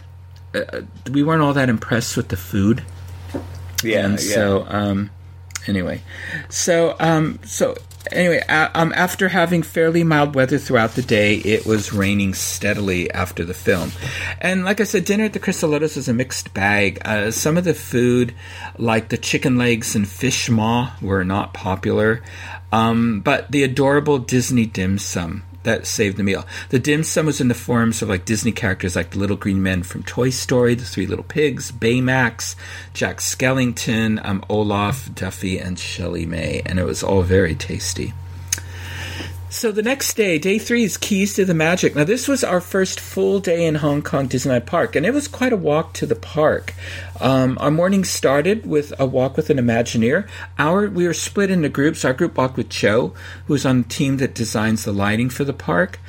uh, 0.55 0.83
we 1.11 1.23
weren't 1.25 1.43
all 1.43 1.53
that 1.53 1.69
impressed 1.69 2.17
with 2.17 2.29
the 2.29 2.37
food 2.37 2.85
Yeah, 3.83 4.05
and 4.07 4.13
yeah. 4.23 4.35
so 4.35 4.65
um 4.69 5.11
anyway 5.67 6.01
so 6.49 6.95
um 7.01 7.41
so 7.45 7.75
anyway 8.11 8.41
um 8.49 8.93
after 8.97 9.29
having 9.29 9.63
fairly 9.63 10.03
mild 10.03 10.35
weather 10.35 10.59
throughout 10.59 10.93
the 10.93 11.03
day 11.03 11.37
it 11.37 11.65
was 11.65 11.93
raining 11.93 12.35
steadily 12.35 13.11
after 13.13 13.45
the 13.45 13.55
film. 13.55 13.93
And 14.41 14.65
like 14.65 14.81
i 14.81 14.85
said 14.85 15.05
dinner 15.05 15.25
at 15.25 15.33
the 15.33 15.39
crystal 15.39 15.71
lotus 15.71 15.97
was 15.97 16.09
a 16.09 16.15
mixed 16.15 16.53
bag. 16.55 16.99
Uh, 17.05 17.31
some 17.31 17.57
of 17.57 17.65
the 17.65 17.75
food 17.75 18.35
like 18.79 19.09
the 19.09 19.19
chicken 19.19 19.59
legs 19.59 19.95
and 19.95 20.09
fish 20.09 20.51
maw 20.51 20.93
were 21.01 21.25
not 21.25 21.55
popular. 21.55 22.23
Um, 22.73 23.21
but 23.21 23.51
the 23.51 23.65
adorable 23.65 24.19
disney 24.19 24.67
dim 24.67 24.99
sum 24.99 25.45
that 25.63 25.87
saved 25.87 26.17
the 26.17 26.23
meal. 26.23 26.47
The 26.71 26.79
dim 26.79 27.03
sum 27.03 27.27
was 27.27 27.41
in 27.41 27.49
the 27.49 27.55
forms 27.55 28.03
of 28.03 28.09
like 28.09 28.25
Disney 28.25 28.53
characters 28.53 28.97
like 28.97 29.11
the 29.11 29.19
little 29.19 29.37
green 29.37 29.63
men 29.63 29.83
from 29.83 30.03
Toy 30.03 30.31
Story, 30.31 30.75
the 30.75 30.85
three 30.85 31.07
little 31.07 31.25
pigs, 31.25 31.71
Baymax, 31.73 32.55
Jack 32.95 33.19
Skellington, 33.19 34.25
um, 34.25 34.45
Olaf, 34.49 35.15
Duffy, 35.15 35.59
and 35.59 35.77
ShellieMay, 35.77 36.63
and 36.67 36.79
it 36.79 36.85
was 36.85 37.03
all 37.03 37.23
very 37.23 37.55
tasty. 37.55 38.13
So 39.53 39.71
the 39.71 39.83
next 39.83 40.15
day, 40.17 40.39
day 40.39 40.59
three 40.59 40.83
is 40.83 40.97
Keys 40.97 41.35
to 41.35 41.45
the 41.45 41.53
Magic. 41.53 41.95
Now 41.95 42.05
this 42.05 42.27
was 42.27 42.43
our 42.43 42.59
first 42.59 42.99
full 42.99 43.39
day 43.39 43.67
in 43.67 43.75
Hong 43.75 44.01
Kong 44.01 44.27
Disneyland 44.27 44.65
Park, 44.65 44.97
and 44.97 45.05
it 45.05 45.13
was 45.13 45.29
quite 45.29 45.53
a 45.53 45.59
walk 45.59 45.93
to 45.93 46.07
the 46.07 46.17
park. 46.17 46.73
Um, 47.21 47.59
our 47.61 47.71
morning 47.71 48.03
started 48.03 48.65
with 48.65 48.95
a 48.99 49.05
walk 49.05 49.37
with 49.37 49.51
an 49.51 49.59
Imagineer. 49.59 50.27
Our 50.59 50.89
we 50.89 51.07
were 51.07 51.13
split 51.13 51.51
into 51.51 51.69
groups. 51.69 52.03
Our 52.03 52.15
group 52.15 52.39
walked 52.39 52.57
with 52.57 52.71
Cho, 52.71 53.13
who's 53.47 53.67
on 53.67 53.83
the 53.83 53.89
team 53.91 54.17
that 54.17 54.35
designs 54.35 54.85
the 54.85 54.93
lighting 54.93 55.29
for 55.29 55.45
the 55.45 55.53
park. 55.53 56.01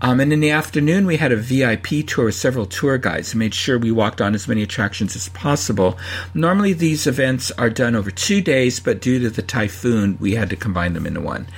Um, 0.00 0.20
and 0.20 0.32
in 0.32 0.38
the 0.38 0.50
afternoon, 0.50 1.04
we 1.04 1.16
had 1.16 1.32
a 1.32 1.36
VIP 1.36 2.06
tour 2.06 2.26
with 2.26 2.36
several 2.36 2.66
tour 2.66 2.98
guides 2.98 3.32
who 3.32 3.38
made 3.40 3.52
sure 3.52 3.80
we 3.80 3.90
walked 3.90 4.20
on 4.20 4.32
as 4.32 4.46
many 4.46 4.62
attractions 4.62 5.16
as 5.16 5.28
possible. 5.30 5.98
Normally, 6.34 6.72
these 6.72 7.08
events 7.08 7.50
are 7.52 7.68
done 7.68 7.96
over 7.96 8.12
two 8.12 8.40
days, 8.40 8.78
but 8.78 9.00
due 9.00 9.18
to 9.18 9.28
the 9.28 9.42
typhoon, 9.42 10.16
we 10.20 10.36
had 10.36 10.50
to 10.50 10.56
combine 10.56 10.92
them 10.92 11.06
into 11.06 11.20
one. 11.20 11.48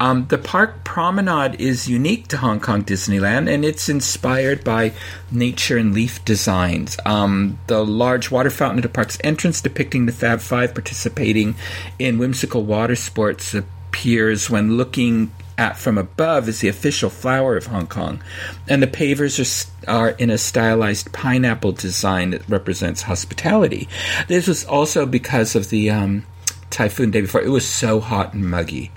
Um, 0.00 0.26
the 0.28 0.38
park 0.38 0.84
promenade 0.84 1.60
is 1.60 1.88
unique 1.88 2.28
to 2.28 2.36
Hong 2.36 2.60
Kong 2.60 2.84
Disneyland, 2.84 3.52
and 3.52 3.64
it's 3.64 3.88
inspired 3.88 4.62
by 4.62 4.92
nature 5.32 5.76
and 5.76 5.92
leaf 5.92 6.24
designs. 6.24 6.96
Um, 7.04 7.58
the 7.66 7.84
large 7.84 8.30
water 8.30 8.50
fountain 8.50 8.78
at 8.78 8.82
the 8.82 8.88
park's 8.88 9.18
entrance, 9.24 9.60
depicting 9.60 10.06
the 10.06 10.12
Fab 10.12 10.40
Five 10.40 10.72
participating 10.72 11.56
in 11.98 12.18
whimsical 12.18 12.62
water 12.62 12.94
sports, 12.94 13.54
appears 13.54 14.48
when 14.48 14.76
looking 14.76 15.32
at 15.56 15.76
from 15.76 15.98
above 15.98 16.48
is 16.48 16.60
the 16.60 16.68
official 16.68 17.10
flower 17.10 17.56
of 17.56 17.66
Hong 17.66 17.88
Kong, 17.88 18.22
and 18.68 18.80
the 18.80 18.86
pavers 18.86 19.68
are, 19.88 19.92
are 19.92 20.10
in 20.10 20.30
a 20.30 20.38
stylized 20.38 21.12
pineapple 21.12 21.72
design 21.72 22.30
that 22.30 22.48
represents 22.48 23.02
hospitality. 23.02 23.88
This 24.28 24.46
was 24.46 24.64
also 24.64 25.04
because 25.04 25.56
of 25.56 25.70
the 25.70 25.90
um, 25.90 26.24
typhoon 26.70 27.10
day 27.10 27.22
before. 27.22 27.42
It 27.42 27.50
was 27.50 27.66
so 27.66 27.98
hot 27.98 28.34
and 28.34 28.48
muggy 28.48 28.92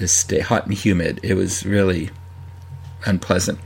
this 0.00 0.24
day, 0.24 0.40
hot 0.40 0.66
and 0.66 0.74
humid. 0.74 1.20
It 1.22 1.34
was 1.34 1.64
really 1.64 2.10
unpleasant. 3.06 3.58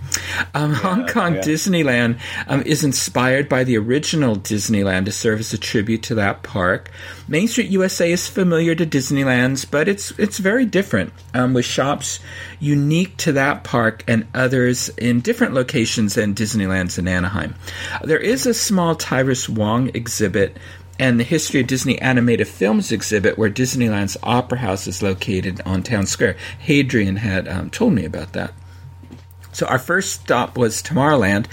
Um, 0.54 0.72
Hong 0.72 1.06
Kong 1.06 1.34
yeah. 1.34 1.40
Disneyland 1.40 2.20
um, 2.46 2.62
is 2.62 2.84
inspired 2.84 3.48
by 3.48 3.64
the 3.64 3.76
original 3.76 4.36
Disneyland 4.36 5.06
to 5.06 5.12
serve 5.12 5.40
as 5.40 5.52
a 5.52 5.58
tribute 5.58 6.02
to 6.04 6.14
that 6.16 6.42
park. 6.42 6.90
Main 7.26 7.48
Street 7.48 7.70
USA 7.70 8.12
is 8.12 8.28
familiar 8.28 8.74
to 8.74 8.86
Disneyland's, 8.86 9.64
but 9.64 9.88
it's 9.88 10.12
it's 10.18 10.38
very 10.38 10.64
different, 10.64 11.12
um, 11.32 11.54
with 11.54 11.64
shops 11.64 12.20
unique 12.60 13.16
to 13.18 13.32
that 13.32 13.64
park 13.64 14.04
and 14.06 14.26
others 14.34 14.88
in 14.90 15.20
different 15.20 15.54
locations 15.54 16.14
than 16.14 16.34
Disneyland's 16.34 16.98
in 16.98 17.08
Anaheim. 17.08 17.54
There 18.02 18.18
is 18.18 18.46
a 18.46 18.54
small 18.54 18.94
Tyrus 18.94 19.48
Wong 19.48 19.90
exhibit 19.94 20.56
and 20.98 21.18
the 21.18 21.24
History 21.24 21.60
of 21.60 21.66
Disney 21.66 22.00
Animated 22.00 22.48
Films 22.48 22.92
exhibit 22.92 23.36
where 23.36 23.50
Disneyland's 23.50 24.16
Opera 24.22 24.58
House 24.58 24.86
is 24.86 25.02
located 25.02 25.60
on 25.64 25.82
Town 25.82 26.06
Square. 26.06 26.36
Hadrian 26.58 27.16
had 27.16 27.48
um, 27.48 27.70
told 27.70 27.92
me 27.92 28.04
about 28.04 28.32
that. 28.32 28.52
So 29.52 29.66
our 29.66 29.78
first 29.78 30.20
stop 30.20 30.58
was 30.58 30.82
Tomorrowland. 30.82 31.46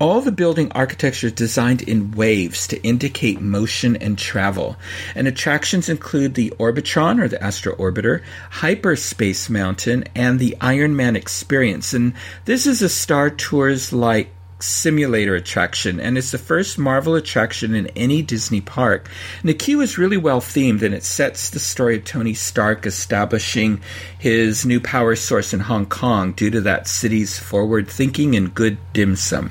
All 0.00 0.20
the 0.20 0.32
building 0.32 0.72
architecture 0.72 1.26
is 1.26 1.34
designed 1.34 1.82
in 1.82 2.12
waves 2.12 2.66
to 2.68 2.82
indicate 2.82 3.40
motion 3.40 3.96
and 3.96 4.16
travel. 4.16 4.76
And 5.14 5.28
attractions 5.28 5.88
include 5.88 6.34
the 6.34 6.54
Orbitron 6.58 7.20
or 7.20 7.28
the 7.28 7.42
Astro 7.42 7.74
Orbiter, 7.74 8.22
Hyperspace 8.50 9.50
Mountain, 9.50 10.04
and 10.14 10.38
the 10.38 10.56
Iron 10.60 10.96
Man 10.96 11.16
Experience. 11.16 11.92
And 11.92 12.14
this 12.46 12.66
is 12.66 12.82
a 12.82 12.88
Star 12.88 13.28
Tours 13.30 13.92
like 13.92 14.30
simulator 14.62 15.34
attraction, 15.34 16.00
and 16.00 16.18
it's 16.18 16.30
the 16.30 16.38
first 16.38 16.78
Marvel 16.78 17.14
attraction 17.14 17.74
in 17.74 17.86
any 17.88 18.22
Disney 18.22 18.60
park. 18.60 19.08
And 19.40 19.48
the 19.48 19.54
queue 19.54 19.80
is 19.80 19.98
really 19.98 20.16
well 20.16 20.40
themed, 20.40 20.82
and 20.82 20.94
it 20.94 21.04
sets 21.04 21.50
the 21.50 21.58
story 21.58 21.96
of 21.96 22.04
Tony 22.04 22.34
Stark 22.34 22.86
establishing 22.86 23.80
his 24.18 24.64
new 24.64 24.80
power 24.80 25.16
source 25.16 25.52
in 25.52 25.60
Hong 25.60 25.86
Kong 25.86 26.32
due 26.32 26.50
to 26.50 26.60
that 26.62 26.88
city's 26.88 27.38
forward 27.38 27.88
thinking 27.88 28.34
and 28.34 28.54
good 28.54 28.78
dim 28.92 29.16
sum. 29.16 29.50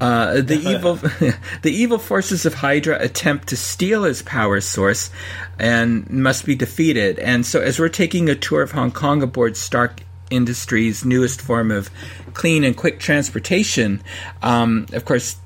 Uh, 0.00 0.40
the 0.40 0.56
evil, 0.70 0.94
the 1.62 1.70
evil 1.70 1.98
forces 1.98 2.46
of 2.46 2.54
Hydra 2.54 2.98
attempt 3.00 3.48
to 3.48 3.56
steal 3.56 4.04
his 4.04 4.22
power 4.22 4.60
source, 4.60 5.10
and 5.58 6.08
must 6.10 6.46
be 6.46 6.54
defeated. 6.54 7.18
And 7.18 7.46
so, 7.46 7.60
as 7.60 7.78
we're 7.78 7.88
taking 7.88 8.28
a 8.28 8.34
tour 8.34 8.62
of 8.62 8.72
Hong 8.72 8.90
Kong 8.90 9.22
aboard 9.22 9.56
Stark 9.56 10.02
Industries' 10.30 11.04
newest 11.04 11.40
form 11.40 11.70
of 11.70 11.90
clean 12.34 12.64
and 12.64 12.76
quick 12.76 12.98
transportation, 12.98 14.02
um, 14.42 14.86
of 14.92 15.04
course, 15.04 15.36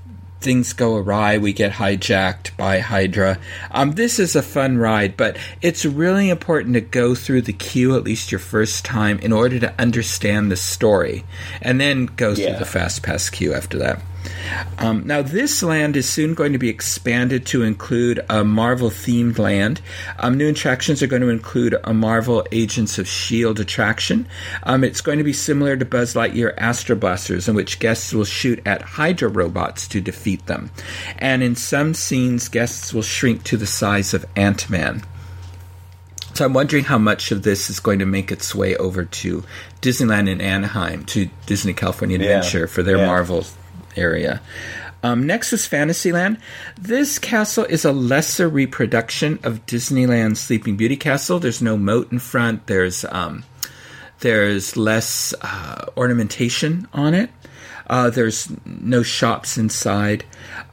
things 0.40 0.72
go 0.72 0.96
awry. 0.96 1.38
We 1.38 1.52
get 1.52 1.72
hijacked 1.72 2.56
by 2.56 2.78
Hydra. 2.78 3.38
Um, 3.70 3.92
this 3.92 4.18
is 4.18 4.36
a 4.36 4.42
fun 4.42 4.78
ride, 4.78 5.16
but 5.16 5.36
it's 5.62 5.84
really 5.84 6.30
important 6.30 6.74
to 6.74 6.80
go 6.80 7.14
through 7.14 7.42
the 7.42 7.52
queue 7.52 7.96
at 7.96 8.04
least 8.04 8.30
your 8.30 8.38
first 8.38 8.84
time 8.84 9.18
in 9.18 9.32
order 9.32 9.58
to 9.58 9.74
understand 9.80 10.50
the 10.50 10.56
story, 10.56 11.24
and 11.60 11.80
then 11.80 12.06
go 12.06 12.34
through 12.34 12.58
the 12.58 12.64
fast 12.64 13.02
pass 13.02 13.28
queue 13.30 13.52
after 13.52 13.78
that. 13.78 14.00
Um, 14.78 15.06
now, 15.06 15.22
this 15.22 15.62
land 15.62 15.96
is 15.96 16.08
soon 16.08 16.34
going 16.34 16.52
to 16.52 16.58
be 16.58 16.68
expanded 16.68 17.46
to 17.46 17.62
include 17.62 18.20
a 18.30 18.44
Marvel 18.44 18.90
themed 18.90 19.38
land. 19.38 19.80
Um, 20.18 20.36
new 20.36 20.48
attractions 20.48 21.02
are 21.02 21.06
going 21.06 21.22
to 21.22 21.28
include 21.28 21.76
a 21.84 21.92
Marvel 21.92 22.46
Agents 22.52 22.98
of 22.98 23.06
S.H.I.E.L.D. 23.06 23.62
Attraction. 23.62 24.26
Um, 24.62 24.84
it's 24.84 25.00
going 25.00 25.18
to 25.18 25.24
be 25.24 25.32
similar 25.32 25.76
to 25.76 25.84
Buzz 25.84 26.14
Lightyear 26.14 26.54
Astro 26.56 26.96
Blasters, 26.96 27.48
in 27.48 27.54
which 27.54 27.78
guests 27.78 28.12
will 28.12 28.24
shoot 28.24 28.60
at 28.66 28.82
Hydra 28.82 29.28
robots 29.28 29.88
to 29.88 30.00
defeat 30.00 30.46
them. 30.46 30.70
And 31.18 31.42
in 31.42 31.56
some 31.56 31.94
scenes, 31.94 32.48
guests 32.48 32.92
will 32.94 33.02
shrink 33.02 33.44
to 33.44 33.56
the 33.56 33.66
size 33.66 34.14
of 34.14 34.24
Ant 34.36 34.70
Man. 34.70 35.02
So 36.34 36.44
I'm 36.44 36.52
wondering 36.52 36.84
how 36.84 36.98
much 36.98 37.32
of 37.32 37.42
this 37.42 37.68
is 37.68 37.80
going 37.80 37.98
to 37.98 38.06
make 38.06 38.30
its 38.30 38.54
way 38.54 38.76
over 38.76 39.04
to 39.04 39.42
Disneyland 39.82 40.28
in 40.28 40.40
Anaheim, 40.40 41.04
to 41.06 41.28
Disney 41.46 41.72
California 41.72 42.16
Yeah. 42.18 42.36
Adventure 42.38 42.68
for 42.68 42.84
their 42.84 42.98
Yeah. 42.98 43.06
Marvel 43.06 43.44
area. 43.98 44.40
Um, 45.02 45.26
next 45.26 45.52
is 45.52 45.66
Fantasyland. 45.66 46.38
This 46.80 47.18
castle 47.18 47.64
is 47.64 47.84
a 47.84 47.92
lesser 47.92 48.48
reproduction 48.48 49.38
of 49.42 49.66
Disneyland's 49.66 50.40
Sleeping 50.40 50.76
Beauty 50.76 50.96
castle. 50.96 51.38
There's 51.38 51.62
no 51.62 51.76
moat 51.76 52.10
in 52.10 52.18
front. 52.18 52.66
There's 52.66 53.04
um, 53.04 53.44
There's 54.20 54.76
less 54.76 55.34
uh, 55.40 55.86
ornamentation 55.96 56.88
on 56.92 57.14
it. 57.14 57.30
Uh, 57.86 58.10
there's 58.10 58.50
no 58.66 59.02
shops 59.02 59.56
inside. 59.56 60.24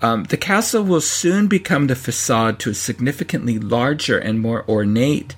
Um, 0.02 0.26
the 0.26 0.38
castle 0.38 0.84
will 0.84 1.02
soon 1.02 1.47
become 1.47 1.88
the 1.88 1.95
facade 1.95 2.60
to 2.60 2.72
a 2.72 2.73
significantly 2.73 3.57
larger 3.60 4.18
and 4.18 4.41
more 4.41 4.65
ornate 4.68 5.35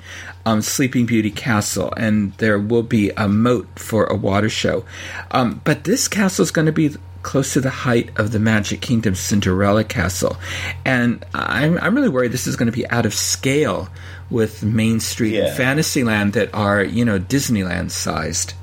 um, 0.47 0.61
Sleeping 0.61 1.05
Beauty 1.05 1.31
castle, 1.31 1.93
and 1.97 2.31
there 2.37 2.57
will 2.57 2.83
be 2.83 3.11
a 3.17 3.27
moat 3.27 3.67
for 3.75 4.05
a 4.05 4.15
water 4.15 4.49
show. 4.49 4.85
Um, 5.31 5.61
but 5.63 5.83
this 5.83 6.07
castle 6.07 6.43
is 6.43 6.51
going 6.51 6.67
to 6.67 6.71
be 6.71 6.95
close 7.23 7.53
to 7.53 7.59
the 7.61 7.69
height 7.69 8.09
of 8.17 8.31
the 8.31 8.39
Magic 8.39 8.79
Kingdom 8.79 9.13
Cinderella 9.15 9.83
Castle, 9.83 10.37
and 10.85 11.25
I'm 11.33 11.77
I'm 11.79 11.95
really 11.95 12.09
worried 12.09 12.31
this 12.31 12.47
is 12.47 12.55
going 12.55 12.71
to 12.71 12.77
be 12.77 12.89
out 12.89 13.05
of 13.05 13.13
scale 13.13 13.89
with 14.29 14.63
Main 14.63 14.99
Street 14.99 15.33
Yeah. 15.33 15.47
and 15.47 15.57
Fantasyland 15.57 16.33
that 16.33 16.53
are 16.53 16.81
you 16.83 17.03
know 17.03 17.19
Disneyland 17.19 17.91
sized. 17.91 18.53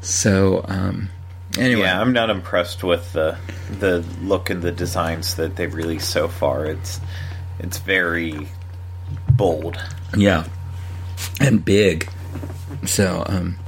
So 0.00 0.64
um, 0.68 1.10
anyway, 1.58 1.82
Yeah, 1.82 2.00
I'm 2.00 2.12
not 2.14 2.30
impressed 2.30 2.82
with 2.82 3.12
the 3.12 3.36
the 3.78 4.04
look 4.22 4.48
and 4.50 4.62
the 4.62 4.72
designs 4.72 5.34
that 5.36 5.56
they've 5.56 5.74
released 5.74 6.08
so 6.10 6.28
far. 6.28 6.64
It's 6.64 7.00
it's 7.58 7.78
very 7.78 8.48
bold. 9.30 9.76
Yeah. 10.16 10.44
And 11.40 11.64
big. 11.64 12.08
So, 12.86 13.24
um, 13.26 13.58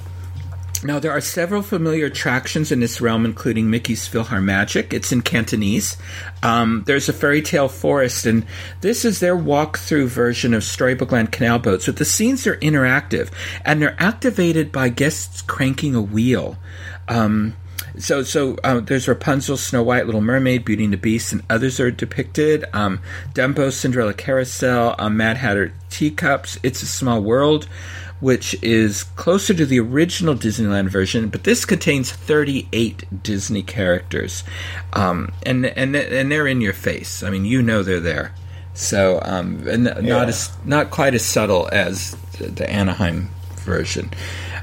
now 0.85 0.99
there 0.99 1.13
are 1.13 1.21
several 1.21 1.63
familiar 1.63 2.07
attractions 2.07 2.73
in 2.73 2.81
this 2.81 3.01
realm, 3.01 3.25
including 3.25 3.71
Mickey's 3.71 4.09
PhilharMagic. 4.09 4.93
It's 4.93 5.13
in 5.13 5.23
Cantonese. 5.23 5.97
Um, 6.43 6.83
there's 6.87 7.09
a 7.09 7.13
fairy 7.13 7.41
tale 7.41 7.69
forest, 7.69 8.27
and 8.27 8.45
this 8.81 9.05
is 9.05 9.21
their 9.21 9.37
walk-through 9.37 10.09
version 10.09 10.55
of 10.55 10.65
Storybook 10.65 11.13
Land 11.13 11.31
canal 11.31 11.61
boats. 11.61 11.87
But 11.87 11.97
the 11.97 12.05
scenes 12.05 12.47
are 12.49 12.57
interactive, 12.57 13.31
and 13.65 13.81
they're 13.81 13.97
activated 13.99 14.73
by 14.73 14.89
guests 14.89 15.41
cranking 15.43 15.95
a 15.95 16.03
wheel. 16.03 16.57
Um, 17.09 17.55
so, 17.99 18.23
so 18.23 18.57
uh, 18.65 18.81
there's 18.81 19.07
Rapunzel, 19.09 19.57
Snow 19.57 19.83
White, 19.83 20.07
Little 20.07 20.21
Mermaid, 20.21 20.65
Beauty 20.65 20.85
and 20.85 20.93
the 20.93 20.97
Beast, 20.99 21.33
and 21.33 21.43
others 21.51 21.79
are 21.81 21.91
depicted. 21.91 22.65
Um, 22.73 23.01
Dumbo, 23.35 23.73
Cinderella 23.73 24.15
Carousel, 24.15 24.95
um, 24.99 25.17
Mad 25.17 25.37
Hatter 25.37 25.73
Teacups, 25.91 26.59
It's 26.63 26.83
a 26.83 26.87
Small 26.87 27.21
World, 27.23 27.69
which 28.21 28.55
is 28.63 29.03
closer 29.03 29.53
to 29.53 29.67
the 29.67 29.81
original 29.81 30.35
Disneyland 30.35 30.89
version, 30.89 31.29
but 31.29 31.45
this 31.45 31.65
contains 31.65 32.13
38 32.13 33.23
Disney 33.23 33.63
characters, 33.63 34.45
um, 34.93 35.33
and 35.45 35.67
and 35.67 35.95
and 35.97 36.31
they're 36.31 36.47
in 36.47 36.61
your 36.61 36.73
face. 36.73 37.23
I 37.25 37.31
mean, 37.31 37.45
you 37.45 37.63
know 37.63 37.83
they're 37.83 37.99
there. 38.01 38.33
So, 38.75 39.21
um, 39.25 39.67
and 39.69 39.85
Yeah. 39.87 40.01
not 40.19 40.29
as 40.29 40.51
not 40.65 40.91
quite 40.91 41.15
as 41.15 41.25
subtle 41.25 41.69
as 41.73 42.17
the, 42.39 42.47
the 42.47 42.71
Anaheim 42.71 43.29
version. 43.65 44.11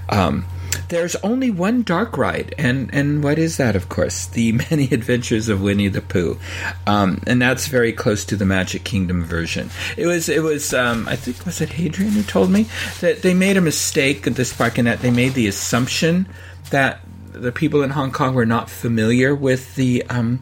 Um, 0.08 0.46
there's 0.90 1.16
only 1.18 1.52
one 1.52 1.84
dark 1.84 2.18
ride, 2.18 2.54
and 2.58 2.90
and 2.94 3.24
what 3.24 3.38
is 3.38 3.58
that? 3.58 3.76
Of 3.76 3.90
course, 3.90 4.26
the 4.26 4.52
Many 4.70 4.86
Adventures 4.92 5.50
of 5.50 5.62
Winnie 5.62 5.88
the 5.88 6.02
Pooh, 6.02 6.40
um, 6.88 7.22
and 7.28 7.42
that's 7.42 7.68
very 7.68 7.94
close 7.94 8.26
to 8.26 8.36
the 8.36 8.46
Magic 8.46 8.84
Kingdom 8.84 9.24
version. 9.24 9.70
It 9.98 10.08
was 10.08 10.30
it 10.30 10.44
was 10.44 10.74
um, 10.74 11.08
I 11.08 11.16
think 11.16 11.46
was 11.46 11.62
it 11.62 11.70
Hadrian 11.70 12.12
who 12.14 12.24
told 12.24 12.50
me 12.50 12.68
that 13.02 13.22
they 13.22 13.34
made 13.34 13.58
a 13.58 13.62
mistake 13.62 14.26
at 14.28 14.36
this 14.36 14.54
park 14.54 14.80
in 14.80 14.86
that 14.86 15.02
they 15.02 15.12
made 15.12 15.34
the 15.34 15.48
assumption 15.48 16.28
that 16.72 17.02
the 17.32 17.52
people 17.52 17.84
in 17.84 17.92
Hong 17.92 18.12
Kong 18.12 18.34
were 18.34 18.46
not 18.46 18.70
familiar 18.70 19.34
with 19.36 19.76
the 19.76 20.04
um, 20.10 20.42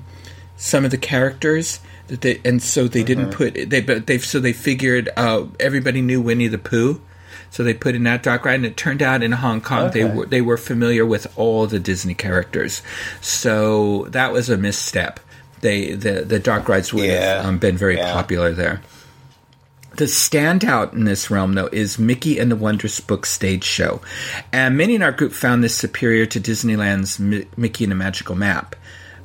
some 0.55 0.85
of 0.85 0.91
the 0.91 0.97
characters 0.97 1.79
that 2.07 2.21
they 2.21 2.41
and 2.43 2.61
so 2.61 2.87
they 2.87 3.03
didn't 3.03 3.31
put 3.31 3.69
they 3.69 3.81
but 3.81 4.07
they 4.07 4.17
so 4.17 4.39
they 4.39 4.53
figured 4.53 5.09
uh, 5.17 5.45
everybody 5.59 6.01
knew 6.01 6.21
Winnie 6.21 6.47
the 6.47 6.57
Pooh. 6.57 7.01
So 7.49 7.63
they 7.63 7.73
put 7.73 7.95
in 7.95 8.03
that 8.03 8.23
dark 8.23 8.45
ride, 8.45 8.55
and 8.55 8.65
it 8.65 8.77
turned 8.77 9.01
out 9.01 9.23
in 9.23 9.31
Hong 9.31 9.61
Kong 9.61 9.91
they 9.91 10.03
were 10.05 10.25
they 10.25 10.41
were 10.41 10.57
familiar 10.57 11.05
with 11.05 11.27
all 11.37 11.65
the 11.67 11.79
Disney 11.79 12.13
characters. 12.13 12.81
So 13.21 14.05
that 14.09 14.31
was 14.31 14.49
a 14.49 14.57
misstep. 14.57 15.19
They 15.61 15.93
the 15.93 16.21
the 16.21 16.39
dark 16.39 16.69
rides 16.69 16.93
would 16.93 17.09
have 17.09 17.45
um, 17.45 17.57
been 17.57 17.77
very 17.77 17.97
Yeah. 17.97 18.13
popular 18.13 18.51
there. 18.53 18.81
The 19.95 20.05
standout 20.05 20.93
in 20.93 21.05
this 21.05 21.31
realm, 21.31 21.53
though, 21.55 21.69
is 21.71 21.97
Mickey 21.97 22.37
and 22.37 22.51
the 22.51 22.55
Wondrous 22.55 22.99
Book 22.99 23.25
stage 23.25 23.63
show. 23.63 23.99
And 24.53 24.77
many 24.77 24.93
in 24.93 25.01
our 25.01 25.11
group 25.11 25.31
found 25.33 25.63
this 25.63 25.75
superior 25.75 26.27
to 26.27 26.39
Disneyland's 26.39 27.17
Mi- 27.19 27.47
Mickey 27.57 27.85
and 27.85 27.91
the 27.91 27.95
Magical 27.95 28.35
Map, 28.35 28.75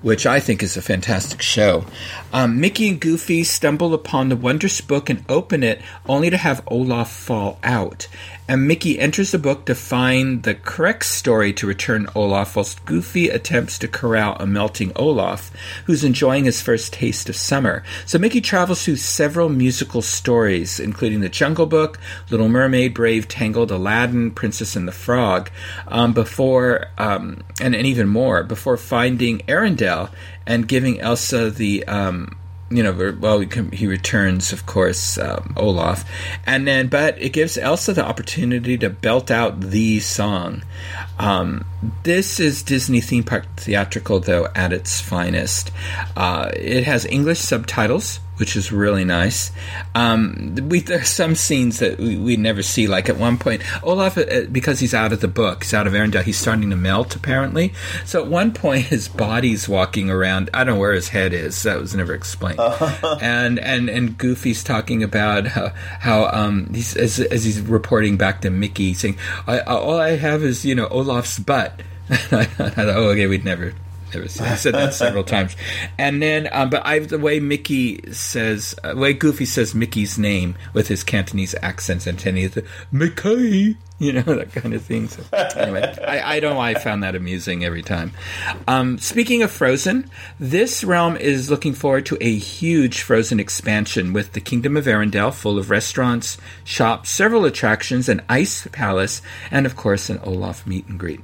which 0.02 0.26
I 0.26 0.40
think 0.40 0.62
is 0.62 0.76
a 0.76 0.82
fantastic 0.82 1.40
show. 1.40 1.84
Um, 2.32 2.60
Mickey 2.60 2.88
and 2.88 3.00
Goofy 3.00 3.44
stumble 3.44 3.94
upon 3.94 4.28
the 4.28 4.36
Wondrous 4.36 4.80
Book 4.80 5.08
and 5.08 5.24
open 5.28 5.62
it 5.62 5.80
only 6.06 6.28
to 6.30 6.36
have 6.36 6.62
Olaf 6.66 7.10
fall 7.10 7.58
out. 7.62 8.08
And 8.48 8.66
Mickey 8.66 8.98
enters 8.98 9.30
the 9.30 9.38
book 9.38 9.66
to 9.66 9.74
find 9.74 10.42
the 10.42 10.54
correct 10.54 11.04
story 11.04 11.52
to 11.54 11.66
return 11.66 12.08
Olaf, 12.14 12.56
whilst 12.56 12.84
Goofy 12.84 13.28
attempts 13.28 13.78
to 13.78 13.88
corral 13.88 14.36
a 14.40 14.46
melting 14.46 14.92
Olaf, 14.96 15.52
who's 15.86 16.02
enjoying 16.02 16.44
his 16.44 16.60
first 16.60 16.92
taste 16.92 17.28
of 17.28 17.36
summer. 17.36 17.84
So 18.04 18.18
Mickey 18.18 18.40
travels 18.40 18.84
through 18.84 18.96
several 18.96 19.48
musical 19.48 20.02
stories, 20.02 20.80
including 20.80 21.20
The 21.20 21.28
Jungle 21.28 21.66
Book, 21.66 22.00
Little 22.30 22.48
Mermaid, 22.48 22.94
Brave, 22.94 23.28
Tangled, 23.28 23.70
Aladdin, 23.70 24.32
Princess 24.32 24.74
and 24.74 24.88
the 24.88 24.92
Frog, 24.92 25.48
um, 25.86 26.12
before 26.12 26.88
um, 26.98 27.44
and, 27.60 27.76
and 27.76 27.86
even 27.86 28.08
more 28.08 28.42
before 28.42 28.76
finding 28.76 29.38
Arendelle 29.48 30.10
and 30.46 30.66
giving 30.66 31.00
Elsa 31.00 31.48
the 31.50 31.86
um, 31.86 32.36
you 32.76 32.82
know, 32.82 33.16
well, 33.20 33.40
he 33.40 33.86
returns, 33.86 34.52
of 34.52 34.66
course, 34.66 35.18
um, 35.18 35.54
Olaf, 35.56 36.04
and 36.46 36.66
then, 36.66 36.88
but 36.88 37.20
it 37.20 37.30
gives 37.30 37.58
Elsa 37.58 37.92
the 37.92 38.04
opportunity 38.04 38.78
to 38.78 38.90
belt 38.90 39.30
out 39.30 39.60
the 39.60 40.00
song. 40.00 40.62
Um, 41.18 41.64
this 42.02 42.40
is 42.40 42.62
Disney 42.62 43.00
theme 43.00 43.24
park 43.24 43.46
theatrical, 43.56 44.20
though, 44.20 44.48
at 44.54 44.72
its 44.72 45.00
finest. 45.00 45.70
Uh, 46.16 46.50
it 46.54 46.84
has 46.84 47.04
English 47.06 47.40
subtitles, 47.40 48.20
which 48.42 48.56
is 48.56 48.72
really 48.72 49.04
nice. 49.04 49.52
Um, 49.94 50.56
we 50.68 50.80
there's 50.80 51.08
some 51.08 51.36
scenes 51.36 51.78
that 51.78 51.96
we, 51.98 52.16
we 52.16 52.36
never 52.36 52.60
see. 52.60 52.88
Like 52.88 53.08
at 53.08 53.16
one 53.16 53.38
point, 53.38 53.62
Olaf, 53.84 54.18
uh, 54.18 54.46
because 54.50 54.80
he's 54.80 54.94
out 54.94 55.12
of 55.12 55.20
the 55.20 55.28
book, 55.28 55.62
he's 55.62 55.72
out 55.72 55.86
of 55.86 55.92
Arendelle, 55.92 56.24
he's 56.24 56.38
starting 56.38 56.68
to 56.70 56.74
melt 56.74 57.14
apparently. 57.14 57.72
So 58.04 58.20
at 58.20 58.26
one 58.26 58.52
point, 58.52 58.86
his 58.86 59.06
body's 59.06 59.68
walking 59.68 60.10
around. 60.10 60.50
I 60.52 60.64
don't 60.64 60.74
know 60.74 60.80
where 60.80 60.92
his 60.92 61.10
head 61.10 61.32
is. 61.32 61.62
That 61.62 61.78
was 61.78 61.94
never 61.94 62.12
explained. 62.14 62.58
and 63.22 63.60
and 63.60 63.88
and 63.88 64.18
Goofy's 64.18 64.64
talking 64.64 65.04
about 65.04 65.46
how, 65.46 65.68
how 66.00 66.26
um 66.32 66.74
he's 66.74 66.96
as, 66.96 67.20
as 67.20 67.44
he's 67.44 67.60
reporting 67.60 68.16
back 68.16 68.40
to 68.40 68.50
Mickey, 68.50 68.92
saying, 68.92 69.18
I, 69.46 69.60
I, 69.60 69.76
"All 69.76 70.00
I 70.00 70.16
have 70.16 70.42
is 70.42 70.64
you 70.64 70.74
know 70.74 70.88
Olaf's 70.88 71.38
butt." 71.38 71.80
I 72.10 72.44
thought, 72.46 72.76
oh, 72.76 73.10
okay, 73.10 73.28
we'd 73.28 73.44
never 73.44 73.72
never 74.14 74.28
seen. 74.28 74.46
I 74.46 74.56
said 74.56 74.74
that 74.74 74.94
several 74.94 75.24
times, 75.36 75.56
and 75.98 76.22
then, 76.22 76.48
um, 76.52 76.70
but 76.70 76.84
I 76.84 77.00
the 77.00 77.18
way 77.18 77.40
Mickey 77.40 78.12
says, 78.12 78.74
uh, 78.82 78.94
the 78.94 79.00
way 79.00 79.12
Goofy 79.12 79.44
says 79.44 79.74
Mickey's 79.74 80.18
name 80.18 80.54
with 80.72 80.88
his 80.88 81.04
Cantonese 81.04 81.54
accents 81.62 82.06
and 82.06 82.18
Tenny, 82.18 82.46
the 82.46 82.64
Mickey, 82.90 83.76
you 84.02 84.12
know 84.12 84.22
that 84.34 84.52
kind 84.52 84.74
of 84.74 84.82
thing. 84.82 85.08
So 85.08 85.22
anyway, 85.56 85.94
I, 86.06 86.36
I 86.36 86.40
don't 86.40 86.54
know 86.54 86.60
I 86.60 86.74
found 86.74 87.02
that 87.02 87.14
amusing 87.14 87.64
every 87.64 87.82
time. 87.82 88.12
Um, 88.66 88.98
speaking 88.98 89.42
of 89.42 89.50
Frozen, 89.50 90.10
this 90.38 90.82
realm 90.82 91.16
is 91.16 91.50
looking 91.50 91.72
forward 91.72 92.06
to 92.06 92.18
a 92.20 92.36
huge 92.36 93.02
Frozen 93.02 93.40
expansion 93.40 94.12
with 94.12 94.32
the 94.32 94.40
Kingdom 94.40 94.76
of 94.76 94.86
Arendelle, 94.86 95.32
full 95.32 95.58
of 95.58 95.70
restaurants, 95.70 96.36
shops, 96.64 97.10
several 97.10 97.44
attractions, 97.44 98.08
an 98.08 98.22
ice 98.28 98.66
palace, 98.72 99.22
and 99.50 99.66
of 99.66 99.76
course 99.76 100.10
an 100.10 100.18
Olaf 100.24 100.66
meet 100.66 100.86
and 100.88 100.98
greet. 100.98 101.20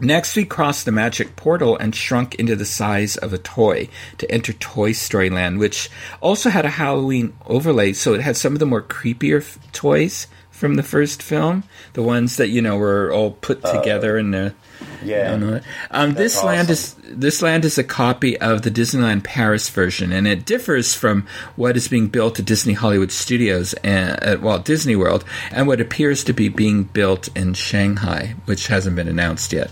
Next, 0.00 0.36
we 0.36 0.44
crossed 0.44 0.84
the 0.84 0.92
magic 0.92 1.34
portal 1.34 1.76
and 1.76 1.94
shrunk 1.94 2.36
into 2.36 2.54
the 2.54 2.64
size 2.64 3.16
of 3.16 3.32
a 3.32 3.38
toy 3.38 3.88
to 4.18 4.30
enter 4.30 4.52
Toy 4.52 4.92
Story 4.92 5.28
Land, 5.28 5.58
which 5.58 5.90
also 6.20 6.50
had 6.50 6.64
a 6.64 6.70
Halloween 6.70 7.32
overlay, 7.46 7.92
so 7.92 8.14
it 8.14 8.20
had 8.20 8.36
some 8.36 8.52
of 8.52 8.60
the 8.60 8.66
more 8.66 8.82
creepier 8.82 9.40
f- 9.40 9.58
toys 9.72 10.28
from 10.52 10.74
the 10.74 10.84
first 10.84 11.20
film, 11.20 11.64
the 11.94 12.02
ones 12.02 12.36
that 12.36 12.48
you 12.48 12.62
know 12.62 12.76
were 12.76 13.12
all 13.12 13.32
put 13.32 13.64
uh, 13.64 13.72
together 13.72 14.16
in 14.16 14.30
the. 14.30 14.54
Yeah. 15.02 15.28
I 15.28 15.30
don't 15.30 15.40
know. 15.40 15.60
Um, 15.90 16.14
this 16.14 16.42
land 16.42 16.70
is 16.70 16.94
this 17.04 17.42
land 17.42 17.64
is 17.64 17.78
a 17.78 17.84
copy 17.84 18.38
of 18.38 18.62
the 18.62 18.70
Disneyland 18.70 19.24
Paris 19.24 19.68
version, 19.68 20.12
and 20.12 20.26
it 20.26 20.44
differs 20.44 20.94
from 20.94 21.26
what 21.56 21.76
is 21.76 21.88
being 21.88 22.08
built 22.08 22.38
at 22.38 22.44
Disney 22.44 22.74
Hollywood 22.74 23.12
Studios 23.12 23.74
and 23.74 24.22
at 24.22 24.42
Walt 24.42 24.64
Disney 24.64 24.96
World, 24.96 25.24
and 25.50 25.66
what 25.66 25.80
appears 25.80 26.24
to 26.24 26.32
be 26.32 26.48
being 26.48 26.84
built 26.84 27.28
in 27.36 27.54
Shanghai, 27.54 28.34
which 28.44 28.66
hasn't 28.66 28.96
been 28.96 29.08
announced 29.08 29.52
yet. 29.52 29.70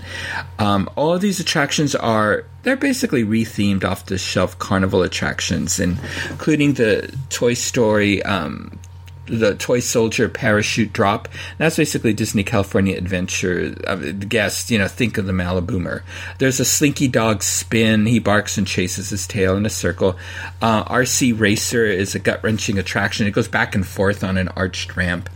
Um, 0.58 0.88
all 0.96 1.14
of 1.14 1.20
these 1.20 1.40
attractions 1.40 1.94
are 1.94 2.44
they're 2.62 2.76
basically 2.76 3.24
rethemed 3.24 3.84
off 3.84 4.06
the 4.06 4.18
shelf 4.18 4.58
carnival 4.58 5.02
attractions, 5.02 5.78
including 5.78 6.74
the 6.74 7.16
Toy 7.30 7.54
Story. 7.54 8.22
Um, 8.22 8.78
the 9.26 9.54
toy 9.54 9.80
soldier 9.80 10.28
parachute 10.28 10.92
drop. 10.92 11.28
That's 11.58 11.76
basically 11.76 12.12
Disney 12.12 12.44
California 12.44 12.96
Adventure. 12.96 13.74
Uh, 13.86 13.96
guest, 13.96 14.70
you 14.70 14.78
know, 14.78 14.88
think 14.88 15.18
of 15.18 15.26
the 15.26 15.32
Maliboomer. 15.32 16.02
There's 16.38 16.60
a 16.60 16.64
slinky 16.64 17.08
dog 17.08 17.42
spin. 17.42 18.06
He 18.06 18.18
barks 18.18 18.58
and 18.58 18.66
chases 18.66 19.10
his 19.10 19.26
tail 19.26 19.56
in 19.56 19.66
a 19.66 19.70
circle. 19.70 20.16
Uh, 20.62 20.84
RC 20.84 21.38
Racer 21.38 21.84
is 21.84 22.14
a 22.14 22.18
gut 22.18 22.42
wrenching 22.42 22.78
attraction. 22.78 23.26
It 23.26 23.32
goes 23.32 23.48
back 23.48 23.74
and 23.74 23.86
forth 23.86 24.22
on 24.24 24.36
an 24.38 24.48
arched 24.48 24.96
ramp. 24.96 25.28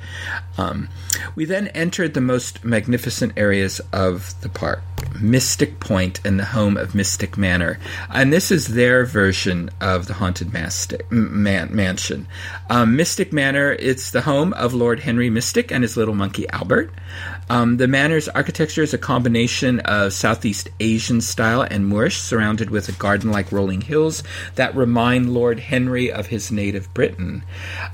Um, 0.59 0.89
we 1.34 1.44
then 1.44 1.68
entered 1.68 2.14
the 2.14 2.20
most 2.20 2.64
magnificent 2.64 3.32
areas 3.36 3.80
of 3.92 4.40
the 4.40 4.48
park. 4.48 4.82
Mystic 5.20 5.80
Point 5.80 6.20
and 6.24 6.38
the 6.38 6.44
home 6.44 6.76
of 6.76 6.94
Mystic 6.94 7.36
Manor. 7.36 7.78
And 8.10 8.32
this 8.32 8.51
is 8.51 8.68
their 8.68 9.05
version 9.05 9.70
of 9.80 10.06
the 10.06 10.14
Haunted 10.14 10.52
Mastic, 10.52 11.10
man, 11.10 11.74
Mansion. 11.74 12.26
Um, 12.68 12.97
Mystic 12.97 13.32
Manor, 13.32 13.72
it's 13.72 14.10
the 14.10 14.22
home 14.22 14.52
of 14.55 14.74
Lord 14.74 15.01
Henry 15.01 15.30
Mystic 15.30 15.70
and 15.70 15.82
his 15.82 15.97
little 15.97 16.14
monkey 16.14 16.48
Albert. 16.51 16.92
Um, 17.51 17.78
the 17.78 17.89
manor's 17.89 18.28
architecture 18.28 18.82
is 18.82 18.94
a 18.94 18.98
combination 18.98 19.81
of 19.81 20.12
Southeast 20.12 20.68
Asian 20.78 21.20
style 21.20 21.62
and 21.62 21.85
Moorish, 21.85 22.20
surrounded 22.20 22.70
with 22.70 22.89
a 22.89 22.93
garden 22.93 23.32
like 23.32 23.51
rolling 23.51 23.81
hills 23.81 24.22
that 24.55 24.77
remind 24.77 25.35
Lord 25.35 25.59
Henry 25.59 26.12
of 26.12 26.28
his 26.28 26.52
native 26.52 26.94
Britain. 26.94 27.43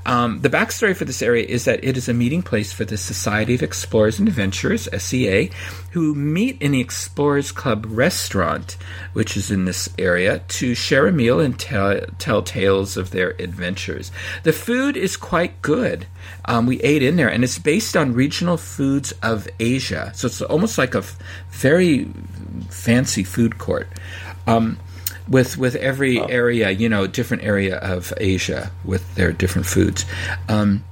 Um, 0.05 0.41
the 0.41 0.49
backstory 0.49 0.95
for 0.95 1.05
this 1.05 1.23
area 1.23 1.43
is 1.43 1.65
that 1.65 1.83
it 1.83 1.97
is 1.97 2.07
a 2.07 2.13
meeting 2.13 2.43
place 2.43 2.71
for 2.71 2.85
the 2.85 2.97
Society 2.97 3.55
of 3.55 3.63
Explorers 3.63 4.19
and 4.19 4.27
Adventurers, 4.27 4.87
SEA, 4.95 5.49
who 5.97 6.13
meet 6.13 6.61
in 6.61 6.73
the 6.73 6.79
Explorers 6.79 7.51
Club 7.51 7.83
restaurant, 7.89 8.77
which 9.13 9.35
is 9.35 9.49
in 9.49 9.65
this 9.65 9.89
area, 9.97 10.43
to 10.47 10.75
share 10.75 11.07
a 11.07 11.11
meal 11.11 11.39
and 11.39 11.59
tell, 11.59 11.99
tell 12.19 12.43
tales 12.43 12.97
of 12.97 13.09
their 13.09 13.31
adventures. 13.41 14.11
The 14.43 14.53
food 14.53 14.95
is 14.95 15.17
quite 15.17 15.59
good. 15.63 16.05
Um, 16.45 16.67
we 16.67 16.79
ate 16.81 17.01
in 17.01 17.15
there, 17.15 17.29
and 17.29 17.43
it's 17.43 17.57
based 17.57 17.97
on 17.97 18.13
regional 18.13 18.57
foods 18.57 19.11
of 19.23 19.47
Asia. 19.59 20.11
So 20.13 20.27
it's 20.27 20.39
almost 20.43 20.77
like 20.77 20.93
a 20.93 20.99
f- 20.99 21.17
very 21.49 22.05
fancy 22.69 23.23
food 23.23 23.57
court. 23.57 23.87
Um, 24.45 24.77
with 25.27 25.57
with 25.57 25.75
every 25.77 26.19
area, 26.19 26.69
you 26.69 26.89
know, 26.89 27.07
different 27.07 27.43
area 27.43 27.77
of 27.77 28.13
Asia 28.17 28.71
with 28.85 29.15
their 29.15 29.31
different 29.31 29.65
foods. 29.65 30.05
Um, 30.47 30.83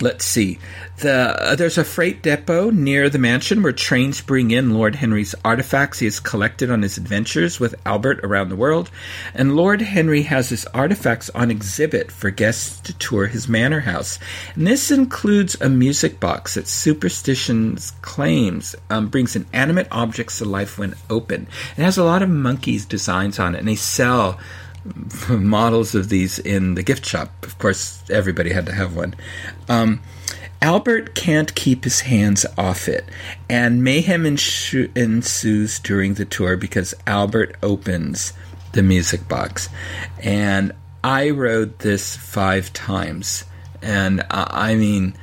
let's 0.00 0.24
see. 0.24 0.58
The, 0.98 1.12
uh, 1.12 1.54
there's 1.56 1.76
a 1.76 1.84
freight 1.84 2.22
depot 2.22 2.70
near 2.70 3.10
the 3.10 3.18
mansion 3.18 3.62
where 3.62 3.72
trains 3.72 4.20
bring 4.22 4.50
in 4.50 4.72
Lord 4.72 4.94
Henry's 4.94 5.34
artifacts 5.44 5.98
he 5.98 6.06
has 6.06 6.20
collected 6.20 6.70
on 6.70 6.82
his 6.82 6.96
adventures 6.96 7.60
with 7.60 7.74
Albert 7.84 8.20
around 8.22 8.48
the 8.48 8.56
world. 8.56 8.90
And 9.34 9.56
Lord 9.56 9.82
Henry 9.82 10.22
has 10.22 10.48
his 10.48 10.64
artifacts 10.66 11.28
on 11.30 11.50
exhibit 11.50 12.10
for 12.10 12.30
guests 12.30 12.80
to 12.80 12.96
tour 12.96 13.26
his 13.26 13.48
manor 13.48 13.80
house. 13.80 14.18
And 14.54 14.66
this 14.66 14.90
includes 14.90 15.60
a 15.60 15.68
music 15.68 16.18
box 16.18 16.54
that 16.54 16.66
Superstitions 16.66 17.92
claims 18.02 18.74
um, 18.88 19.08
brings 19.08 19.36
inanimate 19.36 19.88
objects 19.90 20.38
to 20.38 20.44
life 20.44 20.78
when 20.78 20.94
open. 21.10 21.46
It 21.76 21.82
has 21.82 21.98
a 21.98 22.04
lot 22.04 22.22
of 22.22 22.30
monkeys 22.30 22.86
designs 22.86 23.38
on 23.38 23.54
it, 23.54 23.58
and 23.58 23.68
they 23.68 23.76
sell 23.76 24.38
models 25.28 25.94
of 25.94 26.08
these 26.08 26.38
in 26.38 26.74
the 26.74 26.82
gift 26.82 27.06
shop. 27.06 27.30
Of 27.44 27.58
course, 27.58 28.02
everybody 28.10 28.52
had 28.52 28.66
to 28.66 28.72
have 28.72 28.96
one. 28.96 29.14
Um, 29.68 30.00
Albert 30.62 31.14
can't 31.14 31.54
keep 31.54 31.84
his 31.84 32.00
hands 32.00 32.46
off 32.56 32.88
it, 32.88 33.04
and 33.48 33.84
mayhem 33.84 34.24
ensues 34.24 35.78
during 35.80 36.14
the 36.14 36.24
tour 36.24 36.56
because 36.56 36.94
Albert 37.06 37.56
opens 37.62 38.32
the 38.72 38.82
music 38.82 39.28
box. 39.28 39.68
And 40.22 40.72
I 41.04 41.30
rode 41.30 41.78
this 41.80 42.16
five 42.16 42.72
times, 42.72 43.44
and 43.82 44.20
uh, 44.30 44.46
I 44.50 44.74
mean, 44.76 45.14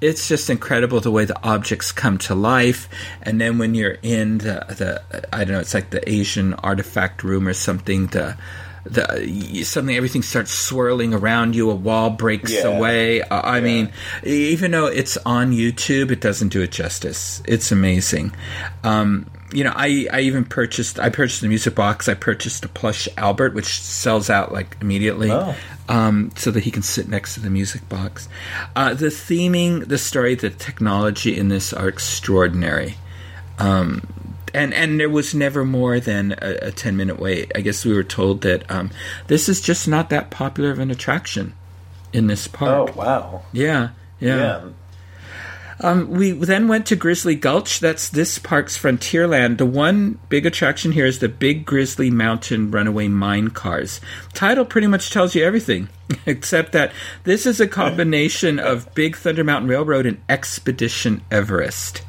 it's 0.00 0.28
just 0.28 0.48
incredible 0.48 1.00
the 1.00 1.10
way 1.10 1.24
the 1.24 1.40
objects 1.42 1.92
come 1.92 2.18
to 2.18 2.34
life. 2.34 2.88
And 3.22 3.40
then 3.40 3.58
when 3.58 3.74
you're 3.74 3.98
in 4.02 4.38
the, 4.38 4.64
the 4.68 5.24
I 5.32 5.44
don't 5.44 5.54
know, 5.54 5.60
it's 5.60 5.74
like 5.74 5.90
the 5.90 6.08
Asian 6.08 6.54
artifact 6.54 7.24
room 7.24 7.48
or 7.48 7.52
something, 7.52 8.06
the 8.08 8.36
the 8.90 9.62
suddenly 9.64 9.96
everything 9.96 10.22
starts 10.22 10.50
swirling 10.50 11.14
around 11.14 11.54
you. 11.54 11.70
A 11.70 11.74
wall 11.74 12.10
breaks 12.10 12.52
yeah. 12.52 12.62
away. 12.62 13.22
Uh, 13.22 13.40
I 13.40 13.58
yeah. 13.58 13.64
mean, 13.64 13.92
even 14.24 14.70
though 14.70 14.86
it's 14.86 15.16
on 15.18 15.52
YouTube, 15.52 16.10
it 16.10 16.20
doesn't 16.20 16.48
do 16.48 16.62
it 16.62 16.70
justice. 16.70 17.42
It's 17.46 17.72
amazing. 17.72 18.32
Um, 18.84 19.30
you 19.52 19.64
know, 19.64 19.72
I, 19.74 20.06
I 20.12 20.20
even 20.20 20.44
purchased 20.44 20.98
I 20.98 21.08
purchased 21.08 21.42
a 21.42 21.48
music 21.48 21.74
box. 21.74 22.08
I 22.08 22.14
purchased 22.14 22.64
a 22.64 22.68
plush 22.68 23.08
Albert, 23.16 23.54
which 23.54 23.80
sells 23.80 24.28
out 24.28 24.52
like 24.52 24.76
immediately, 24.80 25.30
oh. 25.30 25.56
um, 25.88 26.30
so 26.36 26.50
that 26.50 26.64
he 26.64 26.70
can 26.70 26.82
sit 26.82 27.08
next 27.08 27.34
to 27.34 27.40
the 27.40 27.50
music 27.50 27.88
box. 27.88 28.28
Uh, 28.76 28.94
the 28.94 29.06
theming, 29.06 29.86
the 29.86 29.98
story, 29.98 30.34
the 30.34 30.50
technology 30.50 31.36
in 31.36 31.48
this 31.48 31.72
are 31.72 31.88
extraordinary. 31.88 32.96
Um, 33.58 34.06
and 34.54 34.72
and 34.74 34.98
there 34.98 35.10
was 35.10 35.34
never 35.34 35.64
more 35.64 36.00
than 36.00 36.32
a, 36.40 36.68
a, 36.68 36.70
10 36.72 36.96
minute 36.96 37.18
wait 37.18 37.50
i 37.54 37.60
guess 37.60 37.84
we 37.84 37.94
were 37.94 38.04
told 38.04 38.42
that 38.42 38.68
um, 38.70 38.90
this 39.26 39.48
is 39.48 39.60
just 39.60 39.88
not 39.88 40.10
that 40.10 40.30
popular 40.30 40.70
of 40.70 40.78
an 40.78 40.90
attraction 40.90 41.54
in 42.12 42.26
this 42.26 42.48
park 42.48 42.90
oh 42.90 42.92
wow 42.94 43.42
yeah 43.52 43.90
yeah, 44.20 44.36
yeah. 44.36 44.68
Um, 45.80 46.10
we 46.10 46.32
then 46.32 46.66
went 46.66 46.86
to 46.86 46.96
Grizzly 46.96 47.36
Gulch. 47.36 47.80
That's 47.80 48.08
this 48.08 48.38
park's 48.38 48.76
Frontierland. 48.76 49.58
The 49.58 49.66
one 49.66 50.18
big 50.28 50.44
attraction 50.44 50.92
here 50.92 51.06
is 51.06 51.20
the 51.20 51.28
Big 51.28 51.64
Grizzly 51.64 52.10
Mountain 52.10 52.70
Runaway 52.70 53.08
Mine 53.08 53.50
Cars. 53.50 54.00
Title 54.34 54.64
pretty 54.64 54.88
much 54.88 55.10
tells 55.10 55.34
you 55.34 55.44
everything, 55.44 55.88
except 56.26 56.72
that 56.72 56.92
this 57.24 57.46
is 57.46 57.60
a 57.60 57.68
combination 57.68 58.58
of 58.58 58.92
Big 58.94 59.16
Thunder 59.16 59.44
Mountain 59.44 59.68
Railroad 59.68 60.06
and 60.06 60.20
Expedition 60.28 61.22
Everest. 61.30 62.02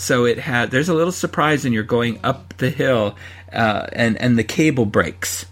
So 0.00 0.24
it 0.24 0.38
had 0.38 0.70
there's 0.70 0.88
a 0.88 0.94
little 0.94 1.12
surprise, 1.12 1.64
and 1.64 1.74
you're 1.74 1.82
going 1.82 2.20
up 2.24 2.56
the 2.56 2.70
hill, 2.70 3.16
uh, 3.52 3.86
and 3.92 4.16
and 4.20 4.38
the 4.38 4.44
cable 4.44 4.86
breaks, 4.86 5.44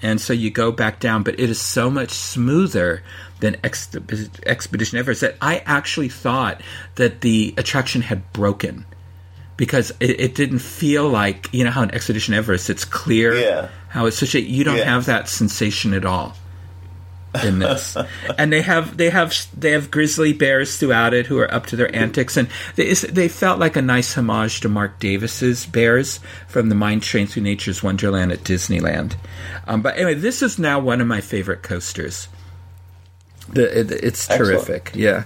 and 0.00 0.18
so 0.18 0.32
you 0.32 0.50
go 0.50 0.72
back 0.72 1.00
down. 1.00 1.22
But 1.22 1.38
it 1.38 1.50
is 1.50 1.60
so 1.60 1.90
much 1.90 2.10
smoother 2.10 3.02
than 3.40 3.58
Ex- 3.62 3.94
Expedition 4.46 4.98
Everest 4.98 5.20
that 5.20 5.36
I 5.42 5.62
actually 5.66 6.08
thought 6.08 6.62
that 6.94 7.20
the 7.20 7.54
attraction 7.58 8.00
had 8.00 8.32
broken 8.32 8.86
because 9.58 9.92
it, 10.00 10.18
it, 10.18 10.34
didn't 10.34 10.60
feel 10.60 11.06
like 11.06 11.52
you 11.52 11.64
know 11.64 11.70
how 11.70 11.82
in 11.82 11.94
Expedition 11.94 12.32
Everest 12.32 12.70
it's 12.70 12.86
clear 12.86 13.34
yeah. 13.34 13.68
how 13.88 14.06
it's 14.06 14.18
such 14.18 14.34
a 14.34 14.40
you 14.40 14.64
don't 14.64 14.78
yeah. 14.78 14.84
have 14.84 15.06
that 15.06 15.28
sensation 15.28 15.92
at 15.92 16.06
all 16.06 16.34
in 17.42 17.58
this, 17.58 17.96
and 18.38 18.52
they 18.52 18.62
have 18.62 18.96
they 18.96 19.10
have 19.10 19.34
they 19.58 19.72
have 19.72 19.90
grizzly 19.90 20.32
bears 20.32 20.76
throughout 20.76 21.14
it 21.14 21.26
who 21.26 21.38
are 21.38 21.52
up 21.52 21.66
to 21.66 21.76
their 21.76 21.94
antics, 21.94 22.36
and 22.36 22.48
they 22.76 22.92
they 22.94 23.28
felt 23.28 23.58
like 23.58 23.76
a 23.76 23.82
nice 23.82 24.14
homage 24.14 24.60
to 24.60 24.68
Mark 24.68 24.98
Davis's 24.98 25.66
bears 25.66 26.20
from 26.48 26.68
the 26.68 26.74
Mine 26.74 27.00
Train 27.00 27.26
Through 27.26 27.42
Nature's 27.42 27.82
Wonderland 27.82 28.32
at 28.32 28.40
Disneyland. 28.44 29.16
Um, 29.66 29.82
but 29.82 29.96
anyway, 29.96 30.14
this 30.14 30.42
is 30.42 30.58
now 30.58 30.80
one 30.80 31.00
of 31.00 31.06
my 31.06 31.20
favorite 31.20 31.62
coasters. 31.62 32.28
The, 33.52 33.80
it, 33.80 33.90
it's 33.92 34.26
terrific, 34.26 34.88
Excellent. 34.88 34.96
yeah. 34.96 35.24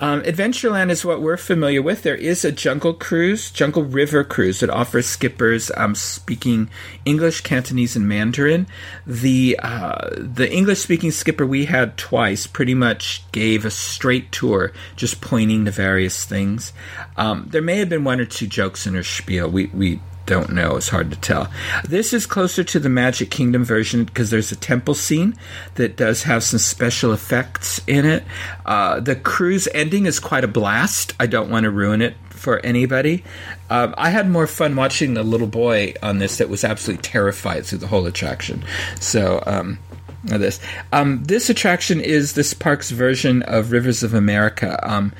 Um, 0.00 0.22
Adventureland 0.22 0.90
is 0.90 1.04
what 1.04 1.20
we're 1.20 1.36
familiar 1.36 1.82
with. 1.82 2.02
There 2.02 2.14
is 2.14 2.44
a 2.44 2.50
Jungle 2.50 2.94
Cruise, 2.94 3.50
Jungle 3.50 3.84
River 3.84 4.24
Cruise, 4.24 4.60
that 4.60 4.70
offers 4.70 5.06
skippers 5.06 5.70
um, 5.76 5.94
speaking 5.94 6.70
English, 7.04 7.42
Cantonese, 7.42 7.94
and 7.94 8.08
Mandarin. 8.08 8.66
The 9.06 9.58
uh, 9.62 10.08
the 10.16 10.50
English 10.50 10.80
speaking 10.80 11.10
skipper 11.10 11.46
we 11.46 11.66
had 11.66 11.96
twice 11.96 12.46
pretty 12.46 12.74
much 12.74 13.30
gave 13.30 13.64
a 13.64 13.70
straight 13.70 14.32
tour, 14.32 14.72
just 14.96 15.20
pointing 15.20 15.66
to 15.66 15.70
various 15.70 16.24
things. 16.24 16.72
Um, 17.16 17.46
there 17.50 17.62
may 17.62 17.76
have 17.78 17.88
been 17.90 18.04
one 18.04 18.20
or 18.20 18.24
two 18.24 18.46
jokes 18.46 18.86
in 18.86 18.94
her 18.94 19.04
spiel. 19.04 19.48
We 19.50 19.66
we 19.66 20.00
don't 20.28 20.52
know. 20.52 20.76
It's 20.76 20.90
hard 20.90 21.10
to 21.10 21.16
tell. 21.16 21.50
This 21.88 22.12
is 22.12 22.26
closer 22.26 22.62
to 22.62 22.78
the 22.78 22.90
Magic 22.90 23.30
Kingdom 23.30 23.64
version 23.64 24.04
because 24.04 24.30
there's 24.30 24.52
a 24.52 24.56
temple 24.56 24.94
scene 24.94 25.34
that 25.76 25.96
does 25.96 26.24
have 26.24 26.44
some 26.44 26.58
special 26.58 27.12
effects 27.12 27.80
in 27.86 28.04
it. 28.04 28.24
Uh, 28.66 29.00
the 29.00 29.16
cruise 29.16 29.66
ending 29.74 30.04
is 30.04 30.20
quite 30.20 30.44
a 30.44 30.48
blast. 30.48 31.14
I 31.18 31.26
don't 31.26 31.48
want 31.48 31.64
to 31.64 31.70
ruin 31.70 32.02
it 32.02 32.14
for 32.28 32.60
anybody. 32.64 33.24
Um, 33.70 33.94
I 33.96 34.10
had 34.10 34.28
more 34.28 34.46
fun 34.46 34.76
watching 34.76 35.14
the 35.14 35.22
little 35.22 35.46
boy 35.46 35.94
on 36.02 36.18
this 36.18 36.36
that 36.36 36.50
was 36.50 36.62
absolutely 36.62 37.02
terrified 37.02 37.64
through 37.64 37.78
the 37.78 37.86
whole 37.86 38.06
attraction. 38.06 38.62
So, 39.00 39.42
um, 39.46 39.78
this 40.24 40.60
um, 40.92 41.22
this 41.24 41.48
attraction 41.48 42.00
is 42.00 42.34
this 42.34 42.52
park's 42.52 42.90
version 42.90 43.42
of 43.44 43.72
Rivers 43.72 44.02
of 44.02 44.12
America. 44.12 44.78
Um, 44.82 45.12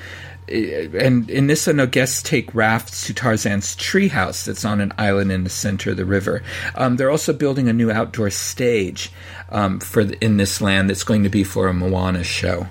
and 0.49 1.29
in 1.29 1.47
this, 1.47 1.67
I 1.67 1.71
know 1.71 1.87
guests 1.87 2.21
take 2.21 2.53
rafts 2.55 3.05
to 3.07 3.13
Tarzan's 3.13 3.75
treehouse 3.75 4.45
that's 4.45 4.65
on 4.65 4.81
an 4.81 4.93
island 4.97 5.31
in 5.31 5.43
the 5.43 5.49
center 5.49 5.91
of 5.91 5.97
the 5.97 6.05
river. 6.05 6.43
Um, 6.75 6.97
they're 6.97 7.11
also 7.11 7.33
building 7.33 7.67
a 7.67 7.73
new 7.73 7.91
outdoor 7.91 8.29
stage 8.29 9.11
um, 9.49 9.79
for 9.79 10.03
the, 10.03 10.23
in 10.23 10.37
this 10.37 10.61
land 10.61 10.89
that's 10.89 11.03
going 11.03 11.23
to 11.23 11.29
be 11.29 11.43
for 11.43 11.67
a 11.67 11.73
Moana 11.73 12.23
show. 12.23 12.67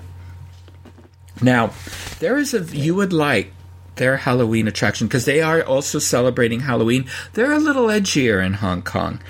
Now, 1.41 1.73
there 2.19 2.37
is 2.37 2.53
a 2.53 2.63
you 2.75 2.95
would 2.95 3.13
like 3.13 3.53
their 3.99 4.17
Halloween 4.17 4.67
attraction 4.67 5.07
because 5.07 5.25
they 5.25 5.41
are 5.41 5.61
also 5.61 5.99
celebrating 5.99 6.61
Halloween. 6.61 7.05
They're 7.33 7.51
a 7.51 7.59
little 7.59 7.87
edgier 7.87 8.43
in 8.43 8.53
Hong 8.53 8.81
Kong. 8.81 9.21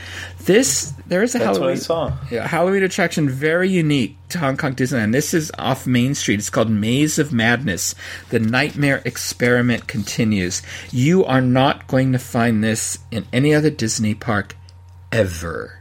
This 0.49 0.95
there 1.05 1.21
is 1.21 1.35
a 1.35 1.37
That's 1.37 1.59
Halloween 1.59 2.13
yeah, 2.31 2.47
Halloween 2.47 2.81
attraction 2.81 3.29
very 3.29 3.69
unique 3.69 4.17
to 4.29 4.39
Hong 4.39 4.57
Kong 4.57 4.73
Disneyland. 4.73 5.11
This 5.11 5.35
is 5.35 5.51
off 5.59 5.85
Main 5.85 6.15
Street. 6.15 6.39
It's 6.39 6.49
called 6.49 6.71
Maze 6.71 7.19
of 7.19 7.31
Madness. 7.31 7.93
The 8.31 8.39
Nightmare 8.39 9.03
Experiment 9.05 9.87
continues. 9.87 10.63
You 10.91 11.23
are 11.23 11.39
not 11.39 11.85
going 11.85 12.13
to 12.13 12.17
find 12.17 12.63
this 12.63 12.97
in 13.11 13.27
any 13.31 13.53
other 13.53 13.69
Disney 13.69 14.15
park 14.15 14.55
ever. 15.11 15.78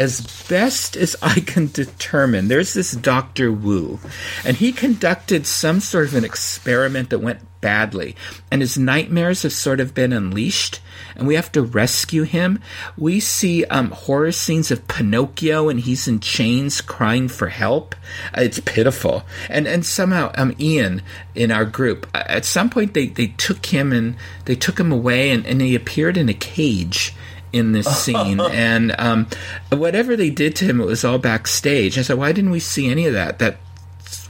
As 0.00 0.22
best 0.48 0.96
as 0.96 1.14
I 1.20 1.40
can 1.40 1.66
determine, 1.66 2.48
there's 2.48 2.72
this 2.72 2.92
Dr. 2.92 3.52
Wu, 3.52 4.00
and 4.46 4.56
he 4.56 4.72
conducted 4.72 5.46
some 5.46 5.78
sort 5.78 6.06
of 6.06 6.14
an 6.14 6.24
experiment 6.24 7.10
that 7.10 7.18
went 7.18 7.40
badly, 7.60 8.16
and 8.50 8.62
his 8.62 8.78
nightmares 8.78 9.42
have 9.42 9.52
sort 9.52 9.78
of 9.78 9.92
been 9.92 10.14
unleashed, 10.14 10.80
and 11.14 11.28
we 11.28 11.34
have 11.34 11.52
to 11.52 11.60
rescue 11.60 12.22
him. 12.22 12.62
We 12.96 13.20
see 13.20 13.66
um, 13.66 13.90
horror 13.90 14.32
scenes 14.32 14.70
of 14.70 14.88
Pinocchio, 14.88 15.68
and 15.68 15.78
he's 15.78 16.08
in 16.08 16.20
chains 16.20 16.80
crying 16.80 17.28
for 17.28 17.48
help. 17.48 17.94
Uh, 18.34 18.40
it's 18.40 18.60
pitiful, 18.60 19.24
and 19.50 19.68
and 19.68 19.84
somehow 19.84 20.32
um, 20.34 20.56
Ian 20.58 21.02
in 21.34 21.50
our 21.50 21.66
group 21.66 22.06
uh, 22.14 22.22
at 22.24 22.46
some 22.46 22.70
point 22.70 22.94
they 22.94 23.08
they 23.08 23.26
took 23.26 23.66
him 23.66 23.92
and 23.92 24.16
they 24.46 24.54
took 24.54 24.80
him 24.80 24.92
away, 24.92 25.30
and, 25.30 25.44
and 25.44 25.60
he 25.60 25.74
appeared 25.74 26.16
in 26.16 26.30
a 26.30 26.34
cage 26.34 27.14
in 27.52 27.72
this 27.72 27.86
scene, 28.04 28.40
and 28.40 28.94
um, 28.98 29.26
whatever 29.70 30.16
they 30.16 30.30
did 30.30 30.56
to 30.56 30.64
him, 30.64 30.80
it 30.80 30.86
was 30.86 31.04
all 31.04 31.18
backstage. 31.18 31.98
I 31.98 32.02
said, 32.02 32.18
why 32.18 32.32
didn't 32.32 32.50
we 32.50 32.60
see 32.60 32.88
any 32.90 33.06
of 33.06 33.12
that? 33.14 33.38
That 33.38 33.56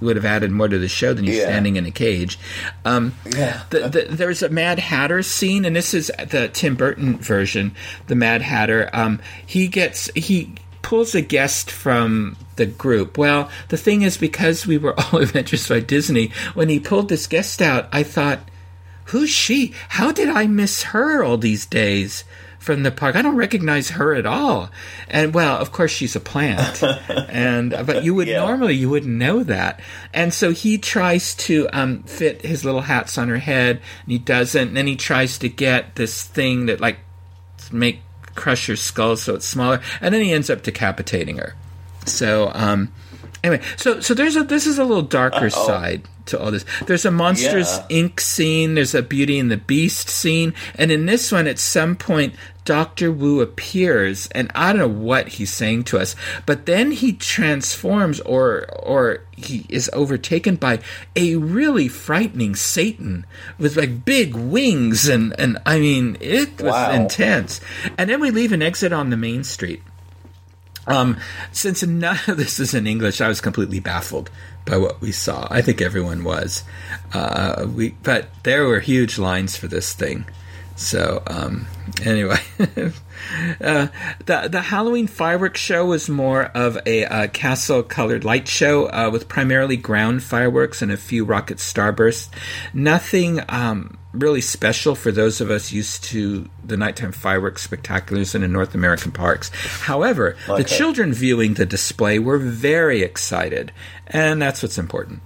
would 0.01 0.17
have 0.17 0.25
added 0.25 0.51
more 0.51 0.67
to 0.69 0.79
the 0.79 0.89
show 0.89 1.13
than 1.13 1.27
you 1.27 1.35
Yeah. 1.35 1.45
standing 1.45 1.77
in 1.77 1.85
a 1.85 1.91
cage. 1.91 2.39
Um, 2.87 3.15
Yeah. 3.37 3.63
the, 3.71 3.89
the, 3.89 4.07
there's 4.11 4.43
a 4.43 4.49
Mad 4.49 4.79
Hatter 4.79 5.23
scene, 5.23 5.65
and 5.67 5.77
this 5.77 5.93
is 5.93 6.11
the 6.31 6.49
Tim 6.49 6.75
Burton 6.75 7.19
version. 7.19 7.75
The 8.07 8.15
Mad 8.15 8.41
Hatter. 8.43 8.89
Um, 8.95 9.21
he 9.45 9.69
gets 9.69 10.11
he 10.15 10.55
pulls 10.81 11.15
a 11.15 11.21
guest 11.21 11.71
from 11.71 12.37
the 12.57 12.65
group. 12.65 13.19
Well, 13.19 13.51
the 13.69 13.77
thing 13.77 14.01
is, 14.01 14.17
because 14.17 14.67
we 14.67 14.79
were 14.79 14.99
all 15.13 15.19
adventures 15.21 15.69
by 15.69 15.81
Disney, 15.81 16.33
when 16.55 16.71
he 16.71 16.81
pulled 16.81 17.11
this 17.11 17.27
guest 17.27 17.61
out, 17.61 17.87
I 17.93 18.03
thought, 18.03 18.41
who's 19.05 19.29
she? 19.31 19.75
How 19.91 20.13
did 20.13 20.29
I 20.31 20.47
miss 20.47 20.83
her 20.85 21.23
all 21.23 21.37
these 21.37 21.67
days? 21.67 22.25
From 22.71 22.85
the 22.85 22.93
park, 22.93 23.17
I 23.17 23.23
don't 23.23 23.35
recognize 23.35 23.91
her 23.91 24.15
at 24.15 24.27
all. 24.27 24.71
And 25.09 25.35
well, 25.35 25.57
of 25.57 25.73
course, 25.73 25.91
she's 25.91 26.15
a 26.15 26.21
plant, 26.21 26.81
and 27.29 27.71
but 27.85 28.05
you 28.05 28.15
would 28.15 28.29
Yeah. 28.29 28.45
normally 28.47 28.75
you 28.77 28.89
wouldn't 28.89 29.13
know 29.13 29.43
that. 29.43 29.81
And 30.15 30.33
so 30.33 30.53
he 30.53 30.79
tries 30.79 31.35
to 31.35 31.67
um, 31.73 32.05
fit 32.05 32.43
his 32.43 32.65
little 32.65 32.83
hats 32.83 33.19
on 33.19 33.29
her 33.29 33.39
head, 33.39 33.81
and 34.05 34.13
he 34.13 34.19
doesn't. 34.19 34.69
And 34.69 34.77
then 34.77 34.87
he 34.87 34.95
tries 34.95 35.37
to 35.39 35.49
get 35.49 35.97
this 35.97 36.23
thing 36.23 36.67
that 36.67 36.81
like 36.81 36.99
make 37.73 38.03
crush 38.37 38.69
her 38.69 38.77
skull 38.77 39.17
so 39.17 39.35
it's 39.35 39.49
smaller, 39.49 39.81
and 40.01 40.15
then 40.15 40.23
he 40.23 40.33
ends 40.33 40.49
up 40.49 40.63
decapitating 40.63 41.39
her. 41.39 41.57
So 42.07 42.53
um, 42.55 42.93
anyway, 43.43 43.65
so 43.79 43.99
so 43.99 44.15
there's 44.15 44.37
a 44.37 44.45
this 44.45 44.69
is 44.69 44.79
a 44.79 44.85
little 44.85 45.03
darker 45.03 45.51
side 45.51 46.03
to 46.31 46.41
all 46.41 46.51
this. 46.51 46.65
There's 46.87 47.05
a 47.05 47.11
Monsters 47.11 47.79
Yeah. 47.91 48.03
Inc. 48.03 48.21
scene. 48.21 48.75
There's 48.75 48.95
a 48.95 49.03
Beauty 49.03 49.39
and 49.39 49.51
the 49.51 49.57
Beast 49.57 50.09
scene, 50.09 50.55
and 50.77 50.91
in 50.91 51.07
this 51.07 51.31
one, 51.31 51.47
at 51.47 51.59
some 51.59 51.95
point, 51.97 52.35
Doctor 52.65 53.11
Wu 53.11 53.41
appears, 53.41 54.29
and 54.33 54.51
I 54.55 54.73
don't 54.73 54.79
know 54.81 54.87
what 55.07 55.27
he's 55.29 55.51
saying 55.53 55.85
to 55.85 55.99
us, 55.99 56.15
but 56.47 56.67
then 56.67 56.91
he 56.93 57.13
transforms, 57.13 58.21
or 58.21 58.67
or 58.79 59.23
he 59.37 59.65
is 59.69 59.91
overtaken 59.93 60.57
by 60.57 60.79
a 61.17 61.37
really 61.37 61.89
frightening 61.89 62.55
Satan 62.55 63.25
with 63.59 63.77
like 63.77 64.05
big 64.05 64.35
wings, 64.37 65.09
and 65.09 65.35
and 65.39 65.59
I 65.67 65.79
mean 65.81 66.17
it 66.21 66.61
was 66.61 66.73
Wow. 66.73 66.93
intense. 66.93 67.61
And 67.99 68.09
then 68.11 68.21
we 68.21 68.31
leave 68.31 68.53
an 68.53 68.63
exit 68.63 68.93
on 68.93 69.11
the 69.11 69.17
main 69.17 69.43
street. 69.43 69.83
Um, 70.87 71.19
since 71.53 71.83
none 71.83 72.19
of 72.27 72.37
this 72.37 72.59
is 72.61 72.75
in 72.75 72.87
English, 72.87 73.21
I 73.21 73.29
was 73.29 73.41
completely 73.41 73.81
baffled 73.81 74.31
by 74.71 74.77
what 74.77 75.01
we 75.01 75.11
saw. 75.11 75.49
I 75.51 75.63
think 75.63 75.83
everyone 75.83 76.23
was. 76.23 76.63
Uh, 77.13 77.67
we, 77.75 77.91
but 78.03 78.29
there 78.45 78.67
were 78.67 78.79
huge 78.81 79.19
lines 79.19 79.57
for 79.57 79.67
this 79.67 79.93
thing. 79.93 80.25
So 80.77 81.23
um, 81.27 81.67
anyway, 82.03 82.39
uh, 83.61 83.89
the 84.25 84.49
the 84.51 84.63
Halloween 84.63 85.09
fireworks 85.09 85.61
show 85.61 85.85
was 85.85 86.09
more 86.09 86.45
of 86.55 86.79
a 86.87 87.05
uh, 87.05 87.27
castle 87.27 87.83
colored 87.83 88.25
light 88.25 88.49
show 88.49 88.87
uh, 88.87 89.11
with 89.13 89.29
primarily 89.29 89.77
ground 89.77 90.23
fireworks 90.23 90.81
and 90.81 90.91
a 90.91 90.97
few 90.97 91.25
rocket 91.25 91.59
starbursts. 91.59 92.31
Nothing 92.73 93.41
um, 93.49 93.99
really 94.13 94.41
special 94.41 94.95
for 94.95 95.13
those 95.13 95.41
of 95.41 95.51
us 95.51 95.73
used 95.73 96.05
to 96.05 96.49
the 96.65 96.77
nighttime 96.77 97.13
fireworks 97.13 97.67
spectaculars 97.67 98.35
in 98.35 98.41
the 98.41 98.49
North 98.49 98.75
American 98.75 99.13
parks. 99.13 99.51
However, 99.83 100.37
the 100.47 100.65
children 100.65 101.13
viewing 101.13 101.55
the 101.55 101.67
display 101.67 102.19
were 102.19 102.39
very 102.39 103.03
excited, 103.03 103.73
and 104.09 104.43
that's 104.43 104.63
what's 104.63 104.79
important. 104.79 105.23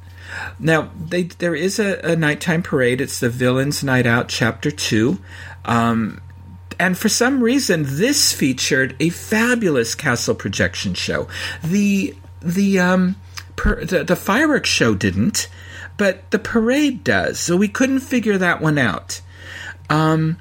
Now, 0.58 0.90
they, 0.98 1.24
there 1.24 1.54
is 1.54 1.78
a, 1.78 2.00
a 2.00 2.16
nighttime 2.16 2.62
parade. 2.62 3.00
It's 3.00 3.20
the 3.20 3.30
Villains 3.30 3.84
Night 3.84 4.06
Out, 4.06 4.28
Chapter 4.28 4.70
2. 4.70 5.18
Um, 5.64 6.20
and 6.78 6.98
for 6.98 7.08
some 7.08 7.42
reason, 7.42 7.84
this 7.86 8.32
featured 8.32 8.96
a 9.00 9.10
fabulous 9.10 9.94
castle 9.94 10.34
projection 10.34 10.94
show. 10.94 11.28
The 11.62 12.14
the 12.40 12.78
um 12.78 13.16
per, 13.56 13.84
the, 13.84 14.04
the 14.04 14.16
fireworks 14.16 14.68
show 14.68 14.94
didn't, 14.94 15.48
but 15.96 16.30
the 16.30 16.38
parade 16.38 17.04
does. 17.04 17.40
So 17.40 17.56
we 17.56 17.68
couldn't 17.68 18.00
figure 18.00 18.38
that 18.38 18.60
one 18.60 18.78
out. 18.78 19.20
Um, 19.90 20.38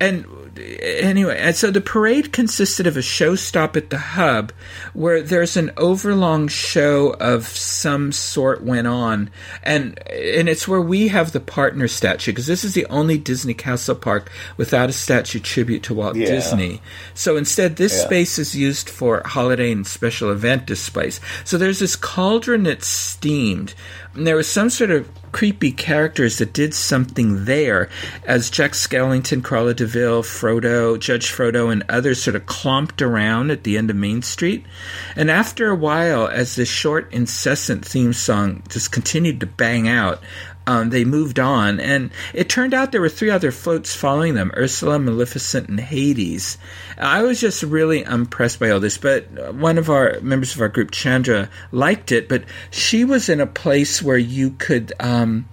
and 0.00 0.24
anyway, 0.58 1.38
and 1.38 1.54
so 1.54 1.70
the 1.70 1.80
parade 1.80 2.32
consisted 2.32 2.86
of 2.86 2.96
a 2.96 3.02
show 3.02 3.34
stop 3.34 3.76
at 3.76 3.90
the 3.90 3.98
hub 3.98 4.50
where 4.94 5.22
there's 5.22 5.56
an 5.58 5.70
overlong 5.76 6.48
show 6.48 7.10
of 7.20 7.46
some 7.46 8.10
sort 8.10 8.62
went 8.62 8.86
on, 8.86 9.30
and 9.62 9.98
and 10.08 10.48
it's 10.48 10.66
where 10.66 10.80
we 10.80 11.08
have 11.08 11.32
the 11.32 11.40
partner 11.40 11.86
statue 11.86 12.32
because 12.32 12.46
this 12.46 12.64
is 12.64 12.72
the 12.74 12.86
only 12.86 13.18
Disney 13.18 13.54
Castle 13.54 13.94
park 13.94 14.30
without 14.56 14.88
a 14.88 14.92
statue 14.94 15.38
tribute 15.38 15.82
to 15.84 15.94
Walt 15.94 16.16
Yeah. 16.16 16.26
Disney. 16.26 16.80
So 17.14 17.36
instead, 17.36 17.76
this 17.76 17.96
Yeah. 17.98 18.04
space 18.06 18.38
is 18.38 18.56
used 18.56 18.88
for 18.88 19.22
holiday 19.24 19.70
and 19.70 19.86
special 19.86 20.30
event 20.32 20.64
displays. 20.66 21.20
So 21.44 21.58
there's 21.58 21.78
this 21.78 21.94
cauldron 21.94 22.62
that's 22.64 22.88
steamed. 22.88 23.74
And 24.14 24.26
there 24.26 24.36
was 24.36 24.48
some 24.48 24.70
sort 24.70 24.90
of 24.90 25.08
creepy 25.32 25.70
characters 25.70 26.38
that 26.38 26.52
did 26.52 26.74
something 26.74 27.44
there 27.44 27.88
as 28.24 28.50
Jack 28.50 28.72
Skellington, 28.72 29.42
Cruella 29.42 29.74
DeVille, 29.74 30.24
Frollo, 30.24 30.96
Judge 30.96 31.30
Frollo, 31.30 31.68
and 31.68 31.84
others 31.88 32.22
sort 32.22 32.34
of 32.34 32.46
clomped 32.46 33.00
around 33.00 33.52
at 33.52 33.62
the 33.62 33.78
end 33.78 33.88
of 33.88 33.96
Main 33.96 34.22
Street. 34.22 34.66
And 35.14 35.30
after 35.30 35.68
a 35.68 35.76
while, 35.76 36.26
as 36.26 36.56
this 36.56 36.68
short, 36.68 37.12
incessant 37.12 37.84
theme 37.84 38.12
song 38.12 38.64
just 38.68 38.90
continued 38.90 39.40
to 39.40 39.46
bang 39.46 39.88
out, 39.88 40.20
um, 40.66 40.90
they 40.90 41.04
moved 41.04 41.38
on, 41.40 41.80
and 41.80 42.10
it 42.34 42.48
turned 42.48 42.74
out 42.74 42.92
there 42.92 43.00
were 43.00 43.08
three 43.08 43.30
other 43.30 43.50
floats 43.50 43.94
following 43.94 44.34
them 44.34 44.52
Ursula, 44.56 44.98
Maleficent, 44.98 45.68
and 45.68 45.80
Hades. 45.80 46.58
I 46.98 47.22
was 47.22 47.40
just 47.40 47.62
really 47.62 48.02
impressed 48.02 48.60
by 48.60 48.70
all 48.70 48.78
this, 48.80 48.98
but 48.98 49.54
one 49.54 49.78
of 49.78 49.90
our 49.90 50.18
members 50.20 50.54
of 50.54 50.60
our 50.60 50.68
group, 50.68 50.90
Chandra, 50.92 51.48
liked 51.72 52.12
it, 52.12 52.28
but 52.28 52.44
she 52.70 53.04
was 53.04 53.28
in 53.28 53.40
a 53.40 53.46
place 53.46 54.02
where 54.02 54.18
you 54.18 54.50
could. 54.50 54.92
Um, 55.00 55.48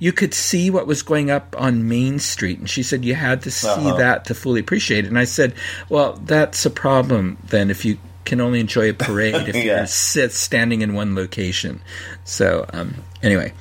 you 0.00 0.12
could 0.12 0.34
see 0.34 0.70
what 0.70 0.86
was 0.88 1.02
going 1.02 1.30
up 1.30 1.54
on 1.56 1.88
Main 1.88 2.18
Street, 2.18 2.58
and 2.58 2.68
she 2.68 2.82
said 2.82 3.04
you 3.04 3.14
had 3.14 3.42
to 3.42 3.50
see 3.50 3.68
Uh-huh. 3.68 3.96
that 3.96 4.24
to 4.26 4.34
fully 4.34 4.60
appreciate 4.60 5.04
it. 5.04 5.08
And 5.08 5.18
I 5.18 5.24
said, 5.24 5.54
"Well, 5.88 6.20
that's 6.26 6.66
a 6.66 6.70
problem 6.70 7.38
then 7.48 7.70
if 7.70 7.84
you 7.84 7.96
can 8.24 8.40
only 8.40 8.58
enjoy 8.60 8.90
a 8.90 8.92
parade 9.06 9.48
if 9.48 9.54
Yeah. 9.54 9.62
you're 9.78 9.86
sit 9.86 10.32
standing 10.32 10.82
in 10.82 10.92
one 10.94 11.14
location." 11.14 11.80
So, 12.24 12.66
um, 12.74 12.96
anyway, 13.22 13.52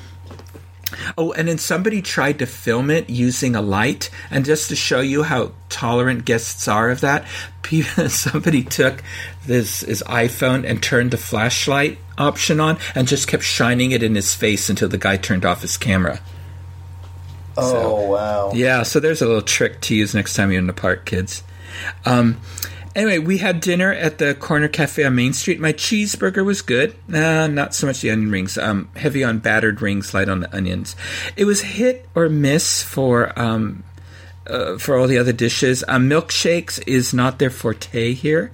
Oh, 1.17 1.31
and 1.33 1.47
then 1.47 1.57
somebody 1.57 2.01
tried 2.01 2.39
to 2.39 2.45
film 2.45 2.89
it 2.89 3.09
using 3.09 3.55
a 3.55 3.61
light, 3.61 4.09
and 4.29 4.45
just 4.45 4.69
to 4.69 4.75
show 4.75 5.01
you 5.01 5.23
how 5.23 5.51
tolerant 5.69 6.25
guests 6.25 6.67
are 6.67 6.89
of 6.89 7.01
that, 7.01 7.25
somebody 8.07 8.63
took 8.63 9.03
this 9.45 9.81
his 9.81 10.03
iPhone 10.03 10.69
and 10.69 10.81
turned 10.81 11.11
the 11.11 11.17
flashlight 11.17 11.97
option 12.17 12.59
on, 12.59 12.77
and 12.95 13.07
just 13.07 13.27
kept 13.27 13.43
shining 13.43 13.91
it 13.91 14.03
in 14.03 14.15
his 14.15 14.33
face 14.35 14.69
until 14.69 14.89
the 14.89 14.97
guy 14.97 15.17
turned 15.17 15.45
off 15.45 15.61
his 15.61 15.77
camera. 15.77 16.19
Oh 17.57 18.09
wow. 18.09 18.51
Yeah, 18.53 18.83
so 18.83 18.99
there's 18.99 19.21
a 19.21 19.25
little 19.25 19.41
trick 19.41 19.81
to 19.81 19.95
use 19.95 20.13
next 20.13 20.35
time 20.35 20.51
you're 20.51 20.59
in 20.59 20.67
the 20.67 20.73
park, 20.73 21.05
kids. 21.05 21.43
Um, 22.05 22.39
anyway, 22.95 23.19
we 23.19 23.37
had 23.37 23.59
dinner 23.59 23.91
at 23.91 24.17
the 24.17 24.35
Corner 24.35 24.67
Cafe 24.67 25.03
on 25.03 25.15
Main 25.15 25.33
Street. 25.33 25.59
My 25.59 25.73
cheeseburger 25.73 26.45
was 26.45 26.61
good. 26.61 26.95
Uh, 27.11 27.47
not 27.47 27.73
so 27.75 27.87
much 27.87 28.01
the 28.01 28.11
onion 28.11 28.31
rings. 28.31 28.57
Um, 28.57 28.89
heavy 28.95 29.23
on 29.23 29.39
battered 29.39 29.81
rings, 29.81 30.13
light 30.13 30.29
on 30.29 30.41
the 30.41 30.55
onions. 30.55 30.95
It 31.35 31.45
was 31.45 31.61
hit 31.61 32.07
or 32.15 32.29
miss 32.29 32.83
for 32.83 33.37
um, 33.39 33.83
uh, 34.47 34.77
for 34.77 34.97
all 34.97 35.07
the 35.07 35.17
other 35.17 35.33
dishes. 35.33 35.83
Um, 35.87 36.09
milkshakes 36.09 36.81
is 36.87 37.13
not 37.13 37.39
their 37.39 37.49
forte 37.49 38.13
here 38.13 38.51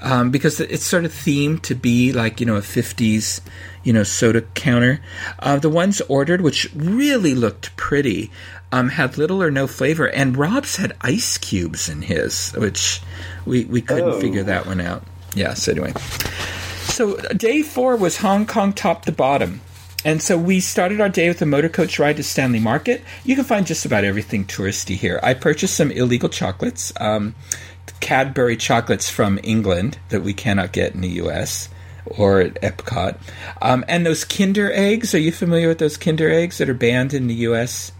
um, 0.00 0.30
because 0.30 0.60
it's 0.60 0.84
sort 0.84 1.04
of 1.04 1.12
themed 1.12 1.62
to 1.62 1.74
be 1.74 2.12
like 2.12 2.40
you 2.40 2.46
know 2.46 2.56
a 2.56 2.60
50s 2.60 3.40
you 3.84 3.92
know 3.92 4.02
soda 4.02 4.42
counter. 4.54 5.00
Uh, 5.38 5.58
the 5.58 5.70
ones 5.70 6.00
ordered, 6.02 6.40
which 6.40 6.72
really 6.74 7.34
looked 7.34 7.74
pretty, 7.76 8.30
um, 8.72 8.90
had 8.90 9.18
little 9.18 9.42
or 9.42 9.50
no 9.50 9.66
flavor, 9.66 10.08
and 10.08 10.36
Rob's 10.36 10.76
had 10.76 10.96
ice 11.00 11.38
cubes 11.38 11.88
in 11.88 12.02
his, 12.02 12.52
which 12.52 13.00
we 13.48 13.64
we 13.64 13.80
couldn't 13.82 14.04
Oh. 14.14 14.20
figure 14.20 14.44
that 14.44 14.66
one 14.66 14.80
out. 14.80 15.02
Yeah. 15.34 15.54
So 15.54 15.72
anyway, 15.72 15.92
so 16.84 17.16
day 17.34 17.62
four 17.62 17.96
was 17.96 18.18
Hong 18.18 18.46
Kong 18.46 18.72
top 18.72 19.04
to 19.06 19.12
bottom. 19.12 19.60
and 20.04 20.22
so 20.22 20.38
we 20.38 20.60
started 20.60 21.00
our 21.00 21.08
day 21.08 21.26
with 21.28 21.42
a 21.42 21.46
motor 21.46 21.68
coach 21.68 21.98
ride 21.98 22.16
to 22.18 22.22
Stanley 22.22 22.60
Market. 22.60 23.02
You 23.24 23.34
can 23.34 23.44
find 23.44 23.66
just 23.66 23.84
about 23.84 24.04
everything 24.04 24.44
touristy 24.44 24.94
here. 24.96 25.18
I 25.24 25.34
purchased 25.34 25.74
some 25.76 25.90
illegal 25.90 26.28
chocolates, 26.28 26.92
um, 27.00 27.34
Cadbury 28.00 28.56
chocolates 28.56 29.10
from 29.10 29.40
England 29.42 29.98
that 30.10 30.22
we 30.22 30.32
cannot 30.32 30.70
get 30.72 30.94
in 30.94 31.00
the 31.00 31.08
U.S. 31.24 31.68
or 32.06 32.40
at 32.40 32.54
Epcot, 32.62 33.16
um, 33.60 33.84
and 33.88 34.06
those 34.06 34.24
Kinder 34.24 34.70
eggs. 34.72 35.14
Are 35.14 35.18
you 35.18 35.32
familiar 35.32 35.66
with 35.68 35.78
those 35.78 35.96
Kinder 35.96 36.30
eggs 36.30 36.58
that 36.58 36.68
are 36.68 36.74
banned 36.74 37.12
in 37.12 37.26
the 37.26 37.34
U.S.? 37.50 37.90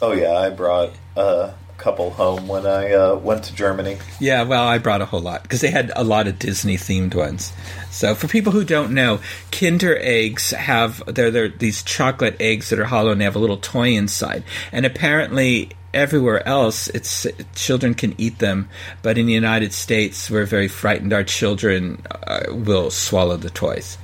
Oh 0.00 0.12
yeah, 0.12 0.32
I 0.32 0.48
brought 0.50 0.92
uh, 1.16 1.52
couple 1.82 2.10
home 2.10 2.46
when 2.46 2.64
I 2.64 2.92
uh, 2.92 3.16
went 3.16 3.44
to 3.44 3.54
Germany. 3.54 3.98
Yeah, 4.20 4.44
well, 4.44 4.62
I 4.66 4.78
brought 4.78 5.02
a 5.02 5.04
whole 5.04 5.20
lot 5.20 5.42
because 5.42 5.60
they 5.60 5.70
had 5.70 5.90
a 5.96 6.04
lot 6.04 6.28
of 6.28 6.38
Disney 6.38 6.76
themed 6.76 7.14
ones. 7.14 7.52
So, 7.90 8.14
for 8.14 8.28
people 8.28 8.52
who 8.52 8.64
don't 8.64 8.92
know, 8.94 9.18
Kinder 9.50 9.98
eggs 10.00 10.50
have 10.52 11.02
they're, 11.12 11.30
they're 11.30 11.48
these 11.48 11.82
chocolate 11.82 12.36
eggs 12.40 12.70
that 12.70 12.78
are 12.78 12.84
hollow 12.84 13.10
and 13.10 13.20
they 13.20 13.24
have 13.24 13.36
a 13.36 13.40
little 13.40 13.56
toy 13.56 13.90
inside. 13.90 14.44
And 14.70 14.86
apparently, 14.86 15.70
everywhere 15.92 16.46
else, 16.46 16.86
it's 16.88 17.26
children 17.54 17.94
can 17.94 18.14
eat 18.16 18.38
them, 18.38 18.68
but 19.02 19.18
in 19.18 19.26
the 19.26 19.32
United 19.32 19.72
States, 19.72 20.30
we're 20.30 20.46
very 20.46 20.68
frightened. 20.68 21.12
Our 21.12 21.24
children 21.24 22.02
uh, 22.10 22.44
will 22.48 22.90
swallow 22.90 23.36
the 23.36 23.50
toys 23.50 23.98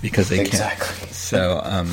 because 0.00 0.28
they 0.28 0.40
Exactly. 0.40 0.86
can't. 0.98 1.10
So, 1.12 1.60
um, 1.64 1.90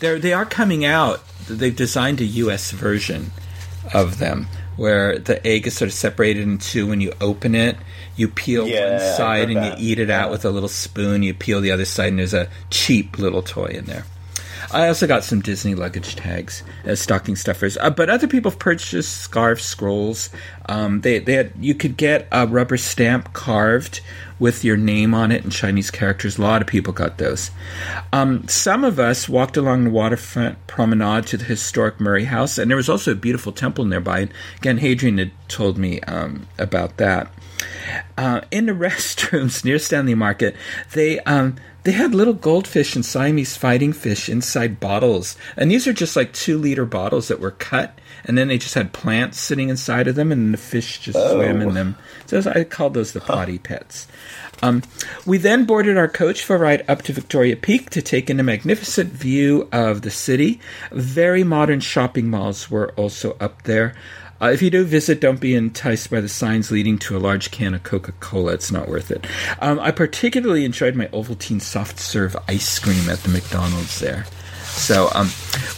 they're 0.00 0.18
they 0.18 0.32
are 0.32 0.46
coming 0.46 0.84
out. 0.86 1.22
They've 1.46 1.76
designed 1.76 2.20
a 2.20 2.24
U.S. 2.24 2.70
version 2.72 3.32
of 3.94 4.18
them 4.18 4.48
where 4.78 5.18
the 5.18 5.44
egg 5.46 5.66
is 5.66 5.76
sort 5.76 5.88
of 5.88 5.92
separated 5.92 6.44
in 6.44 6.56
two 6.56 6.86
when 6.86 7.00
you 7.00 7.12
open 7.20 7.54
it. 7.54 7.76
You 8.16 8.28
peel 8.28 8.66
Yeah, 8.66 8.92
one 8.92 9.16
side 9.16 9.50
and 9.50 9.64
you 9.64 9.74
eat 9.76 9.98
it 9.98 10.08
out 10.08 10.30
with 10.30 10.44
a 10.44 10.50
little 10.50 10.68
spoon. 10.68 11.22
You 11.22 11.34
peel 11.34 11.60
the 11.60 11.72
other 11.72 11.84
side, 11.84 12.08
and 12.08 12.18
there's 12.18 12.34
a 12.34 12.48
cheap 12.70 13.18
little 13.18 13.42
toy 13.42 13.66
in 13.66 13.84
there. 13.84 14.04
I 14.70 14.88
also 14.88 15.06
got 15.06 15.24
some 15.24 15.40
Disney 15.40 15.74
luggage 15.74 16.16
tags 16.16 16.62
as 16.84 17.00
stocking 17.00 17.36
stuffers, 17.36 17.76
uh, 17.78 17.90
but 17.90 18.10
other 18.10 18.26
people 18.26 18.50
have 18.50 18.60
purchased 18.60 19.16
scarves, 19.18 19.64
scrolls. 19.64 20.30
Um, 20.68 21.00
they 21.00 21.18
they 21.18 21.34
had, 21.34 21.52
you 21.58 21.74
could 21.74 21.96
get 21.96 22.28
a 22.30 22.46
rubber 22.46 22.76
stamp 22.76 23.32
carved 23.32 24.00
with 24.38 24.64
your 24.64 24.76
name 24.76 25.14
on 25.14 25.32
it 25.32 25.44
in 25.44 25.50
Chinese 25.50 25.90
characters. 25.90 26.38
A 26.38 26.42
lot 26.42 26.62
of 26.62 26.68
people 26.68 26.92
got 26.92 27.18
those. 27.18 27.50
Um, 28.12 28.46
some 28.48 28.84
of 28.84 28.98
us 28.98 29.28
walked 29.28 29.56
along 29.56 29.84
the 29.84 29.90
waterfront 29.90 30.66
promenade 30.66 31.26
to 31.28 31.36
the 31.36 31.44
historic 31.44 32.00
Murray 32.00 32.24
House, 32.24 32.58
and 32.58 32.70
there 32.70 32.76
was 32.76 32.88
also 32.88 33.12
a 33.12 33.16
beautiful 33.16 33.52
temple 33.52 33.84
nearby. 33.84 34.28
Again, 34.58 34.78
Hadrian 34.78 35.18
had 35.18 35.32
told 35.48 35.78
me 35.78 36.00
um, 36.02 36.46
about 36.58 36.96
that. 36.98 37.32
Uh, 38.16 38.40
in 38.50 38.66
the 38.66 38.72
restrooms 38.86 39.64
near 39.64 39.78
Stanley 39.78 40.14
Market, 40.14 40.56
they 40.92 41.20
um, 41.20 41.56
they 41.84 41.92
had 41.92 42.14
little 42.14 42.34
goldfish 42.34 42.94
and 42.94 43.04
Siamese 43.04 43.56
fighting 43.56 43.92
fish 43.92 44.28
inside 44.28 44.80
bottles, 44.80 45.36
and 45.56 45.70
these 45.70 45.86
are 45.86 45.92
just 45.92 46.16
like 46.16 46.32
two 46.32 46.58
liter 46.58 46.84
bottles 46.84 47.28
that 47.28 47.40
were 47.40 47.52
cut, 47.52 47.98
and 48.24 48.36
then 48.36 48.48
they 48.48 48.58
just 48.58 48.74
had 48.74 48.92
plants 48.92 49.40
sitting 49.40 49.68
inside 49.68 50.08
of 50.08 50.14
them, 50.14 50.30
and 50.32 50.52
the 50.52 50.58
fish 50.58 50.98
just 50.98 51.18
swam 51.18 51.62
in 51.62 51.74
them. 51.74 51.96
So 52.26 52.42
I 52.54 52.64
called 52.64 52.94
those 52.94 53.12
the 53.12 53.20
potty 53.20 53.58
pets. 53.58 54.06
Um, 54.62 54.82
we 55.24 55.38
then 55.38 55.64
boarded 55.64 55.96
our 55.96 56.08
coach 56.08 56.42
for 56.42 56.56
a 56.56 56.58
ride 56.58 56.84
up 56.88 57.02
to 57.02 57.12
Victoria 57.12 57.56
Peak 57.56 57.90
to 57.90 58.02
take 58.02 58.28
in 58.28 58.40
a 58.40 58.42
magnificent 58.42 59.12
view 59.12 59.68
of 59.72 60.02
the 60.02 60.10
city. 60.10 60.60
Very 60.90 61.44
modern 61.44 61.80
shopping 61.80 62.28
malls 62.28 62.70
were 62.70 62.90
also 62.92 63.36
up 63.40 63.62
there. 63.62 63.94
Uh, 64.40 64.50
if 64.50 64.62
you 64.62 64.70
do 64.70 64.84
visit, 64.84 65.20
don't 65.20 65.40
be 65.40 65.54
enticed 65.54 66.10
by 66.10 66.20
the 66.20 66.28
signs 66.28 66.70
leading 66.70 66.98
to 66.98 67.16
a 67.16 67.18
large 67.18 67.50
can 67.50 67.74
of 67.74 67.82
Coca 67.82 68.12
Cola. 68.20 68.52
It's 68.52 68.70
not 68.70 68.88
worth 68.88 69.10
it. 69.10 69.26
Um, 69.60 69.80
I 69.80 69.90
particularly 69.90 70.64
enjoyed 70.64 70.94
my 70.94 71.06
Ovaltine 71.06 71.60
soft 71.60 71.98
serve 71.98 72.36
ice 72.46 72.78
cream 72.78 73.10
at 73.10 73.18
the 73.18 73.30
McDonald's 73.30 73.98
there. 73.98 74.26
So 74.62 75.10
um, 75.12 75.30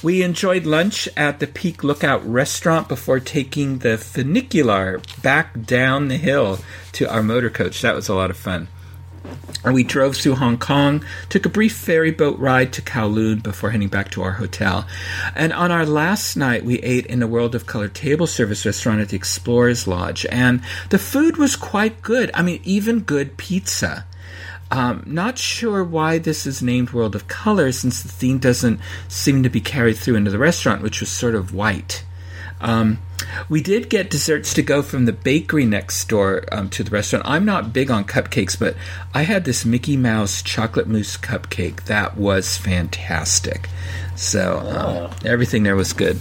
we 0.03 0.23
enjoyed 0.23 0.67
lunch 0.67 1.09
at 1.17 1.41
the 1.41 1.47
Peak 1.47 1.83
Lookout 1.83 2.27
restaurant 2.27 2.87
before 2.87 3.19
taking 3.19 3.79
the 3.79 3.97
funicular 3.97 5.01
back 5.23 5.65
down 5.65 6.09
the 6.09 6.19
hill 6.19 6.59
to 6.93 7.11
our 7.11 7.23
motor 7.23 7.51
coach. 7.51 7.81
That 7.81 7.95
was 7.95 8.09
a 8.09 8.15
lot 8.15 8.31
of 8.31 8.37
fun. 8.37 8.69
And 9.65 9.75
we 9.75 9.85
drove 9.85 10.17
through 10.17 10.37
Hong 10.37 10.57
Kong, 10.57 11.05
took 11.29 11.45
a 11.45 11.51
brief 11.51 11.77
ferry 11.77 12.11
boat 12.11 12.39
ride 12.39 12.73
to 12.73 12.83
Kowloon 12.83 13.43
before 13.43 13.71
heading 13.71 13.89
back 13.89 14.11
to 14.13 14.23
our 14.23 14.33
hotel. 14.33 14.87
And 15.35 15.53
on 15.53 15.71
our 15.71 15.85
last 15.85 16.37
night, 16.37 16.65
we 16.65 16.79
ate 16.79 17.07
in 17.07 17.21
the 17.21 17.27
World 17.27 17.55
of 17.55 17.67
Color 17.67 17.89
table 17.89 18.27
service 18.27 18.65
restaurant 18.65 19.01
at 19.01 19.11
the 19.11 19.17
Explorers 19.17 19.87
Lodge. 19.87 20.25
And 20.27 20.63
the 20.89 20.99
food 20.99 21.37
was 21.37 21.57
quite 21.57 22.01
good. 22.01 22.31
I 22.33 22.43
mean, 22.43 22.61
even 22.65 23.01
good 23.01 23.37
pizza. 23.37 24.07
Um, 24.71 25.03
not 25.05 25.37
sure 25.37 25.83
why 25.83 26.19
this 26.19 26.47
is 26.47 26.63
named 26.63 26.93
World 26.93 27.17
of 27.17 27.27
Color 27.27 27.73
since 27.73 28.03
the 28.03 28.09
theme 28.09 28.39
doesn't 28.39 28.81
seem 29.09 29.43
to 29.43 29.51
be 29.51 29.61
carried 29.61 29.97
through 29.97 30.15
into 30.15 30.31
the 30.31 30.39
restaurant, 30.39 30.83
which 30.83 31.01
was 31.01 31.11
sort 31.11 31.35
of 31.35 31.53
white. 31.53 32.05
Um, 32.61 32.99
we 33.49 33.63
did 33.63 33.89
get 33.89 34.11
desserts 34.11 34.55
to 34.55 34.63
go 34.63 34.83
from 34.83 35.05
the 35.05 35.13
bakery 35.13 35.65
next 35.65 36.09
door 36.09 36.45
um, 36.53 36.69
to 36.71 36.85
the 36.85 36.91
restaurant. 36.91 37.25
I'm 37.27 37.45
not 37.45 37.73
big 37.73 37.91
on 37.91 38.05
cupcakes, 38.05 38.59
but 38.59 38.77
I 39.15 39.23
had 39.23 39.45
this 39.45 39.65
Mickey 39.65 39.97
Mouse 39.97 40.43
chocolate 40.43 40.87
mousse 40.87 41.17
cupcake 41.17 41.85
that 41.85 42.17
was 42.17 42.57
fantastic. 42.57 43.69
So 44.17 44.59
um, 44.61 45.11
everything 45.25 45.63
there 45.63 45.77
was 45.77 45.93
good. 45.93 46.21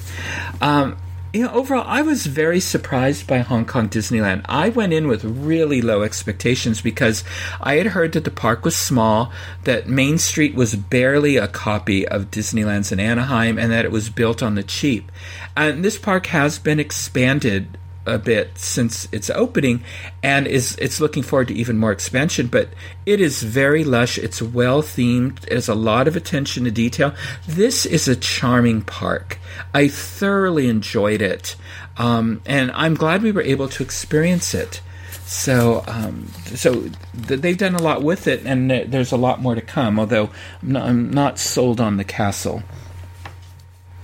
Um, 0.62 0.98
you 1.34 1.44
know, 1.44 1.52
overall, 1.52 1.86
I 1.88 2.02
was 2.02 2.26
very 2.26 2.60
surprised 2.60 3.28
by 3.28 3.40
Hong 3.40 3.66
Kong 3.66 3.90
Disneyland. 3.90 4.46
I 4.46 4.70
went 4.70 4.94
in 4.94 5.08
with 5.08 5.24
really 5.24 5.82
low 5.82 6.02
expectations 6.02 6.82
because 6.82 7.24
I 7.62 7.76
had 7.76 7.88
heard 7.88 8.14
that 8.14 8.24
the 8.24 8.32
park 8.32 8.66
was 8.66 8.76
small, 8.76 9.32
that 9.64 9.88
Main 9.88 10.18
Street 10.18 10.56
was 10.56 10.76
barely 10.76 11.38
a 11.38 11.48
copy 11.48 12.08
of 12.08 12.32
Disneyland's 12.32 12.92
in 12.92 13.00
Anaheim, 13.00 13.58
and 13.58 13.72
that 13.72 13.86
it 13.86 13.92
was 13.92 14.10
built 14.10 14.44
on 14.44 14.56
the 14.56 14.64
cheap. 14.64 15.12
And 15.56 15.84
this 15.84 15.98
park 15.98 16.28
has 16.28 16.60
been 16.60 16.80
expanded 16.80 17.79
a 18.14 18.20
bit 18.20 18.58
since 18.58 19.08
its 19.12 19.30
opening 19.30 19.84
and 20.24 20.48
is 20.48 20.76
it's 20.78 21.00
looking 21.00 21.24
forward 21.24 21.48
to 21.48 21.54
even 21.54 21.78
more 21.78 21.92
expansion 21.92 22.48
but 22.48 22.70
it 23.06 23.20
is 23.20 23.44
very 23.44 23.84
lush. 23.84 24.18
It's 24.18 24.42
well 24.42 24.82
themed. 24.82 25.50
Has 25.52 25.68
a 25.68 25.76
lot 25.76 26.08
of 26.08 26.16
attention 26.16 26.64
to 26.66 26.72
detail. 26.72 27.14
This 27.48 27.86
is 27.86 28.08
a 28.08 28.16
charming 28.16 28.82
park. 28.82 29.40
I 29.74 29.88
thoroughly 29.88 30.68
enjoyed 30.68 31.22
it 31.22 31.56
um, 31.98 32.42
and 32.46 32.72
i'm 32.72 32.96
glad 32.96 33.22
we 33.22 33.32
were 33.32 33.42
able 33.42 33.68
to 33.68 33.84
experience 33.84 34.54
it. 34.54 34.82
So 35.26 35.84
um, 35.86 36.28
so 36.56 36.90
th- 37.28 37.40
they've 37.42 37.58
done 37.58 37.76
a 37.76 37.82
lot 37.82 38.02
with 38.02 38.28
it 38.28 38.46
and 38.46 38.70
th- 38.70 38.90
there's 38.90 39.12
a 39.12 39.18
lot 39.18 39.42
more 39.42 39.54
to 39.54 39.62
come 39.62 40.00
although 40.00 40.32
I'm 40.64 40.72
not, 40.72 40.84
I'm 40.90 41.12
not 41.12 41.38
sold 41.38 41.80
on 41.80 41.98
the 41.98 42.04
castle 42.04 42.64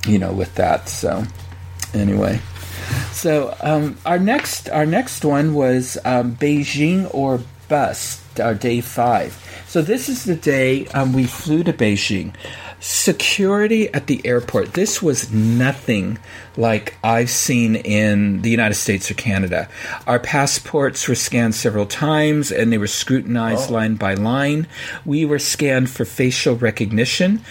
you 0.05 0.19
know 0.19 0.31
with 0.31 0.53
that 0.55 0.87
so 0.87 1.23
anyway 1.95 2.39
so 3.11 3.55
um, 3.61 3.97
our 4.05 4.19
next 4.19 4.69
our 4.69 4.85
next 4.85 5.25
one 5.25 5.53
was 5.53 5.97
um, 6.05 6.35
Beijing 6.35 7.13
or 7.13 7.41
bust. 7.67 8.21
Our 8.39 8.53
day 8.53 8.81
five. 8.81 9.41
So 9.65 9.81
this 9.81 10.09
is 10.09 10.25
the 10.25 10.35
day 10.35 10.87
um, 10.87 11.13
we 11.13 11.25
flew 11.25 11.63
to 11.63 11.71
Beijing. 11.71 12.33
Security 12.81 13.91
at 13.93 14.07
the 14.07 14.21
airport. 14.25 14.73
This 14.73 15.01
was 15.01 15.31
nothing 15.31 16.19
like 16.57 16.97
I've 17.03 17.29
seen 17.29 17.77
in 17.77 18.41
the 18.41 18.49
United 18.49 18.75
States 18.75 19.09
or 19.09 19.13
Canada. 19.13 19.69
Our 20.05 20.19
passports 20.19 21.07
were 21.07 21.15
scanned 21.15 21.55
several 21.55 21.85
times 21.85 22.51
and 22.51 22.71
they 22.71 22.77
were 22.77 22.87
scrutinized 22.87 23.69
line 23.69 23.95
by 23.95 24.13
line. 24.15 24.67
We 25.05 25.25
were 25.25 25.39
scanned 25.39 25.89
for 25.89 26.05
facial 26.05 26.55
recognition. 26.55 27.41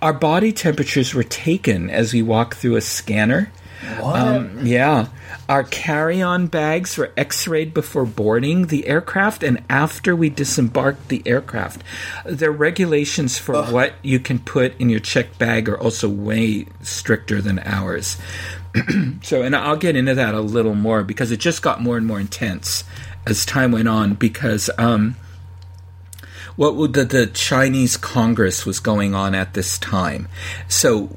Our 0.00 0.12
body 0.12 0.52
temperatures 0.52 1.12
were 1.12 1.24
taken 1.24 1.90
as 1.90 2.14
we 2.14 2.22
walked 2.22 2.54
through 2.54 2.76
a 2.76 2.80
scanner. 2.80 3.50
Um, 4.02 4.66
yeah. 4.66 5.08
Our 5.48 5.64
carry 5.64 6.22
on 6.22 6.46
bags 6.46 6.96
were 6.96 7.12
x 7.16 7.48
rayed 7.48 7.72
before 7.72 8.04
boarding 8.04 8.66
the 8.66 8.86
aircraft 8.86 9.42
and 9.42 9.62
after 9.68 10.14
we 10.14 10.30
disembarked 10.30 11.08
the 11.08 11.22
aircraft. 11.26 11.82
The 12.24 12.50
regulations 12.50 13.38
for 13.38 13.64
what 13.64 13.94
you 14.02 14.20
can 14.20 14.38
put 14.38 14.78
in 14.80 14.90
your 14.90 15.00
checked 15.00 15.38
bag 15.38 15.68
are 15.68 15.78
also 15.78 16.08
way 16.08 16.66
stricter 16.82 17.40
than 17.40 17.58
ours. 17.60 18.18
so, 19.22 19.42
and 19.42 19.56
I'll 19.56 19.76
get 19.76 19.96
into 19.96 20.14
that 20.14 20.34
a 20.34 20.40
little 20.40 20.74
more 20.74 21.02
because 21.02 21.30
it 21.30 21.40
just 21.40 21.62
got 21.62 21.80
more 21.80 21.96
and 21.96 22.06
more 22.06 22.20
intense 22.20 22.84
as 23.26 23.44
time 23.44 23.72
went 23.72 23.88
on 23.88 24.14
because. 24.14 24.70
Um, 24.78 25.16
what 26.56 26.74
would 26.74 26.92
the, 26.92 27.06
the 27.06 27.26
Chinese 27.26 27.96
Congress 27.96 28.66
was 28.66 28.80
going 28.80 29.14
on 29.14 29.34
at 29.34 29.54
this 29.54 29.78
time. 29.78 30.28
So 30.68 31.08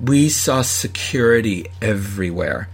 we 0.00 0.28
saw 0.28 0.62
security 0.62 1.66
everywhere. 1.80 2.68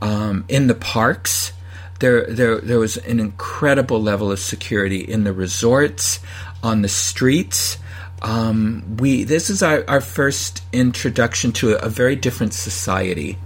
Um, 0.00 0.44
in 0.48 0.66
the 0.66 0.74
parks, 0.74 1.52
there, 2.00 2.26
there, 2.26 2.60
there 2.60 2.78
was 2.78 2.96
an 2.96 3.20
incredible 3.20 4.02
level 4.02 4.32
of 4.32 4.40
security 4.40 5.00
in 5.00 5.24
the 5.24 5.32
resorts, 5.32 6.18
on 6.62 6.82
the 6.82 6.88
streets. 6.88 7.78
Um, 8.22 8.96
we 8.98 9.24
this 9.24 9.50
is 9.50 9.62
our, 9.62 9.84
our 9.88 10.00
first 10.00 10.62
introduction 10.72 11.52
to 11.52 11.74
a, 11.74 11.86
a 11.86 11.88
very 11.88 12.14
different 12.14 12.54
society 12.54 13.36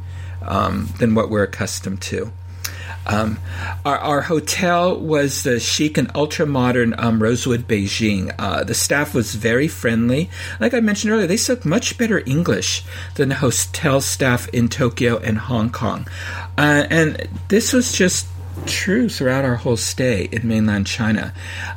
um, 0.42 0.88
than 0.98 1.14
what 1.14 1.30
we're 1.30 1.44
accustomed 1.44 2.02
to. 2.02 2.32
Um, 3.06 3.38
our, 3.84 3.98
our, 3.98 4.20
hotel 4.22 4.98
was 4.98 5.44
the 5.44 5.60
chic 5.60 5.96
and 5.96 6.10
ultra 6.14 6.44
modern 6.44 6.94
um, 6.98 7.22
Rosewood 7.22 7.68
Beijing. 7.68 8.34
Uh, 8.38 8.64
the 8.64 8.74
staff 8.74 9.14
was 9.14 9.34
very 9.34 9.68
friendly. 9.68 10.28
Like 10.58 10.74
I 10.74 10.80
mentioned 10.80 11.12
earlier, 11.12 11.26
they 11.26 11.36
spoke 11.36 11.64
much 11.64 11.96
better 11.98 12.22
English 12.26 12.84
than 13.14 13.28
the 13.28 13.36
hotel 13.36 14.00
staff 14.00 14.48
in 14.48 14.68
Tokyo 14.68 15.18
and 15.18 15.38
Hong 15.38 15.70
Kong. 15.70 16.08
Uh, 16.58 16.86
and 16.90 17.28
this 17.48 17.72
was 17.72 17.92
just 17.92 18.26
true 18.66 19.08
throughout 19.08 19.44
our 19.44 19.56
whole 19.56 19.76
stay 19.76 20.28
in 20.32 20.48
mainland 20.48 20.86
China. 20.86 21.32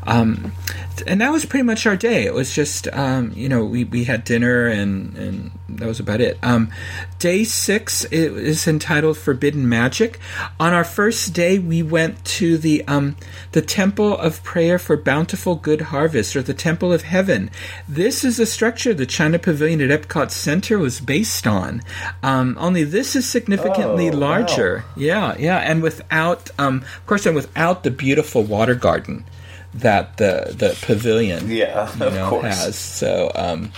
Um, 0.07 0.53
and 1.01 1.21
that 1.21 1.31
was 1.31 1.45
pretty 1.45 1.63
much 1.63 1.85
our 1.85 1.95
day. 1.95 2.25
It 2.25 2.33
was 2.33 2.53
just, 2.53 2.87
um, 2.89 3.31
you 3.35 3.49
know, 3.49 3.63
we, 3.65 3.83
we 3.83 4.03
had 4.03 4.23
dinner 4.23 4.67
and, 4.67 5.15
and 5.17 5.51
that 5.69 5.87
was 5.87 5.99
about 5.99 6.21
it. 6.21 6.37
Um, 6.43 6.71
day 7.19 7.43
six 7.43 8.05
is 8.05 8.67
entitled 8.67 9.17
Forbidden 9.17 9.67
Magic. 9.69 10.19
On 10.59 10.73
our 10.73 10.83
first 10.83 11.33
day, 11.33 11.59
we 11.59 11.83
went 11.83 12.23
to 12.25 12.57
the 12.57 12.85
um, 12.87 13.15
the 13.51 13.61
Temple 13.61 14.17
of 14.17 14.43
Prayer 14.43 14.79
for 14.79 14.97
Bountiful 14.97 15.55
Good 15.55 15.81
Harvest, 15.81 16.35
or 16.35 16.41
the 16.41 16.53
Temple 16.53 16.91
of 16.93 17.03
Heaven. 17.03 17.49
This 17.87 18.23
is 18.23 18.39
a 18.39 18.45
structure 18.45 18.93
the 18.93 19.05
China 19.05 19.39
Pavilion 19.39 19.81
at 19.81 20.01
Epcot 20.01 20.31
Center 20.31 20.77
was 20.77 20.99
based 20.99 21.45
on. 21.47 21.81
Um, 22.23 22.57
only 22.59 22.83
this 22.83 23.15
is 23.15 23.27
significantly 23.27 24.09
Oh, 24.09 24.17
larger. 24.17 24.77
wow. 24.87 24.93
Yeah, 24.95 25.35
yeah, 25.37 25.57
and 25.57 25.81
without, 25.81 26.49
um, 26.59 26.77
of 26.97 27.05
course, 27.05 27.25
and 27.25 27.35
without 27.35 27.83
the 27.83 27.91
beautiful 27.91 28.43
water 28.43 28.75
garden 28.75 29.25
that 29.73 30.17
the 30.17 30.53
the 30.57 30.77
pavilion 30.81 31.49
Yeah, 31.49 31.87
you 31.97 32.05
of 32.05 32.13
know 32.13 32.29
course. 32.29 32.45
has. 32.45 32.75
So 32.75 33.31
um, 33.35 33.71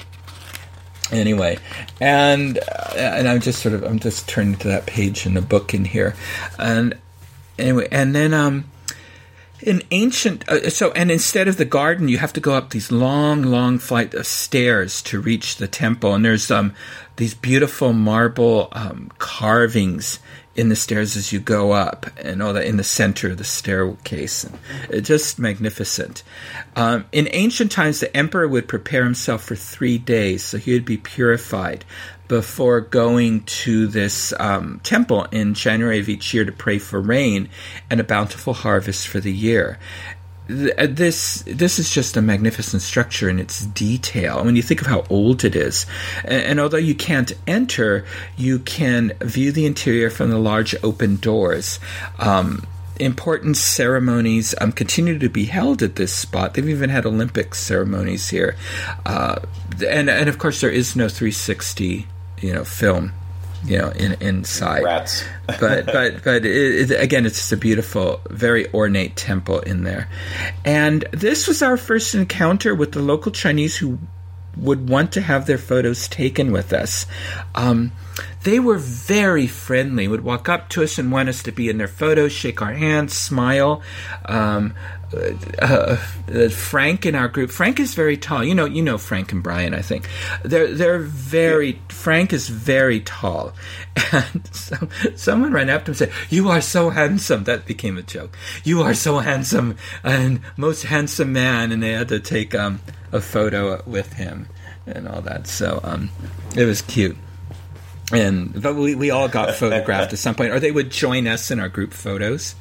anyway, 1.11 1.57
and 1.99 2.57
uh, 2.59 2.93
and 2.95 3.27
I'm 3.27 3.41
just 3.41 3.61
sort 3.61 3.73
of 3.75 3.83
I'm 3.83 3.99
just 3.99 4.27
turning 4.29 4.55
to 4.57 4.67
that 4.69 4.85
page 4.85 5.25
in 5.25 5.33
the 5.33 5.41
book 5.41 5.73
in 5.73 5.85
here, 5.85 6.15
and 6.57 6.97
anyway, 7.57 7.87
and 7.91 8.15
then 8.15 8.33
um. 8.33 8.65
In 9.63 9.83
ancient, 9.91 10.49
uh, 10.49 10.71
so 10.71 10.89
and 10.93 11.11
instead 11.11 11.47
of 11.47 11.57
the 11.57 11.65
garden, 11.65 12.07
you 12.07 12.17
have 12.17 12.33
to 12.33 12.39
go 12.39 12.55
up 12.55 12.71
these 12.71 12.91
long, 12.91 13.43
long 13.43 13.77
flight 13.77 14.15
of 14.15 14.25
stairs 14.25 15.03
to 15.03 15.21
reach 15.21 15.57
the 15.57 15.67
temple. 15.67 16.15
And 16.15 16.25
there's 16.25 16.49
um 16.49 16.73
these 17.17 17.35
beautiful 17.35 17.93
marble 17.93 18.69
um, 18.71 19.11
carvings 19.19 20.17
in 20.61 20.69
the 20.69 20.75
stairs 20.75 21.17
as 21.17 21.33
you 21.33 21.39
go 21.39 21.71
up, 21.71 22.05
and 22.17 22.43
all 22.43 22.53
that 22.53 22.67
in 22.67 22.77
the 22.77 22.83
center 22.83 23.31
of 23.31 23.37
the 23.39 23.43
staircase. 23.43 24.47
It's 24.91 25.07
just 25.07 25.39
magnificent. 25.39 26.21
Um, 26.75 27.05
in 27.11 27.27
ancient 27.31 27.71
times, 27.71 27.99
the 27.99 28.15
emperor 28.15 28.47
would 28.47 28.67
prepare 28.67 29.03
himself 29.03 29.43
for 29.43 29.55
three 29.55 29.97
days, 29.97 30.43
so 30.45 30.59
he 30.59 30.73
would 30.73 30.85
be 30.85 30.97
purified 30.97 31.83
before 32.27 32.79
going 32.79 33.43
to 33.45 33.87
this 33.87 34.33
um, 34.39 34.79
temple 34.83 35.23
in 35.31 35.55
January 35.55 35.99
of 35.99 36.07
each 36.07 36.31
year 36.31 36.45
to 36.45 36.51
pray 36.51 36.77
for 36.77 37.01
rain 37.01 37.49
and 37.89 37.99
a 37.99 38.03
bountiful 38.03 38.53
harvest 38.53 39.07
for 39.07 39.19
the 39.19 39.33
year. 39.33 39.79
Uh, 40.51 40.87
This 40.87 41.43
this 41.47 41.79
is 41.79 41.93
just 41.93 42.17
a 42.17 42.21
magnificent 42.21 42.81
structure 42.81 43.29
in 43.29 43.39
its 43.39 43.65
detail. 43.65 44.43
When 44.43 44.55
you 44.55 44.61
think 44.61 44.81
of 44.81 44.87
how 44.87 45.05
old 45.09 45.45
it 45.45 45.55
is, 45.55 45.85
and, 46.23 46.43
and 46.43 46.59
although 46.59 46.77
you 46.77 46.95
can't 46.95 47.31
enter, 47.47 48.05
you 48.37 48.59
can 48.59 49.13
view 49.21 49.51
the 49.51 49.65
interior 49.65 50.09
from 50.09 50.29
the 50.29 50.37
large 50.39 50.75
open 50.83 51.17
doors. 51.17 51.79
Um, 52.19 52.67
important 52.99 53.57
ceremonies 53.57 54.53
um, 54.61 54.71
continue 54.71 55.17
to 55.17 55.29
be 55.29 55.45
held 55.45 55.81
at 55.81 55.95
this 55.95 56.13
spot. 56.13 56.53
They've 56.53 56.69
even 56.69 56.89
had 56.89 57.05
Olympic 57.05 57.55
ceremonies 57.55 58.29
here, 58.29 58.55
uh, 59.05 59.39
and 59.87 60.09
and 60.09 60.27
of 60.27 60.37
course 60.37 60.61
there 60.61 60.69
is 60.69 60.95
no 60.95 61.07
360, 61.07 62.07
you 62.41 62.53
know, 62.53 62.65
film, 62.65 63.13
you 63.63 63.77
know, 63.77 63.89
in 63.89 64.13
inside. 64.21 64.83
Rats. 64.83 65.23
but 65.47 65.85
but 65.85 66.23
but 66.23 66.45
it, 66.45 66.91
it, 66.91 67.01
again, 67.01 67.25
it's 67.25 67.37
just 67.37 67.51
a 67.51 67.57
beautiful, 67.57 68.21
very 68.29 68.71
ornate 68.73 69.15
temple 69.15 69.59
in 69.59 69.83
there, 69.83 70.09
and 70.65 71.05
this 71.11 71.47
was 71.47 71.61
our 71.61 71.77
first 71.77 72.15
encounter 72.15 72.73
with 72.75 72.91
the 72.91 73.01
local 73.01 73.31
Chinese 73.31 73.77
who 73.77 73.99
would 74.57 74.89
want 74.89 75.13
to 75.13 75.21
have 75.21 75.45
their 75.45 75.57
photos 75.57 76.07
taken 76.07 76.51
with 76.51 76.73
us. 76.73 77.05
Um, 77.55 77.91
they 78.43 78.59
were 78.59 78.77
very 78.77 79.47
friendly, 79.47 80.07
would 80.07 80.23
walk 80.23 80.49
up 80.49 80.69
to 80.69 80.83
us 80.83 80.97
and 80.97 81.11
want 81.11 81.29
us 81.29 81.43
to 81.43 81.51
be 81.51 81.69
in 81.69 81.77
their 81.77 81.87
photos, 81.87 82.31
shake 82.31 82.61
our 82.61 82.73
hands, 82.73 83.15
smile. 83.15 83.81
Um, 84.25 84.73
uh, 85.13 85.97
uh, 86.31 86.49
Frank 86.49 87.05
in 87.05 87.15
our 87.15 87.27
group. 87.27 87.51
Frank 87.51 87.79
is 87.79 87.93
very 87.93 88.17
tall. 88.17 88.43
You 88.43 88.55
know, 88.55 88.65
you 88.65 88.81
know 88.81 88.97
Frank 88.97 89.31
and 89.31 89.43
Brian. 89.43 89.73
I 89.73 89.81
think 89.81 90.07
they're 90.43 90.73
they're 90.73 90.99
very. 90.99 91.81
Frank 91.89 92.33
is 92.33 92.47
very 92.47 93.01
tall, 93.01 93.53
and 94.11 94.47
so, 94.53 94.87
someone 95.15 95.51
ran 95.51 95.69
up 95.69 95.85
to 95.85 95.91
him 95.91 95.91
and 95.91 95.97
said, 95.97 96.11
"You 96.29 96.49
are 96.49 96.61
so 96.61 96.89
handsome." 96.89 97.43
That 97.43 97.65
became 97.65 97.97
a 97.97 98.03
joke. 98.03 98.37
You 98.63 98.81
are 98.81 98.93
so 98.93 99.19
handsome 99.19 99.77
and 100.03 100.41
most 100.57 100.83
handsome 100.83 101.33
man, 101.33 101.71
and 101.71 101.83
they 101.83 101.91
had 101.91 102.09
to 102.09 102.19
take 102.19 102.55
um, 102.55 102.79
a 103.11 103.21
photo 103.21 103.83
with 103.85 104.13
him 104.13 104.47
and 104.85 105.07
all 105.07 105.21
that. 105.21 105.47
So 105.47 105.79
um, 105.83 106.09
it 106.55 106.65
was 106.65 106.81
cute. 106.81 107.17
And 108.13 108.61
but 108.61 108.75
we, 108.75 108.95
we 108.95 109.09
all 109.09 109.27
got 109.27 109.55
photographed 109.55 110.13
at 110.13 110.19
some 110.19 110.35
point, 110.35 110.51
or 110.51 110.59
they 110.59 110.71
would 110.71 110.89
join 110.89 111.27
us 111.27 111.51
in 111.51 111.59
our 111.59 111.69
group 111.69 111.93
photos 111.93 112.55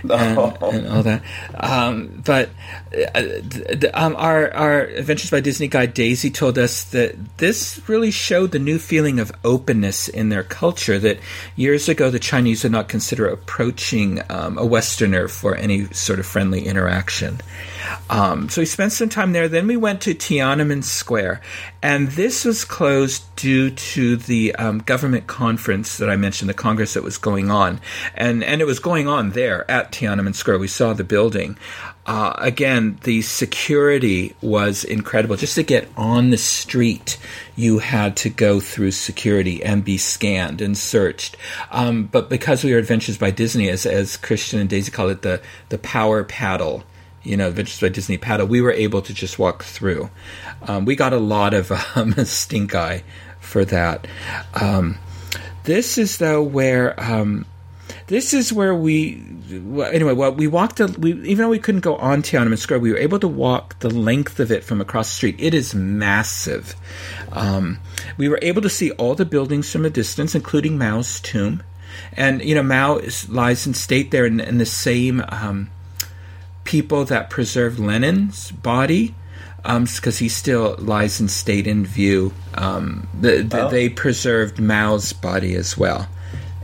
and, 0.10 0.62
and 0.62 0.86
all 0.88 1.02
that. 1.02 1.22
Um, 1.54 2.22
but 2.24 2.50
uh, 3.14 3.32
um, 3.94 4.16
our 4.16 4.52
our 4.52 4.80
Adventures 4.80 5.30
by 5.30 5.40
Disney 5.40 5.68
guide 5.68 5.94
Daisy 5.94 6.30
told 6.30 6.58
us 6.58 6.84
that 6.84 7.38
this 7.38 7.80
really 7.88 8.10
showed 8.10 8.52
the 8.52 8.58
new 8.58 8.78
feeling 8.78 9.18
of 9.20 9.32
openness 9.44 10.08
in 10.08 10.28
their 10.28 10.42
culture. 10.42 10.98
That 10.98 11.18
years 11.56 11.88
ago 11.88 12.10
the 12.10 12.18
Chinese 12.18 12.62
would 12.62 12.72
not 12.72 12.88
consider 12.88 13.26
approaching 13.26 14.20
um, 14.28 14.58
a 14.58 14.64
Westerner 14.64 15.28
for 15.28 15.54
any 15.54 15.86
sort 15.86 16.18
of 16.18 16.26
friendly 16.26 16.66
interaction. 16.66 17.40
Um, 18.10 18.48
so 18.48 18.62
we 18.62 18.66
spent 18.66 18.92
some 18.92 19.08
time 19.08 19.32
there. 19.32 19.48
Then 19.48 19.66
we 19.66 19.76
went 19.76 20.00
to 20.02 20.14
Tiananmen 20.14 20.84
Square, 20.84 21.40
and 21.82 22.08
this 22.08 22.44
was 22.44 22.64
closed 22.64 23.24
due 23.36 23.70
to 23.70 24.16
the 24.16 24.54
um, 24.56 24.78
government 24.80 25.26
conference 25.26 25.98
that 25.98 26.10
I 26.10 26.16
mentioned, 26.16 26.48
the 26.48 26.54
Congress 26.54 26.94
that 26.94 27.02
was 27.02 27.18
going 27.18 27.50
on, 27.50 27.80
and 28.14 28.42
and 28.42 28.60
it 28.60 28.66
was 28.66 28.78
going 28.78 29.08
on 29.08 29.30
there 29.30 29.70
at 29.70 29.92
Tiananmen 29.92 30.34
Square. 30.34 30.58
We 30.58 30.68
saw 30.68 30.92
the 30.92 31.04
building. 31.04 31.56
Uh, 32.08 32.32
again, 32.38 32.98
the 33.02 33.20
security 33.20 34.34
was 34.40 34.82
incredible. 34.82 35.36
Just 35.36 35.56
to 35.56 35.62
get 35.62 35.90
on 35.94 36.30
the 36.30 36.38
street, 36.38 37.18
you 37.54 37.80
had 37.80 38.16
to 38.16 38.30
go 38.30 38.60
through 38.60 38.92
security 38.92 39.62
and 39.62 39.84
be 39.84 39.98
scanned 39.98 40.62
and 40.62 40.76
searched. 40.76 41.36
Um, 41.70 42.04
but 42.04 42.30
because 42.30 42.64
we 42.64 42.72
were 42.72 42.78
Adventures 42.78 43.18
by 43.18 43.30
Disney, 43.30 43.68
as 43.68 43.84
as 43.84 44.16
Christian 44.16 44.58
and 44.58 44.70
Daisy 44.70 44.90
call 44.90 45.10
it, 45.10 45.20
the 45.20 45.42
the 45.68 45.76
power 45.76 46.24
paddle 46.24 46.82
you 47.28 47.36
know, 47.36 47.48
Adventures 47.48 47.80
by 47.80 47.88
Disney 47.88 48.16
paddle, 48.16 48.46
we 48.46 48.60
were 48.60 48.72
able 48.72 49.02
to 49.02 49.12
just 49.12 49.38
walk 49.38 49.62
through. 49.62 50.10
Um, 50.62 50.84
we 50.86 50.96
got 50.96 51.12
a 51.12 51.18
lot 51.18 51.54
of 51.54 51.70
um, 51.94 52.12
stink 52.24 52.74
eye 52.74 53.04
for 53.40 53.64
that. 53.66 54.06
Um, 54.54 54.98
this 55.64 55.98
is 55.98 56.16
though 56.16 56.42
where 56.42 56.98
um, 56.98 57.44
this 58.06 58.32
is 58.32 58.52
where 58.52 58.74
we 58.74 59.22
well, 59.50 59.90
anyway. 59.92 60.14
Well, 60.14 60.32
we 60.32 60.46
walked. 60.46 60.80
A, 60.80 60.86
we 60.86 61.12
even 61.12 61.38
though 61.38 61.50
we 61.50 61.58
couldn't 61.58 61.82
go 61.82 61.96
on 61.96 62.22
Tiananmen 62.22 62.58
Square, 62.58 62.80
we 62.80 62.90
were 62.90 62.98
able 62.98 63.18
to 63.20 63.28
walk 63.28 63.78
the 63.80 63.90
length 63.90 64.40
of 64.40 64.50
it 64.50 64.64
from 64.64 64.80
across 64.80 65.08
the 65.10 65.14
street. 65.14 65.36
It 65.38 65.52
is 65.52 65.74
massive. 65.74 66.74
Um, 67.32 67.78
we 68.16 68.28
were 68.28 68.38
able 68.40 68.62
to 68.62 68.70
see 68.70 68.92
all 68.92 69.14
the 69.14 69.26
buildings 69.26 69.70
from 69.70 69.84
a 69.84 69.90
distance, 69.90 70.34
including 70.34 70.78
Mao's 70.78 71.20
tomb. 71.20 71.62
And 72.14 72.42
you 72.42 72.54
know, 72.54 72.62
Mao 72.62 72.96
is, 72.96 73.28
lies 73.28 73.66
in 73.66 73.74
state 73.74 74.10
there 74.10 74.24
in, 74.24 74.40
in 74.40 74.58
the 74.58 74.66
same 74.66 75.22
um, 75.28 75.70
people 76.68 77.06
that 77.06 77.30
preserved 77.30 77.78
Lenin's 77.78 78.50
body, 78.52 79.14
because 79.62 80.18
he 80.18 80.28
still 80.28 80.76
lies 80.78 81.18
in 81.20 81.28
state 81.28 81.66
in 81.66 81.84
view. 81.86 82.32
Um, 82.54 83.08
the, 83.18 83.42
the, 83.42 83.62
Oh. 83.66 83.70
They 83.70 83.88
preserved 83.88 84.58
Mao's 84.60 85.12
body 85.14 85.54
as 85.54 85.78
well, 85.78 86.06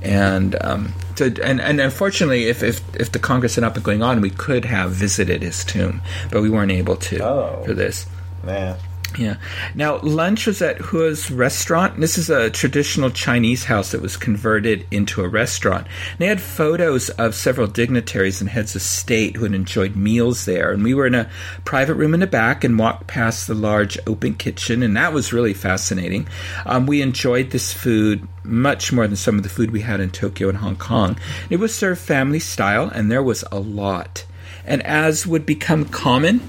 and 0.03 0.57
um, 0.61 0.93
so 1.17 1.27
and, 1.43 1.59
and 1.61 1.81
unfortunately, 1.81 2.45
if, 2.49 2.63
if 2.63 2.81
if 3.01 3.11
the 3.13 3.19
Congress 3.19 3.55
had 3.57 3.63
not 3.63 3.73
been 3.75 3.83
going 3.83 4.03
on, 4.03 4.21
we 4.21 4.31
could 4.31 4.65
have 4.67 4.91
visited 4.93 5.43
his 5.43 5.65
tomb, 5.65 6.03
but 6.31 6.43
we 6.43 6.51
weren't 6.51 6.71
able 6.73 6.97
to 6.97 7.25
Oh. 7.25 7.63
for 7.65 7.73
this. 7.73 8.07
Man. 8.45 8.77
Yeah. 9.19 9.37
Now, 9.75 10.01
lunch 10.01 10.47
was 10.47 10.61
at 10.61 10.79
Hua's 10.79 11.31
restaurant. 11.31 12.01
This 12.01 12.19
is 12.19 12.31
a 12.31 12.51
traditional 12.51 13.11
Chinese 13.11 13.65
house 13.65 13.93
that 13.93 14.03
was 14.03 14.17
converted 14.17 14.87
into 14.91 15.23
a 15.23 15.29
restaurant. 15.29 15.87
And 16.13 16.19
they 16.19 16.27
had 16.27 16.41
photos 16.41 17.11
of 17.11 17.35
several 17.35 17.67
dignitaries 17.67 18.41
and 18.41 18.51
heads 18.51 18.75
of 18.75 18.83
state 18.83 19.37
who 19.37 19.45
had 19.45 19.55
enjoyed 19.55 19.95
meals 19.95 20.45
there. 20.45 20.73
And 20.73 20.83
we 20.83 20.95
were 20.95 21.07
in 21.07 21.15
a 21.15 21.31
private 21.65 21.95
room 21.95 22.15
in 22.15 22.21
the 22.21 22.27
back 22.27 22.65
and 22.65 22.79
walked 22.79 23.07
past 23.07 23.47
the 23.47 23.55
large 23.55 23.99
open 24.07 24.35
kitchen, 24.35 24.83
and 24.83 24.97
that 24.97 25.13
was 25.13 25.33
really 25.33 25.55
fascinating. 25.55 26.29
Um, 26.67 26.87
we 26.87 27.03
enjoyed 27.03 27.51
this 27.51 27.73
food 27.73 28.27
much 28.43 28.93
more 28.93 29.07
than 29.07 29.17
some 29.17 29.37
of 29.37 29.43
the 29.43 29.49
food 29.49 29.71
we 29.71 29.81
had 29.81 30.01
in 30.01 30.11
Tokyo 30.11 30.49
and 30.49 30.59
Hong 30.59 30.77
Kong. 30.77 31.19
It 31.51 31.57
was 31.57 31.75
served 31.75 32.01
family 32.01 32.41
style, 32.41 32.89
and 32.89 33.11
there 33.11 33.23
was 33.23 33.45
a 33.53 33.61
lot. 33.61 34.25
And 34.67 34.83
as 34.83 35.27
would 35.27 35.47
become 35.47 35.85
common 35.85 36.41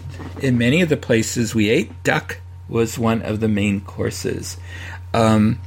in 0.42 0.58
many 0.58 0.82
of 0.82 0.90
the 0.90 0.98
places 0.98 1.54
we 1.54 1.70
ate, 1.70 2.04
duck 2.04 2.40
was 2.68 2.98
one 2.98 3.22
of 3.22 3.40
the 3.40 3.48
main 3.48 3.82
courses. 3.82 4.58
Um, 5.14 5.60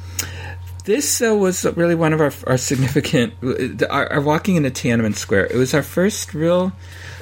This 0.85 1.21
uh, 1.21 1.35
was 1.35 1.65
really 1.77 1.95
one 1.95 2.15
of 2.15 2.21
our, 2.21 2.33
our 2.47 2.57
significant, 2.57 3.35
our, 3.91 4.11
our 4.11 4.21
walking 4.23 4.57
into 4.57 4.71
Tiananmen 4.71 5.15
Square. 5.15 5.47
It 5.53 5.57
was 5.57 5.75
our 5.75 5.83
first 5.83 6.33
real 6.33 6.73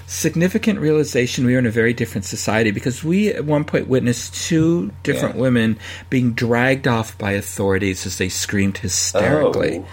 significant 0.07 0.78
realization 0.78 1.44
we 1.44 1.53
were 1.55 1.59
in 1.59 1.66
a 1.66 1.70
very 1.70 1.93
different 1.93 2.24
society 2.24 2.70
because 2.70 3.03
we 3.03 3.28
at 3.28 3.44
one 3.44 3.65
point 3.65 3.89
witnessed 3.89 4.35
two 4.35 4.93
different 5.03 5.35
Yeah. 5.35 5.40
women 5.40 5.78
being 6.11 6.32
dragged 6.32 6.86
off 6.86 7.19
by 7.19 7.32
authorities 7.32 8.07
as 8.07 8.16
they 8.19 8.28
screamed 8.28 8.78
hysterically. 8.78 9.85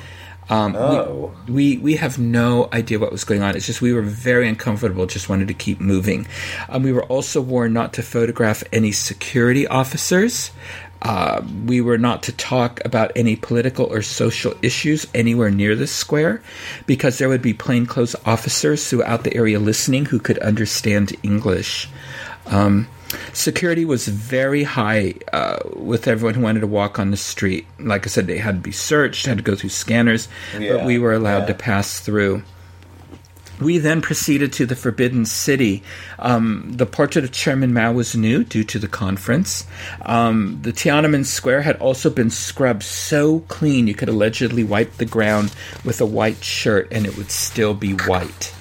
Um, 0.50 0.76
Oh. 0.76 1.32
we, 1.48 1.54
we 1.54 1.78
we 1.78 1.96
have 1.96 2.20
no 2.20 2.70
idea 2.74 3.00
what 3.00 3.12
was 3.12 3.24
going 3.24 3.42
on. 3.44 3.56
It's 3.56 3.66
just 3.66 3.82
we 3.82 3.94
were 3.94 4.02
very 4.02 4.48
uncomfortable. 4.48 5.06
Just 5.06 5.30
wanted 5.30 5.48
to 5.48 5.54
keep 5.54 5.80
moving. 5.80 6.28
Um, 6.70 6.84
we 6.84 6.92
were 6.92 7.04
also 7.06 7.40
warned 7.42 7.74
not 7.74 7.94
to 7.94 8.04
photograph 8.04 8.64
any 8.74 8.92
security 8.92 9.66
officers. 9.68 10.52
Uh, 11.02 11.42
we 11.66 11.82
were 11.82 11.98
not 11.98 12.24
to 12.24 12.32
talk 12.32 12.80
about 12.86 13.12
any 13.16 13.36
political 13.36 13.86
or 13.86 14.02
social 14.02 14.54
issues 14.62 15.06
anywhere 15.14 15.50
near 15.52 15.76
the 15.76 15.86
square 15.88 16.42
because 16.86 17.18
there 17.18 17.28
would 17.28 17.42
be 17.42 17.54
plainclothes 17.54 18.16
officers 18.26 18.88
throughout 18.88 19.26
the 19.26 19.36
area 19.36 19.60
listening 19.60 20.06
who 20.06 20.18
could 20.18 20.38
understand 20.40 21.14
English. 21.22 21.90
Um, 22.46 22.88
security 23.34 23.86
was 23.86 24.08
very 24.08 24.64
high 24.64 25.16
uh, 25.32 25.60
with 25.76 26.08
everyone 26.08 26.34
who 26.36 26.42
wanted 26.42 26.62
to 26.62 26.68
walk 26.68 27.00
on 27.00 27.12
the 27.12 27.18
street. 27.18 27.66
Like 27.80 28.06
I 28.06 28.10
said, 28.10 28.28
they 28.28 28.38
had 28.38 28.56
to 28.56 28.62
be 28.62 28.72
searched, 28.72 29.26
had 29.26 29.38
to 29.38 29.44
go 29.44 29.56
through 29.56 29.70
scanners, 29.70 30.28
but 30.58 30.86
we 30.86 30.98
were 31.00 31.14
allowed 31.14 31.40
yeah. 31.40 31.46
to 31.48 31.54
pass 31.54 32.00
through. 32.00 32.44
We 33.62 33.78
then 33.78 34.02
proceeded 34.02 34.52
to 34.54 34.66
the 34.66 34.76
Forbidden 34.76 35.26
City. 35.26 35.84
Um, 36.20 36.74
the 36.74 36.86
portrait 36.86 37.24
of 37.24 37.32
Chairman 37.32 37.74
Mao 37.74 37.94
was 37.94 38.16
new 38.16 38.44
due 38.44 38.64
to 38.66 38.80
the 38.80 38.88
conference. 38.88 39.66
Um, 40.02 40.60
the 40.62 40.74
Tiananmen 40.74 41.26
Square 41.26 41.62
had 41.62 41.78
also 41.78 42.10
been 42.10 42.30
scrubbed 42.30 42.84
so 42.84 43.42
clean 43.42 43.88
you 43.88 43.94
could 43.94 44.10
allegedly 44.10 44.64
wipe 44.64 44.94
the 44.94 45.06
ground 45.06 45.54
with 45.86 46.02
a 46.02 46.06
white 46.06 46.44
shirt 46.44 46.88
and 46.92 47.06
it 47.06 47.16
would 47.16 47.32
still 47.32 47.74
be 47.74 47.92
white. 47.94 48.54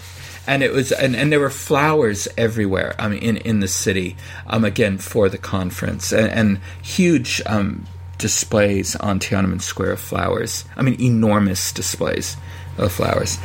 And 0.46 0.62
it 0.62 0.72
was, 0.72 0.90
and, 0.90 1.14
and 1.14 1.30
there 1.30 1.40
were 1.40 1.50
flowers 1.50 2.26
everywhere. 2.36 2.94
I 2.98 3.08
mean, 3.08 3.22
in 3.22 3.36
in 3.38 3.60
the 3.60 3.68
city, 3.68 4.16
um, 4.46 4.64
again 4.64 4.98
for 4.98 5.28
the 5.28 5.38
conference, 5.38 6.12
and, 6.12 6.30
and 6.30 6.60
huge 6.82 7.40
um, 7.46 7.86
displays 8.18 8.96
on 8.96 9.20
Tiananmen 9.20 9.62
Square 9.62 9.92
of 9.92 10.00
flowers. 10.00 10.64
I 10.76 10.82
mean, 10.82 11.00
enormous 11.00 11.72
displays 11.72 12.36
of 12.78 12.92
flowers. 12.92 13.38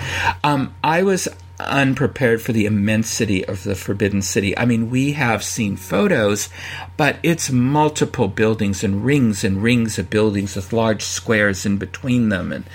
Um, 0.44 0.74
I 0.84 1.04
was 1.04 1.28
unprepared 1.60 2.42
for 2.42 2.54
the 2.54 2.66
immensity 2.66 3.44
of 3.46 3.64
the 3.64 3.76
Forbidden 3.76 4.22
City. 4.22 4.58
I 4.58 4.66
mean, 4.66 4.90
we 4.90 5.14
have 5.14 5.44
seen 5.44 5.76
photos, 5.76 6.50
but 6.98 7.18
it's 7.24 7.50
multiple 7.50 8.28
buildings 8.28 8.84
and 8.84 9.04
rings 9.04 9.44
and 9.44 9.64
rings 9.64 9.98
of 9.98 10.10
buildings 10.10 10.56
with 10.56 10.74
large 10.74 11.02
squares 11.02 11.66
in 11.66 11.78
between 11.78 12.30
them. 12.30 12.52
And 12.52 12.66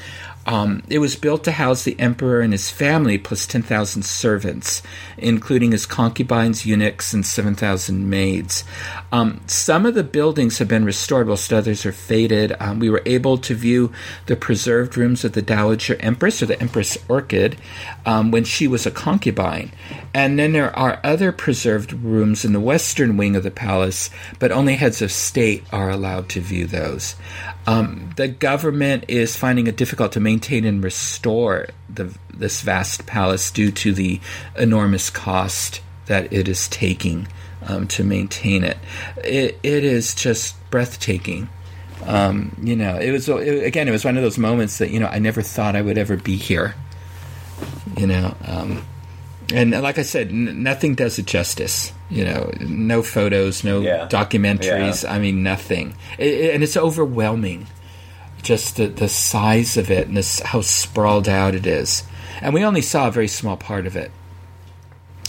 um, 0.47 0.83
it 0.89 0.99
was 0.99 1.15
built 1.15 1.45
to 1.45 1.53
house 1.53 1.85
the 1.85 1.99
emperor 2.01 2.41
and 2.41 2.53
his 2.53 2.71
family, 2.71 3.17
plus 3.19 3.47
10,000 3.47 4.05
servants, 4.05 4.83
including 5.17 5.73
his 5.73 5.87
concubines, 5.87 6.67
eunuchs, 6.67 7.13
and 7.13 7.25
7,000 7.25 8.11
maids. 8.11 8.65
Um, 9.13 9.41
some 9.47 9.87
of 9.87 9.95
the 9.95 10.03
buildings 10.03 10.59
have 10.59 10.69
been 10.69 10.85
restored, 10.85 11.29
whilst 11.29 11.53
others 11.53 11.87
are 11.87 11.93
faded. 11.93 12.57
Um, 12.59 12.81
we 12.81 12.91
were 12.91 13.03
able 13.07 13.39
to 13.39 13.55
view 13.55 13.93
the 14.27 14.37
preserved 14.37 14.97
rooms 14.97 15.25
of 15.25 15.33
the 15.33 15.43
Dowager 15.43 15.97
Empress, 16.01 16.43
or 16.43 16.47
the 16.47 16.61
Empress 16.61 16.99
Orchid, 17.09 17.57
um, 18.05 18.31
when 18.31 18.45
she 18.45 18.67
was 18.67 18.85
a 18.85 18.91
concubine. 18.91 19.71
And 20.13 20.39
then 20.39 20.53
there 20.53 20.77
are 20.77 21.01
other 21.05 21.31
preserved 21.31 21.93
rooms 21.93 22.45
in 22.45 22.53
the 22.53 22.61
western 22.61 23.17
wing 23.17 23.37
of 23.37 23.45
the 23.45 23.51
palace, 23.51 24.11
but 24.39 24.51
only 24.51 24.75
heads 24.75 25.01
of 25.03 25.13
state 25.13 25.65
are 25.73 25.91
allowed 25.91 26.29
to 26.31 26.41
view 26.41 26.67
those. 26.67 27.15
Um, 27.67 28.11
the 28.17 28.29
government 28.29 29.05
is 29.09 29.37
finding 29.37 29.67
it 29.67 29.77
difficult 29.77 30.13
to 30.13 30.21
maintain 30.21 30.65
and 30.65 30.83
restore 30.83 31.69
the, 31.89 32.17
this 32.35 32.61
vast 32.61 33.07
palace 33.07 33.51
due 33.51 33.71
to 33.71 33.93
the 33.93 34.21
enormous 34.57 35.11
cost 35.11 35.81
that 36.07 36.33
it 36.33 36.49
is 36.49 36.67
taking 36.69 37.29
um, 37.67 37.87
to 37.89 38.05
maintain 38.05 38.65
it. 38.65 38.79
it. 39.19 39.59
It 39.63 39.85
is 39.85 40.15
just 40.15 40.57
breathtaking. 40.71 41.49
Um, 42.05 42.57
you 42.61 42.75
know, 42.75 42.97
it 42.97 43.13
was 43.13 43.29
it, 43.29 43.65
again. 43.65 43.87
It 43.87 43.93
was 43.93 44.05
one 44.05 44.17
of 44.17 44.23
those 44.23 44.39
moments 44.39 44.79
that 44.79 44.91
you 44.91 44.99
know 44.99 45.07
I 45.07 45.21
never 45.21 45.41
thought 45.41 45.77
I 45.77 45.83
would 45.83 45.99
ever 45.99 46.17
be 46.17 46.37
here. 46.37 46.75
You 47.97 48.09
know, 48.09 48.35
um, 48.45 48.85
and 49.53 49.71
like 49.83 49.99
I 49.99 50.03
said, 50.03 50.29
n- 50.29 50.63
nothing 50.63 50.95
does 50.95 51.19
it 51.19 51.27
justice. 51.27 51.93
You 52.11 52.25
know, 52.25 52.51
no 52.61 53.03
photos, 53.03 53.63
no 53.65 53.81
Yeah. 53.81 54.09
documentaries. 54.09 55.09
I 55.09 55.19
mean, 55.19 55.43
nothing, 55.43 55.95
it, 56.19 56.27
it- 56.27 56.55
and 56.55 56.63
it's 56.63 56.77
overwhelming. 56.77 57.67
Just 58.43 58.77
the 58.77 58.89
the 58.89 59.09
size 59.09 59.77
of 59.77 59.91
it 59.91 60.09
and 60.09 60.17
this 60.17 60.41
how 60.41 60.63
sprawled 60.63 61.29
out 61.29 61.55
it 61.55 61.65
is, 61.67 62.03
and 62.41 62.53
we 62.53 62.65
only 62.65 62.83
saw 62.83 63.07
a 63.07 63.11
very 63.13 63.29
small 63.29 63.57
part 63.57 63.87
of 63.87 63.95
it. 63.95 64.11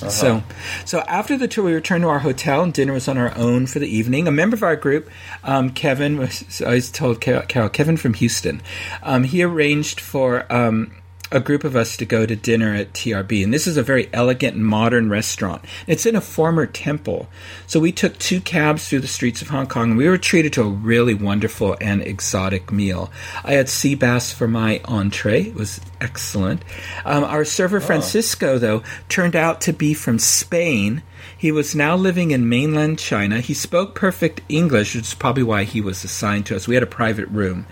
So, 0.09 0.43
so 0.83 0.99
after 1.01 1.37
the 1.37 1.47
tour, 1.47 1.63
we 1.65 1.73
returned 1.73 2.01
to 2.01 2.09
our 2.09 2.19
hotel, 2.19 2.61
and 2.63 2.73
dinner 2.73 2.91
was 2.91 3.07
on 3.07 3.17
our 3.17 3.33
own 3.37 3.67
for 3.67 3.79
the 3.79 3.87
evening. 3.87 4.27
A 4.27 4.31
member 4.31 4.55
of 4.55 4.63
our 4.63 4.75
group, 4.75 5.09
um, 5.45 5.69
Kevin, 5.69 6.17
was 6.17 6.61
I 6.65 6.79
told 6.81 7.21
Carol, 7.21 7.43
Carol 7.43 7.69
Kevin 7.69 7.95
from 7.95 8.13
Houston, 8.15 8.61
um, 9.03 9.23
he 9.23 9.43
arranged 9.43 10.01
for 10.01 10.51
um, 10.51 10.91
a 11.33 11.39
group 11.39 11.63
of 11.63 11.75
us 11.75 11.97
to 11.97 12.05
go 12.05 12.25
to 12.25 12.35
dinner 12.35 12.75
at 12.75 12.93
TRB, 12.93 13.43
and 13.43 13.51
this 13.51 13.65
is 13.65 13.75
a 13.75 13.83
very 13.83 14.07
elegant 14.13 14.55
and 14.55 14.65
modern 14.65 15.09
restaurant. 15.09 15.65
It's 15.87 16.05
in 16.05 16.15
a 16.15 16.21
former 16.21 16.67
temple, 16.67 17.27
so 17.65 17.79
we 17.79 17.91
took 17.91 18.19
two 18.19 18.39
cabs 18.39 18.87
through 18.87 18.99
the 18.99 19.07
streets 19.07 19.41
of 19.41 19.49
Hong 19.49 19.65
Kong, 19.65 19.89
and 19.89 19.97
we 19.97 20.07
were 20.07 20.19
treated 20.19 20.53
to 20.53 20.61
a 20.61 20.69
really 20.69 21.15
wonderful 21.15 21.75
and 21.81 22.03
exotic 22.03 22.71
meal. 22.71 23.11
I 23.43 23.53
had 23.53 23.67
sea 23.67 23.95
bass 23.95 24.31
for 24.31 24.47
my 24.47 24.79
entree; 24.85 25.47
it 25.47 25.55
was 25.55 25.81
excellent. 25.99 26.61
Um, 27.03 27.23
our 27.23 27.45
server 27.45 27.79
Francisco, 27.79 28.59
though, 28.59 28.83
turned 29.09 29.35
out 29.35 29.59
to 29.61 29.73
be 29.73 29.95
from 29.95 30.19
Spain. 30.19 31.01
He 31.43 31.51
was 31.51 31.75
now 31.75 31.97
living 31.97 32.31
in 32.31 32.47
mainland 32.47 32.99
China. 32.99 33.41
He 33.41 33.53
spoke 33.53 33.95
perfect 33.95 34.39
English, 34.47 34.95
which 34.95 35.07
is 35.07 35.13
probably 35.13 35.43
why 35.43 35.65
he 35.65 35.81
was 35.81 36.05
assigned 36.05 36.45
to 36.45 36.55
us. 36.55 36.69
We 36.69 36.75
had 36.75 36.83
a 36.83 36.87
private 36.87 37.27
room. 37.27 37.65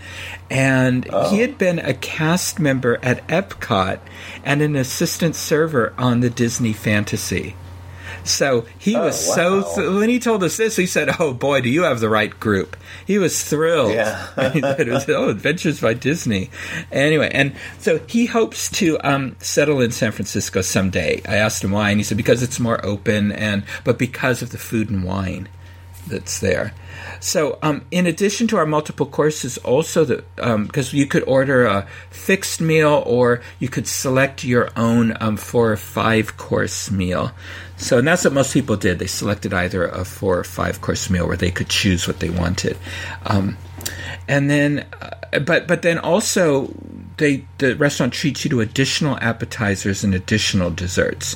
And 0.50 1.06
he 1.30 1.40
had 1.40 1.58
been 1.58 1.80
a 1.80 1.94
cast 1.94 2.60
member 2.60 3.00
at 3.02 3.26
Epcot 3.30 4.00
and 4.44 4.62
an 4.62 4.76
assistant 4.76 5.38
server 5.38 5.94
on 5.98 6.20
the 6.20 6.30
Disney 6.30 6.74
Fantasy. 6.74 7.56
So 8.24 8.66
he 8.78 8.96
Oh, 8.96 9.06
was 9.06 9.20
so. 9.20 9.62
wow. 9.62 9.76
th- 9.76 9.90
when 10.00 10.10
he 10.10 10.20
told 10.20 10.44
us 10.44 10.58
this, 10.58 10.76
he 10.76 10.86
said, 10.86 11.10
"Oh 11.20 11.34
boy, 11.34 11.62
do 11.62 11.70
you 11.70 11.84
have 11.84 12.00
the 12.00 12.10
right 12.10 12.38
group?" 12.40 12.78
He 13.06 13.18
was 13.18 13.44
thrilled. 13.44 13.94
Yeah. 13.94 14.52
he 14.54 14.62
said 14.62 14.88
it 14.88 14.92
was 14.92 15.10
oh, 15.10 15.30
Adventures 15.30 15.82
by 15.82 15.94
Disney. 15.94 16.50
Anyway, 16.92 17.30
and 17.34 17.54
so 17.80 18.00
he 18.08 18.26
hopes 18.28 18.70
to 18.74 18.98
um, 19.04 19.36
settle 19.40 19.82
in 19.82 19.92
San 19.92 20.12
Francisco 20.12 20.62
someday. 20.62 21.22
I 21.28 21.36
asked 21.36 21.64
him 21.64 21.72
why, 21.72 21.90
and 21.90 22.00
he 22.00 22.04
said 22.04 22.18
because 22.18 22.44
it's 22.44 22.60
more 22.60 22.84
open, 22.86 23.32
and 23.32 23.64
but 23.84 23.98
because 23.98 24.42
of 24.42 24.52
the 24.52 24.58
food 24.58 24.90
and 24.90 25.04
wine 25.04 25.50
that's 26.08 26.40
there. 26.40 26.74
So, 27.20 27.60
um, 27.62 27.86
in 27.92 28.08
addition 28.08 28.48
to 28.48 28.58
our 28.58 28.66
multiple 28.66 29.06
courses, 29.06 29.58
also 29.60 30.04
the 30.04 30.24
because 30.66 30.94
you 30.94 31.06
could 31.06 31.24
order 31.24 31.66
a 31.66 31.88
fixed 32.10 32.60
meal 32.60 33.04
or 33.06 33.42
you 33.60 33.70
could 33.70 33.88
select 33.88 34.44
your 34.44 34.70
own 34.76 35.16
um, 35.20 35.38
four 35.38 35.72
or 35.72 35.78
five 35.78 36.38
course 36.38 36.90
meal. 36.90 37.32
So, 37.82 37.98
and 37.98 38.08
that's 38.08 38.24
what 38.24 38.34
most 38.34 38.54
people 38.54 38.78
did. 38.78 39.00
They 39.00 39.08
selected 39.08 39.54
either 39.54 39.88
a 39.88 40.06
four 40.06 40.38
or 40.38 40.44
five 40.44 40.82
course 40.82 41.10
meal 41.10 41.28
where 41.28 41.36
they 41.36 41.52
could 41.52 41.68
choose 41.68 42.08
what 42.08 42.20
they 42.20 42.30
wanted. 42.30 42.78
Um, 43.26 43.58
and 44.28 44.50
then, 44.50 44.86
uh, 45.02 45.40
but 45.40 45.68
but 45.68 45.82
then 45.82 45.98
also 45.98 46.72
they 47.18 47.46
the 47.58 47.76
restaurant 47.76 48.14
treats 48.14 48.44
you 48.46 48.50
to 48.52 48.62
additional 48.62 49.18
appetizers 49.20 50.04
and 50.04 50.14
additional 50.14 50.70
desserts. 50.70 51.36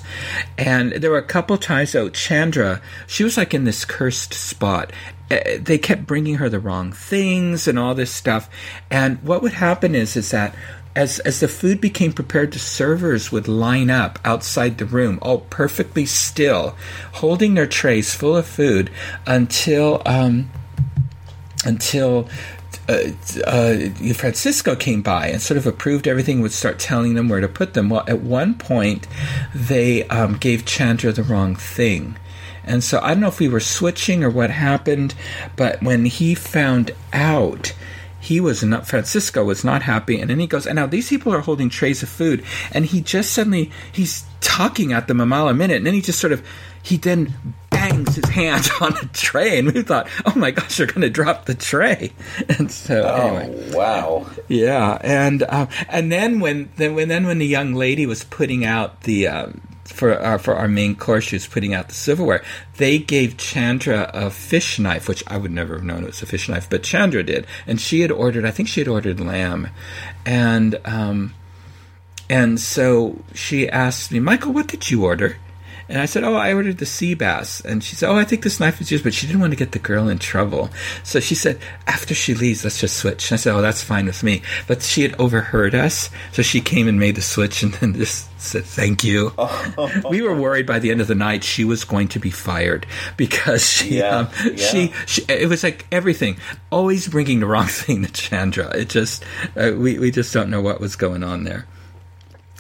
And 0.58 0.92
there 0.94 1.12
were 1.12 1.18
a 1.18 1.24
couple 1.24 1.58
times 1.58 1.94
though, 1.94 2.10
Chandra, 2.10 2.80
she 3.08 3.24
was 3.24 3.38
like 3.38 3.54
in 3.54 3.64
this 3.66 3.84
cursed 3.84 4.34
spot. 4.34 4.94
Uh, 5.32 5.40
They 5.60 5.80
kept 5.80 6.06
bringing 6.06 6.36
her 6.36 6.50
the 6.50 6.60
wrong 6.60 6.92
things 6.92 7.68
and 7.68 7.80
all 7.80 7.96
this 7.96 8.12
stuff. 8.12 8.48
And 8.92 9.22
what 9.24 9.42
would 9.42 9.54
happen 9.54 9.96
is 9.96 10.16
is 10.16 10.30
that 10.30 10.54
as 10.96 11.20
as 11.20 11.40
the 11.40 11.48
food 11.48 11.82
became 11.82 12.14
prepared, 12.14 12.54
the 12.54 12.60
servers 12.60 13.32
would 13.32 13.48
line 13.48 13.90
up 13.90 14.20
outside 14.24 14.78
the 14.78 14.86
room, 14.86 15.20
all 15.22 15.40
perfectly 15.40 16.06
still, 16.06 16.76
holding 17.14 17.54
their 17.54 17.68
trays 17.68 18.14
full 18.14 18.38
of 18.38 18.46
food 18.46 18.90
until 19.28 20.02
um, 20.06 20.50
until 21.66 22.30
uh, 22.88 23.10
uh, 23.46 23.78
Francisco 24.14 24.76
came 24.76 25.02
by 25.02 25.28
and 25.28 25.42
sort 25.42 25.58
of 25.58 25.66
approved 25.66 26.08
everything, 26.08 26.42
would 26.42 26.52
start 26.52 26.80
telling 26.80 27.16
them 27.16 27.28
where 27.28 27.42
to 27.42 27.48
put 27.48 27.74
them. 27.74 27.90
Well, 27.90 28.04
at 28.08 28.22
one 28.22 28.54
point, 28.54 29.08
they 29.54 30.08
um, 30.08 30.38
gave 30.38 30.66
Chandra 30.66 31.12
the 31.12 31.24
wrong 31.24 31.56
thing. 31.56 32.18
And 32.64 32.84
so 32.84 33.00
I 33.00 33.10
don't 33.10 33.20
know 33.20 33.28
if 33.28 33.40
we 33.40 33.48
were 33.48 33.60
switching 33.60 34.24
or 34.24 34.30
what 34.30 34.50
happened, 34.50 35.14
but 35.56 35.82
when 35.84 36.06
he 36.06 36.34
found 36.36 36.92
out, 37.14 37.74
he 38.26 38.42
was 38.42 38.64
not, 38.64 38.88
Francisco 38.88 39.44
was 39.44 39.64
not 39.64 39.84
happy. 39.84 40.20
And 40.20 40.30
then 40.30 40.40
he 40.40 40.48
goes, 40.48 40.66
and 40.66 40.76
now 40.78 40.88
these 40.88 41.10
people 41.10 41.34
are 41.34 41.42
holding 41.42 41.70
trays 41.70 42.02
of 42.02 42.10
food. 42.10 42.44
And 42.72 42.86
he 42.86 43.02
just 43.02 43.34
suddenly, 43.34 43.72
he's 43.92 44.26
talking 44.42 44.94
at 44.94 45.08
them 45.08 45.20
a 45.20 45.26
mile 45.26 45.48
a 45.48 45.54
minute. 45.54 45.78
And 45.78 45.86
then 45.86 45.94
he 45.94 46.02
just 46.02 46.20
sort 46.20 46.34
of, 46.34 46.44
he 46.82 46.98
then 46.98 47.34
bangs 47.70 48.16
his 48.16 48.30
hand 48.30 48.70
on 48.82 48.94
a 48.98 49.06
tray, 49.08 49.60
and 49.60 49.72
we 49.74 49.82
thought, 49.82 50.08
"Oh 50.26 50.34
my 50.36 50.52
gosh, 50.52 50.78
they're 50.78 50.86
going 50.86 51.02
to 51.02 51.10
drop 51.10 51.46
the 51.46 51.56
tray!" 51.56 52.14
And 52.58 52.72
so, 52.72 53.02
Oh 53.04 53.36
anyway, 53.36 53.72
wow! 53.74 54.28
yeah, 54.48 55.00
and 55.02 55.42
uh, 55.44 55.66
and 55.90 56.12
then 56.12 56.40
when 56.40 56.70
then 56.78 56.94
when 56.94 57.08
then 57.08 57.26
when 57.26 57.40
the 57.40 57.48
young 57.48 57.74
lady 57.74 58.06
was 58.06 58.24
putting 58.24 58.66
out 58.66 59.02
the 59.02 59.28
um, 59.28 59.62
for 59.86 60.20
our 60.20 60.40
for 60.40 60.56
our 60.56 60.68
main 60.68 60.96
course, 60.96 61.26
she 61.26 61.36
was 61.36 61.48
putting 61.48 61.74
out 61.74 61.88
the 61.88 61.96
silverware. 61.96 62.44
They 62.78 62.98
gave 62.98 63.38
Chandra 63.38 64.10
a 64.14 64.30
fish 64.30 64.80
knife, 64.80 65.08
which 65.08 65.24
I 65.28 65.38
would 65.38 65.52
never 65.52 65.76
have 65.76 65.84
known 65.84 66.04
it 66.04 66.08
was 66.08 66.22
a 66.22 66.26
fish 66.26 66.50
knife, 66.50 66.70
but 66.70 66.84
Chandra 66.84 67.24
did, 67.24 67.46
and 67.68 67.80
she 67.80 68.02
had 68.02 68.12
ordered. 68.12 68.46
I 68.46 68.52
think 68.52 68.68
she 68.68 68.82
had 68.82 68.88
ordered 68.88 69.20
lamb, 69.20 69.70
and 70.26 70.80
um, 70.86 71.34
and 72.30 72.60
so 72.60 73.24
she 73.34 73.70
asked 73.70 74.12
me, 74.12 74.20
Michael, 74.20 74.54
what 74.54 74.68
did 74.68 74.90
you 74.90 75.06
order? 75.06 75.38
And 75.88 76.00
I 76.00 76.06
said, 76.06 76.24
Oh, 76.24 76.36
I 76.36 76.54
ordered 76.54 76.78
the 76.80 76.86
sea 76.86 77.14
bass. 77.14 77.62
And 77.62 77.84
she 77.84 77.96
said, 77.96 78.10
Oh, 78.10 78.16
I 78.16 78.24
think 78.26 78.44
this 78.44 78.60
knife 78.60 78.82
is 78.82 78.92
used, 78.92 79.04
but 79.04 79.14
she 79.14 79.28
didn't 79.28 79.42
want 79.42 79.52
to 79.52 79.58
get 79.58 79.72
the 79.72 79.80
girl 79.80 80.10
in 80.10 80.18
trouble. 80.20 80.70
So 81.04 81.20
she 81.20 81.36
said, 81.36 81.60
After 81.88 82.14
she 82.14 82.34
leaves, 82.34 82.64
let's 82.64 82.80
just 82.80 82.98
switch. 82.98 83.30
And 83.30 83.36
I 83.38 83.42
said, 83.42 83.56
Oh, 83.56 83.62
that's 83.62 83.84
fine 83.84 84.06
with 84.06 84.24
me. 84.24 84.42
But 84.68 84.82
she 84.82 85.04
had 85.04 85.20
overheard 85.20 85.76
us. 85.76 86.10
So 86.32 86.42
she 86.42 86.62
came 86.62 86.88
and 86.88 87.00
made 87.00 87.16
the 87.16 87.22
switch 87.22 87.62
and 87.64 87.74
then 87.76 87.94
just 87.94 88.28
said, 88.42 88.64
Thank 88.66 89.04
you. 89.04 89.32
we 90.10 90.22
were 90.22 90.36
worried 90.36 90.66
by 90.66 90.80
the 90.80 90.92
end 90.92 91.02
of 91.02 91.08
the 91.08 91.16
night 91.16 91.44
she 91.44 91.64
was 91.64 91.84
going 91.84 92.08
to 92.10 92.20
be 92.20 92.32
fired 92.32 92.86
because 93.16 93.70
she, 93.70 94.00
Yeah, 94.00 94.18
um, 94.18 94.30
yeah. 94.46 94.56
she, 94.56 94.94
she, 95.06 95.24
it 95.30 95.50
was 95.50 95.64
like 95.64 95.86
everything, 95.92 96.38
always 96.72 97.08
bringing 97.08 97.40
the 97.40 97.46
wrong 97.48 97.68
thing 97.68 98.04
to 98.04 98.12
Chandra. 98.12 98.76
It 98.76 98.90
just, 98.90 99.24
uh, 99.56 99.74
we, 99.76 100.00
we 100.00 100.10
just 100.12 100.34
don't 100.34 100.50
know 100.50 100.62
what 100.62 100.80
was 100.80 100.96
going 100.96 101.24
on 101.24 101.44
there. 101.44 101.68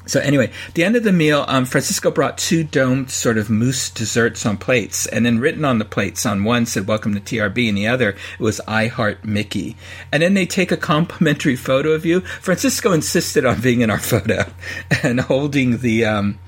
So 0.07 0.19
anyway, 0.19 0.51
the 0.73 0.83
end 0.83 0.95
of 0.95 1.03
the 1.03 1.11
meal, 1.11 1.45
um, 1.47 1.65
Francisco 1.65 2.11
brought 2.11 2.37
two 2.37 2.63
domed 2.63 3.09
sort 3.09 3.37
of 3.37 3.49
mousse 3.49 3.89
desserts 3.89 4.45
on 4.45 4.57
plates, 4.57 5.05
and 5.07 5.25
then 5.25 5.39
written 5.39 5.65
on 5.65 5.79
the 5.79 5.85
plates 5.85 6.25
on 6.25 6.43
one 6.43 6.65
said 6.65 6.87
"Welcome 6.87 7.13
to 7.15 7.19
TRB," 7.19 7.69
and 7.69 7.77
the 7.77 7.87
other 7.87 8.09
it 8.09 8.43
was 8.43 8.61
"I 8.67 8.87
Heart 8.87 9.25
Mickey." 9.25 9.75
And 10.11 10.21
then 10.21 10.33
they 10.33 10.45
take 10.45 10.71
a 10.71 10.77
complimentary 10.77 11.55
photo 11.55 11.91
of 11.91 12.05
you. 12.05 12.21
Francisco 12.21 12.91
insisted 12.91 13.45
on 13.45 13.61
being 13.61 13.81
in 13.81 13.89
our 13.89 13.99
photo 13.99 14.45
and 15.03 15.21
holding 15.21 15.79
the. 15.79 16.05
Um, 16.05 16.39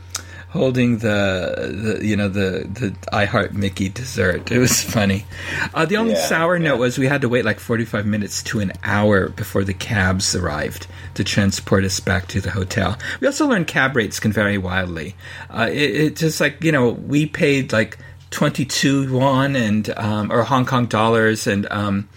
holding 0.57 0.97
the, 0.97 1.97
the 1.99 2.05
you 2.05 2.15
know 2.15 2.27
the 2.27 2.67
the 2.69 2.95
I 3.13 3.25
Heart 3.25 3.53
Mickey 3.53 3.89
dessert. 3.89 4.51
It 4.51 4.59
was 4.59 4.81
funny. 4.83 5.25
Uh, 5.73 5.85
the 5.85 5.97
only 5.97 6.13
Yeah, 6.13 6.25
sour 6.25 6.59
note 6.59 6.79
was 6.79 6.97
we 6.97 7.07
had 7.07 7.21
to 7.21 7.29
wait 7.29 7.45
like 7.45 7.59
45 7.59 8.05
minutes 8.05 8.43
to 8.43 8.59
an 8.59 8.73
hour 8.83 9.29
before 9.29 9.63
the 9.63 9.73
cabs 9.73 10.35
arrived 10.35 10.87
to 11.13 11.23
transport 11.23 11.83
us 11.83 11.99
back 11.99 12.27
to 12.27 12.41
the 12.41 12.51
hotel. 12.51 12.97
We 13.21 13.27
also 13.27 13.47
learned 13.47 13.67
cab 13.67 13.95
rates 13.95 14.19
can 14.19 14.31
vary 14.31 14.57
wildly. 14.57 15.15
Uh, 15.49 15.69
it, 15.71 15.95
it 15.95 16.15
just 16.17 16.41
like 16.41 16.63
you 16.63 16.71
know 16.71 16.89
we 16.91 17.25
paid 17.25 17.71
like 17.71 17.97
22 18.31 19.03
yuan 19.03 19.55
and 19.55 19.89
um, 19.97 20.31
or 20.31 20.43
Hong 20.43 20.65
Kong 20.65 20.85
dollars 20.87 21.47
and. 21.47 21.67
Um, 21.71 22.09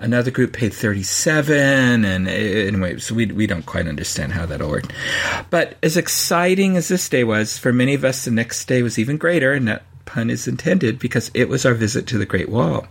Another 0.00 0.30
group 0.30 0.52
paid 0.52 0.72
37, 0.72 2.04
and 2.04 2.28
uh, 2.28 2.30
anyway, 2.30 2.98
so 2.98 3.14
we, 3.14 3.26
we 3.26 3.48
don't 3.48 3.66
quite 3.66 3.88
understand 3.88 4.32
how 4.32 4.46
that 4.46 4.62
all 4.62 4.70
worked. 4.70 4.92
But 5.50 5.76
as 5.82 5.96
exciting 5.96 6.76
as 6.76 6.86
this 6.86 7.08
day 7.08 7.24
was, 7.24 7.58
for 7.58 7.72
many 7.72 7.94
of 7.94 8.04
us, 8.04 8.24
the 8.24 8.30
next 8.30 8.66
day 8.66 8.82
was 8.82 8.98
even 8.98 9.16
greater, 9.16 9.52
and 9.52 9.66
that 9.66 9.82
pun 10.04 10.30
is 10.30 10.46
intended 10.46 10.98
because 10.98 11.30
it 11.34 11.48
was 11.48 11.66
our 11.66 11.74
visit 11.74 12.06
to 12.08 12.18
the 12.18 12.26
Great 12.26 12.48
Wall. 12.48 12.86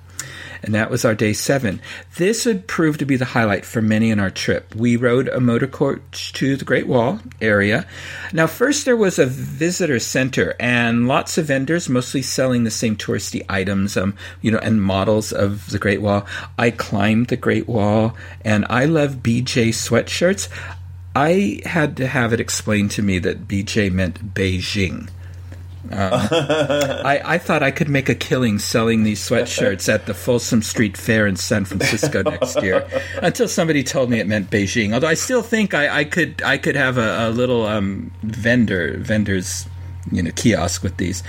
And 0.64 0.74
that 0.74 0.90
was 0.90 1.06
our 1.06 1.16
day 1.16 1.34
seven. 1.34 1.82
This 2.18 2.46
would 2.46 2.68
prove 2.68 2.98
to 2.98 3.06
be 3.06 3.16
the 3.16 3.26
highlight 3.26 3.66
for 3.66 3.82
many 3.82 4.12
in 4.12 4.20
our 4.20 4.30
trip. 4.30 4.74
We 4.76 4.96
rode 4.96 5.28
a 5.30 5.40
motor 5.40 5.68
coach 5.68 6.34
to 6.34 6.56
the 6.56 6.66
Great 6.66 6.88
Wall 6.88 7.20
area. 7.42 7.86
Now, 8.34 8.48
first 8.48 8.86
there 8.86 8.98
was 8.98 9.20
a 9.20 9.26
visitor 9.26 10.00
center 10.00 10.56
and 10.60 11.08
lots 11.08 11.38
of 11.38 11.46
vendors, 11.46 11.90
mostly 11.90 12.22
selling 12.22 12.64
the 12.64 12.72
same 12.72 12.96
touristy 12.96 13.46
items, 13.50 13.98
um, 13.98 14.16
you 14.42 14.52
know, 14.52 14.60
and 14.60 14.82
models 14.82 15.32
of 15.32 15.70
the 15.70 15.80
Great 15.80 16.02
Wall. 16.02 16.26
I 16.58 16.72
climbed 16.72 17.28
the 17.28 17.38
Great 17.38 17.68
Wall, 17.68 18.16
and 18.44 18.66
I 18.70 18.86
love 18.86 19.18
BJ 19.18 19.70
sweatshirts. 19.70 20.50
I 21.16 21.62
had 21.66 21.98
to 21.98 22.08
have 22.08 22.34
it 22.34 22.40
explained 22.40 22.92
to 22.92 23.02
me 23.02 23.18
that 23.20 23.48
BJ 23.48 23.92
meant 23.92 24.36
Beijing. 24.36 25.10
I, 25.92 27.22
I 27.24 27.38
thought 27.38 27.64
I 27.64 27.72
could 27.72 27.90
make 27.90 28.10
a 28.10 28.16
killing 28.16 28.60
selling 28.60 29.04
these 29.04 29.20
sweatshirts 29.20 29.92
at 29.94 30.06
the 30.06 30.14
Folsom 30.14 30.62
Street 30.62 30.98
Fair 30.98 31.28
in 31.28 31.36
San 31.36 31.66
Francisco 31.66 32.24
next 32.24 32.62
year, 32.62 32.88
until 33.22 33.48
somebody 33.48 33.84
told 33.84 34.10
me 34.10 34.20
it 34.20 34.28
meant 34.28 34.50
Beijing. 34.50 34.94
Although 34.94 35.08
I 35.08 35.14
still 35.14 35.42
think 35.42 35.74
I, 35.74 36.00
I 36.00 36.04
could 36.04 36.42
I 36.44 36.58
could 36.58 36.76
have 36.76 36.98
a, 36.98 37.28
a 37.28 37.30
little 37.30 37.66
um, 37.66 38.12
vendor 38.24 38.98
vendors 38.98 39.68
you 40.12 40.24
know 40.24 40.32
kiosk 40.32 40.84
with 40.84 40.98
these. 40.98 41.24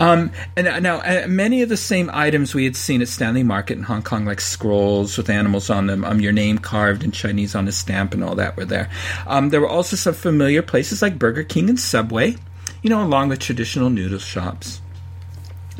Um, 0.00 0.32
and 0.56 0.68
uh, 0.68 0.80
now 0.80 0.98
uh, 0.98 1.26
many 1.28 1.62
of 1.62 1.68
the 1.68 1.76
same 1.76 2.10
items 2.12 2.54
we 2.54 2.64
had 2.64 2.76
seen 2.76 3.02
at 3.02 3.08
Stanley 3.08 3.42
Market 3.42 3.78
in 3.78 3.84
Hong 3.84 4.02
Kong, 4.02 4.24
like 4.24 4.40
scrolls 4.40 5.16
with 5.16 5.30
animals 5.30 5.70
on 5.70 5.86
them, 5.86 6.04
um, 6.04 6.20
your 6.20 6.32
name 6.32 6.58
carved 6.58 7.04
in 7.04 7.12
Chinese 7.12 7.54
on 7.54 7.68
a 7.68 7.72
stamp, 7.72 8.14
and 8.14 8.24
all 8.24 8.34
that 8.36 8.56
were 8.56 8.64
there. 8.64 8.90
Um, 9.26 9.50
there 9.50 9.60
were 9.60 9.68
also 9.68 9.96
some 9.96 10.14
familiar 10.14 10.62
places 10.62 11.02
like 11.02 11.18
Burger 11.18 11.44
King 11.44 11.68
and 11.68 11.78
Subway 11.78 12.36
you 12.82 12.90
know, 12.90 13.02
along 13.02 13.28
with 13.28 13.38
traditional 13.38 13.90
noodle 13.90 14.18
shops. 14.18 14.80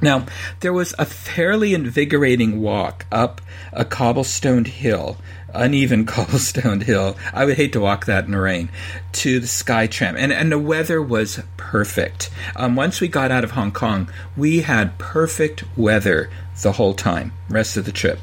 Now, 0.00 0.26
there 0.60 0.72
was 0.72 0.94
a 0.98 1.04
fairly 1.04 1.74
invigorating 1.74 2.60
walk 2.60 3.06
up 3.12 3.40
a 3.72 3.84
cobblestoned 3.84 4.66
hill, 4.66 5.16
uneven 5.54 6.04
cobblestoned 6.06 6.84
hill. 6.84 7.16
I 7.32 7.44
would 7.44 7.56
hate 7.56 7.72
to 7.74 7.80
walk 7.80 8.06
that 8.06 8.24
in 8.24 8.32
the 8.32 8.40
rain, 8.40 8.68
to 9.12 9.38
the 9.38 9.46
Skytram. 9.46 10.16
And, 10.18 10.32
and 10.32 10.50
the 10.50 10.58
weather 10.58 11.00
was 11.00 11.40
perfect. 11.56 12.30
Um, 12.56 12.74
once 12.74 13.00
we 13.00 13.08
got 13.08 13.30
out 13.30 13.44
of 13.44 13.52
Hong 13.52 13.72
Kong, 13.72 14.10
we 14.36 14.62
had 14.62 14.98
perfect 14.98 15.64
weather 15.76 16.30
the 16.60 16.72
whole 16.72 16.94
time, 16.94 17.32
rest 17.48 17.76
of 17.76 17.84
the 17.84 17.92
trip. 17.92 18.18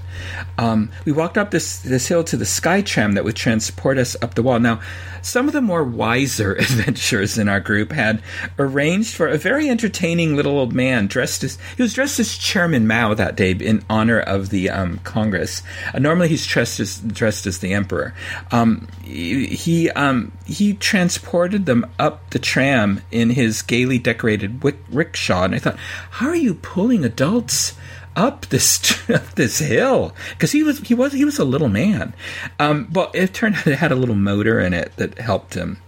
Um, 0.57 0.91
we 1.05 1.11
walked 1.11 1.37
up 1.37 1.51
this, 1.51 1.79
this 1.79 2.07
hill 2.07 2.23
to 2.25 2.37
the 2.37 2.45
sky 2.45 2.81
tram 2.81 3.13
that 3.13 3.23
would 3.23 3.35
transport 3.35 3.97
us 3.97 4.15
up 4.21 4.35
the 4.35 4.43
wall. 4.43 4.59
Now, 4.59 4.81
some 5.21 5.47
of 5.47 5.53
the 5.53 5.61
more 5.61 5.83
wiser 5.83 6.53
adventurers 6.59 7.37
in 7.37 7.49
our 7.49 7.59
group 7.59 7.91
had 7.91 8.21
arranged 8.57 9.15
for 9.15 9.27
a 9.27 9.37
very 9.37 9.69
entertaining 9.69 10.35
little 10.35 10.57
old 10.57 10.73
man 10.73 11.07
dressed 11.07 11.43
as 11.43 11.57
he 11.75 11.81
was 11.81 11.93
dressed 11.93 12.19
as 12.19 12.37
Chairman 12.37 12.87
Mao 12.87 13.13
that 13.13 13.35
day 13.35 13.51
in 13.51 13.83
honor 13.89 14.19
of 14.19 14.49
the 14.49 14.69
um, 14.69 14.99
Congress. 14.99 15.63
Uh, 15.93 15.99
normally, 15.99 16.27
he's 16.27 16.45
dressed 16.45 16.79
as 16.79 16.99
dressed 16.99 17.47
as 17.47 17.59
the 17.59 17.73
Emperor. 17.73 18.13
Um, 18.51 18.87
he 19.03 19.89
um, 19.91 20.31
he 20.45 20.73
transported 20.73 21.65
them 21.65 21.85
up 21.97 22.29
the 22.29 22.39
tram 22.39 23.01
in 23.11 23.31
his 23.31 23.61
gaily 23.61 23.97
decorated 23.97 24.63
wick- 24.63 24.83
rickshaw, 24.89 25.45
and 25.45 25.55
I 25.55 25.59
thought, 25.59 25.77
how 25.77 26.27
are 26.27 26.35
you 26.35 26.53
pulling 26.55 27.03
adults? 27.03 27.73
Up 28.19 28.45
this 28.47 28.79
this 29.35 29.59
hill 29.59 30.13
because 30.31 30.51
he 30.51 30.61
was 30.61 30.79
he 30.79 30.93
was 30.93 31.13
he 31.13 31.25
was 31.25 31.39
a 31.39 31.45
little 31.45 31.69
man. 31.69 32.13
Um, 32.59 32.87
but 32.91 33.15
it 33.15 33.33
turned 33.33 33.55
out 33.55 33.67
it 33.67 33.77
had 33.77 33.91
a 33.91 33.95
little 33.95 34.15
motor 34.15 34.59
in 34.59 34.73
it 34.73 34.95
that 34.97 35.17
helped 35.17 35.53
him 35.53 35.79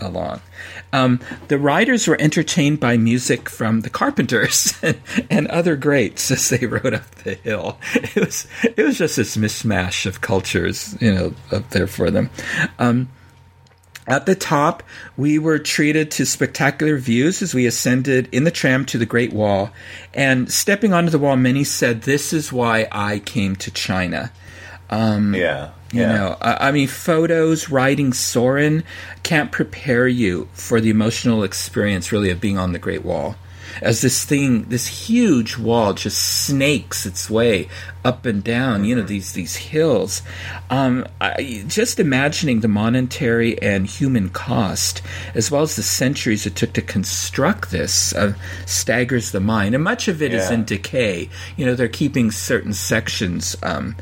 along. 0.00 0.40
Um, 0.92 1.20
the 1.48 1.58
riders 1.58 2.08
were 2.08 2.20
entertained 2.20 2.80
by 2.80 2.96
music 2.96 3.48
from 3.48 3.82
the 3.82 3.90
Carpenters 3.90 4.74
and, 4.82 5.00
and 5.30 5.46
other 5.48 5.76
greats 5.76 6.30
as 6.30 6.48
they 6.50 6.66
rode 6.66 6.94
up 6.94 7.10
the 7.16 7.34
hill. 7.34 7.78
It 7.94 8.16
was 8.16 8.46
it 8.64 8.82
was 8.82 8.98
just 8.98 9.16
this 9.16 9.36
mishmash 9.36 10.04
of 10.04 10.20
cultures, 10.20 10.96
you 11.00 11.14
know, 11.14 11.34
up 11.52 11.70
there 11.70 11.86
for 11.86 12.10
them. 12.10 12.30
Um, 12.78 13.08
at 14.06 14.26
the 14.26 14.34
top, 14.34 14.82
we 15.16 15.38
were 15.38 15.58
treated 15.58 16.10
to 16.12 16.26
spectacular 16.26 16.96
views 16.96 17.40
as 17.40 17.54
we 17.54 17.66
ascended 17.66 18.28
in 18.32 18.44
the 18.44 18.50
tram 18.50 18.84
to 18.86 18.98
the 18.98 19.06
Great 19.06 19.32
Wall. 19.32 19.70
And 20.12 20.50
stepping 20.50 20.92
onto 20.92 21.10
the 21.10 21.18
wall, 21.18 21.36
many 21.36 21.62
said, 21.64 22.02
This 22.02 22.32
is 22.32 22.52
why 22.52 22.88
I 22.90 23.20
came 23.20 23.54
to 23.56 23.70
China. 23.70 24.32
Um, 24.90 25.34
yeah, 25.34 25.70
You 25.92 26.00
yeah. 26.00 26.12
know, 26.12 26.36
I, 26.40 26.68
I 26.68 26.72
mean, 26.72 26.88
photos, 26.88 27.70
writing 27.70 28.12
Soren 28.12 28.82
can't 29.22 29.52
prepare 29.52 30.08
you 30.08 30.48
for 30.52 30.80
the 30.80 30.90
emotional 30.90 31.44
experience, 31.44 32.12
really, 32.12 32.30
of 32.30 32.40
being 32.40 32.58
on 32.58 32.72
the 32.72 32.78
Great 32.78 33.04
Wall. 33.04 33.36
As 33.80 34.00
this 34.00 34.24
thing, 34.24 34.64
this 34.64 34.86
huge 34.86 35.56
wall, 35.56 35.94
just 35.94 36.44
snakes 36.46 37.06
its 37.06 37.30
way 37.30 37.68
up 38.04 38.26
and 38.26 38.42
down, 38.42 38.84
you 38.84 38.94
know, 38.96 39.02
these 39.02 39.32
these 39.32 39.56
hills. 39.56 40.22
Um, 40.70 41.06
I, 41.20 41.64
just 41.68 42.00
imagining 42.00 42.60
the 42.60 42.68
monetary 42.68 43.60
and 43.62 43.86
human 43.86 44.28
cost, 44.28 45.02
as 45.34 45.50
well 45.50 45.62
as 45.62 45.76
the 45.76 45.82
centuries 45.82 46.44
it 46.46 46.56
took 46.56 46.72
to 46.74 46.82
construct 46.82 47.70
this, 47.70 48.14
uh, 48.14 48.34
staggers 48.66 49.30
the 49.30 49.40
mind. 49.40 49.74
And 49.74 49.84
much 49.84 50.08
of 50.08 50.20
it 50.20 50.34
is 50.34 50.48
Yeah. 50.48 50.54
in 50.54 50.64
decay. 50.64 51.28
You 51.56 51.66
know, 51.66 51.74
they're 51.74 51.88
keeping 51.88 52.30
certain 52.30 52.72
sections. 52.72 53.56
Um, 53.62 53.96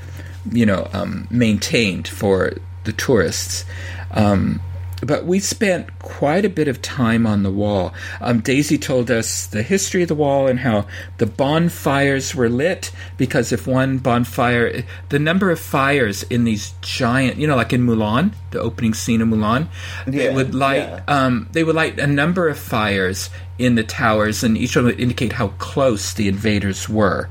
you 0.50 0.64
know, 0.64 0.88
um, 0.94 1.28
maintained 1.30 2.08
for 2.08 2.54
the 2.84 2.92
tourists. 2.94 3.66
Um, 4.12 4.60
but 5.02 5.24
we 5.24 5.40
spent 5.40 5.98
quite 5.98 6.44
a 6.44 6.48
bit 6.48 6.68
of 6.68 6.82
time 6.82 7.26
on 7.26 7.42
the 7.42 7.50
wall. 7.50 7.94
Um, 8.20 8.40
Daisy 8.40 8.78
told 8.78 9.10
us 9.10 9.46
the 9.46 9.62
history 9.62 10.02
of 10.02 10.08
the 10.08 10.14
wall 10.14 10.46
and 10.46 10.60
how 10.60 10.86
the 11.18 11.26
bonfires 11.26 12.34
were 12.34 12.48
lit 12.48 12.90
because 13.16 13.52
if 13.52 13.66
one 13.66 13.98
bonfire, 13.98 14.84
the 15.08 15.18
number 15.18 15.50
of 15.50 15.58
fires 15.58 16.22
in 16.24 16.44
these 16.44 16.72
giant, 16.82 17.38
you 17.38 17.46
know, 17.46 17.56
like 17.56 17.72
in 17.72 17.86
Mulan, 17.86 18.32
the 18.50 18.60
opening 18.60 18.94
scene 18.94 19.20
of 19.20 19.28
Mulan, 19.28 19.68
they 20.06 20.32
would 20.32 20.54
light, 20.54 20.78
yeah. 20.82 21.02
um, 21.08 21.48
they 21.52 21.64
would 21.64 21.76
light 21.76 21.98
a 21.98 22.06
number 22.06 22.48
of 22.48 22.58
fires 22.58 23.30
in 23.58 23.74
the 23.74 23.84
towers, 23.84 24.42
and 24.42 24.56
each 24.56 24.74
one 24.74 24.86
would 24.86 24.98
indicate 24.98 25.34
how 25.34 25.48
close 25.58 26.14
the 26.14 26.28
invaders 26.28 26.88
were 26.88 27.28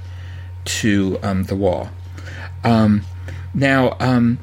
to 0.64 1.18
um, 1.24 1.44
the 1.44 1.56
wall. 1.56 1.90
Um, 2.64 3.04
now, 3.54 3.98
um, 4.00 4.38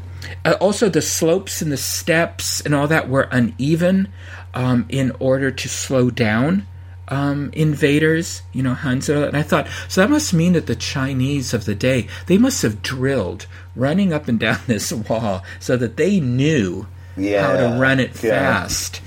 uh, 0.44 0.54
also 0.60 0.88
the 0.88 1.02
slopes 1.02 1.62
and 1.62 1.70
the 1.72 1.76
steps 1.76 2.60
and 2.60 2.74
all 2.74 2.88
that 2.88 3.08
were 3.08 3.28
uneven 3.30 4.08
um, 4.54 4.86
in 4.88 5.12
order 5.20 5.50
to 5.50 5.68
slow 5.68 6.10
down 6.10 6.66
um, 7.08 7.50
invaders, 7.52 8.42
you 8.52 8.62
know, 8.62 8.74
Huns. 8.74 9.08
And 9.08 9.36
I 9.36 9.42
thought, 9.42 9.68
so 9.88 10.00
that 10.00 10.10
must 10.10 10.34
mean 10.34 10.54
that 10.54 10.66
the 10.66 10.74
Chinese 10.74 11.54
of 11.54 11.64
the 11.64 11.74
day, 11.74 12.08
they 12.26 12.38
must 12.38 12.62
have 12.62 12.82
drilled 12.82 13.46
running 13.76 14.12
up 14.12 14.26
and 14.28 14.40
down 14.40 14.58
this 14.66 14.92
wall 14.92 15.44
so 15.60 15.76
that 15.76 15.96
they 15.96 16.18
knew 16.20 16.86
Yeah. 17.16 17.46
how 17.46 17.56
to 17.74 17.78
run 17.80 18.00
it 18.00 18.20
Yeah. 18.22 18.66
fast 18.66 19.00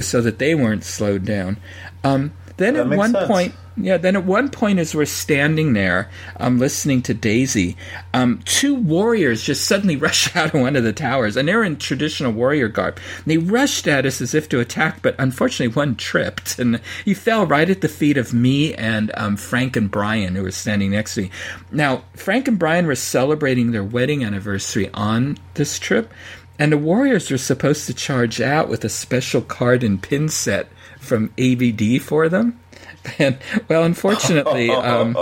so 0.00 0.20
that 0.22 0.38
they 0.38 0.54
weren't 0.54 0.84
slowed 0.84 1.24
down. 1.24 1.58
Um, 2.02 2.32
then 2.56 2.74
That 2.74 2.86
at 2.92 2.96
one 2.96 3.12
sense. 3.12 3.26
point, 3.26 3.54
yeah, 3.76 3.96
then 3.96 4.14
at 4.14 4.24
one 4.24 4.48
point, 4.50 4.78
as 4.78 4.94
we're 4.94 5.04
standing 5.04 5.72
there, 5.72 6.08
um, 6.38 6.58
listening 6.58 7.02
to 7.02 7.14
Daisy, 7.14 7.76
um, 8.12 8.40
two 8.44 8.74
warriors 8.74 9.42
just 9.42 9.66
suddenly 9.66 9.96
rush 10.04 10.34
out 10.36 10.54
of 10.54 10.60
one 10.60 10.76
of 10.76 10.84
the 10.84 10.92
towers, 10.92 11.36
and 11.36 11.48
they're 11.48 11.64
in 11.64 11.76
traditional 11.76 12.30
warrior 12.32 12.68
garb. 12.68 12.98
They 13.26 13.38
rushed 13.38 13.88
at 13.88 14.06
us 14.06 14.20
as 14.20 14.34
if 14.34 14.48
to 14.50 14.60
attack, 14.60 15.02
but 15.02 15.16
unfortunately, 15.18 15.74
one 15.74 15.96
tripped, 15.96 16.58
and 16.58 16.80
he 17.04 17.14
fell 17.14 17.46
right 17.46 17.68
at 17.68 17.80
the 17.80 17.88
feet 17.88 18.16
of 18.16 18.32
me 18.32 18.74
and 18.74 19.10
um, 19.16 19.36
Frank 19.36 19.76
and 19.76 19.90
Brian, 19.90 20.36
who 20.36 20.44
were 20.44 20.50
standing 20.52 20.92
next 20.92 21.14
to 21.16 21.22
me. 21.22 21.30
Now, 21.72 22.04
Frank 22.14 22.46
and 22.46 22.58
Brian 22.58 22.86
were 22.86 22.94
celebrating 22.94 23.72
their 23.72 23.84
wedding 23.84 24.24
anniversary 24.24 24.88
on 24.94 25.36
this 25.54 25.80
trip, 25.80 26.12
and 26.60 26.70
the 26.70 26.78
warriors 26.78 27.30
were 27.32 27.38
supposed 27.38 27.86
to 27.86 27.94
charge 27.94 28.40
out 28.40 28.68
with 28.68 28.84
a 28.84 28.88
special 28.88 29.40
card 29.42 29.82
and 29.82 30.00
pin 30.00 30.28
set 30.28 30.68
from 31.04 31.32
ABD 31.38 32.02
for 32.02 32.28
them. 32.28 32.60
And 33.18 33.36
well, 33.68 33.84
unfortunately, 33.84 34.70
um, 34.70 35.12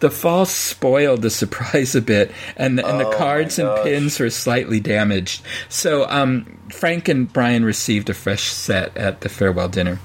the 0.00 0.10
fall 0.10 0.46
spoiled 0.46 1.20
the 1.20 1.28
surprise 1.28 1.94
a 1.94 2.00
bit, 2.00 2.32
and 2.56 2.78
the, 2.78 2.86
and 2.86 2.98
the 2.98 3.08
Oh, 3.08 3.18
cards 3.18 3.58
and 3.58 3.68
pins 3.82 4.18
were 4.18 4.30
slightly 4.30 4.80
damaged. 4.80 5.42
So 5.68 6.08
um, 6.08 6.58
Frank 6.72 7.08
and 7.10 7.30
Brian 7.30 7.62
received 7.62 8.08
a 8.08 8.14
fresh 8.14 8.44
set 8.44 8.96
at 8.96 9.20
the 9.20 9.28
farewell 9.28 9.68
dinner. 9.68 9.98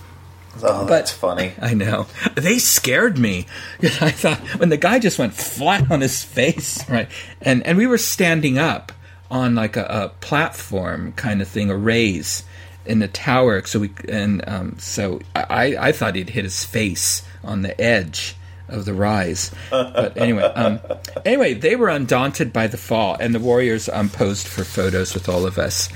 Oh, 0.62 0.86
that's 0.86 1.12
funny. 1.12 1.54
I 1.62 1.74
know 1.74 2.08
they 2.36 2.60
scared 2.60 3.18
me. 3.18 3.46
I 3.82 4.12
thought 4.12 4.40
when 4.60 4.68
the 4.68 4.76
guy 4.76 5.00
just 5.00 5.18
went 5.18 5.34
flat 5.34 5.90
on 5.90 6.02
his 6.02 6.22
face, 6.26 6.88
right, 6.90 7.08
and 7.42 7.66
and 7.66 7.78
we 7.78 7.88
were 7.88 7.98
standing 7.98 8.58
up 8.58 8.92
on 9.30 9.56
like 9.56 9.78
a, 9.78 9.86
a 9.86 10.10
platform 10.20 11.14
kind 11.14 11.42
of 11.42 11.48
thing, 11.48 11.70
a 11.70 11.78
raise 11.78 12.44
in 12.86 13.00
the 13.00 13.08
tower. 13.08 13.64
So 13.66 13.80
we 13.80 13.92
and 14.10 14.44
um, 14.48 14.78
so 14.80 15.20
I 15.36 15.76
I 15.80 15.92
thought 15.92 16.16
he'd 16.16 16.30
hit 16.30 16.44
his 16.44 16.64
face 16.64 17.24
on 17.44 17.62
the 17.62 17.80
edge 17.80 18.36
of 18.72 18.86
the 18.86 18.94
rise. 18.94 19.52
But 19.70 20.18
anyway, 20.18 20.44
um, 20.44 20.80
anyway, 21.26 21.54
they 21.54 21.76
were 21.76 21.90
undaunted 21.90 22.52
by 22.52 22.68
the 22.68 22.78
fall, 22.78 23.16
and 23.20 23.36
the 23.36 23.40
Warriors 23.40 23.90
um, 23.90 24.10
posed 24.10 24.48
for 24.48 24.64
photos 24.64 25.14
with 25.14 25.30
all 25.30 25.46
of 25.46 25.60
us. 25.60 25.90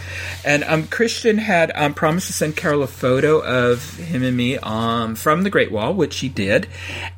And 0.44 0.64
um, 0.66 0.88
Christian 0.88 1.38
had 1.38 1.72
um, 1.74 1.94
promised 1.94 2.28
to 2.28 2.34
send 2.34 2.56
Carol 2.56 2.84
a 2.84 2.88
photo 2.88 3.40
of 3.40 3.98
him 3.98 4.24
and 4.24 4.36
me 4.36 4.58
um, 4.60 5.16
from 5.16 5.44
the 5.44 5.50
Great 5.50 5.72
Wall, 5.72 5.94
which 5.94 6.20
he 6.20 6.30
did. 6.30 6.68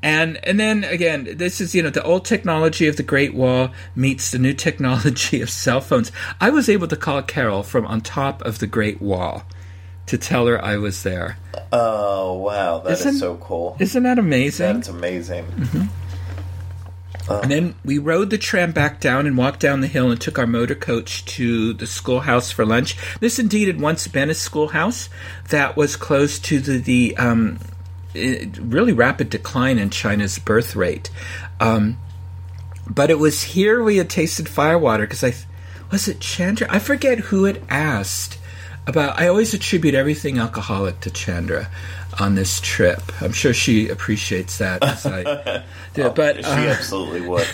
And 0.02 0.40
and 0.46 0.60
then 0.60 0.84
again, 0.84 1.28
this 1.38 1.60
is 1.60 1.76
you 1.76 1.84
know 1.84 1.90
the 1.90 2.04
old 2.04 2.24
technology 2.24 2.88
of 2.88 2.96
the 2.96 3.04
Great 3.04 3.34
Wall 3.34 3.72
meets 3.96 4.32
the 4.32 4.40
new 4.40 4.54
technology 4.68 5.42
of 5.42 5.50
cell 5.50 5.82
phones. 5.82 6.12
I 6.40 6.50
was 6.52 6.70
able 6.70 6.88
to 6.88 6.96
call 6.96 7.22
Carol 7.24 7.64
from 7.64 7.86
on 7.86 8.02
top 8.02 8.42
of 8.44 8.60
the 8.60 8.68
Great 8.68 9.02
Wall 9.02 9.44
to 10.08 10.18
tell 10.18 10.48
her 10.48 10.64
I 10.64 10.78
was 10.78 11.04
there. 11.04 11.38
Oh 11.72 12.34
wow, 12.38 12.80
that 12.80 12.94
is 12.94 13.00
Isn't- 13.02 13.20
so 13.20 13.38
cool. 13.38 13.76
Isn't 13.80 14.04
that 14.04 14.20
amazing? 14.20 14.76
That's 14.76 14.90
amazing. 14.90 15.46
And 17.30 17.52
then 17.52 17.76
we 17.84 17.98
rode 17.98 18.30
the 18.30 18.38
tram 18.38 18.72
back 18.72 19.02
down 19.02 19.28
and 19.28 19.38
walked 19.38 19.60
down 19.60 19.82
the 19.82 19.88
hill 19.88 20.10
and 20.12 20.20
took 20.20 20.40
our 20.40 20.48
motor 20.48 20.76
coach 20.76 21.26
to 21.26 21.74
the 21.74 21.86
schoolhouse 21.86 22.52
for 22.52 22.66
lunch. 22.66 22.96
This 23.20 23.38
indeed 23.38 23.68
had 23.68 23.82
once 23.82 24.08
been 24.08 24.30
a 24.30 24.34
schoolhouse 24.34 25.10
that 25.50 25.76
was 25.76 25.98
close 25.98 26.40
to 26.40 26.60
the, 26.62 26.78
the 26.78 27.18
um, 27.18 27.60
really 28.16 28.94
rapid 28.94 29.30
decline 29.30 29.78
in 29.78 29.90
China's 29.90 30.40
birth 30.40 30.74
rate. 30.74 31.10
Um, 31.60 31.98
but 32.90 33.10
it 33.12 33.20
was 33.20 33.44
here 33.44 33.84
we 33.84 33.98
had 33.98 34.10
tasted 34.10 34.48
firewater 34.48 35.04
because 35.04 35.24
I 35.26 35.34
was 35.92 36.08
it 36.08 36.22
Chandra? 36.22 36.68
I 36.70 36.80
forget 36.80 37.20
who 37.20 37.44
had 37.44 37.62
asked 37.70 38.37
about. 38.88 39.20
I 39.20 39.28
always 39.28 39.54
attribute 39.54 39.94
everything 39.94 40.40
alcoholic 40.40 41.00
to 41.02 41.12
Chandra 41.12 41.70
on 42.20 42.36
this 42.36 42.60
trip. 42.60 43.02
I'm 43.22 43.34
sure 43.34 43.54
she 43.54 43.90
appreciates 43.90 44.58
that. 44.58 44.84
As 44.84 45.06
I, 45.06 45.64
do. 45.94 46.10
but 46.10 46.38
she 46.38 46.52
uh, 46.52 46.74
absolutely 46.74 47.22
would. 47.22 47.48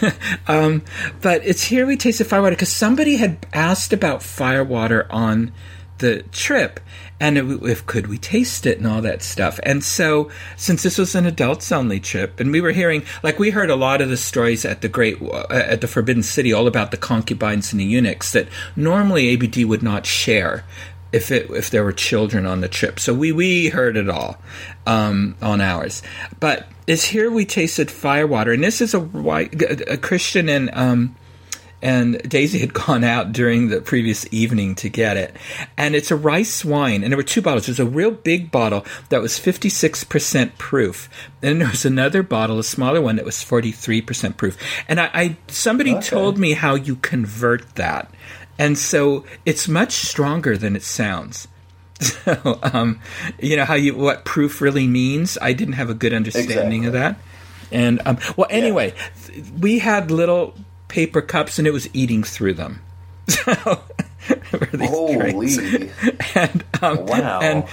but 1.21 1.45
it's 1.45 1.63
here 1.63 1.85
we 1.85 1.97
tasted 1.97 2.25
firewater 2.25 2.55
because 2.55 2.71
somebody 2.71 3.17
had 3.17 3.45
asked 3.53 3.93
about 3.93 4.23
firewater 4.23 5.07
on 5.11 5.51
the 5.99 6.23
trip 6.31 6.79
and 7.19 7.37
if, 7.37 7.63
if 7.63 7.85
could 7.85 8.07
we 8.07 8.17
taste 8.17 8.65
it 8.65 8.77
and 8.77 8.87
all 8.87 9.01
that 9.01 9.21
stuff 9.21 9.59
and 9.63 9.83
so 9.83 10.29
since 10.57 10.83
this 10.83 10.97
was 10.97 11.15
an 11.15 11.25
adults 11.25 11.71
only 11.71 11.99
trip 11.99 12.39
and 12.39 12.51
we 12.51 12.59
were 12.59 12.71
hearing 12.71 13.03
like 13.21 13.39
we 13.39 13.51
heard 13.51 13.69
a 13.69 13.75
lot 13.75 14.01
of 14.01 14.09
the 14.09 14.17
stories 14.17 14.65
at 14.65 14.81
the 14.81 14.89
great 14.89 15.21
uh, 15.21 15.45
at 15.49 15.81
the 15.81 15.87
forbidden 15.87 16.23
city 16.23 16.51
all 16.51 16.67
about 16.67 16.91
the 16.91 16.97
concubines 16.97 17.71
and 17.71 17.79
the 17.79 17.85
eunuchs 17.85 18.31
that 18.31 18.47
normally 18.75 19.33
abd 19.33 19.63
would 19.63 19.83
not 19.83 20.05
share 20.05 20.65
if 21.13 21.31
it 21.31 21.49
if 21.51 21.69
there 21.69 21.83
were 21.83 21.93
children 21.93 22.45
on 22.45 22.59
the 22.61 22.67
trip. 22.67 22.99
So 22.99 23.13
we 23.13 23.31
we 23.31 23.69
heard 23.69 23.95
it 23.95 24.09
all 24.09 24.37
um, 24.85 25.35
on 25.41 25.61
ours. 25.61 26.01
But 26.39 26.67
it's 26.87 27.05
here 27.05 27.31
we 27.31 27.45
tasted 27.45 27.89
firewater, 27.89 28.51
and 28.51 28.63
this 28.63 28.81
is 28.81 28.93
a 28.93 28.99
white 28.99 29.61
a 29.87 29.97
Christian 29.97 30.49
and 30.49 30.69
um, 30.73 31.15
and 31.81 32.21
Daisy 32.27 32.59
had 32.59 32.73
gone 32.85 33.03
out 33.03 33.31
during 33.33 33.67
the 33.69 33.81
previous 33.81 34.25
evening 34.31 34.73
to 34.75 34.89
get 34.89 35.17
it, 35.17 35.35
and 35.77 35.95
it's 35.95 36.11
a 36.11 36.15
rice 36.15 36.63
wine, 36.65 37.03
and 37.03 37.11
there 37.11 37.17
were 37.17 37.23
two 37.23 37.41
bottles. 37.41 37.65
There's 37.67 37.79
a 37.79 37.85
real 37.85 38.11
big 38.11 38.51
bottle 38.51 38.85
that 39.09 39.21
was 39.21 39.37
56 39.37 40.03
percent 40.05 40.57
proof, 40.57 41.09
and 41.41 41.61
there 41.61 41.69
was 41.69 41.85
another 41.85 42.23
bottle, 42.23 42.57
a 42.59 42.63
smaller 42.63 43.01
one 43.01 43.17
that 43.17 43.25
was 43.25 43.43
43 43.43 44.01
percent 44.01 44.37
proof. 44.37 44.57
And 44.87 44.99
I, 44.99 45.09
I 45.13 45.37
somebody 45.47 45.93
Okay. 45.93 46.07
told 46.07 46.37
me 46.37 46.53
how 46.53 46.75
you 46.75 46.95
convert 46.97 47.75
that. 47.75 48.09
And 48.59 48.77
so 48.77 49.25
it's 49.45 49.67
much 49.67 49.93
stronger 49.93 50.57
than 50.57 50.75
it 50.75 50.83
sounds. 50.83 51.47
So, 52.03 52.59
um, 52.63 52.99
you 53.39 53.55
know 53.55 53.63
how 53.65 53.75
you 53.75 53.95
what 53.95 54.25
proof 54.25 54.59
really 54.59 54.87
means. 54.87 55.37
I 55.41 55.53
didn't 55.53 55.75
have 55.75 55.89
a 55.89 55.93
good 55.93 56.11
understanding 56.13 56.85
of 56.85 56.93
that. 56.93 57.17
And 57.71 58.01
um, 58.05 58.17
well, 58.35 58.47
anyway, 58.49 58.93
th- 59.25 59.43
we 59.59 59.79
had 59.79 60.11
little 60.11 60.53
paper 60.89 61.21
cups, 61.21 61.59
and 61.59 61.67
it 61.67 61.71
was 61.71 61.87
eating 61.95 62.23
through 62.23 62.55
them. 62.55 62.81
So, 63.29 63.53
for 64.49 64.65
these 64.77 64.89
drinks. 65.15 65.57
Holy! 65.57 65.91
and 66.35 66.63
um, 66.81 67.05
Wow. 67.05 67.39
and 67.41 67.63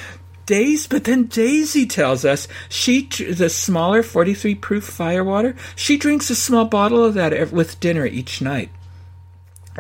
Daisy, 0.47 0.87
but 0.91 1.05
then 1.05 1.25
Daisy 1.25 1.87
tells 1.87 2.25
us 2.25 2.47
she 2.69 3.03
the 3.07 3.49
smaller 3.49 4.03
forty 4.05 4.35
three 4.35 4.55
proof 4.55 4.85
firewater. 4.85 5.57
She 5.75 5.97
drinks 5.97 6.31
a 6.31 6.37
small 6.37 6.67
bottle 6.67 7.05
of 7.05 7.15
that 7.15 7.51
with 7.53 7.81
dinner 7.81 8.07
each 8.07 8.41
night. 8.43 8.71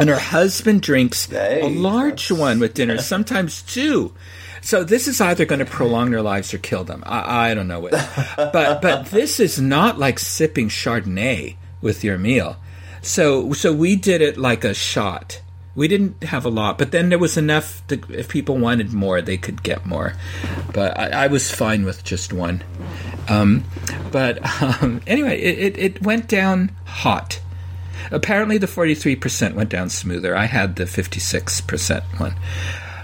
And 0.01 0.09
her 0.09 0.19
husband 0.19 0.83
drinks 0.83 1.31
a 1.33 1.69
large 1.69 2.31
one 2.31 2.59
with 2.59 2.75
dinner, 2.75 2.99
sometimes 3.03 3.63
two. 3.63 4.15
So 4.63 4.85
this 4.85 5.09
is 5.09 5.21
either 5.21 5.45
going 5.45 5.59
to 5.59 5.65
prolong 5.65 6.11
their 6.11 6.23
lives 6.23 6.53
or 6.53 6.59
kill 6.59 6.85
them. 6.85 7.03
I, 7.07 7.51
I 7.51 7.55
don't 7.55 7.69
know 7.69 7.81
what, 7.81 7.93
but 8.37 8.83
but 8.83 9.07
this 9.07 9.41
is 9.41 9.61
not 9.61 9.99
like 9.99 10.19
sipping 10.19 10.69
Chardonnay 10.69 11.57
with 11.81 12.05
your 12.05 12.19
meal. 12.19 12.57
So 13.03 13.53
so 13.53 13.73
we 13.73 13.97
did 13.97 14.21
it 14.21 14.37
like 14.37 14.65
a 14.65 14.75
shot. 14.75 15.41
We 15.75 15.87
didn't 15.87 16.25
have 16.25 16.45
a 16.45 16.51
lot, 16.51 16.79
but 16.79 16.91
then 16.91 17.09
there 17.11 17.19
was 17.19 17.37
enough. 17.37 17.87
To, 17.89 18.01
if 18.11 18.29
people 18.29 18.59
wanted 18.59 18.93
more, 18.93 19.23
they 19.23 19.39
could 19.39 19.63
get 19.63 19.87
more. 19.87 20.15
But 20.75 20.99
I, 20.99 21.25
I 21.25 21.27
was 21.29 21.51
fine 21.51 21.85
with 21.85 22.05
just 22.05 22.33
one. 22.33 22.63
Um, 23.29 23.65
but 24.11 24.45
um, 24.83 25.01
anyway, 25.07 25.41
it, 25.41 25.59
it, 25.59 25.79
it 25.79 26.03
went 26.03 26.29
down 26.29 26.73
hot. 26.85 27.41
Apparently, 28.11 28.59
the 28.59 28.67
43% 28.67 29.55
went 29.55 29.71
down 29.71 29.91
smoother. 29.91 30.37
I 30.37 30.47
had 30.47 30.77
the 30.77 30.85
56% 30.85 32.03
one. 32.21 32.35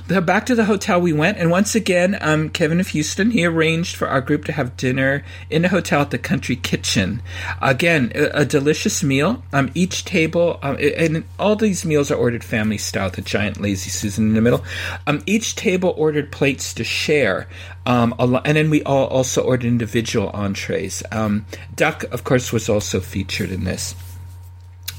So 0.08 0.20
back 0.20 0.46
to 0.46 0.54
the 0.54 0.66
hotel 0.66 1.00
we 1.00 1.12
went, 1.12 1.38
and 1.38 1.50
once 1.50 1.74
again, 1.74 2.16
um, 2.20 2.48
Kevin 2.50 2.78
of 2.78 2.86
Houston, 2.88 3.32
he 3.32 3.44
arranged 3.44 3.96
for 3.96 4.06
our 4.06 4.20
group 4.20 4.44
to 4.44 4.52
have 4.52 4.76
dinner 4.76 5.24
in 5.50 5.64
a 5.64 5.68
hotel 5.68 6.00
at 6.00 6.12
the 6.12 6.18
Country 6.18 6.54
Kitchen. 6.54 7.22
Again, 7.60 8.12
a, 8.14 8.42
a 8.42 8.44
delicious 8.44 9.02
meal. 9.02 9.42
Um, 9.52 9.72
each 9.74 10.04
table, 10.04 10.60
um, 10.62 10.76
and 10.80 11.24
all 11.40 11.56
these 11.56 11.84
meals 11.84 12.12
are 12.12 12.14
ordered 12.14 12.44
family 12.44 12.78
style, 12.78 13.10
a 13.18 13.20
giant 13.20 13.60
lazy 13.60 13.90
Susan 13.90 14.28
in 14.28 14.34
the 14.34 14.40
middle. 14.40 14.64
Um, 15.08 15.24
each 15.26 15.56
table 15.56 15.92
ordered 15.96 16.30
plates 16.30 16.72
to 16.74 16.84
share, 16.84 17.48
um, 17.84 18.14
and 18.20 18.56
then 18.56 18.70
we 18.70 18.84
all 18.84 19.08
also 19.08 19.42
ordered 19.42 19.66
individual 19.66 20.30
entrees. 20.30 21.02
Um, 21.10 21.46
duck, 21.74 22.04
of 22.12 22.22
course, 22.22 22.52
was 22.52 22.68
also 22.68 23.00
featured 23.00 23.50
in 23.50 23.64
this. 23.64 23.96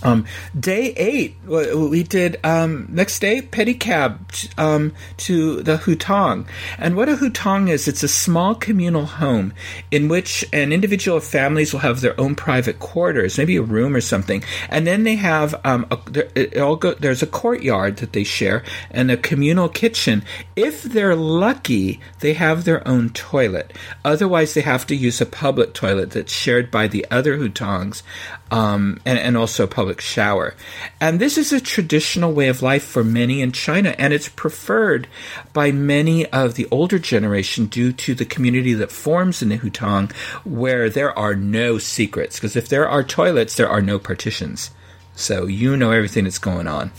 Um, 0.03 0.25
day 0.57 0.93
eight, 0.95 1.35
we 1.45 2.03
did 2.03 2.39
um, 2.43 2.87
next 2.89 3.19
day 3.19 3.41
pedicab 3.41 4.59
um, 4.59 4.93
to 5.17 5.63
the 5.63 5.77
hutong, 5.77 6.47
and 6.77 6.95
what 6.95 7.09
a 7.09 7.15
hutong 7.15 7.69
is, 7.69 7.87
it's 7.87 8.03
a 8.03 8.07
small 8.07 8.53
communal 8.53 9.05
home 9.05 9.53
in 9.89 10.07
which 10.07 10.45
an 10.53 10.71
individual 10.71 11.19
families 11.19 11.73
will 11.73 11.79
have 11.79 12.01
their 12.01 12.19
own 12.19 12.35
private 12.35 12.77
quarters, 12.79 13.37
maybe 13.39 13.55
a 13.55 13.61
room 13.61 13.95
or 13.95 14.01
something, 14.01 14.43
and 14.69 14.85
then 14.85 15.03
they 15.03 15.15
have 15.15 15.59
um, 15.65 15.87
a, 15.89 15.97
it 16.39 16.57
all 16.57 16.75
go, 16.75 16.93
there's 16.93 17.23
a 17.23 17.27
courtyard 17.27 17.97
that 17.97 18.13
they 18.13 18.23
share 18.23 18.63
and 18.91 19.09
a 19.09 19.17
communal 19.17 19.67
kitchen. 19.67 20.23
If 20.55 20.83
they're 20.83 21.15
lucky, 21.15 21.99
they 22.19 22.33
have 22.33 22.65
their 22.65 22.87
own 22.87 23.09
toilet. 23.09 23.73
Otherwise, 24.05 24.53
they 24.53 24.61
have 24.61 24.85
to 24.87 24.95
use 24.95 25.19
a 25.21 25.25
public 25.25 25.73
toilet 25.73 26.11
that's 26.11 26.33
shared 26.33 26.69
by 26.69 26.87
the 26.87 27.05
other 27.09 27.37
hutongs 27.37 28.03
um, 28.51 28.99
and, 29.05 29.19
and 29.19 29.37
also 29.37 29.67
public 29.67 30.01
shower. 30.01 30.55
And 30.99 31.19
this 31.19 31.37
is 31.37 31.51
a 31.51 31.61
traditional 31.61 32.33
way 32.33 32.47
of 32.47 32.61
life 32.61 32.83
for 32.83 33.03
many 33.03 33.41
in 33.41 33.51
China, 33.51 33.95
and 33.97 34.13
it's 34.13 34.29
preferred 34.29 35.07
by 35.53 35.71
many 35.71 36.25
of 36.27 36.55
the 36.55 36.67
older 36.71 36.99
generation 36.99 37.65
due 37.65 37.91
to 37.93 38.15
the 38.15 38.25
community 38.25 38.73
that 38.73 38.91
forms 38.91 39.41
in 39.41 39.49
the 39.49 39.57
Hutong, 39.57 40.11
where 40.45 40.89
there 40.89 41.17
are 41.17 41.35
no 41.35 41.77
secrets. 41.77 42.37
Because 42.37 42.55
if 42.55 42.69
there 42.69 42.87
are 42.87 43.03
toilets, 43.03 43.55
there 43.55 43.69
are 43.69 43.81
no 43.81 43.99
partitions. 43.99 44.71
So 45.15 45.47
you 45.47 45.75
know 45.75 45.91
everything 45.91 46.25
that's 46.25 46.37
going 46.37 46.67
on. 46.67 46.91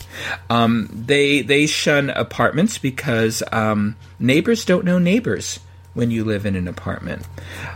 Um, 0.49 0.89
they 0.91 1.41
they 1.41 1.67
shun 1.67 2.09
apartments 2.09 2.77
because 2.77 3.41
um, 3.53 3.95
neighbors 4.19 4.65
don't 4.65 4.83
know 4.83 4.99
neighbors 4.99 5.59
when 5.93 6.11
you 6.11 6.23
live 6.23 6.45
in 6.45 6.55
an 6.55 6.67
apartment. 6.67 7.27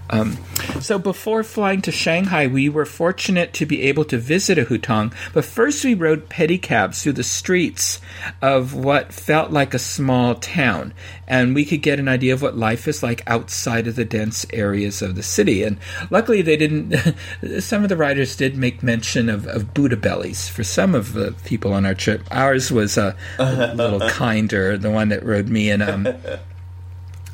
Um, 0.09 0.37
so 0.79 0.99
before 0.99 1.43
flying 1.43 1.81
to 1.81 1.91
Shanghai, 1.91 2.47
we 2.47 2.69
were 2.69 2.85
fortunate 2.85 3.53
to 3.53 3.65
be 3.65 3.83
able 3.83 4.05
to 4.05 4.17
visit 4.17 4.57
a 4.57 4.65
hutong, 4.65 5.13
but 5.33 5.45
first 5.45 5.83
we 5.83 5.93
rode 5.93 6.29
pedicabs 6.29 7.01
through 7.01 7.13
the 7.13 7.23
streets 7.23 7.99
of 8.41 8.73
what 8.73 9.11
felt 9.11 9.51
like 9.51 9.73
a 9.73 9.79
small 9.79 10.35
town, 10.35 10.93
and 11.27 11.55
we 11.55 11.65
could 11.65 11.81
get 11.81 11.99
an 11.99 12.07
idea 12.07 12.33
of 12.33 12.41
what 12.41 12.55
life 12.55 12.87
is 12.87 13.01
like 13.01 13.23
outside 13.25 13.87
of 13.87 13.95
the 13.95 14.05
dense 14.05 14.45
areas 14.53 15.01
of 15.01 15.15
the 15.15 15.23
city. 15.23 15.63
And 15.63 15.77
luckily, 16.09 16.41
they 16.41 16.57
didn't. 16.57 16.95
some 17.59 17.83
of 17.83 17.89
the 17.89 17.97
riders 17.97 18.35
did 18.35 18.55
make 18.55 18.83
mention 18.83 19.29
of, 19.29 19.47
of 19.47 19.73
Buddha 19.73 19.97
bellies 19.97 20.47
for 20.47 20.63
some 20.63 20.93
of 20.93 21.13
the 21.13 21.33
people 21.45 21.73
on 21.73 21.85
our 21.85 21.95
trip. 21.95 22.23
Ours 22.31 22.71
was 22.71 22.97
a, 22.97 23.15
a 23.39 23.73
little 23.73 23.99
kinder. 24.09 24.77
The 24.77 24.91
one 24.91 25.09
that 25.09 25.23
rode 25.23 25.47
me 25.47 25.71
and 25.71 25.81
um, 25.81 26.07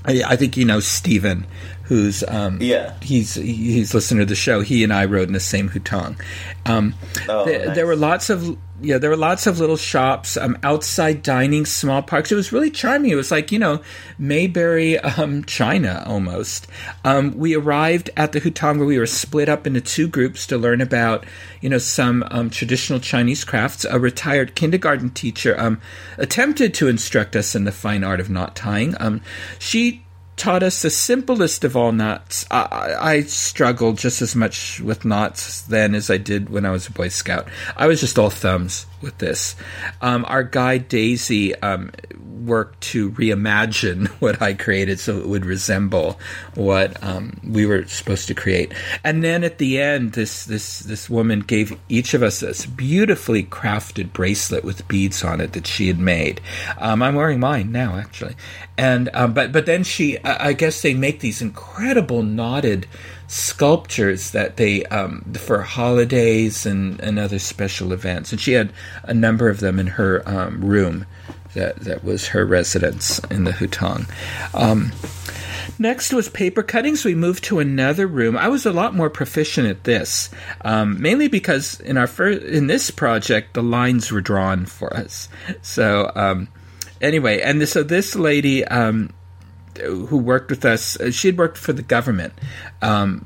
I, 0.10 0.36
think 0.36 0.58
you 0.58 0.66
know 0.66 0.80
Stephen, 0.80 1.46
who's 1.90 2.24
um, 2.28 2.60
yeah 2.62 2.94
he's 3.02 3.34
he's 3.34 3.94
listening 3.96 4.20
to 4.20 4.26
the 4.26 4.36
show. 4.36 4.62
He 4.62 4.84
and 4.84 4.94
I 4.94 5.06
rode 5.06 5.28
in 5.28 5.34
the 5.34 5.40
same 5.40 5.70
hutong. 5.70 6.22
Um, 6.66 6.94
Oh, 7.28 7.46
th- 7.46 7.66
nice. 7.66 7.76
There 7.76 7.88
were 7.88 7.96
lots 7.96 8.30
of 8.30 8.58
yeah, 8.82 8.98
there 8.98 9.10
were 9.10 9.18
lots 9.18 9.46
of 9.46 9.60
little 9.60 9.76
shops, 9.76 10.38
um, 10.38 10.58
outside 10.64 11.22
dining, 11.22 11.66
small 11.66 12.02
parks. 12.02 12.32
It 12.32 12.36
was 12.36 12.54
really 12.54 12.70
charming. 12.72 13.12
It 13.12 13.16
was 13.16 13.32
like 13.32 13.52
you 13.52 13.58
know 13.60 13.82
Mayberry, 14.20 15.00
um, 15.00 15.44
China 15.46 16.04
almost. 16.06 16.68
Um, 17.04 17.36
we 17.38 17.56
arrived 17.56 18.12
at 18.16 18.32
the 18.32 18.40
hutong 18.40 18.78
where 18.78 18.88
we 18.88 19.00
were 19.00 19.08
split 19.08 19.50
up 19.50 19.66
into 19.66 19.82
two 19.82 20.08
groups 20.08 20.46
to 20.48 20.58
learn 20.60 20.82
about 20.82 21.26
you 21.60 21.70
know 21.70 21.80
some 21.80 22.24
um, 22.30 22.52
traditional 22.52 23.00
Chinese 23.00 23.44
crafts. 23.44 23.84
A 23.84 24.00
retired 24.00 24.54
kindergarten 24.54 25.10
teacher 25.10 25.60
um, 25.60 25.82
attempted 26.20 26.76
to 26.76 26.88
instruct 26.88 27.36
us 27.36 27.56
in 27.56 27.64
the 27.64 27.72
fine 27.72 28.04
art 28.04 28.20
of 28.20 28.30
knot 28.30 28.56
tying. 28.56 28.96
Um, 29.00 29.22
she 29.58 30.06
taught 30.40 30.64
us 30.64 30.82
the 30.82 30.90
simplest 30.90 31.64
of 31.64 31.76
all 31.76 31.92
knots. 31.92 32.46
I, 32.50 32.96
I 33.00 33.22
struggled 33.24 33.98
just 33.98 34.22
as 34.22 34.36
much 34.36 34.80
with 34.80 35.06
knots 35.06 35.62
then 35.64 35.94
as 35.94 36.10
I 36.10 36.18
did 36.18 36.50
when 36.50 36.66
I 36.66 36.72
was 36.72 36.88
a 36.88 36.92
Boy 36.92 37.10
Scout. 37.10 37.48
I 37.76 37.88
was 37.88 38.00
just 38.00 38.18
all 38.18 38.30
thumbs 38.30 38.88
with 39.02 39.18
this. 39.20 39.56
Um, 40.02 40.26
our 40.28 40.44
guide 40.44 40.88
Daisy 40.88 41.56
um, 41.56 41.92
worked 42.46 42.82
to 42.82 43.12
reimagine 43.12 44.08
what 44.20 44.42
I 44.42 44.54
created 44.54 45.00
so 45.00 45.18
it 45.18 45.28
would 45.28 45.46
resemble 45.46 46.20
what 46.56 47.02
um, 47.04 47.40
we 47.44 47.66
were 47.66 47.86
supposed 47.86 48.28
to 48.28 48.34
create. 48.34 48.74
And 49.04 49.24
then 49.24 49.44
at 49.44 49.58
the 49.58 49.80
end, 49.80 50.14
this 50.14 50.46
this 50.46 50.80
this 50.80 51.10
woman 51.10 51.42
gave 51.42 51.78
each 51.90 52.14
of 52.14 52.24
us 52.24 52.40
this 52.40 52.66
beautifully 52.66 53.44
crafted 53.44 54.14
bracelet 54.14 54.64
with 54.64 54.88
beads 54.88 55.24
on 55.24 55.42
it 55.42 55.54
that 55.54 55.68
she 55.68 55.88
had 55.88 56.00
made. 56.00 56.42
Um, 56.78 57.02
I'm 57.02 57.16
wearing 57.16 57.40
mine 57.40 57.72
now, 57.72 57.98
actually. 57.98 58.36
And 58.78 59.10
um, 59.14 59.34
but 59.34 59.52
but 59.52 59.66
then 59.66 59.84
she, 59.84 60.18
I 60.20 60.50
I 60.50 60.54
guess 60.54 60.82
they 60.82 60.94
make 60.94 61.20
these 61.20 61.42
incredible 61.42 62.24
knotted 62.24 62.88
sculptures 63.30 64.32
that 64.32 64.58
they 64.58 64.84
um, 64.86 65.22
for 65.34 65.62
holidays 65.62 66.66
and, 66.66 67.00
and 67.00 67.20
other 67.20 67.40
special 67.40 67.94
events. 67.94 68.32
And 68.32 68.42
she 68.42 68.54
had 68.54 68.74
a 69.04 69.14
number 69.14 69.50
of 69.50 69.60
them 69.60 69.80
in 69.80 69.88
her 69.88 70.28
um, 70.28 70.66
room 70.66 71.06
that 71.54 71.78
that 71.82 72.04
was 72.04 72.28
her 72.28 72.46
residence 72.46 73.20
in 73.32 73.44
the 73.44 73.52
Hutong. 73.52 74.10
Um, 74.54 74.92
Next 75.78 76.12
was 76.12 76.28
paper 76.28 76.62
cutting, 76.62 76.98
so 76.98 77.08
we 77.08 77.16
moved 77.16 77.46
to 77.46 77.60
another 77.60 78.06
room. 78.06 78.36
I 78.36 78.50
was 78.50 78.66
a 78.66 78.74
lot 78.74 78.96
more 78.96 79.10
proficient 79.10 79.68
at 79.68 79.86
this, 79.86 80.30
um, 80.62 81.02
mainly 81.02 81.30
because 81.30 81.80
in 81.80 81.98
our 81.98 82.08
first 82.08 82.44
in 82.44 82.68
this 82.68 82.92
project 82.92 83.54
the 83.54 83.64
lines 83.64 84.12
were 84.12 84.20
drawn 84.20 84.66
for 84.66 84.94
us. 84.94 85.30
So 85.62 86.12
um, 86.16 86.50
anyway, 87.00 87.40
and 87.42 87.66
so 87.68 87.84
this 87.84 88.16
lady 88.16 88.66
um, 88.66 89.14
who 89.82 90.18
worked 90.18 90.50
with 90.50 90.66
us, 90.66 91.00
uh, 91.00 91.12
she 91.12 91.30
had 91.30 91.38
worked 91.38 91.58
for 91.58 91.72
the 91.72 91.82
government 91.84 92.34
um, 92.82 93.26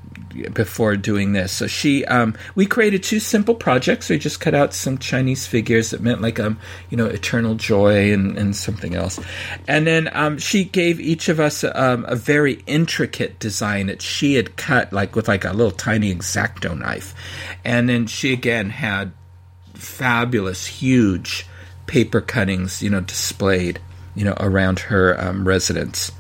before 0.54 0.96
doing 0.96 1.34
this. 1.34 1.52
So 1.52 1.68
she, 1.68 2.06
um, 2.06 2.36
we 2.56 2.66
created 2.66 3.04
two 3.04 3.20
simple 3.20 3.56
projects. 3.56 4.10
We 4.10 4.18
just 4.18 4.40
cut 4.40 4.54
out 4.54 4.74
some 4.74 4.98
Chinese 4.98 5.48
figures 5.48 5.92
that 5.92 6.02
meant 6.02 6.22
like 6.22 6.40
um, 6.40 6.60
you 6.90 6.98
know, 6.98 7.06
eternal 7.06 7.56
joy 7.56 8.14
and, 8.14 8.38
and 8.38 8.56
something 8.56 8.96
else. 8.96 9.20
And 9.68 9.88
then 9.88 10.10
um, 10.14 10.38
she 10.38 10.64
gave 10.64 11.00
each 11.00 11.30
of 11.30 11.40
us 11.40 11.64
um, 11.64 12.06
a 12.08 12.16
very 12.16 12.64
intricate 12.66 13.40
design 13.40 13.88
that 13.88 14.02
she 14.02 14.36
had 14.36 14.58
cut 14.58 14.92
like 14.92 15.16
with 15.16 15.28
like 15.28 15.46
a 15.46 15.54
little 15.54 15.72
tiny 15.72 16.14
exacto 16.14 16.78
knife. 16.78 17.14
And 17.64 17.88
then 17.88 18.08
she 18.08 18.34
again 18.34 18.70
had 18.70 19.12
fabulous, 19.74 20.66
huge 20.66 21.46
paper 21.88 22.22
cuttings, 22.22 22.82
you 22.82 22.90
know, 22.90 23.02
displayed, 23.02 23.80
you 24.16 24.24
know, 24.24 24.36
around 24.40 24.80
her 24.80 25.20
um, 25.20 25.48
residence. 25.48 26.12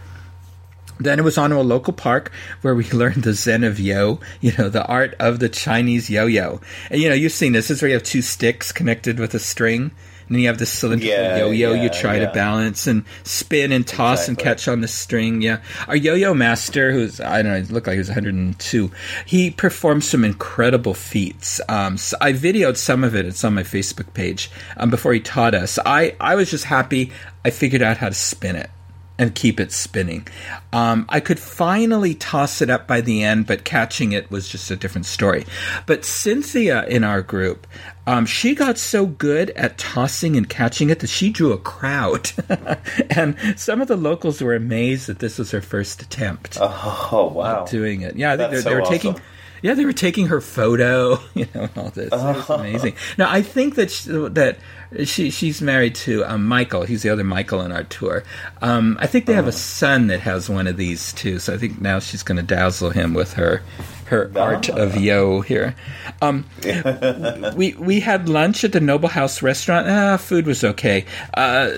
Then 0.99 1.19
it 1.19 1.23
was 1.23 1.37
on 1.37 1.49
to 1.49 1.57
a 1.57 1.61
local 1.61 1.93
park 1.93 2.31
where 2.61 2.75
we 2.75 2.83
learned 2.91 3.23
the 3.23 3.33
Zen 3.33 3.63
of 3.63 3.79
Yo, 3.79 4.19
you 4.41 4.53
know, 4.57 4.69
the 4.69 4.85
art 4.85 5.15
of 5.19 5.39
the 5.39 5.49
Chinese 5.49 6.09
yo-yo. 6.09 6.61
And 6.89 7.01
you 7.01 7.09
know, 7.09 7.15
you've 7.15 7.31
seen 7.31 7.53
this. 7.53 7.67
This 7.67 7.77
is 7.77 7.81
where 7.81 7.89
you 7.89 7.95
have 7.95 8.03
two 8.03 8.21
sticks 8.21 8.71
connected 8.71 9.19
with 9.19 9.33
a 9.33 9.39
string, 9.39 9.91
and 10.27 10.35
then 10.35 10.39
you 10.39 10.47
have 10.47 10.57
this 10.57 10.71
cylindrical 10.71 11.17
Yeah, 11.17 11.37
yo-yo 11.37 11.73
you 11.73 11.83
yeah, 11.83 11.89
try 11.89 12.19
to 12.19 12.31
balance 12.31 12.87
and 12.87 13.05
spin 13.23 13.71
and 13.71 13.85
toss 13.85 14.27
and 14.27 14.37
catch 14.37 14.67
on 14.67 14.81
the 14.81 14.87
string. 14.87 15.41
Yeah, 15.41 15.61
our 15.87 15.95
yo-yo 15.95 16.33
master, 16.33 16.91
who's 16.91 17.19
I 17.19 17.41
don't 17.41 17.51
know, 17.51 17.61
he 17.61 17.73
looked 17.73 17.87
like 17.87 17.93
he 17.93 17.99
was 17.99 18.09
102. 18.09 18.91
He 19.25 19.51
performed 19.51 20.03
some 20.03 20.23
incredible 20.23 20.93
feats. 20.93 21.59
Um, 21.69 21.97
so 21.97 22.17
I 22.21 22.33
videoed 22.33 22.77
some 22.77 23.03
of 23.03 23.15
it. 23.15 23.25
It's 23.25 23.43
on 23.43 23.53
my 23.53 23.63
Facebook 23.63 24.13
page. 24.13 24.51
Um, 24.77 24.89
before 24.89 25.13
he 25.13 25.19
taught 25.19 25.55
us, 25.55 25.79
I 25.85 26.15
I 26.19 26.35
was 26.35 26.51
just 26.51 26.65
happy. 26.65 27.11
I 27.45 27.49
figured 27.49 27.81
out 27.81 27.97
how 27.97 28.09
to 28.09 28.15
spin 28.15 28.55
it 28.55 28.69
and 29.19 29.35
keep 29.35 29.59
it 29.59 29.71
spinning. 29.71 30.27
Um, 30.71 31.05
I 31.07 31.19
could 31.19 31.39
finally 31.39 32.15
toss 32.15 32.61
it 32.61 32.69
up 32.69 32.87
by 32.87 33.01
the 33.01 33.23
end, 33.23 33.45
but 33.45 33.63
catching 33.63 34.11
it 34.11 34.31
was 34.31 34.49
just 34.49 34.71
a 34.71 34.75
different 34.75 35.05
story. 35.05 35.45
But 35.85 36.03
Cynthia 36.03 36.85
in 36.85 37.03
our 37.03 37.21
group, 37.21 37.67
um, 38.07 38.25
she 38.25 38.55
got 38.55 38.77
so 38.77 39.05
good 39.05 39.51
at 39.51 39.77
tossing 39.77 40.35
and 40.35 40.49
catching 40.49 40.89
it 40.89 40.99
that 40.99 41.09
she 41.09 41.29
drew 41.29 41.53
a 41.53 41.57
crowd. 41.57 42.31
and 43.09 43.37
some 43.55 43.81
of 43.81 43.87
the 43.87 43.95
locals 43.95 44.41
were 44.41 44.55
amazed 44.55 45.07
that 45.07 45.19
this 45.19 45.37
was 45.37 45.51
her 45.51 45.61
first 45.61 46.01
attempt 46.01 46.57
Oh 46.59 47.31
wow! 47.33 47.65
doing 47.65 48.01
it. 48.01 48.15
Yeah, 48.15 48.33
I 48.33 48.37
think 48.37 48.51
they, 48.51 48.61
so 48.61 48.75
were 48.75 48.81
taking. 48.81 49.15
Yeah, 49.63 49.75
they 49.75 49.85
were 49.85 49.93
taking 49.93 50.27
her 50.27 50.41
photo, 50.41 51.19
you 51.33 51.47
know, 51.55 51.61
and 51.61 51.77
all 51.77 51.89
this. 51.89 52.11
Amazing. 52.49 52.95
Now, 53.17 53.31
I 53.31 53.41
think 53.41 53.75
that 53.75 53.89
she, 53.89 54.09
that 54.11 54.57
she 55.05 55.31
she's 55.31 55.61
married 55.61 55.95
to 55.95 56.25
um, 56.25 56.45
Michael. 56.45 56.83
He's 56.83 57.01
the 57.01 57.09
other 57.09 57.23
Michael 57.23 57.61
on 57.61 57.71
our 57.71 57.85
tour. 57.85 58.23
Um, 58.61 58.97
I 58.99 59.07
think 59.07 59.25
they 59.25 59.33
have 59.33 59.47
a 59.47 59.53
son 59.53 60.07
that 60.07 60.19
has 60.19 60.49
one 60.49 60.67
of 60.67 60.75
these 60.75 61.13
too. 61.13 61.39
So 61.39 61.53
I 61.53 61.57
think 61.57 61.79
now 61.79 61.99
she's 61.99 62.23
going 62.23 62.35
to 62.35 62.43
dazzle 62.43 62.89
him 62.89 63.13
with 63.13 63.33
her 63.33 63.63
her 64.07 64.29
art 64.35 64.69
of 64.69 64.97
yo 64.97 65.39
here. 65.39 65.75
Um, 66.21 66.45
we 67.55 67.73
we 67.75 68.01
had 68.01 68.27
lunch 68.27 68.65
at 68.65 68.73
the 68.73 68.81
Noble 68.81 69.09
House 69.09 69.41
restaurant. 69.41 69.87
Ah, 69.87 70.17
food 70.17 70.45
was 70.45 70.65
okay. 70.65 71.05
Uh, 71.33 71.71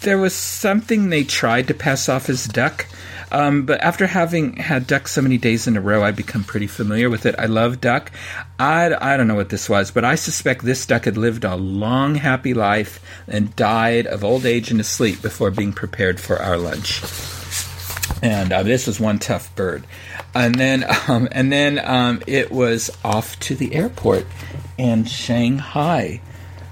there 0.00 0.18
was 0.18 0.34
something 0.34 1.10
they 1.10 1.22
tried 1.22 1.68
to 1.68 1.74
pass 1.74 2.08
off 2.08 2.28
as 2.28 2.46
duck. 2.46 2.86
Um, 3.34 3.66
but 3.66 3.80
after 3.80 4.06
having 4.06 4.58
had 4.58 4.86
duck 4.86 5.08
so 5.08 5.20
many 5.20 5.38
days 5.38 5.66
in 5.66 5.76
a 5.76 5.80
row, 5.80 6.04
I've 6.04 6.14
become 6.14 6.44
pretty 6.44 6.68
familiar 6.68 7.10
with 7.10 7.26
it. 7.26 7.34
I 7.36 7.46
love 7.46 7.80
duck. 7.80 8.12
I, 8.60 8.94
I 9.00 9.16
don't 9.16 9.26
know 9.26 9.34
what 9.34 9.48
this 9.48 9.68
was, 9.68 9.90
but 9.90 10.04
I 10.04 10.14
suspect 10.14 10.64
this 10.64 10.86
duck 10.86 11.06
had 11.06 11.16
lived 11.16 11.42
a 11.42 11.56
long, 11.56 12.14
happy 12.14 12.54
life 12.54 13.04
and 13.26 13.54
died 13.56 14.06
of 14.06 14.22
old 14.22 14.46
age 14.46 14.70
and 14.70 14.80
asleep 14.80 15.20
before 15.20 15.50
being 15.50 15.72
prepared 15.72 16.20
for 16.20 16.40
our 16.40 16.56
lunch. 16.56 17.02
and 18.22 18.52
uh, 18.52 18.62
this 18.62 18.86
was 18.86 19.00
one 19.00 19.18
tough 19.18 19.52
bird. 19.56 19.84
And 20.32 20.54
then, 20.54 20.84
um, 21.08 21.26
and 21.32 21.50
then 21.50 21.80
um, 21.84 22.22
it 22.28 22.52
was 22.52 22.88
off 23.02 23.36
to 23.40 23.56
the 23.56 23.74
airport 23.74 24.26
in 24.78 25.06
Shanghai. 25.06 26.20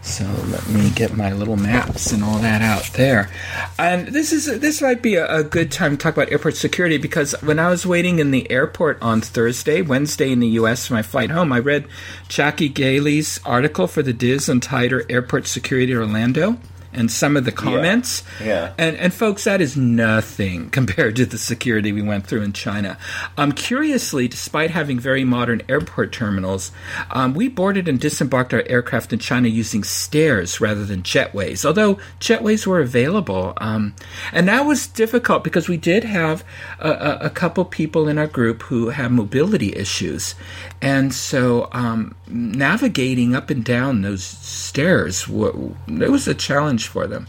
So 0.02 0.24
let 0.48 0.68
me 0.68 0.90
get 0.90 1.16
my 1.16 1.32
little 1.32 1.56
maps 1.56 2.10
and 2.10 2.24
all 2.24 2.38
that 2.38 2.60
out 2.60 2.92
there. 2.94 3.30
And 3.78 4.08
this 4.08 4.32
is 4.32 4.46
this 4.60 4.82
might 4.82 5.00
be 5.00 5.14
a, 5.14 5.38
a, 5.38 5.44
good 5.44 5.70
time 5.70 5.92
to 5.92 5.96
talk 5.96 6.14
about 6.14 6.32
airport 6.32 6.56
security 6.56 6.98
because 6.98 7.40
when 7.40 7.60
I 7.60 7.70
was 7.70 7.86
waiting 7.86 8.18
in 8.18 8.32
the 8.32 8.50
airport 8.50 9.00
on 9.00 9.20
Thursday, 9.20 9.80
Wednesday 9.80 10.32
in 10.32 10.40
the 10.40 10.48
U.S. 10.48 10.88
for 10.88 10.94
my 10.94 11.02
flight 11.02 11.30
home, 11.30 11.52
I 11.52 11.60
read 11.60 11.86
Jackie 12.28 12.68
Gailey's 12.68 13.38
article 13.44 13.86
for 13.86 14.02
the 14.02 14.12
DIS 14.12 14.48
on 14.48 14.58
tighter 14.58 15.06
airport 15.08 15.46
security 15.46 15.92
in 15.92 15.98
Orlando 15.98 16.58
and 16.92 17.10
some 17.10 17.36
of 17.36 17.44
the 17.44 17.52
comments. 17.52 18.22
Yeah. 18.40 18.46
yeah. 18.46 18.74
And 18.78 18.96
and 18.96 19.14
folks, 19.14 19.44
that 19.44 19.60
is 19.60 19.76
nothing 19.76 20.70
compared 20.82 21.16
to 21.16 21.26
the 21.26 21.38
security 21.38 21.92
we 21.92 22.02
went 22.02 22.26
through 22.26 22.42
in 22.42 22.52
China. 22.52 22.98
Um, 23.36 23.52
curiously, 23.52 24.28
despite 24.28 24.70
having 24.70 24.98
very 24.98 25.24
modern 25.24 25.62
airport 25.68 26.12
terminals, 26.12 26.72
um, 27.10 27.34
we 27.34 27.48
boarded 27.48 27.88
and 27.88 27.98
disembarked 28.00 28.52
our 28.54 28.62
aircraft 28.66 29.12
in 29.12 29.18
China 29.18 29.48
using 29.48 29.84
stairs 29.84 30.60
rather 30.60 30.84
than 30.84 31.02
jetways. 31.02 31.64
Although 31.64 31.98
jetways 32.20 32.66
were 32.66 32.80
available, 32.80 33.54
um, 33.58 33.94
and 34.32 34.48
that 34.48 34.66
was 34.66 34.86
difficult 34.86 35.44
because 35.44 35.68
we 35.68 35.76
did 35.76 36.04
have 36.04 36.44
a, 36.78 36.90
a, 36.90 37.18
a, 37.26 37.30
couple 37.30 37.64
people 37.64 38.08
in 38.08 38.18
our 38.18 38.26
group 38.26 38.62
who 38.62 38.90
have 38.90 39.10
mobility 39.10 39.74
issues, 39.74 40.34
and 40.80 41.14
so 41.14 41.68
um, 41.72 42.14
navigating 42.28 43.34
up 43.34 43.50
and 43.50 43.64
down 43.64 44.02
those 44.02 44.24
stairs, 44.24 45.26
it 45.28 46.10
was 46.10 46.28
a 46.28 46.34
challenge 46.34 46.81
for 46.86 47.06
them. 47.06 47.26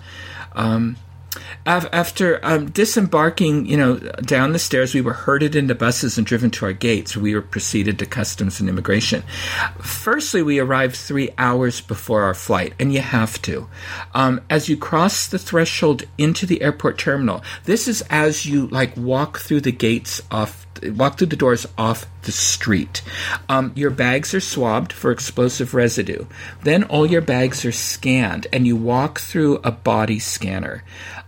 Um, 0.53 0.97
after 1.65 2.39
um, 2.43 2.71
disembarking, 2.71 3.65
you 3.65 3.77
know, 3.77 3.97
down 3.97 4.53
the 4.53 4.59
stairs, 4.59 4.93
we 4.93 5.01
were 5.01 5.13
herded 5.13 5.55
into 5.55 5.75
buses 5.75 6.17
and 6.17 6.27
driven 6.27 6.51
to 6.51 6.65
our 6.65 6.73
gates. 6.73 7.15
We 7.15 7.35
were 7.35 7.41
proceeded 7.41 7.99
to 7.99 8.05
customs 8.05 8.59
and 8.59 8.69
immigration. 8.69 9.23
Firstly, 9.79 10.41
we 10.41 10.59
arrived 10.59 10.95
three 10.95 11.29
hours 11.37 11.81
before 11.81 12.23
our 12.23 12.33
flight, 12.33 12.73
and 12.79 12.93
you 12.93 13.01
have 13.01 13.41
to. 13.43 13.67
Um, 14.13 14.41
as 14.49 14.69
you 14.69 14.77
cross 14.77 15.27
the 15.27 15.39
threshold 15.39 16.03
into 16.17 16.45
the 16.45 16.61
airport 16.61 16.97
terminal, 16.97 17.43
this 17.65 17.87
is 17.87 18.01
as 18.09 18.45
you 18.45 18.67
like 18.67 18.95
walk 18.97 19.39
through 19.39 19.61
the 19.61 19.71
gates 19.71 20.21
off 20.31 20.65
walk 20.91 21.17
through 21.17 21.27
the 21.27 21.35
doors 21.35 21.65
off 21.77 22.05
the 22.23 22.31
street. 22.31 23.01
Um, 23.49 23.71
your 23.75 23.89
bags 23.89 24.33
are 24.33 24.39
swabbed 24.39 24.91
for 24.91 25.11
explosive 25.11 25.73
residue. 25.73 26.25
Then 26.63 26.83
all 26.83 27.05
your 27.05 27.21
bags 27.21 27.65
are 27.65 27.71
scanned, 27.71 28.47
and 28.51 28.65
you 28.65 28.75
walk 28.75 29.19
through 29.19 29.59
a 29.63 29.71
body 29.71 30.19
scanner. 30.19 30.83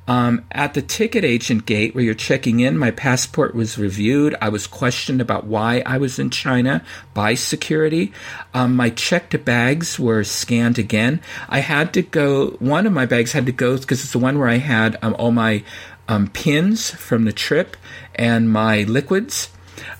Um, 0.08 0.46
at 0.52 0.76
the 0.76 0.84
ticket 0.84 1.26
agent 1.26 1.66
gate 1.66 1.96
where 1.96 2.04
you're 2.04 2.14
checking 2.14 2.60
in, 2.60 2.78
my 2.78 2.92
passport 2.92 3.56
was 3.56 3.78
reviewed. 3.78 4.36
I 4.40 4.50
was 4.50 4.68
questioned 4.68 5.20
about 5.20 5.46
why 5.46 5.82
I 5.86 5.98
was 5.98 6.20
in 6.20 6.30
China 6.30 6.84
by 7.14 7.34
security. 7.34 8.14
Um, 8.54 8.76
my 8.76 8.92
checked 8.92 9.44
bags 9.44 10.00
were 10.00 10.24
scanned 10.24 10.78
again. 10.78 11.22
I 11.50 11.60
had 11.60 11.94
to 11.94 12.04
go, 12.04 12.52
one 12.60 12.86
of 12.86 12.94
my 12.94 13.08
bags 13.08 13.32
had 13.32 13.48
to 13.48 13.52
go 13.52 13.78
because 13.78 14.04
it's 14.04 14.14
the 14.14 14.20
one 14.20 14.38
where 14.38 14.48
I 14.48 14.58
had 14.58 14.98
um, 15.02 15.16
all 15.18 15.32
my 15.32 15.64
um, 16.08 16.28
pins 16.28 16.92
from 16.92 17.26
the 17.26 17.34
trip 17.34 17.76
and 18.14 18.52
my 18.52 18.84
liquids. 18.84 19.50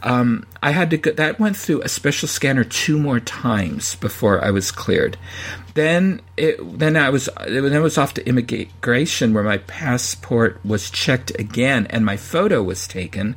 Um, 0.04 0.46
I 0.62 0.72
had 0.72 0.92
to 0.92 0.98
go, 0.98 1.12
that 1.12 1.40
went 1.40 1.58
through 1.58 1.82
a 1.82 1.90
special 1.90 2.28
scanner 2.28 2.64
two 2.64 3.00
more 3.00 3.20
times 3.20 3.96
before 3.96 4.44
I 4.44 4.52
was 4.52 4.72
cleared. 4.72 5.18
Then 5.76 6.22
it, 6.38 6.58
then 6.80 6.96
I 6.96 7.10
was 7.10 7.28
then 7.48 7.74
I 7.74 7.80
was 7.80 7.98
off 7.98 8.14
to 8.14 8.28
immigration 8.28 9.34
where 9.34 9.44
my 9.44 9.58
passport 9.58 10.60
was 10.64 10.90
checked 10.90 11.38
again 11.38 11.86
and 11.90 12.06
my 12.06 12.16
photo 12.16 12.64
was 12.64 12.88
taken. 12.88 13.36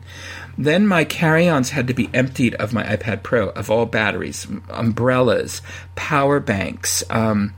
Then 0.57 0.87
my 0.87 1.03
carry-ons 1.05 1.71
had 1.71 1.89
to 1.89 1.95
be 1.95 2.11
emptied 2.15 2.55
of 2.55 2.73
my 2.73 2.85
iPad 2.85 3.25
Pro 3.25 3.49
of 3.51 3.73
all 3.73 3.87
batteries, 3.87 4.47
umbrellas, 4.71 5.63
power 5.97 6.39
banks. 6.41 7.03
Um, 7.11 7.55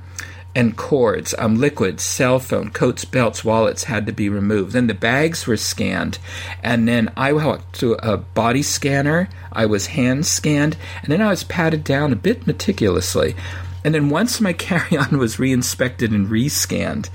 and 0.52 0.76
cords, 0.76 1.32
um, 1.38 1.60
liquids, 1.60 2.02
cell 2.02 2.40
phone, 2.40 2.70
coats, 2.70 3.04
belts, 3.04 3.44
wallets 3.44 3.84
had 3.84 4.04
to 4.06 4.12
be 4.12 4.28
removed. 4.28 4.72
Then 4.72 4.88
the 4.88 4.94
bags 4.94 5.46
were 5.46 5.56
scanned, 5.56 6.18
and 6.60 6.88
then 6.88 7.12
I 7.16 7.32
went 7.32 7.72
to 7.74 7.92
a 7.94 8.16
body 8.16 8.62
scanner. 8.62 9.28
I 9.52 9.66
was 9.66 9.86
hand 9.86 10.26
scanned, 10.26 10.76
and 11.02 11.12
then 11.12 11.22
I 11.22 11.28
was 11.28 11.44
patted 11.44 11.84
down 11.84 12.12
a 12.12 12.16
bit 12.16 12.48
meticulously. 12.48 13.36
And 13.84 13.94
then 13.94 14.10
once 14.10 14.40
my 14.40 14.52
carry 14.70 14.96
on 14.96 15.18
was 15.18 15.38
re-inspected 15.38 16.12
and 16.12 16.30
re-scanned, 16.30 17.10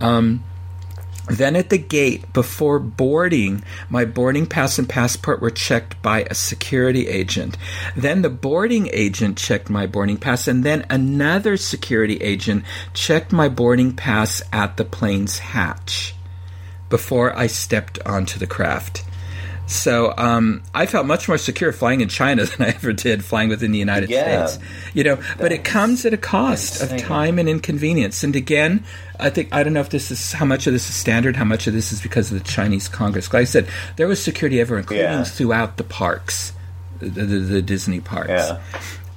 um, 0.00 0.44
then 1.28 1.54
at 1.54 1.70
the 1.70 1.78
gate, 1.78 2.32
before 2.32 2.80
boarding, 2.80 3.62
my 3.88 4.04
boarding 4.04 4.46
pass 4.46 4.78
and 4.78 4.88
passport 4.88 5.40
were 5.40 5.50
checked 5.50 6.00
by 6.02 6.22
a 6.22 6.34
security 6.34 7.06
agent. 7.06 7.56
Then 7.94 8.22
the 8.22 8.30
boarding 8.30 8.88
agent 8.92 9.38
checked 9.38 9.70
my 9.70 9.86
boarding 9.86 10.16
pass, 10.16 10.48
and 10.48 10.64
then 10.64 10.84
another 10.90 11.56
security 11.56 12.16
agent 12.16 12.64
checked 12.94 13.32
my 13.32 13.48
boarding 13.48 13.94
pass 13.94 14.42
at 14.52 14.76
the 14.76 14.84
plane's 14.84 15.38
hatch 15.38 16.14
before 16.88 17.36
I 17.38 17.46
stepped 17.46 18.00
onto 18.04 18.38
the 18.38 18.48
craft. 18.48 19.04
So 19.70 20.12
um, 20.16 20.62
I 20.74 20.86
felt 20.86 21.06
much 21.06 21.28
more 21.28 21.38
secure 21.38 21.72
flying 21.72 22.00
in 22.00 22.08
China 22.08 22.44
than 22.46 22.66
I 22.66 22.70
ever 22.70 22.92
did 22.92 23.24
flying 23.24 23.48
within 23.48 23.70
the 23.70 23.78
United 23.78 24.10
yeah, 24.10 24.46
States. 24.46 24.64
You 24.94 25.04
know, 25.04 25.18
but 25.38 25.52
it 25.52 25.62
comes 25.62 26.04
at 26.04 26.12
a 26.12 26.16
cost 26.16 26.82
insane. 26.82 26.98
of 26.98 27.04
time 27.04 27.38
and 27.38 27.48
inconvenience. 27.48 28.24
And 28.24 28.34
again, 28.34 28.84
I 29.20 29.30
think 29.30 29.54
I 29.54 29.62
don't 29.62 29.72
know 29.72 29.80
if 29.80 29.90
this 29.90 30.10
is 30.10 30.32
how 30.32 30.44
much 30.44 30.66
of 30.66 30.72
this 30.72 30.88
is 30.88 30.96
standard, 30.96 31.36
how 31.36 31.44
much 31.44 31.68
of 31.68 31.72
this 31.72 31.92
is 31.92 32.02
because 32.02 32.32
of 32.32 32.38
the 32.42 32.44
Chinese 32.44 32.88
Congress. 32.88 33.32
Like 33.32 33.42
I 33.42 33.44
said, 33.44 33.68
there 33.94 34.08
was 34.08 34.20
security 34.22 34.60
everywhere, 34.60 34.80
including 34.80 35.04
yeah. 35.04 35.24
throughout 35.24 35.76
the 35.76 35.84
parks, 35.84 36.52
the, 36.98 37.08
the, 37.08 37.38
the 37.38 37.62
Disney 37.62 38.00
parks. 38.00 38.30
Yeah. 38.30 38.60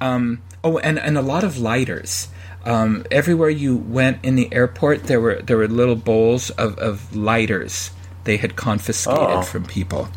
Um, 0.00 0.40
oh, 0.62 0.78
and 0.78 1.00
and 1.00 1.18
a 1.18 1.22
lot 1.22 1.42
of 1.42 1.58
lighters. 1.58 2.28
Um, 2.64 3.04
everywhere 3.10 3.50
you 3.50 3.76
went 3.76 4.24
in 4.24 4.36
the 4.36 4.48
airport, 4.54 5.04
there 5.04 5.20
were 5.20 5.42
there 5.42 5.56
were 5.56 5.68
little 5.68 5.96
bowls 5.96 6.50
of, 6.50 6.78
of 6.78 7.14
lighters 7.14 7.90
they 8.22 8.36
had 8.36 8.54
confiscated 8.54 9.18
oh. 9.20 9.42
from 9.42 9.64
people. 9.64 10.08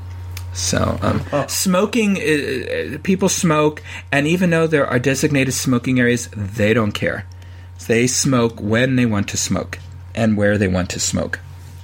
So, 0.57 0.97
um, 1.03 1.23
oh. 1.31 1.45
smoking, 1.47 2.15
people 3.03 3.29
smoke, 3.29 3.83
and 4.11 4.25
even 4.25 4.49
though 4.49 4.65
there 4.65 4.87
are 4.87 4.97
designated 4.97 5.53
smoking 5.53 5.99
areas, 5.99 6.29
they 6.35 6.73
don't 6.73 6.93
care. 6.93 7.27
They 7.85 8.07
smoke 8.07 8.59
when 8.59 8.95
they 8.95 9.05
want 9.05 9.29
to 9.29 9.37
smoke 9.37 9.77
and 10.15 10.35
where 10.35 10.57
they 10.57 10.67
want 10.67 10.89
to 10.89 10.99
smoke. 10.99 11.39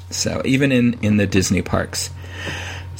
So, 0.09 0.41
even 0.43 0.71
in, 0.71 0.97
in 1.03 1.17
the 1.17 1.27
Disney 1.27 1.61
parks. 1.61 2.09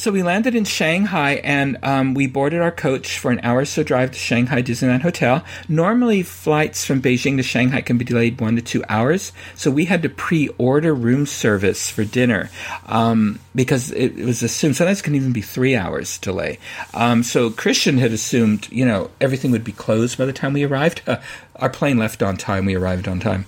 So 0.04 0.12
we 0.12 0.22
landed 0.22 0.54
in 0.54 0.66
Shanghai 0.66 1.36
and 1.46 1.78
um, 1.82 2.14
we 2.14 2.28
boarded 2.28 2.60
our 2.60 2.74
coach 2.74 3.20
for 3.20 3.32
an 3.32 3.40
hour 3.42 3.60
or 3.60 3.66
so 3.66 3.84
drive 3.84 4.12
to 4.12 4.20
Shanghai 4.20 4.62
Disneyland 4.62 5.02
Hotel. 5.02 5.46
Normally, 5.70 6.24
flights 6.24 6.84
from 6.84 7.02
Beijing 7.02 7.38
to 7.38 7.44
Shanghai 7.44 7.80
can 7.80 7.98
be 7.98 8.04
delayed 8.04 8.42
one 8.42 8.58
to 8.58 8.62
two 8.62 8.84
hours. 8.90 9.32
So 9.56 9.72
we 9.72 9.86
had 9.86 10.02
to 10.02 10.10
pre 10.10 10.50
order 10.58 10.94
room 10.94 11.26
service 11.26 11.90
for 11.90 12.04
dinner 12.04 12.50
um, 12.88 13.40
because 13.56 13.92
it, 13.92 14.20
it, 14.20 14.26
was 14.26 14.44
assumed 14.44 14.76
sometimes 14.76 15.00
it 15.00 15.04
can 15.04 15.16
even 15.16 15.32
be 15.32 15.40
three 15.42 15.74
hours 15.74 16.18
delay. 16.18 16.60
Um, 16.94 17.24
so 17.24 17.50
Christian 17.50 17.98
had 17.98 18.12
assumed, 18.12 18.70
you 18.74 18.86
know, 18.86 19.10
everything 19.22 19.52
would 19.52 19.64
be 19.64 19.72
closed 19.72 20.18
by 20.18 20.26
the 20.26 20.34
time 20.34 20.52
we 20.52 20.66
arrived. 20.66 21.02
Uh, 21.08 21.22
our 21.56 21.70
plane 21.70 21.98
left 21.98 22.22
on 22.22 22.36
time, 22.36 22.66
we 22.66 22.76
arrived 22.76 23.08
on 23.08 23.22
time. 23.22 23.46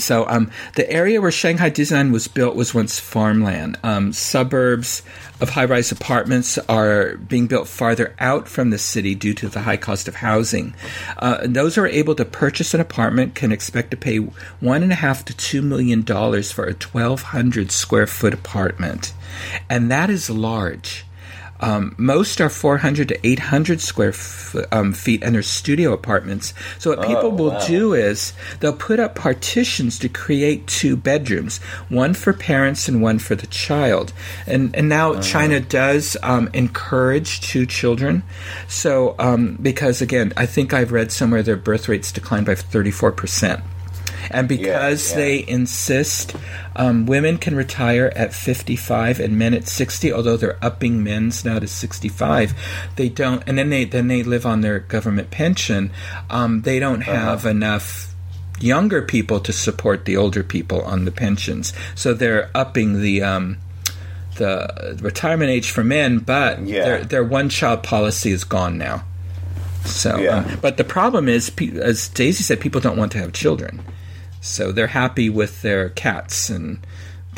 So 0.00 0.26
um, 0.28 0.50
the 0.74 0.90
area 0.90 1.20
where 1.20 1.30
Shanghai 1.30 1.70
Disneyland 1.70 2.12
was 2.12 2.28
built 2.28 2.56
was 2.56 2.74
once 2.74 2.98
farmland. 2.98 3.78
Um, 3.82 4.12
suburbs 4.12 5.02
of 5.40 5.50
high-rise 5.50 5.92
apartments 5.92 6.58
are 6.68 7.16
being 7.16 7.46
built 7.46 7.68
farther 7.68 8.14
out 8.18 8.48
from 8.48 8.70
the 8.70 8.78
city 8.78 9.14
due 9.14 9.34
to 9.34 9.48
the 9.48 9.60
high 9.60 9.76
cost 9.76 10.08
of 10.08 10.16
housing. 10.16 10.74
Uh, 11.18 11.46
those 11.46 11.74
who 11.74 11.82
are 11.82 11.86
able 11.86 12.14
to 12.14 12.24
purchase 12.24 12.74
an 12.74 12.80
apartment 12.80 13.34
can 13.34 13.52
expect 13.52 13.90
to 13.90 13.96
pay 13.96 14.18
one 14.18 14.82
and 14.82 14.92
a 14.92 14.96
half 14.96 15.24
to 15.24 15.36
two 15.36 15.62
million 15.62 16.02
dollars 16.02 16.52
for 16.52 16.64
a 16.64 16.74
1,200 16.74 17.70
square 17.70 18.06
foot 18.06 18.34
apartment, 18.34 19.12
and 19.68 19.90
that 19.90 20.10
is 20.10 20.28
large. 20.28 21.04
Um, 21.60 21.94
most 21.98 22.40
are 22.40 22.48
400 22.48 23.08
to 23.08 23.26
800 23.26 23.80
square 23.80 24.10
f- 24.10 24.56
um, 24.72 24.92
feet 24.92 25.22
and 25.22 25.34
they're 25.34 25.42
studio 25.42 25.92
apartments. 25.92 26.54
So, 26.78 26.90
what 26.90 27.06
people 27.06 27.26
oh, 27.26 27.34
will 27.34 27.50
wow. 27.50 27.66
do 27.66 27.94
is 27.94 28.32
they'll 28.60 28.72
put 28.72 28.98
up 28.98 29.14
partitions 29.14 29.98
to 30.00 30.08
create 30.08 30.66
two 30.66 30.96
bedrooms, 30.96 31.58
one 31.88 32.14
for 32.14 32.32
parents 32.32 32.88
and 32.88 33.02
one 33.02 33.18
for 33.18 33.34
the 33.34 33.46
child. 33.46 34.12
And, 34.46 34.74
and 34.74 34.88
now 34.88 35.12
uh-huh. 35.12 35.22
China 35.22 35.60
does 35.60 36.16
um, 36.22 36.48
encourage 36.54 37.40
two 37.40 37.66
children. 37.66 38.22
So, 38.68 39.14
um, 39.18 39.58
because 39.60 40.02
again, 40.02 40.32
I 40.36 40.46
think 40.46 40.72
I've 40.72 40.92
read 40.92 41.12
somewhere 41.12 41.42
their 41.42 41.56
birth 41.56 41.88
rates 41.88 42.12
declined 42.12 42.46
by 42.46 42.54
34%. 42.54 43.62
And 44.30 44.48
because 44.48 45.10
yeah, 45.10 45.18
yeah. 45.18 45.24
they 45.24 45.48
insist 45.48 46.34
um, 46.76 47.06
women 47.06 47.38
can 47.38 47.54
retire 47.54 48.12
at 48.16 48.32
55 48.32 49.20
and 49.20 49.38
men 49.38 49.54
at 49.54 49.68
60, 49.68 50.12
although 50.12 50.36
they're 50.36 50.62
upping 50.62 51.02
men's 51.02 51.44
now 51.44 51.58
to 51.58 51.68
65, 51.68 52.54
they 52.96 53.08
don't, 53.08 53.42
and 53.46 53.58
then 53.58 53.70
they 53.70 53.84
then 53.84 54.08
they 54.08 54.22
live 54.22 54.46
on 54.46 54.60
their 54.60 54.80
government 54.80 55.30
pension. 55.30 55.90
Um, 56.28 56.62
they 56.62 56.78
don't 56.78 57.02
uh-huh. 57.02 57.12
have 57.12 57.40
uh-huh. 57.40 57.50
enough 57.50 58.14
younger 58.60 59.02
people 59.02 59.40
to 59.40 59.52
support 59.52 60.04
the 60.04 60.16
older 60.16 60.42
people 60.42 60.82
on 60.82 61.04
the 61.04 61.12
pensions, 61.12 61.72
so 61.94 62.14
they're 62.14 62.50
upping 62.54 63.00
the 63.00 63.22
um, 63.22 63.58
the 64.36 64.98
retirement 65.00 65.50
age 65.50 65.70
for 65.70 65.84
men, 65.84 66.18
but 66.18 66.60
Yeah. 66.60 66.84
their 66.84 67.04
their 67.04 67.24
one 67.24 67.48
child 67.48 67.82
policy 67.82 68.30
is 68.30 68.44
gone 68.44 68.78
now. 68.78 69.04
So, 69.84 70.18
Yeah. 70.18 70.38
um, 70.38 70.58
but 70.60 70.76
the 70.76 70.84
problem 70.84 71.28
is, 71.28 71.50
as 71.80 72.08
Daisy 72.08 72.42
said, 72.42 72.60
people 72.60 72.80
don't 72.80 72.96
want 72.96 73.12
to 73.12 73.18
have 73.18 73.32
children, 73.32 73.80
so 74.40 74.72
they're 74.72 74.88
happy 74.88 75.28
with 75.28 75.62
their 75.62 75.90
cats 75.90 76.50
and 76.50 76.84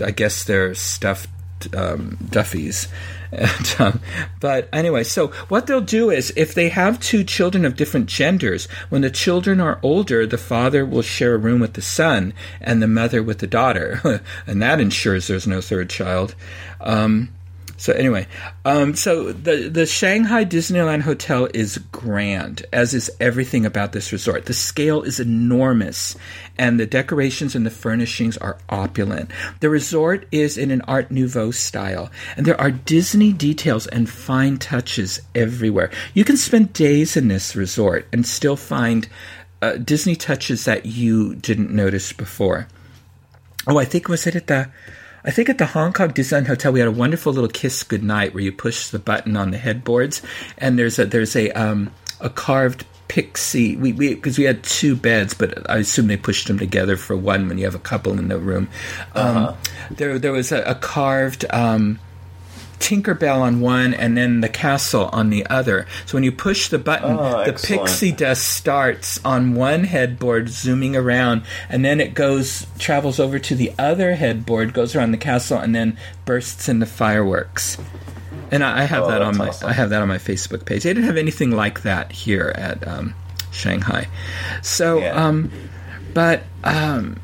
I 0.03 0.11
guess 0.11 0.45
their 0.45 0.75
stuffed 0.75 1.29
um, 1.75 2.19
duffies. 2.31 2.89
And, 3.35 3.77
um, 3.79 4.01
but 4.41 4.69
anyway, 4.75 5.05
so 5.05 5.29
what 5.49 5.67
they'll 5.67 5.81
do 5.81 6.11
is 6.11 6.35
if 6.37 6.53
they 6.53 6.69
have 6.69 7.01
two 7.01 7.25
children 7.25 7.65
of 7.65 7.77
different 7.77 8.05
genders, 8.05 8.67
when 8.91 9.01
the 9.01 9.09
children 9.09 9.59
are 9.59 9.81
older, 9.83 10.27
the 10.27 10.37
father 10.37 10.85
will 10.85 11.01
share 11.01 11.35
a 11.35 11.39
room 11.39 11.59
with 11.59 11.73
the 11.73 11.81
son 11.81 12.35
and 12.61 12.83
the 12.83 12.87
mother 12.87 13.23
with 13.23 13.39
the 13.39 13.47
daughter, 13.47 14.21
and 14.47 14.61
that 14.61 14.83
ensures 14.83 15.29
there's 15.29 15.47
no 15.47 15.63
third 15.63 15.89
child. 15.89 16.35
Um, 16.83 17.31
so 17.83 17.93
anyway, 17.95 18.29
um, 18.65 18.95
so 18.95 19.33
the 19.33 19.69
the 19.69 19.87
Shanghai 19.87 20.45
Disneyland 20.45 21.03
Hotel 21.03 21.49
is 21.53 21.79
grand, 21.91 22.65
as 22.73 22.95
is 22.95 23.11
everything 23.19 23.67
about 23.67 23.91
this 23.91 24.13
resort. 24.13 24.47
The 24.47 24.55
scale 24.55 25.03
is 25.03 25.19
enormous, 25.19 26.15
and 26.57 26.79
the 26.79 26.87
decorations 26.87 27.57
and 27.57 27.67
the 27.67 27.73
furnishings 27.73 28.37
are 28.37 28.57
opulent. 28.69 29.33
The 29.59 29.69
resort 29.69 30.29
is 30.31 30.57
in 30.57 30.71
an 30.71 30.83
Art 30.83 31.11
Nouveau 31.11 31.51
style, 31.51 32.09
and 32.37 32.47
there 32.47 32.61
are 32.61 32.71
Disney 32.71 33.33
details 33.33 33.89
and 33.89 34.09
fine 34.09 34.59
touches 34.59 35.21
everywhere. 35.35 35.91
You 36.15 36.23
can 36.25 36.37
spend 36.37 36.73
days 36.75 37.17
in 37.17 37.27
this 37.27 37.57
resort 37.57 38.07
and 38.13 38.25
still 38.25 38.55
find 38.55 39.09
uh, 39.61 39.73
Disney 39.73 40.15
touches 40.15 40.67
that 40.67 40.87
you 40.87 41.35
didn't 41.35 41.73
notice 41.73 42.13
before. 42.13 42.69
Oh, 43.67 43.79
I 43.79 43.85
think 43.85 44.09
was 44.09 44.25
it 44.29 44.37
at 44.37 44.47
the 44.47 44.71
I 45.25 45.31
think 45.31 45.49
at 45.49 45.59
the 45.59 45.67
Hong 45.67 45.93
Kong 45.93 46.09
Design 46.09 46.45
Hotel 46.45 46.73
we 46.73 46.81
had 46.81 46.89
a 46.89 46.93
wonderful 46.93 47.33
little 47.33 47.49
kiss 47.49 47.83
goodnight 47.83 48.35
where 48.35 48.43
you 48.43 48.53
push 48.53 48.89
the 48.89 48.99
button 48.99 49.37
on 49.37 49.51
the 49.51 49.59
headboards 49.59 50.23
and 50.59 50.79
there's 50.79 50.99
a 50.99 51.07
there's 51.07 51.37
a 51.37 51.51
um 51.53 51.93
a 52.21 52.29
carved 52.31 52.85
pixie 53.09 53.77
we 53.77 53.93
we 53.93 54.15
because 54.15 54.39
we 54.39 54.45
had 54.45 54.63
two 54.63 54.97
beds 54.97 55.35
but 55.35 55.69
I 55.71 55.79
assume 55.79 56.07
they 56.07 56.17
pushed 56.17 56.49
them 56.49 56.59
together 56.59 56.97
for 56.97 57.17
one 57.17 57.49
when 57.49 57.59
you 57.59 57.65
have 57.65 57.75
a 57.75 57.81
couple 57.81 58.19
in 58.19 58.29
the 58.29 58.39
room. 58.39 58.69
Um, 59.15 59.57
there 59.91 60.19
there 60.19 60.33
was 60.33 60.51
a, 60.51 60.63
a 60.63 60.75
carved 60.75 61.45
um 61.51 61.99
Tinkerbell 62.83 63.39
on 63.41 63.61
one 63.61 63.95
and 63.95 64.17
then 64.17 64.41
the 64.41 64.49
castle 64.49 65.09
on 65.13 65.31
the 65.31 65.47
other. 65.47 65.87
So 66.05 66.17
when 66.17 66.25
you 66.25 66.33
push 66.33 66.69
the 66.69 66.79
button, 66.79 67.17
Oh, 67.19 67.45
the 67.45 67.53
pixie 67.53 68.11
dust 68.13 68.45
starts 68.47 69.19
on 69.25 69.55
one 69.55 69.85
headboard, 69.85 70.49
zooming 70.49 70.97
around, 70.97 71.43
and 71.69 71.85
then 71.85 72.01
it 72.01 72.15
goes 72.15 72.67
travels 72.79 73.21
over 73.21 73.39
to 73.39 73.55
the 73.55 73.73
other 73.79 74.17
headboard, 74.17 74.75
goes 74.75 74.97
around 74.97 75.13
the 75.13 75.19
castle, 75.19 75.59
and 75.59 75.75
then 75.75 75.97
bursts 76.25 76.69
into 76.69 76.87
fireworks. 76.87 77.79
And 78.51 78.63
I, 78.65 78.81
I 78.81 78.85
have 78.85 79.05
Oh, 79.05 79.09
that 79.09 79.23
on 79.23 79.37
my 79.39 79.49
awesome. 79.49 79.69
I 79.69 79.73
have 79.73 79.91
that 79.91 80.03
on 80.03 80.09
my 80.09 80.19
Facebook 80.19 80.67
page. 80.67 80.83
They 80.83 80.91
didn't 80.93 81.07
have 81.07 81.17
anything 81.17 81.53
like 81.53 81.83
that 81.83 82.13
here 82.13 82.53
at 82.57 82.87
um, 82.87 83.15
Shanghai. 83.51 84.09
So, 84.61 84.99
Yeah. 84.99 85.25
um, 85.27 85.51
but 86.13 86.43
um, 86.65 87.17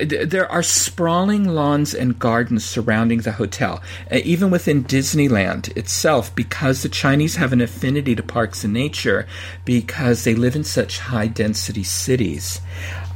there 0.00 0.50
are 0.50 0.62
sprawling 0.62 1.48
lawns 1.48 1.94
and 1.94 2.18
gardens 2.18 2.64
surrounding 2.64 3.20
the 3.20 3.32
hotel, 3.32 3.82
uh, 4.10 4.20
even 4.24 4.50
within 4.50 4.84
Disneyland 4.84 5.74
itself, 5.76 6.34
because 6.34 6.82
the 6.82 6.88
Chinese 6.88 7.36
have 7.36 7.52
an 7.52 7.60
affinity 7.60 8.14
to 8.14 8.22
parks 8.22 8.64
and 8.64 8.72
nature 8.72 9.26
because 9.64 10.24
they 10.24 10.34
live 10.34 10.56
in 10.56 10.64
such 10.64 10.98
high 10.98 11.26
density 11.26 11.84
cities. 11.84 12.60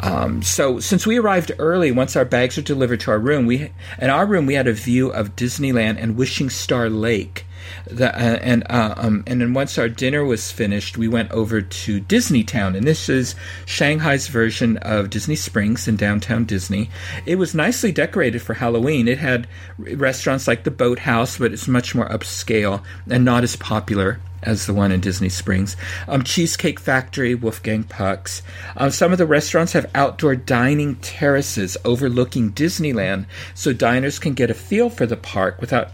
Um, 0.00 0.42
so, 0.42 0.78
since 0.78 1.06
we 1.06 1.18
arrived 1.18 1.52
early, 1.58 1.90
once 1.90 2.16
our 2.16 2.24
bags 2.24 2.56
were 2.56 2.62
delivered 2.62 3.00
to 3.00 3.10
our 3.10 3.18
room, 3.18 3.46
we 3.46 3.72
in 4.00 4.10
our 4.10 4.26
room 4.26 4.46
we 4.46 4.54
had 4.54 4.66
a 4.66 4.72
view 4.72 5.08
of 5.08 5.36
Disneyland 5.36 6.02
and 6.02 6.16
Wishing 6.16 6.50
Star 6.50 6.90
Lake. 6.90 7.45
The, 7.86 8.14
uh, 8.14 8.38
and 8.42 8.64
uh, 8.68 8.94
um, 8.96 9.24
and 9.26 9.40
then 9.40 9.54
once 9.54 9.78
our 9.78 9.88
dinner 9.88 10.24
was 10.24 10.50
finished, 10.50 10.98
we 10.98 11.08
went 11.08 11.30
over 11.30 11.60
to 11.60 12.00
Disney 12.00 12.44
Town, 12.44 12.74
and 12.76 12.86
this 12.86 13.08
is 13.08 13.34
Shanghai's 13.64 14.28
version 14.28 14.76
of 14.78 15.10
Disney 15.10 15.36
Springs 15.36 15.88
in 15.88 15.96
downtown 15.96 16.44
Disney. 16.44 16.90
It 17.24 17.36
was 17.36 17.54
nicely 17.54 17.92
decorated 17.92 18.42
for 18.42 18.54
Halloween. 18.54 19.08
It 19.08 19.18
had 19.18 19.46
restaurants 19.78 20.48
like 20.48 20.64
the 20.64 20.70
Boathouse, 20.70 21.38
but 21.38 21.52
it's 21.52 21.68
much 21.68 21.94
more 21.94 22.08
upscale 22.08 22.82
and 23.08 23.24
not 23.24 23.44
as 23.44 23.56
popular 23.56 24.20
as 24.42 24.66
the 24.66 24.74
one 24.74 24.92
in 24.92 25.00
Disney 25.00 25.28
Springs. 25.28 25.76
Um, 26.08 26.22
Cheesecake 26.22 26.78
Factory, 26.80 27.34
Wolfgang 27.34 27.84
Puck's. 27.84 28.42
Um, 28.76 28.90
some 28.90 29.12
of 29.12 29.18
the 29.18 29.26
restaurants 29.26 29.72
have 29.72 29.90
outdoor 29.94 30.36
dining 30.36 30.96
terraces 30.96 31.76
overlooking 31.84 32.52
Disneyland, 32.52 33.26
so 33.54 33.72
diners 33.72 34.18
can 34.18 34.34
get 34.34 34.50
a 34.50 34.54
feel 34.54 34.88
for 34.88 35.06
the 35.06 35.16
park 35.16 35.60
without 35.60 35.90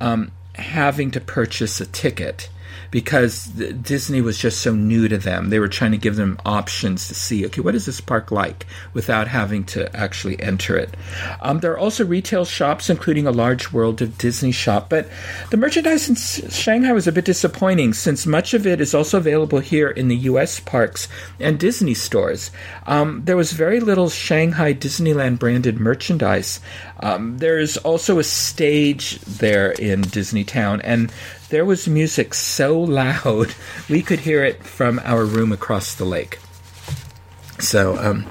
um, 0.00 0.32
having 0.62 1.10
to 1.12 1.20
purchase 1.20 1.80
a 1.80 1.86
ticket 1.86 2.48
because 2.92 3.46
Disney 3.46 4.20
was 4.20 4.38
just 4.38 4.60
so 4.60 4.74
new 4.74 5.08
to 5.08 5.18
them. 5.18 5.48
They 5.48 5.58
were 5.58 5.66
trying 5.66 5.92
to 5.92 5.98
give 5.98 6.14
them 6.14 6.38
options 6.44 7.08
to 7.08 7.14
see, 7.14 7.44
okay, 7.46 7.62
what 7.62 7.74
is 7.74 7.86
this 7.86 8.02
park 8.02 8.30
like 8.30 8.66
without 8.92 9.26
having 9.26 9.64
to 9.64 9.94
actually 9.96 10.40
enter 10.40 10.76
it. 10.76 10.94
Um, 11.40 11.60
there 11.60 11.72
are 11.72 11.78
also 11.78 12.04
retail 12.04 12.44
shops, 12.44 12.90
including 12.90 13.26
a 13.26 13.32
large 13.32 13.72
World 13.72 14.02
of 14.02 14.18
Disney 14.18 14.52
shop, 14.52 14.90
but 14.90 15.08
the 15.50 15.56
merchandise 15.56 16.08
in 16.08 16.16
Shanghai 16.16 16.92
was 16.92 17.06
a 17.06 17.12
bit 17.12 17.24
disappointing 17.24 17.94
since 17.94 18.26
much 18.26 18.52
of 18.52 18.66
it 18.66 18.80
is 18.80 18.94
also 18.94 19.16
available 19.16 19.60
here 19.60 19.88
in 19.88 20.08
the 20.08 20.16
U.S. 20.16 20.60
parks 20.60 21.08
and 21.40 21.58
Disney 21.58 21.94
stores. 21.94 22.50
Um, 22.86 23.22
there 23.24 23.38
was 23.38 23.52
very 23.52 23.80
little 23.80 24.10
Shanghai 24.10 24.74
Disneyland 24.74 25.38
branded 25.38 25.80
merchandise. 25.80 26.60
Um, 27.02 27.38
there's 27.38 27.76
also 27.78 28.18
a 28.18 28.24
stage 28.24 29.18
there 29.20 29.72
in 29.72 30.02
Disney 30.02 30.44
Town, 30.44 30.80
and 30.82 31.12
there 31.50 31.64
was 31.64 31.88
music 31.88 32.32
so 32.32 32.80
loud 32.80 33.54
we 33.90 34.02
could 34.02 34.20
hear 34.20 34.44
it 34.44 34.64
from 34.64 35.00
our 35.04 35.24
room 35.24 35.52
across 35.52 35.94
the 35.94 36.04
lake. 36.04 36.38
So, 37.58 37.96
um, 37.96 38.26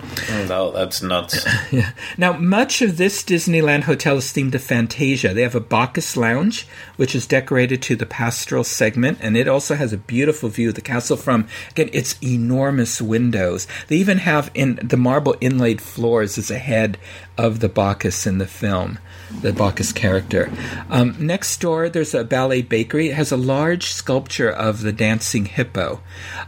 No, 0.49 0.71
that's 0.71 1.01
nuts. 1.01 1.45
Yeah. 1.71 1.91
now, 2.17 2.33
much 2.33 2.81
of 2.81 2.97
this 2.97 3.23
Disneyland 3.23 3.83
hotel 3.83 4.17
is 4.17 4.25
themed 4.25 4.51
to 4.51 4.59
Fantasia. 4.59 5.33
They 5.33 5.43
have 5.43 5.55
a 5.55 5.61
Bacchus 5.61 6.17
Lounge, 6.17 6.67
which 6.97 7.15
is 7.15 7.25
decorated 7.25 7.81
to 7.83 7.95
the 7.95 8.05
pastoral 8.05 8.65
segment, 8.65 9.19
and 9.21 9.37
it 9.37 9.47
also 9.47 9.75
has 9.75 9.93
a 9.93 9.97
beautiful 9.97 10.49
view 10.49 10.69
of 10.69 10.75
the 10.75 10.81
castle 10.81 11.15
from, 11.15 11.47
again, 11.69 11.89
its 11.93 12.21
enormous 12.21 13.01
windows. 13.01 13.67
They 13.87 13.95
even 13.97 14.17
have 14.17 14.51
in 14.53 14.79
the 14.83 14.97
marble 14.97 15.37
inlaid 15.39 15.81
floors 15.81 16.37
as 16.37 16.51
a 16.51 16.59
head 16.59 16.97
of 17.41 17.59
the 17.59 17.67
Bacchus 17.69 18.27
in 18.27 18.37
the 18.37 18.45
film, 18.45 18.99
the 19.41 19.51
Bacchus 19.51 19.91
character. 19.91 20.51
Um, 20.91 21.15
next 21.19 21.59
door, 21.59 21.89
there's 21.89 22.13
a 22.13 22.23
ballet 22.23 22.61
bakery. 22.61 23.09
It 23.09 23.15
has 23.15 23.31
a 23.31 23.37
large 23.37 23.87
sculpture 23.87 24.49
of 24.49 24.81
the 24.81 24.91
dancing 24.91 25.45
hippo. 25.45 26.01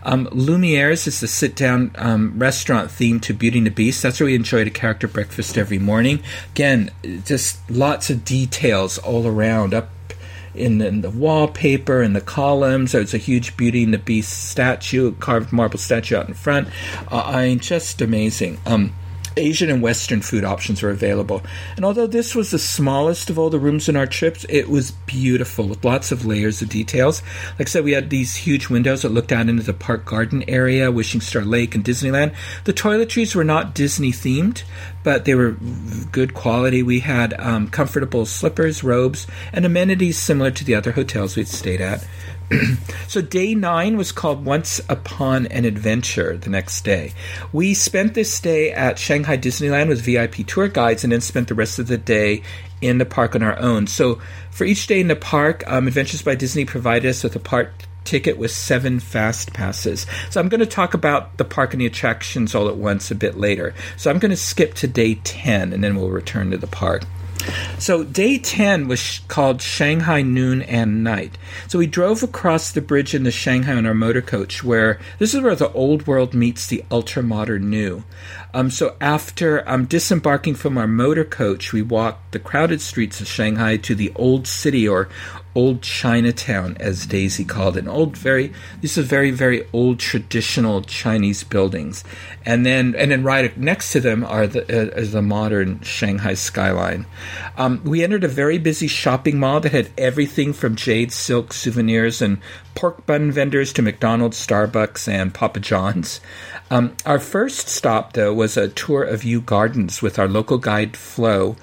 Um, 0.04 0.28
Lumiere's 0.28 1.08
is 1.08 1.24
a 1.24 1.28
sit 1.28 1.56
down 1.56 1.92
um, 1.96 2.38
restaurant 2.38 2.92
themed 2.92 3.24
to 3.24 3.34
Beauty 3.34 3.58
and 3.58 3.66
the 3.66 3.72
Beast. 3.72 4.04
That's 4.04 4.20
where 4.20 4.28
we 4.28 4.36
enjoyed 4.36 4.68
a 4.68 4.70
character 4.72 5.08
breakfast 5.08 5.58
every 5.58 5.80
morning. 5.80 6.22
Again, 6.52 6.92
just 7.26 7.68
lots 7.72 8.12
of 8.12 8.24
details 8.24 9.00
all 9.00 9.26
around 9.26 9.74
up 9.74 9.90
in 10.54 10.78
the, 10.78 10.88
in 10.88 11.02
the 11.02 11.10
wallpaper 11.10 12.04
and 12.04 12.16
the 12.16 12.22
columns. 12.22 12.92
There's 12.92 13.16
a 13.16 13.18
huge 13.18 13.58
Beauty 13.58 13.84
and 13.84 13.96
the 13.96 13.98
Beast 13.98 14.50
statue, 14.52 15.14
carved 15.16 15.52
marble 15.52 15.80
statue 15.80 16.18
out 16.18 16.28
in 16.28 16.36
front. 16.36 16.68
Uh, 17.12 17.24
I 17.26 17.48
mean, 17.48 17.60
just 17.60 18.00
amazing. 18.00 18.60
Um, 18.68 18.94
Asian 19.38 19.70
and 19.70 19.82
Western 19.82 20.22
food 20.22 20.44
options 20.44 20.82
were 20.82 20.90
available. 20.90 21.42
And 21.76 21.86
although 21.86 22.08
this 22.08 22.36
was 22.36 22.52
the 22.52 22.60
smallest 22.60 23.30
of 23.30 23.40
all 23.40 23.50
the 23.50 23.60
rooms 23.60 23.90
in 23.90 23.96
our 23.96 24.08
trips, 24.08 24.46
it 24.50 24.70
was 24.70 24.92
beautiful 24.92 25.68
with 25.68 25.84
lots 25.84 26.12
of 26.12 26.26
layers 26.26 26.62
of 26.62 26.70
details. 26.70 27.22
Like 27.60 27.68
I 27.68 27.72
said, 27.72 27.84
we 27.84 27.94
had 27.94 28.10
these 28.10 28.36
huge 28.36 28.70
windows 28.70 29.02
that 29.02 29.10
looked 29.10 29.32
out 29.32 29.50
into 29.50 29.64
the 29.64 29.74
park 29.74 30.06
garden 30.06 30.44
area, 30.48 30.92
Wishing 30.92 31.22
Star 31.22 31.44
Lake, 31.44 31.76
and 31.76 31.84
Disneyland. 31.84 32.36
The 32.66 32.74
toiletries 32.74 33.36
were 33.36 33.44
not 33.44 33.74
Disney 33.74 34.12
themed, 34.12 34.64
but 35.04 35.26
they 35.26 35.36
were 35.36 35.58
good 36.12 36.34
quality. 36.34 36.84
We 36.84 37.02
had 37.02 37.34
um, 37.40 37.70
comfortable 37.70 38.26
slippers, 38.26 38.84
robes, 38.84 39.28
and 39.52 39.66
amenities 39.66 40.18
similar 40.18 40.52
to 40.52 40.64
the 40.64 40.76
other 40.76 40.92
hotels 40.92 41.36
we'd 41.36 41.48
stayed 41.48 41.82
at. 41.82 42.06
so 43.08 43.22
day 43.22 43.56
nine 43.56 43.98
was 43.98 44.12
called 44.12 44.46
Once 44.46 44.82
Upon 44.90 45.48
an 45.48 45.66
Adventure 45.66 46.38
the 46.38 46.50
next 46.50 46.84
day. 46.84 47.14
We 47.52 47.74
spent 47.74 48.14
this 48.14 48.40
day 48.40 48.72
at 48.72 49.00
Shanghai 49.00 49.38
Disneyland 49.38 49.88
with 49.88 50.02
VIP 50.02 50.48
tour 50.48 50.68
guides 50.68 51.04
and 51.04 51.14
then 51.14 51.22
spent 51.22 51.48
the 51.48 51.56
rest 51.56 51.80
of 51.80 51.88
the 51.88 51.98
day 51.98 52.44
in 52.82 52.98
the 52.98 53.06
park 53.06 53.36
on 53.36 53.44
our 53.44 53.58
own. 53.60 53.88
So 53.88 54.20
for 54.52 54.66
each 54.66 54.88
day 54.88 55.00
in 55.00 55.08
the 55.08 55.16
park, 55.16 55.64
um, 55.68 55.88
Adventures 55.88 56.22
by 56.22 56.36
Disney 56.36 56.66
provided 56.66 57.10
us 57.10 57.24
with 57.24 57.36
a 57.36 57.40
park 57.40 57.72
ticket 58.04 58.38
with 58.38 58.52
seven 58.52 59.00
fast 59.00 59.54
passes. 59.54 60.06
So 60.30 60.40
I'm 60.40 60.50
going 60.50 60.60
to 60.60 60.66
talk 60.66 60.94
about 60.94 61.38
the 61.38 61.46
park 61.46 61.74
and 61.74 61.82
the 61.82 61.86
attractions 61.86 62.54
all 62.54 62.68
at 62.68 62.76
once 62.76 63.12
a 63.12 63.16
bit 63.16 63.38
later. 63.38 63.74
So 63.98 64.12
I'm 64.12 64.20
going 64.20 64.32
to 64.32 64.38
skip 64.38 64.74
to 64.76 64.88
day 64.88 65.16
10 65.24 65.74
and 65.74 65.84
then 65.84 65.96
we'll 65.96 66.10
return 66.10 66.52
to 66.52 66.58
the 66.58 66.68
park. 66.68 67.04
So 67.80 68.04
day 68.04 68.38
10 68.38 68.88
was 68.88 69.20
called 69.28 69.62
Shanghai 69.62 70.22
Noon 70.22 70.62
and 70.62 71.04
Night. 71.04 71.38
So 71.68 71.80
we 71.80 71.88
drove 71.88 72.24
across 72.24 72.72
the 72.72 72.82
bridge 72.82 73.14
into 73.14 73.32
Shanghai 73.32 73.74
on 73.74 73.86
our 73.86 73.94
motor 73.94 74.22
coach 74.22 74.64
where 74.64 75.00
this 75.20 75.34
is 75.34 75.42
where 75.42 75.56
the 75.56 75.72
old 75.74 76.08
world 76.08 76.34
meets 76.34 76.66
the 76.66 76.86
ultra 76.90 77.22
modern 77.22 77.70
new. 77.70 78.04
Um, 78.54 78.70
so 78.70 78.96
after 79.02 79.68
um, 79.68 79.86
disembarking 79.86 80.56
from 80.56 80.78
our 80.78 80.88
motor 80.88 81.26
coach, 81.26 81.74
we 81.74 81.82
walked 81.82 82.32
the 82.32 82.40
crowded 82.40 82.82
streets 82.82 83.20
of 83.20 83.28
Shanghai 83.28 83.78
to 83.78 83.96
the 83.96 84.14
old 84.16 84.48
city 84.48 84.88
or 84.88 85.10
old 85.56 85.82
Chinatown, 85.82 86.76
as 86.80 87.06
Daisy 87.06 87.46
called 87.46 87.78
it. 87.78 87.84
An 87.84 87.90
old, 87.90 88.18
very 88.18 88.52
these 88.82 88.98
are 88.98 89.04
very 89.04 89.32
very 89.32 89.68
old 89.74 90.00
traditional 90.00 90.82
Chinese 90.82 91.44
buildings, 91.44 92.04
and 92.46 92.66
then 92.66 92.96
and 92.98 93.12
then 93.12 93.24
right 93.24 93.56
next 93.58 93.92
to 93.92 94.00
them 94.00 94.24
are 94.24 94.48
the 94.48 94.64
uh, 94.64 95.00
is 95.00 95.12
the 95.12 95.22
modern 95.22 95.82
Shanghai 95.82 96.34
skyline. 96.34 97.06
Um, 97.58 97.82
we 97.84 98.04
entered 98.04 98.24
a 98.24 98.30
very 98.30 98.58
busy 98.58 98.88
shopping 98.88 99.40
mall 99.40 99.60
that 99.60 99.72
had 99.72 99.90
everything 99.98 100.54
from 100.54 100.76
jade 100.76 101.12
silk 101.12 101.54
souvenirs 101.54 102.22
and 102.22 102.40
pork 102.76 103.06
bun 103.06 103.32
vendors 103.32 103.72
to 103.74 103.82
McDonald's, 103.82 104.46
Starbucks, 104.46 105.08
and 105.08 105.34
Papa 105.34 105.60
John's. 105.60 106.20
Um, 106.72 106.96
our 107.06 107.20
first 107.20 107.70
stop, 107.70 108.14
though, 108.14 108.34
was 108.34 108.58
a 108.58 108.68
tour 108.70 109.04
of 109.04 109.24
Yu 109.24 109.42
Gardens 109.42 110.02
with 110.02 110.18
our 110.18 110.28
local 110.28 110.58
guide 110.58 110.98
Flo. 110.98 111.56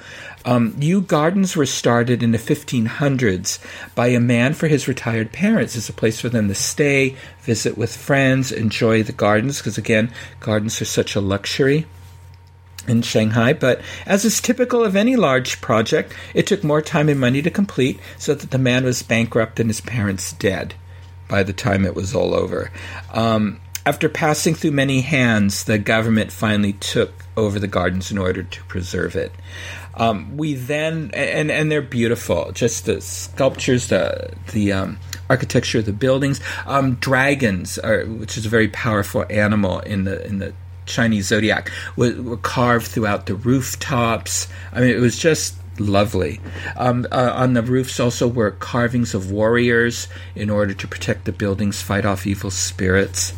Um, 0.45 0.75
Gardens 1.07 1.57
were 1.57 1.67
started 1.67 2.23
in 2.23 2.33
the 2.33 2.39
1500s 2.39 3.59
by 3.95 4.09
a 4.09 4.21
man 4.21 4.55
for 4.55 4.69
his 4.69 4.89
retired 4.89 5.33
parents. 5.33 5.77
as 5.77 5.89
a 5.89 5.93
place 5.93 6.21
for 6.21 6.29
them 6.29 6.49
to 6.49 6.55
stay, 6.55 7.17
visit 7.43 7.77
with 7.77 7.95
friends, 7.95 8.53
enjoy 8.53 9.03
the 9.03 9.13
gardens, 9.13 9.59
because 9.59 9.79
again, 9.79 10.13
gardens 10.41 10.81
are 10.81 10.87
such 10.87 11.15
a 11.15 11.21
luxury 11.21 11.87
in 12.89 13.03
Shanghai, 13.03 13.53
but 13.53 13.81
as 14.07 14.25
is 14.25 14.41
typical 14.41 14.83
of 14.83 14.97
any 14.97 15.17
large 15.17 15.61
project, 15.61 16.15
it 16.35 16.47
took 16.47 16.65
more 16.65 16.83
time 16.83 17.09
and 17.09 17.21
money 17.21 17.43
to 17.43 17.51
complete, 17.51 18.01
so 18.19 18.35
that 18.35 18.51
the 18.51 18.59
man 18.59 18.85
was 18.85 19.03
bankrupt 19.03 19.61
and 19.61 19.69
his 19.69 19.81
parents 19.81 20.33
dead 20.33 20.75
by 21.29 21.43
the 21.43 21.53
time 21.53 21.85
it 21.85 21.95
was 21.95 22.15
all 22.15 22.35
over. 22.35 22.71
Um, 23.13 23.61
after 23.87 24.09
passing 24.09 24.55
through 24.55 24.73
many 24.73 25.01
hands, 25.01 25.65
the 25.65 25.79
government 25.79 26.33
finally 26.33 26.75
took 26.75 27.25
over 27.37 27.59
the 27.59 27.67
gardens 27.67 28.11
in 28.11 28.19
order 28.19 28.43
to 28.43 28.65
preserve 28.65 29.17
it. 29.17 29.33
Um, 29.95 30.37
we 30.37 30.55
then 30.55 31.11
and 31.15 31.51
and 31.51 31.71
they're 31.71 31.83
beautiful. 31.83 32.53
Just 32.53 32.87
the 32.87 33.01
sculptures, 33.01 33.89
the 33.89 34.33
the 34.53 34.73
um, 34.73 34.99
architecture 35.29 35.79
of 35.79 35.87
the 35.87 35.93
buildings. 35.93 36.41
Um, 36.67 36.95
dragons, 36.97 37.79
are, 37.79 38.05
which 38.05 38.37
is 38.37 38.47
a 38.47 38.49
very 38.49 38.69
powerful 38.69 39.25
animal 39.31 39.81
in 39.81 40.05
the 40.05 40.25
in 40.27 40.39
the 40.39 40.53
Chinese 40.87 41.27
zodiac, 41.27 41.71
were, 41.97 42.21
were 42.23 42.37
carved 42.37 42.89
throughout 42.89 43.27
the 43.27 43.35
rooftops. 43.35 44.49
I 44.73 44.81
mean, 44.81 44.91
it 44.91 45.01
was 45.01 45.19
just 45.19 45.55
lovely. 45.79 46.41
Um, 46.77 47.07
uh, 47.11 47.33
on 47.35 47.55
the 47.55 47.63
roofs 47.63 47.99
also 47.99 48.29
were 48.29 48.51
carvings 48.51 49.15
of 49.15 49.31
warriors 49.31 50.09
in 50.35 50.51
order 50.51 50.75
to 50.75 50.89
protect 50.89 51.25
the 51.25 51.33
buildings, 51.33 51.81
fight 51.81 52.05
off 52.05 52.27
evil 52.27 52.51
spirits. 52.51 53.33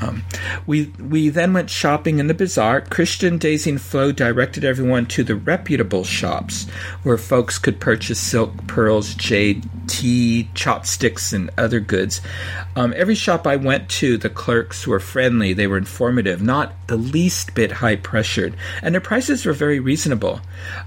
Um, 0.00 0.24
we 0.66 0.86
we 0.98 1.28
then 1.28 1.52
went 1.52 1.70
shopping 1.70 2.18
in 2.18 2.26
the 2.26 2.34
bazaar. 2.34 2.80
Christian, 2.80 3.38
Daisy, 3.38 3.70
and 3.70 3.80
Flo 3.80 4.10
directed 4.10 4.64
everyone 4.64 5.06
to 5.06 5.22
the 5.22 5.36
reputable 5.36 6.04
shops 6.04 6.68
where 7.02 7.18
folks 7.18 7.58
could 7.58 7.78
purchase 7.78 8.18
silk, 8.18 8.66
pearls, 8.66 9.14
jade, 9.14 9.68
tea, 9.86 10.48
chopsticks, 10.54 11.32
and 11.32 11.50
other 11.56 11.78
goods. 11.78 12.20
Um, 12.74 12.94
every 12.96 13.14
shop 13.14 13.46
I 13.46 13.56
went 13.56 13.88
to, 13.90 14.16
the 14.16 14.30
clerks 14.30 14.86
were 14.86 15.00
friendly. 15.00 15.52
They 15.52 15.66
were 15.66 15.76
informative, 15.76 16.42
not 16.42 16.72
the 16.86 16.96
least 16.96 17.54
bit 17.54 17.70
high 17.70 17.96
pressured, 17.96 18.56
and 18.82 18.94
their 18.94 19.00
prices 19.00 19.44
were 19.44 19.52
very 19.52 19.78
reasonable. 19.78 20.40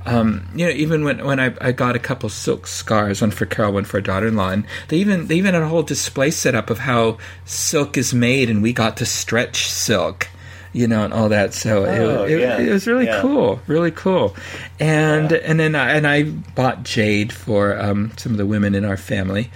Um, 0.06 0.48
you 0.56 0.66
know, 0.66 0.72
even 0.72 1.04
when, 1.04 1.24
when 1.24 1.40
I, 1.40 1.54
I 1.62 1.72
got 1.72 1.96
a 1.96 2.00
couple 2.00 2.30
silk 2.30 2.68
scarves, 2.68 3.22
one 3.22 3.32
for 3.32 3.46
Carol, 3.46 3.74
one 3.74 3.86
for 3.86 3.98
her 3.98 4.02
daughter-in-law, 4.02 4.50
and 4.50 4.66
they 4.88 4.98
even 4.98 5.28
they 5.28 5.36
even 5.36 5.54
had 5.54 5.64
a 5.64 5.68
whole 5.68 5.84
display 5.84 6.32
set 6.32 6.56
up 6.56 6.70
of 6.70 6.80
how 6.80 7.18
silk 7.46 7.98
is 7.98 8.14
made, 8.14 8.50
and 8.50 8.64
we 8.64 8.74
got 8.74 8.95
to 8.98 9.06
stretch 9.06 9.70
silk 9.72 10.28
you 10.74 10.90
know, 10.90 11.06
and 11.06 11.14
all 11.14 11.30
that. 11.30 11.54
So 11.54 11.86
Oh, 11.86 12.26
it, 12.26 12.32
it, 12.32 12.40
yeah. 12.42 12.60
it 12.60 12.70
was 12.70 12.86
really 12.86 13.06
Yeah. 13.06 13.22
cool, 13.22 13.62
really 13.66 13.92
cool. 13.92 14.36
And 14.78 15.32
Yeah. 15.32 15.38
and 15.46 15.58
then 15.58 15.74
I, 15.74 15.92
and 15.94 16.06
I 16.06 16.24
bought 16.24 16.84
jade 16.84 17.32
for 17.32 17.80
um, 17.80 18.12
some 18.18 18.34
of 18.34 18.38
the 18.38 18.46
women 18.46 18.76
in 18.76 18.84
our 18.84 18.98
family, 18.98 19.52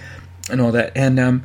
and 0.50 0.62
all 0.62 0.72
that. 0.72 0.92
And 0.96 1.20
um, 1.20 1.42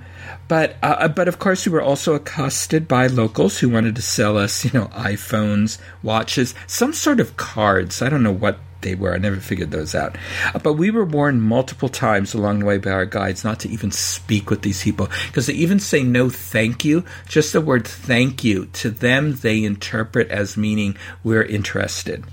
but 0.48 0.78
uh, 0.82 1.10
but 1.10 1.28
of 1.28 1.40
course 1.40 1.66
we 1.66 1.74
were 1.74 1.82
also 1.82 2.14
accosted 2.14 2.88
by 2.88 3.08
locals 3.08 3.60
who 3.60 3.68
wanted 3.68 3.98
to 3.98 4.02
sell 4.02 4.38
us, 4.38 4.64
you 4.64 4.72
know, 4.74 4.86
iPhones, 4.96 5.78
watches, 6.02 6.56
some 6.68 6.94
sort 6.94 7.20
of 7.20 7.36
cards. 7.36 8.02
I 8.02 8.08
don't 8.08 8.24
know 8.24 8.32
what 8.32 8.58
they 8.86 8.96
were. 8.96 9.14
I 9.14 9.18
never 9.18 9.36
figured 9.42 9.72
those 9.72 9.94
out. 9.94 10.16
Uh, 10.54 10.60
But 10.60 10.74
we 10.74 10.92
were 10.92 11.04
warned 11.04 11.44
multiple 11.44 11.90
times 11.90 12.34
along 12.34 12.60
the 12.60 12.66
way 12.66 12.78
by 12.78 12.92
our 12.92 13.06
guides 13.06 13.44
not 13.44 13.60
to 13.62 13.70
even 13.70 13.92
speak 13.92 14.50
with 14.50 14.62
these 14.62 14.82
people 14.82 15.10
because 15.28 15.48
they 15.48 15.54
even 15.54 15.80
say 15.80 16.04
no 16.04 16.30
thank 16.30 16.86
you. 16.86 17.04
Just 17.28 17.52
the 17.52 17.60
word 17.60 17.86
thank 17.86 18.44
you 18.46 18.68
to 18.68 18.90
them 18.90 19.36
they 19.36 19.64
interpret 19.64 20.30
as 20.30 20.56
meaning 20.56 20.96
we're 21.24 21.44
interested. 21.44 22.24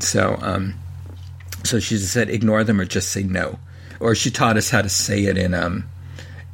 So 0.00 0.38
um 0.40 0.74
so 1.64 1.78
she 1.80 1.98
said 1.98 2.30
ignore 2.30 2.64
them 2.64 2.80
or 2.80 2.86
just 2.86 3.10
say 3.10 3.22
no. 3.22 3.58
Or 4.00 4.14
she 4.14 4.30
taught 4.30 4.56
us 4.56 4.70
how 4.70 4.82
to 4.82 4.88
say 4.88 5.24
it 5.24 5.36
in 5.36 5.52
um 5.54 5.84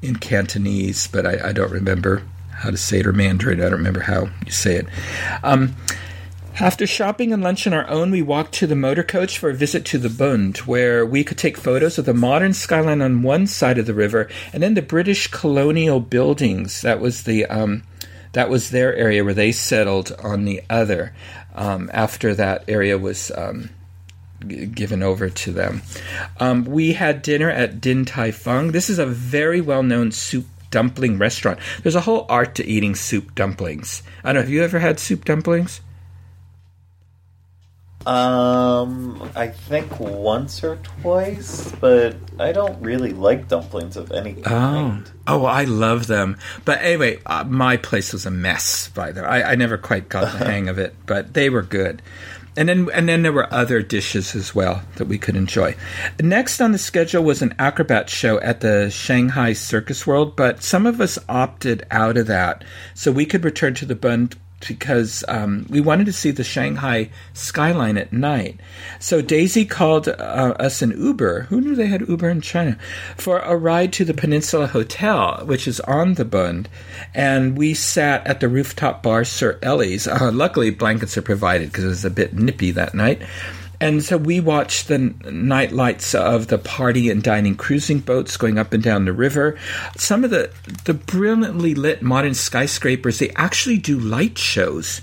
in 0.03 0.17
Cantonese, 0.17 1.07
but 1.09 1.27
I, 1.27 1.51
I 1.51 1.53
don't 1.53 1.71
remember 1.71 2.23
how 2.53 2.71
to 2.71 2.77
say 2.77 3.01
it 3.01 3.07
or 3.07 3.13
Mandarin. 3.13 3.61
I 3.61 3.65
don't 3.65 3.73
remember 3.73 4.01
how 4.01 4.29
you 4.45 4.53
say 4.53 4.77
it. 4.77 4.87
Um, 5.43 5.75
after 6.59 6.87
shopping 6.87 7.33
and 7.33 7.43
lunch 7.43 7.67
on 7.67 7.73
our 7.73 7.89
own, 7.89 8.11
we 8.11 8.23
walked 8.23 8.53
to 8.55 8.67
the 8.67 8.77
motor 8.77 9.03
coach 9.03 9.39
for 9.39 9.51
a 9.51 9.55
visit 9.55 9.85
to 9.87 9.99
the 9.99 10.11
Bund, 10.11 10.59
where 10.59 11.07
we 11.07 11.25
could 11.25 11.39
take 11.39 11.57
photos 11.57 11.99
of 11.99 12.05
the 12.05 12.15
modern 12.15 12.53
skyline 12.53 13.01
on 13.01 13.23
one 13.23 13.47
side 13.47 13.79
of 13.79 13.87
the 13.87 13.95
river 13.95 14.29
and 14.53 14.63
then 14.63 14.75
the 14.75 14.83
British 14.83 15.29
colonial 15.29 16.01
buildings. 16.01 16.83
That 16.83 17.01
was 17.01 17.23
the 17.23 17.47
um, 17.47 17.83
that 18.33 18.51
was 18.51 18.71
their 18.71 18.95
area 18.95 19.25
where 19.25 19.35
they 19.35 19.53
settled 19.53 20.13
on 20.23 20.45
the 20.45 20.63
other. 20.69 21.15
Um, 21.55 21.91
after 21.93 22.35
that 22.35 22.65
area 22.69 22.97
was 22.97 23.31
um, 23.37 23.71
g- 24.47 24.67
given 24.67 25.03
over 25.03 25.29
to 25.31 25.53
them, 25.53 25.83
um, 26.39 26.65
we 26.65 26.93
had 26.93 27.23
dinner 27.23 27.51
at 27.51 27.81
Din 27.81 28.05
Tai 28.05 28.33
Fung. 28.33 28.73
This 28.73 28.91
is 28.91 28.99
a 28.99 29.07
very 29.07 29.61
well 29.61 29.83
known 29.83 30.13
soup 30.13 30.47
dumpling 30.71 31.19
restaurant. 31.19 31.59
There's 31.83 31.97
a 31.97 32.03
whole 32.03 32.27
art 32.29 32.55
to 32.57 32.67
eating 32.67 32.95
soup 32.95 33.35
dumplings. 33.35 34.03
I 34.23 34.29
don't 34.29 34.35
know. 34.35 34.41
Have 34.43 34.51
you 34.51 34.63
ever 34.63 34.79
had 34.79 35.01
soup 35.01 35.25
dumplings? 35.25 35.81
Um, 38.07 39.31
I 39.37 39.49
think 39.49 40.01
once 40.01 40.65
or 40.65 40.77
twice, 40.77 41.71
but 41.81 42.17
I 42.39 42.53
don't 42.53 42.81
really 42.83 43.13
like 43.13 43.49
dumplings 43.49 43.97
of 43.97 44.11
any 44.13 44.37
Oh, 44.39 44.43
kind. 44.43 45.11
oh, 45.27 45.45
I 45.45 45.65
love 45.65 46.07
them. 46.07 46.39
But 46.65 46.81
anyway, 46.83 47.21
uh, 47.27 47.45
my 47.45 47.77
place 47.77 48.13
was 48.13 48.25
a 48.27 48.31
mess 48.31 48.89
by 48.89 49.13
them. 49.13 49.25
I, 49.27 49.43
I 49.53 49.55
never 49.55 49.77
quite 49.77 50.09
got 50.09 50.33
the 50.33 50.45
hang 50.47 50.69
of 50.69 50.79
it, 50.79 50.95
but 51.07 51.35
they 51.35 51.51
were 51.51 51.63
good. 51.63 52.01
And 52.57 52.69
then, 52.69 52.89
and 52.93 53.09
then 53.09 53.23
there 53.23 53.33
were 53.33 53.53
other 53.53 53.81
dishes 53.81 54.35
as 54.35 54.55
well 54.55 54.83
that 54.97 55.05
we 55.07 55.19
could 55.19 55.37
enjoy. 55.37 55.77
Next 56.21 56.61
on 56.61 56.73
the 56.73 56.79
schedule 56.79 57.23
was 57.23 57.43
an 57.43 57.55
acrobat 57.59 58.11
show 58.11 58.41
at 58.41 58.61
the 58.61 58.91
Shanghai 58.91 59.53
Circus 59.53 60.07
World, 60.07 60.35
but 60.37 60.63
some 60.63 60.85
of 60.87 61.01
us 61.01 61.19
opted 61.29 61.87
out 61.91 62.17
of 62.17 62.27
that 62.27 62.65
so 62.95 63.13
we 63.13 63.25
could 63.25 63.45
return 63.45 63.75
to 63.75 63.87
the 63.87 63.95
Bund 63.95 64.37
because 64.67 65.25
um, 65.29 65.67
we 65.69 65.81
wanted 65.81 66.07
to 66.07 66.13
see 66.13 66.31
the 66.31 66.45
Shanghai 66.45 67.11
skyline 67.33 67.97
at 67.97 68.13
night. 68.13 68.61
So 68.99 69.23
Daisy 69.23 69.65
called 69.65 70.09
uh, 70.09 70.13
us 70.59 70.83
an 70.83 70.91
Uber. 70.91 71.43
Who 71.43 71.61
knew 71.61 71.75
they 71.75 71.87
had 71.87 72.09
Uber 72.09 72.29
in 72.29 72.41
China? 72.41 72.79
For 73.17 73.39
a 73.41 73.57
ride 73.57 73.93
to 73.95 74.05
the 74.05 74.15
Peninsula 74.15 74.67
Hotel, 74.67 75.43
which 75.45 75.67
is 75.67 75.81
on 75.81 76.15
the 76.15 76.25
Bund. 76.25 76.69
And 77.15 77.57
we 77.57 77.75
sat 77.75 78.27
at 78.27 78.41
the 78.41 78.49
rooftop 78.49 79.03
bar 79.03 79.25
Sir 79.25 79.59
Elly's. 79.63 80.07
Uh, 80.07 80.31
luckily, 80.33 80.71
blankets 80.71 81.17
are 81.17 81.23
provided 81.23 81.71
because 81.71 81.85
it 81.85 81.89
was 81.89 82.05
a 82.05 82.11
bit 82.11 82.35
nippy 82.35 82.71
that 82.73 82.95
night. 82.95 83.23
And 83.81 84.03
so 84.03 84.19
we 84.19 84.41
watched 84.41 84.89
the 84.89 84.99
night 84.99 85.73
lights 85.73 86.15
of 86.15 86.49
the 86.49 86.59
party 86.59 87.09
and 87.09 87.23
dining 87.23 87.57
cruising 87.57 88.01
boats 88.01 88.37
going 88.37 88.59
up 88.59 88.75
and 88.75 88.83
down 88.83 89.07
the 89.07 89.13
river. 89.13 89.59
Some 89.97 90.23
of 90.23 90.31
the 90.31 90.51
the 90.85 90.95
brilliantly 90.95 91.75
lit 91.75 92.03
modern 92.03 92.35
skyscrapers 92.35 93.19
they 93.19 93.31
actually 93.31 93.79
do 93.79 93.99
light 93.99 94.37
shows 94.37 95.01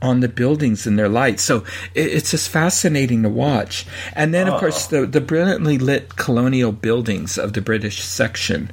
on 0.00 0.20
the 0.20 0.28
buildings 0.28 0.86
and 0.86 0.98
their 0.98 1.08
lights. 1.08 1.42
So 1.42 1.64
it, 1.94 2.12
it's 2.12 2.30
just 2.30 2.48
fascinating 2.50 3.22
to 3.22 3.28
watch. 3.28 3.86
And 4.12 4.32
then, 4.32 4.46
of 4.46 4.54
ah. 4.54 4.60
course, 4.60 4.86
the 4.86 5.06
the 5.06 5.20
brilliantly 5.20 5.78
lit 5.78 6.16
colonial 6.16 6.72
buildings 6.72 7.38
of 7.38 7.54
the 7.54 7.62
British 7.62 8.02
section. 8.02 8.70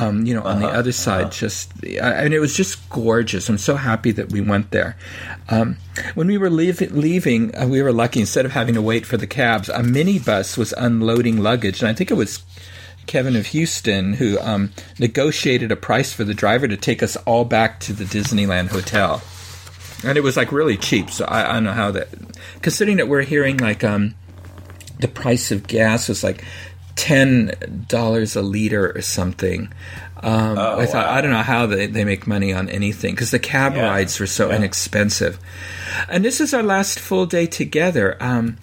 Um, 0.00 0.24
you 0.24 0.34
know, 0.34 0.42
on 0.42 0.60
the 0.60 0.68
other 0.68 0.92
side, 0.92 1.30
just 1.30 1.72
uh, 1.84 2.00
and 2.00 2.32
it 2.32 2.40
was 2.40 2.56
just 2.56 2.88
gorgeous. 2.88 3.48
I'm 3.48 3.58
so 3.58 3.76
happy 3.76 4.12
that 4.12 4.32
we 4.32 4.40
went 4.40 4.70
there. 4.70 4.96
Um, 5.48 5.76
when 6.14 6.26
we 6.26 6.38
were 6.38 6.48
leave, 6.48 6.80
leaving, 6.92 7.54
uh, 7.54 7.66
we 7.66 7.82
were 7.82 7.92
lucky. 7.92 8.20
Instead 8.20 8.46
of 8.46 8.52
having 8.52 8.74
to 8.74 8.82
wait 8.82 9.04
for 9.04 9.16
the 9.16 9.26
cabs, 9.26 9.68
a 9.68 9.80
minibus 9.80 10.56
was 10.56 10.72
unloading 10.72 11.38
luggage, 11.38 11.80
and 11.80 11.88
I 11.88 11.92
think 11.92 12.10
it 12.10 12.14
was 12.14 12.42
Kevin 13.06 13.36
of 13.36 13.46
Houston 13.46 14.14
who 14.14 14.38
um, 14.40 14.70
negotiated 14.98 15.72
a 15.72 15.76
price 15.76 16.12
for 16.12 16.24
the 16.24 16.34
driver 16.34 16.68
to 16.68 16.76
take 16.76 17.02
us 17.02 17.16
all 17.26 17.44
back 17.44 17.80
to 17.80 17.92
the 17.92 18.04
Disneyland 18.04 18.68
hotel, 18.68 19.20
and 20.04 20.16
it 20.16 20.22
was 20.22 20.36
like 20.36 20.52
really 20.52 20.76
cheap. 20.76 21.10
So 21.10 21.24
I, 21.24 21.50
I 21.50 21.52
don't 21.54 21.64
know 21.64 21.72
how 21.72 21.90
that, 21.90 22.08
considering 22.62 22.98
that 22.98 23.08
we're 23.08 23.22
hearing 23.22 23.58
like 23.58 23.84
um, 23.84 24.14
the 25.00 25.08
price 25.08 25.50
of 25.50 25.66
gas 25.66 26.08
was 26.08 26.22
like 26.22 26.44
ten 26.96 27.84
dollars 27.88 28.36
a 28.36 28.42
liter 28.42 28.92
or 28.96 29.02
something. 29.02 29.72
Um, 30.22 30.58
Oh, 30.58 30.78
I 30.80 30.86
thought 30.86 31.06
wow. 31.06 31.14
I 31.14 31.20
don't 31.22 31.30
know 31.30 31.38
how 31.42 31.66
they, 31.66 31.86
they 31.86 32.04
make 32.04 32.26
money 32.26 32.52
on 32.52 32.68
anything 32.68 33.14
because 33.14 33.30
the 33.30 33.38
cab 33.38 33.74
Yeah. 33.74 33.88
rides 33.88 34.20
were 34.20 34.26
so 34.26 34.50
Yeah. 34.50 34.56
inexpensive. 34.56 35.38
And 36.08 36.24
this 36.24 36.40
is 36.40 36.52
our 36.52 36.62
last 36.62 37.00
full 37.00 37.24
day 37.26 37.46
together. 37.46 38.16
Um, 38.20 38.56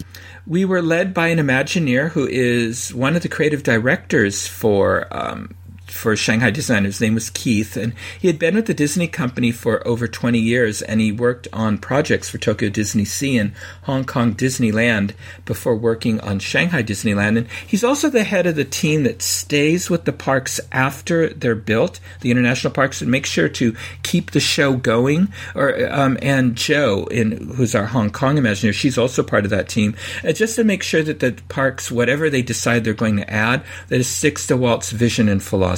we 0.46 0.64
were 0.64 0.80
led 0.80 1.12
by 1.12 1.28
an 1.28 1.38
Imagineer 1.38 2.10
who 2.10 2.26
is 2.26 2.94
one 2.94 3.16
of 3.16 3.22
the 3.22 3.28
creative 3.28 3.62
directors 3.64 4.46
for 4.46 5.06
um, 5.10 5.54
for 5.90 6.16
Shanghai 6.16 6.50
Disney. 6.50 6.82
His 6.82 7.00
name 7.00 7.14
was 7.14 7.30
Keith, 7.30 7.76
and 7.76 7.94
he 8.20 8.28
had 8.28 8.38
been 8.38 8.54
with 8.54 8.66
the 8.66 8.74
Disney 8.74 9.08
company 9.08 9.50
for 9.50 9.86
over 9.86 10.06
20 10.06 10.38
years, 10.38 10.82
and 10.82 11.00
he 11.00 11.10
worked 11.10 11.48
on 11.52 11.78
projects 11.78 12.28
for 12.28 12.38
Tokyo 12.38 12.68
Disney 12.68 13.04
Sea 13.04 13.38
and 13.38 13.52
Hong 13.84 14.04
Kong 14.04 14.34
Disneyland 14.34 15.14
before 15.44 15.74
working 15.74 16.20
on 16.20 16.38
Shanghai 16.38 16.82
Disneyland. 16.82 17.38
And 17.38 17.48
he's 17.66 17.84
also 17.84 18.10
the 18.10 18.24
head 18.24 18.46
of 18.46 18.56
the 18.56 18.64
team 18.64 19.04
that 19.04 19.22
stays 19.22 19.88
with 19.88 20.04
the 20.04 20.12
parks 20.12 20.60
after 20.72 21.28
they're 21.28 21.54
built, 21.54 22.00
the 22.20 22.30
international 22.30 22.72
parks, 22.72 23.00
and 23.00 23.10
makes 23.10 23.30
sure 23.30 23.48
to 23.48 23.74
keep 24.02 24.32
the 24.32 24.40
show 24.40 24.74
going. 24.74 25.32
Or 25.54 25.90
um, 25.90 26.18
and 26.20 26.54
Joe, 26.54 27.08
in 27.10 27.54
who's 27.54 27.74
our 27.74 27.86
Hong 27.86 28.10
Kong 28.10 28.36
Imagineer, 28.36 28.74
she's 28.74 28.98
also 28.98 29.22
part 29.22 29.44
of 29.44 29.50
that 29.50 29.68
team, 29.68 29.96
uh, 30.22 30.32
just 30.32 30.56
to 30.56 30.64
make 30.64 30.82
sure 30.82 31.02
that 31.02 31.20
the 31.20 31.32
parks, 31.48 31.90
whatever 31.90 32.28
they 32.28 32.42
decide 32.42 32.84
they're 32.84 32.94
going 32.94 33.16
to 33.16 33.30
add, 33.32 33.64
that 33.88 34.00
it 34.00 34.04
sticks 34.04 34.46
to 34.48 34.56
Walt's 34.56 34.90
vision 34.90 35.28
and 35.28 35.42
philosophy. 35.42 35.77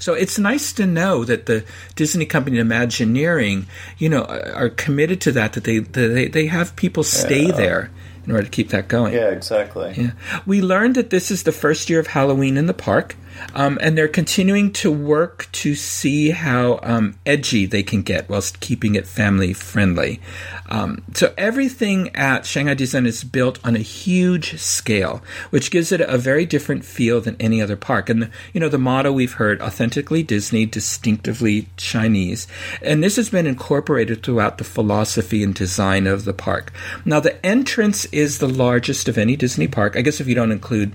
So 0.00 0.14
it's 0.14 0.38
nice 0.38 0.72
to 0.74 0.86
know 0.86 1.24
that 1.24 1.46
the 1.46 1.64
Disney 1.96 2.24
company 2.24 2.58
and 2.58 2.70
Imagineering, 2.70 3.66
you 3.98 4.08
know, 4.08 4.22
are 4.22 4.52
are 4.54 4.68
committed 4.68 5.20
to 5.22 5.32
that. 5.32 5.54
That 5.54 5.64
they 5.64 5.80
that 5.80 6.08
they, 6.08 6.28
they 6.28 6.46
have 6.46 6.76
people 6.76 7.02
stay 7.02 7.46
Yeah. 7.46 7.52
there 7.52 7.90
in 8.24 8.30
order 8.32 8.44
to 8.44 8.50
keep 8.50 8.68
that 8.68 8.86
going. 8.88 9.14
Yeah, 9.14 9.30
exactly. 9.30 9.94
Yeah. 9.96 10.10
We 10.46 10.60
learned 10.62 10.94
that 10.96 11.10
this 11.10 11.30
is 11.30 11.42
the 11.42 11.52
first 11.52 11.90
year 11.90 11.98
of 11.98 12.06
Halloween 12.08 12.56
in 12.56 12.66
the 12.66 12.74
park, 12.74 13.16
um, 13.54 13.78
and 13.80 13.96
they're 13.96 14.08
continuing 14.08 14.72
to 14.74 14.90
work 14.90 15.48
to 15.52 15.74
see 15.74 16.30
how 16.30 16.80
um, 16.82 17.18
edgy 17.26 17.66
they 17.66 17.82
can 17.82 18.02
get 18.02 18.28
whilst 18.28 18.60
keeping 18.60 18.94
it 18.94 19.06
family 19.06 19.52
friendly. 19.52 20.20
Um, 20.68 21.02
so 21.14 21.32
everything 21.38 22.14
at 22.14 22.44
Shanghai 22.44 22.74
Disney 22.74 23.08
is 23.08 23.24
built 23.24 23.58
on 23.64 23.74
a 23.74 23.80
huge 23.80 24.58
scale, 24.58 25.22
which 25.50 25.70
gives 25.70 25.92
it 25.92 26.00
a 26.00 26.18
very 26.18 26.44
different 26.44 26.84
feel 26.84 27.20
than 27.20 27.36
any 27.40 27.62
other 27.62 27.76
park. 27.76 28.10
And 28.10 28.22
the, 28.22 28.30
you 28.52 28.60
know 28.60 28.68
the 28.68 28.78
motto 28.78 29.12
we've 29.12 29.34
heard: 29.34 29.60
authentically 29.60 30.22
Disney, 30.22 30.66
distinctively 30.66 31.68
Chinese, 31.76 32.46
and 32.82 33.02
this 33.02 33.16
has 33.16 33.30
been 33.30 33.46
incorporated 33.46 34.22
throughout 34.22 34.58
the 34.58 34.64
philosophy 34.64 35.42
and 35.42 35.54
design 35.54 36.06
of 36.06 36.24
the 36.24 36.34
park. 36.34 36.72
Now 37.04 37.20
the 37.20 37.44
entrance 37.44 38.04
is 38.06 38.38
the 38.38 38.48
largest 38.48 39.08
of 39.08 39.18
any 39.18 39.36
Disney 39.36 39.68
park. 39.68 39.96
I 39.96 40.02
guess 40.02 40.20
if 40.20 40.26
you 40.26 40.34
don't 40.34 40.52
include 40.52 40.94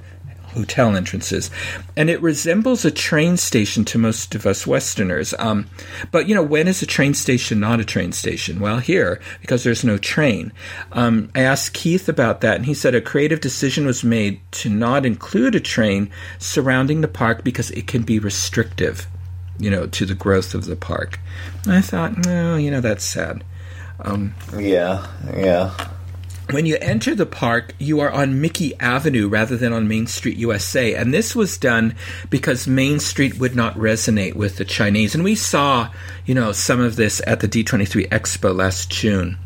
hotel 0.53 0.95
entrances, 0.95 1.51
and 1.95 2.09
it 2.09 2.22
resembles 2.22 2.85
a 2.85 2.91
train 2.91 3.38
station 3.38 3.85
to 3.85 3.98
most 3.98 4.35
of 4.35 4.45
us 4.45 4.65
Westerners. 4.65 5.33
Um, 5.40 5.67
but 6.11 6.27
you 6.27 6.35
know, 6.35 6.43
when 6.43 6.67
is 6.67 6.82
a 6.82 6.85
train 6.85 7.14
station 7.14 7.59
not 7.59 7.80
a 7.80 7.85
train 7.85 8.11
station? 8.11 8.59
Well, 8.59 8.80
here 8.80 9.19
because 9.41 9.64
there's 9.64 9.83
no 9.83 9.98
train. 9.98 10.51
Um, 10.91 11.30
I 11.35 11.41
asked 11.41 11.73
Keith 11.73 12.07
about 12.07 12.41
that, 12.41 12.56
and 12.56 12.65
he 12.65 12.73
said 12.73 12.95
a 12.95 13.01
creative 13.01 13.41
decision 13.41 13.85
was 13.85 14.03
made 14.03 14.40
to 14.53 14.69
not 14.69 15.06
include 15.06 15.56
a 15.56 15.59
train 15.59 16.09
surrounding 16.40 17.01
the 17.01 17.07
park 17.07 17.43
because 17.43 17.72
it 17.72 17.88
can 17.88 18.03
be 18.03 18.19
restrictive, 18.19 19.07
you 19.59 19.69
know, 19.69 19.88
to 19.88 20.06
the 20.06 20.15
growth 20.15 20.53
of 20.53 20.65
the 20.65 20.75
park. 20.75 21.19
And 21.64 21.73
I 21.73 21.82
thought, 21.82 22.25
no, 22.25 22.56
you 22.56 22.72
know, 22.72 22.82
that's 22.82 23.06
sad. 23.06 23.43
Yeah, 24.57 25.07
yeah. 25.35 25.73
When 26.53 26.67
you 26.67 26.77
enter 26.82 27.15
the 27.15 27.25
park, 27.25 27.73
you 27.80 27.99
are 28.01 28.11
on 28.11 28.40
Mickey 28.40 28.80
Avenue 28.80 29.27
rather 29.27 29.57
than 29.57 29.73
on 29.73 29.88
Main 29.88 30.06
Street 30.06 30.38
USA. 30.38 30.93
And 30.93 31.11
this 31.11 31.35
was 31.35 31.57
done 31.57 31.95
because 32.30 32.67
Main 32.67 32.99
Street 32.99 33.40
would 33.40 33.56
not 33.56 33.73
resonate 33.73 34.35
with 34.35 34.57
the 34.57 34.64
Chinese. 34.64 35.15
And 35.15 35.23
we 35.23 35.33
saw, 35.33 35.90
you 36.27 36.35
know, 36.35 36.51
some 36.51 36.80
of 36.80 36.95
this 36.95 37.23
at 37.25 37.40
the 37.40 37.48
D23 37.48 38.07
Expo 38.09 38.56
last 38.56 38.91
June. 38.91 39.40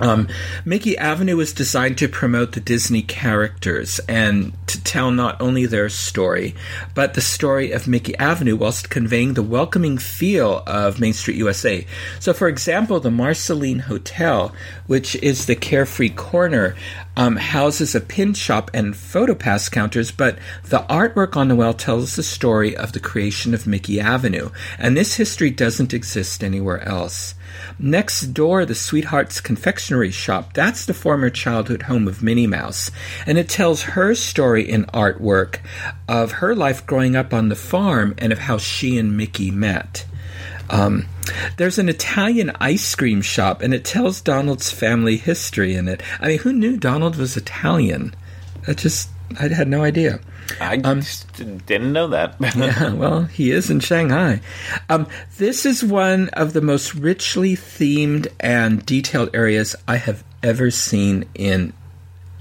Um, 0.00 0.28
Mickey 0.64 0.96
Avenue 0.96 1.36
was 1.36 1.52
designed 1.52 1.98
to 1.98 2.08
promote 2.08 2.52
the 2.52 2.60
Disney 2.60 3.02
characters 3.02 4.00
and 4.08 4.52
to 4.66 4.82
tell 4.82 5.10
not 5.10 5.40
only 5.40 5.66
their 5.66 5.88
story, 5.90 6.54
but 6.94 7.14
the 7.14 7.20
story 7.20 7.72
of 7.72 7.86
Mickey 7.86 8.16
Avenue 8.16 8.56
whilst 8.56 8.88
conveying 8.88 9.34
the 9.34 9.42
welcoming 9.42 9.98
feel 9.98 10.62
of 10.66 11.00
Main 11.00 11.12
Street 11.12 11.36
USA. 11.36 11.86
So, 12.18 12.32
for 12.32 12.48
example, 12.48 12.98
the 13.00 13.10
Marceline 13.10 13.80
Hotel, 13.80 14.54
which 14.86 15.16
is 15.16 15.46
the 15.46 15.56
carefree 15.56 16.10
corner, 16.10 16.74
um, 17.16 17.36
houses 17.36 17.94
a 17.94 18.00
pin 18.00 18.32
shop 18.32 18.70
and 18.72 18.94
photopass 18.94 19.70
counters, 19.70 20.10
but 20.10 20.38
the 20.64 20.78
artwork 20.88 21.36
on 21.36 21.48
the 21.48 21.56
wall 21.56 21.74
tells 21.74 22.16
the 22.16 22.22
story 22.22 22.74
of 22.74 22.92
the 22.92 23.00
creation 23.00 23.52
of 23.52 23.66
Mickey 23.66 24.00
Avenue, 24.00 24.50
and 24.78 24.96
this 24.96 25.16
history 25.16 25.50
doesn't 25.50 25.92
exist 25.92 26.42
anywhere 26.42 26.82
else. 26.88 27.34
Next 27.78 28.34
door, 28.34 28.64
the 28.64 28.74
Sweethearts 28.74 29.40
Confectionery 29.40 30.10
Shop, 30.10 30.52
that's 30.52 30.84
the 30.84 30.94
former 30.94 31.30
childhood 31.30 31.82
home 31.82 32.08
of 32.08 32.22
Minnie 32.22 32.46
Mouse, 32.46 32.90
and 33.26 33.38
it 33.38 33.48
tells 33.48 33.82
her 33.82 34.14
story 34.14 34.68
in 34.68 34.84
artwork 34.86 35.60
of 36.08 36.32
her 36.32 36.54
life 36.54 36.86
growing 36.86 37.16
up 37.16 37.32
on 37.32 37.48
the 37.48 37.56
farm 37.56 38.14
and 38.18 38.32
of 38.32 38.40
how 38.40 38.58
she 38.58 38.98
and 38.98 39.16
Mickey 39.16 39.50
met. 39.50 40.04
Um, 40.68 41.06
there's 41.56 41.78
an 41.78 41.88
Italian 41.88 42.52
ice 42.60 42.94
cream 42.94 43.22
shop, 43.22 43.60
and 43.60 43.74
it 43.74 43.84
tells 43.84 44.20
Donald's 44.20 44.70
family 44.70 45.16
history 45.16 45.74
in 45.74 45.88
it. 45.88 46.02
I 46.20 46.28
mean, 46.28 46.38
who 46.38 46.52
knew 46.52 46.76
Donald 46.76 47.16
was 47.16 47.36
Italian? 47.36 48.14
That 48.66 48.78
just, 48.78 49.08
I 49.38 49.48
had 49.48 49.68
no 49.68 49.82
idea. 49.82 50.20
I 50.60 50.76
just 50.78 51.32
didn't 51.66 51.92
know 51.92 52.08
that. 52.08 52.36
Yeah, 52.56 52.92
well, 52.92 53.24
he 53.24 53.52
is 53.52 53.70
in 53.70 53.80
Shanghai. 53.80 54.40
Um, 54.88 55.06
this 55.38 55.64
is 55.64 55.84
one 55.84 56.28
of 56.30 56.52
the 56.52 56.60
most 56.60 56.94
richly 56.94 57.56
themed 57.56 58.28
and 58.40 58.84
detailed 58.84 59.30
areas 59.34 59.76
I 59.86 59.96
have 59.96 60.24
ever 60.42 60.70
seen 60.70 61.26
in 61.34 61.72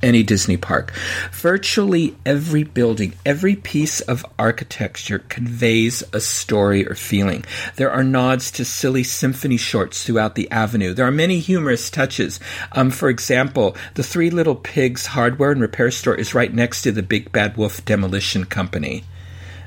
any 0.02 0.24
Disney 0.24 0.58
park. 0.58 0.94
Virtually 1.32 2.16
every 2.26 2.64
building, 2.64 3.14
every 3.26 3.56
piece 3.56 4.02
of 4.02 4.26
architecture 4.38 5.20
conveys 5.20 6.04
a 6.14 6.20
story 6.20 6.88
or 6.88 6.96
feeling. 6.96 7.44
There 7.76 7.92
are 7.92 8.04
nods 8.04 8.52
to 8.52 8.66
silly 8.66 9.04
symphony 9.04 9.58
shorts 9.58 10.04
throughout 10.04 10.36
the 10.36 10.50
avenue. 10.52 10.94
There 10.94 11.08
are 11.08 11.12
many 11.12 11.40
humorous 11.40 11.90
touches. 11.90 12.40
Um, 12.72 12.92
for 12.92 13.10
example, 13.10 13.76
the 13.96 14.04
Three 14.04 14.30
Little 14.30 14.56
Pigs 14.56 15.08
hardware 15.08 15.52
and 15.52 15.62
repair 15.62 15.92
store 15.92 16.16
is 16.16 16.34
right 16.34 16.54
next 16.54 16.84
to 16.84 16.92
the 16.92 17.04
Big 17.04 17.32
Bad 17.32 17.58
Wolf 17.58 17.84
Demolition 17.86 18.46
Company. 18.46 19.04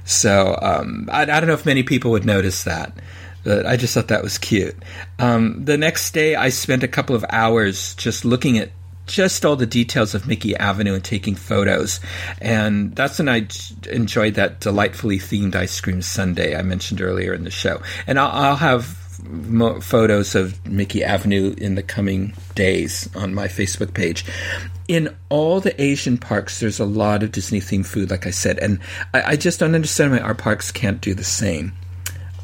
So 0.04 0.58
um, 0.60 1.08
I, 1.12 1.22
I 1.22 1.26
don't 1.26 1.46
know 1.46 1.54
if 1.54 1.66
many 1.66 1.82
people 1.82 2.10
would 2.12 2.26
notice 2.26 2.64
that. 2.64 2.92
But 3.44 3.66
I 3.66 3.76
just 3.76 3.94
thought 3.94 4.08
that 4.08 4.22
was 4.22 4.38
cute. 4.38 4.76
Um, 5.18 5.64
the 5.64 5.76
next 5.76 6.12
day, 6.12 6.36
I 6.36 6.50
spent 6.50 6.84
a 6.84 6.88
couple 6.88 7.16
of 7.16 7.24
hours 7.28 7.94
just 7.96 8.24
looking 8.24 8.56
at 8.58 8.70
just 9.12 9.44
all 9.44 9.56
the 9.56 9.66
details 9.66 10.14
of 10.14 10.26
Mickey 10.26 10.56
Avenue 10.56 10.94
and 10.94 11.04
taking 11.04 11.34
photos. 11.34 12.00
And 12.40 12.96
that's 12.96 13.18
when 13.18 13.28
I 13.28 13.46
enjoyed 13.90 14.34
that 14.34 14.60
delightfully 14.60 15.18
themed 15.18 15.54
ice 15.54 15.78
cream 15.80 16.00
sundae 16.00 16.56
I 16.56 16.62
mentioned 16.62 17.02
earlier 17.02 17.34
in 17.34 17.44
the 17.44 17.50
show. 17.50 17.82
And 18.06 18.18
I'll, 18.18 18.30
I'll 18.30 18.56
have 18.56 18.84
photos 19.82 20.34
of 20.34 20.66
Mickey 20.66 21.04
Avenue 21.04 21.54
in 21.58 21.74
the 21.74 21.82
coming 21.82 22.32
days 22.54 23.08
on 23.14 23.34
my 23.34 23.48
Facebook 23.48 23.92
page. 23.92 24.24
In 24.88 25.14
all 25.28 25.60
the 25.60 25.80
Asian 25.80 26.16
parks, 26.16 26.60
there's 26.60 26.80
a 26.80 26.86
lot 26.86 27.22
of 27.22 27.32
Disney 27.32 27.60
themed 27.60 27.86
food, 27.86 28.10
like 28.10 28.26
I 28.26 28.30
said, 28.30 28.58
and 28.58 28.80
I, 29.12 29.22
I 29.32 29.36
just 29.36 29.60
don't 29.60 29.74
understand 29.74 30.12
why 30.12 30.18
our 30.20 30.34
parks 30.34 30.72
can't 30.72 31.02
do 31.02 31.12
the 31.12 31.22
same. 31.22 31.74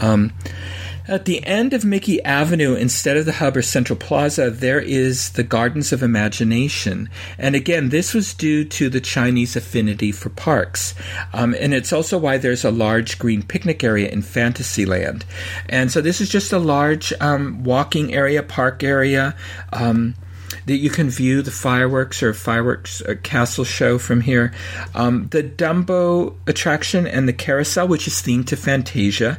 Um, 0.00 0.32
at 1.08 1.24
the 1.24 1.44
end 1.46 1.72
of 1.72 1.84
Mickey 1.84 2.22
Avenue, 2.22 2.74
instead 2.74 3.16
of 3.16 3.24
the 3.24 3.32
hub 3.32 3.56
or 3.56 3.62
Central 3.62 3.98
Plaza, 3.98 4.50
there 4.50 4.80
is 4.80 5.30
the 5.30 5.42
Gardens 5.42 5.92
of 5.92 6.02
Imagination. 6.02 7.08
And 7.38 7.54
again, 7.54 7.88
this 7.88 8.12
was 8.12 8.34
due 8.34 8.64
to 8.66 8.90
the 8.90 9.00
Chinese 9.00 9.56
affinity 9.56 10.12
for 10.12 10.28
parks. 10.28 10.94
Um, 11.32 11.54
and 11.58 11.72
it's 11.72 11.92
also 11.92 12.18
why 12.18 12.36
there's 12.36 12.64
a 12.64 12.70
large 12.70 13.18
green 13.18 13.42
picnic 13.42 13.82
area 13.82 14.08
in 14.08 14.22
Fantasyland. 14.22 15.24
And 15.68 15.90
so 15.90 16.00
this 16.00 16.20
is 16.20 16.28
just 16.28 16.52
a 16.52 16.58
large 16.58 17.12
um, 17.20 17.64
walking 17.64 18.12
area, 18.14 18.42
park 18.42 18.84
area. 18.84 19.34
Um, 19.72 20.14
that 20.68 20.76
you 20.76 20.90
can 20.90 21.10
view 21.10 21.42
the 21.42 21.50
fireworks 21.50 22.22
or 22.22 22.32
fireworks 22.32 23.00
uh, 23.02 23.14
castle 23.22 23.64
show 23.64 23.98
from 23.98 24.20
here. 24.20 24.52
Um, 24.94 25.28
the 25.28 25.42
Dumbo 25.42 26.34
attraction 26.47 27.06
and 27.06 27.26
the 27.26 27.32
carousel, 27.32 27.88
which 27.88 28.06
is 28.06 28.14
themed 28.14 28.47
to 28.47 28.56
Fantasia, 28.56 29.38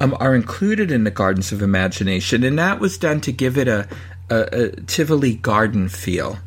um, 0.00 0.16
are 0.18 0.34
included 0.34 0.90
in 0.90 1.04
the 1.04 1.10
Gardens 1.10 1.52
of 1.52 1.62
Imagination, 1.62 2.42
and 2.42 2.58
that 2.58 2.80
was 2.80 2.98
done 2.98 3.20
to 3.20 3.32
give 3.32 3.56
it 3.56 3.68
a, 3.68 3.88
a, 4.30 4.36
a 4.36 4.68
Tivoli 4.82 5.34
garden 5.34 5.88
feel 5.88 6.38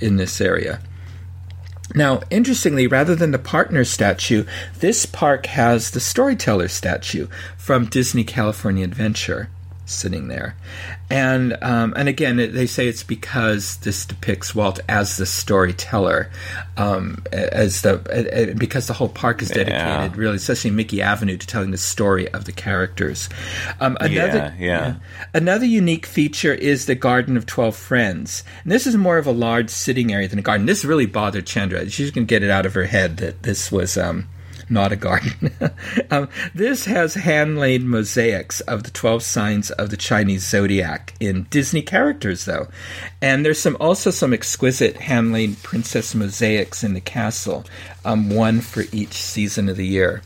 in 0.00 0.16
this 0.16 0.40
area. 0.40 0.80
Now, 1.94 2.20
interestingly, 2.30 2.88
rather 2.88 3.14
than 3.14 3.30
the 3.30 3.38
partner 3.38 3.84
statue, 3.84 4.44
this 4.80 5.06
park 5.06 5.46
has 5.46 5.92
the 5.92 6.00
storyteller 6.00 6.68
statue 6.68 7.28
from 7.56 7.86
Disney 7.86 8.24
California 8.24 8.84
Adventure. 8.84 9.48
Sitting 9.86 10.28
there, 10.28 10.56
and 11.08 11.56
um, 11.62 11.94
and 11.96 12.08
again 12.08 12.36
they 12.36 12.66
say 12.66 12.88
it's 12.88 13.02
because 13.02 13.78
this 13.78 14.04
depicts 14.04 14.54
Walt 14.54 14.80
as 14.88 15.16
the 15.16 15.24
storyteller, 15.24 16.30
um, 16.76 17.24
as 17.32 17.82
the 17.82 18.54
because 18.58 18.88
the 18.88 18.92
whole 18.92 19.08
park 19.08 19.40
is 19.40 19.48
dedicated 19.48 20.12
yeah. 20.12 20.12
really, 20.14 20.36
especially 20.36 20.70
Mickey 20.70 21.00
Avenue, 21.00 21.36
to 21.36 21.46
telling 21.46 21.70
the 21.70 21.78
story 21.78 22.28
of 22.28 22.44
the 22.44 22.52
characters. 22.52 23.28
Um, 23.80 23.96
another, 24.00 24.54
yeah, 24.58 24.66
yeah. 24.66 24.94
Another 25.32 25.66
unique 25.66 26.06
feature 26.06 26.52
is 26.52 26.86
the 26.86 26.94
Garden 26.94 27.36
of 27.36 27.46
Twelve 27.46 27.76
Friends, 27.76 28.44
and 28.62 28.72
this 28.72 28.86
is 28.86 28.96
more 28.96 29.18
of 29.18 29.26
a 29.26 29.32
large 29.32 29.70
sitting 29.70 30.12
area 30.12 30.28
than 30.28 30.38
a 30.38 30.42
garden. 30.42 30.66
This 30.66 30.84
really 30.84 31.06
bothered 31.06 31.46
Chandra. 31.46 31.88
She's 31.88 32.10
going 32.10 32.26
to 32.26 32.30
get 32.30 32.42
it 32.42 32.50
out 32.50 32.66
of 32.66 32.74
her 32.74 32.84
head 32.84 33.18
that 33.18 33.42
this 33.42 33.72
was. 33.72 33.96
Um, 33.96 34.28
not 34.68 34.92
a 34.92 34.96
garden. 34.96 35.52
um, 36.10 36.28
this 36.54 36.86
has 36.86 37.14
hand 37.14 37.58
laid 37.58 37.84
mosaics 37.84 38.60
of 38.62 38.82
the 38.82 38.90
12 38.90 39.22
signs 39.22 39.70
of 39.72 39.90
the 39.90 39.96
Chinese 39.96 40.46
zodiac 40.46 41.14
in 41.20 41.44
Disney 41.50 41.82
characters, 41.82 42.44
though. 42.44 42.68
And 43.22 43.44
there's 43.44 43.60
some 43.60 43.76
also 43.80 44.10
some 44.10 44.32
exquisite 44.32 44.96
hand 44.96 45.32
laid 45.32 45.62
princess 45.62 46.14
mosaics 46.14 46.82
in 46.82 46.94
the 46.94 47.00
castle, 47.00 47.64
um, 48.04 48.30
one 48.30 48.60
for 48.60 48.84
each 48.92 49.14
season 49.14 49.68
of 49.68 49.76
the 49.76 49.86
year. 49.86 50.22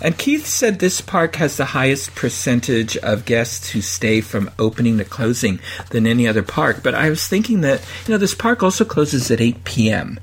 And 0.00 0.18
Keith 0.18 0.46
said 0.46 0.78
this 0.78 1.00
park 1.00 1.36
has 1.36 1.56
the 1.56 1.66
highest 1.66 2.14
percentage 2.14 2.96
of 2.98 3.24
guests 3.24 3.70
who 3.70 3.80
stay 3.80 4.20
from 4.20 4.50
opening 4.58 4.98
to 4.98 5.04
closing 5.04 5.60
than 5.90 6.06
any 6.06 6.26
other 6.26 6.42
park. 6.42 6.82
But 6.82 6.94
I 6.94 7.10
was 7.10 7.26
thinking 7.26 7.60
that, 7.60 7.80
you 8.06 8.12
know, 8.12 8.18
this 8.18 8.34
park 8.34 8.62
also 8.62 8.84
closes 8.84 9.30
at 9.30 9.40
8 9.40 9.64
p.m. 9.64 10.18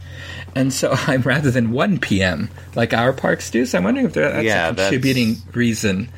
And 0.55 0.73
so 0.73 0.91
I'm 1.07 1.21
rather 1.21 1.51
than 1.51 1.71
1 1.71 1.99
p.m. 1.99 2.49
like 2.75 2.93
our 2.93 3.13
parks 3.13 3.49
do. 3.49 3.65
So 3.65 3.77
I'm 3.77 3.83
wondering 3.83 4.07
if 4.07 4.13
that's 4.13 4.43
yeah, 4.43 4.69
a 4.69 4.75
contributing 4.75 5.35
that's... 5.35 5.55
reason 5.55 6.09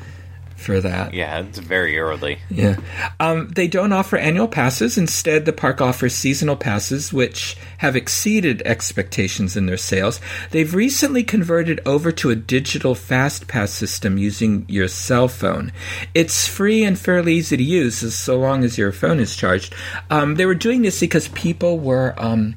for 0.62 0.80
that. 0.80 1.12
Yeah, 1.12 1.40
it's 1.40 1.58
very 1.58 1.98
early. 1.98 2.38
Yeah. 2.48 2.76
Um, 3.20 3.48
they 3.48 3.68
don't 3.68 3.92
offer 3.92 4.16
annual 4.16 4.48
passes. 4.48 4.96
Instead, 4.96 5.44
the 5.44 5.52
park 5.52 5.80
offers 5.80 6.14
seasonal 6.14 6.56
passes, 6.56 7.12
which 7.12 7.56
have 7.78 7.96
exceeded 7.96 8.62
expectations 8.62 9.56
in 9.56 9.66
their 9.66 9.76
sales. 9.76 10.20
They've 10.50 10.72
recently 10.72 11.24
converted 11.24 11.80
over 11.84 12.12
to 12.12 12.30
a 12.30 12.36
digital 12.36 12.94
fast 12.94 13.48
pass 13.48 13.72
system 13.72 14.16
using 14.16 14.64
your 14.68 14.88
cell 14.88 15.28
phone. 15.28 15.72
It's 16.14 16.46
free 16.46 16.84
and 16.84 16.98
fairly 16.98 17.34
easy 17.34 17.56
to 17.56 17.62
use, 17.62 18.02
as 18.02 18.14
so 18.14 18.38
long 18.38 18.64
as 18.64 18.78
your 18.78 18.92
phone 18.92 19.20
is 19.20 19.36
charged. 19.36 19.74
Um, 20.10 20.36
they 20.36 20.46
were 20.46 20.54
doing 20.54 20.82
this 20.82 21.00
because 21.00 21.28
people 21.28 21.78
were 21.78 22.14
um, 22.16 22.54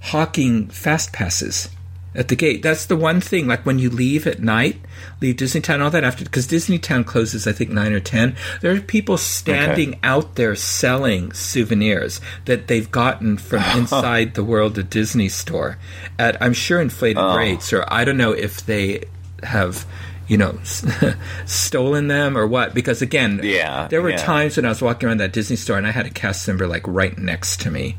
hawking 0.00 0.68
fast 0.68 1.12
passes 1.12 1.68
at 2.14 2.28
the 2.28 2.36
gate. 2.36 2.62
That's 2.62 2.86
the 2.86 2.96
one 2.96 3.20
thing. 3.20 3.46
Like 3.46 3.64
when 3.64 3.78
you 3.78 3.90
leave 3.90 4.26
at 4.26 4.40
night, 4.40 4.76
leave 5.20 5.36
Disneytown, 5.36 5.80
all 5.80 5.90
that 5.90 6.04
after, 6.04 6.24
because 6.24 6.46
Disneytown 6.46 7.06
closes, 7.06 7.46
I 7.46 7.52
think, 7.52 7.70
9 7.70 7.92
or 7.92 8.00
10. 8.00 8.36
There 8.60 8.74
are 8.74 8.80
people 8.80 9.16
standing 9.16 9.90
okay. 9.90 10.00
out 10.02 10.34
there 10.34 10.56
selling 10.56 11.32
souvenirs 11.32 12.20
that 12.46 12.66
they've 12.66 12.90
gotten 12.90 13.38
from 13.38 13.62
inside 13.76 14.34
the 14.34 14.44
World 14.44 14.78
of 14.78 14.90
Disney 14.90 15.28
store 15.28 15.78
at, 16.18 16.40
I'm 16.42 16.54
sure, 16.54 16.80
inflated 16.80 17.22
oh. 17.22 17.36
rates, 17.36 17.72
or 17.72 17.84
I 17.88 18.04
don't 18.04 18.18
know 18.18 18.32
if 18.32 18.66
they 18.66 19.04
have 19.42 19.86
you 20.26 20.36
know, 20.36 20.58
stolen 21.46 22.08
them 22.08 22.36
or 22.36 22.46
what? 22.46 22.74
Because 22.74 23.00
again, 23.00 23.40
yeah, 23.42 23.88
there 23.88 24.02
were 24.02 24.10
yeah. 24.10 24.18
times 24.18 24.56
when 24.56 24.66
I 24.66 24.68
was 24.68 24.82
walking 24.82 25.08
around 25.08 25.18
that 25.18 25.32
Disney 25.32 25.56
store 25.56 25.78
and 25.78 25.86
I 25.86 25.90
had 25.90 26.04
a 26.04 26.10
cast 26.10 26.46
member 26.46 26.66
like 26.66 26.86
right 26.86 27.16
next 27.16 27.62
to 27.62 27.70
me, 27.70 27.96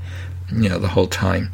you 0.53 0.69
know, 0.69 0.77
the 0.77 0.89
whole 0.89 1.07
time. 1.07 1.51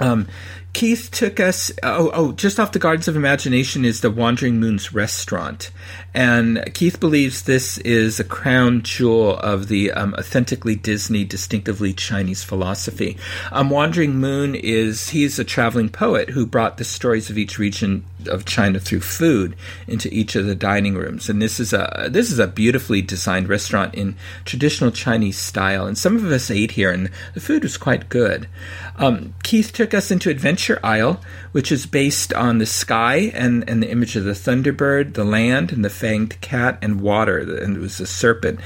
Um, 0.00 0.26
Keith 0.72 1.10
took 1.10 1.40
us. 1.40 1.72
Oh, 1.82 2.10
oh, 2.12 2.32
just 2.32 2.60
off 2.60 2.72
the 2.72 2.78
Gardens 2.78 3.08
of 3.08 3.16
Imagination 3.16 3.84
is 3.84 4.00
the 4.00 4.10
Wandering 4.10 4.60
Moon's 4.60 4.92
restaurant, 4.94 5.70
and 6.14 6.62
Keith 6.74 7.00
believes 7.00 7.42
this 7.42 7.78
is 7.78 8.20
a 8.20 8.24
crown 8.24 8.82
jewel 8.82 9.36
of 9.38 9.68
the 9.68 9.90
um, 9.92 10.14
authentically 10.14 10.76
Disney, 10.76 11.24
distinctively 11.24 11.92
Chinese 11.92 12.44
philosophy. 12.44 13.16
Um, 13.50 13.70
Wandering 13.70 14.16
Moon 14.16 14.54
is 14.54 15.08
he's 15.08 15.38
a 15.38 15.44
traveling 15.44 15.88
poet 15.88 16.30
who 16.30 16.46
brought 16.46 16.76
the 16.76 16.84
stories 16.84 17.30
of 17.30 17.38
each 17.38 17.58
region 17.58 18.04
of 18.26 18.44
China 18.44 18.80
through 18.80 19.00
food 19.00 19.54
into 19.86 20.12
each 20.12 20.34
of 20.36 20.46
the 20.46 20.54
dining 20.54 20.94
rooms, 20.94 21.28
and 21.28 21.40
this 21.40 21.60
is 21.60 21.72
a 21.72 22.08
this 22.10 22.30
is 22.30 22.38
a 22.38 22.46
beautifully 22.46 23.02
designed 23.02 23.48
restaurant 23.48 23.94
in 23.94 24.16
traditional 24.44 24.90
Chinese 24.90 25.38
style. 25.38 25.86
And 25.86 25.96
some 25.96 26.16
of 26.16 26.24
us 26.24 26.50
ate 26.50 26.72
here, 26.72 26.90
and 26.90 27.10
the 27.34 27.40
food 27.40 27.62
was 27.62 27.76
quite 27.76 28.08
good. 28.08 28.48
Um, 28.96 29.34
Keith 29.44 29.72
took 29.72 29.94
us 29.94 30.10
into 30.10 30.28
Adventure 30.28 30.80
Isle, 30.82 31.20
which 31.52 31.70
is 31.70 31.86
based 31.86 32.32
on 32.34 32.58
the 32.58 32.66
sky 32.66 33.30
and, 33.32 33.68
and 33.68 33.82
the 33.82 33.90
image 33.90 34.16
of 34.16 34.24
the 34.24 34.32
thunderbird, 34.32 35.14
the 35.14 35.24
land, 35.24 35.72
and 35.72 35.84
the 35.84 35.88
fanged 35.88 36.40
cat 36.40 36.78
and 36.82 37.00
water, 37.00 37.38
and 37.38 37.76
it 37.76 37.80
was 37.80 38.00
a 38.00 38.06
serpent. 38.06 38.60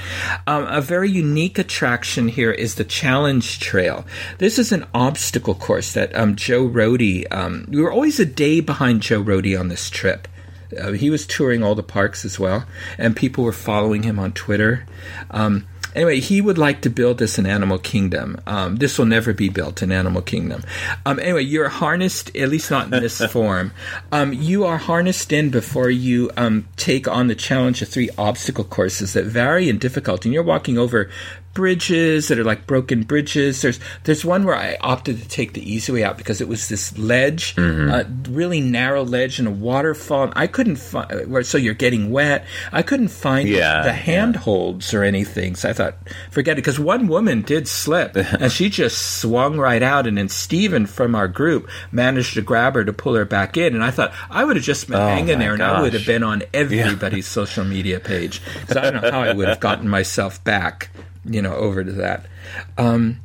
Um, 0.47 0.67
a 0.69 0.81
very 0.81 1.11
unique 1.11 1.59
attraction 1.59 2.29
here 2.29 2.51
is 2.51 2.77
the 2.77 2.85
Challenge 2.85 3.61
Trail. 3.61 4.07
This 4.39 4.59
is 4.59 4.73
an 4.73 4.87
obstacle 4.95 5.55
course 5.55 5.93
that 5.93 6.15
um, 6.17 6.35
Joe 6.35 6.67
Rohde, 6.67 7.27
um, 7.31 7.67
we 7.69 7.83
were 7.83 7.93
always 7.93 8.19
a 8.19 8.25
day 8.27 8.61
behind 8.61 9.03
Joe 9.03 9.23
Rohde 9.23 9.42
on 9.57 9.69
this 9.69 9.91
trip. 9.91 10.29
Uh, 10.79 10.93
he 10.93 11.11
was 11.11 11.27
touring 11.27 11.62
all 11.62 11.75
the 11.75 11.83
parks 11.83 12.25
as 12.25 12.39
well, 12.39 12.65
and 12.97 13.15
people 13.15 13.45
were 13.45 13.53
following 13.53 14.03
him 14.03 14.19
on 14.19 14.33
Twitter. 14.33 14.87
Um, 15.31 15.67
Anyway, 15.95 16.21
he 16.21 16.41
would 16.41 16.57
like 16.57 16.81
to 16.83 16.91
build 16.91 17.19
this 17.19 17.39
in 17.39 17.45
Animal 17.45 17.79
Kingdom. 17.79 18.41
Um, 18.47 18.77
this 18.77 18.99
will 18.99 19.07
never 19.07 19.35
be 19.35 19.51
built 19.51 19.83
in 19.83 19.93
Animal 19.93 20.23
Kingdom. 20.23 20.62
Um, 21.05 21.19
anyway, 21.19 21.43
you're 21.43 21.69
harnessed, 21.69 22.35
at 22.35 22.49
least 22.49 22.71
not 22.71 22.93
in 22.93 23.03
this 23.03 23.25
form. 23.31 23.73
Um, 24.11 24.33
you 24.33 24.65
are 24.65 24.79
harnessed 24.79 25.33
in 25.33 25.51
before 25.51 25.91
you 25.91 26.31
um, 26.37 26.67
take 26.77 27.07
on 27.07 27.27
the 27.27 27.35
challenge 27.35 27.83
of 27.83 27.89
three 27.89 28.09
obstacle 28.17 28.65
courses 28.65 29.12
that 29.12 29.27
vary 29.27 29.69
in 29.69 29.79
difficulty. 29.79 30.29
And 30.29 30.35
you're 30.35 30.43
walking 30.43 30.79
over 30.79 31.11
bridges 31.55 32.29
that 32.29 32.39
are 32.39 32.45
like 32.45 32.67
broken 32.67 33.03
bridges. 33.03 33.63
There's 33.63 33.79
there's 34.05 34.25
one 34.25 34.45
where 34.45 34.57
I 34.57 34.77
opted 34.81 35.21
to 35.21 35.29
take 35.29 35.53
the 35.53 35.73
easy 35.73 35.93
way 35.93 36.05
out 36.05 36.19
because 36.19 36.41
it 36.41 36.49
was 36.49 36.69
this 36.69 36.97
ledge, 36.99 37.55
mm-hmm. 37.57 37.91
uh, 37.91 38.33
really 38.33 38.61
narrow 38.61 39.05
ledge 39.05 39.39
and 39.39 39.49
a 39.49 39.51
waterfall. 39.51 40.25
And 40.25 40.33
I 40.37 40.47
couldn't 40.47 40.77
find 40.77 41.47
so 41.47 41.59
you're 41.59 41.75
getting 41.75 42.11
wet. 42.11 42.47
I 42.73 42.83
couldn't 42.83 43.09
find 43.09 43.49
yeah, 43.49 43.83
the, 43.83 43.93
handholds 43.93 44.93
yeah. 44.93 44.99
or 44.99 45.03
anything. 45.05 45.55
So 45.57 45.71
I 45.71 45.73
thought, 45.73 45.97
forget 46.31 46.55
it. 46.59 46.63
Because 46.63 46.79
one 46.79 47.09
woman 47.09 47.43
did 47.43 47.69
slip 47.69 48.17
and 48.17 48.51
she 48.51 48.69
just 48.69 49.21
swung 49.21 49.59
right 49.59 49.83
out, 49.83 50.07
and 50.07 50.19
then 50.19 50.29
Stephen 50.29 50.87
from 50.87 51.15
our 51.15 51.29
group 51.29 51.69
managed 51.91 52.35
to 52.35 52.43
grab 52.43 52.75
her 52.75 52.85
to 52.85 52.93
pull 52.93 53.15
her 53.15 53.25
back 53.25 53.57
in. 53.57 53.75
And 53.75 53.85
I 53.85 53.91
thought 53.91 54.13
I 54.31 54.45
would 54.45 54.57
have 54.57 54.65
just 54.65 54.87
been 54.87 54.97
oh 54.97 55.07
hanging 55.07 55.39
there, 55.39 55.57
gosh. 55.57 55.69
and 55.69 55.79
I 55.79 55.83
would 55.83 55.95
have 55.95 56.07
been 56.07 56.23
on 56.23 56.43
everybody's 56.55 57.27
yeah. 57.27 57.45
social 57.45 57.65
media 57.65 58.01
page. 58.01 58.41
So 58.69 58.81
I 58.81 58.91
don't 58.91 59.03
know 59.03 59.11
how 59.11 59.21
I 59.21 59.33
would 59.33 59.49
have 59.49 59.61
gotten 59.61 59.89
myself 59.89 60.43
back 60.45 60.91
you 61.25 61.42
know, 61.42 61.55
over 61.55 61.84
to 61.84 61.92
that. 61.92 62.26
Um, 62.78 63.20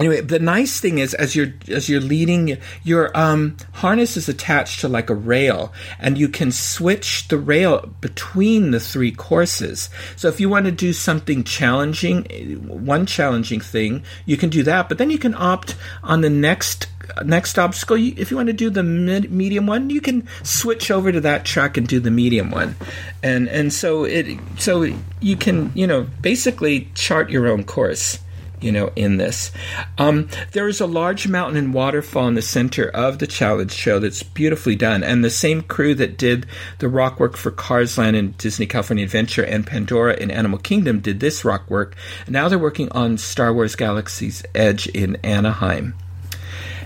anyway, 0.00 0.20
the 0.22 0.38
nice 0.38 0.80
thing 0.80 0.98
is, 0.98 1.14
as 1.14 1.36
you're 1.36 1.52
as 1.68 1.88
you're 1.88 2.00
leading, 2.00 2.58
your 2.82 3.16
um, 3.16 3.56
harness 3.74 4.16
is 4.16 4.28
attached 4.28 4.80
to 4.80 4.88
like 4.88 5.10
a 5.10 5.14
rail, 5.14 5.72
and 5.98 6.18
you 6.18 6.28
can 6.28 6.50
switch 6.50 7.28
the 7.28 7.38
rail 7.38 7.86
between 8.00 8.70
the 8.70 8.80
three 8.80 9.12
courses. 9.12 9.90
So 10.16 10.28
if 10.28 10.40
you 10.40 10.48
want 10.48 10.64
to 10.66 10.72
do 10.72 10.92
something 10.92 11.44
challenging, 11.44 12.24
one 12.66 13.06
challenging 13.06 13.60
thing, 13.60 14.02
you 14.24 14.36
can 14.36 14.48
do 14.48 14.62
that. 14.64 14.88
But 14.88 14.98
then 14.98 15.10
you 15.10 15.18
can 15.18 15.34
opt 15.34 15.76
on 16.02 16.22
the 16.22 16.30
next 16.30 16.88
next 17.24 17.58
obstacle, 17.58 17.96
if 17.96 18.30
you 18.30 18.36
want 18.36 18.46
to 18.46 18.52
do 18.52 18.70
the 18.70 18.82
mid, 18.82 19.30
medium 19.30 19.66
one, 19.66 19.90
you 19.90 20.00
can 20.00 20.26
switch 20.42 20.90
over 20.90 21.10
to 21.12 21.20
that 21.20 21.44
track 21.44 21.76
and 21.76 21.86
do 21.86 22.00
the 22.00 22.10
medium 22.10 22.50
one, 22.50 22.74
and 23.22 23.48
and 23.48 23.72
so 23.72 24.04
it 24.04 24.38
so 24.58 24.86
you 25.20 25.36
can 25.36 25.72
you 25.74 25.86
know 25.86 26.06
basically 26.22 26.88
chart 26.94 27.30
your 27.30 27.48
own 27.48 27.64
course 27.64 28.18
you 28.60 28.72
know, 28.72 28.90
in 28.96 29.16
this. 29.16 29.50
Um, 29.98 30.28
there 30.52 30.68
is 30.68 30.80
a 30.80 30.86
large 30.86 31.28
mountain 31.28 31.56
and 31.56 31.74
waterfall 31.74 32.28
in 32.28 32.34
the 32.34 32.42
center 32.42 32.88
of 32.88 33.18
the 33.18 33.26
challenge 33.26 33.72
show 33.72 33.98
that's 33.98 34.22
beautifully 34.22 34.76
done. 34.76 35.02
And 35.02 35.24
the 35.24 35.30
same 35.30 35.62
crew 35.62 35.94
that 35.96 36.18
did 36.18 36.46
the 36.78 36.88
rock 36.88 37.20
work 37.20 37.36
for 37.36 37.50
Cars 37.50 37.98
Land 37.98 38.16
and 38.16 38.36
Disney 38.38 38.66
California 38.66 39.04
Adventure 39.04 39.44
and 39.44 39.66
Pandora 39.66 40.14
in 40.14 40.30
Animal 40.30 40.58
Kingdom 40.58 41.00
did 41.00 41.20
this 41.20 41.44
rock 41.44 41.68
work. 41.70 41.96
Now 42.28 42.48
they're 42.48 42.58
working 42.58 42.90
on 42.92 43.18
Star 43.18 43.52
Wars 43.52 43.76
Galaxy's 43.76 44.44
Edge 44.54 44.86
in 44.88 45.16
Anaheim. 45.24 45.94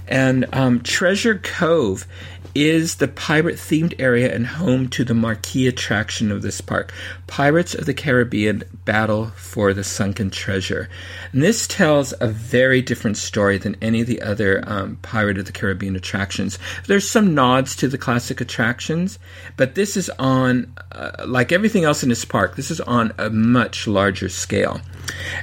And 0.06 0.46
um, 0.52 0.82
Treasure 0.82 1.38
Cove 1.38 2.06
is 2.54 2.96
the 2.96 3.08
pirate 3.08 3.56
themed 3.56 3.94
area 3.98 4.32
and 4.32 4.46
home 4.46 4.88
to 4.88 5.04
the 5.04 5.14
marquee 5.14 5.66
attraction 5.66 6.30
of 6.30 6.42
this 6.42 6.60
park 6.60 6.92
Pirates 7.26 7.74
of 7.74 7.86
the 7.86 7.94
Caribbean 7.94 8.62
Battle 8.84 9.26
for 9.36 9.72
the 9.72 9.82
Sunken 9.82 10.30
Treasure. 10.30 10.88
And 11.32 11.42
this 11.42 11.66
tells 11.66 12.14
a 12.20 12.28
very 12.28 12.80
different 12.80 13.16
story 13.16 13.58
than 13.58 13.76
any 13.82 14.00
of 14.02 14.06
the 14.06 14.22
other 14.22 14.62
um, 14.66 14.96
Pirate 15.02 15.38
of 15.38 15.46
the 15.46 15.52
Caribbean 15.52 15.96
attractions. 15.96 16.58
There's 16.86 17.10
some 17.10 17.34
nods 17.34 17.74
to 17.76 17.88
the 17.88 17.98
classic 17.98 18.40
attractions, 18.40 19.18
but 19.56 19.74
this 19.74 19.96
is 19.96 20.08
on, 20.18 20.72
uh, 20.92 21.24
like 21.26 21.50
everything 21.50 21.84
else 21.84 22.02
in 22.02 22.08
this 22.08 22.24
park, 22.24 22.56
this 22.56 22.70
is 22.70 22.80
on 22.82 23.12
a 23.18 23.30
much 23.30 23.86
larger 23.86 24.28
scale. 24.28 24.80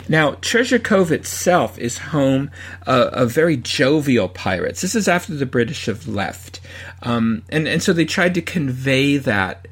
Now, 0.08 0.32
Treasure 0.42 0.80
Cove 0.80 1.12
itself 1.12 1.78
is 1.78 1.98
home 1.98 2.52
uh, 2.88 3.10
of 3.12 3.32
very 3.32 3.58
jovial 3.58 4.30
pirates. 4.30 4.82
This 4.82 4.96
is 4.96 5.08
after 5.08 5.36
the 5.36 5.46
British 5.46 5.86
have 5.86 6.08
left. 6.08 6.61
Um, 7.04 7.44
and, 7.50 7.68
and 7.68 7.82
so 7.82 7.94
they 7.94 8.06
tried 8.06 8.34
to 8.36 8.42
convey 8.42 9.18
that 9.18 9.68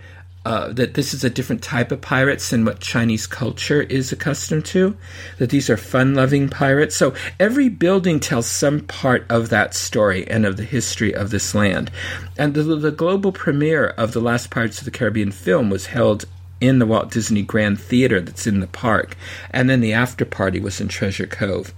uh, 0.45 0.71
that 0.71 0.93
this 0.93 1.13
is 1.13 1.23
a 1.23 1.29
different 1.29 1.61
type 1.61 1.91
of 1.91 1.99
pirates 1.99 2.49
than 2.49 2.63
what 2.63 2.79
Chinese 2.79 3.27
culture 3.27 3.81
is 3.81 4.11
accustomed 4.11 4.65
to. 4.65 4.95
That 5.37 5.49
these 5.49 5.69
are 5.69 5.77
fun-loving 5.77 6.49
pirates. 6.49 6.95
So 6.95 7.13
every 7.39 7.67
building 7.69 8.19
tells 8.19 8.47
some 8.47 8.79
part 8.79 9.25
of 9.29 9.49
that 9.49 9.73
story 9.73 10.27
and 10.27 10.45
of 10.45 10.55
the 10.55 10.63
history 10.63 11.13
of 11.13 11.29
this 11.29 11.53
land. 11.53 11.91
And 12.37 12.53
the, 12.53 12.63
the 12.63 12.91
global 12.91 13.31
premiere 13.33 13.87
of 13.87 14.13
the 14.13 14.21
last 14.21 14.49
Pirates 14.49 14.79
of 14.79 14.85
the 14.85 14.91
Caribbean 14.91 15.31
film 15.31 15.69
was 15.69 15.87
held 15.87 16.25
in 16.61 16.79
the 16.79 16.85
Walt 16.85 17.11
Disney 17.11 17.41
Grand 17.41 17.79
Theater 17.79 18.19
that's 18.19 18.47
in 18.47 18.59
the 18.59 18.67
park, 18.67 19.15
and 19.51 19.69
then 19.69 19.81
the 19.81 19.93
after 19.93 20.25
party 20.25 20.59
was 20.59 20.81
in 20.81 20.87
Treasure 20.87 21.27
Cove. 21.27 21.73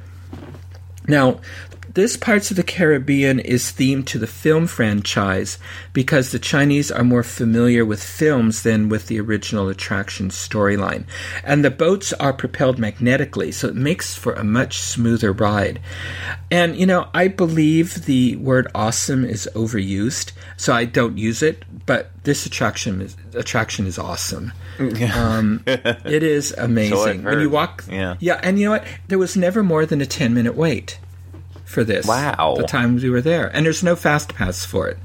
Now, 1.08 1.40
this 1.94 2.16
Pirates 2.16 2.52
of 2.52 2.58
the 2.58 2.64
Caribbean 2.64 3.40
is 3.40 3.64
themed 3.66 4.06
to 4.08 4.20
the 4.20 4.28
film 4.28 4.68
franchise 4.68 5.58
because 5.94 6.32
the 6.32 6.40
Chinese 6.40 6.92
are 6.92 7.04
more 7.04 7.24
familiar 7.24 7.84
with 7.84 8.04
films 8.04 8.64
than 8.64 8.88
with 8.88 9.08
the 9.08 9.20
original 9.20 9.68
attraction 9.68 10.30
storyline. 10.30 11.06
And 11.44 11.66
the 11.66 11.72
boats 11.72 12.14
are 12.14 12.34
propelled 12.34 12.80
magnetically, 12.80 13.52
so 13.52 13.68
it 13.68 13.76
makes 13.76 14.16
for 14.16 14.34
a 14.34 14.44
much 14.44 14.80
smoother 14.80 15.32
ride. 15.32 15.82
And, 16.50 16.76
you 16.78 16.86
know, 16.86 17.10
I 17.14 17.28
believe 17.28 18.06
the 18.06 18.36
word 18.38 18.68
awesome 18.74 19.26
is 19.26 19.50
overused, 19.54 20.32
so 20.58 20.74
I 20.74 20.86
don't 20.86 21.18
use 21.18 21.42
it, 21.44 21.64
but 21.86 22.12
this 22.24 22.46
attraction 22.46 23.02
is, 23.02 23.18
attraction 23.34 23.86
is 23.86 23.98
awesome. 24.00 24.54
Um, 25.14 25.64
it 25.68 26.24
is 26.24 26.54
amazing. 26.58 27.24
when 27.24 27.40
you 27.40 27.50
walk, 27.50 27.84
Yeah. 27.90 28.16
yeah, 28.20 28.40
and 28.44 28.60
you 28.60 28.66
know 28.66 28.72
what? 28.72 28.86
There 29.08 29.20
was 29.20 29.36
never 29.36 29.62
more 29.64 29.86
than 29.86 30.00
a 30.02 30.06
10 30.06 30.34
minute 30.34 30.56
wait 30.56 31.00
for 31.72 31.84
this. 31.84 32.06
Wow. 32.06 32.56
The 32.58 32.64
times 32.64 33.04
we 33.04 33.10
were 33.10 33.22
there. 33.22 33.48
And 33.48 33.66
there's 33.66 33.84
no 33.84 33.96
fast 33.96 34.36
pass 34.36 34.66
for 34.66 34.90
it. 34.90 34.98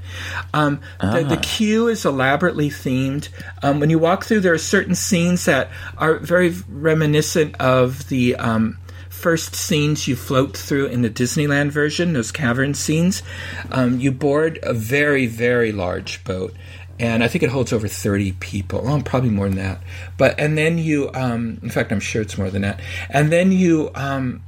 Um, 0.53 0.81
the, 0.99 1.23
the 1.23 1.37
queue 1.37 1.87
is 1.87 2.05
elaborately 2.05 2.69
themed. 2.69 3.29
Um, 3.63 3.79
when 3.79 3.89
you 3.89 3.97
walk 3.97 4.25
through, 4.25 4.41
there 4.41 4.53
are 4.53 4.59
certain 4.59 4.95
scenes 4.95 5.45
that 5.45 5.69
are 5.97 6.19
very 6.19 6.49
reminiscent 6.69 7.55
of 7.59 8.07
the. 8.09 8.35
Um, 8.35 8.77
First 9.09 9.55
scenes 9.55 10.07
you 10.07 10.15
float 10.15 10.55
through 10.55 10.85
in 10.87 11.01
the 11.01 11.09
Disneyland 11.09 11.71
version, 11.71 12.13
those 12.13 12.31
cavern 12.31 12.75
scenes, 12.75 13.23
um, 13.71 13.99
you 13.99 14.11
board 14.11 14.59
a 14.61 14.75
very, 14.75 15.25
very 15.25 15.71
large 15.71 16.23
boat, 16.23 16.53
and 16.99 17.23
I 17.23 17.27
think 17.27 17.43
it 17.43 17.49
holds 17.49 17.73
over 17.73 17.87
30 17.87 18.33
people. 18.33 18.81
Well, 18.83 19.01
probably 19.01 19.31
more 19.31 19.49
than 19.49 19.57
that. 19.57 19.81
But 20.17 20.39
and 20.39 20.57
then 20.57 20.77
you, 20.77 21.09
um, 21.15 21.59
in 21.63 21.69
fact, 21.71 21.91
I'm 21.91 21.99
sure 21.99 22.21
it's 22.21 22.37
more 22.37 22.51
than 22.51 22.61
that. 22.61 22.79
And 23.09 23.31
then 23.31 23.51
you 23.51 23.91
um, 23.95 24.43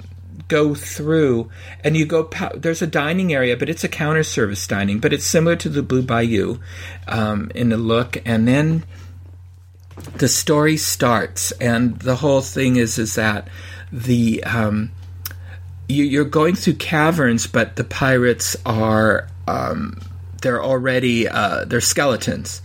go 0.50 0.76
through 0.76 1.50
and 1.84 1.96
you 1.96 2.06
go. 2.06 2.30
There's 2.54 2.82
a 2.82 2.88
dining 2.88 3.34
area, 3.34 3.56
but 3.56 3.70
it's 3.70 3.86
a 3.86 3.88
counter 3.88 4.24
service 4.24 4.68
dining, 4.68 5.00
but 5.00 5.14
it's 5.14 5.26
similar 5.26 5.56
to 5.56 5.70
the 5.70 5.82
Blue 5.82 6.02
Bayou 6.02 6.60
um, 7.08 7.50
in 7.56 7.70
the 7.70 7.78
look. 7.78 8.18
And 8.26 8.46
then 8.46 8.84
the 10.18 10.28
story 10.28 10.76
starts, 10.76 11.52
and 11.54 11.98
the 12.00 12.18
whole 12.18 12.42
thing 12.42 12.76
is 12.76 12.98
is 12.98 13.16
that 13.16 13.48
the 13.92 14.44
um, 14.44 14.92
you, 15.88 16.04
you're 16.04 16.26
going 16.26 16.56
through 16.56 16.76
caverns, 16.76 17.48
but 17.48 17.76
the 17.76 17.84
pirates 17.84 18.58
are 18.66 19.28
um, 19.48 20.02
they're 20.42 20.64
already 20.64 21.28
uh, 21.28 21.66
they're 21.66 21.82
skeletons, 21.82 22.62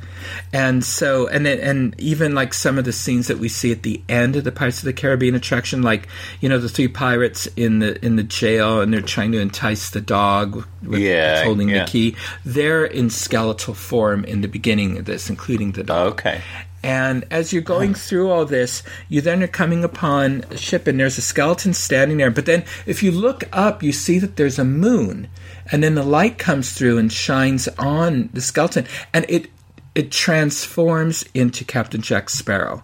and 0.52 0.84
so 0.84 1.26
and 1.28 1.46
then 1.46 1.58
and 1.60 1.94
even 1.98 2.34
like 2.34 2.54
some 2.54 2.78
of 2.78 2.84
the 2.84 2.92
scenes 2.92 3.28
that 3.28 3.38
we 3.38 3.48
see 3.48 3.72
at 3.72 3.82
the 3.82 4.02
end 4.08 4.36
of 4.36 4.44
the 4.44 4.52
Pirates 4.52 4.78
of 4.78 4.84
the 4.84 4.92
Caribbean 4.92 5.34
attraction, 5.34 5.82
like 5.82 6.08
you 6.40 6.48
know 6.48 6.58
the 6.58 6.68
three 6.68 6.88
pirates 6.88 7.46
in 7.56 7.78
the 7.78 8.04
in 8.04 8.16
the 8.16 8.22
jail 8.22 8.80
and 8.80 8.92
they're 8.92 9.00
trying 9.00 9.32
to 9.32 9.40
entice 9.40 9.90
the 9.90 10.00
dog 10.00 10.64
with, 10.82 11.00
Yeah, 11.00 11.34
that's 11.34 11.46
holding 11.46 11.68
yeah. 11.68 11.84
the 11.84 11.90
key. 11.90 12.16
They're 12.44 12.84
in 12.84 13.10
skeletal 13.10 13.74
form 13.74 14.24
in 14.24 14.40
the 14.40 14.48
beginning 14.48 14.98
of 14.98 15.04
this, 15.04 15.30
including 15.30 15.72
the 15.72 15.84
dog. 15.84 16.12
Okay. 16.12 16.40
And 16.84 17.24
as 17.30 17.50
you're 17.50 17.62
going 17.62 17.94
through 17.94 18.30
all 18.30 18.44
this, 18.44 18.82
you 19.08 19.22
then 19.22 19.42
are 19.42 19.48
coming 19.48 19.84
upon 19.84 20.44
a 20.50 20.58
ship, 20.58 20.86
and 20.86 21.00
there's 21.00 21.16
a 21.16 21.22
skeleton 21.22 21.72
standing 21.72 22.18
there. 22.18 22.30
But 22.30 22.44
then, 22.44 22.62
if 22.84 23.02
you 23.02 23.10
look 23.10 23.44
up, 23.54 23.82
you 23.82 23.90
see 23.90 24.18
that 24.18 24.36
there's 24.36 24.58
a 24.58 24.66
moon, 24.66 25.28
and 25.72 25.82
then 25.82 25.94
the 25.94 26.02
light 26.02 26.36
comes 26.36 26.74
through 26.74 26.98
and 26.98 27.10
shines 27.10 27.68
on 27.78 28.28
the 28.34 28.42
skeleton, 28.42 28.86
and 29.14 29.24
it 29.30 29.48
it 29.94 30.10
transforms 30.10 31.24
into 31.34 31.64
Captain 31.64 32.00
Jack 32.00 32.28
Sparrow. 32.30 32.82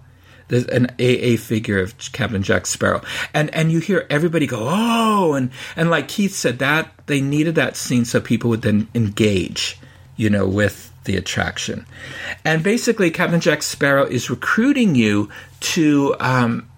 There's 0.48 0.66
an 0.66 0.86
AA 0.98 1.36
figure 1.36 1.78
of 1.78 1.94
Captain 2.12 2.42
Jack 2.42 2.66
Sparrow, 2.66 3.02
and 3.32 3.54
and 3.54 3.70
you 3.70 3.78
hear 3.78 4.06
everybody 4.10 4.46
go 4.46 4.66
oh, 4.68 5.34
and 5.34 5.50
and 5.76 5.90
like 5.90 6.08
Keith 6.08 6.34
said 6.34 6.58
that 6.58 6.92
they 7.06 7.20
needed 7.20 7.54
that 7.54 7.76
scene 7.76 8.04
so 8.04 8.20
people 8.20 8.50
would 8.50 8.62
then 8.62 8.88
engage, 8.94 9.78
you 10.16 10.28
know, 10.28 10.48
with 10.48 10.92
the 11.04 11.16
attraction. 11.16 11.86
And 12.44 12.64
basically, 12.64 13.12
Captain 13.12 13.40
Jack 13.40 13.62
Sparrow 13.62 14.04
is 14.04 14.28
recruiting 14.28 14.96
you 14.96 15.28
to 15.60 16.16
um, 16.18 16.68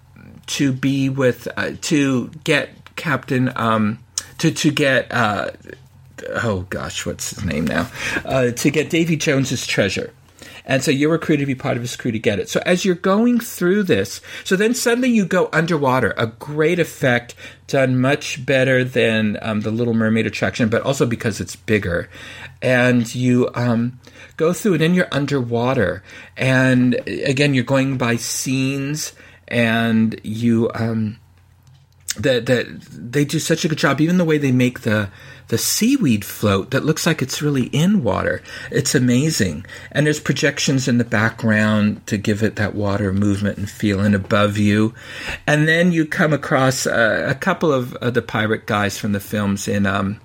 to 0.47 0.71
be 0.71 1.09
with 1.09 1.47
uh, 1.57 1.71
to 1.81 2.29
get 2.43 2.95
Captain 2.95 3.51
um, 3.55 3.97
to 4.37 4.51
to 4.51 4.71
get 4.71 5.11
uh, 5.11 5.49
oh 6.43 6.61
gosh, 6.69 7.07
what's 7.07 7.31
his 7.31 7.43
name 7.43 7.65
now? 7.65 7.89
Uh, 8.23 8.51
to 8.51 8.69
get 8.69 8.91
Davy 8.91 9.15
Jones's 9.15 9.65
treasure. 9.65 10.13
And 10.65 10.83
so 10.83 10.91
you're 10.91 11.11
recruited 11.11 11.41
to 11.41 11.45
be 11.45 11.55
part 11.55 11.75
of 11.75 11.83
his 11.83 11.95
crew 11.95 12.11
to 12.11 12.19
get 12.19 12.39
it. 12.39 12.49
So 12.49 12.61
as 12.65 12.85
you're 12.85 12.95
going 12.95 13.39
through 13.39 13.83
this, 13.83 14.21
so 14.43 14.55
then 14.55 14.73
suddenly 14.73 15.09
you 15.09 15.25
go 15.25 15.49
underwater. 15.51 16.13
A 16.17 16.27
great 16.27 16.79
effect, 16.79 17.35
done 17.67 17.99
much 17.99 18.45
better 18.45 18.83
than 18.83 19.37
um, 19.41 19.61
the 19.61 19.71
Little 19.71 19.93
Mermaid 19.93 20.25
attraction, 20.25 20.69
but 20.69 20.81
also 20.83 21.05
because 21.05 21.41
it's 21.41 21.55
bigger. 21.55 22.09
And 22.61 23.13
you 23.13 23.49
um, 23.55 23.99
go 24.37 24.53
through, 24.53 24.73
and 24.73 24.81
then 24.81 24.93
you're 24.93 25.07
underwater. 25.11 26.01
And 26.37 26.95
again, 27.07 27.53
you're 27.53 27.63
going 27.63 27.97
by 27.97 28.15
scenes, 28.15 29.13
and 29.47 30.19
you. 30.23 30.71
Um, 30.73 31.19
that 32.15 32.45
that 32.45 32.67
they 32.91 33.25
do 33.25 33.39
such 33.39 33.65
a 33.65 33.67
good 33.67 33.77
job. 33.79 33.99
Even 33.99 34.17
the 34.17 34.25
way 34.25 34.37
they 34.37 34.51
make 34.51 34.81
the 34.81 35.09
the 35.53 35.57
seaweed 35.59 36.25
float 36.25 36.71
that 36.71 36.83
looks 36.83 37.05
like 37.05 37.21
it's 37.21 37.39
really 37.39 37.65
in 37.67 38.01
water. 38.01 38.41
It's 38.71 38.95
amazing. 38.95 39.67
And 39.91 40.07
there's 40.07 40.19
projections 40.19 40.87
in 40.87 40.97
the 40.97 41.03
background 41.03 42.07
to 42.07 42.17
give 42.17 42.41
it 42.41 42.55
that 42.55 42.73
water 42.73 43.13
movement 43.13 43.59
and 43.59 43.69
feeling 43.69 44.15
above 44.15 44.57
you. 44.57 44.95
And 45.45 45.67
then 45.67 45.91
you 45.91 46.07
come 46.07 46.33
across 46.33 46.87
uh, 46.87 47.27
a 47.27 47.35
couple 47.35 47.71
of 47.71 47.91
the 48.01 48.23
pirate 48.23 48.65
guys 48.65 48.97
from 48.97 49.11
the 49.11 49.19
films 49.19 49.67
in 49.67 49.85
um 49.85 50.19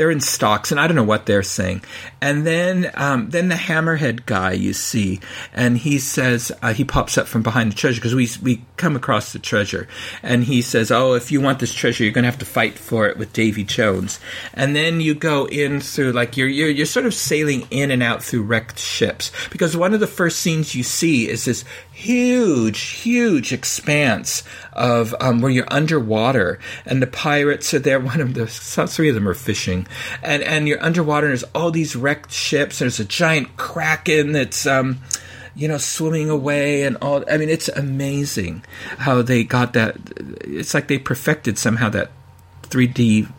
they're 0.00 0.10
in 0.10 0.20
stocks, 0.22 0.70
and 0.70 0.80
I 0.80 0.86
don't 0.86 0.96
know 0.96 1.04
what 1.04 1.26
they're 1.26 1.42
saying. 1.42 1.84
And 2.22 2.46
then, 2.46 2.90
um, 2.94 3.28
then 3.28 3.48
the 3.48 3.54
hammerhead 3.54 4.24
guy 4.24 4.52
you 4.52 4.72
see, 4.72 5.20
and 5.52 5.76
he 5.76 5.98
says 5.98 6.50
uh, 6.62 6.72
he 6.72 6.84
pops 6.84 7.18
up 7.18 7.26
from 7.26 7.42
behind 7.42 7.70
the 7.70 7.76
treasure 7.76 8.00
because 8.00 8.14
we 8.14 8.26
we 8.42 8.64
come 8.78 8.96
across 8.96 9.34
the 9.34 9.38
treasure, 9.38 9.88
and 10.22 10.44
he 10.44 10.62
says, 10.62 10.90
"Oh, 10.90 11.12
if 11.12 11.30
you 11.30 11.42
want 11.42 11.58
this 11.58 11.74
treasure, 11.74 12.02
you're 12.02 12.14
going 12.14 12.22
to 12.22 12.30
have 12.30 12.38
to 12.38 12.46
fight 12.46 12.78
for 12.78 13.08
it 13.08 13.18
with 13.18 13.34
Davy 13.34 13.62
Jones." 13.62 14.20
And 14.54 14.74
then 14.74 15.02
you 15.02 15.14
go 15.14 15.44
in 15.44 15.82
through 15.82 16.12
like 16.12 16.34
you're 16.38 16.48
you're 16.48 16.70
you're 16.70 16.86
sort 16.86 17.04
of 17.04 17.12
sailing 17.12 17.68
in 17.70 17.90
and 17.90 18.02
out 18.02 18.22
through 18.22 18.44
wrecked 18.44 18.78
ships 18.78 19.30
because 19.50 19.76
one 19.76 19.92
of 19.92 20.00
the 20.00 20.06
first 20.06 20.38
scenes 20.38 20.74
you 20.74 20.82
see 20.82 21.28
is 21.28 21.44
this 21.44 21.62
huge, 21.92 22.80
huge 22.80 23.52
expanse 23.52 24.44
of 24.80 25.14
um, 25.20 25.42
where 25.42 25.50
you're 25.50 25.70
underwater, 25.72 26.58
and 26.86 27.02
the 27.02 27.06
pirates 27.06 27.72
are 27.74 27.78
there. 27.78 28.00
One 28.10 28.20
of 28.20 28.34
the 28.34 28.46
three 28.46 29.10
of 29.10 29.14
them 29.14 29.28
are 29.28 29.34
fishing, 29.34 29.86
and 30.22 30.42
and 30.42 30.66
you're 30.66 30.82
underwater. 30.82 31.26
and 31.26 31.32
There's 31.32 31.50
all 31.54 31.70
these 31.70 31.94
wrecked 31.94 32.32
ships. 32.32 32.78
There's 32.80 32.98
a 32.98 33.04
giant 33.04 33.56
kraken 33.56 34.32
that's. 34.32 34.66
Um, 34.66 35.00
you 35.56 35.66
know, 35.66 35.78
swimming 35.78 36.30
away 36.30 36.84
and 36.84 36.96
all. 37.02 37.24
I 37.28 37.36
mean, 37.36 37.48
it's 37.48 37.68
amazing 37.68 38.64
how 38.98 39.20
they 39.20 39.42
got 39.42 39.72
that. 39.72 39.96
It's 40.42 40.72
like 40.72 40.86
they 40.86 40.96
perfected 40.96 41.58
somehow 41.58 41.90
that 41.90 42.12
3D, 42.62 43.30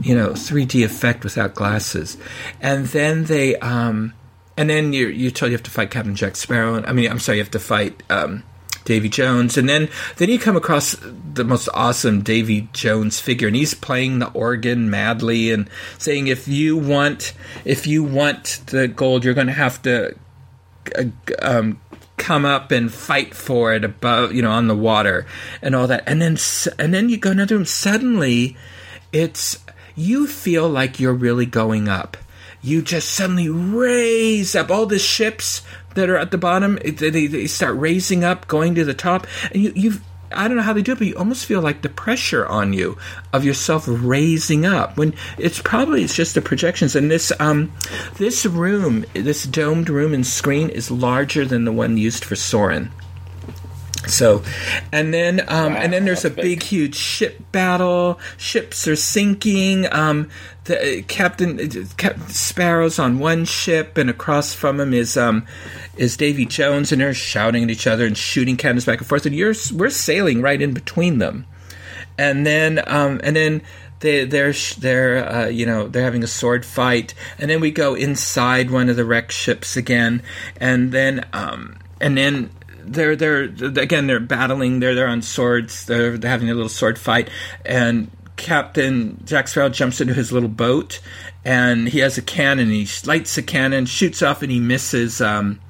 you 0.00 0.14
know, 0.16 0.30
3D 0.30 0.82
effect 0.82 1.22
without 1.22 1.54
glasses. 1.54 2.16
And 2.62 2.86
then 2.86 3.24
they, 3.24 3.56
um, 3.56 4.14
and 4.56 4.70
then 4.70 4.94
you 4.94 5.08
you 5.08 5.30
told 5.30 5.52
you 5.52 5.56
have 5.56 5.62
to 5.64 5.70
fight 5.70 5.90
Captain 5.90 6.16
Jack 6.16 6.36
Sparrow. 6.36 6.76
And, 6.76 6.86
I 6.86 6.92
mean, 6.92 7.10
I'm 7.10 7.18
sorry, 7.18 7.38
you 7.38 7.44
have 7.44 7.52
to 7.52 7.60
fight 7.60 8.02
um, 8.08 8.42
Davy 8.90 9.08
Jones, 9.08 9.56
and 9.56 9.68
then 9.68 9.88
then 10.16 10.30
you 10.30 10.38
come 10.40 10.56
across 10.56 10.96
the 11.32 11.44
most 11.44 11.68
awesome 11.72 12.22
Davy 12.22 12.68
Jones 12.72 13.20
figure, 13.20 13.46
and 13.46 13.54
he's 13.54 13.72
playing 13.72 14.18
the 14.18 14.28
organ 14.32 14.90
madly 14.90 15.52
and 15.52 15.70
saying, 15.96 16.26
"If 16.26 16.48
you 16.48 16.76
want, 16.76 17.32
if 17.64 17.86
you 17.86 18.02
want 18.02 18.62
the 18.66 18.88
gold, 18.88 19.24
you're 19.24 19.34
going 19.34 19.46
to 19.46 19.52
have 19.52 19.80
to." 19.82 20.16
Uh, 20.98 21.04
um, 21.40 21.80
come 22.16 22.44
up 22.44 22.72
and 22.72 22.92
fight 22.92 23.32
for 23.32 23.72
it 23.72 23.84
above, 23.84 24.32
you 24.32 24.42
know, 24.42 24.50
on 24.50 24.66
the 24.66 24.76
water 24.76 25.24
and 25.62 25.76
all 25.76 25.86
that, 25.86 26.02
and 26.06 26.20
then 26.20 26.36
and 26.80 26.92
then 26.92 27.08
you 27.08 27.16
go 27.16 27.30
another 27.30 27.54
room. 27.54 27.64
Suddenly, 27.64 28.56
it's 29.12 29.58
you 29.94 30.26
feel 30.26 30.68
like 30.68 30.98
you're 30.98 31.14
really 31.14 31.46
going 31.46 31.88
up. 31.88 32.16
You 32.60 32.82
just 32.82 33.10
suddenly 33.10 33.48
raise 33.48 34.56
up 34.56 34.68
all 34.70 34.86
the 34.86 34.98
ships 34.98 35.62
that 35.94 36.08
are 36.08 36.16
at 36.16 36.30
the 36.30 36.38
bottom. 36.38 36.78
They, 36.84 37.26
they 37.26 37.46
start 37.46 37.76
raising 37.76 38.24
up, 38.24 38.48
going 38.48 38.74
to 38.76 38.84
the 38.84 38.94
top, 38.94 39.26
and 39.52 39.62
you 39.62 39.72
you 39.74 39.92
I 40.32 40.46
don't 40.46 40.56
know 40.56 40.62
how 40.62 40.72
they 40.72 40.82
do 40.82 40.92
it, 40.92 40.98
but 40.98 41.06
you 41.06 41.16
almost 41.16 41.46
feel 41.46 41.60
like 41.60 41.82
the 41.82 41.88
pressure 41.88 42.46
on 42.46 42.72
you 42.72 42.96
of 43.32 43.44
yourself 43.44 43.84
raising 43.88 44.64
up 44.64 44.96
when 44.96 45.14
it's 45.38 45.60
probably 45.60 46.04
it's 46.04 46.14
just 46.14 46.34
the 46.34 46.40
projections. 46.40 46.94
And 46.94 47.10
this 47.10 47.32
um, 47.40 47.72
this 48.16 48.46
room, 48.46 49.04
this 49.12 49.44
domed 49.44 49.88
room 49.88 50.14
and 50.14 50.26
screen 50.26 50.68
is 50.68 50.90
larger 50.90 51.44
than 51.44 51.64
the 51.64 51.72
one 51.72 51.96
used 51.96 52.24
for 52.24 52.36
Soarin'. 52.36 52.90
So, 54.06 54.42
and 54.92 55.12
then 55.12 55.40
um, 55.48 55.74
Wow, 55.74 55.80
and 55.80 55.92
then 55.92 56.04
there's 56.04 56.24
a 56.24 56.30
big. 56.30 56.42
big, 56.42 56.62
huge 56.62 56.94
ship 56.94 57.40
battle. 57.52 58.18
Ships 58.38 58.88
are 58.88 58.96
sinking. 58.96 59.92
Um, 59.92 60.30
the 60.64 61.00
uh, 61.00 61.02
captain 61.06 61.60
uh, 61.60 61.84
Captain 61.96 62.28
Sparrow's 62.28 62.98
on 62.98 63.18
one 63.18 63.44
ship, 63.44 63.98
and 63.98 64.08
across 64.08 64.54
from 64.54 64.80
him 64.80 64.94
is 64.94 65.16
um, 65.16 65.46
is 65.96 66.16
Davy 66.16 66.46
Jones, 66.46 66.92
and 66.92 67.00
they're 67.00 67.14
shouting 67.14 67.64
at 67.64 67.70
each 67.70 67.86
other 67.86 68.06
and 68.06 68.16
shooting 68.16 68.56
cannons 68.56 68.84
back 68.86 68.98
and 68.98 69.06
forth. 69.06 69.26
And 69.26 69.34
you're 69.34 69.54
we're 69.74 69.90
sailing 69.90 70.40
right 70.40 70.60
in 70.60 70.72
between 70.72 71.18
them, 71.18 71.46
and 72.18 72.46
then 72.46 72.82
um, 72.86 73.20
and 73.22 73.36
then. 73.36 73.62
They, 74.00 74.24
they're 74.24 74.54
they're 74.78 75.30
uh, 75.30 75.46
you 75.48 75.66
know 75.66 75.86
they're 75.86 76.04
having 76.04 76.24
a 76.24 76.26
sword 76.26 76.64
fight, 76.64 77.12
and 77.38 77.50
then 77.50 77.60
we 77.60 77.70
go 77.70 77.94
inside 77.94 78.70
one 78.70 78.88
of 78.88 78.96
the 78.96 79.04
wreck 79.04 79.30
ships 79.30 79.76
again, 79.76 80.22
and 80.56 80.90
then 80.90 81.26
um, 81.34 81.76
and 82.00 82.16
then 82.16 82.48
they're 82.84 83.16
they're 83.16 83.42
again 83.42 84.06
they're 84.06 84.20
battling 84.20 84.80
they're 84.80 84.94
they're 84.94 85.08
on 85.08 85.22
swords 85.22 85.86
they're, 85.86 86.16
they're 86.18 86.30
having 86.30 86.50
a 86.50 86.54
little 86.54 86.68
sword 86.68 86.98
fight 86.98 87.28
and 87.64 88.10
captain 88.36 89.20
jack 89.24 89.48
sparrow 89.48 89.68
jumps 89.68 90.00
into 90.00 90.14
his 90.14 90.32
little 90.32 90.48
boat 90.48 91.00
and 91.44 91.88
he 91.88 91.98
has 91.98 92.16
a 92.18 92.22
cannon 92.22 92.70
he 92.70 92.88
lights 93.04 93.36
a 93.38 93.42
cannon 93.42 93.86
shoots 93.86 94.22
off 94.22 94.42
and 94.42 94.50
he 94.50 94.60
misses 94.60 95.20
um 95.20 95.60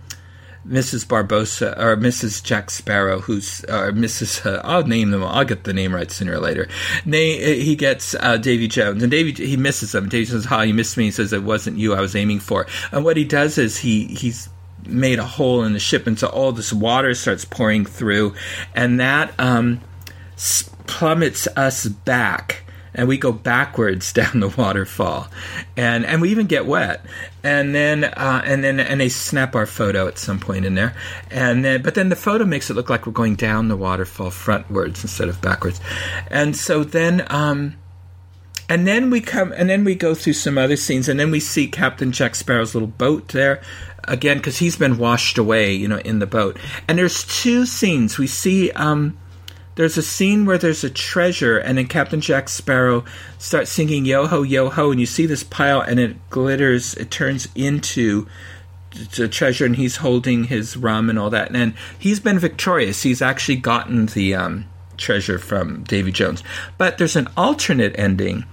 Mrs. 0.66 1.06
Barbossa 1.06 1.76
or 1.78 1.96
Mrs. 1.96 2.42
Jack 2.42 2.70
Sparrow, 2.70 3.20
who's 3.20 3.64
or 3.64 3.92
Mrs. 3.92 4.44
Uh, 4.44 4.60
I'll 4.62 4.86
name 4.86 5.10
them. 5.10 5.24
I'll 5.24 5.44
get 5.44 5.64
the 5.64 5.72
name 5.72 5.94
right 5.94 6.10
sooner 6.10 6.34
or 6.34 6.38
later. 6.38 6.68
Na- 7.04 7.16
he 7.16 7.74
gets 7.76 8.14
uh, 8.14 8.36
Davy 8.36 8.68
Jones, 8.68 9.02
and 9.02 9.10
Davy 9.10 9.32
he 9.32 9.56
misses 9.56 9.94
him. 9.94 10.08
Davy 10.08 10.26
says, 10.26 10.44
"Ha, 10.44 10.62
you 10.62 10.74
missed 10.74 10.96
me." 10.96 11.04
He 11.04 11.10
says, 11.10 11.32
"It 11.32 11.42
wasn't 11.42 11.78
you 11.78 11.94
I 11.94 12.00
was 12.00 12.14
aiming 12.14 12.40
for." 12.40 12.66
And 12.92 13.04
what 13.04 13.16
he 13.16 13.24
does 13.24 13.56
is 13.56 13.78
he 13.78 14.06
he's 14.06 14.50
made 14.86 15.18
a 15.18 15.24
hole 15.24 15.62
in 15.64 15.72
the 15.72 15.80
ship, 15.80 16.06
and 16.06 16.18
so 16.18 16.28
all 16.28 16.52
this 16.52 16.72
water 16.72 17.14
starts 17.14 17.44
pouring 17.44 17.84
through, 17.84 18.34
and 18.74 19.00
that 19.00 19.32
um, 19.38 19.80
plummets 20.86 21.46
us 21.56 21.86
back 21.86 22.64
and 22.94 23.08
we 23.08 23.16
go 23.16 23.32
backwards 23.32 24.12
down 24.12 24.40
the 24.40 24.48
waterfall 24.48 25.28
and 25.76 26.04
and 26.04 26.20
we 26.20 26.30
even 26.30 26.46
get 26.46 26.66
wet 26.66 27.04
and 27.42 27.74
then 27.74 28.04
uh, 28.04 28.42
and 28.44 28.64
then 28.64 28.80
and 28.80 29.00
they 29.00 29.08
snap 29.08 29.54
our 29.54 29.66
photo 29.66 30.06
at 30.06 30.18
some 30.18 30.38
point 30.38 30.64
in 30.64 30.74
there 30.74 30.94
and 31.30 31.64
then 31.64 31.82
but 31.82 31.94
then 31.94 32.08
the 32.08 32.16
photo 32.16 32.44
makes 32.44 32.70
it 32.70 32.74
look 32.74 32.90
like 32.90 33.06
we're 33.06 33.12
going 33.12 33.34
down 33.34 33.68
the 33.68 33.76
waterfall 33.76 34.30
frontwards 34.30 35.02
instead 35.02 35.28
of 35.28 35.40
backwards 35.40 35.80
and 36.30 36.56
so 36.56 36.84
then 36.84 37.24
um 37.30 37.76
and 38.70 38.86
then 38.86 39.10
we 39.10 39.20
come 39.20 39.52
and 39.52 39.68
then 39.68 39.84
we 39.84 39.94
go 39.94 40.14
through 40.14 40.32
some 40.32 40.56
other 40.56 40.76
scenes 40.76 41.08
and 41.08 41.20
then 41.20 41.30
we 41.30 41.40
see 41.40 41.66
captain 41.66 42.12
jack 42.12 42.34
sparrow's 42.34 42.74
little 42.74 42.88
boat 42.88 43.28
there 43.28 43.60
again 44.04 44.38
because 44.38 44.58
he's 44.58 44.76
been 44.76 44.96
washed 44.96 45.36
away 45.36 45.72
you 45.72 45.86
know 45.86 45.98
in 45.98 46.20
the 46.20 46.26
boat 46.26 46.56
and 46.88 46.98
there's 46.98 47.24
two 47.24 47.66
scenes 47.66 48.16
we 48.16 48.26
see 48.26 48.70
um 48.72 49.18
there's 49.76 49.96
a 49.96 50.02
scene 50.02 50.44
where 50.44 50.58
there's 50.58 50.84
a 50.84 50.90
treasure, 50.90 51.56
and 51.56 51.78
then 51.78 51.86
Captain 51.86 52.20
Jack 52.20 52.50
Sparrow 52.50 53.02
starts 53.38 53.72
singing 53.72 54.04
"Yo 54.04 54.26
ho, 54.26 54.42
yo 54.42 54.68
ho," 54.68 54.90
and 54.90 55.00
you 55.00 55.06
see 55.06 55.24
this 55.24 55.42
pile, 55.42 55.80
and 55.80 55.98
it 55.98 56.28
glitters. 56.28 56.92
It 56.96 57.10
turns 57.10 57.48
into 57.54 58.26
the 59.16 59.26
treasure, 59.26 59.64
and 59.64 59.76
he's 59.76 59.96
holding 59.96 60.44
his 60.44 60.76
rum 60.76 61.08
and 61.08 61.18
all 61.18 61.30
that. 61.30 61.54
And 61.54 61.72
he's 61.98 62.20
been 62.20 62.38
victorious. 62.38 63.04
He's 63.04 63.22
actually 63.22 63.56
gotten 63.56 64.06
the 64.06 64.34
um, 64.34 64.66
treasure 64.98 65.38
from 65.38 65.84
Davy 65.84 66.12
Jones. 66.12 66.42
But 66.76 66.98
there's 66.98 67.16
an 67.16 67.28
alternate 67.36 67.98
ending 67.98 68.44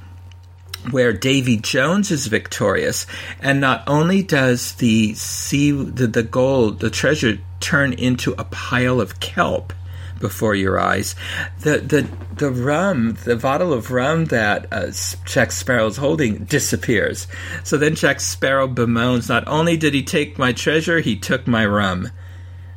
where 0.91 1.13
Davy 1.13 1.57
Jones 1.57 2.11
is 2.11 2.27
victorious, 2.27 3.05
and 3.41 3.59
not 3.59 3.83
only 3.87 4.23
does 4.23 4.73
the 4.75 5.13
sea, 5.15 5.71
the, 5.71 6.07
the 6.07 6.23
gold, 6.23 6.79
the 6.79 6.89
treasure, 6.89 7.39
turn 7.59 7.93
into 7.93 8.33
a 8.33 8.43
pile 8.45 9.01
of 9.01 9.19
kelp 9.19 9.73
before 10.19 10.55
your 10.55 10.79
eyes, 10.79 11.15
the 11.61 11.79
the 11.79 12.07
the 12.35 12.51
rum, 12.51 13.17
the 13.23 13.35
bottle 13.35 13.73
of 13.73 13.91
rum 13.91 14.25
that 14.25 14.67
uh, 14.71 14.91
Jack 15.25 15.51
Sparrow's 15.51 15.97
holding 15.97 16.45
disappears. 16.45 17.27
So 17.63 17.77
then 17.77 17.95
Jack 17.95 18.19
Sparrow 18.19 18.67
bemoans, 18.67 19.29
"Not 19.29 19.47
only 19.47 19.77
did 19.77 19.93
he 19.93 20.03
take 20.03 20.37
my 20.37 20.53
treasure, 20.53 20.99
he 20.99 21.15
took 21.15 21.47
my 21.47 21.65
rum." 21.65 22.09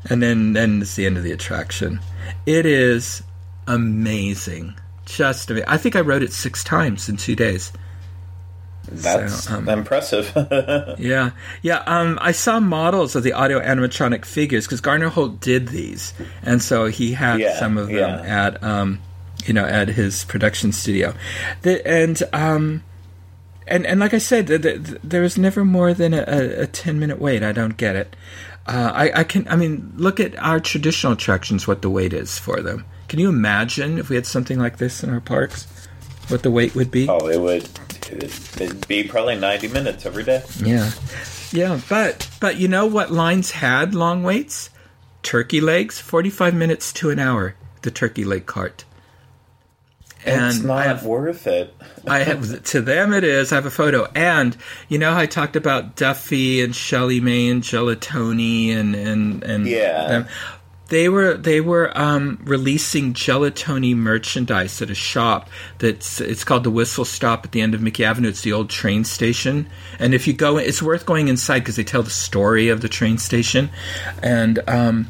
And 0.09 0.23
then 0.23 0.53
then 0.55 0.83
it's 0.83 0.97
the 0.97 1.07
end 1.07 1.17
of 1.17 1.23
the 1.23 1.33
attraction. 1.33 2.01
It 2.47 2.67
is 2.67 3.23
amazing. 3.67 4.75
Just 5.05 5.51
amazing. 5.51 5.69
I 5.69 5.77
think 5.77 5.97
I 5.97 6.01
rode 6.01 6.23
it 6.23 6.33
six 6.33 6.65
times 6.65 7.09
in 7.09 7.17
two 7.17 7.37
days. 7.37 7.73
That's 8.91 9.45
So, 9.45 9.55
um, 9.55 9.69
impressive. 9.69 10.33
Yeah, 10.99 11.31
yeah. 11.63 11.83
Um, 11.87 12.19
I 12.21 12.33
saw 12.33 12.61
models 12.61 13.15
of 13.17 13.23
the 13.23 13.33
audio 13.33 13.61
animatronic 13.61 14.25
figures 14.25 14.67
because 14.67 14.81
Garner 14.81 15.09
Holt 15.09 15.41
did 15.41 15.69
these, 15.69 16.13
and 16.43 16.61
so 16.63 16.87
he 16.87 17.13
had 17.13 17.41
Yeah, 17.41 17.59
some 17.59 17.79
of 17.79 17.87
them 17.89 17.97
yeah. 17.97 18.47
at, 18.47 18.63
um, 18.63 19.01
you 19.47 19.55
know, 19.55 19.65
at 19.65 19.89
his 19.89 20.25
production 20.25 20.73
studio. 20.73 21.15
The, 21.63 21.87
and 21.87 22.23
um, 22.33 22.83
and 23.67 23.87
and 23.87 24.01
like 24.01 24.13
I 24.15 24.19
said, 24.19 24.49
the, 24.49 24.59
the, 24.59 24.99
there 25.05 25.23
was 25.23 25.39
never 25.39 25.65
more 25.65 25.95
than 25.95 26.13
a, 26.13 26.25
a, 26.63 26.67
ten 26.67 26.99
minute 26.99 27.21
wait. 27.21 27.43
I 27.43 27.53
don't 27.53 27.77
get 27.77 27.97
it. 27.97 28.17
Uh, 28.67 28.93
I, 28.95 29.21
I 29.21 29.25
can. 29.25 29.47
I 29.49 29.57
mean, 29.57 29.93
look 29.97 30.21
at 30.21 30.37
our 30.39 30.61
traditional 30.61 31.15
attractions. 31.15 31.67
What 31.67 31.83
the 31.83 31.91
wait 31.91 32.13
is 32.13 32.39
for 32.39 32.61
them. 32.61 32.85
Can 33.09 33.19
you 33.19 33.29
imagine 33.29 33.99
if 33.99 34.09
we 34.11 34.17
had 34.17 34.27
something 34.27 34.59
like 34.59 34.77
this 34.79 35.03
in 35.03 35.11
our 35.11 35.21
parks? 35.21 35.67
What 36.29 36.43
the 36.45 36.51
wait 36.51 36.75
would 36.77 36.91
be? 36.93 37.09
oh, 37.09 37.29
it 37.29 37.41
would 37.41 37.69
it'd 38.09 38.87
be 38.89 39.05
probably 39.05 39.37
90 39.37 39.69
minutes 39.69 40.07
every 40.07 40.25
day. 40.25 40.43
Yeah, 40.65 40.91
yeah, 41.53 41.81
but 41.89 42.29
but 42.41 42.57
you 42.57 42.69
know 42.69 42.87
what 42.87 43.11
lines 43.11 43.51
had 43.53 43.95
long 43.95 44.23
waits? 44.23 44.71
Turkey 45.23 45.61
legs, 45.61 45.99
forty-five 45.99 46.55
minutes 46.55 46.93
to 46.95 47.11
an 47.11 47.19
hour. 47.19 47.55
The 47.83 47.91
turkey 47.91 48.25
leg 48.25 48.47
cart. 48.47 48.85
it's 50.25 50.57
And 50.57 50.65
not 50.67 50.79
I 50.79 50.85
have, 50.85 51.05
worth 51.05 51.47
it. 51.47 51.75
I 52.07 52.21
have 52.21 52.63
to 52.65 52.81
them 52.81 53.13
it 53.13 53.25
is. 53.25 53.53
I 53.53 53.57
have 53.57 53.67
a 53.67 53.71
photo, 53.71 54.07
and 54.15 54.57
you 54.89 54.99
know 54.99 55.13
how 55.13 55.19
I 55.21 55.27
talked 55.27 55.57
about 55.57 55.97
Duffy 55.97 56.63
and 56.63 56.73
ShellieMay 56.73 57.51
and 57.51 57.63
Gelatoni 57.63 58.71
and 58.75 58.95
and 58.95 59.43
and 59.43 59.67
Yeah. 59.67 60.09
them? 60.09 60.29
They 60.91 61.09
were 61.09 61.37
they 61.37 61.61
were 61.61 61.97
um, 61.97 62.41
releasing 62.43 63.15
Gelatoni 63.15 63.95
merchandise 63.95 64.83
at 64.83 64.91
a 64.91 64.95
shop 64.95 65.49
that's 65.79 66.21
it's 66.21 66.43
called 66.43 66.65
the 66.65 66.71
Whistle 66.71 67.05
Stop 67.05 67.45
at 67.45 67.53
the 67.53 67.61
end 67.61 67.75
of 67.75 67.81
Mickey 67.81 68.05
Avenue. 68.05 68.29
It's 68.29 68.43
the 68.43 68.53
old 68.53 68.71
train 68.71 69.05
station, 69.05 69.69
and 70.01 70.15
if 70.15 70.27
you 70.27 70.33
go, 70.33 70.57
it's 70.57 70.83
worth 70.83 71.07
going 71.07 71.29
inside 71.29 71.61
because 71.61 71.77
they 71.77 71.85
tell 71.85 72.03
the 72.03 72.11
story 72.11 72.71
of 72.71 72.81
the 72.81 72.89
train 72.89 73.19
station, 73.19 73.71
and 74.21 74.59
um, 74.67 75.09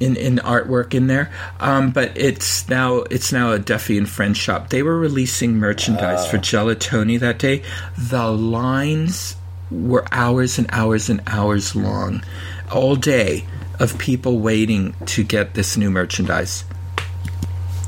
in, 0.00 0.16
in 0.16 0.36
artwork 0.36 0.94
in 0.94 1.08
there. 1.08 1.30
Um, 1.60 1.90
but 1.90 2.16
it's 2.16 2.66
now 2.70 3.00
it's 3.10 3.32
now 3.32 3.52
a 3.52 3.58
Duffy 3.58 3.98
and 3.98 4.08
Friends 4.08 4.38
shop. 4.38 4.70
They 4.70 4.82
were 4.82 4.98
releasing 4.98 5.56
merchandise 5.58 6.26
for 6.26 6.38
Gelatoni 6.38 7.20
that 7.20 7.38
day. 7.38 7.62
The 7.98 8.30
lines 8.30 9.36
were 9.70 10.06
hours 10.10 10.58
and 10.58 10.68
hours 10.72 11.10
and 11.10 11.20
hours 11.26 11.76
long, 11.76 12.24
all 12.70 12.96
day 12.96 13.44
of 13.82 13.98
people 13.98 14.38
waiting 14.38 14.94
to 15.06 15.24
get 15.24 15.54
this 15.54 15.76
new 15.76 15.90
merchandise. 15.90 16.64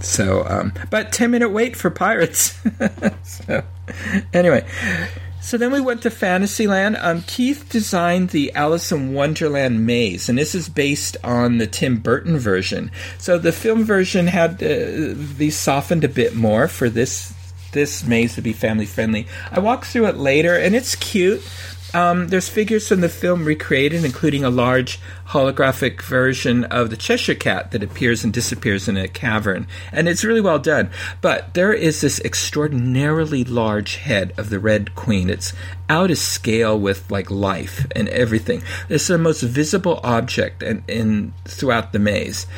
So, 0.01 0.45
um, 0.47 0.73
but 0.91 1.13
ten 1.13 1.31
minute 1.31 1.51
wait 1.51 1.77
for 1.77 1.89
pirates. 1.89 2.59
so, 3.23 3.63
anyway, 4.35 4.67
so 5.41 5.57
then 5.57 5.73
we 5.73 5.81
went 5.81 6.03
to 6.03 6.11
Fantasyland. 6.11 6.97
Um, 6.97 7.23
Keith 7.23 7.69
designed 7.69 8.31
the 8.31 8.53
Alice 8.55 8.91
in 8.93 9.15
Wonderland 9.15 9.87
maze, 9.87 10.29
and 10.29 10.37
this 10.37 10.55
is 10.55 10.69
based 10.69 11.17
on 11.23 11.59
the 11.59 11.67
Tim 11.67 11.99
Burton 11.99 12.39
version. 12.39 12.91
So 13.19 13.39
the 13.39 13.53
film 13.53 13.85
version 13.85 14.27
had 14.27 14.63
uh, 14.63 15.15
these 15.37 15.57
softened 15.57 16.05
a 16.05 16.09
bit 16.09 16.35
more 16.35 16.67
for 16.69 16.91
this 16.91 17.33
this 17.73 18.05
maze 18.05 18.37
to 18.37 18.43
be 18.43 18.53
family 18.53 18.87
friendly. 18.87 19.27
I 19.51 19.61
walked 19.61 19.87
through 19.87 20.07
it 20.07 20.17
later, 20.17 20.57
and 20.57 20.75
it's 20.75 20.95
cute. 20.95 21.43
Um, 21.95 22.29
there's 22.29 22.49
figures 22.49 22.89
from 22.89 23.01
the 23.01 23.09
film 23.09 23.45
recreated, 23.45 24.05
including 24.05 24.45
a 24.45 24.51
large 24.51 24.99
holographic 25.29 26.03
version 26.03 26.65
of 26.65 26.91
the 26.91 26.97
Cheshire 26.97 27.37
Cat 27.37 27.71
that 27.71 27.85
appears 27.85 28.25
and 28.25 28.33
disappears 28.33 28.89
in 28.89 28.97
a 28.97 29.07
cavern, 29.07 29.69
and 29.93 30.09
it's 30.09 30.25
really 30.25 30.41
well 30.41 30.59
done. 30.59 30.91
But 31.21 31.55
there 31.55 31.73
is 31.73 32.01
this 32.01 32.21
extraordinarily 32.21 33.45
large 33.45 33.97
head 33.97 34.35
of 34.37 34.51
the 34.51 34.59
Red 34.59 34.97
Queen. 34.97 35.31
It's 35.31 35.53
out 35.89 36.11
of 36.11 36.19
scale 36.19 36.77
with 36.79 37.11
like 37.11 37.31
life 37.31 37.87
and 37.95 38.09
everything. 38.09 38.63
It's 38.89 39.07
the 39.07 39.17
most 39.17 39.43
visible 39.43 40.01
object 40.03 40.63
in, 40.63 40.83
in 40.89 41.33
throughout 41.45 41.93
the 41.93 42.01
maze, 42.01 42.49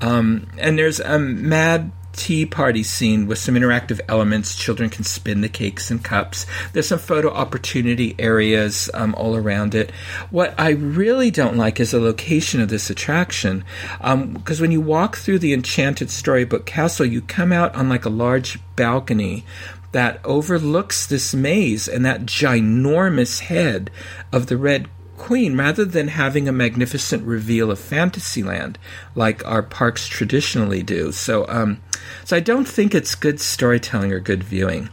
um, 0.00 0.48
and 0.56 0.78
there's 0.78 1.00
a 1.00 1.18
mad 1.18 1.92
tea 2.16 2.46
party 2.46 2.82
scene 2.82 3.26
with 3.26 3.38
some 3.38 3.54
interactive 3.54 4.00
elements. 4.08 4.56
Children 4.56 4.90
can 4.90 5.04
spin 5.04 5.42
the 5.42 5.48
cakes 5.48 5.90
and 5.90 6.02
cups. 6.02 6.46
There's 6.72 6.88
some 6.88 6.98
photo 6.98 7.30
opportunity 7.30 8.14
areas 8.18 8.90
um, 8.94 9.14
all 9.14 9.36
around 9.36 9.74
it. 9.74 9.90
What 10.30 10.54
I 10.58 10.70
really 10.70 11.30
don't 11.30 11.56
like 11.56 11.78
is 11.78 11.90
the 11.92 12.00
location 12.00 12.60
of 12.60 12.68
this 12.68 12.90
attraction, 12.90 13.64
because 14.00 14.60
um, 14.60 14.62
when 14.62 14.72
you 14.72 14.80
walk 14.80 15.16
through 15.16 15.38
the 15.38 15.52
Enchanted 15.52 16.10
Storybook 16.10 16.66
Castle, 16.66 17.06
you 17.06 17.20
come 17.20 17.52
out 17.52 17.74
on 17.74 17.88
like 17.88 18.04
a 18.04 18.10
large 18.10 18.58
balcony 18.74 19.44
that 19.92 20.20
overlooks 20.24 21.06
this 21.06 21.34
maze 21.34 21.88
and 21.88 22.04
that 22.04 22.26
ginormous 22.26 23.40
head 23.40 23.90
of 24.32 24.46
the 24.46 24.56
Red 24.56 24.88
Queen 25.16 25.56
rather 25.56 25.84
than 25.84 26.08
having 26.08 26.48
a 26.48 26.52
magnificent 26.52 27.22
reveal 27.24 27.70
of 27.70 27.78
Fantasyland 27.78 28.78
like 29.14 29.46
our 29.46 29.62
parks 29.62 30.06
traditionally 30.06 30.82
do. 30.82 31.12
So, 31.12 31.46
um, 31.48 31.80
so 32.24 32.36
I 32.36 32.40
don't 32.40 32.68
think 32.68 32.94
it's 32.94 33.14
good 33.14 33.40
storytelling 33.40 34.12
or 34.12 34.20
good 34.20 34.44
viewing. 34.44 34.90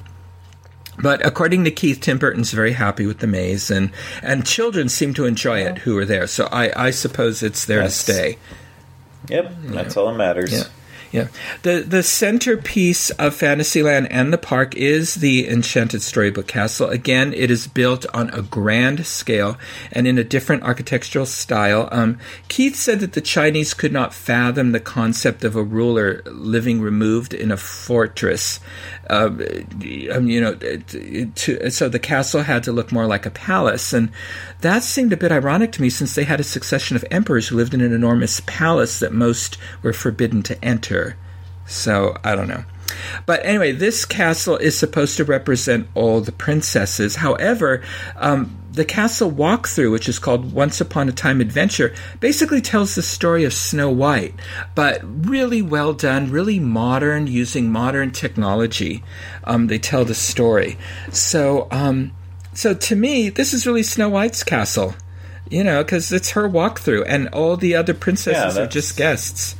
But 1.02 1.26
according 1.26 1.64
to 1.64 1.72
Keith, 1.72 2.02
Tim 2.02 2.20
Burton's 2.20 2.52
very 2.52 2.74
happy 2.74 3.06
with 3.06 3.20
the 3.20 3.28
maze, 3.28 3.72
and, 3.72 3.92
and 4.22 4.46
children 4.46 4.90
seem 4.90 5.14
to 5.16 5.26
enjoy 5.26 5.62
it 5.62 5.80
who 5.80 5.98
are 5.98 6.06
there. 6.06 6.28
So 6.28 6.48
I, 6.52 6.88
I 6.88 6.92
suppose 6.92 7.42
it's 7.42 7.66
there 7.66 7.82
that's, 7.82 8.04
to 8.06 8.14
stay. 8.14 8.38
Yep, 9.28 9.54
that's 9.64 9.98
all 9.98 10.12
that 10.12 10.18
matters. 10.18 10.54
Yeah. 10.54 10.64
Yeah. 11.14 11.28
The 11.62 11.86
the 11.88 12.02
centerpiece 12.02 13.12
of 13.12 13.36
Fantasyland 13.36 14.12
and 14.12 14.34
the 14.34 14.38
park 14.40 14.76
is 14.76 15.16
the 15.16 15.48
Enchanted 15.48 16.02
Storybook 16.02 16.48
Castle. 16.48 16.90
Again, 16.90 17.36
it 17.36 17.52
is 17.52 17.68
built 17.68 18.08
on 18.16 18.32
a 18.32 18.42
grand 18.42 19.06
scale 19.06 19.60
and 19.92 20.08
in 20.08 20.18
a 20.18 20.24
different 20.24 20.64
architectural 20.64 21.28
style. 21.28 21.88
Um, 21.92 22.18
Keith 22.48 22.76
said 22.76 23.00
that 23.02 23.14
the 23.14 23.22
Chinese 23.22 23.76
could 23.76 23.94
not 23.94 24.12
fathom 24.12 24.72
the 24.72 24.80
concept 24.80 25.44
of 25.44 25.56
a 25.56 25.62
ruler 25.62 26.24
living 26.26 26.82
removed 26.82 27.36
in 27.36 27.52
a 27.52 27.58
fortress. 27.58 28.60
Uh, 29.10 29.30
um, 30.14 30.28
you 30.28 30.40
know, 30.40 30.56
to, 30.56 31.70
so 31.70 31.90
the 31.90 32.00
castle 32.00 32.44
had 32.44 32.64
to 32.64 32.72
look 32.72 32.92
more 32.92 33.06
like 33.06 33.26
a 33.26 33.32
palace, 33.32 33.92
and 33.92 34.10
that 34.62 34.84
seemed 34.84 35.12
a 35.12 35.18
bit 35.18 35.32
ironic 35.32 35.72
to 35.74 35.82
me 35.82 35.90
since 35.90 36.16
they 36.16 36.24
had 36.24 36.40
a 36.40 36.44
succession 36.44 36.96
of 36.96 37.04
emperors 37.12 37.48
who 37.48 37.58
lived 37.58 37.74
in 37.74 37.82
an 37.82 37.94
enormous 37.94 38.42
palace 38.46 39.00
that 39.00 39.14
most 39.14 39.58
were 39.82 39.94
forbidden 39.94 40.42
to 40.44 40.64
enter. 40.64 41.18
So, 41.66 42.18
I 42.24 42.36
don't 42.36 42.48
know. 42.48 42.64
But 43.26 43.46
anyway, 43.46 43.72
this 43.72 44.06
castle 44.06 44.58
is 44.58 44.78
supposed 44.78 45.18
to 45.18 45.24
represent 45.24 45.88
all 45.96 46.22
the 46.22 46.32
princesses. 46.32 47.18
However, 47.18 47.82
um, 48.16 48.58
the 48.74 48.86
castle 48.86 49.32
walkthrough, 49.32 49.92
which 49.92 50.10
is 50.10 50.18
called 50.18 50.52
Once 50.52 50.82
Upon 50.82 51.08
a 51.08 51.12
Time 51.12 51.42
Adventure, 51.42 51.94
basically 52.20 52.60
tells 52.60 52.96
the 52.96 53.04
story 53.04 53.44
of 53.44 53.54
Snow 53.54 53.90
White, 53.90 54.34
but 54.74 55.00
really 55.04 55.62
well 55.62 55.94
done, 55.94 56.32
really 56.32 56.60
modern, 56.60 57.28
using 57.28 57.72
modern 57.72 58.12
technology. 58.12 59.04
Um, 59.44 59.68
they 59.68 59.78
tell 59.78 60.06
the 60.06 60.16
story. 60.16 60.78
So, 61.12 61.68
um, 61.70 62.14
so 62.54 62.74
to 62.74 62.96
me, 62.96 63.30
this 63.30 63.54
is 63.54 63.68
really 63.68 63.84
Snow 63.84 64.10
White's 64.10 64.44
castle, 64.44 64.96
you 65.50 65.64
know, 65.64 65.84
because 65.84 66.12
it's 66.12 66.32
her 66.32 66.50
walkthrough, 66.50 67.06
and 67.08 67.28
all 67.30 67.58
the 67.58 67.76
other 67.76 67.94
princesses 67.94 68.58
yeah, 68.58 68.64
are 68.64 68.68
just 68.68 68.98
guests, 68.98 69.56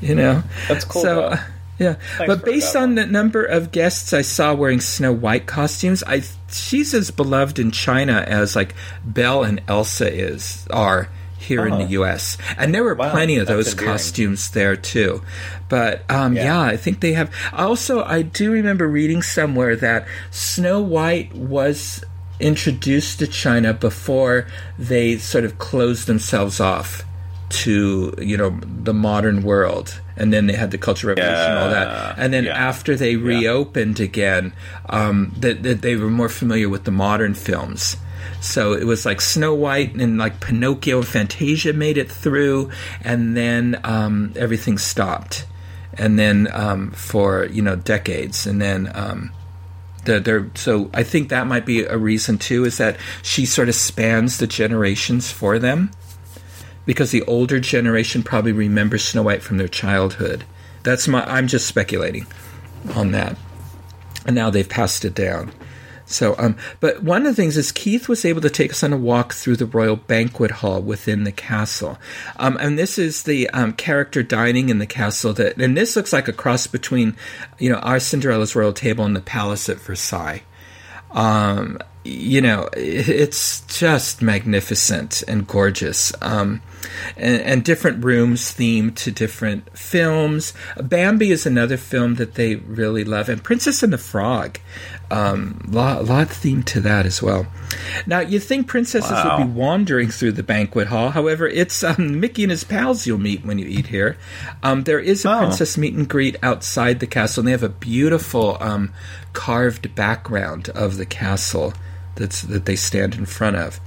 you 0.00 0.14
know. 0.14 0.44
That's 0.68 0.84
cool. 0.84 1.02
So, 1.02 1.34
yeah, 1.80 1.94
Thanks 1.94 2.26
but 2.32 2.44
based 2.44 2.76
on 2.76 2.94
the 2.94 3.06
number 3.06 3.44
of 3.44 3.72
guests 3.72 4.12
I 4.12 4.22
saw 4.22 4.54
wearing 4.54 4.80
Snow 4.80 5.12
White 5.12 5.46
costumes, 5.46 6.04
I 6.06 6.22
she's 6.52 6.94
as 6.94 7.10
beloved 7.10 7.58
in 7.58 7.70
China 7.70 8.24
as 8.26 8.56
like 8.56 8.74
Belle 9.04 9.42
and 9.42 9.60
Elsa 9.68 10.12
is 10.12 10.66
are 10.70 11.08
here 11.38 11.66
in 11.66 11.72
the 11.72 11.84
uh-huh. 11.84 11.88
U.S. 11.90 12.38
And 12.56 12.74
there 12.74 12.84
were 12.84 12.94
wow, 12.94 13.10
plenty 13.10 13.36
of 13.36 13.46
those 13.46 13.72
endearing. 13.72 13.92
costumes 13.92 14.50
there 14.50 14.76
too. 14.76 15.22
But 15.68 16.08
um, 16.10 16.34
yeah. 16.34 16.44
yeah. 16.44 16.60
I 16.62 16.76
think 16.76 17.00
they 17.00 17.12
have. 17.12 17.34
Also, 17.52 18.02
I 18.04 18.22
do 18.22 18.52
remember 18.52 18.86
reading 18.86 19.22
somewhere 19.22 19.76
that 19.76 20.06
Snow 20.30 20.80
White 20.80 21.34
was 21.34 22.04
introduced 22.40 23.18
to 23.20 23.26
China 23.26 23.72
before 23.72 24.46
they 24.78 25.18
sort 25.18 25.44
of 25.44 25.58
closed 25.58 26.06
themselves 26.06 26.60
off 26.60 27.04
to 27.50 28.14
you 28.18 28.36
know 28.36 28.58
the 28.64 28.94
modern 28.94 29.42
world 29.42 30.00
and 30.16 30.32
then 30.32 30.46
they 30.46 30.54
had 30.54 30.70
the 30.70 30.78
cultural 30.78 31.14
revolution 31.14 31.38
yeah, 31.38 31.50
and 31.50 31.58
all 31.58 31.70
that. 31.70 32.18
And 32.18 32.32
then 32.32 32.44
yeah, 32.44 32.68
after 32.68 32.96
they 32.96 33.16
reopened 33.16 33.98
yeah. 33.98 34.04
again 34.04 34.52
um, 34.88 35.34
that, 35.38 35.62
that 35.62 35.82
they 35.82 35.96
were 35.96 36.10
more 36.10 36.28
familiar 36.28 36.68
with 36.68 36.84
the 36.84 36.90
modern 36.90 37.34
films. 37.34 37.96
So 38.40 38.72
it 38.72 38.84
was 38.84 39.06
like 39.06 39.20
Snow 39.20 39.54
White 39.54 39.94
and 39.94 40.18
like 40.18 40.40
Pinocchio 40.40 40.98
and 40.98 41.06
Fantasia 41.06 41.72
made 41.72 41.96
it 41.96 42.10
through, 42.10 42.70
and 43.02 43.36
then 43.36 43.80
um, 43.84 44.32
everything 44.36 44.78
stopped, 44.78 45.46
and 45.94 46.18
then 46.18 46.48
um, 46.52 46.90
for 46.90 47.46
you 47.46 47.62
know 47.62 47.76
decades, 47.76 48.46
and 48.46 48.60
then 48.60 48.90
um, 48.94 49.32
the, 50.04 50.50
so 50.54 50.90
I 50.92 51.04
think 51.04 51.28
that 51.28 51.46
might 51.46 51.64
be 51.64 51.84
a 51.84 51.96
reason 51.96 52.38
too, 52.38 52.64
is 52.64 52.78
that 52.78 52.96
she 53.22 53.46
sort 53.46 53.68
of 53.68 53.76
spans 53.76 54.38
the 54.38 54.48
generations 54.48 55.30
for 55.30 55.60
them, 55.60 55.92
because 56.86 57.10
the 57.10 57.22
older 57.22 57.60
generation 57.60 58.22
probably 58.22 58.52
remembers 58.52 59.04
Snow 59.04 59.22
White 59.22 59.42
from 59.42 59.58
their 59.58 59.68
childhood. 59.68 60.44
That's 60.82 61.06
my. 61.06 61.24
I'm 61.24 61.46
just 61.46 61.66
speculating 61.66 62.26
on 62.94 63.12
that, 63.12 63.36
and 64.26 64.34
now 64.34 64.50
they've 64.50 64.68
passed 64.68 65.04
it 65.04 65.14
down. 65.14 65.52
So, 66.04 66.34
um, 66.36 66.56
but 66.80 67.02
one 67.02 67.24
of 67.24 67.34
the 67.34 67.40
things 67.40 67.56
is 67.56 67.72
Keith 67.72 68.08
was 68.08 68.24
able 68.24 68.40
to 68.42 68.50
take 68.50 68.72
us 68.72 68.82
on 68.82 68.92
a 68.92 68.96
walk 68.96 69.32
through 69.32 69.56
the 69.56 69.66
royal 69.66 69.96
banquet 69.96 70.50
hall 70.50 70.82
within 70.82 71.24
the 71.24 71.32
castle, 71.32 71.98
um, 72.36 72.56
and 72.60 72.78
this 72.78 72.98
is 72.98 73.22
the 73.22 73.48
um, 73.50 73.72
character 73.72 74.22
dining 74.22 74.68
in 74.68 74.78
the 74.78 74.86
castle. 74.86 75.32
That 75.32 75.56
and 75.58 75.76
this 75.76 75.94
looks 75.96 76.12
like 76.12 76.28
a 76.28 76.32
cross 76.32 76.66
between, 76.66 77.16
you 77.58 77.70
know, 77.70 77.78
our 77.78 78.00
Cinderella's 78.00 78.56
royal 78.56 78.72
table 78.72 79.04
and 79.04 79.14
the 79.14 79.20
palace 79.20 79.68
at 79.68 79.78
Versailles. 79.78 80.42
Um, 81.12 81.78
you 82.04 82.40
know, 82.40 82.68
it's 82.76 83.60
just 83.66 84.22
magnificent 84.22 85.22
and 85.28 85.46
gorgeous. 85.46 86.12
Um, 86.20 86.62
and, 87.16 87.40
and, 87.42 87.64
different 87.64 88.04
rooms 88.04 88.52
themed 88.52 88.96
to 88.96 89.12
different 89.12 89.76
films. 89.78 90.52
Bambi 90.76 91.30
is 91.30 91.46
another 91.46 91.76
film 91.76 92.16
that 92.16 92.34
they 92.34 92.56
really 92.56 93.04
love, 93.04 93.28
and 93.28 93.42
Princess 93.42 93.84
and 93.84 93.92
the 93.92 93.98
Frog, 93.98 94.58
um, 95.10 95.64
lot, 95.68 96.04
lot 96.04 96.28
themed 96.28 96.64
to 96.66 96.80
that 96.80 97.06
as 97.06 97.22
well. 97.22 97.46
Now, 98.06 98.18
you'd 98.20 98.42
think 98.42 98.66
princesses 98.66 99.10
wow. 99.10 99.38
would 99.38 99.46
be 99.46 99.52
wandering 99.52 100.08
through 100.08 100.32
the 100.32 100.42
banquet 100.42 100.88
hall. 100.88 101.10
However, 101.10 101.46
it's 101.46 101.84
um, 101.84 102.18
Mickey 102.18 102.42
and 102.42 102.50
his 102.50 102.64
pals 102.64 103.06
you'll 103.06 103.18
meet 103.18 103.44
when 103.44 103.58
you 103.58 103.66
eat 103.66 103.86
here. 103.86 104.16
Um, 104.62 104.82
there 104.82 105.00
is 105.00 105.24
a 105.24 105.32
oh. 105.32 105.38
princess 105.38 105.78
meet 105.78 105.94
and 105.94 106.08
greet 106.08 106.36
outside 106.42 106.98
the 106.98 107.06
castle, 107.06 107.42
and 107.42 107.48
they 107.48 107.52
have 107.52 107.62
a 107.62 107.68
beautiful 107.68 108.56
um, 108.60 108.92
carved 109.32 109.94
background 109.94 110.68
of 110.70 110.96
the 110.96 111.06
castle 111.06 111.74
that's 112.16 112.42
that 112.42 112.66
they 112.66 112.76
stand 112.76 113.14
in 113.14 113.26
front 113.26 113.56
of. 113.56 113.80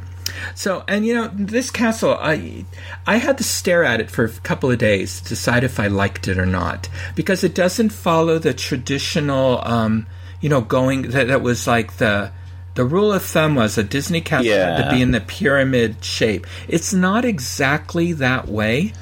So, 0.53 0.83
and 0.87 1.05
you 1.05 1.13
know, 1.13 1.29
this 1.33 1.69
castle, 1.69 2.15
I 2.19 2.65
I 3.05 3.17
had 3.17 3.37
to 3.37 3.43
stare 3.43 3.83
at 3.83 3.99
it 3.99 4.11
for 4.11 4.25
a 4.25 4.29
couple 4.29 4.71
of 4.71 4.77
days 4.77 5.21
to 5.21 5.29
decide 5.29 5.63
if 5.63 5.79
I 5.79 5.87
liked 5.87 6.27
it 6.27 6.37
or 6.37 6.45
not 6.45 6.89
because 7.15 7.43
it 7.43 7.55
doesn't 7.55 7.89
follow 7.89 8.39
the 8.39 8.53
traditional, 8.53 9.65
um, 9.65 10.07
you 10.41 10.49
know, 10.49 10.61
going 10.61 11.03
that, 11.03 11.27
that 11.27 11.41
was 11.41 11.67
like 11.67 11.97
the 11.97 12.31
the 12.75 12.85
rule 12.85 13.13
of 13.13 13.23
thumb 13.23 13.55
was 13.55 13.77
a 13.77 13.83
Disney 13.83 14.21
castle 14.21 14.47
yeah. 14.47 14.77
had 14.77 14.89
to 14.89 14.95
be 14.95 15.01
in 15.01 15.11
the 15.11 15.21
pyramid 15.21 16.03
shape. 16.03 16.45
It's 16.67 16.93
not 16.93 17.23
exactly 17.23 18.13
that 18.13 18.47
way. 18.47 18.93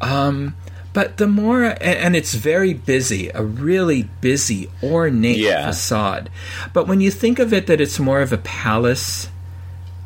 Um, 0.00 0.56
but 0.94 1.16
the 1.16 1.26
more, 1.26 1.76
and, 1.80 2.14
it's 2.14 2.34
very 2.34 2.72
busy, 2.72 3.28
a 3.34 3.42
really 3.42 4.04
busy, 4.20 4.70
ornate 4.80 5.38
yeah. 5.38 5.66
facade. 5.66 6.30
But 6.72 6.86
when 6.86 7.00
you 7.00 7.10
think 7.10 7.40
of 7.40 7.52
it 7.52 7.66
that 7.66 7.80
it's 7.80 7.98
more 7.98 8.20
of 8.20 8.32
a 8.32 8.38
palace 8.38 9.28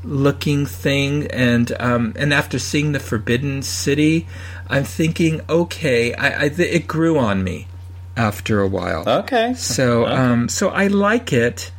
looking 0.03 0.65
thing, 0.65 1.27
and 1.27 1.71
um, 1.79 2.15
and 2.17 2.33
after 2.33 2.59
seeing 2.59 2.93
the 2.93 3.01
Forbidden 3.01 3.63
City, 3.63 4.27
I'm 4.69 4.85
thinking, 4.85 5.43
okay, 5.51 6.15
I, 6.15 6.45
I 6.45 6.45
it 6.47 6.87
grew 6.87 7.19
on 7.19 7.45
me 7.45 7.69
after 8.17 8.61
a 8.63 8.67
while. 8.67 9.07
Okay, 9.07 9.53
so 9.55 10.07
okay. 10.07 10.15
um, 10.15 10.49
so 10.49 10.71
I 10.71 10.87
like 10.87 11.35
it, 11.35 11.71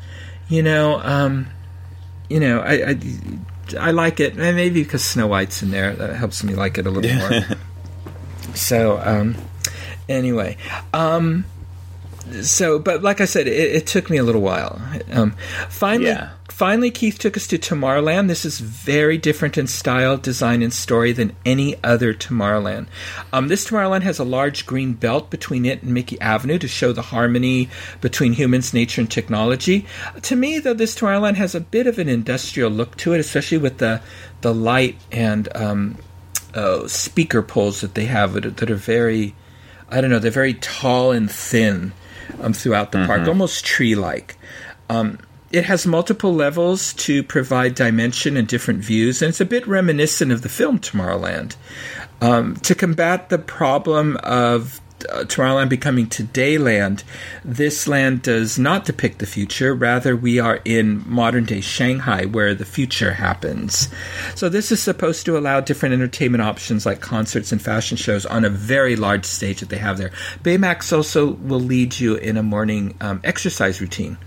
you 0.49 0.61
know, 0.61 0.99
um, 1.01 1.47
you 2.29 2.39
know, 2.39 2.59
I, 2.59 2.91
I 2.91 2.99
I 3.79 3.89
like 3.89 4.19
it, 4.19 4.37
and 4.37 4.55
maybe 4.55 4.83
because 4.83 5.03
Snow 5.03 5.25
White's 5.25 5.63
in 5.63 5.71
there, 5.71 5.95
that 5.95 6.15
helps 6.15 6.43
me 6.43 6.53
like 6.53 6.77
it 6.77 6.85
a 6.85 6.91
little 6.91 7.15
more. 7.29 7.57
So, 8.55 8.99
um, 9.03 9.35
anyway, 10.07 10.57
um, 10.93 11.45
so 12.41 12.79
but 12.79 13.01
like 13.01 13.21
I 13.21 13.25
said, 13.25 13.47
it, 13.47 13.53
it 13.53 13.87
took 13.87 14.09
me 14.09 14.17
a 14.17 14.23
little 14.23 14.41
while. 14.41 14.81
Um, 15.11 15.31
finally, 15.69 16.09
yeah. 16.09 16.31
finally, 16.49 16.91
Keith 16.91 17.17
took 17.17 17.35
us 17.35 17.47
to 17.47 17.57
Tomorrowland. 17.57 18.27
This 18.27 18.45
is 18.45 18.59
very 18.59 19.17
different 19.17 19.57
in 19.57 19.67
style, 19.67 20.17
design, 20.17 20.61
and 20.61 20.73
story 20.73 21.11
than 21.11 21.35
any 21.45 21.75
other 21.83 22.13
Tomorrowland. 22.13 22.87
Um, 23.33 23.47
this 23.47 23.65
Tomorrowland 23.65 24.03
has 24.03 24.19
a 24.19 24.23
large 24.23 24.65
green 24.65 24.93
belt 24.93 25.29
between 25.29 25.65
it 25.65 25.81
and 25.81 25.93
Mickey 25.93 26.19
Avenue 26.21 26.59
to 26.59 26.67
show 26.67 26.91
the 26.91 27.01
harmony 27.01 27.69
between 28.01 28.33
humans, 28.33 28.73
nature, 28.73 29.01
and 29.01 29.09
technology. 29.09 29.85
To 30.23 30.35
me, 30.35 30.59
though, 30.59 30.73
this 30.73 30.95
Tomorrowland 30.95 31.35
has 31.35 31.55
a 31.55 31.61
bit 31.61 31.87
of 31.87 31.97
an 31.99 32.09
industrial 32.09 32.69
look 32.69 32.95
to 32.97 33.13
it, 33.13 33.19
especially 33.19 33.57
with 33.57 33.77
the 33.79 34.01
the 34.41 34.53
light 34.53 34.95
and 35.11 35.49
um, 35.55 35.97
uh, 36.53 36.87
speaker 36.87 37.41
poles 37.41 37.81
that 37.81 37.95
they 37.95 38.05
have 38.05 38.33
that 38.33 38.45
are, 38.45 38.51
that 38.51 38.71
are 38.71 38.75
very 38.75 39.35
I 39.91 40.01
don't 40.01 40.09
know, 40.09 40.19
they're 40.19 40.31
very 40.31 40.53
tall 40.53 41.11
and 41.11 41.29
thin 41.29 41.93
um, 42.41 42.53
throughout 42.53 42.91
the 42.91 43.05
park, 43.05 43.27
almost 43.27 43.65
tree 43.65 43.95
like. 43.95 44.37
Um, 44.89 45.19
it 45.51 45.65
has 45.65 45.87
multiple 45.87 46.33
levels 46.33 46.93
to 46.93 47.23
provide 47.23 47.73
dimension 47.73 48.37
and 48.37 48.47
different 48.47 48.81
views, 48.83 49.21
and 49.21 49.29
it's 49.29 49.41
a 49.41 49.45
bit 49.45 49.67
reminiscent 49.67 50.31
of 50.31 50.43
the 50.43 50.49
film 50.49 50.79
Tomorrowland. 50.79 51.55
Um, 52.21 52.55
to 52.57 52.75
combat 52.75 53.29
the 53.29 53.39
problem 53.39 54.17
of 54.17 54.79
uh, 55.09 55.23
Tomorrowland 55.23 55.69
becoming 55.69 56.07
Todayland, 56.07 57.03
this 57.43 57.87
land 57.87 58.21
does 58.21 58.59
not 58.59 58.85
depict 58.85 59.19
the 59.19 59.25
future. 59.25 59.73
Rather, 59.73 60.15
we 60.15 60.39
are 60.39 60.59
in 60.65 61.03
modern 61.09 61.45
day 61.45 61.61
Shanghai 61.61 62.25
where 62.25 62.53
the 62.53 62.65
future 62.65 63.13
happens. 63.13 63.89
So, 64.35 64.49
this 64.49 64.71
is 64.71 64.81
supposed 64.81 65.25
to 65.25 65.37
allow 65.37 65.61
different 65.61 65.93
entertainment 65.93 66.41
options 66.41 66.85
like 66.85 67.01
concerts 67.01 67.51
and 67.51 67.61
fashion 67.61 67.97
shows 67.97 68.25
on 68.25 68.45
a 68.45 68.49
very 68.49 68.95
large 68.95 69.25
stage 69.25 69.59
that 69.59 69.69
they 69.69 69.77
have 69.77 69.97
there. 69.97 70.11
Baymax 70.43 70.91
also 70.91 71.33
will 71.33 71.59
lead 71.59 71.99
you 71.99 72.15
in 72.15 72.37
a 72.37 72.43
morning 72.43 72.95
um, 73.01 73.21
exercise 73.23 73.81
routine 73.81 74.17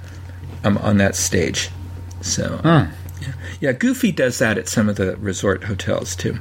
um, 0.65 0.79
on 0.79 0.99
that 0.99 1.15
stage. 1.15 1.71
So, 2.21 2.61
yeah. 2.65 2.91
yeah, 3.61 3.73
Goofy 3.73 4.13
does 4.13 4.39
that 4.39 4.59
at 4.59 4.69
some 4.69 4.89
of 4.89 4.97
the 4.97 5.17
resort 5.17 5.65
hotels 5.65 6.15
too. 6.17 6.39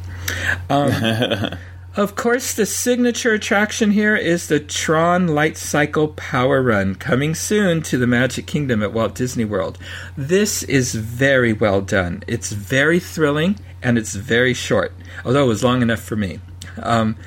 Um, 0.70 1.58
of 1.96 2.16
course, 2.16 2.54
the 2.54 2.66
signature 2.66 3.34
attraction 3.34 3.92
here 3.92 4.16
is 4.16 4.48
the 4.48 4.62
Tron 4.62 5.28
Light 5.28 5.58
Cycle 5.58 6.10
Power 6.10 6.62
Run, 6.62 6.96
coming 6.96 7.36
soon 7.36 7.82
to 7.84 7.98
the 7.98 8.08
Magic 8.08 8.48
Kingdom 8.48 8.82
at 8.82 8.94
Walt 8.94 9.14
Disney 9.14 9.44
World. 9.44 9.78
This 10.16 10.64
is 10.64 10.96
very 10.96 11.52
well 11.52 11.82
done. 11.82 12.24
It's 12.28 12.54
very 12.54 13.00
thrilling 13.00 13.58
and 13.84 13.98
it's 13.98 14.16
very 14.16 14.54
short, 14.54 14.94
although 15.26 15.44
it 15.44 15.48
was 15.48 15.66
long 15.66 15.82
enough 15.82 16.00
for 16.00 16.16
me. 16.16 16.40
Um, 16.82 17.18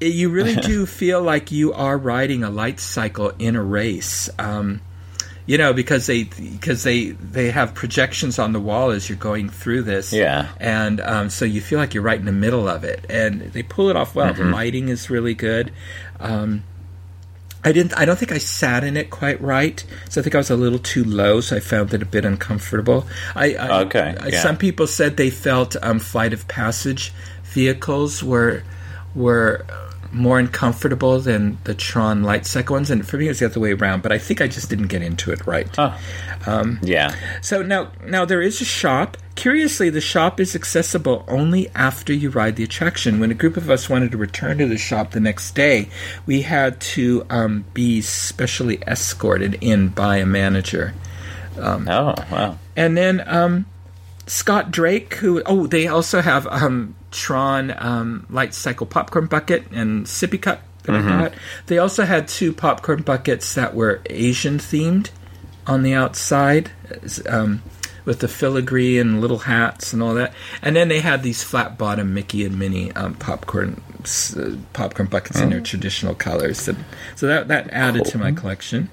you 0.00 0.30
really 0.30 0.56
do 0.62 0.86
feel 0.86 1.22
like 1.22 1.52
you 1.52 1.72
are 1.72 1.96
riding 1.96 2.42
a 2.42 2.50
light 2.50 2.80
cycle 2.80 3.32
in 3.38 3.54
a 3.54 3.62
race. 3.62 4.28
Um, 4.40 4.80
you 5.50 5.58
know 5.58 5.72
because 5.72 6.06
they 6.06 6.20
because 6.56 6.80
they 6.84 6.98
they 7.36 7.50
have 7.50 7.74
projections 7.74 8.38
on 8.38 8.52
the 8.52 8.60
wall 8.60 8.90
as 8.96 9.08
you're 9.08 9.18
going 9.30 9.48
through 9.50 9.82
this 9.82 10.12
Yeah. 10.12 10.46
and 10.60 11.00
um, 11.00 11.28
so 11.30 11.44
you 11.44 11.60
feel 11.60 11.78
like 11.82 11.92
you're 11.94 12.04
right 12.10 12.20
in 12.20 12.26
the 12.26 12.40
middle 12.46 12.68
of 12.68 12.84
it 12.84 13.04
and 13.10 13.40
they 13.54 13.64
pull 13.64 13.90
it 13.90 13.96
off 13.96 14.14
well 14.14 14.32
the 14.32 14.44
lighting 14.44 14.88
is 14.88 15.10
really 15.10 15.34
good 15.34 15.72
um, 16.20 16.62
I 17.62 17.72
didn't. 17.72 17.92
I 17.98 18.06
don't 18.06 18.18
think 18.18 18.32
I 18.32 18.38
sat 18.38 18.84
in 18.84 18.96
it 18.96 19.10
quite 19.10 19.38
right, 19.42 19.84
so 20.08 20.20
I 20.20 20.24
think 20.24 20.34
I 20.34 20.38
was 20.38 20.48
a 20.50 20.56
little 20.56 20.78
too 20.78 21.04
low. 21.04 21.42
So 21.42 21.56
I 21.56 21.60
found 21.60 21.92
it 21.92 22.00
a 22.00 22.06
bit 22.06 22.24
uncomfortable. 22.24 23.06
I, 23.36 23.52
I 23.54 23.80
Okay, 23.82 24.16
I- 24.18 24.28
yeah. 24.28 24.40
Some 24.42 24.56
people 24.56 24.86
said 24.86 25.18
they 25.18 25.28
felt 25.28 25.76
um, 25.82 25.98
flight 25.98 26.32
of 26.32 26.48
passage 26.48 27.12
vehicles 27.44 28.24
were 28.24 28.62
were 29.14 29.66
more 30.12 30.38
uncomfortable 30.38 31.20
than 31.20 31.58
the 31.64 31.74
Tron 31.74 32.22
light 32.22 32.46
cycle 32.46 32.74
ones, 32.74 32.90
and 32.90 33.06
for 33.06 33.16
me 33.16 33.26
it 33.26 33.30
was 33.30 33.38
the 33.40 33.46
other 33.46 33.60
way 33.60 33.72
around. 33.72 34.02
But 34.02 34.12
I 34.12 34.18
think 34.18 34.40
I 34.40 34.48
just 34.48 34.68
didn't 34.70 34.88
get 34.88 35.02
into 35.02 35.32
it 35.32 35.46
right. 35.46 35.68
Huh. 35.74 35.96
yeah. 36.82 37.14
So 37.42 37.62
now, 37.62 37.92
now 38.04 38.24
there 38.24 38.42
is 38.42 38.60
a 38.60 38.64
shop. 38.64 39.16
Curiously, 39.36 39.88
the 39.90 40.00
shop 40.00 40.38
is 40.38 40.54
accessible 40.54 41.24
only 41.26 41.68
after 41.70 42.12
you 42.12 42.30
ride 42.30 42.56
the 42.56 42.64
attraction. 42.64 43.20
When 43.20 43.30
a 43.30 43.34
group 43.34 43.56
of 43.56 43.70
us 43.70 43.88
wanted 43.88 44.10
to 44.12 44.18
return 44.18 44.58
to 44.58 44.66
the 44.66 44.76
shop 44.76 45.12
the 45.12 45.20
next 45.20 45.54
day, 45.54 45.88
we 46.26 46.42
had 46.42 46.80
to 46.80 47.24
um, 47.30 47.64
be 47.72 48.02
specially 48.02 48.82
escorted 48.86 49.56
in 49.60 49.88
by 49.88 50.18
a 50.18 50.26
manager. 50.26 50.94
Oh, 51.88 52.14
wow. 52.30 52.58
And 52.76 52.96
then 52.96 53.22
um, 53.26 53.66
Scott 54.30 54.70
Drake, 54.70 55.14
who 55.14 55.42
oh, 55.44 55.66
they 55.66 55.88
also 55.88 56.20
have 56.20 56.46
um, 56.46 56.94
Tron 57.10 57.74
um, 57.76 58.26
Light 58.30 58.54
Cycle 58.54 58.86
popcorn 58.86 59.26
bucket 59.26 59.64
and 59.72 60.06
sippy 60.06 60.40
cup. 60.40 60.62
That 60.84 60.94
I 60.94 61.02
got. 61.02 61.34
They 61.66 61.78
also 61.78 62.04
had 62.04 62.28
two 62.28 62.52
popcorn 62.52 63.02
buckets 63.02 63.54
that 63.54 63.74
were 63.74 64.00
Asian 64.08 64.58
themed 64.58 65.10
on 65.66 65.82
the 65.82 65.94
outside, 65.94 66.70
um, 67.28 67.62
with 68.04 68.20
the 68.20 68.28
filigree 68.28 68.98
and 68.98 69.20
little 69.20 69.38
hats 69.38 69.92
and 69.92 70.00
all 70.00 70.14
that. 70.14 70.32
And 70.62 70.76
then 70.76 70.86
they 70.86 71.00
had 71.00 71.24
these 71.24 71.42
flat 71.42 71.76
bottom 71.76 72.14
Mickey 72.14 72.44
and 72.44 72.56
Minnie 72.56 72.92
um, 72.92 73.14
popcorn 73.14 73.82
uh, 74.36 74.56
popcorn 74.72 75.08
buckets 75.08 75.40
in 75.40 75.50
their 75.50 75.60
traditional 75.60 76.14
colors. 76.14 76.68
And 76.68 76.84
so 77.16 77.26
that 77.26 77.48
that 77.48 77.68
added 77.70 78.04
to 78.06 78.18
my 78.18 78.30
collection. 78.30 78.90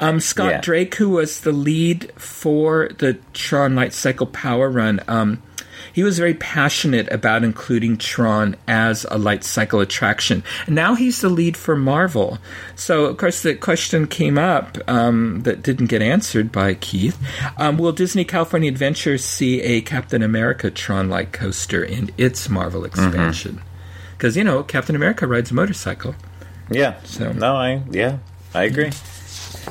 Um, 0.00 0.20
Scott 0.20 0.50
Yeah. 0.50 0.60
Drake, 0.60 0.94
who 0.96 1.10
was 1.10 1.40
the 1.40 1.52
lead 1.52 2.12
for 2.16 2.90
the 2.98 3.18
Tron 3.32 3.74
Light 3.74 3.92
Cycle 3.92 4.26
Power 4.26 4.68
Run, 4.70 5.00
um, 5.08 5.42
he 5.92 6.02
was 6.04 6.18
very 6.18 6.34
passionate 6.34 7.10
about 7.10 7.42
including 7.42 7.96
Tron 7.96 8.54
as 8.68 9.04
a 9.10 9.18
light 9.18 9.42
cycle 9.42 9.80
attraction. 9.80 10.44
And 10.66 10.76
now 10.76 10.94
he's 10.94 11.20
the 11.20 11.28
lead 11.28 11.56
for 11.56 11.74
Marvel. 11.76 12.38
So, 12.76 13.06
of 13.06 13.16
course, 13.16 13.42
the 13.42 13.54
question 13.54 14.06
came 14.06 14.38
up 14.38 14.78
um, 14.86 15.40
that 15.42 15.62
didn't 15.62 15.86
get 15.86 16.00
answered 16.02 16.52
by 16.52 16.74
Keith. 16.74 17.18
Um, 17.56 17.78
will 17.78 17.90
Disney 17.92 18.24
California 18.24 18.70
Adventure 18.70 19.18
see 19.18 19.60
a 19.62 19.80
Captain 19.80 20.22
America 20.22 20.70
Tron 20.70 21.08
like 21.08 21.32
coaster 21.32 21.82
in 21.82 22.10
its 22.16 22.48
Marvel 22.48 22.84
expansion? 22.84 23.60
Because, 24.12 24.36
you 24.36 24.44
know, 24.44 24.62
Captain 24.62 24.94
America 24.94 25.26
rides 25.26 25.50
a 25.50 25.54
motorcycle. 25.54 26.14
Yeah. 26.70 26.94
So- 27.04 27.32
No, 27.32 27.56
I, 27.56 27.82
yeah, 27.90 28.18
I 28.54 28.64
agree. 28.64 28.90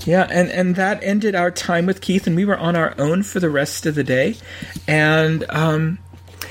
Yeah, 0.06 0.28
and, 0.30 0.50
and 0.50 0.76
that 0.76 1.04
ended 1.04 1.36
our 1.36 1.52
time 1.52 1.86
with 1.86 2.02
Keith, 2.02 2.28
and 2.28 2.36
we 2.36 2.46
were 2.46 2.58
on 2.58 2.76
our 2.76 2.94
own 2.98 3.24
for 3.24 3.40
the 3.40 3.50
rest 3.50 3.86
of 3.86 3.96
the 3.96 4.04
day. 4.04 4.36
And, 4.88 5.46
um, 5.50 6.00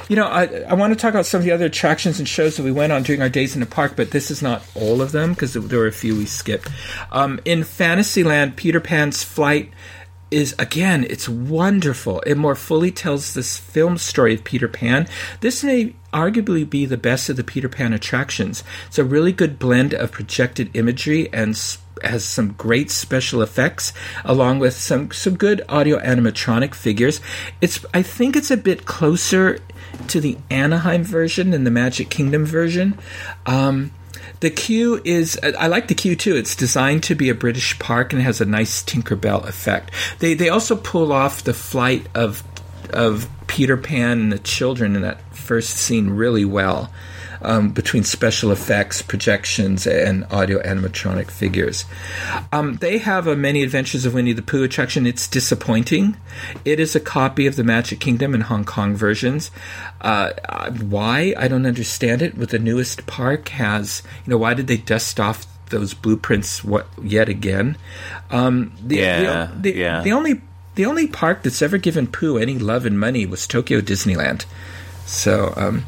you 0.08 0.16
know, 0.16 0.26
I, 0.26 0.44
I 0.68 0.74
want 0.74 0.92
to 0.92 0.98
talk 0.98 1.10
about 1.10 1.26
some 1.26 1.38
of 1.38 1.44
the 1.44 1.52
other 1.52 1.66
attractions 1.66 2.18
and 2.18 2.28
shows 2.28 2.56
that 2.56 2.62
we 2.62 2.72
went 2.72 2.92
on 2.92 3.02
during 3.02 3.22
our 3.22 3.28
days 3.28 3.54
in 3.54 3.60
the 3.60 3.66
park, 3.66 3.94
but 3.96 4.10
this 4.10 4.30
is 4.30 4.42
not 4.42 4.62
all 4.74 5.00
of 5.00 5.12
them 5.12 5.32
because 5.32 5.54
there 5.54 5.78
were 5.78 5.86
a 5.86 5.92
few 5.92 6.16
we 6.16 6.26
skipped. 6.26 6.68
Um, 7.12 7.40
in 7.44 7.64
Fantasyland, 7.64 8.56
Peter 8.56 8.80
Pan's 8.80 9.22
flight 9.22 9.72
is 10.30 10.56
again 10.58 11.06
it's 11.08 11.28
wonderful 11.28 12.18
it 12.20 12.34
more 12.34 12.56
fully 12.56 12.90
tells 12.90 13.34
this 13.34 13.58
film 13.58 13.96
story 13.96 14.34
of 14.34 14.42
peter 14.42 14.66
pan 14.66 15.06
this 15.40 15.62
may 15.62 15.94
arguably 16.16 16.68
be 16.68 16.86
the 16.86 16.96
best 16.96 17.28
of 17.28 17.36
the 17.36 17.44
peter 17.44 17.68
pan 17.68 17.92
attractions 17.92 18.64
it's 18.86 18.98
a 18.98 19.04
really 19.04 19.32
good 19.32 19.58
blend 19.58 19.92
of 19.92 20.10
projected 20.10 20.74
imagery 20.74 21.28
and 21.32 21.50
has 22.02 22.24
some 22.24 22.52
great 22.52 22.90
special 22.90 23.42
effects 23.42 23.92
along 24.24 24.58
with 24.58 24.74
some 24.74 25.10
some 25.10 25.36
good 25.36 25.60
audio 25.68 25.98
animatronic 25.98 26.74
figures 26.74 27.20
it's 27.60 27.84
i 27.92 28.00
think 28.00 28.34
it's 28.34 28.50
a 28.50 28.56
bit 28.56 28.86
closer 28.86 29.58
to 30.08 30.18
the 30.18 30.38
anaheim 30.50 31.04
version 31.04 31.50
than 31.50 31.64
the 31.64 31.70
magic 31.70 32.08
kingdom 32.08 32.46
version 32.46 32.98
um, 33.44 33.90
the 34.40 34.50
queue 34.50 35.00
is 35.04 35.38
I 35.42 35.66
like 35.68 35.88
the 35.88 35.94
queue 35.94 36.14
too. 36.14 36.36
It's 36.36 36.54
designed 36.54 37.02
to 37.04 37.14
be 37.14 37.30
a 37.30 37.34
British 37.34 37.78
park 37.78 38.12
and 38.12 38.20
has 38.20 38.40
a 38.40 38.44
nice 38.44 38.82
Tinkerbell 38.82 39.46
effect. 39.48 39.90
They 40.18 40.34
they 40.34 40.50
also 40.50 40.76
pull 40.76 41.10
off 41.12 41.44
the 41.44 41.54
flight 41.54 42.06
of 42.14 42.42
of 42.90 43.28
Peter 43.46 43.76
Pan 43.76 44.20
and 44.20 44.32
the 44.32 44.38
children 44.38 44.96
in 44.96 45.02
that 45.02 45.18
first 45.46 45.76
scene 45.76 46.10
really 46.10 46.44
well. 46.44 46.90
Um, 47.42 47.68
between 47.68 48.02
special 48.02 48.50
effects, 48.50 49.02
projections, 49.02 49.86
and 49.86 50.24
audio 50.30 50.58
animatronic 50.62 51.30
figures, 51.30 51.84
um, 52.50 52.76
they 52.76 52.96
have 52.96 53.26
a 53.26 53.36
Many 53.36 53.62
Adventures 53.62 54.06
of 54.06 54.14
Winnie 54.14 54.32
the 54.32 54.40
Pooh 54.40 54.64
attraction. 54.64 55.06
It's 55.06 55.28
disappointing. 55.28 56.16
It 56.64 56.80
is 56.80 56.96
a 56.96 57.00
copy 57.00 57.46
of 57.46 57.56
the 57.56 57.62
Magic 57.62 58.00
Kingdom 58.00 58.32
and 58.32 58.44
Hong 58.44 58.64
Kong 58.64 58.96
versions. 58.96 59.50
Uh, 60.00 60.32
uh, 60.48 60.70
why 60.72 61.34
I 61.36 61.46
don't 61.46 61.66
understand 61.66 62.22
it. 62.22 62.38
With 62.38 62.50
the 62.50 62.58
newest 62.58 63.06
park 63.06 63.50
has 63.50 64.02
you 64.24 64.30
know 64.30 64.38
why 64.38 64.54
did 64.54 64.66
they 64.66 64.78
dust 64.78 65.20
off 65.20 65.46
those 65.68 65.94
blueprints 65.94 66.64
what 66.64 66.86
yet 67.02 67.28
again? 67.28 67.76
Um, 68.30 68.72
the, 68.82 68.96
Yeah, 68.96 69.50
the, 69.54 69.72
the, 69.72 69.78
yeah. 69.78 70.02
the 70.02 70.12
only 70.12 70.40
the 70.74 70.86
only 70.86 71.06
park 71.06 71.42
that's 71.42 71.62
ever 71.62 71.78
given 71.78 72.06
Pooh 72.06 72.38
any 72.38 72.58
love 72.58 72.86
and 72.86 73.00
money 73.00 73.26
was 73.26 73.46
Tokyo 73.46 73.80
Disneyland. 73.80 74.44
So 75.06 75.54
um, 75.56 75.84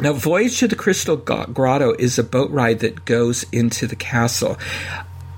now, 0.00 0.14
Voyage 0.14 0.60
to 0.60 0.68
the 0.68 0.76
Crystal 0.76 1.16
Grotto 1.16 1.92
is 1.98 2.18
a 2.18 2.24
boat 2.24 2.50
ride 2.50 2.78
that 2.78 3.04
goes 3.04 3.44
into 3.52 3.86
the 3.86 3.96
castle. 3.96 4.56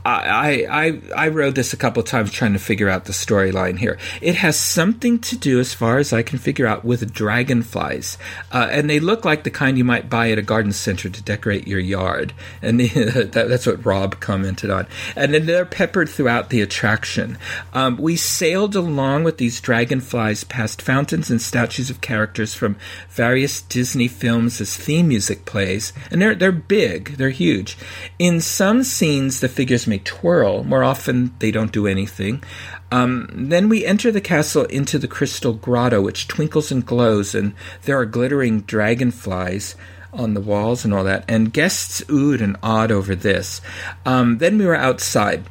I, 0.05 0.67
I 0.69 1.27
I 1.27 1.29
rode 1.29 1.55
this 1.55 1.73
a 1.73 1.77
couple 1.77 2.03
times 2.03 2.33
trying 2.33 2.55
to 2.55 2.59
figure 2.59 2.89
out 2.89 3.05
the 3.05 3.13
storyline 3.13 3.79
here. 3.79 3.99
It 4.21 4.35
has 4.37 4.59
something 4.59 5.21
to 5.21 5.37
do, 5.37 5.61
as 5.61 5.75
far 5.75 5.99
as 5.99 6.13
I 6.13 6.23
can 6.23 6.39
figure 6.39 6.67
out, 6.67 6.85
with 6.85 7.13
dragonflies, 7.13 8.19
uh, 8.51 8.69
and 8.71 8.91
they 8.91 8.99
look 8.99 9.25
like 9.25 9.45
the 9.45 9.51
kind 9.51 9.79
you 9.79 9.85
might 9.85 10.11
buy 10.11 10.31
at 10.31 10.39
a 10.39 10.43
garden 10.43 10.73
center 10.73 11.09
to 11.09 11.23
decorate 11.23 11.69
your 11.69 11.79
yard. 11.79 12.33
And 12.61 12.81
that, 12.81 13.33
that's 13.33 13.67
what 13.67 13.85
Rob 13.85 14.19
commented 14.19 14.71
on. 14.71 14.87
And 15.15 15.33
then 15.33 15.47
they're 15.47 15.65
peppered 15.65 16.09
throughout 16.09 16.51
the 16.51 16.61
attraction. 16.61 17.39
Um, 17.73 17.97
we 17.97 18.17
sailed 18.17 18.75
along 18.75 19.25
with 19.25 19.39
these 19.39 19.61
dragonflies 19.61 20.45
past 20.45 20.83
fountains 20.83 21.31
and 21.31 21.41
statues 21.41 21.91
of 21.91 22.01
characters 22.01 22.55
from 22.55 22.77
various 23.09 23.63
Disney 23.63 24.09
films 24.09 24.61
as 24.61 24.77
theme 24.77 25.09
music 25.09 25.45
plays, 25.45 25.93
and 26.11 26.21
they're 26.21 26.35
they're 26.35 26.51
big, 26.51 27.17
they're 27.19 27.31
huge. 27.31 27.77
In 28.19 28.41
some 28.41 28.83
scenes, 28.83 29.41
the 29.41 29.49
figures 29.49 29.87
may 29.93 30.01
twirl. 30.05 30.65
More 30.65 30.85
often, 30.93 31.17
they 31.39 31.51
don't 31.51 31.77
do 31.79 31.87
anything. 31.87 32.43
Um, 32.91 33.29
then 33.51 33.69
we 33.69 33.85
enter 33.85 34.11
the 34.11 34.21
castle 34.35 34.65
into 34.79 34.99
the 34.99 35.13
crystal 35.17 35.53
grotto, 35.67 36.01
which 36.01 36.29
twinkles 36.29 36.73
and 36.73 36.85
glows, 36.85 37.35
and 37.35 37.55
there 37.85 37.99
are 37.99 38.07
glittering 38.07 38.63
dragonflies. 38.63 39.77
on 40.13 40.35
the 40.35 40.41
walls 40.41 40.85
and 40.85 40.93
all 40.93 41.05
that. 41.05 41.25
And 41.29 41.53
guests 41.53 42.03
oohed 42.03 42.41
and 42.43 42.57
awed 42.63 42.93
over 42.93 43.15
this. 43.15 43.61
Um, 44.05 44.39
then 44.39 44.59
we 44.59 44.67
were 44.67 44.77
outside. 44.77 45.45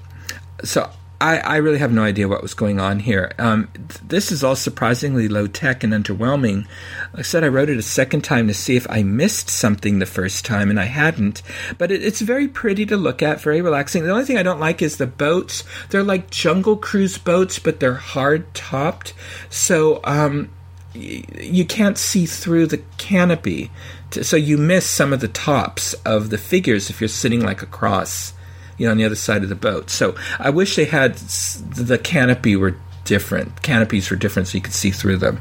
So 0.64 0.90
I, 1.22 1.38
I, 1.38 1.56
really 1.58 1.78
have 1.78 1.92
no 1.92 2.04
idea 2.04 2.28
what 2.28 2.42
was 2.42 2.56
going 2.56 2.80
on 2.80 3.00
here. 3.00 3.32
Um, 3.38 3.70
th- 3.74 4.02
this 4.02 4.32
is 4.32 4.44
all 4.44 4.56
surprisingly 4.56 5.28
low 5.28 5.46
tech 5.46 5.84
and 5.84 5.94
underwhelming. 5.94 6.66
Like 7.14 7.20
I 7.20 7.22
said, 7.22 7.44
I 7.44 7.48
rode 7.48 7.70
it 7.70 7.78
a 7.78 7.84
second 7.84 8.24
time 8.24 8.48
to 8.48 8.54
see 8.56 8.76
if 8.76 8.90
I 8.90 9.04
missed 9.04 9.48
something 9.48 10.00
the 10.00 10.08
first 10.08 10.46
time, 10.46 10.72
and 10.72 10.80
I 10.80 10.86
hadn't. 10.86 11.44
But 11.78 11.92
it, 11.92 12.04
it's 12.04 12.22
very 12.22 12.48
pretty 12.48 12.88
to 12.88 12.98
look 12.98 13.22
at, 13.22 13.40
very 13.40 13.62
relaxing. 13.62 14.04
The 14.04 14.12
only 14.12 14.26
thing 14.26 14.40
I 14.40 14.44
don't 14.44 14.60
like 14.60 14.82
is 14.82 14.98
the 14.98 15.06
boats. 15.06 15.64
They're 15.90 16.04
like 16.04 16.32
jungle 16.32 16.76
cruise 16.76 17.20
boats, 17.20 17.60
but 17.60 17.80
they're 17.80 17.94
hard 17.94 18.52
topped. 18.56 19.14
So 19.52 20.00
um, 20.04 20.50
you 20.96 21.66
can't 21.66 22.00
see 22.00 22.26
through 22.26 22.66
the 22.68 22.82
canopy. 22.98 23.70
So 24.10 24.36
you 24.36 24.58
miss 24.58 24.90
some 24.90 25.14
of 25.14 25.20
the 25.20 25.28
tops 25.28 25.94
of 26.04 26.32
the 26.32 26.40
figures 26.40 26.90
if 26.90 27.00
you're 27.00 27.08
sitting 27.08 27.42
like 27.42 27.62
across 27.62 28.34
you 28.82 28.88
know, 28.88 28.92
on 28.92 28.98
the 28.98 29.06
other 29.06 29.14
side 29.14 29.44
of 29.44 29.50
the 29.50 29.56
boat. 29.56 29.92
So 29.92 30.16
I 30.40 30.50
wish 30.50 30.76
they 30.76 30.86
had 30.86 31.14
the 31.14 32.00
canopy 32.00 32.56
were 32.56 32.76
different. 33.06 33.62
Canopies 33.62 34.10
were 34.10 34.18
different, 34.18 34.48
so 34.48 34.58
you 34.58 34.64
could 34.64 34.74
see 34.74 34.90
through 34.90 35.18
them. 35.18 35.40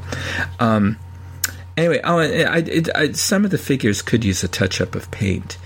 Um, 0.59 0.99
anyway, 1.75 2.01
oh, 2.03 2.19
I, 2.19 2.57
I, 2.59 2.83
I, 2.93 3.11
some 3.13 3.43
of 3.43 3.49
the 3.49 3.57
figures 3.57 4.03
could 4.03 4.23
use 4.23 4.43
a 4.43 4.47
touch 4.47 4.79
up 4.79 4.93
of 4.93 5.09
paint. 5.09 5.57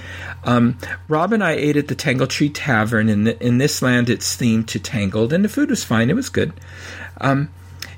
Um, 0.45 0.77
Rob 1.09 1.33
and 1.33 1.43
I 1.43 1.51
ate 1.51 1.75
at 1.75 1.89
the 1.89 1.95
Tangle 1.95 2.27
Tree 2.27 2.47
Tavern. 2.47 3.09
In 3.09 3.25
the, 3.25 3.45
in 3.45 3.57
this 3.57 3.81
land, 3.81 4.09
it's 4.09 4.37
themed 4.37 4.67
to 4.67 4.79
Tangled, 4.79 5.33
and 5.33 5.43
the 5.43 5.49
food 5.49 5.69
was 5.69 5.83
fine. 5.83 6.09
It 6.09 6.15
was 6.15 6.29
good. 6.29 6.53
Um, 7.19 7.49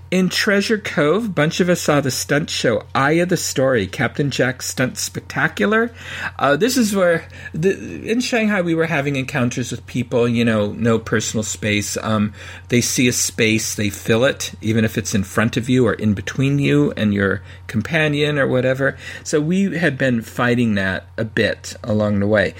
in 0.10 0.30
Treasure 0.30 0.78
Cove, 0.78 1.36
bunch 1.36 1.60
of 1.60 1.70
us 1.70 1.82
saw 1.82 2.00
the 2.00 2.12
stunt 2.12 2.50
show 2.50 2.84
Eye 2.96 3.14
of 3.14 3.30
the 3.30 3.38
Storm, 3.38 3.88
Captain 3.88 4.32
Jack's 4.32 4.70
Stunt 4.70 4.98
Spectacular. 4.98 5.92
Uh, 6.40 6.56
this 6.56 6.78
is 6.78 6.96
where, 6.96 7.28
the, 7.54 8.10
in 8.10 8.22
Shanghai, 8.22 8.62
we 8.62 8.76
were 8.76 8.86
having 8.86 9.16
encounters 9.18 9.72
with 9.72 9.86
people, 9.86 10.28
you 10.28 10.46
know, 10.46 10.72
no 10.72 10.98
personal 11.00 11.44
space. 11.44 11.98
Um, 11.98 12.34
they 12.70 12.80
see 12.80 13.08
a 13.08 13.14
space, 13.14 13.76
they 13.76 13.90
fill 13.90 14.24
it, 14.24 14.54
even 14.62 14.86
if 14.86 14.98
it's 14.98 15.14
in 15.14 15.24
front 15.24 15.58
of 15.58 15.68
you 15.68 15.86
or 15.86 15.94
in 15.94 16.14
between 16.14 16.60
you 16.60 16.94
and 16.96 17.14
your 17.14 17.42
companion 17.68 18.40
or 18.40 18.48
whatever. 18.48 18.98
So 19.24 19.42
we 19.42 19.78
had 19.78 19.98
been 19.98 20.22
fighting 20.22 20.76
that 20.76 21.08
a 21.18 21.26
bit 21.26 21.76
along 21.84 22.20
the 22.20 22.28
way 22.28 22.54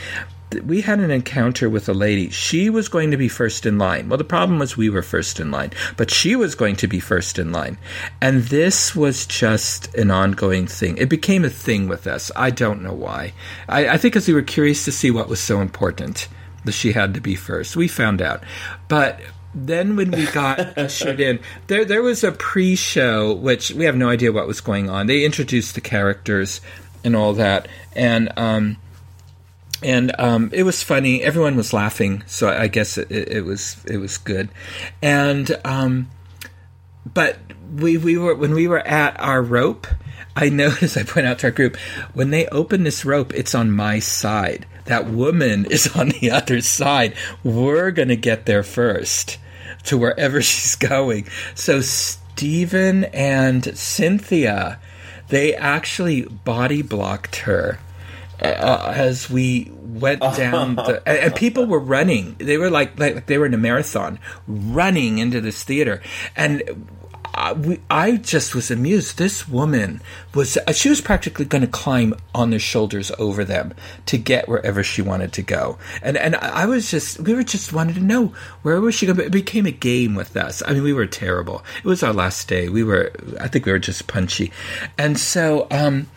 we 0.64 0.82
had 0.82 1.00
an 1.00 1.12
encounter 1.12 1.70
with 1.70 1.90
a 1.90 1.94
lady. 1.94 2.30
She 2.30 2.70
was 2.70 2.88
going 2.88 3.12
to 3.12 3.18
be 3.18 3.28
first 3.28 3.66
in 3.66 3.78
line. 3.78 4.08
Well, 4.08 4.18
the 4.18 4.24
problem 4.24 4.60
was 4.60 4.78
we 4.78 4.90
were 4.90 5.02
first 5.02 5.40
in 5.40 5.52
line, 5.52 5.72
but 5.98 6.10
she 6.10 6.36
was 6.36 6.56
going 6.56 6.78
to 6.78 6.88
be 6.88 7.00
first 7.00 7.38
in 7.38 7.52
line. 7.52 7.78
And 8.22 8.44
this 8.44 8.96
was 8.96 9.26
just 9.26 9.94
an 9.96 10.10
ongoing 10.10 10.68
thing. 10.68 10.98
It 10.98 11.10
became 11.10 11.44
a 11.44 11.50
thing 11.50 11.88
with 11.88 12.08
us. 12.08 12.32
I 12.36 12.50
don't 12.50 12.82
know 12.82 12.94
why. 12.94 13.34
I, 13.68 13.90
I 13.90 13.98
think 13.98 14.14
because 14.14 14.28
we 14.28 14.34
were 14.34 14.42
curious 14.42 14.86
to 14.86 14.92
see 14.92 15.12
what 15.12 15.28
was 15.28 15.42
so 15.42 15.60
important 15.60 16.28
that 16.64 16.72
she 16.72 16.94
had 16.94 17.14
to 17.16 17.22
be 17.22 17.36
first. 17.36 17.76
We 17.76 17.88
found 17.88 18.22
out. 18.22 18.44
But 18.88 19.20
then 19.54 19.96
when 19.96 20.12
we 20.12 20.26
got 20.28 20.60
ushered 20.78 21.20
in, 21.20 21.40
there 21.68 21.84
there 21.84 22.02
was 22.02 22.24
a 22.24 22.32
pre-show 22.32 23.34
which 23.34 23.72
we 23.72 23.86
have 23.86 23.96
no 23.96 24.10
idea 24.10 24.32
what 24.32 24.48
was 24.48 24.62
going 24.62 24.90
on. 24.90 25.08
They 25.08 25.26
introduced 25.26 25.76
the 25.76 25.82
characters 25.82 26.62
and 27.04 27.16
all 27.16 27.34
that, 27.34 27.68
and 27.96 28.32
um, 28.38 28.78
and 29.84 30.12
um, 30.20 30.50
it 30.54 30.64
was 30.64 30.82
funny. 30.84 31.22
Everyone 31.22 31.56
was 31.56 31.74
laughing, 31.74 32.24
so 32.26 32.50
I 32.50 32.68
guess 32.68 32.98
it, 32.98 33.12
it, 33.12 33.30
it 33.30 33.42
was 33.42 33.78
it 33.86 33.98
was 33.98 34.18
good. 34.18 34.50
And 35.02 35.56
um, 35.64 36.10
but 37.06 37.38
we 37.76 37.98
we 37.98 38.18
were 38.18 38.36
when 38.36 38.54
we 38.54 38.68
were 38.68 38.86
at 38.86 39.20
our 39.20 39.42
rope. 39.42 39.88
I 40.36 40.50
noticed. 40.52 40.98
I 40.98 41.04
point 41.04 41.28
out 41.28 41.40
to 41.40 41.48
our 41.48 41.52
group 41.52 41.78
when 42.14 42.32
they 42.32 42.48
open 42.48 42.84
this 42.84 43.06
rope, 43.06 43.34
it's 43.34 43.56
on 43.56 43.72
my 43.72 44.00
side. 44.00 44.66
That 44.86 45.10
woman 45.10 45.66
is 45.66 45.88
on 45.96 46.10
the 46.10 46.32
other 46.32 46.62
side. 46.62 47.16
We're 47.44 47.92
gonna 47.92 48.16
get 48.16 48.46
there 48.46 48.64
first 48.64 49.38
to 49.86 49.98
wherever 49.98 50.42
she's 50.42 50.76
going. 50.76 51.28
So 51.54 51.82
Stephen 51.82 53.06
and 53.06 53.78
Cynthia, 53.78 54.80
they 55.30 55.54
actually 55.56 56.24
body 56.24 56.82
blocked 56.82 57.38
her 57.38 57.80
uh, 58.42 58.94
as 58.96 59.30
we 59.30 59.72
went 59.74 60.22
down 60.22 60.76
the 60.76 61.02
and, 61.06 61.18
and, 61.18 61.36
people 61.36 61.66
were 61.66 61.80
running. 61.80 62.36
They 62.38 62.58
were 62.58 62.70
like, 62.70 63.00
like 63.00 63.26
they 63.26 63.38
were 63.38 63.46
in 63.46 63.54
a 63.54 63.58
marathon 63.58 64.20
running 64.48 65.18
into 65.18 65.42
this 65.42 65.64
theater. 65.64 66.02
And 66.36 66.88
I, 67.38 67.54
we, 67.54 67.80
I 67.90 68.18
just 68.18 68.56
was 68.56 68.72
amused. 68.72 69.18
This 69.18 69.48
woman 69.48 70.02
was 70.34 70.58
uh, 70.58 70.74
she 70.74 70.90
was 70.90 71.02
practically 71.02 71.46
going 71.46 71.62
to 71.62 71.68
climb 71.68 72.16
on 72.34 72.50
their 72.50 72.60
shoulders 72.60 73.12
over 73.20 73.46
them 73.46 73.76
to 74.08 74.18
get 74.18 74.50
wherever 74.50 74.84
she 74.84 75.04
wanted 75.04 75.34
to 75.34 75.44
go. 75.44 75.78
And 76.02 76.18
and 76.18 76.36
I 76.36 76.66
was 76.66 76.90
just 76.90 77.20
we 77.20 77.36
were 77.36 77.44
just 77.44 77.72
wanted 77.74 77.96
to 77.96 78.04
know 78.04 78.34
where 78.64 78.82
was 78.82 78.96
she 78.96 79.06
going 79.06 79.20
it 79.20 79.32
became 79.32 79.68
a 79.68 79.72
game 79.72 80.16
with 80.16 80.36
us. 80.36 80.64
I 80.66 80.74
mean 80.74 80.82
we 80.82 80.94
were 80.94 81.06
terrible. 81.06 81.64
It 81.78 81.86
was 81.86 82.02
our 82.02 82.14
last 82.14 82.48
day. 82.48 82.70
We 82.70 82.84
were 82.84 83.12
I 83.40 83.48
think 83.48 83.68
we 83.68 83.72
were 83.72 83.80
just 83.80 84.08
punchy. 84.08 84.52
And 84.98 85.20
so 85.20 85.68
um 85.70 86.08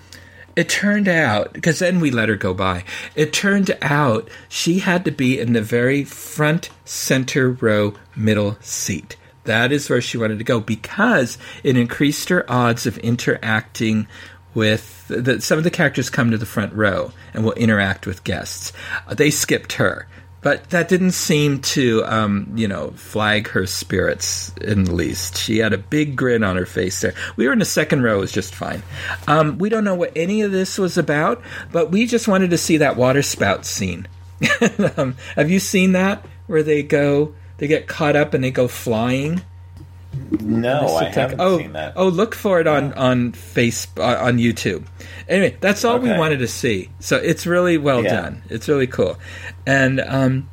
it 0.57 0.69
turned 0.69 1.09
out, 1.09 1.53
because 1.53 1.79
then 1.79 2.01
we 2.01 2.11
let 2.11 2.29
her 2.29 2.37
go 2.37 2.55
by, 2.55 2.85
it 3.15 3.33
turned 3.33 3.77
out 3.83 4.29
she 4.49 4.81
had 4.81 5.05
to 5.05 5.11
be 5.11 5.39
in 5.39 5.53
the 5.53 5.63
very 5.63 6.05
front 6.05 6.71
center 6.85 7.51
row 7.51 7.95
middle 8.17 8.57
seat. 8.61 9.17
That 9.45 9.73
is 9.73 9.89
where 9.89 10.01
she 10.01 10.19
wanted 10.19 10.39
to 10.39 10.45
go 10.45 10.61
because 10.61 11.39
it 11.63 11.77
increased 11.77 12.29
her 12.29 12.51
odds 12.51 12.87
of 12.87 12.99
interacting 12.99 14.07
with 14.55 15.09
the, 15.09 15.41
some 15.41 15.59
of 15.59 15.65
the 15.65 15.71
characters 15.71 16.11
come 16.11 16.31
to 16.31 16.39
the 16.39 16.47
front 16.47 16.73
row 16.73 17.13
and 17.33 17.45
will 17.45 17.53
interact 17.53 18.07
with 18.07 18.25
guests. 18.25 18.73
They 19.11 19.31
skipped 19.31 19.75
her. 19.75 20.07
But 20.43 20.71
that 20.71 20.89
didn't 20.89 21.13
seem 21.13 21.61
to, 21.61 22.05
um, 22.07 22.51
you 22.55 22.67
know, 22.67 22.93
flag 22.93 23.49
her 23.49 23.67
spirits 23.67 24.53
in 24.63 24.85
the 24.85 24.95
least. 24.95 25.37
She 25.37 25.59
had 25.59 25.73
a 25.73 25.79
big 25.79 26.17
grin 26.17 26.43
on 26.43 26.57
her 26.57 26.67
face 26.67 27.01
there. 27.01 27.15
We 27.37 27.47
were 27.47 27.53
in 27.53 27.59
the 27.59 27.65
second 27.67 28.03
row, 28.03 28.19
it 28.19 28.21
was 28.21 28.33
just 28.33 28.55
fine. 28.55 28.83
Um, 29.29 29.59
we 29.59 29.69
don't 29.69 29.85
know 29.85 29.95
what 29.95 30.13
any 30.17 30.41
of 30.41 30.51
this 30.51 30.79
was 30.79 30.97
about, 30.97 31.43
but 31.73 31.91
we 31.91 32.07
just 32.07 32.27
wanted 32.27 32.51
to 32.51 32.59
see 32.59 32.79
that 32.79 32.97
water 32.97 33.23
spout 33.23 33.67
scene. 33.67 34.09
um, 34.97 35.17
have 35.37 35.51
you 35.51 35.59
seen 35.59 35.93
that? 35.93 36.25
Where 36.47 36.63
they 36.63 36.83
go, 36.83 37.35
they 37.59 37.67
get 37.67 37.87
caught 37.87 38.17
up 38.17 38.33
and 38.33 38.43
they 38.43 38.51
go 38.51 38.67
flying? 38.67 39.43
No, 40.41 40.97
I 40.97 41.05
haven't 41.05 41.41
oh, 41.41 41.59
seen 41.59 41.73
that. 41.75 41.93
Oh, 41.97 42.09
look 42.09 42.35
for 42.35 42.61
it 42.61 42.67
on 42.67 42.93
on 42.95 43.33
face 43.33 43.87
uh, 43.97 44.19
on 44.21 44.39
YouTube. 44.39 44.87
Anyway, 45.29 45.57
that's 45.61 45.85
all 45.85 45.97
okay. 45.97 46.13
we 46.13 46.19
wanted 46.19 46.39
to 46.39 46.49
see. 46.49 46.91
So 46.99 47.17
it's 47.17 47.47
really 47.47 47.79
well 47.79 48.03
yeah. 48.03 48.21
done. 48.23 48.43
It's 48.49 48.69
really 48.69 48.87
cool, 48.87 49.19
and 49.67 50.01
um, 50.01 50.51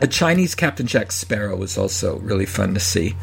a 0.00 0.06
Chinese 0.06 0.54
Captain 0.54 0.86
Jack 0.86 1.12
Sparrow 1.12 1.56
was 1.56 1.78
also 1.78 2.18
really 2.18 2.46
fun 2.46 2.74
to 2.74 2.80
see. 2.80 3.14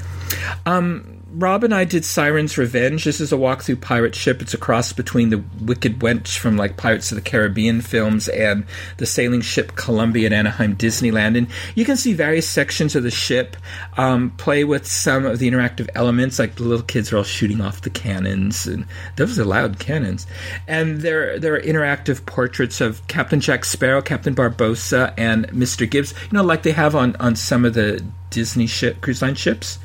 Um, 0.65 1.20
Rob 1.33 1.63
and 1.63 1.73
I 1.73 1.85
did 1.85 2.03
Siren's 2.03 2.57
Revenge. 2.57 3.05
This 3.05 3.21
is 3.21 3.31
a 3.31 3.37
walkthrough 3.37 3.79
pirate 3.79 4.15
ship. 4.15 4.41
It's 4.41 4.53
a 4.53 4.57
cross 4.57 4.91
between 4.91 5.29
the 5.29 5.41
Wicked 5.61 5.99
Wench 5.99 6.37
from 6.37 6.57
like 6.57 6.75
Pirates 6.75 7.11
of 7.11 7.15
the 7.15 7.21
Caribbean 7.21 7.79
films 7.79 8.27
and 8.27 8.65
the 8.97 9.05
sailing 9.05 9.39
ship 9.39 9.75
Columbia 9.75 10.25
at 10.27 10.33
Anaheim 10.33 10.75
Disneyland. 10.75 11.37
And 11.37 11.47
you 11.73 11.85
can 11.85 11.95
see 11.95 12.13
various 12.13 12.49
sections 12.49 12.97
of 12.97 13.03
the 13.03 13.11
ship 13.11 13.55
um, 13.95 14.31
play 14.31 14.65
with 14.65 14.85
some 14.85 15.25
of 15.25 15.39
the 15.39 15.49
interactive 15.49 15.87
elements, 15.95 16.37
like 16.37 16.55
the 16.55 16.63
little 16.63 16.85
kids 16.85 17.13
are 17.13 17.17
all 17.17 17.23
shooting 17.23 17.61
off 17.61 17.81
the 17.81 17.89
cannons, 17.89 18.67
and 18.67 18.85
those 19.15 19.39
are 19.39 19.45
loud 19.45 19.79
cannons. 19.79 20.27
And 20.67 20.99
there 21.01 21.39
there 21.39 21.55
are 21.55 21.61
interactive 21.61 22.25
portraits 22.25 22.81
of 22.81 23.05
Captain 23.07 23.39
Jack 23.39 23.63
Sparrow, 23.63 24.01
Captain 24.01 24.35
Barbossa, 24.35 25.13
and 25.17 25.47
Mr. 25.49 25.89
Gibbs. 25.89 26.13
You 26.23 26.33
know, 26.33 26.43
like 26.43 26.63
they 26.63 26.71
have 26.71 26.93
on 26.93 27.15
on 27.17 27.37
some 27.37 27.63
of 27.63 27.73
the 27.73 28.03
Disney 28.31 28.65
ship 28.65 29.01
cruise 29.01 29.21
line 29.21 29.35
ships. 29.35 29.77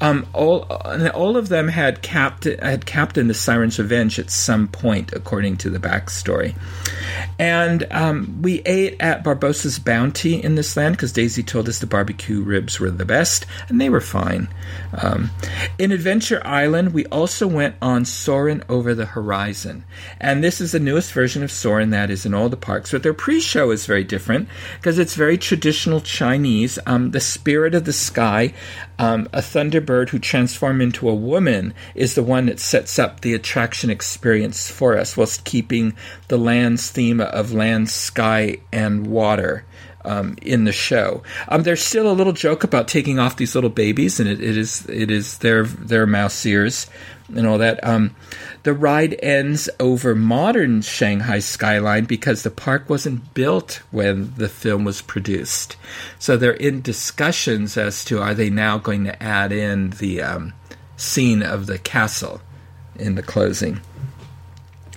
Um, 0.00 0.26
all 0.34 0.64
all 1.14 1.36
of 1.36 1.48
them 1.48 1.68
had 1.68 2.02
captain 2.02 2.58
had 2.58 2.84
captained 2.84 3.30
the 3.30 3.34
Siren's 3.34 3.78
Revenge 3.78 4.18
at 4.18 4.30
some 4.30 4.68
point, 4.68 5.12
according 5.12 5.56
to 5.58 5.70
the 5.70 5.78
backstory. 5.78 6.54
And 7.38 7.86
um, 7.90 8.42
we 8.42 8.60
ate 8.66 8.96
at 9.00 9.24
Barbossa's 9.24 9.78
Bounty 9.78 10.42
in 10.42 10.54
this 10.56 10.76
land 10.76 10.96
because 10.96 11.12
Daisy 11.12 11.42
told 11.42 11.68
us 11.68 11.78
the 11.78 11.86
barbecue 11.86 12.42
ribs 12.42 12.78
were 12.78 12.90
the 12.90 13.04
best, 13.04 13.46
and 13.68 13.80
they 13.80 13.88
were 13.88 14.00
fine. 14.00 14.48
Um, 14.94 15.30
in 15.78 15.90
Adventure 15.90 16.40
Island, 16.44 16.92
we 16.92 17.06
also 17.06 17.46
went 17.46 17.76
on 17.80 18.04
Soarin' 18.04 18.62
Over 18.68 18.94
the 18.94 19.06
Horizon, 19.06 19.84
and 20.20 20.44
this 20.44 20.60
is 20.60 20.72
the 20.72 20.80
newest 20.80 21.12
version 21.12 21.42
of 21.42 21.50
Soarin' 21.50 21.90
that 21.90 22.10
is 22.10 22.26
in 22.26 22.34
all 22.34 22.48
the 22.48 22.56
parks. 22.56 22.90
But 22.90 23.02
their 23.02 23.14
pre-show 23.14 23.70
is 23.70 23.86
very 23.86 24.04
different 24.04 24.48
because 24.78 24.98
it's 24.98 25.14
very 25.14 25.38
traditional 25.38 26.00
Chinese. 26.00 26.78
Um, 26.86 27.12
the 27.12 27.20
spirit 27.20 27.74
of 27.74 27.84
the 27.84 27.92
sky, 27.92 28.52
um, 28.98 29.28
a 29.32 29.40
thunderbird 29.40 30.10
who 30.10 30.18
transformed 30.18 30.82
into 30.82 31.08
a 31.08 31.14
woman, 31.14 31.72
is 31.94 32.14
the 32.14 32.22
one 32.22 32.46
that 32.46 32.60
sets 32.60 32.98
up 32.98 33.20
the 33.20 33.34
attraction 33.34 33.90
experience 33.90 34.70
for 34.70 34.98
us, 34.98 35.16
whilst 35.16 35.44
keeping 35.44 35.94
the 36.28 36.38
land's 36.38 36.90
theme 36.90 37.20
of 37.20 37.52
land, 37.52 37.88
sky, 37.88 38.58
and 38.72 39.06
water 39.06 39.64
um, 40.04 40.36
in 40.42 40.64
the 40.64 40.72
show. 40.72 41.22
Um, 41.48 41.62
there's 41.62 41.82
still 41.82 42.10
a 42.10 42.14
little 42.14 42.32
joke 42.32 42.64
about 42.64 42.88
taking 42.88 43.18
off 43.18 43.36
these 43.36 43.54
little 43.54 43.70
babies, 43.70 44.20
and 44.20 44.28
it, 44.28 44.40
it 44.40 44.56
is 44.56 44.88
it 44.88 45.10
is 45.10 45.38
their 45.38 45.64
their 45.64 46.06
mouse 46.06 46.44
ears 46.46 46.88
and 47.34 47.46
all 47.46 47.58
that. 47.58 47.82
Um, 47.86 48.14
the 48.62 48.74
ride 48.74 49.18
ends 49.22 49.68
over 49.80 50.14
modern 50.14 50.82
Shanghai 50.82 51.38
skyline 51.40 52.04
because 52.04 52.42
the 52.42 52.50
park 52.50 52.88
wasn't 52.88 53.34
built 53.34 53.82
when 53.90 54.34
the 54.36 54.48
film 54.48 54.84
was 54.84 55.02
produced. 55.02 55.76
So 56.18 56.36
they're 56.36 56.52
in 56.52 56.82
discussions 56.82 57.76
as 57.76 58.04
to 58.06 58.20
are 58.20 58.34
they 58.34 58.50
now 58.50 58.78
going 58.78 59.04
to 59.04 59.22
add 59.22 59.52
in 59.52 59.90
the 59.90 60.22
um, 60.22 60.52
scene 60.96 61.42
of 61.42 61.66
the 61.66 61.78
castle 61.78 62.40
in 62.96 63.14
the 63.14 63.22
closing 63.22 63.80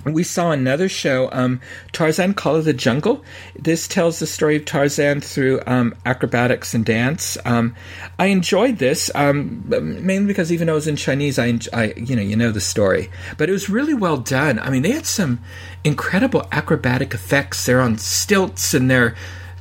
we 0.06 0.24
saw 0.24 0.52
another 0.52 0.88
show, 0.88 1.30
um, 1.32 1.62
Tarzan 1.92 2.34
Call 2.36 2.56
of 2.56 2.66
the 2.66 2.74
Jungle. 2.74 3.24
This 3.58 3.88
tells 3.88 4.20
the 4.20 4.28
story 4.28 4.56
of 4.56 4.66
Tarzan 4.66 5.22
through 5.22 5.62
um, 5.66 5.96
acrobatics 6.06 6.74
and 6.74 6.86
dance. 6.86 7.38
Um, 7.44 7.76
I 8.20 8.28
enjoyed 8.28 8.78
this 8.78 9.10
um, 9.16 9.64
mainly 9.68 10.28
because 10.28 10.52
even 10.52 10.68
though 10.68 10.74
it 10.74 10.76
was 10.76 10.88
in 10.88 10.96
Chinese, 10.96 11.40
I, 11.40 11.60
I, 11.74 11.94
you 11.98 12.16
know 12.16 12.22
you 12.22 12.36
know 12.36 12.52
the 12.52 12.62
story, 12.62 13.10
but 13.38 13.50
it 13.50 13.52
was 13.52 13.70
really 13.70 13.94
well 13.94 14.18
done. 14.18 14.60
I 14.60 14.70
mean, 14.70 14.84
they 14.84 14.92
had 14.92 15.06
some 15.06 15.40
incredible 15.84 16.48
acrobatic 16.52 17.14
effects. 17.14 17.66
They're 17.66 17.82
on 17.82 17.98
stilts 17.98 18.74
and 18.74 18.90
they're 18.90 19.16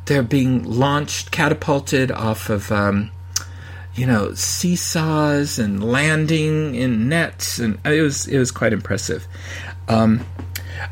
they're 0.06 0.23
being 0.23 0.62
launched, 0.64 1.31
catapulted 1.31 2.12
off 2.12 2.50
of 2.50 2.70
um, 2.70 3.10
you 3.94 4.06
know 4.06 4.34
seesaws 4.34 5.58
and 5.58 5.82
landing 5.82 6.74
in 6.74 7.08
nets, 7.08 7.58
and 7.58 7.78
it 7.84 8.02
was 8.02 8.26
it 8.26 8.39
was 8.39 8.50
quite 8.50 8.73
impressive. 8.73 9.26
Um, 9.88 10.24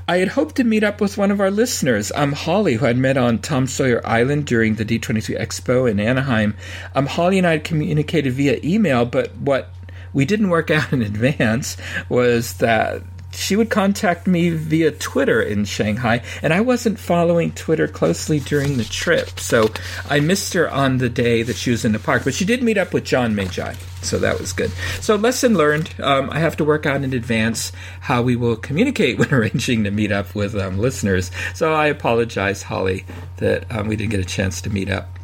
I 0.08 0.18
had 0.18 0.28
hoped 0.28 0.56
to 0.56 0.64
meet 0.64 0.84
up 0.84 1.00
with 1.00 1.18
one 1.18 1.30
of 1.30 1.40
our 1.40 1.50
listeners, 1.50 2.12
um, 2.14 2.32
Holly, 2.32 2.74
who 2.74 2.86
I'd 2.86 2.96
met 2.96 3.16
on 3.16 3.38
Tom 3.38 3.66
Sawyer 3.66 4.00
Island 4.06 4.46
during 4.46 4.76
the 4.76 4.84
D23 4.84 5.40
Expo 5.40 5.90
in 5.90 5.98
Anaheim. 5.98 6.56
Um, 6.94 7.06
Holly 7.06 7.38
and 7.38 7.46
I 7.46 7.52
had 7.52 7.64
communicated 7.64 8.32
via 8.32 8.60
email, 8.62 9.04
but 9.04 9.34
what 9.36 9.70
we 10.12 10.24
didn't 10.24 10.50
work 10.50 10.70
out 10.70 10.92
in 10.92 11.02
advance 11.02 11.76
was 12.08 12.54
that 12.54 13.02
she 13.32 13.56
would 13.56 13.70
contact 13.70 14.26
me 14.26 14.50
via 14.50 14.90
Twitter 14.90 15.40
in 15.40 15.64
Shanghai, 15.64 16.22
and 16.42 16.52
I 16.52 16.60
wasn't 16.60 16.98
following 16.98 17.52
Twitter 17.52 17.88
closely 17.88 18.40
during 18.40 18.76
the 18.76 18.84
trip, 18.84 19.40
so 19.40 19.70
I 20.08 20.20
missed 20.20 20.52
her 20.54 20.70
on 20.70 20.98
the 20.98 21.08
day 21.08 21.42
that 21.42 21.56
she 21.56 21.70
was 21.70 21.84
in 21.84 21.92
the 21.92 21.98
park. 21.98 22.24
But 22.24 22.34
she 22.34 22.44
did 22.44 22.62
meet 22.62 22.78
up 22.78 22.92
with 22.92 23.04
John 23.04 23.34
Magi, 23.34 23.74
so 24.02 24.18
that 24.18 24.38
was 24.38 24.52
good. 24.52 24.70
So 25.00 25.16
lesson 25.16 25.54
learned. 25.54 25.94
Um, 26.00 26.30
I 26.30 26.40
have 26.40 26.56
to 26.58 26.64
work 26.64 26.86
out 26.86 27.02
in 27.02 27.12
advance 27.12 27.72
how 28.00 28.22
we 28.22 28.36
will 28.36 28.56
communicate 28.56 29.18
when 29.20 29.32
arranging 29.32 29.84
to 29.84 29.90
meet 29.90 30.12
up 30.12 30.34
with 30.34 30.54
um, 30.54 30.78
listeners. 30.78 31.30
So 31.54 31.72
I 31.72 31.86
apologize, 31.86 32.62
Holly, 32.62 33.04
that 33.38 33.70
um, 33.74 33.88
we 33.88 33.96
didn't 33.96 34.10
get 34.10 34.20
a 34.20 34.24
chance 34.24 34.60
to 34.62 34.70
meet 34.70 34.90
up. 34.90 35.18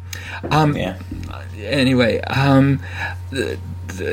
Um, 0.51 0.75
yeah. 0.75 0.99
Anyway, 1.57 2.21
um, 2.21 2.81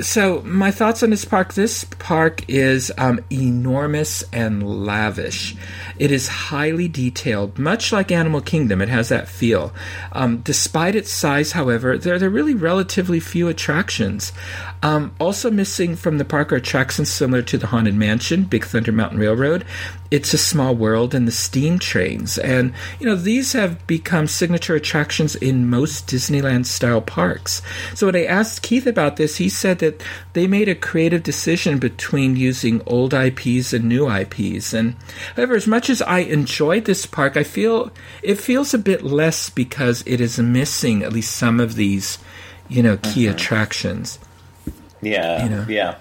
so 0.02 0.42
my 0.42 0.70
thoughts 0.70 1.02
on 1.02 1.10
this 1.10 1.24
park 1.24 1.54
this 1.54 1.84
park 1.84 2.44
is 2.48 2.92
um, 2.98 3.20
enormous 3.30 4.24
and 4.32 4.62
lavish. 4.84 5.56
It 5.98 6.10
is 6.10 6.28
highly 6.28 6.88
detailed 6.88 7.58
much 7.58 7.92
like 7.92 8.10
animal 8.10 8.40
kingdom. 8.40 8.80
It 8.82 8.88
has 8.88 9.08
that 9.08 9.28
feel. 9.28 9.72
Um, 10.12 10.38
despite 10.38 10.94
its 10.94 11.10
size 11.10 11.52
however 11.52 11.98
there, 11.98 12.18
there 12.18 12.28
are 12.28 12.32
really 12.32 12.54
relatively 12.54 13.20
few 13.20 13.48
attractions 13.48 14.32
um, 14.86 15.14
also 15.18 15.50
missing 15.50 15.96
from 15.96 16.18
the 16.18 16.24
park 16.24 16.52
are 16.52 16.56
attractions 16.56 17.10
similar 17.10 17.42
to 17.42 17.58
the 17.58 17.66
haunted 17.66 17.94
mansion 17.94 18.44
big 18.44 18.64
thunder 18.64 18.92
mountain 18.92 19.18
railroad 19.18 19.64
it's 20.10 20.32
a 20.32 20.38
Small 20.38 20.74
World 20.74 21.14
and 21.14 21.26
the 21.26 21.32
steam 21.32 21.78
trains. 21.78 22.38
And, 22.38 22.72
you 23.00 23.06
know, 23.06 23.16
these 23.16 23.52
have 23.52 23.84
become 23.86 24.26
signature 24.26 24.74
attractions 24.74 25.34
in 25.36 25.68
most 25.68 26.06
Disneyland 26.06 26.66
style 26.66 27.00
parks. 27.00 27.62
So 27.94 28.06
when 28.06 28.16
I 28.16 28.24
asked 28.24 28.62
Keith 28.62 28.86
about 28.86 29.16
this, 29.16 29.36
he 29.36 29.48
said 29.48 29.78
that 29.80 30.02
they 30.32 30.46
made 30.46 30.68
a 30.68 30.74
creative 30.74 31.22
decision 31.22 31.78
between 31.78 32.36
using 32.36 32.82
old 32.86 33.14
IPs 33.14 33.72
and 33.72 33.84
new 33.84 34.10
IPs. 34.10 34.72
And 34.72 34.96
however, 35.34 35.54
as 35.54 35.66
much 35.66 35.90
as 35.90 36.02
I 36.02 36.20
enjoyed 36.20 36.84
this 36.84 37.06
park, 37.06 37.36
I 37.36 37.42
feel 37.42 37.90
it 38.22 38.36
feels 38.36 38.74
a 38.74 38.78
bit 38.78 39.02
less 39.02 39.50
because 39.50 40.02
it 40.06 40.20
is 40.20 40.38
missing 40.38 41.02
at 41.02 41.12
least 41.12 41.36
some 41.36 41.58
of 41.58 41.74
these, 41.74 42.18
you 42.68 42.82
know, 42.82 42.96
key 42.98 43.26
uh-huh. 43.26 43.34
attractions. 43.34 44.18
Yeah. 45.10 45.44
You 45.44 45.50
know? 45.50 45.66
Yeah. 45.68 45.96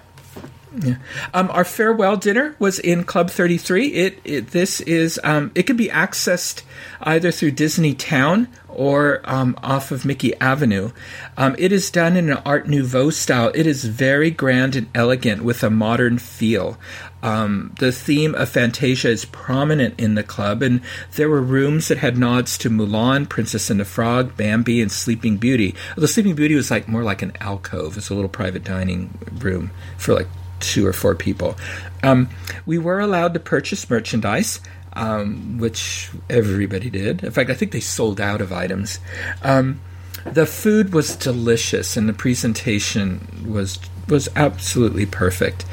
Yeah. 0.82 0.96
Um, 1.32 1.50
our 1.52 1.64
farewell 1.64 2.16
dinner 2.16 2.54
was 2.58 2.78
in 2.78 3.04
Club 3.04 3.30
33. 3.30 3.86
It, 3.88 4.20
it 4.24 4.46
this 4.48 4.80
is 4.82 5.18
um, 5.24 5.50
it 5.54 5.62
can 5.62 5.76
be 5.76 5.88
accessed 5.88 6.62
either 7.00 7.30
through 7.30 7.52
Disney 7.52 7.94
Town 7.94 8.48
or 8.68 9.22
um, 9.24 9.58
off 9.62 9.90
of 9.90 10.04
Mickey 10.04 10.34
Avenue. 10.36 10.90
Um, 11.36 11.56
it 11.58 11.72
is 11.72 11.90
done 11.90 12.16
in 12.16 12.30
an 12.30 12.38
Art 12.44 12.68
Nouveau 12.68 13.08
style. 13.10 13.50
It 13.54 13.66
is 13.66 13.84
very 13.84 14.30
grand 14.30 14.76
and 14.76 14.88
elegant 14.94 15.42
with 15.42 15.62
a 15.62 15.70
modern 15.70 16.18
feel. 16.18 16.76
Um, 17.22 17.74
the 17.78 17.92
theme 17.92 18.34
of 18.34 18.48
Fantasia 18.48 19.08
is 19.08 19.24
prominent 19.24 19.98
in 19.98 20.14
the 20.14 20.22
club, 20.22 20.62
and 20.62 20.80
there 21.14 21.28
were 21.28 21.42
rooms 21.42 21.88
that 21.88 21.98
had 21.98 22.16
nods 22.16 22.56
to 22.58 22.70
Mulan, 22.70 23.28
Princess 23.28 23.70
and 23.70 23.80
the 23.80 23.84
Frog, 23.84 24.36
Bambi, 24.36 24.80
and 24.80 24.92
Sleeping 24.92 25.36
Beauty. 25.36 25.74
The 25.96 26.08
Sleeping 26.08 26.34
Beauty 26.34 26.54
was 26.54 26.70
like 26.70 26.88
more 26.88 27.02
like 27.02 27.22
an 27.22 27.32
alcove. 27.40 27.96
It's 27.96 28.10
a 28.10 28.14
little 28.14 28.28
private 28.28 28.64
dining 28.64 29.10
room 29.38 29.70
for 29.98 30.14
like 30.14 30.28
two 30.60 30.86
or 30.86 30.92
four 30.92 31.14
people. 31.14 31.56
Um, 32.02 32.28
we 32.64 32.78
were 32.78 33.00
allowed 33.00 33.34
to 33.34 33.40
purchase 33.40 33.88
merchandise, 33.88 34.60
um, 34.92 35.58
which 35.58 36.10
everybody 36.30 36.90
did. 36.90 37.24
In 37.24 37.30
fact, 37.30 37.50
I 37.50 37.54
think 37.54 37.72
they 37.72 37.80
sold 37.80 38.20
out 38.20 38.40
of 38.40 38.52
items. 38.52 38.98
Um, 39.42 39.80
the 40.24 40.46
food 40.46 40.92
was 40.92 41.16
delicious, 41.16 41.96
and 41.96 42.08
the 42.08 42.12
presentation 42.12 43.44
was 43.48 43.78
was 44.08 44.28
absolutely 44.36 45.06
perfect. 45.06 45.64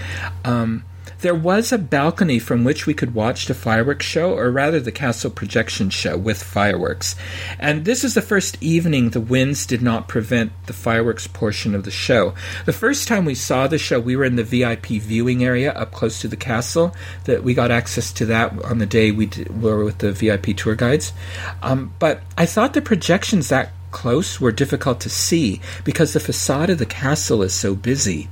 Um, 0.44 0.84
there 1.24 1.34
was 1.34 1.72
a 1.72 1.78
balcony 1.78 2.38
from 2.38 2.66
which 2.66 2.86
we 2.86 2.94
could 2.94 3.16
watch 3.16 3.46
the 3.46 3.54
fireworks 3.54 4.06
show, 4.06 4.38
or 4.38 4.52
rather 4.52 4.80
the 4.82 4.92
castle 4.92 5.32
projection 5.32 5.90
show 5.90 6.18
with 6.18 6.44
fireworks. 6.44 7.16
And 7.58 7.86
this 7.86 8.04
is 8.04 8.14
the 8.14 8.22
first 8.22 8.62
evening 8.62 9.10
the 9.10 9.22
winds 9.22 9.66
did 9.66 9.82
not 9.82 10.10
prevent 10.10 10.52
the 10.68 10.74
fireworks 10.74 11.26
portion 11.26 11.74
of 11.74 11.86
the 11.86 11.92
show. 11.92 12.36
The 12.66 12.74
first 12.74 13.08
time 13.08 13.24
we 13.24 13.36
saw 13.36 13.68
the 13.68 13.78
show, 13.78 14.02
we 14.02 14.18
were 14.18 14.26
in 14.26 14.36
the 14.36 14.44
VIP 14.44 14.88
viewing 14.88 15.46
area 15.46 15.72
up 15.72 15.94
close 15.94 16.20
to 16.20 16.28
the 16.28 16.36
castle. 16.36 16.94
That 17.24 17.42
we 17.42 17.54
got 17.54 17.72
access 17.72 18.12
to 18.14 18.26
that 18.26 18.62
on 18.66 18.80
the 18.80 18.86
day 18.86 19.12
we 19.12 19.30
were 19.50 19.86
with 19.86 20.00
the 20.00 20.12
VIP 20.12 20.58
tour 20.58 20.76
guides. 20.76 21.14
Um, 21.62 21.94
but 22.00 22.22
I 22.38 22.46
thought 22.46 22.74
the 22.74 22.82
projections 22.82 23.48
that 23.48 23.72
close 23.94 24.42
were 24.42 24.52
difficult 24.52 25.00
to 25.02 25.10
see 25.10 25.62
because 25.86 26.12
the 26.12 26.20
facade 26.20 26.70
of 26.70 26.80
the 26.80 26.86
castle 26.86 27.42
is 27.42 27.54
so 27.54 27.76
busy. 27.76 28.28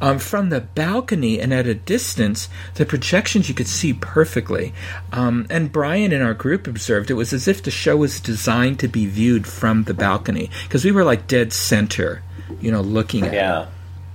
Um, 0.00 0.20
from 0.20 0.50
the 0.50 0.60
balcony 0.60 1.40
and 1.40 1.52
at 1.52 1.66
a 1.66 1.74
distance, 1.74 2.48
the 2.74 2.86
projections 2.86 3.48
you 3.48 3.54
could 3.54 3.66
see 3.66 3.92
perfectly. 3.92 4.72
Um, 5.10 5.46
and 5.50 5.72
Brian 5.72 6.12
in 6.12 6.22
our 6.22 6.34
group 6.34 6.68
observed 6.68 7.10
it 7.10 7.14
was 7.14 7.32
as 7.32 7.48
if 7.48 7.62
the 7.62 7.70
show 7.72 7.96
was 7.96 8.20
designed 8.20 8.78
to 8.80 8.88
be 8.88 9.06
viewed 9.06 9.46
from 9.46 9.84
the 9.84 9.94
balcony 9.94 10.50
because 10.64 10.84
we 10.84 10.92
were 10.92 11.04
like 11.04 11.26
dead 11.26 11.52
center, 11.52 12.22
you 12.60 12.70
know, 12.70 12.82
looking 12.82 13.24
at 13.24 13.32
yeah. 13.32 13.62
it. 13.62 13.68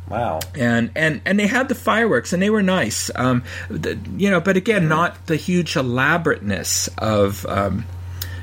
Wow. 0.07 0.39
And 0.55 0.91
and 0.95 1.21
and 1.25 1.39
they 1.39 1.47
had 1.47 1.69
the 1.69 1.75
fireworks 1.75 2.33
and 2.33 2.43
they 2.43 2.49
were 2.49 2.61
nice. 2.61 3.09
Um, 3.15 3.43
the, 3.69 3.97
you 4.17 4.29
know, 4.29 4.41
but 4.41 4.57
again, 4.57 4.89
not 4.89 5.27
the 5.27 5.37
huge 5.37 5.75
elaborateness 5.75 6.89
of 6.97 7.45
um, 7.45 7.85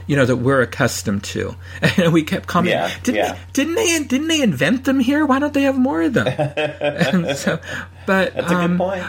you 0.08 0.16
know 0.16 0.26
that 0.26 0.36
we're 0.36 0.62
accustomed 0.62 1.22
to. 1.22 1.54
And 1.98 2.12
we 2.12 2.24
kept 2.24 2.48
coming. 2.48 2.72
Yeah, 2.72 2.90
didn't, 3.02 3.16
yeah. 3.16 3.32
They, 3.32 3.38
didn't 3.52 3.74
they? 3.76 4.04
Didn't 4.04 4.28
they 4.28 4.42
invent 4.42 4.84
them 4.84 4.98
here? 4.98 5.24
Why 5.24 5.38
don't 5.38 5.54
they 5.54 5.62
have 5.62 5.78
more 5.78 6.02
of 6.02 6.14
them? 6.14 6.26
so, 7.36 7.60
but 8.06 8.34
that's 8.34 8.50
a 8.50 8.56
um, 8.56 8.72
good 8.72 8.78
point. 8.78 9.04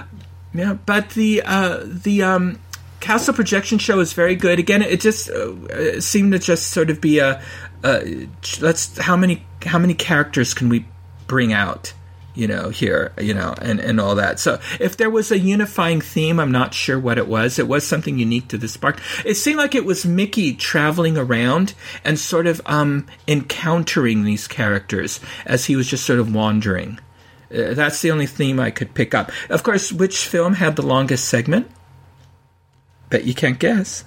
Yeah, 0.53 0.73
but 0.85 1.11
the 1.11 1.41
uh, 1.43 1.81
the 1.83 2.23
um, 2.23 2.59
castle 2.99 3.33
projection 3.33 3.77
show 3.77 3.99
is 3.99 4.13
very 4.13 4.35
good. 4.35 4.59
Again, 4.59 4.81
it 4.81 5.01
just 5.01 5.29
uh, 5.29 6.01
seemed 6.01 6.33
to 6.33 6.39
just 6.39 6.71
sort 6.71 6.89
of 6.89 6.99
be 6.99 7.19
a, 7.19 7.41
a 7.83 8.27
let's 8.61 8.97
how 8.97 9.15
many 9.15 9.45
how 9.65 9.79
many 9.79 9.93
characters 9.93 10.53
can 10.53 10.69
we 10.69 10.85
bring 11.27 11.53
out 11.53 11.93
you 12.39 12.47
know, 12.47 12.69
here, 12.69 13.11
you 13.19 13.33
know, 13.33 13.53
and, 13.61 13.81
and 13.81 13.99
all 13.99 14.15
that. 14.15 14.39
So 14.39 14.61
if 14.79 14.95
there 14.95 15.09
was 15.09 15.29
a 15.29 15.37
unifying 15.37 15.99
theme, 15.99 16.39
I'm 16.39 16.53
not 16.53 16.73
sure 16.73 16.97
what 16.97 17.17
it 17.17 17.27
was. 17.27 17.59
It 17.59 17.67
was 17.67 17.85
something 17.85 18.17
unique 18.17 18.47
to 18.47 18.57
this 18.57 18.77
park. 18.77 19.01
It 19.25 19.35
seemed 19.35 19.57
like 19.57 19.75
it 19.75 19.83
was 19.83 20.05
Mickey 20.05 20.53
traveling 20.53 21.17
around 21.17 21.73
and 22.05 22.17
sort 22.17 22.47
of 22.47 22.61
um, 22.65 23.07
encountering 23.27 24.23
these 24.23 24.47
characters 24.47 25.19
as 25.45 25.65
he 25.65 25.75
was 25.75 25.89
just 25.89 26.05
sort 26.05 26.19
of 26.19 26.33
wandering. 26.33 26.97
Uh, 27.53 27.73
that's 27.73 28.01
the 28.01 28.11
only 28.11 28.27
theme 28.27 28.57
I 28.57 28.71
could 28.71 28.93
pick 28.93 29.13
up. 29.13 29.31
Of 29.49 29.63
course, 29.63 29.91
which 29.91 30.25
film 30.25 30.53
had 30.53 30.77
the 30.77 30.81
longest 30.81 31.27
segment? 31.27 31.69
Bet 33.09 33.25
you 33.25 33.33
can't 33.33 33.59
guess. 33.59 34.05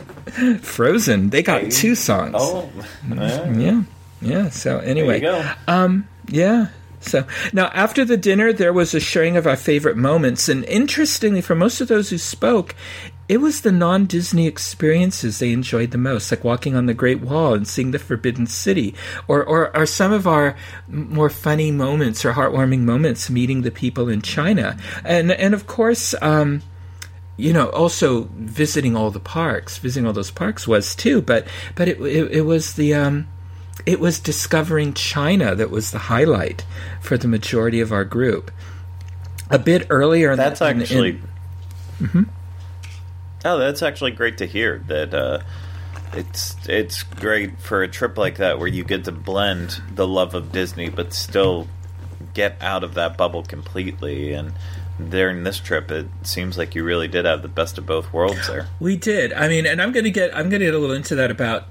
Frozen. 0.60 1.30
They 1.30 1.42
got 1.42 1.70
two 1.70 1.94
songs. 1.94 2.34
Oh, 2.36 2.68
yeah, 3.08 3.84
yeah. 4.20 4.50
So 4.50 4.80
anyway, 4.80 5.24
um, 5.66 6.08
yeah. 6.28 6.66
So 7.00 7.26
now, 7.52 7.68
after 7.68 8.04
the 8.04 8.18
dinner, 8.18 8.52
there 8.52 8.72
was 8.72 8.94
a 8.94 9.00
sharing 9.00 9.36
of 9.36 9.46
our 9.46 9.56
favorite 9.56 9.96
moments, 9.96 10.48
and 10.48 10.64
interestingly, 10.66 11.40
for 11.40 11.54
most 11.54 11.80
of 11.80 11.88
those 11.88 12.10
who 12.10 12.18
spoke, 12.18 12.74
it 13.30 13.40
was 13.40 13.60
the 13.60 13.72
non 13.72 14.06
Disney 14.06 14.46
experiences 14.46 15.38
they 15.38 15.52
enjoyed 15.52 15.92
the 15.92 15.98
most, 15.98 16.30
like 16.30 16.44
walking 16.44 16.74
on 16.74 16.86
the 16.86 16.94
Great 16.94 17.20
Wall 17.20 17.54
and 17.54 17.66
seeing 17.66 17.92
the 17.92 17.98
Forbidden 17.98 18.46
City, 18.46 18.94
or, 19.28 19.42
or, 19.44 19.74
or 19.74 19.86
some 19.86 20.12
of 20.12 20.26
our 20.26 20.56
more 20.88 21.30
funny 21.30 21.70
moments 21.70 22.24
or 22.24 22.32
heartwarming 22.32 22.80
moments 22.80 23.30
meeting 23.30 23.62
the 23.62 23.70
people 23.70 24.08
in 24.08 24.20
China. 24.20 24.76
And, 25.04 25.30
and 25.30 25.54
of 25.54 25.68
course, 25.68 26.12
um, 26.20 26.62
you 27.36 27.52
know, 27.52 27.70
also 27.70 28.28
visiting 28.34 28.96
all 28.96 29.12
the 29.12 29.20
parks, 29.20 29.78
visiting 29.78 30.06
all 30.06 30.12
those 30.12 30.32
parks 30.32 30.66
was 30.66 30.94
too, 30.94 31.22
but, 31.22 31.46
but 31.76 31.88
it, 31.88 32.00
it, 32.00 32.32
it 32.32 32.42
was 32.42 32.74
the, 32.74 32.94
um, 32.94 33.28
it 33.86 34.00
was 34.00 34.20
discovering 34.20 34.94
China 34.94 35.54
that 35.54 35.70
was 35.70 35.90
the 35.90 35.98
highlight 35.98 36.64
for 37.00 37.16
the 37.16 37.28
majority 37.28 37.80
of 37.80 37.92
our 37.92 38.04
group. 38.04 38.50
A 39.50 39.58
bit 39.58 39.86
earlier, 39.90 40.36
that's 40.36 40.60
in, 40.60 40.82
actually. 40.82 41.10
In, 41.10 41.28
mm-hmm. 42.00 42.22
Oh, 43.44 43.58
that's 43.58 43.82
actually 43.82 44.12
great 44.12 44.38
to 44.38 44.46
hear. 44.46 44.78
That 44.86 45.14
uh, 45.14 45.40
it's 46.12 46.56
it's 46.68 47.02
great 47.02 47.58
for 47.60 47.82
a 47.82 47.88
trip 47.88 48.18
like 48.18 48.36
that 48.38 48.58
where 48.58 48.68
you 48.68 48.84
get 48.84 49.04
to 49.04 49.12
blend 49.12 49.82
the 49.94 50.06
love 50.06 50.34
of 50.34 50.52
Disney, 50.52 50.88
but 50.88 51.12
still 51.12 51.68
get 52.34 52.56
out 52.60 52.84
of 52.84 52.94
that 52.94 53.16
bubble 53.16 53.42
completely. 53.42 54.32
And 54.32 54.52
during 55.08 55.44
this 55.44 55.58
trip, 55.58 55.90
it 55.90 56.06
seems 56.22 56.58
like 56.58 56.74
you 56.74 56.84
really 56.84 57.08
did 57.08 57.24
have 57.24 57.42
the 57.42 57.48
best 57.48 57.78
of 57.78 57.86
both 57.86 58.12
worlds 58.12 58.46
there. 58.46 58.68
We 58.78 58.96
did. 58.96 59.32
I 59.32 59.48
mean, 59.48 59.66
and 59.66 59.80
I'm 59.80 59.92
going 59.92 60.04
to 60.04 60.10
get 60.10 60.34
I'm 60.34 60.48
going 60.48 60.60
to 60.60 60.66
get 60.66 60.74
a 60.74 60.78
little 60.78 60.94
into 60.94 61.14
that 61.16 61.30
about 61.30 61.66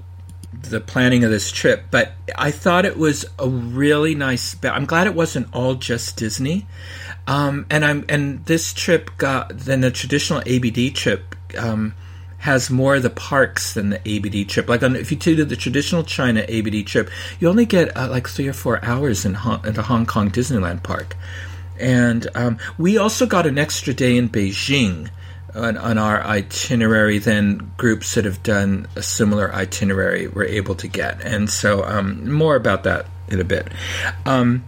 the 0.62 0.80
planning 0.80 1.24
of 1.24 1.30
this 1.30 1.50
trip, 1.50 1.84
but 1.90 2.12
I 2.36 2.50
thought 2.50 2.84
it 2.84 2.96
was 2.96 3.24
a 3.38 3.48
really 3.48 4.14
nice. 4.14 4.56
I'm 4.62 4.86
glad 4.86 5.06
it 5.06 5.14
wasn't 5.14 5.48
all 5.52 5.74
just 5.74 6.16
Disney. 6.16 6.66
Um, 7.26 7.66
and 7.70 7.84
I'm 7.84 8.04
and 8.08 8.44
this 8.46 8.72
trip 8.72 9.10
got 9.16 9.56
than 9.56 9.80
the 9.80 9.90
traditional 9.90 10.40
ABD 10.46 10.94
trip 10.94 11.34
um, 11.58 11.94
has 12.38 12.70
more 12.70 12.96
of 12.96 13.02
the 13.02 13.10
parks 13.10 13.74
than 13.74 13.90
the 13.90 13.98
ABD 13.98 14.48
trip. 14.48 14.68
Like 14.68 14.82
on, 14.82 14.96
if 14.96 15.10
you 15.10 15.16
do 15.16 15.44
the 15.44 15.56
traditional 15.56 16.02
China 16.02 16.44
ABD 16.48 16.86
trip, 16.86 17.10
you 17.38 17.48
only 17.48 17.66
get 17.66 17.96
uh, 17.96 18.08
like 18.08 18.28
three 18.28 18.48
or 18.48 18.52
four 18.52 18.84
hours 18.84 19.24
in, 19.24 19.36
in 19.64 19.74
the 19.74 19.82
Hong 19.82 20.06
Kong 20.06 20.30
Disneyland 20.30 20.82
park. 20.82 21.16
And 21.78 22.26
um, 22.34 22.58
we 22.78 22.98
also 22.98 23.26
got 23.26 23.46
an 23.46 23.58
extra 23.58 23.94
day 23.94 24.16
in 24.16 24.28
Beijing 24.28 25.10
on, 25.54 25.76
on, 25.76 25.98
our 25.98 26.22
itinerary 26.22 27.18
than 27.18 27.72
groups 27.76 28.14
that 28.14 28.24
have 28.24 28.42
done 28.42 28.86
a 28.96 29.02
similar 29.02 29.52
itinerary 29.54 30.28
were 30.28 30.44
able 30.44 30.74
to 30.76 30.88
get. 30.88 31.20
And 31.22 31.50
so 31.50 31.84
um, 31.84 32.30
more 32.30 32.56
about 32.56 32.84
that 32.84 33.06
in 33.28 33.40
a 33.40 33.44
bit. 33.44 33.68
Um, 34.26 34.64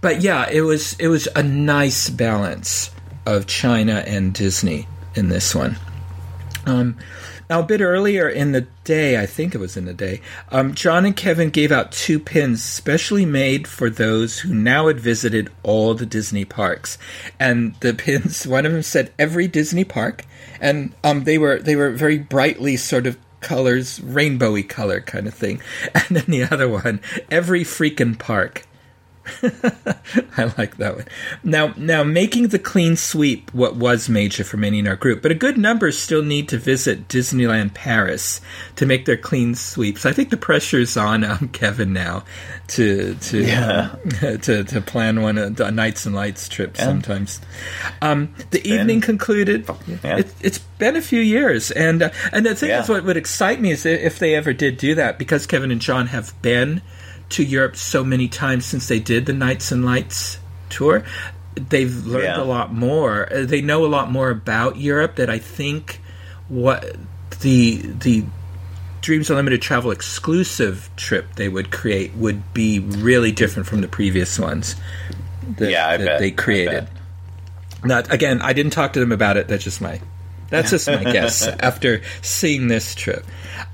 but 0.00 0.20
yeah, 0.20 0.48
it 0.50 0.60
was 0.60 0.94
it 1.00 1.08
was 1.08 1.28
a 1.34 1.42
nice 1.42 2.10
balance 2.10 2.90
of 3.26 3.46
China 3.46 4.04
and 4.06 4.34
Disney 4.34 4.86
in 5.14 5.28
this 5.28 5.54
one. 5.54 5.76
Um, 6.66 6.96
now, 7.50 7.60
a 7.60 7.64
bit 7.64 7.80
earlier 7.80 8.28
in 8.28 8.52
the 8.52 8.66
day, 8.84 9.20
I 9.20 9.26
think 9.26 9.54
it 9.54 9.58
was 9.58 9.76
in 9.76 9.84
the 9.84 9.94
day, 9.94 10.20
um, 10.50 10.74
John 10.74 11.04
and 11.04 11.16
Kevin 11.16 11.50
gave 11.50 11.70
out 11.70 11.92
two 11.92 12.18
pins 12.18 12.62
specially 12.62 13.26
made 13.26 13.68
for 13.68 13.90
those 13.90 14.40
who 14.40 14.54
now 14.54 14.88
had 14.88 15.00
visited 15.00 15.50
all 15.62 15.94
the 15.94 16.06
Disney 16.06 16.44
parks. 16.44 16.96
And 17.38 17.74
the 17.80 17.94
pins, 17.94 18.46
one 18.46 18.66
of 18.66 18.72
them 18.72 18.82
said 18.82 19.12
every 19.18 19.48
Disney 19.48 19.84
park, 19.84 20.24
and 20.60 20.94
um, 21.02 21.24
they 21.24 21.38
were 21.38 21.58
they 21.58 21.76
were 21.76 21.90
very 21.90 22.18
brightly 22.18 22.76
sort 22.76 23.06
of 23.06 23.18
colors, 23.40 23.98
rainbowy 24.00 24.66
color 24.66 25.00
kind 25.00 25.26
of 25.26 25.34
thing. 25.34 25.60
And 25.94 26.16
then 26.16 26.24
the 26.28 26.44
other 26.44 26.68
one, 26.68 27.00
every 27.30 27.62
freaking 27.62 28.18
park. 28.18 28.66
I 30.36 30.52
like 30.58 30.76
that 30.76 30.96
one. 30.96 31.06
Now, 31.42 31.72
now 31.76 32.04
making 32.04 32.48
the 32.48 32.58
clean 32.58 32.96
sweep 32.96 33.52
what 33.54 33.76
was 33.76 34.08
major 34.08 34.44
for 34.44 34.56
many 34.56 34.80
in 34.80 34.86
our 34.86 34.96
group, 34.96 35.22
but 35.22 35.30
a 35.30 35.34
good 35.34 35.56
number 35.56 35.90
still 35.92 36.22
need 36.22 36.48
to 36.50 36.58
visit 36.58 37.08
Disneyland 37.08 37.74
Paris 37.74 38.40
to 38.76 38.86
make 38.86 39.06
their 39.06 39.16
clean 39.16 39.54
sweeps. 39.54 40.04
I 40.04 40.12
think 40.12 40.30
the 40.30 40.36
pressure's 40.36 40.96
on 40.96 41.24
um, 41.24 41.48
Kevin 41.52 41.92
now 41.92 42.24
to 42.68 43.14
to 43.14 43.42
yeah. 43.42 43.90
um, 43.92 44.10
to 44.40 44.64
to 44.64 44.80
plan 44.80 45.22
one 45.22 45.38
a, 45.38 45.46
a 45.64 45.70
Nights 45.70 46.06
and 46.06 46.14
Lights 46.14 46.48
trip 46.48 46.76
yeah. 46.76 46.84
sometimes. 46.84 47.40
Um, 48.02 48.34
the 48.50 48.58
it's 48.58 48.66
evening 48.66 49.00
been, 49.00 49.00
concluded. 49.00 49.68
Yeah. 49.86 50.18
It, 50.18 50.32
has 50.42 50.58
been 50.78 50.96
a 50.96 51.02
few 51.02 51.20
years, 51.20 51.70
and 51.70 52.02
uh, 52.02 52.10
and 52.32 52.44
the 52.44 52.54
thing 52.54 52.70
is, 52.70 52.88
what 52.88 53.04
would 53.04 53.16
excite 53.16 53.60
me 53.60 53.70
is 53.70 53.86
if 53.86 54.18
they 54.18 54.34
ever 54.34 54.52
did 54.52 54.76
do 54.76 54.94
that, 54.96 55.18
because 55.18 55.46
Kevin 55.46 55.70
and 55.70 55.80
John 55.80 56.08
have 56.08 56.40
been 56.42 56.82
to 57.30 57.44
Europe 57.44 57.76
so 57.76 58.04
many 58.04 58.28
times 58.28 58.64
since 58.66 58.88
they 58.88 59.00
did 59.00 59.26
the 59.26 59.32
Nights 59.32 59.72
and 59.72 59.84
Lights 59.84 60.38
tour. 60.68 61.04
They've 61.54 62.06
learned 62.06 62.24
yeah. 62.24 62.40
a 62.40 62.44
lot 62.44 62.72
more. 62.72 63.32
Uh, 63.32 63.44
they 63.44 63.60
know 63.60 63.84
a 63.84 63.86
lot 63.86 64.10
more 64.10 64.30
about 64.30 64.76
Europe 64.76 65.16
that 65.16 65.30
I 65.30 65.38
think 65.38 66.00
what 66.48 66.96
the 67.40 67.76
the 67.76 68.24
Dreams 69.00 69.28
Unlimited 69.28 69.60
travel 69.60 69.90
exclusive 69.90 70.88
trip 70.96 71.34
they 71.36 71.48
would 71.48 71.70
create 71.70 72.14
would 72.14 72.54
be 72.54 72.78
really 72.78 73.32
different 73.32 73.68
from 73.68 73.82
the 73.82 73.88
previous 73.88 74.38
ones 74.38 74.76
that, 75.58 75.70
yeah, 75.70 75.88
I 75.88 75.96
that 75.98 76.04
bet. 76.04 76.20
they 76.20 76.30
created. 76.30 76.88
Not 77.84 78.12
again, 78.12 78.40
I 78.40 78.52
didn't 78.52 78.72
talk 78.72 78.94
to 78.94 79.00
them 79.00 79.12
about 79.12 79.36
it. 79.36 79.46
That's 79.46 79.62
just 79.62 79.80
my 79.80 80.00
that's 80.54 80.70
just 80.70 80.88
my 80.88 81.02
guess 81.04 81.46
after 81.46 82.02
seeing 82.22 82.68
this 82.68 82.94
trip. 82.94 83.26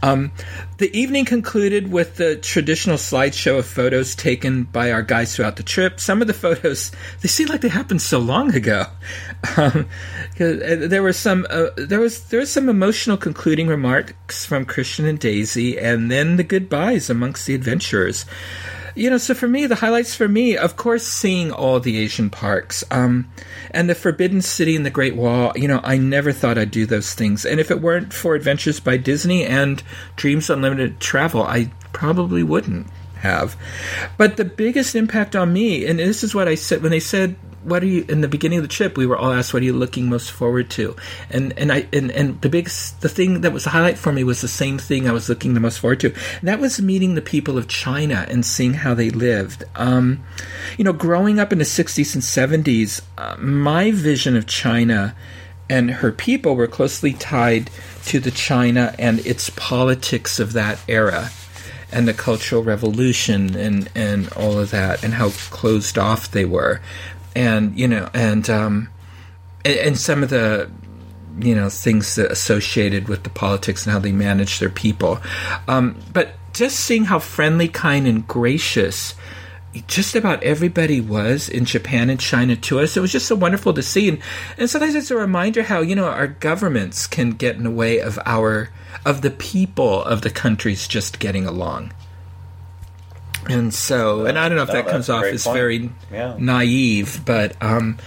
Um, 0.03 0.33
the 0.79 0.97
evening 0.99 1.25
concluded 1.25 1.91
with 1.93 2.17
the 2.17 2.37
traditional 2.37 2.97
slideshow 2.97 3.59
of 3.59 3.67
photos 3.67 4.15
taken 4.15 4.65
by 4.65 4.93
our 4.93 5.03
guys 5.03 5.35
throughout 5.37 5.57
the 5.57 5.63
trip. 5.63 6.01
Some 6.01 6.21
of 6.21 6.27
the 6.27 6.35
photos 6.35 6.91
they 7.21 7.29
seem 7.29 7.49
like 7.49 7.61
they 7.61 7.69
happened 7.69 8.03
so 8.03 8.19
long 8.19 8.55
ago. 8.55 8.87
Um, 9.57 9.89
uh, 10.39 10.87
there 10.87 11.03
were 11.03 11.13
some 11.13 11.47
uh, 11.51 11.69
there 11.77 12.01
was 12.01 12.25
there 12.25 12.41
was 12.41 12.51
some 12.51 12.69
emotional 12.69 13.17
concluding 13.17 13.69
remarks 13.69 14.45
from 14.45 14.65
Christian 14.65 15.07
and 15.07 15.19
Daisy, 15.19 15.79
and 15.79 16.11
then 16.11 16.37
the 16.37 16.45
goodbyes 16.45 17.11
amongst 17.11 17.47
the 17.47 17.55
adventurers 17.55 18.27
you 18.95 19.11
know, 19.11 19.19
so 19.19 19.35
for 19.35 19.49
me, 19.49 19.67
the 19.67 19.77
highlights 19.77 20.15
for 20.15 20.29
me, 20.29 20.57
of 20.57 20.77
course, 20.77 21.07
seeing 21.07 21.53
all 21.53 21.81
the 21.81 21.99
Asian 21.99 22.31
parks, 22.31 22.85
um, 22.91 23.31
and 23.71 23.89
the 23.89 23.95
Forbidden 23.95 24.43
City 24.43 24.77
and 24.77 24.85
the 24.85 24.91
Great 24.91 25.17
Wall. 25.17 25.53
You 25.57 25.69
know, 25.69 25.81
I 25.83 25.99
never 25.99 26.33
thought 26.33 26.59
I'd 26.59 26.71
do 26.71 26.87
those 26.87 27.15
things, 27.15 27.45
and 27.45 27.61
if 27.61 27.71
it 27.71 27.81
weren't 27.81 28.13
for 28.13 28.35
Adventures 28.35 28.81
by 28.81 28.97
Disney 28.97 29.45
and 29.45 29.83
Dreams 30.17 30.51
Unlimited 30.51 31.01
Travel, 31.01 31.43
I 31.43 31.71
probably 31.93 32.43
wouldn't 32.43 32.89
have. 33.17 33.57
But 34.17 34.37
the 34.37 34.45
biggest 34.45 34.95
impact 34.95 35.37
on 35.37 35.53
me, 35.53 35.87
and 35.87 35.99
this 35.99 36.25
is 36.25 36.35
what 36.35 36.49
I 36.49 36.55
said 36.55 36.83
when 36.83 36.91
they 36.91 37.01
said 37.01 37.37
what 37.63 37.83
are 37.83 37.87
you 37.87 38.05
in 38.09 38.21
the 38.21 38.29
beginning 38.29 38.59
of 38.59 38.65
the 38.65 38.69
trip 38.69 38.97
we 38.97 39.07
were 39.07 39.17
all 39.17 39.33
asked 39.33 39.53
what 39.53 39.63
are 39.63 39.67
you 39.67 39.73
looking 39.73 40.09
most 40.09 40.31
forward 40.31 40.71
to? 40.71 40.97
And 41.29 41.53
and 41.59 41.73
i 41.73 41.87
and, 41.93 42.11
and 42.11 42.41
the 42.41 42.49
big 42.49 42.67
the 43.01 43.09
thing 43.09 43.43
that 43.43 43.53
was 43.53 43.67
a 43.67 43.71
highlight 43.71 43.99
for 43.99 44.13
me 44.13 44.25
was 44.25 44.41
the 44.41 44.49
same 44.49 44.79
thing 44.79 45.09
i 45.09 45.13
was 45.13 45.29
looking 45.29 45.55
the 45.55 45.61
most 45.61 45.79
forward 45.79 46.01
to. 46.01 46.15
That 46.43 46.61
was 46.61 46.81
meeting 46.81 47.15
the 47.15 47.23
people 47.23 47.59
of 47.59 47.69
china 47.69 48.27
and 48.29 48.45
seeing 48.45 48.75
how 48.75 48.95
they 48.95 49.11
lived. 49.11 49.65
Um, 49.77 50.23
you 50.79 50.85
know 50.85 50.93
growing 50.93 51.39
up 51.39 51.53
in 51.53 51.59
the 51.59 51.65
60s 51.65 52.15
and 52.15 52.23
70s 52.23 53.03
uh, 53.19 53.37
my 53.39 53.91
vision 53.91 54.37
of 54.37 54.47
china 54.47 55.15
and 55.69 55.91
her 55.91 56.13
people 56.13 56.57
were 56.57 56.67
closely 56.67 57.13
tied 57.13 57.71
to 58.07 58.21
the 58.21 58.31
china 58.31 58.95
and 58.99 59.25
its 59.27 59.51
politics 59.51 60.41
of 60.41 60.53
that 60.55 60.81
era 60.89 61.31
and 61.93 62.07
the 62.07 62.15
Cultural 62.15 62.63
Revolution 62.63 63.57
and, 63.57 63.91
and 63.97 64.33
all 64.35 64.61
of 64.61 64.71
that, 64.71 65.03
and 65.03 65.15
how 65.15 65.31
closed 65.31 65.99
off 65.99 66.31
they 66.31 66.45
were 66.45 66.81
and 67.35 67.79
you 67.79 67.89
know, 67.89 68.09
and 68.15 68.49
um, 68.51 68.89
and, 69.65 69.79
and 69.79 69.99
some 69.99 70.23
of 70.23 70.31
the 70.31 70.71
you 71.39 71.55
know 71.55 71.69
things 71.69 72.19
associated 72.19 73.09
with 73.09 73.23
the 73.23 73.31
politics 73.31 73.85
and 73.85 73.93
how 73.93 73.99
they 73.99 74.13
manage 74.13 74.59
their 74.59 74.71
people. 74.71 75.21
Um, 75.69 75.97
but 76.13 76.35
just 76.53 76.81
seeing 76.81 77.05
how 77.05 77.19
friendly, 77.19 77.69
kind, 77.69 78.07
and 78.07 78.27
gracious 78.27 79.15
just 79.87 80.17
about 80.17 80.43
everybody 80.43 81.01
was 81.01 81.49
in 81.49 81.65
Japan 81.65 82.11
and 82.11 82.19
China 82.19 82.57
to 82.57 82.81
us. 82.81 82.97
It 82.97 83.01
was 83.01 83.13
just 83.13 83.27
so 83.27 83.37
wonderful 83.37 83.73
to 83.75 83.83
see, 83.83 84.09
and, 84.09 84.19
and 84.59 84.69
sometimes 84.69 84.95
it's 84.95 85.11
a 85.11 85.17
reminder 85.17 85.63
how 85.63 85.81
you 85.81 85.95
know 85.95 86.07
our 86.07 86.27
governments 86.27 87.07
can 87.07 87.31
get 87.31 87.57
in 87.57 87.65
the 87.65 87.71
way 87.71 88.01
of 88.01 88.19
our 88.27 88.71
of 89.07 89.23
the 89.23 89.31
people 89.31 90.03
of 90.03 90.23
the 90.23 90.31
countries 90.31 90.89
just 90.89 91.19
getting 91.19 91.47
along. 91.47 91.93
And 93.49 93.73
so, 93.73 94.27
and 94.27 94.39
I 94.39 94.49
don't 94.49 94.57
know 94.57 94.65
if 94.65 94.69
no, 94.69 94.75
that 94.75 94.89
comes 94.89 95.09
off 95.09 95.25
as 95.25 95.45
point. 95.45 95.57
very 95.57 95.91
yeah. 96.13 96.37
naive, 96.39 97.23
but 97.25 97.57
um, 97.63 97.99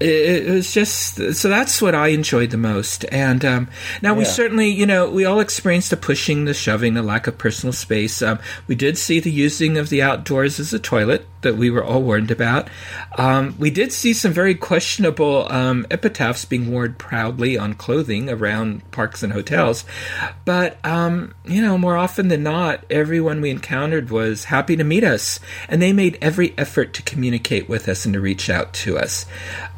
it, 0.00 0.46
it, 0.46 0.50
was 0.50 0.72
just 0.72 1.34
so 1.34 1.48
that's 1.48 1.80
what 1.80 1.94
I 1.94 2.08
enjoyed 2.08 2.50
the 2.50 2.56
most. 2.56 3.04
And 3.12 3.44
um, 3.44 3.70
now 4.02 4.12
yeah. 4.12 4.18
we 4.18 4.24
certainly, 4.24 4.68
you 4.68 4.86
know, 4.86 5.08
we 5.08 5.24
all 5.24 5.40
experienced 5.40 5.90
the 5.90 5.96
pushing, 5.96 6.44
the 6.44 6.54
shoving, 6.54 6.94
the 6.94 7.02
lack 7.02 7.26
of 7.26 7.38
personal 7.38 7.72
space. 7.72 8.20
Um, 8.20 8.40
we 8.66 8.74
did 8.74 8.98
see 8.98 9.20
the 9.20 9.30
using 9.30 9.78
of 9.78 9.90
the 9.90 10.02
outdoors 10.02 10.58
as 10.58 10.72
a 10.72 10.78
toilet 10.78 11.26
that 11.42 11.56
we 11.56 11.70
were 11.70 11.82
all 11.82 12.02
warned 12.02 12.30
about. 12.30 12.68
Um, 13.16 13.54
we 13.58 13.70
did 13.70 13.92
see 13.92 14.12
some 14.12 14.32
very 14.32 14.54
questionable 14.54 15.50
um, 15.50 15.86
epitaphs 15.90 16.44
being 16.44 16.70
worn 16.70 16.94
proudly 16.94 17.56
on 17.56 17.74
clothing 17.74 18.28
around 18.28 18.90
parks 18.90 19.22
and 19.22 19.32
hotels, 19.32 19.84
but 20.44 20.76
um, 20.84 21.34
you 21.44 21.62
know, 21.62 21.78
more 21.78 21.96
often 21.96 22.28
than 22.28 22.42
not, 22.42 22.84
everyone 22.90 23.40
we 23.40 23.50
encountered 23.50 24.10
was 24.10 24.44
happy 24.44 24.76
to 24.76 24.84
meet 24.84 25.04
us, 25.04 25.40
and 25.68 25.80
they 25.80 25.92
made 25.92 26.18
every 26.20 26.54
effort 26.58 26.92
to 26.94 27.02
communicate 27.02 27.68
with 27.68 27.88
us 27.88 28.04
and 28.04 28.14
to 28.14 28.20
reach 28.20 28.50
out 28.50 28.72
to 28.72 28.98
us. 28.98 29.26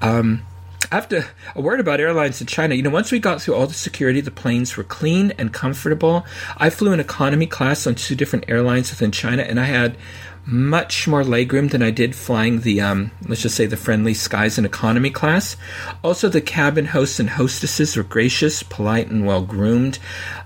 Um, 0.00 0.42
After 0.90 1.24
a 1.54 1.60
word 1.62 1.80
about 1.80 2.00
airlines 2.00 2.42
in 2.42 2.46
China, 2.46 2.74
you 2.74 2.82
know, 2.82 2.90
once 2.90 3.10
we 3.10 3.18
got 3.18 3.40
through 3.40 3.54
all 3.54 3.66
the 3.66 3.72
security, 3.72 4.20
the 4.20 4.30
planes 4.30 4.76
were 4.76 4.84
clean 4.84 5.32
and 5.38 5.50
comfortable. 5.50 6.26
I 6.58 6.68
flew 6.68 6.92
in 6.92 7.00
economy 7.00 7.46
class 7.46 7.86
on 7.86 7.94
two 7.94 8.14
different 8.14 8.44
airlines 8.46 8.90
within 8.90 9.10
China, 9.10 9.42
and 9.42 9.58
I 9.58 9.64
had 9.64 9.96
much 10.44 11.06
more 11.06 11.22
legroom 11.22 11.70
than 11.70 11.82
I 11.82 11.90
did 11.90 12.16
flying 12.16 12.60
the, 12.60 12.80
um, 12.80 13.10
let's 13.26 13.42
just 13.42 13.54
say, 13.54 13.66
the 13.66 13.76
friendly 13.76 14.14
skies 14.14 14.58
in 14.58 14.64
economy 14.64 15.10
class. 15.10 15.56
Also, 16.02 16.28
the 16.28 16.40
cabin 16.40 16.86
hosts 16.86 17.20
and 17.20 17.30
hostesses 17.30 17.96
were 17.96 18.02
gracious, 18.02 18.62
polite, 18.62 19.08
and 19.08 19.24
well 19.24 19.42
groomed, 19.42 19.98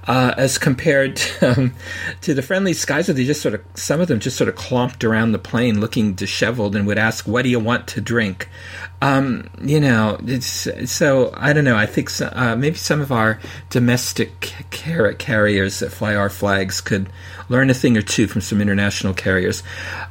uh, 0.06 0.34
as 0.36 0.58
compared 0.58 1.16
to, 1.16 1.50
um, 1.50 1.74
to 2.20 2.34
the 2.34 2.42
friendly 2.42 2.72
skies. 2.72 3.06
They 3.06 3.24
just 3.24 3.42
sort 3.42 3.54
of, 3.54 3.62
some 3.74 4.00
of 4.00 4.08
them 4.08 4.20
just 4.20 4.36
sort 4.36 4.48
of 4.48 4.56
clomped 4.56 5.04
around 5.04 5.32
the 5.32 5.38
plane, 5.38 5.80
looking 5.80 6.14
disheveled, 6.14 6.76
and 6.76 6.86
would 6.86 6.98
ask, 6.98 7.26
"What 7.26 7.42
do 7.42 7.48
you 7.48 7.60
want 7.60 7.86
to 7.88 8.00
drink?" 8.00 8.48
Um, 9.02 9.50
you 9.62 9.80
know, 9.80 10.18
so 10.40 11.32
I 11.36 11.52
don't 11.52 11.64
know. 11.64 11.76
I 11.76 11.86
think 11.86 12.08
so, 12.08 12.32
uh, 12.34 12.56
maybe 12.56 12.76
some 12.76 13.00
of 13.00 13.12
our 13.12 13.38
domestic 13.68 14.54
car- 14.70 15.12
carriers 15.12 15.80
that 15.80 15.90
fly 15.90 16.14
our 16.14 16.30
flags 16.30 16.80
could 16.80 17.08
learn 17.48 17.68
a 17.70 17.74
thing 17.74 17.96
or 17.96 18.02
two 18.02 18.26
from 18.26 18.40
some 18.40 18.60
international 18.60 19.12
carriers. 19.12 19.62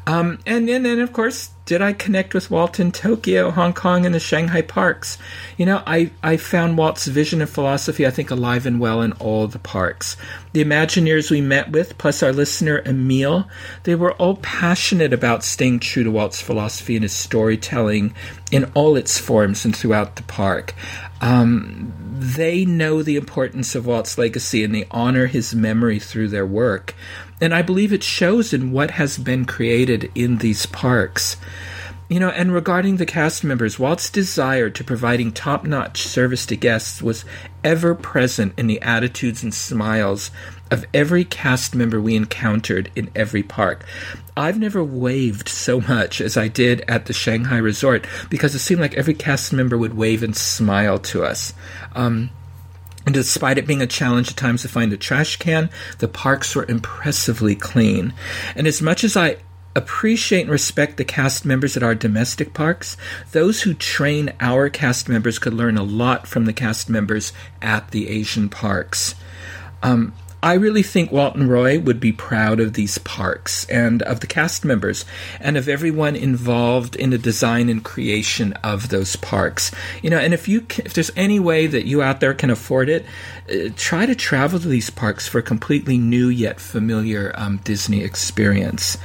Um, 0.06 0.40
and, 0.46 0.70
and 0.70 0.86
then, 0.86 1.00
of 1.00 1.14
course, 1.14 1.50
did 1.66 1.82
I 1.82 1.94
connect 1.94 2.36
with 2.36 2.52
Walt 2.52 2.80
in 2.80 2.92
Tokyo, 2.92 3.50
Hong 3.50 3.74
Kong, 3.74 4.06
and 4.06 4.14
the 4.14 4.20
Shanghai 4.20 4.62
parks? 4.62 5.18
You 5.58 5.66
know, 5.66 5.82
I, 5.88 6.12
I 6.22 6.38
found 6.38 6.78
Walt's 6.78 7.08
vision 7.08 7.42
and 7.42 7.50
philosophy, 7.50 8.06
I 8.06 8.12
think, 8.12 8.30
alive 8.30 8.68
and 8.68 8.80
well 8.80 9.02
in 9.02 9.14
all 9.14 9.48
the 9.48 9.58
parks. 9.58 10.16
The 10.54 10.64
Imagineers 10.64 11.32
we 11.32 11.42
met 11.42 11.72
with, 11.72 11.98
plus 11.98 12.22
our 12.22 12.32
listener 12.32 12.84
Emil, 12.86 13.48
they 13.84 13.96
were 13.96 14.14
all 14.14 14.38
passionate 14.38 15.12
about 15.12 15.44
staying 15.44 15.80
true 15.80 16.04
to 16.04 16.12
Walt's 16.12 16.40
philosophy 16.40 16.96
and 16.96 17.04
his 17.04 17.14
storytelling 17.14 18.14
in 18.52 18.72
all 18.76 18.96
its 18.96 19.18
forms 19.18 19.66
and 19.66 19.76
throughout 19.76 20.18
the 20.18 20.24
park. 20.24 20.76
Um, 21.20 21.92
they 22.18 22.64
know 22.66 23.02
the 23.02 23.16
importance 23.16 23.76
of 23.76 23.86
Walt's 23.88 24.18
legacy 24.18 24.64
and 24.64 24.74
they 24.74 24.86
honor 24.92 25.26
his 25.26 25.56
memory 25.56 26.00
through 26.00 26.30
their 26.30 26.46
work. 26.46 26.94
And 27.46 27.54
I 27.54 27.62
believe 27.62 27.94
it 27.94 28.02
shows 28.02 28.54
in 28.54 28.72
what 28.72 28.90
has 28.90 29.20
been 29.20 29.46
created 29.46 30.12
in 30.16 30.40
these 30.40 30.66
parks. 30.66 31.38
You 32.10 32.20
know, 32.20 32.30
and 32.30 32.52
regarding 32.52 32.98
the 32.98 33.06
cast 33.06 33.44
members, 33.44 33.78
Walt's 33.78 34.10
desire 34.10 34.72
to 34.72 34.84
providing 34.84 35.32
top 35.32 35.64
notch 35.64 36.02
service 36.02 36.48
to 36.48 36.56
guests 36.56 37.04
was 37.04 37.24
ever 37.64 37.94
present 37.94 38.56
in 38.58 38.66
the 38.66 38.82
attitudes 38.82 39.44
and 39.44 39.54
smiles 39.54 40.32
of 40.72 40.86
every 40.92 41.24
cast 41.24 41.76
member 41.76 42.02
we 42.02 42.16
encountered 42.16 42.90
in 42.96 43.12
every 43.16 43.44
park. 43.44 43.86
I've 44.36 44.58
never 44.58 44.84
waved 44.84 45.48
so 45.48 45.80
much 45.82 46.22
as 46.22 46.38
I 46.38 46.48
did 46.48 46.82
at 46.88 47.06
the 47.06 47.14
Shanghai 47.14 47.58
resort 47.58 48.08
because 48.28 48.56
it 48.56 48.60
seemed 48.60 48.82
like 48.82 48.96
every 48.96 49.14
cast 49.14 49.54
member 49.54 49.78
would 49.78 49.96
wave 49.96 50.24
and 50.24 50.36
smile 50.36 50.98
to 50.98 51.24
us. 51.24 51.54
Um, 51.94 52.32
and 53.06 53.14
despite 53.14 53.58
it 53.58 53.68
being 53.68 53.82
a 53.82 53.88
challenge 53.88 54.30
at 54.32 54.38
times 54.38 54.64
to 54.64 54.68
find 54.68 54.92
a 54.92 54.98
trash 54.98 55.38
can, 55.38 55.70
the 56.00 56.08
parks 56.08 56.56
were 56.56 56.66
impressively 56.68 57.56
clean. 57.56 58.14
And 58.56 58.68
as 58.68 58.82
much 58.82 59.04
as 59.04 59.16
I 59.16 59.38
appreciate 59.76 60.42
and 60.42 60.50
respect 60.50 60.98
the 60.98 61.04
cast 61.04 61.46
members 61.46 61.76
at 61.76 61.84
our 61.84 61.94
domestic 61.94 62.54
parks, 62.54 62.96
those 63.32 63.62
who 63.62 63.74
train 63.74 64.34
our 64.40 64.70
cast 64.70 65.10
members 65.10 65.38
could 65.38 65.54
learn 65.54 65.78
a 65.78 65.84
lot 65.84 66.28
from 66.28 66.46
the 66.46 66.54
cast 66.54 66.90
members 66.90 67.34
at 67.62 67.92
the 67.92 68.08
Asian 68.10 68.50
parks. 68.50 69.16
Um, 69.84 70.14
I 70.46 70.54
really 70.54 70.84
think 70.84 71.12
Walt 71.12 71.34
and 71.34 71.50
Roy 71.50 71.80
would 71.80 72.00
be 72.00 72.12
proud 72.12 72.60
of 72.60 72.74
these 72.74 73.00
parks 73.00 73.66
and 73.68 74.04
of 74.04 74.20
the 74.20 74.28
cast 74.28 74.64
members 74.64 75.04
and 75.40 75.58
of 75.58 75.68
everyone 75.68 76.16
involved 76.16 76.96
in 76.96 77.10
the 77.10 77.18
design 77.18 77.68
and 77.68 77.84
creation 77.84 78.54
of 78.64 78.90
those 78.90 79.16
parks. 79.16 79.72
You 80.04 80.12
know, 80.12 80.20
and 80.20 80.36
if 80.36 80.48
you 80.48 80.62
can, 80.62 80.86
if 80.86 80.94
there's 80.94 81.10
any 81.16 81.40
way 81.40 81.66
that 81.66 81.88
you 81.88 82.04
out 82.04 82.20
there 82.20 82.36
can 82.36 82.52
afford 82.52 82.90
it, 82.90 83.08
uh, 83.50 83.70
try 83.76 84.06
to 84.06 84.14
travel 84.14 84.60
to 84.60 84.68
these 84.68 84.92
parks 84.92 85.28
for 85.28 85.40
a 85.40 85.42
completely 85.42 85.98
new 85.98 86.28
yet 86.28 86.60
familiar 86.60 87.32
um, 87.34 87.58
Disney 87.64 88.04
experience. 88.04 89.00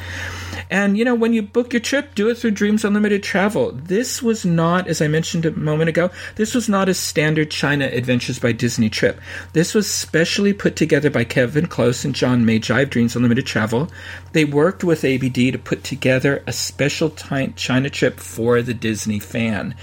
And 0.70 0.96
you 0.96 1.04
know, 1.04 1.16
when 1.16 1.32
you 1.32 1.42
book 1.42 1.72
your 1.72 1.80
trip, 1.80 2.14
do 2.14 2.28
it 2.30 2.38
through 2.38 2.52
Dreams 2.52 2.84
Unlimited 2.84 3.24
Travel. 3.24 3.72
This 3.72 4.22
was 4.22 4.44
not, 4.44 4.86
as 4.86 5.02
I 5.02 5.08
mentioned 5.08 5.44
a 5.44 5.50
moment 5.50 5.88
ago, 5.88 6.10
this 6.36 6.54
was 6.54 6.68
not 6.68 6.88
a 6.88 6.94
standard 6.94 7.50
China 7.50 7.86
Adventures 7.86 8.38
by 8.38 8.52
Disney 8.52 8.88
trip. 8.88 9.20
This 9.52 9.74
was 9.74 9.92
specially 9.92 10.52
put 10.52 10.76
together 10.76 11.10
by 11.10 11.24
Kevin 11.24 11.66
Close 11.66 12.04
and 12.04 12.14
John 12.14 12.46
Magi 12.46 12.80
of 12.80 12.90
Dreams 12.90 13.16
Unlimited 13.16 13.46
Travel. 13.46 13.90
They 14.32 14.44
worked 14.44 14.84
with 14.84 15.04
ABD 15.04 15.34
to 15.34 15.58
put 15.58 15.82
together 15.82 16.44
a 16.46 16.52
special 16.52 17.10
China 17.10 17.90
trip 17.90 18.20
for 18.20 18.62
the 18.62 18.74
Disney 18.74 19.18
fan. 19.18 19.74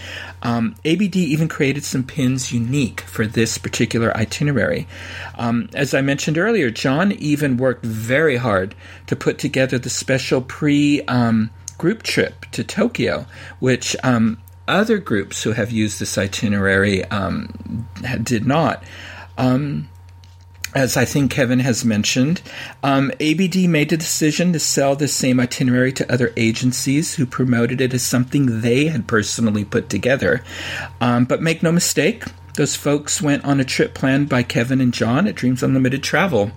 Um, 0.43 0.75
ABD 0.85 1.15
even 1.15 1.47
created 1.47 1.83
some 1.83 2.03
pins 2.03 2.51
unique 2.51 3.01
for 3.01 3.25
this 3.25 3.57
particular 3.57 4.15
itinerary. 4.15 4.87
Um, 5.35 5.69
as 5.73 5.93
I 5.93 6.01
mentioned 6.01 6.37
earlier, 6.37 6.69
John 6.69 7.11
even 7.11 7.57
worked 7.57 7.85
very 7.85 8.37
hard 8.37 8.75
to 9.07 9.15
put 9.15 9.39
together 9.39 9.79
the 9.79 9.89
special 9.89 10.41
pre 10.41 11.01
um, 11.03 11.49
group 11.77 12.03
trip 12.03 12.45
to 12.51 12.63
Tokyo, 12.63 13.25
which 13.59 13.95
um, 14.03 14.37
other 14.67 14.97
groups 14.97 15.43
who 15.43 15.53
have 15.53 15.71
used 15.71 15.99
this 15.99 16.17
itinerary 16.17 17.03
um, 17.05 17.87
did 18.23 18.45
not. 18.45 18.83
Um, 19.37 19.89
as 20.77 20.95
I 20.95 21.05
think 21.05 21.31
Kevin 21.31 21.61
has 21.61 21.83
mentioned, 21.83 22.39
um, 22.83 23.11
ABD 23.19 23.67
made 23.67 23.89
the 23.89 23.97
decision 23.97 24.53
to 24.53 24.59
sell 24.59 24.95
the 24.95 25.07
same 25.07 25.39
itinerary 25.39 25.91
to 25.93 26.13
other 26.13 26.31
agencies 26.37 27.15
who 27.15 27.25
promoted 27.25 27.81
it 27.81 27.95
as 27.95 28.03
something 28.03 28.61
they 28.61 28.85
had 28.85 29.07
personally 29.07 29.65
put 29.65 29.89
together. 29.89 30.43
Um, 31.01 31.25
but 31.25 31.41
make 31.41 31.63
no 31.63 31.71
mistake, 31.71 32.25
those 32.57 32.75
folks 32.75 33.23
went 33.23 33.43
on 33.43 33.59
a 33.59 33.65
trip 33.65 33.95
planned 33.95 34.29
by 34.29 34.43
Kevin 34.43 34.79
and 34.79 34.93
John 34.93 35.25
at 35.25 35.33
Dreams 35.33 35.63
Unlimited 35.63 36.03
Travel. 36.03 36.51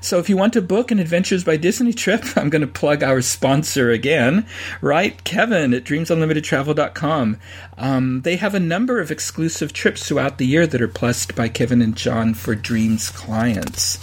So 0.00 0.18
if 0.18 0.28
you 0.28 0.36
want 0.36 0.52
to 0.54 0.62
book 0.62 0.90
an 0.90 0.98
Adventures 0.98 1.44
by 1.44 1.56
Disney 1.56 1.92
trip, 1.92 2.24
I'm 2.36 2.50
going 2.50 2.62
to 2.62 2.66
plug 2.68 3.02
our 3.02 3.20
sponsor 3.20 3.90
again, 3.90 4.46
right? 4.80 5.22
Kevin 5.24 5.74
at 5.74 5.84
dreamsunlimitedtravel.com. 5.84 7.38
Um, 7.76 8.22
they 8.22 8.36
have 8.36 8.54
a 8.54 8.60
number 8.60 9.00
of 9.00 9.10
exclusive 9.10 9.72
trips 9.72 10.06
throughout 10.08 10.38
the 10.38 10.46
year 10.46 10.66
that 10.66 10.80
are 10.80 10.88
blessed 10.88 11.34
by 11.34 11.48
Kevin 11.48 11.82
and 11.82 11.96
John 11.96 12.34
for 12.34 12.54
Dreams 12.54 13.10
clients. 13.10 13.98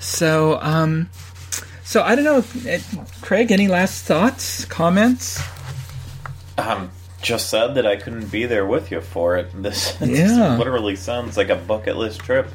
So, 0.00 0.58
um, 0.60 1.10
so 1.84 2.02
I 2.02 2.14
don't 2.14 2.24
know, 2.24 2.44
eh, 2.70 2.80
Craig. 3.22 3.50
Any 3.50 3.68
last 3.68 4.04
thoughts, 4.04 4.64
comments? 4.66 5.42
Um, 6.56 6.90
just 7.22 7.48
said 7.50 7.74
that 7.74 7.86
I 7.86 7.96
couldn't 7.96 8.30
be 8.30 8.46
there 8.46 8.66
with 8.66 8.90
you 8.90 9.00
for 9.00 9.36
it. 9.36 9.50
This, 9.62 9.96
Yeah. 10.00 10.06
this 10.08 10.58
literally 10.58 10.96
sounds 10.96 11.36
like 11.36 11.48
a 11.48 11.56
bucket 11.56 11.96
list 11.96 12.20
trip. 12.20 12.48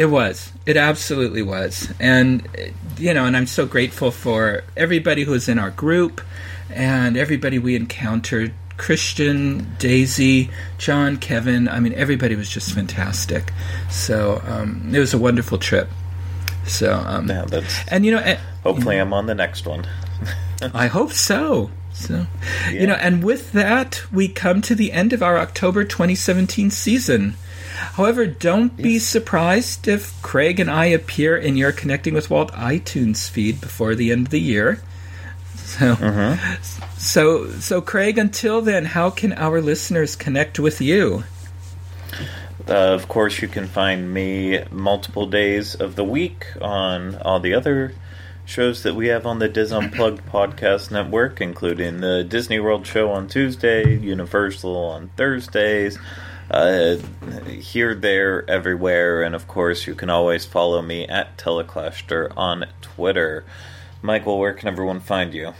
It 0.00 0.06
was. 0.06 0.50
It 0.64 0.78
absolutely 0.78 1.42
was. 1.42 1.92
And, 2.00 2.48
you 2.96 3.12
know, 3.12 3.26
and 3.26 3.36
I'm 3.36 3.46
so 3.46 3.66
grateful 3.66 4.10
for 4.10 4.64
everybody 4.74 5.24
who 5.24 5.32
was 5.32 5.46
in 5.46 5.58
our 5.58 5.68
group 5.70 6.22
and 6.70 7.18
everybody 7.18 7.58
we 7.58 7.76
encountered 7.76 8.54
Christian, 8.78 9.76
Daisy, 9.78 10.48
John, 10.78 11.18
Kevin. 11.18 11.68
I 11.68 11.80
mean, 11.80 11.92
everybody 11.92 12.34
was 12.34 12.48
just 12.48 12.72
fantastic. 12.72 13.52
So 13.90 14.40
um, 14.46 14.90
it 14.94 14.98
was 14.98 15.12
a 15.12 15.18
wonderful 15.18 15.58
trip. 15.58 15.90
So, 16.66 16.94
um, 16.94 17.28
Yeah, 17.28 17.44
that's. 17.46 17.86
and, 17.88 18.06
you 18.06 18.12
know, 18.12 18.20
eh, 18.20 18.38
Hopefully, 18.62 18.96
I'm 18.96 19.12
on 19.12 19.26
the 19.26 19.34
next 19.34 19.66
one. 19.66 19.86
I 20.72 20.86
hope 20.86 21.12
so. 21.12 21.70
So, 21.92 22.26
Yeah. 22.64 22.80
you 22.80 22.86
know, 22.86 22.94
and 22.94 23.22
with 23.22 23.52
that, 23.52 24.02
we 24.10 24.28
come 24.28 24.62
to 24.62 24.74
the 24.74 24.92
end 24.92 25.12
of 25.12 25.22
our 25.22 25.36
October 25.36 25.84
2017 25.84 26.70
season. 26.70 27.34
However, 27.80 28.26
don't 28.26 28.76
be 28.76 28.98
surprised 28.98 29.88
if 29.88 30.20
Craig 30.22 30.60
and 30.60 30.70
I 30.70 30.86
appear 30.86 31.36
in 31.36 31.56
your 31.56 31.72
Connecting 31.72 32.14
with 32.14 32.30
Walt 32.30 32.52
iTunes 32.52 33.28
feed 33.28 33.60
before 33.60 33.94
the 33.94 34.12
end 34.12 34.26
of 34.26 34.30
the 34.30 34.40
year. 34.40 34.82
So, 35.54 36.36
so, 36.98 37.50
so, 37.50 37.80
Craig. 37.80 38.18
Until 38.18 38.60
then, 38.60 38.84
how 38.84 39.10
can 39.10 39.32
our 39.32 39.60
listeners 39.60 40.16
connect 40.16 40.58
with 40.58 40.80
you? 40.80 41.24
Uh, 42.68 42.94
of 42.94 43.08
course, 43.08 43.40
you 43.40 43.48
can 43.48 43.66
find 43.66 44.12
me 44.12 44.62
multiple 44.70 45.26
days 45.26 45.74
of 45.74 45.96
the 45.96 46.04
week 46.04 46.46
on 46.60 47.16
all 47.22 47.40
the 47.40 47.54
other 47.54 47.94
shows 48.44 48.82
that 48.82 48.94
we 48.94 49.06
have 49.06 49.26
on 49.26 49.38
the 49.38 49.48
Dis 49.48 49.70
Unplugged 49.70 50.26
podcast 50.26 50.90
network, 50.90 51.40
including 51.40 52.00
the 52.00 52.24
Disney 52.24 52.58
World 52.58 52.86
show 52.86 53.10
on 53.12 53.28
Tuesday, 53.28 53.96
Universal 53.96 54.76
on 54.76 55.08
Thursdays, 55.16 55.98
uh, 56.50 56.96
here, 57.48 57.94
there, 57.94 58.48
everywhere, 58.50 59.22
and 59.22 59.34
of 59.34 59.46
course, 59.46 59.86
you 59.86 59.94
can 59.94 60.10
always 60.10 60.44
follow 60.44 60.82
me 60.82 61.06
at 61.06 61.38
Teleclaster 61.38 62.32
on 62.36 62.66
Twitter. 62.82 63.44
Michael, 64.02 64.38
where 64.38 64.54
can 64.54 64.68
everyone 64.68 65.00
find 65.00 65.32
you? 65.32 65.54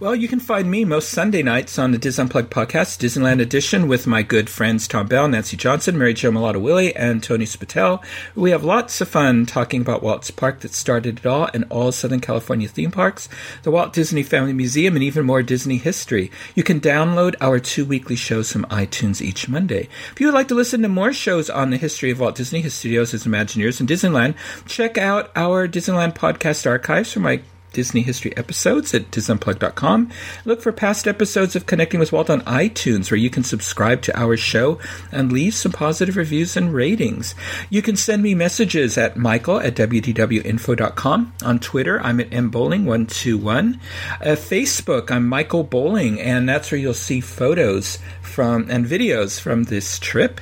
Well, 0.00 0.14
you 0.14 0.28
can 0.28 0.40
find 0.40 0.70
me 0.70 0.84
most 0.84 1.10
Sunday 1.10 1.42
nights 1.42 1.78
on 1.78 1.92
the 1.92 1.98
Dis 1.98 2.18
Unplugged 2.18 2.50
podcast, 2.50 2.98
Disneyland 2.98 3.40
Edition, 3.40 3.88
with 3.88 4.06
my 4.06 4.22
good 4.22 4.48
friends 4.48 4.86
Tom 4.86 5.06
Bell, 5.06 5.28
Nancy 5.28 5.56
Johnson, 5.56 5.98
Mary 5.98 6.14
Jo 6.14 6.30
Mulatto 6.30 6.58
Willie, 6.58 6.94
and 6.94 7.22
Tony 7.22 7.44
Spatel. 7.44 8.02
We 8.34 8.50
have 8.50 8.64
lots 8.64 9.00
of 9.00 9.08
fun 9.08 9.46
talking 9.46 9.80
about 9.80 10.02
Walt's 10.02 10.30
Park 10.30 10.60
that 10.60 10.72
started 10.72 11.18
it 11.18 11.26
all 11.26 11.48
and 11.52 11.64
all 11.70 11.92
Southern 11.92 12.20
California 12.20 12.68
theme 12.68 12.90
parks, 12.90 13.28
the 13.62 13.70
Walt 13.70 13.92
Disney 13.92 14.22
Family 14.22 14.52
Museum, 14.52 14.94
and 14.94 15.02
even 15.02 15.26
more 15.26 15.42
Disney 15.42 15.78
history. 15.78 16.30
You 16.54 16.62
can 16.62 16.80
download 16.80 17.34
our 17.40 17.58
two 17.58 17.84
weekly 17.84 18.16
shows 18.16 18.52
from 18.52 18.64
iTunes 18.66 19.20
each 19.20 19.48
Monday. 19.48 19.88
If 20.12 20.20
you 20.20 20.26
would 20.26 20.34
like 20.34 20.48
to 20.48 20.54
listen 20.54 20.82
to 20.82 20.88
more 20.88 21.12
shows 21.12 21.50
on 21.50 21.70
the 21.70 21.76
history 21.76 22.10
of 22.10 22.20
Walt 22.20 22.36
Disney, 22.36 22.60
his 22.60 22.74
studios, 22.74 23.12
his 23.12 23.24
Imagineers, 23.24 23.80
and 23.80 23.88
Disneyland, 23.88 24.34
check 24.66 24.98
out 24.98 25.30
our 25.36 25.68
Disneyland 25.68 26.14
podcast 26.14 26.66
archives 26.66 27.12
from 27.12 27.22
my 27.22 27.40
Disney 27.72 28.02
history 28.02 28.36
episodes 28.36 28.94
at 28.94 29.10
disunplugged.com. 29.10 30.10
Look 30.44 30.62
for 30.62 30.72
past 30.72 31.06
episodes 31.06 31.56
of 31.56 31.66
Connecting 31.66 32.00
with 32.00 32.12
Walt 32.12 32.30
on 32.30 32.40
iTunes, 32.42 33.10
where 33.10 33.18
you 33.18 33.30
can 33.30 33.44
subscribe 33.44 34.02
to 34.02 34.18
our 34.18 34.36
show 34.36 34.78
and 35.12 35.32
leave 35.32 35.54
some 35.54 35.72
positive 35.72 36.16
reviews 36.16 36.56
and 36.56 36.72
ratings. 36.72 37.34
You 37.70 37.82
can 37.82 37.96
send 37.96 38.22
me 38.22 38.34
messages 38.34 38.98
at 38.98 39.16
michael 39.16 39.60
at 39.60 39.74
wdwinfo.com. 39.74 41.32
On 41.44 41.58
Twitter, 41.58 42.00
I'm 42.00 42.20
at 42.20 42.30
mbowling121. 42.30 43.78
Uh, 44.20 44.24
Facebook, 44.24 45.10
I'm 45.10 45.28
Michael 45.28 45.64
Bowling, 45.64 46.20
and 46.20 46.48
that's 46.48 46.70
where 46.70 46.80
you'll 46.80 46.94
see 46.94 47.20
photos 47.20 47.98
from 48.22 48.70
and 48.70 48.86
videos 48.86 49.40
from 49.40 49.64
this 49.64 49.98
trip. 49.98 50.40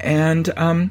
And 0.00 0.52
um, 0.58 0.90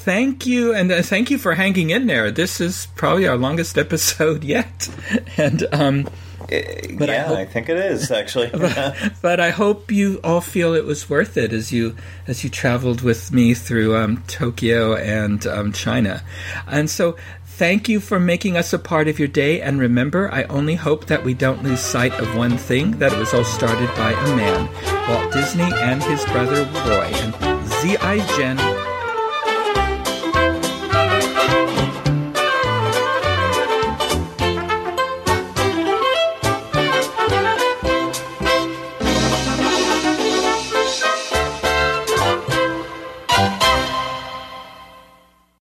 thank 0.00 0.46
you, 0.46 0.74
and 0.74 0.90
uh, 0.90 1.02
thank 1.02 1.30
you 1.30 1.38
for 1.38 1.54
hanging 1.54 1.90
in 1.90 2.06
there. 2.06 2.30
This 2.30 2.60
is 2.60 2.88
probably 2.96 3.28
our 3.28 3.36
longest 3.36 3.76
episode 3.76 4.44
yet, 4.56 4.88
and 5.36 5.66
um, 5.72 6.04
but 6.48 7.08
yeah, 7.08 7.24
I, 7.24 7.28
hope, 7.28 7.38
I, 7.38 7.44
think 7.44 7.68
it 7.68 7.76
is 7.76 8.10
actually. 8.10 8.48
but, 8.52 9.12
but, 9.20 9.40
I 9.40 9.50
hope 9.50 9.92
you 9.92 10.20
all 10.24 10.40
feel 10.40 10.74
it 10.74 10.84
was 10.84 11.08
worth 11.08 11.36
it 11.36 11.52
as 11.52 11.70
you 11.70 11.96
as 12.26 12.42
you 12.42 12.50
traveled 12.50 13.02
with 13.02 13.32
me 13.32 13.54
through 13.54 13.96
um, 13.96 14.24
Tokyo 14.26 14.96
and 14.96 15.46
um, 15.46 15.72
China, 15.72 16.22
and 16.66 16.88
so. 16.88 17.16
Thank 17.60 17.90
you 17.90 18.00
for 18.00 18.18
making 18.18 18.56
us 18.56 18.72
a 18.72 18.78
part 18.78 19.06
of 19.06 19.18
your 19.18 19.28
day, 19.28 19.60
and 19.60 19.78
remember, 19.78 20.32
I 20.32 20.44
only 20.44 20.76
hope 20.76 21.08
that 21.08 21.24
we 21.24 21.34
don't 21.34 21.62
lose 21.62 21.80
sight 21.80 22.14
of 22.14 22.34
one 22.34 22.56
thing 22.56 22.92
that 23.00 23.12
it 23.12 23.18
was 23.18 23.34
all 23.34 23.44
started 23.44 23.94
by 23.96 24.12
a 24.12 24.34
man, 24.34 24.66
Walt 25.10 25.30
Disney 25.30 25.70
and 25.70 26.02
his 26.02 26.24
brother 26.24 26.64
Roy. 26.88 27.12
And 27.12 27.34
Zai 27.68 28.20
jian 28.20 28.89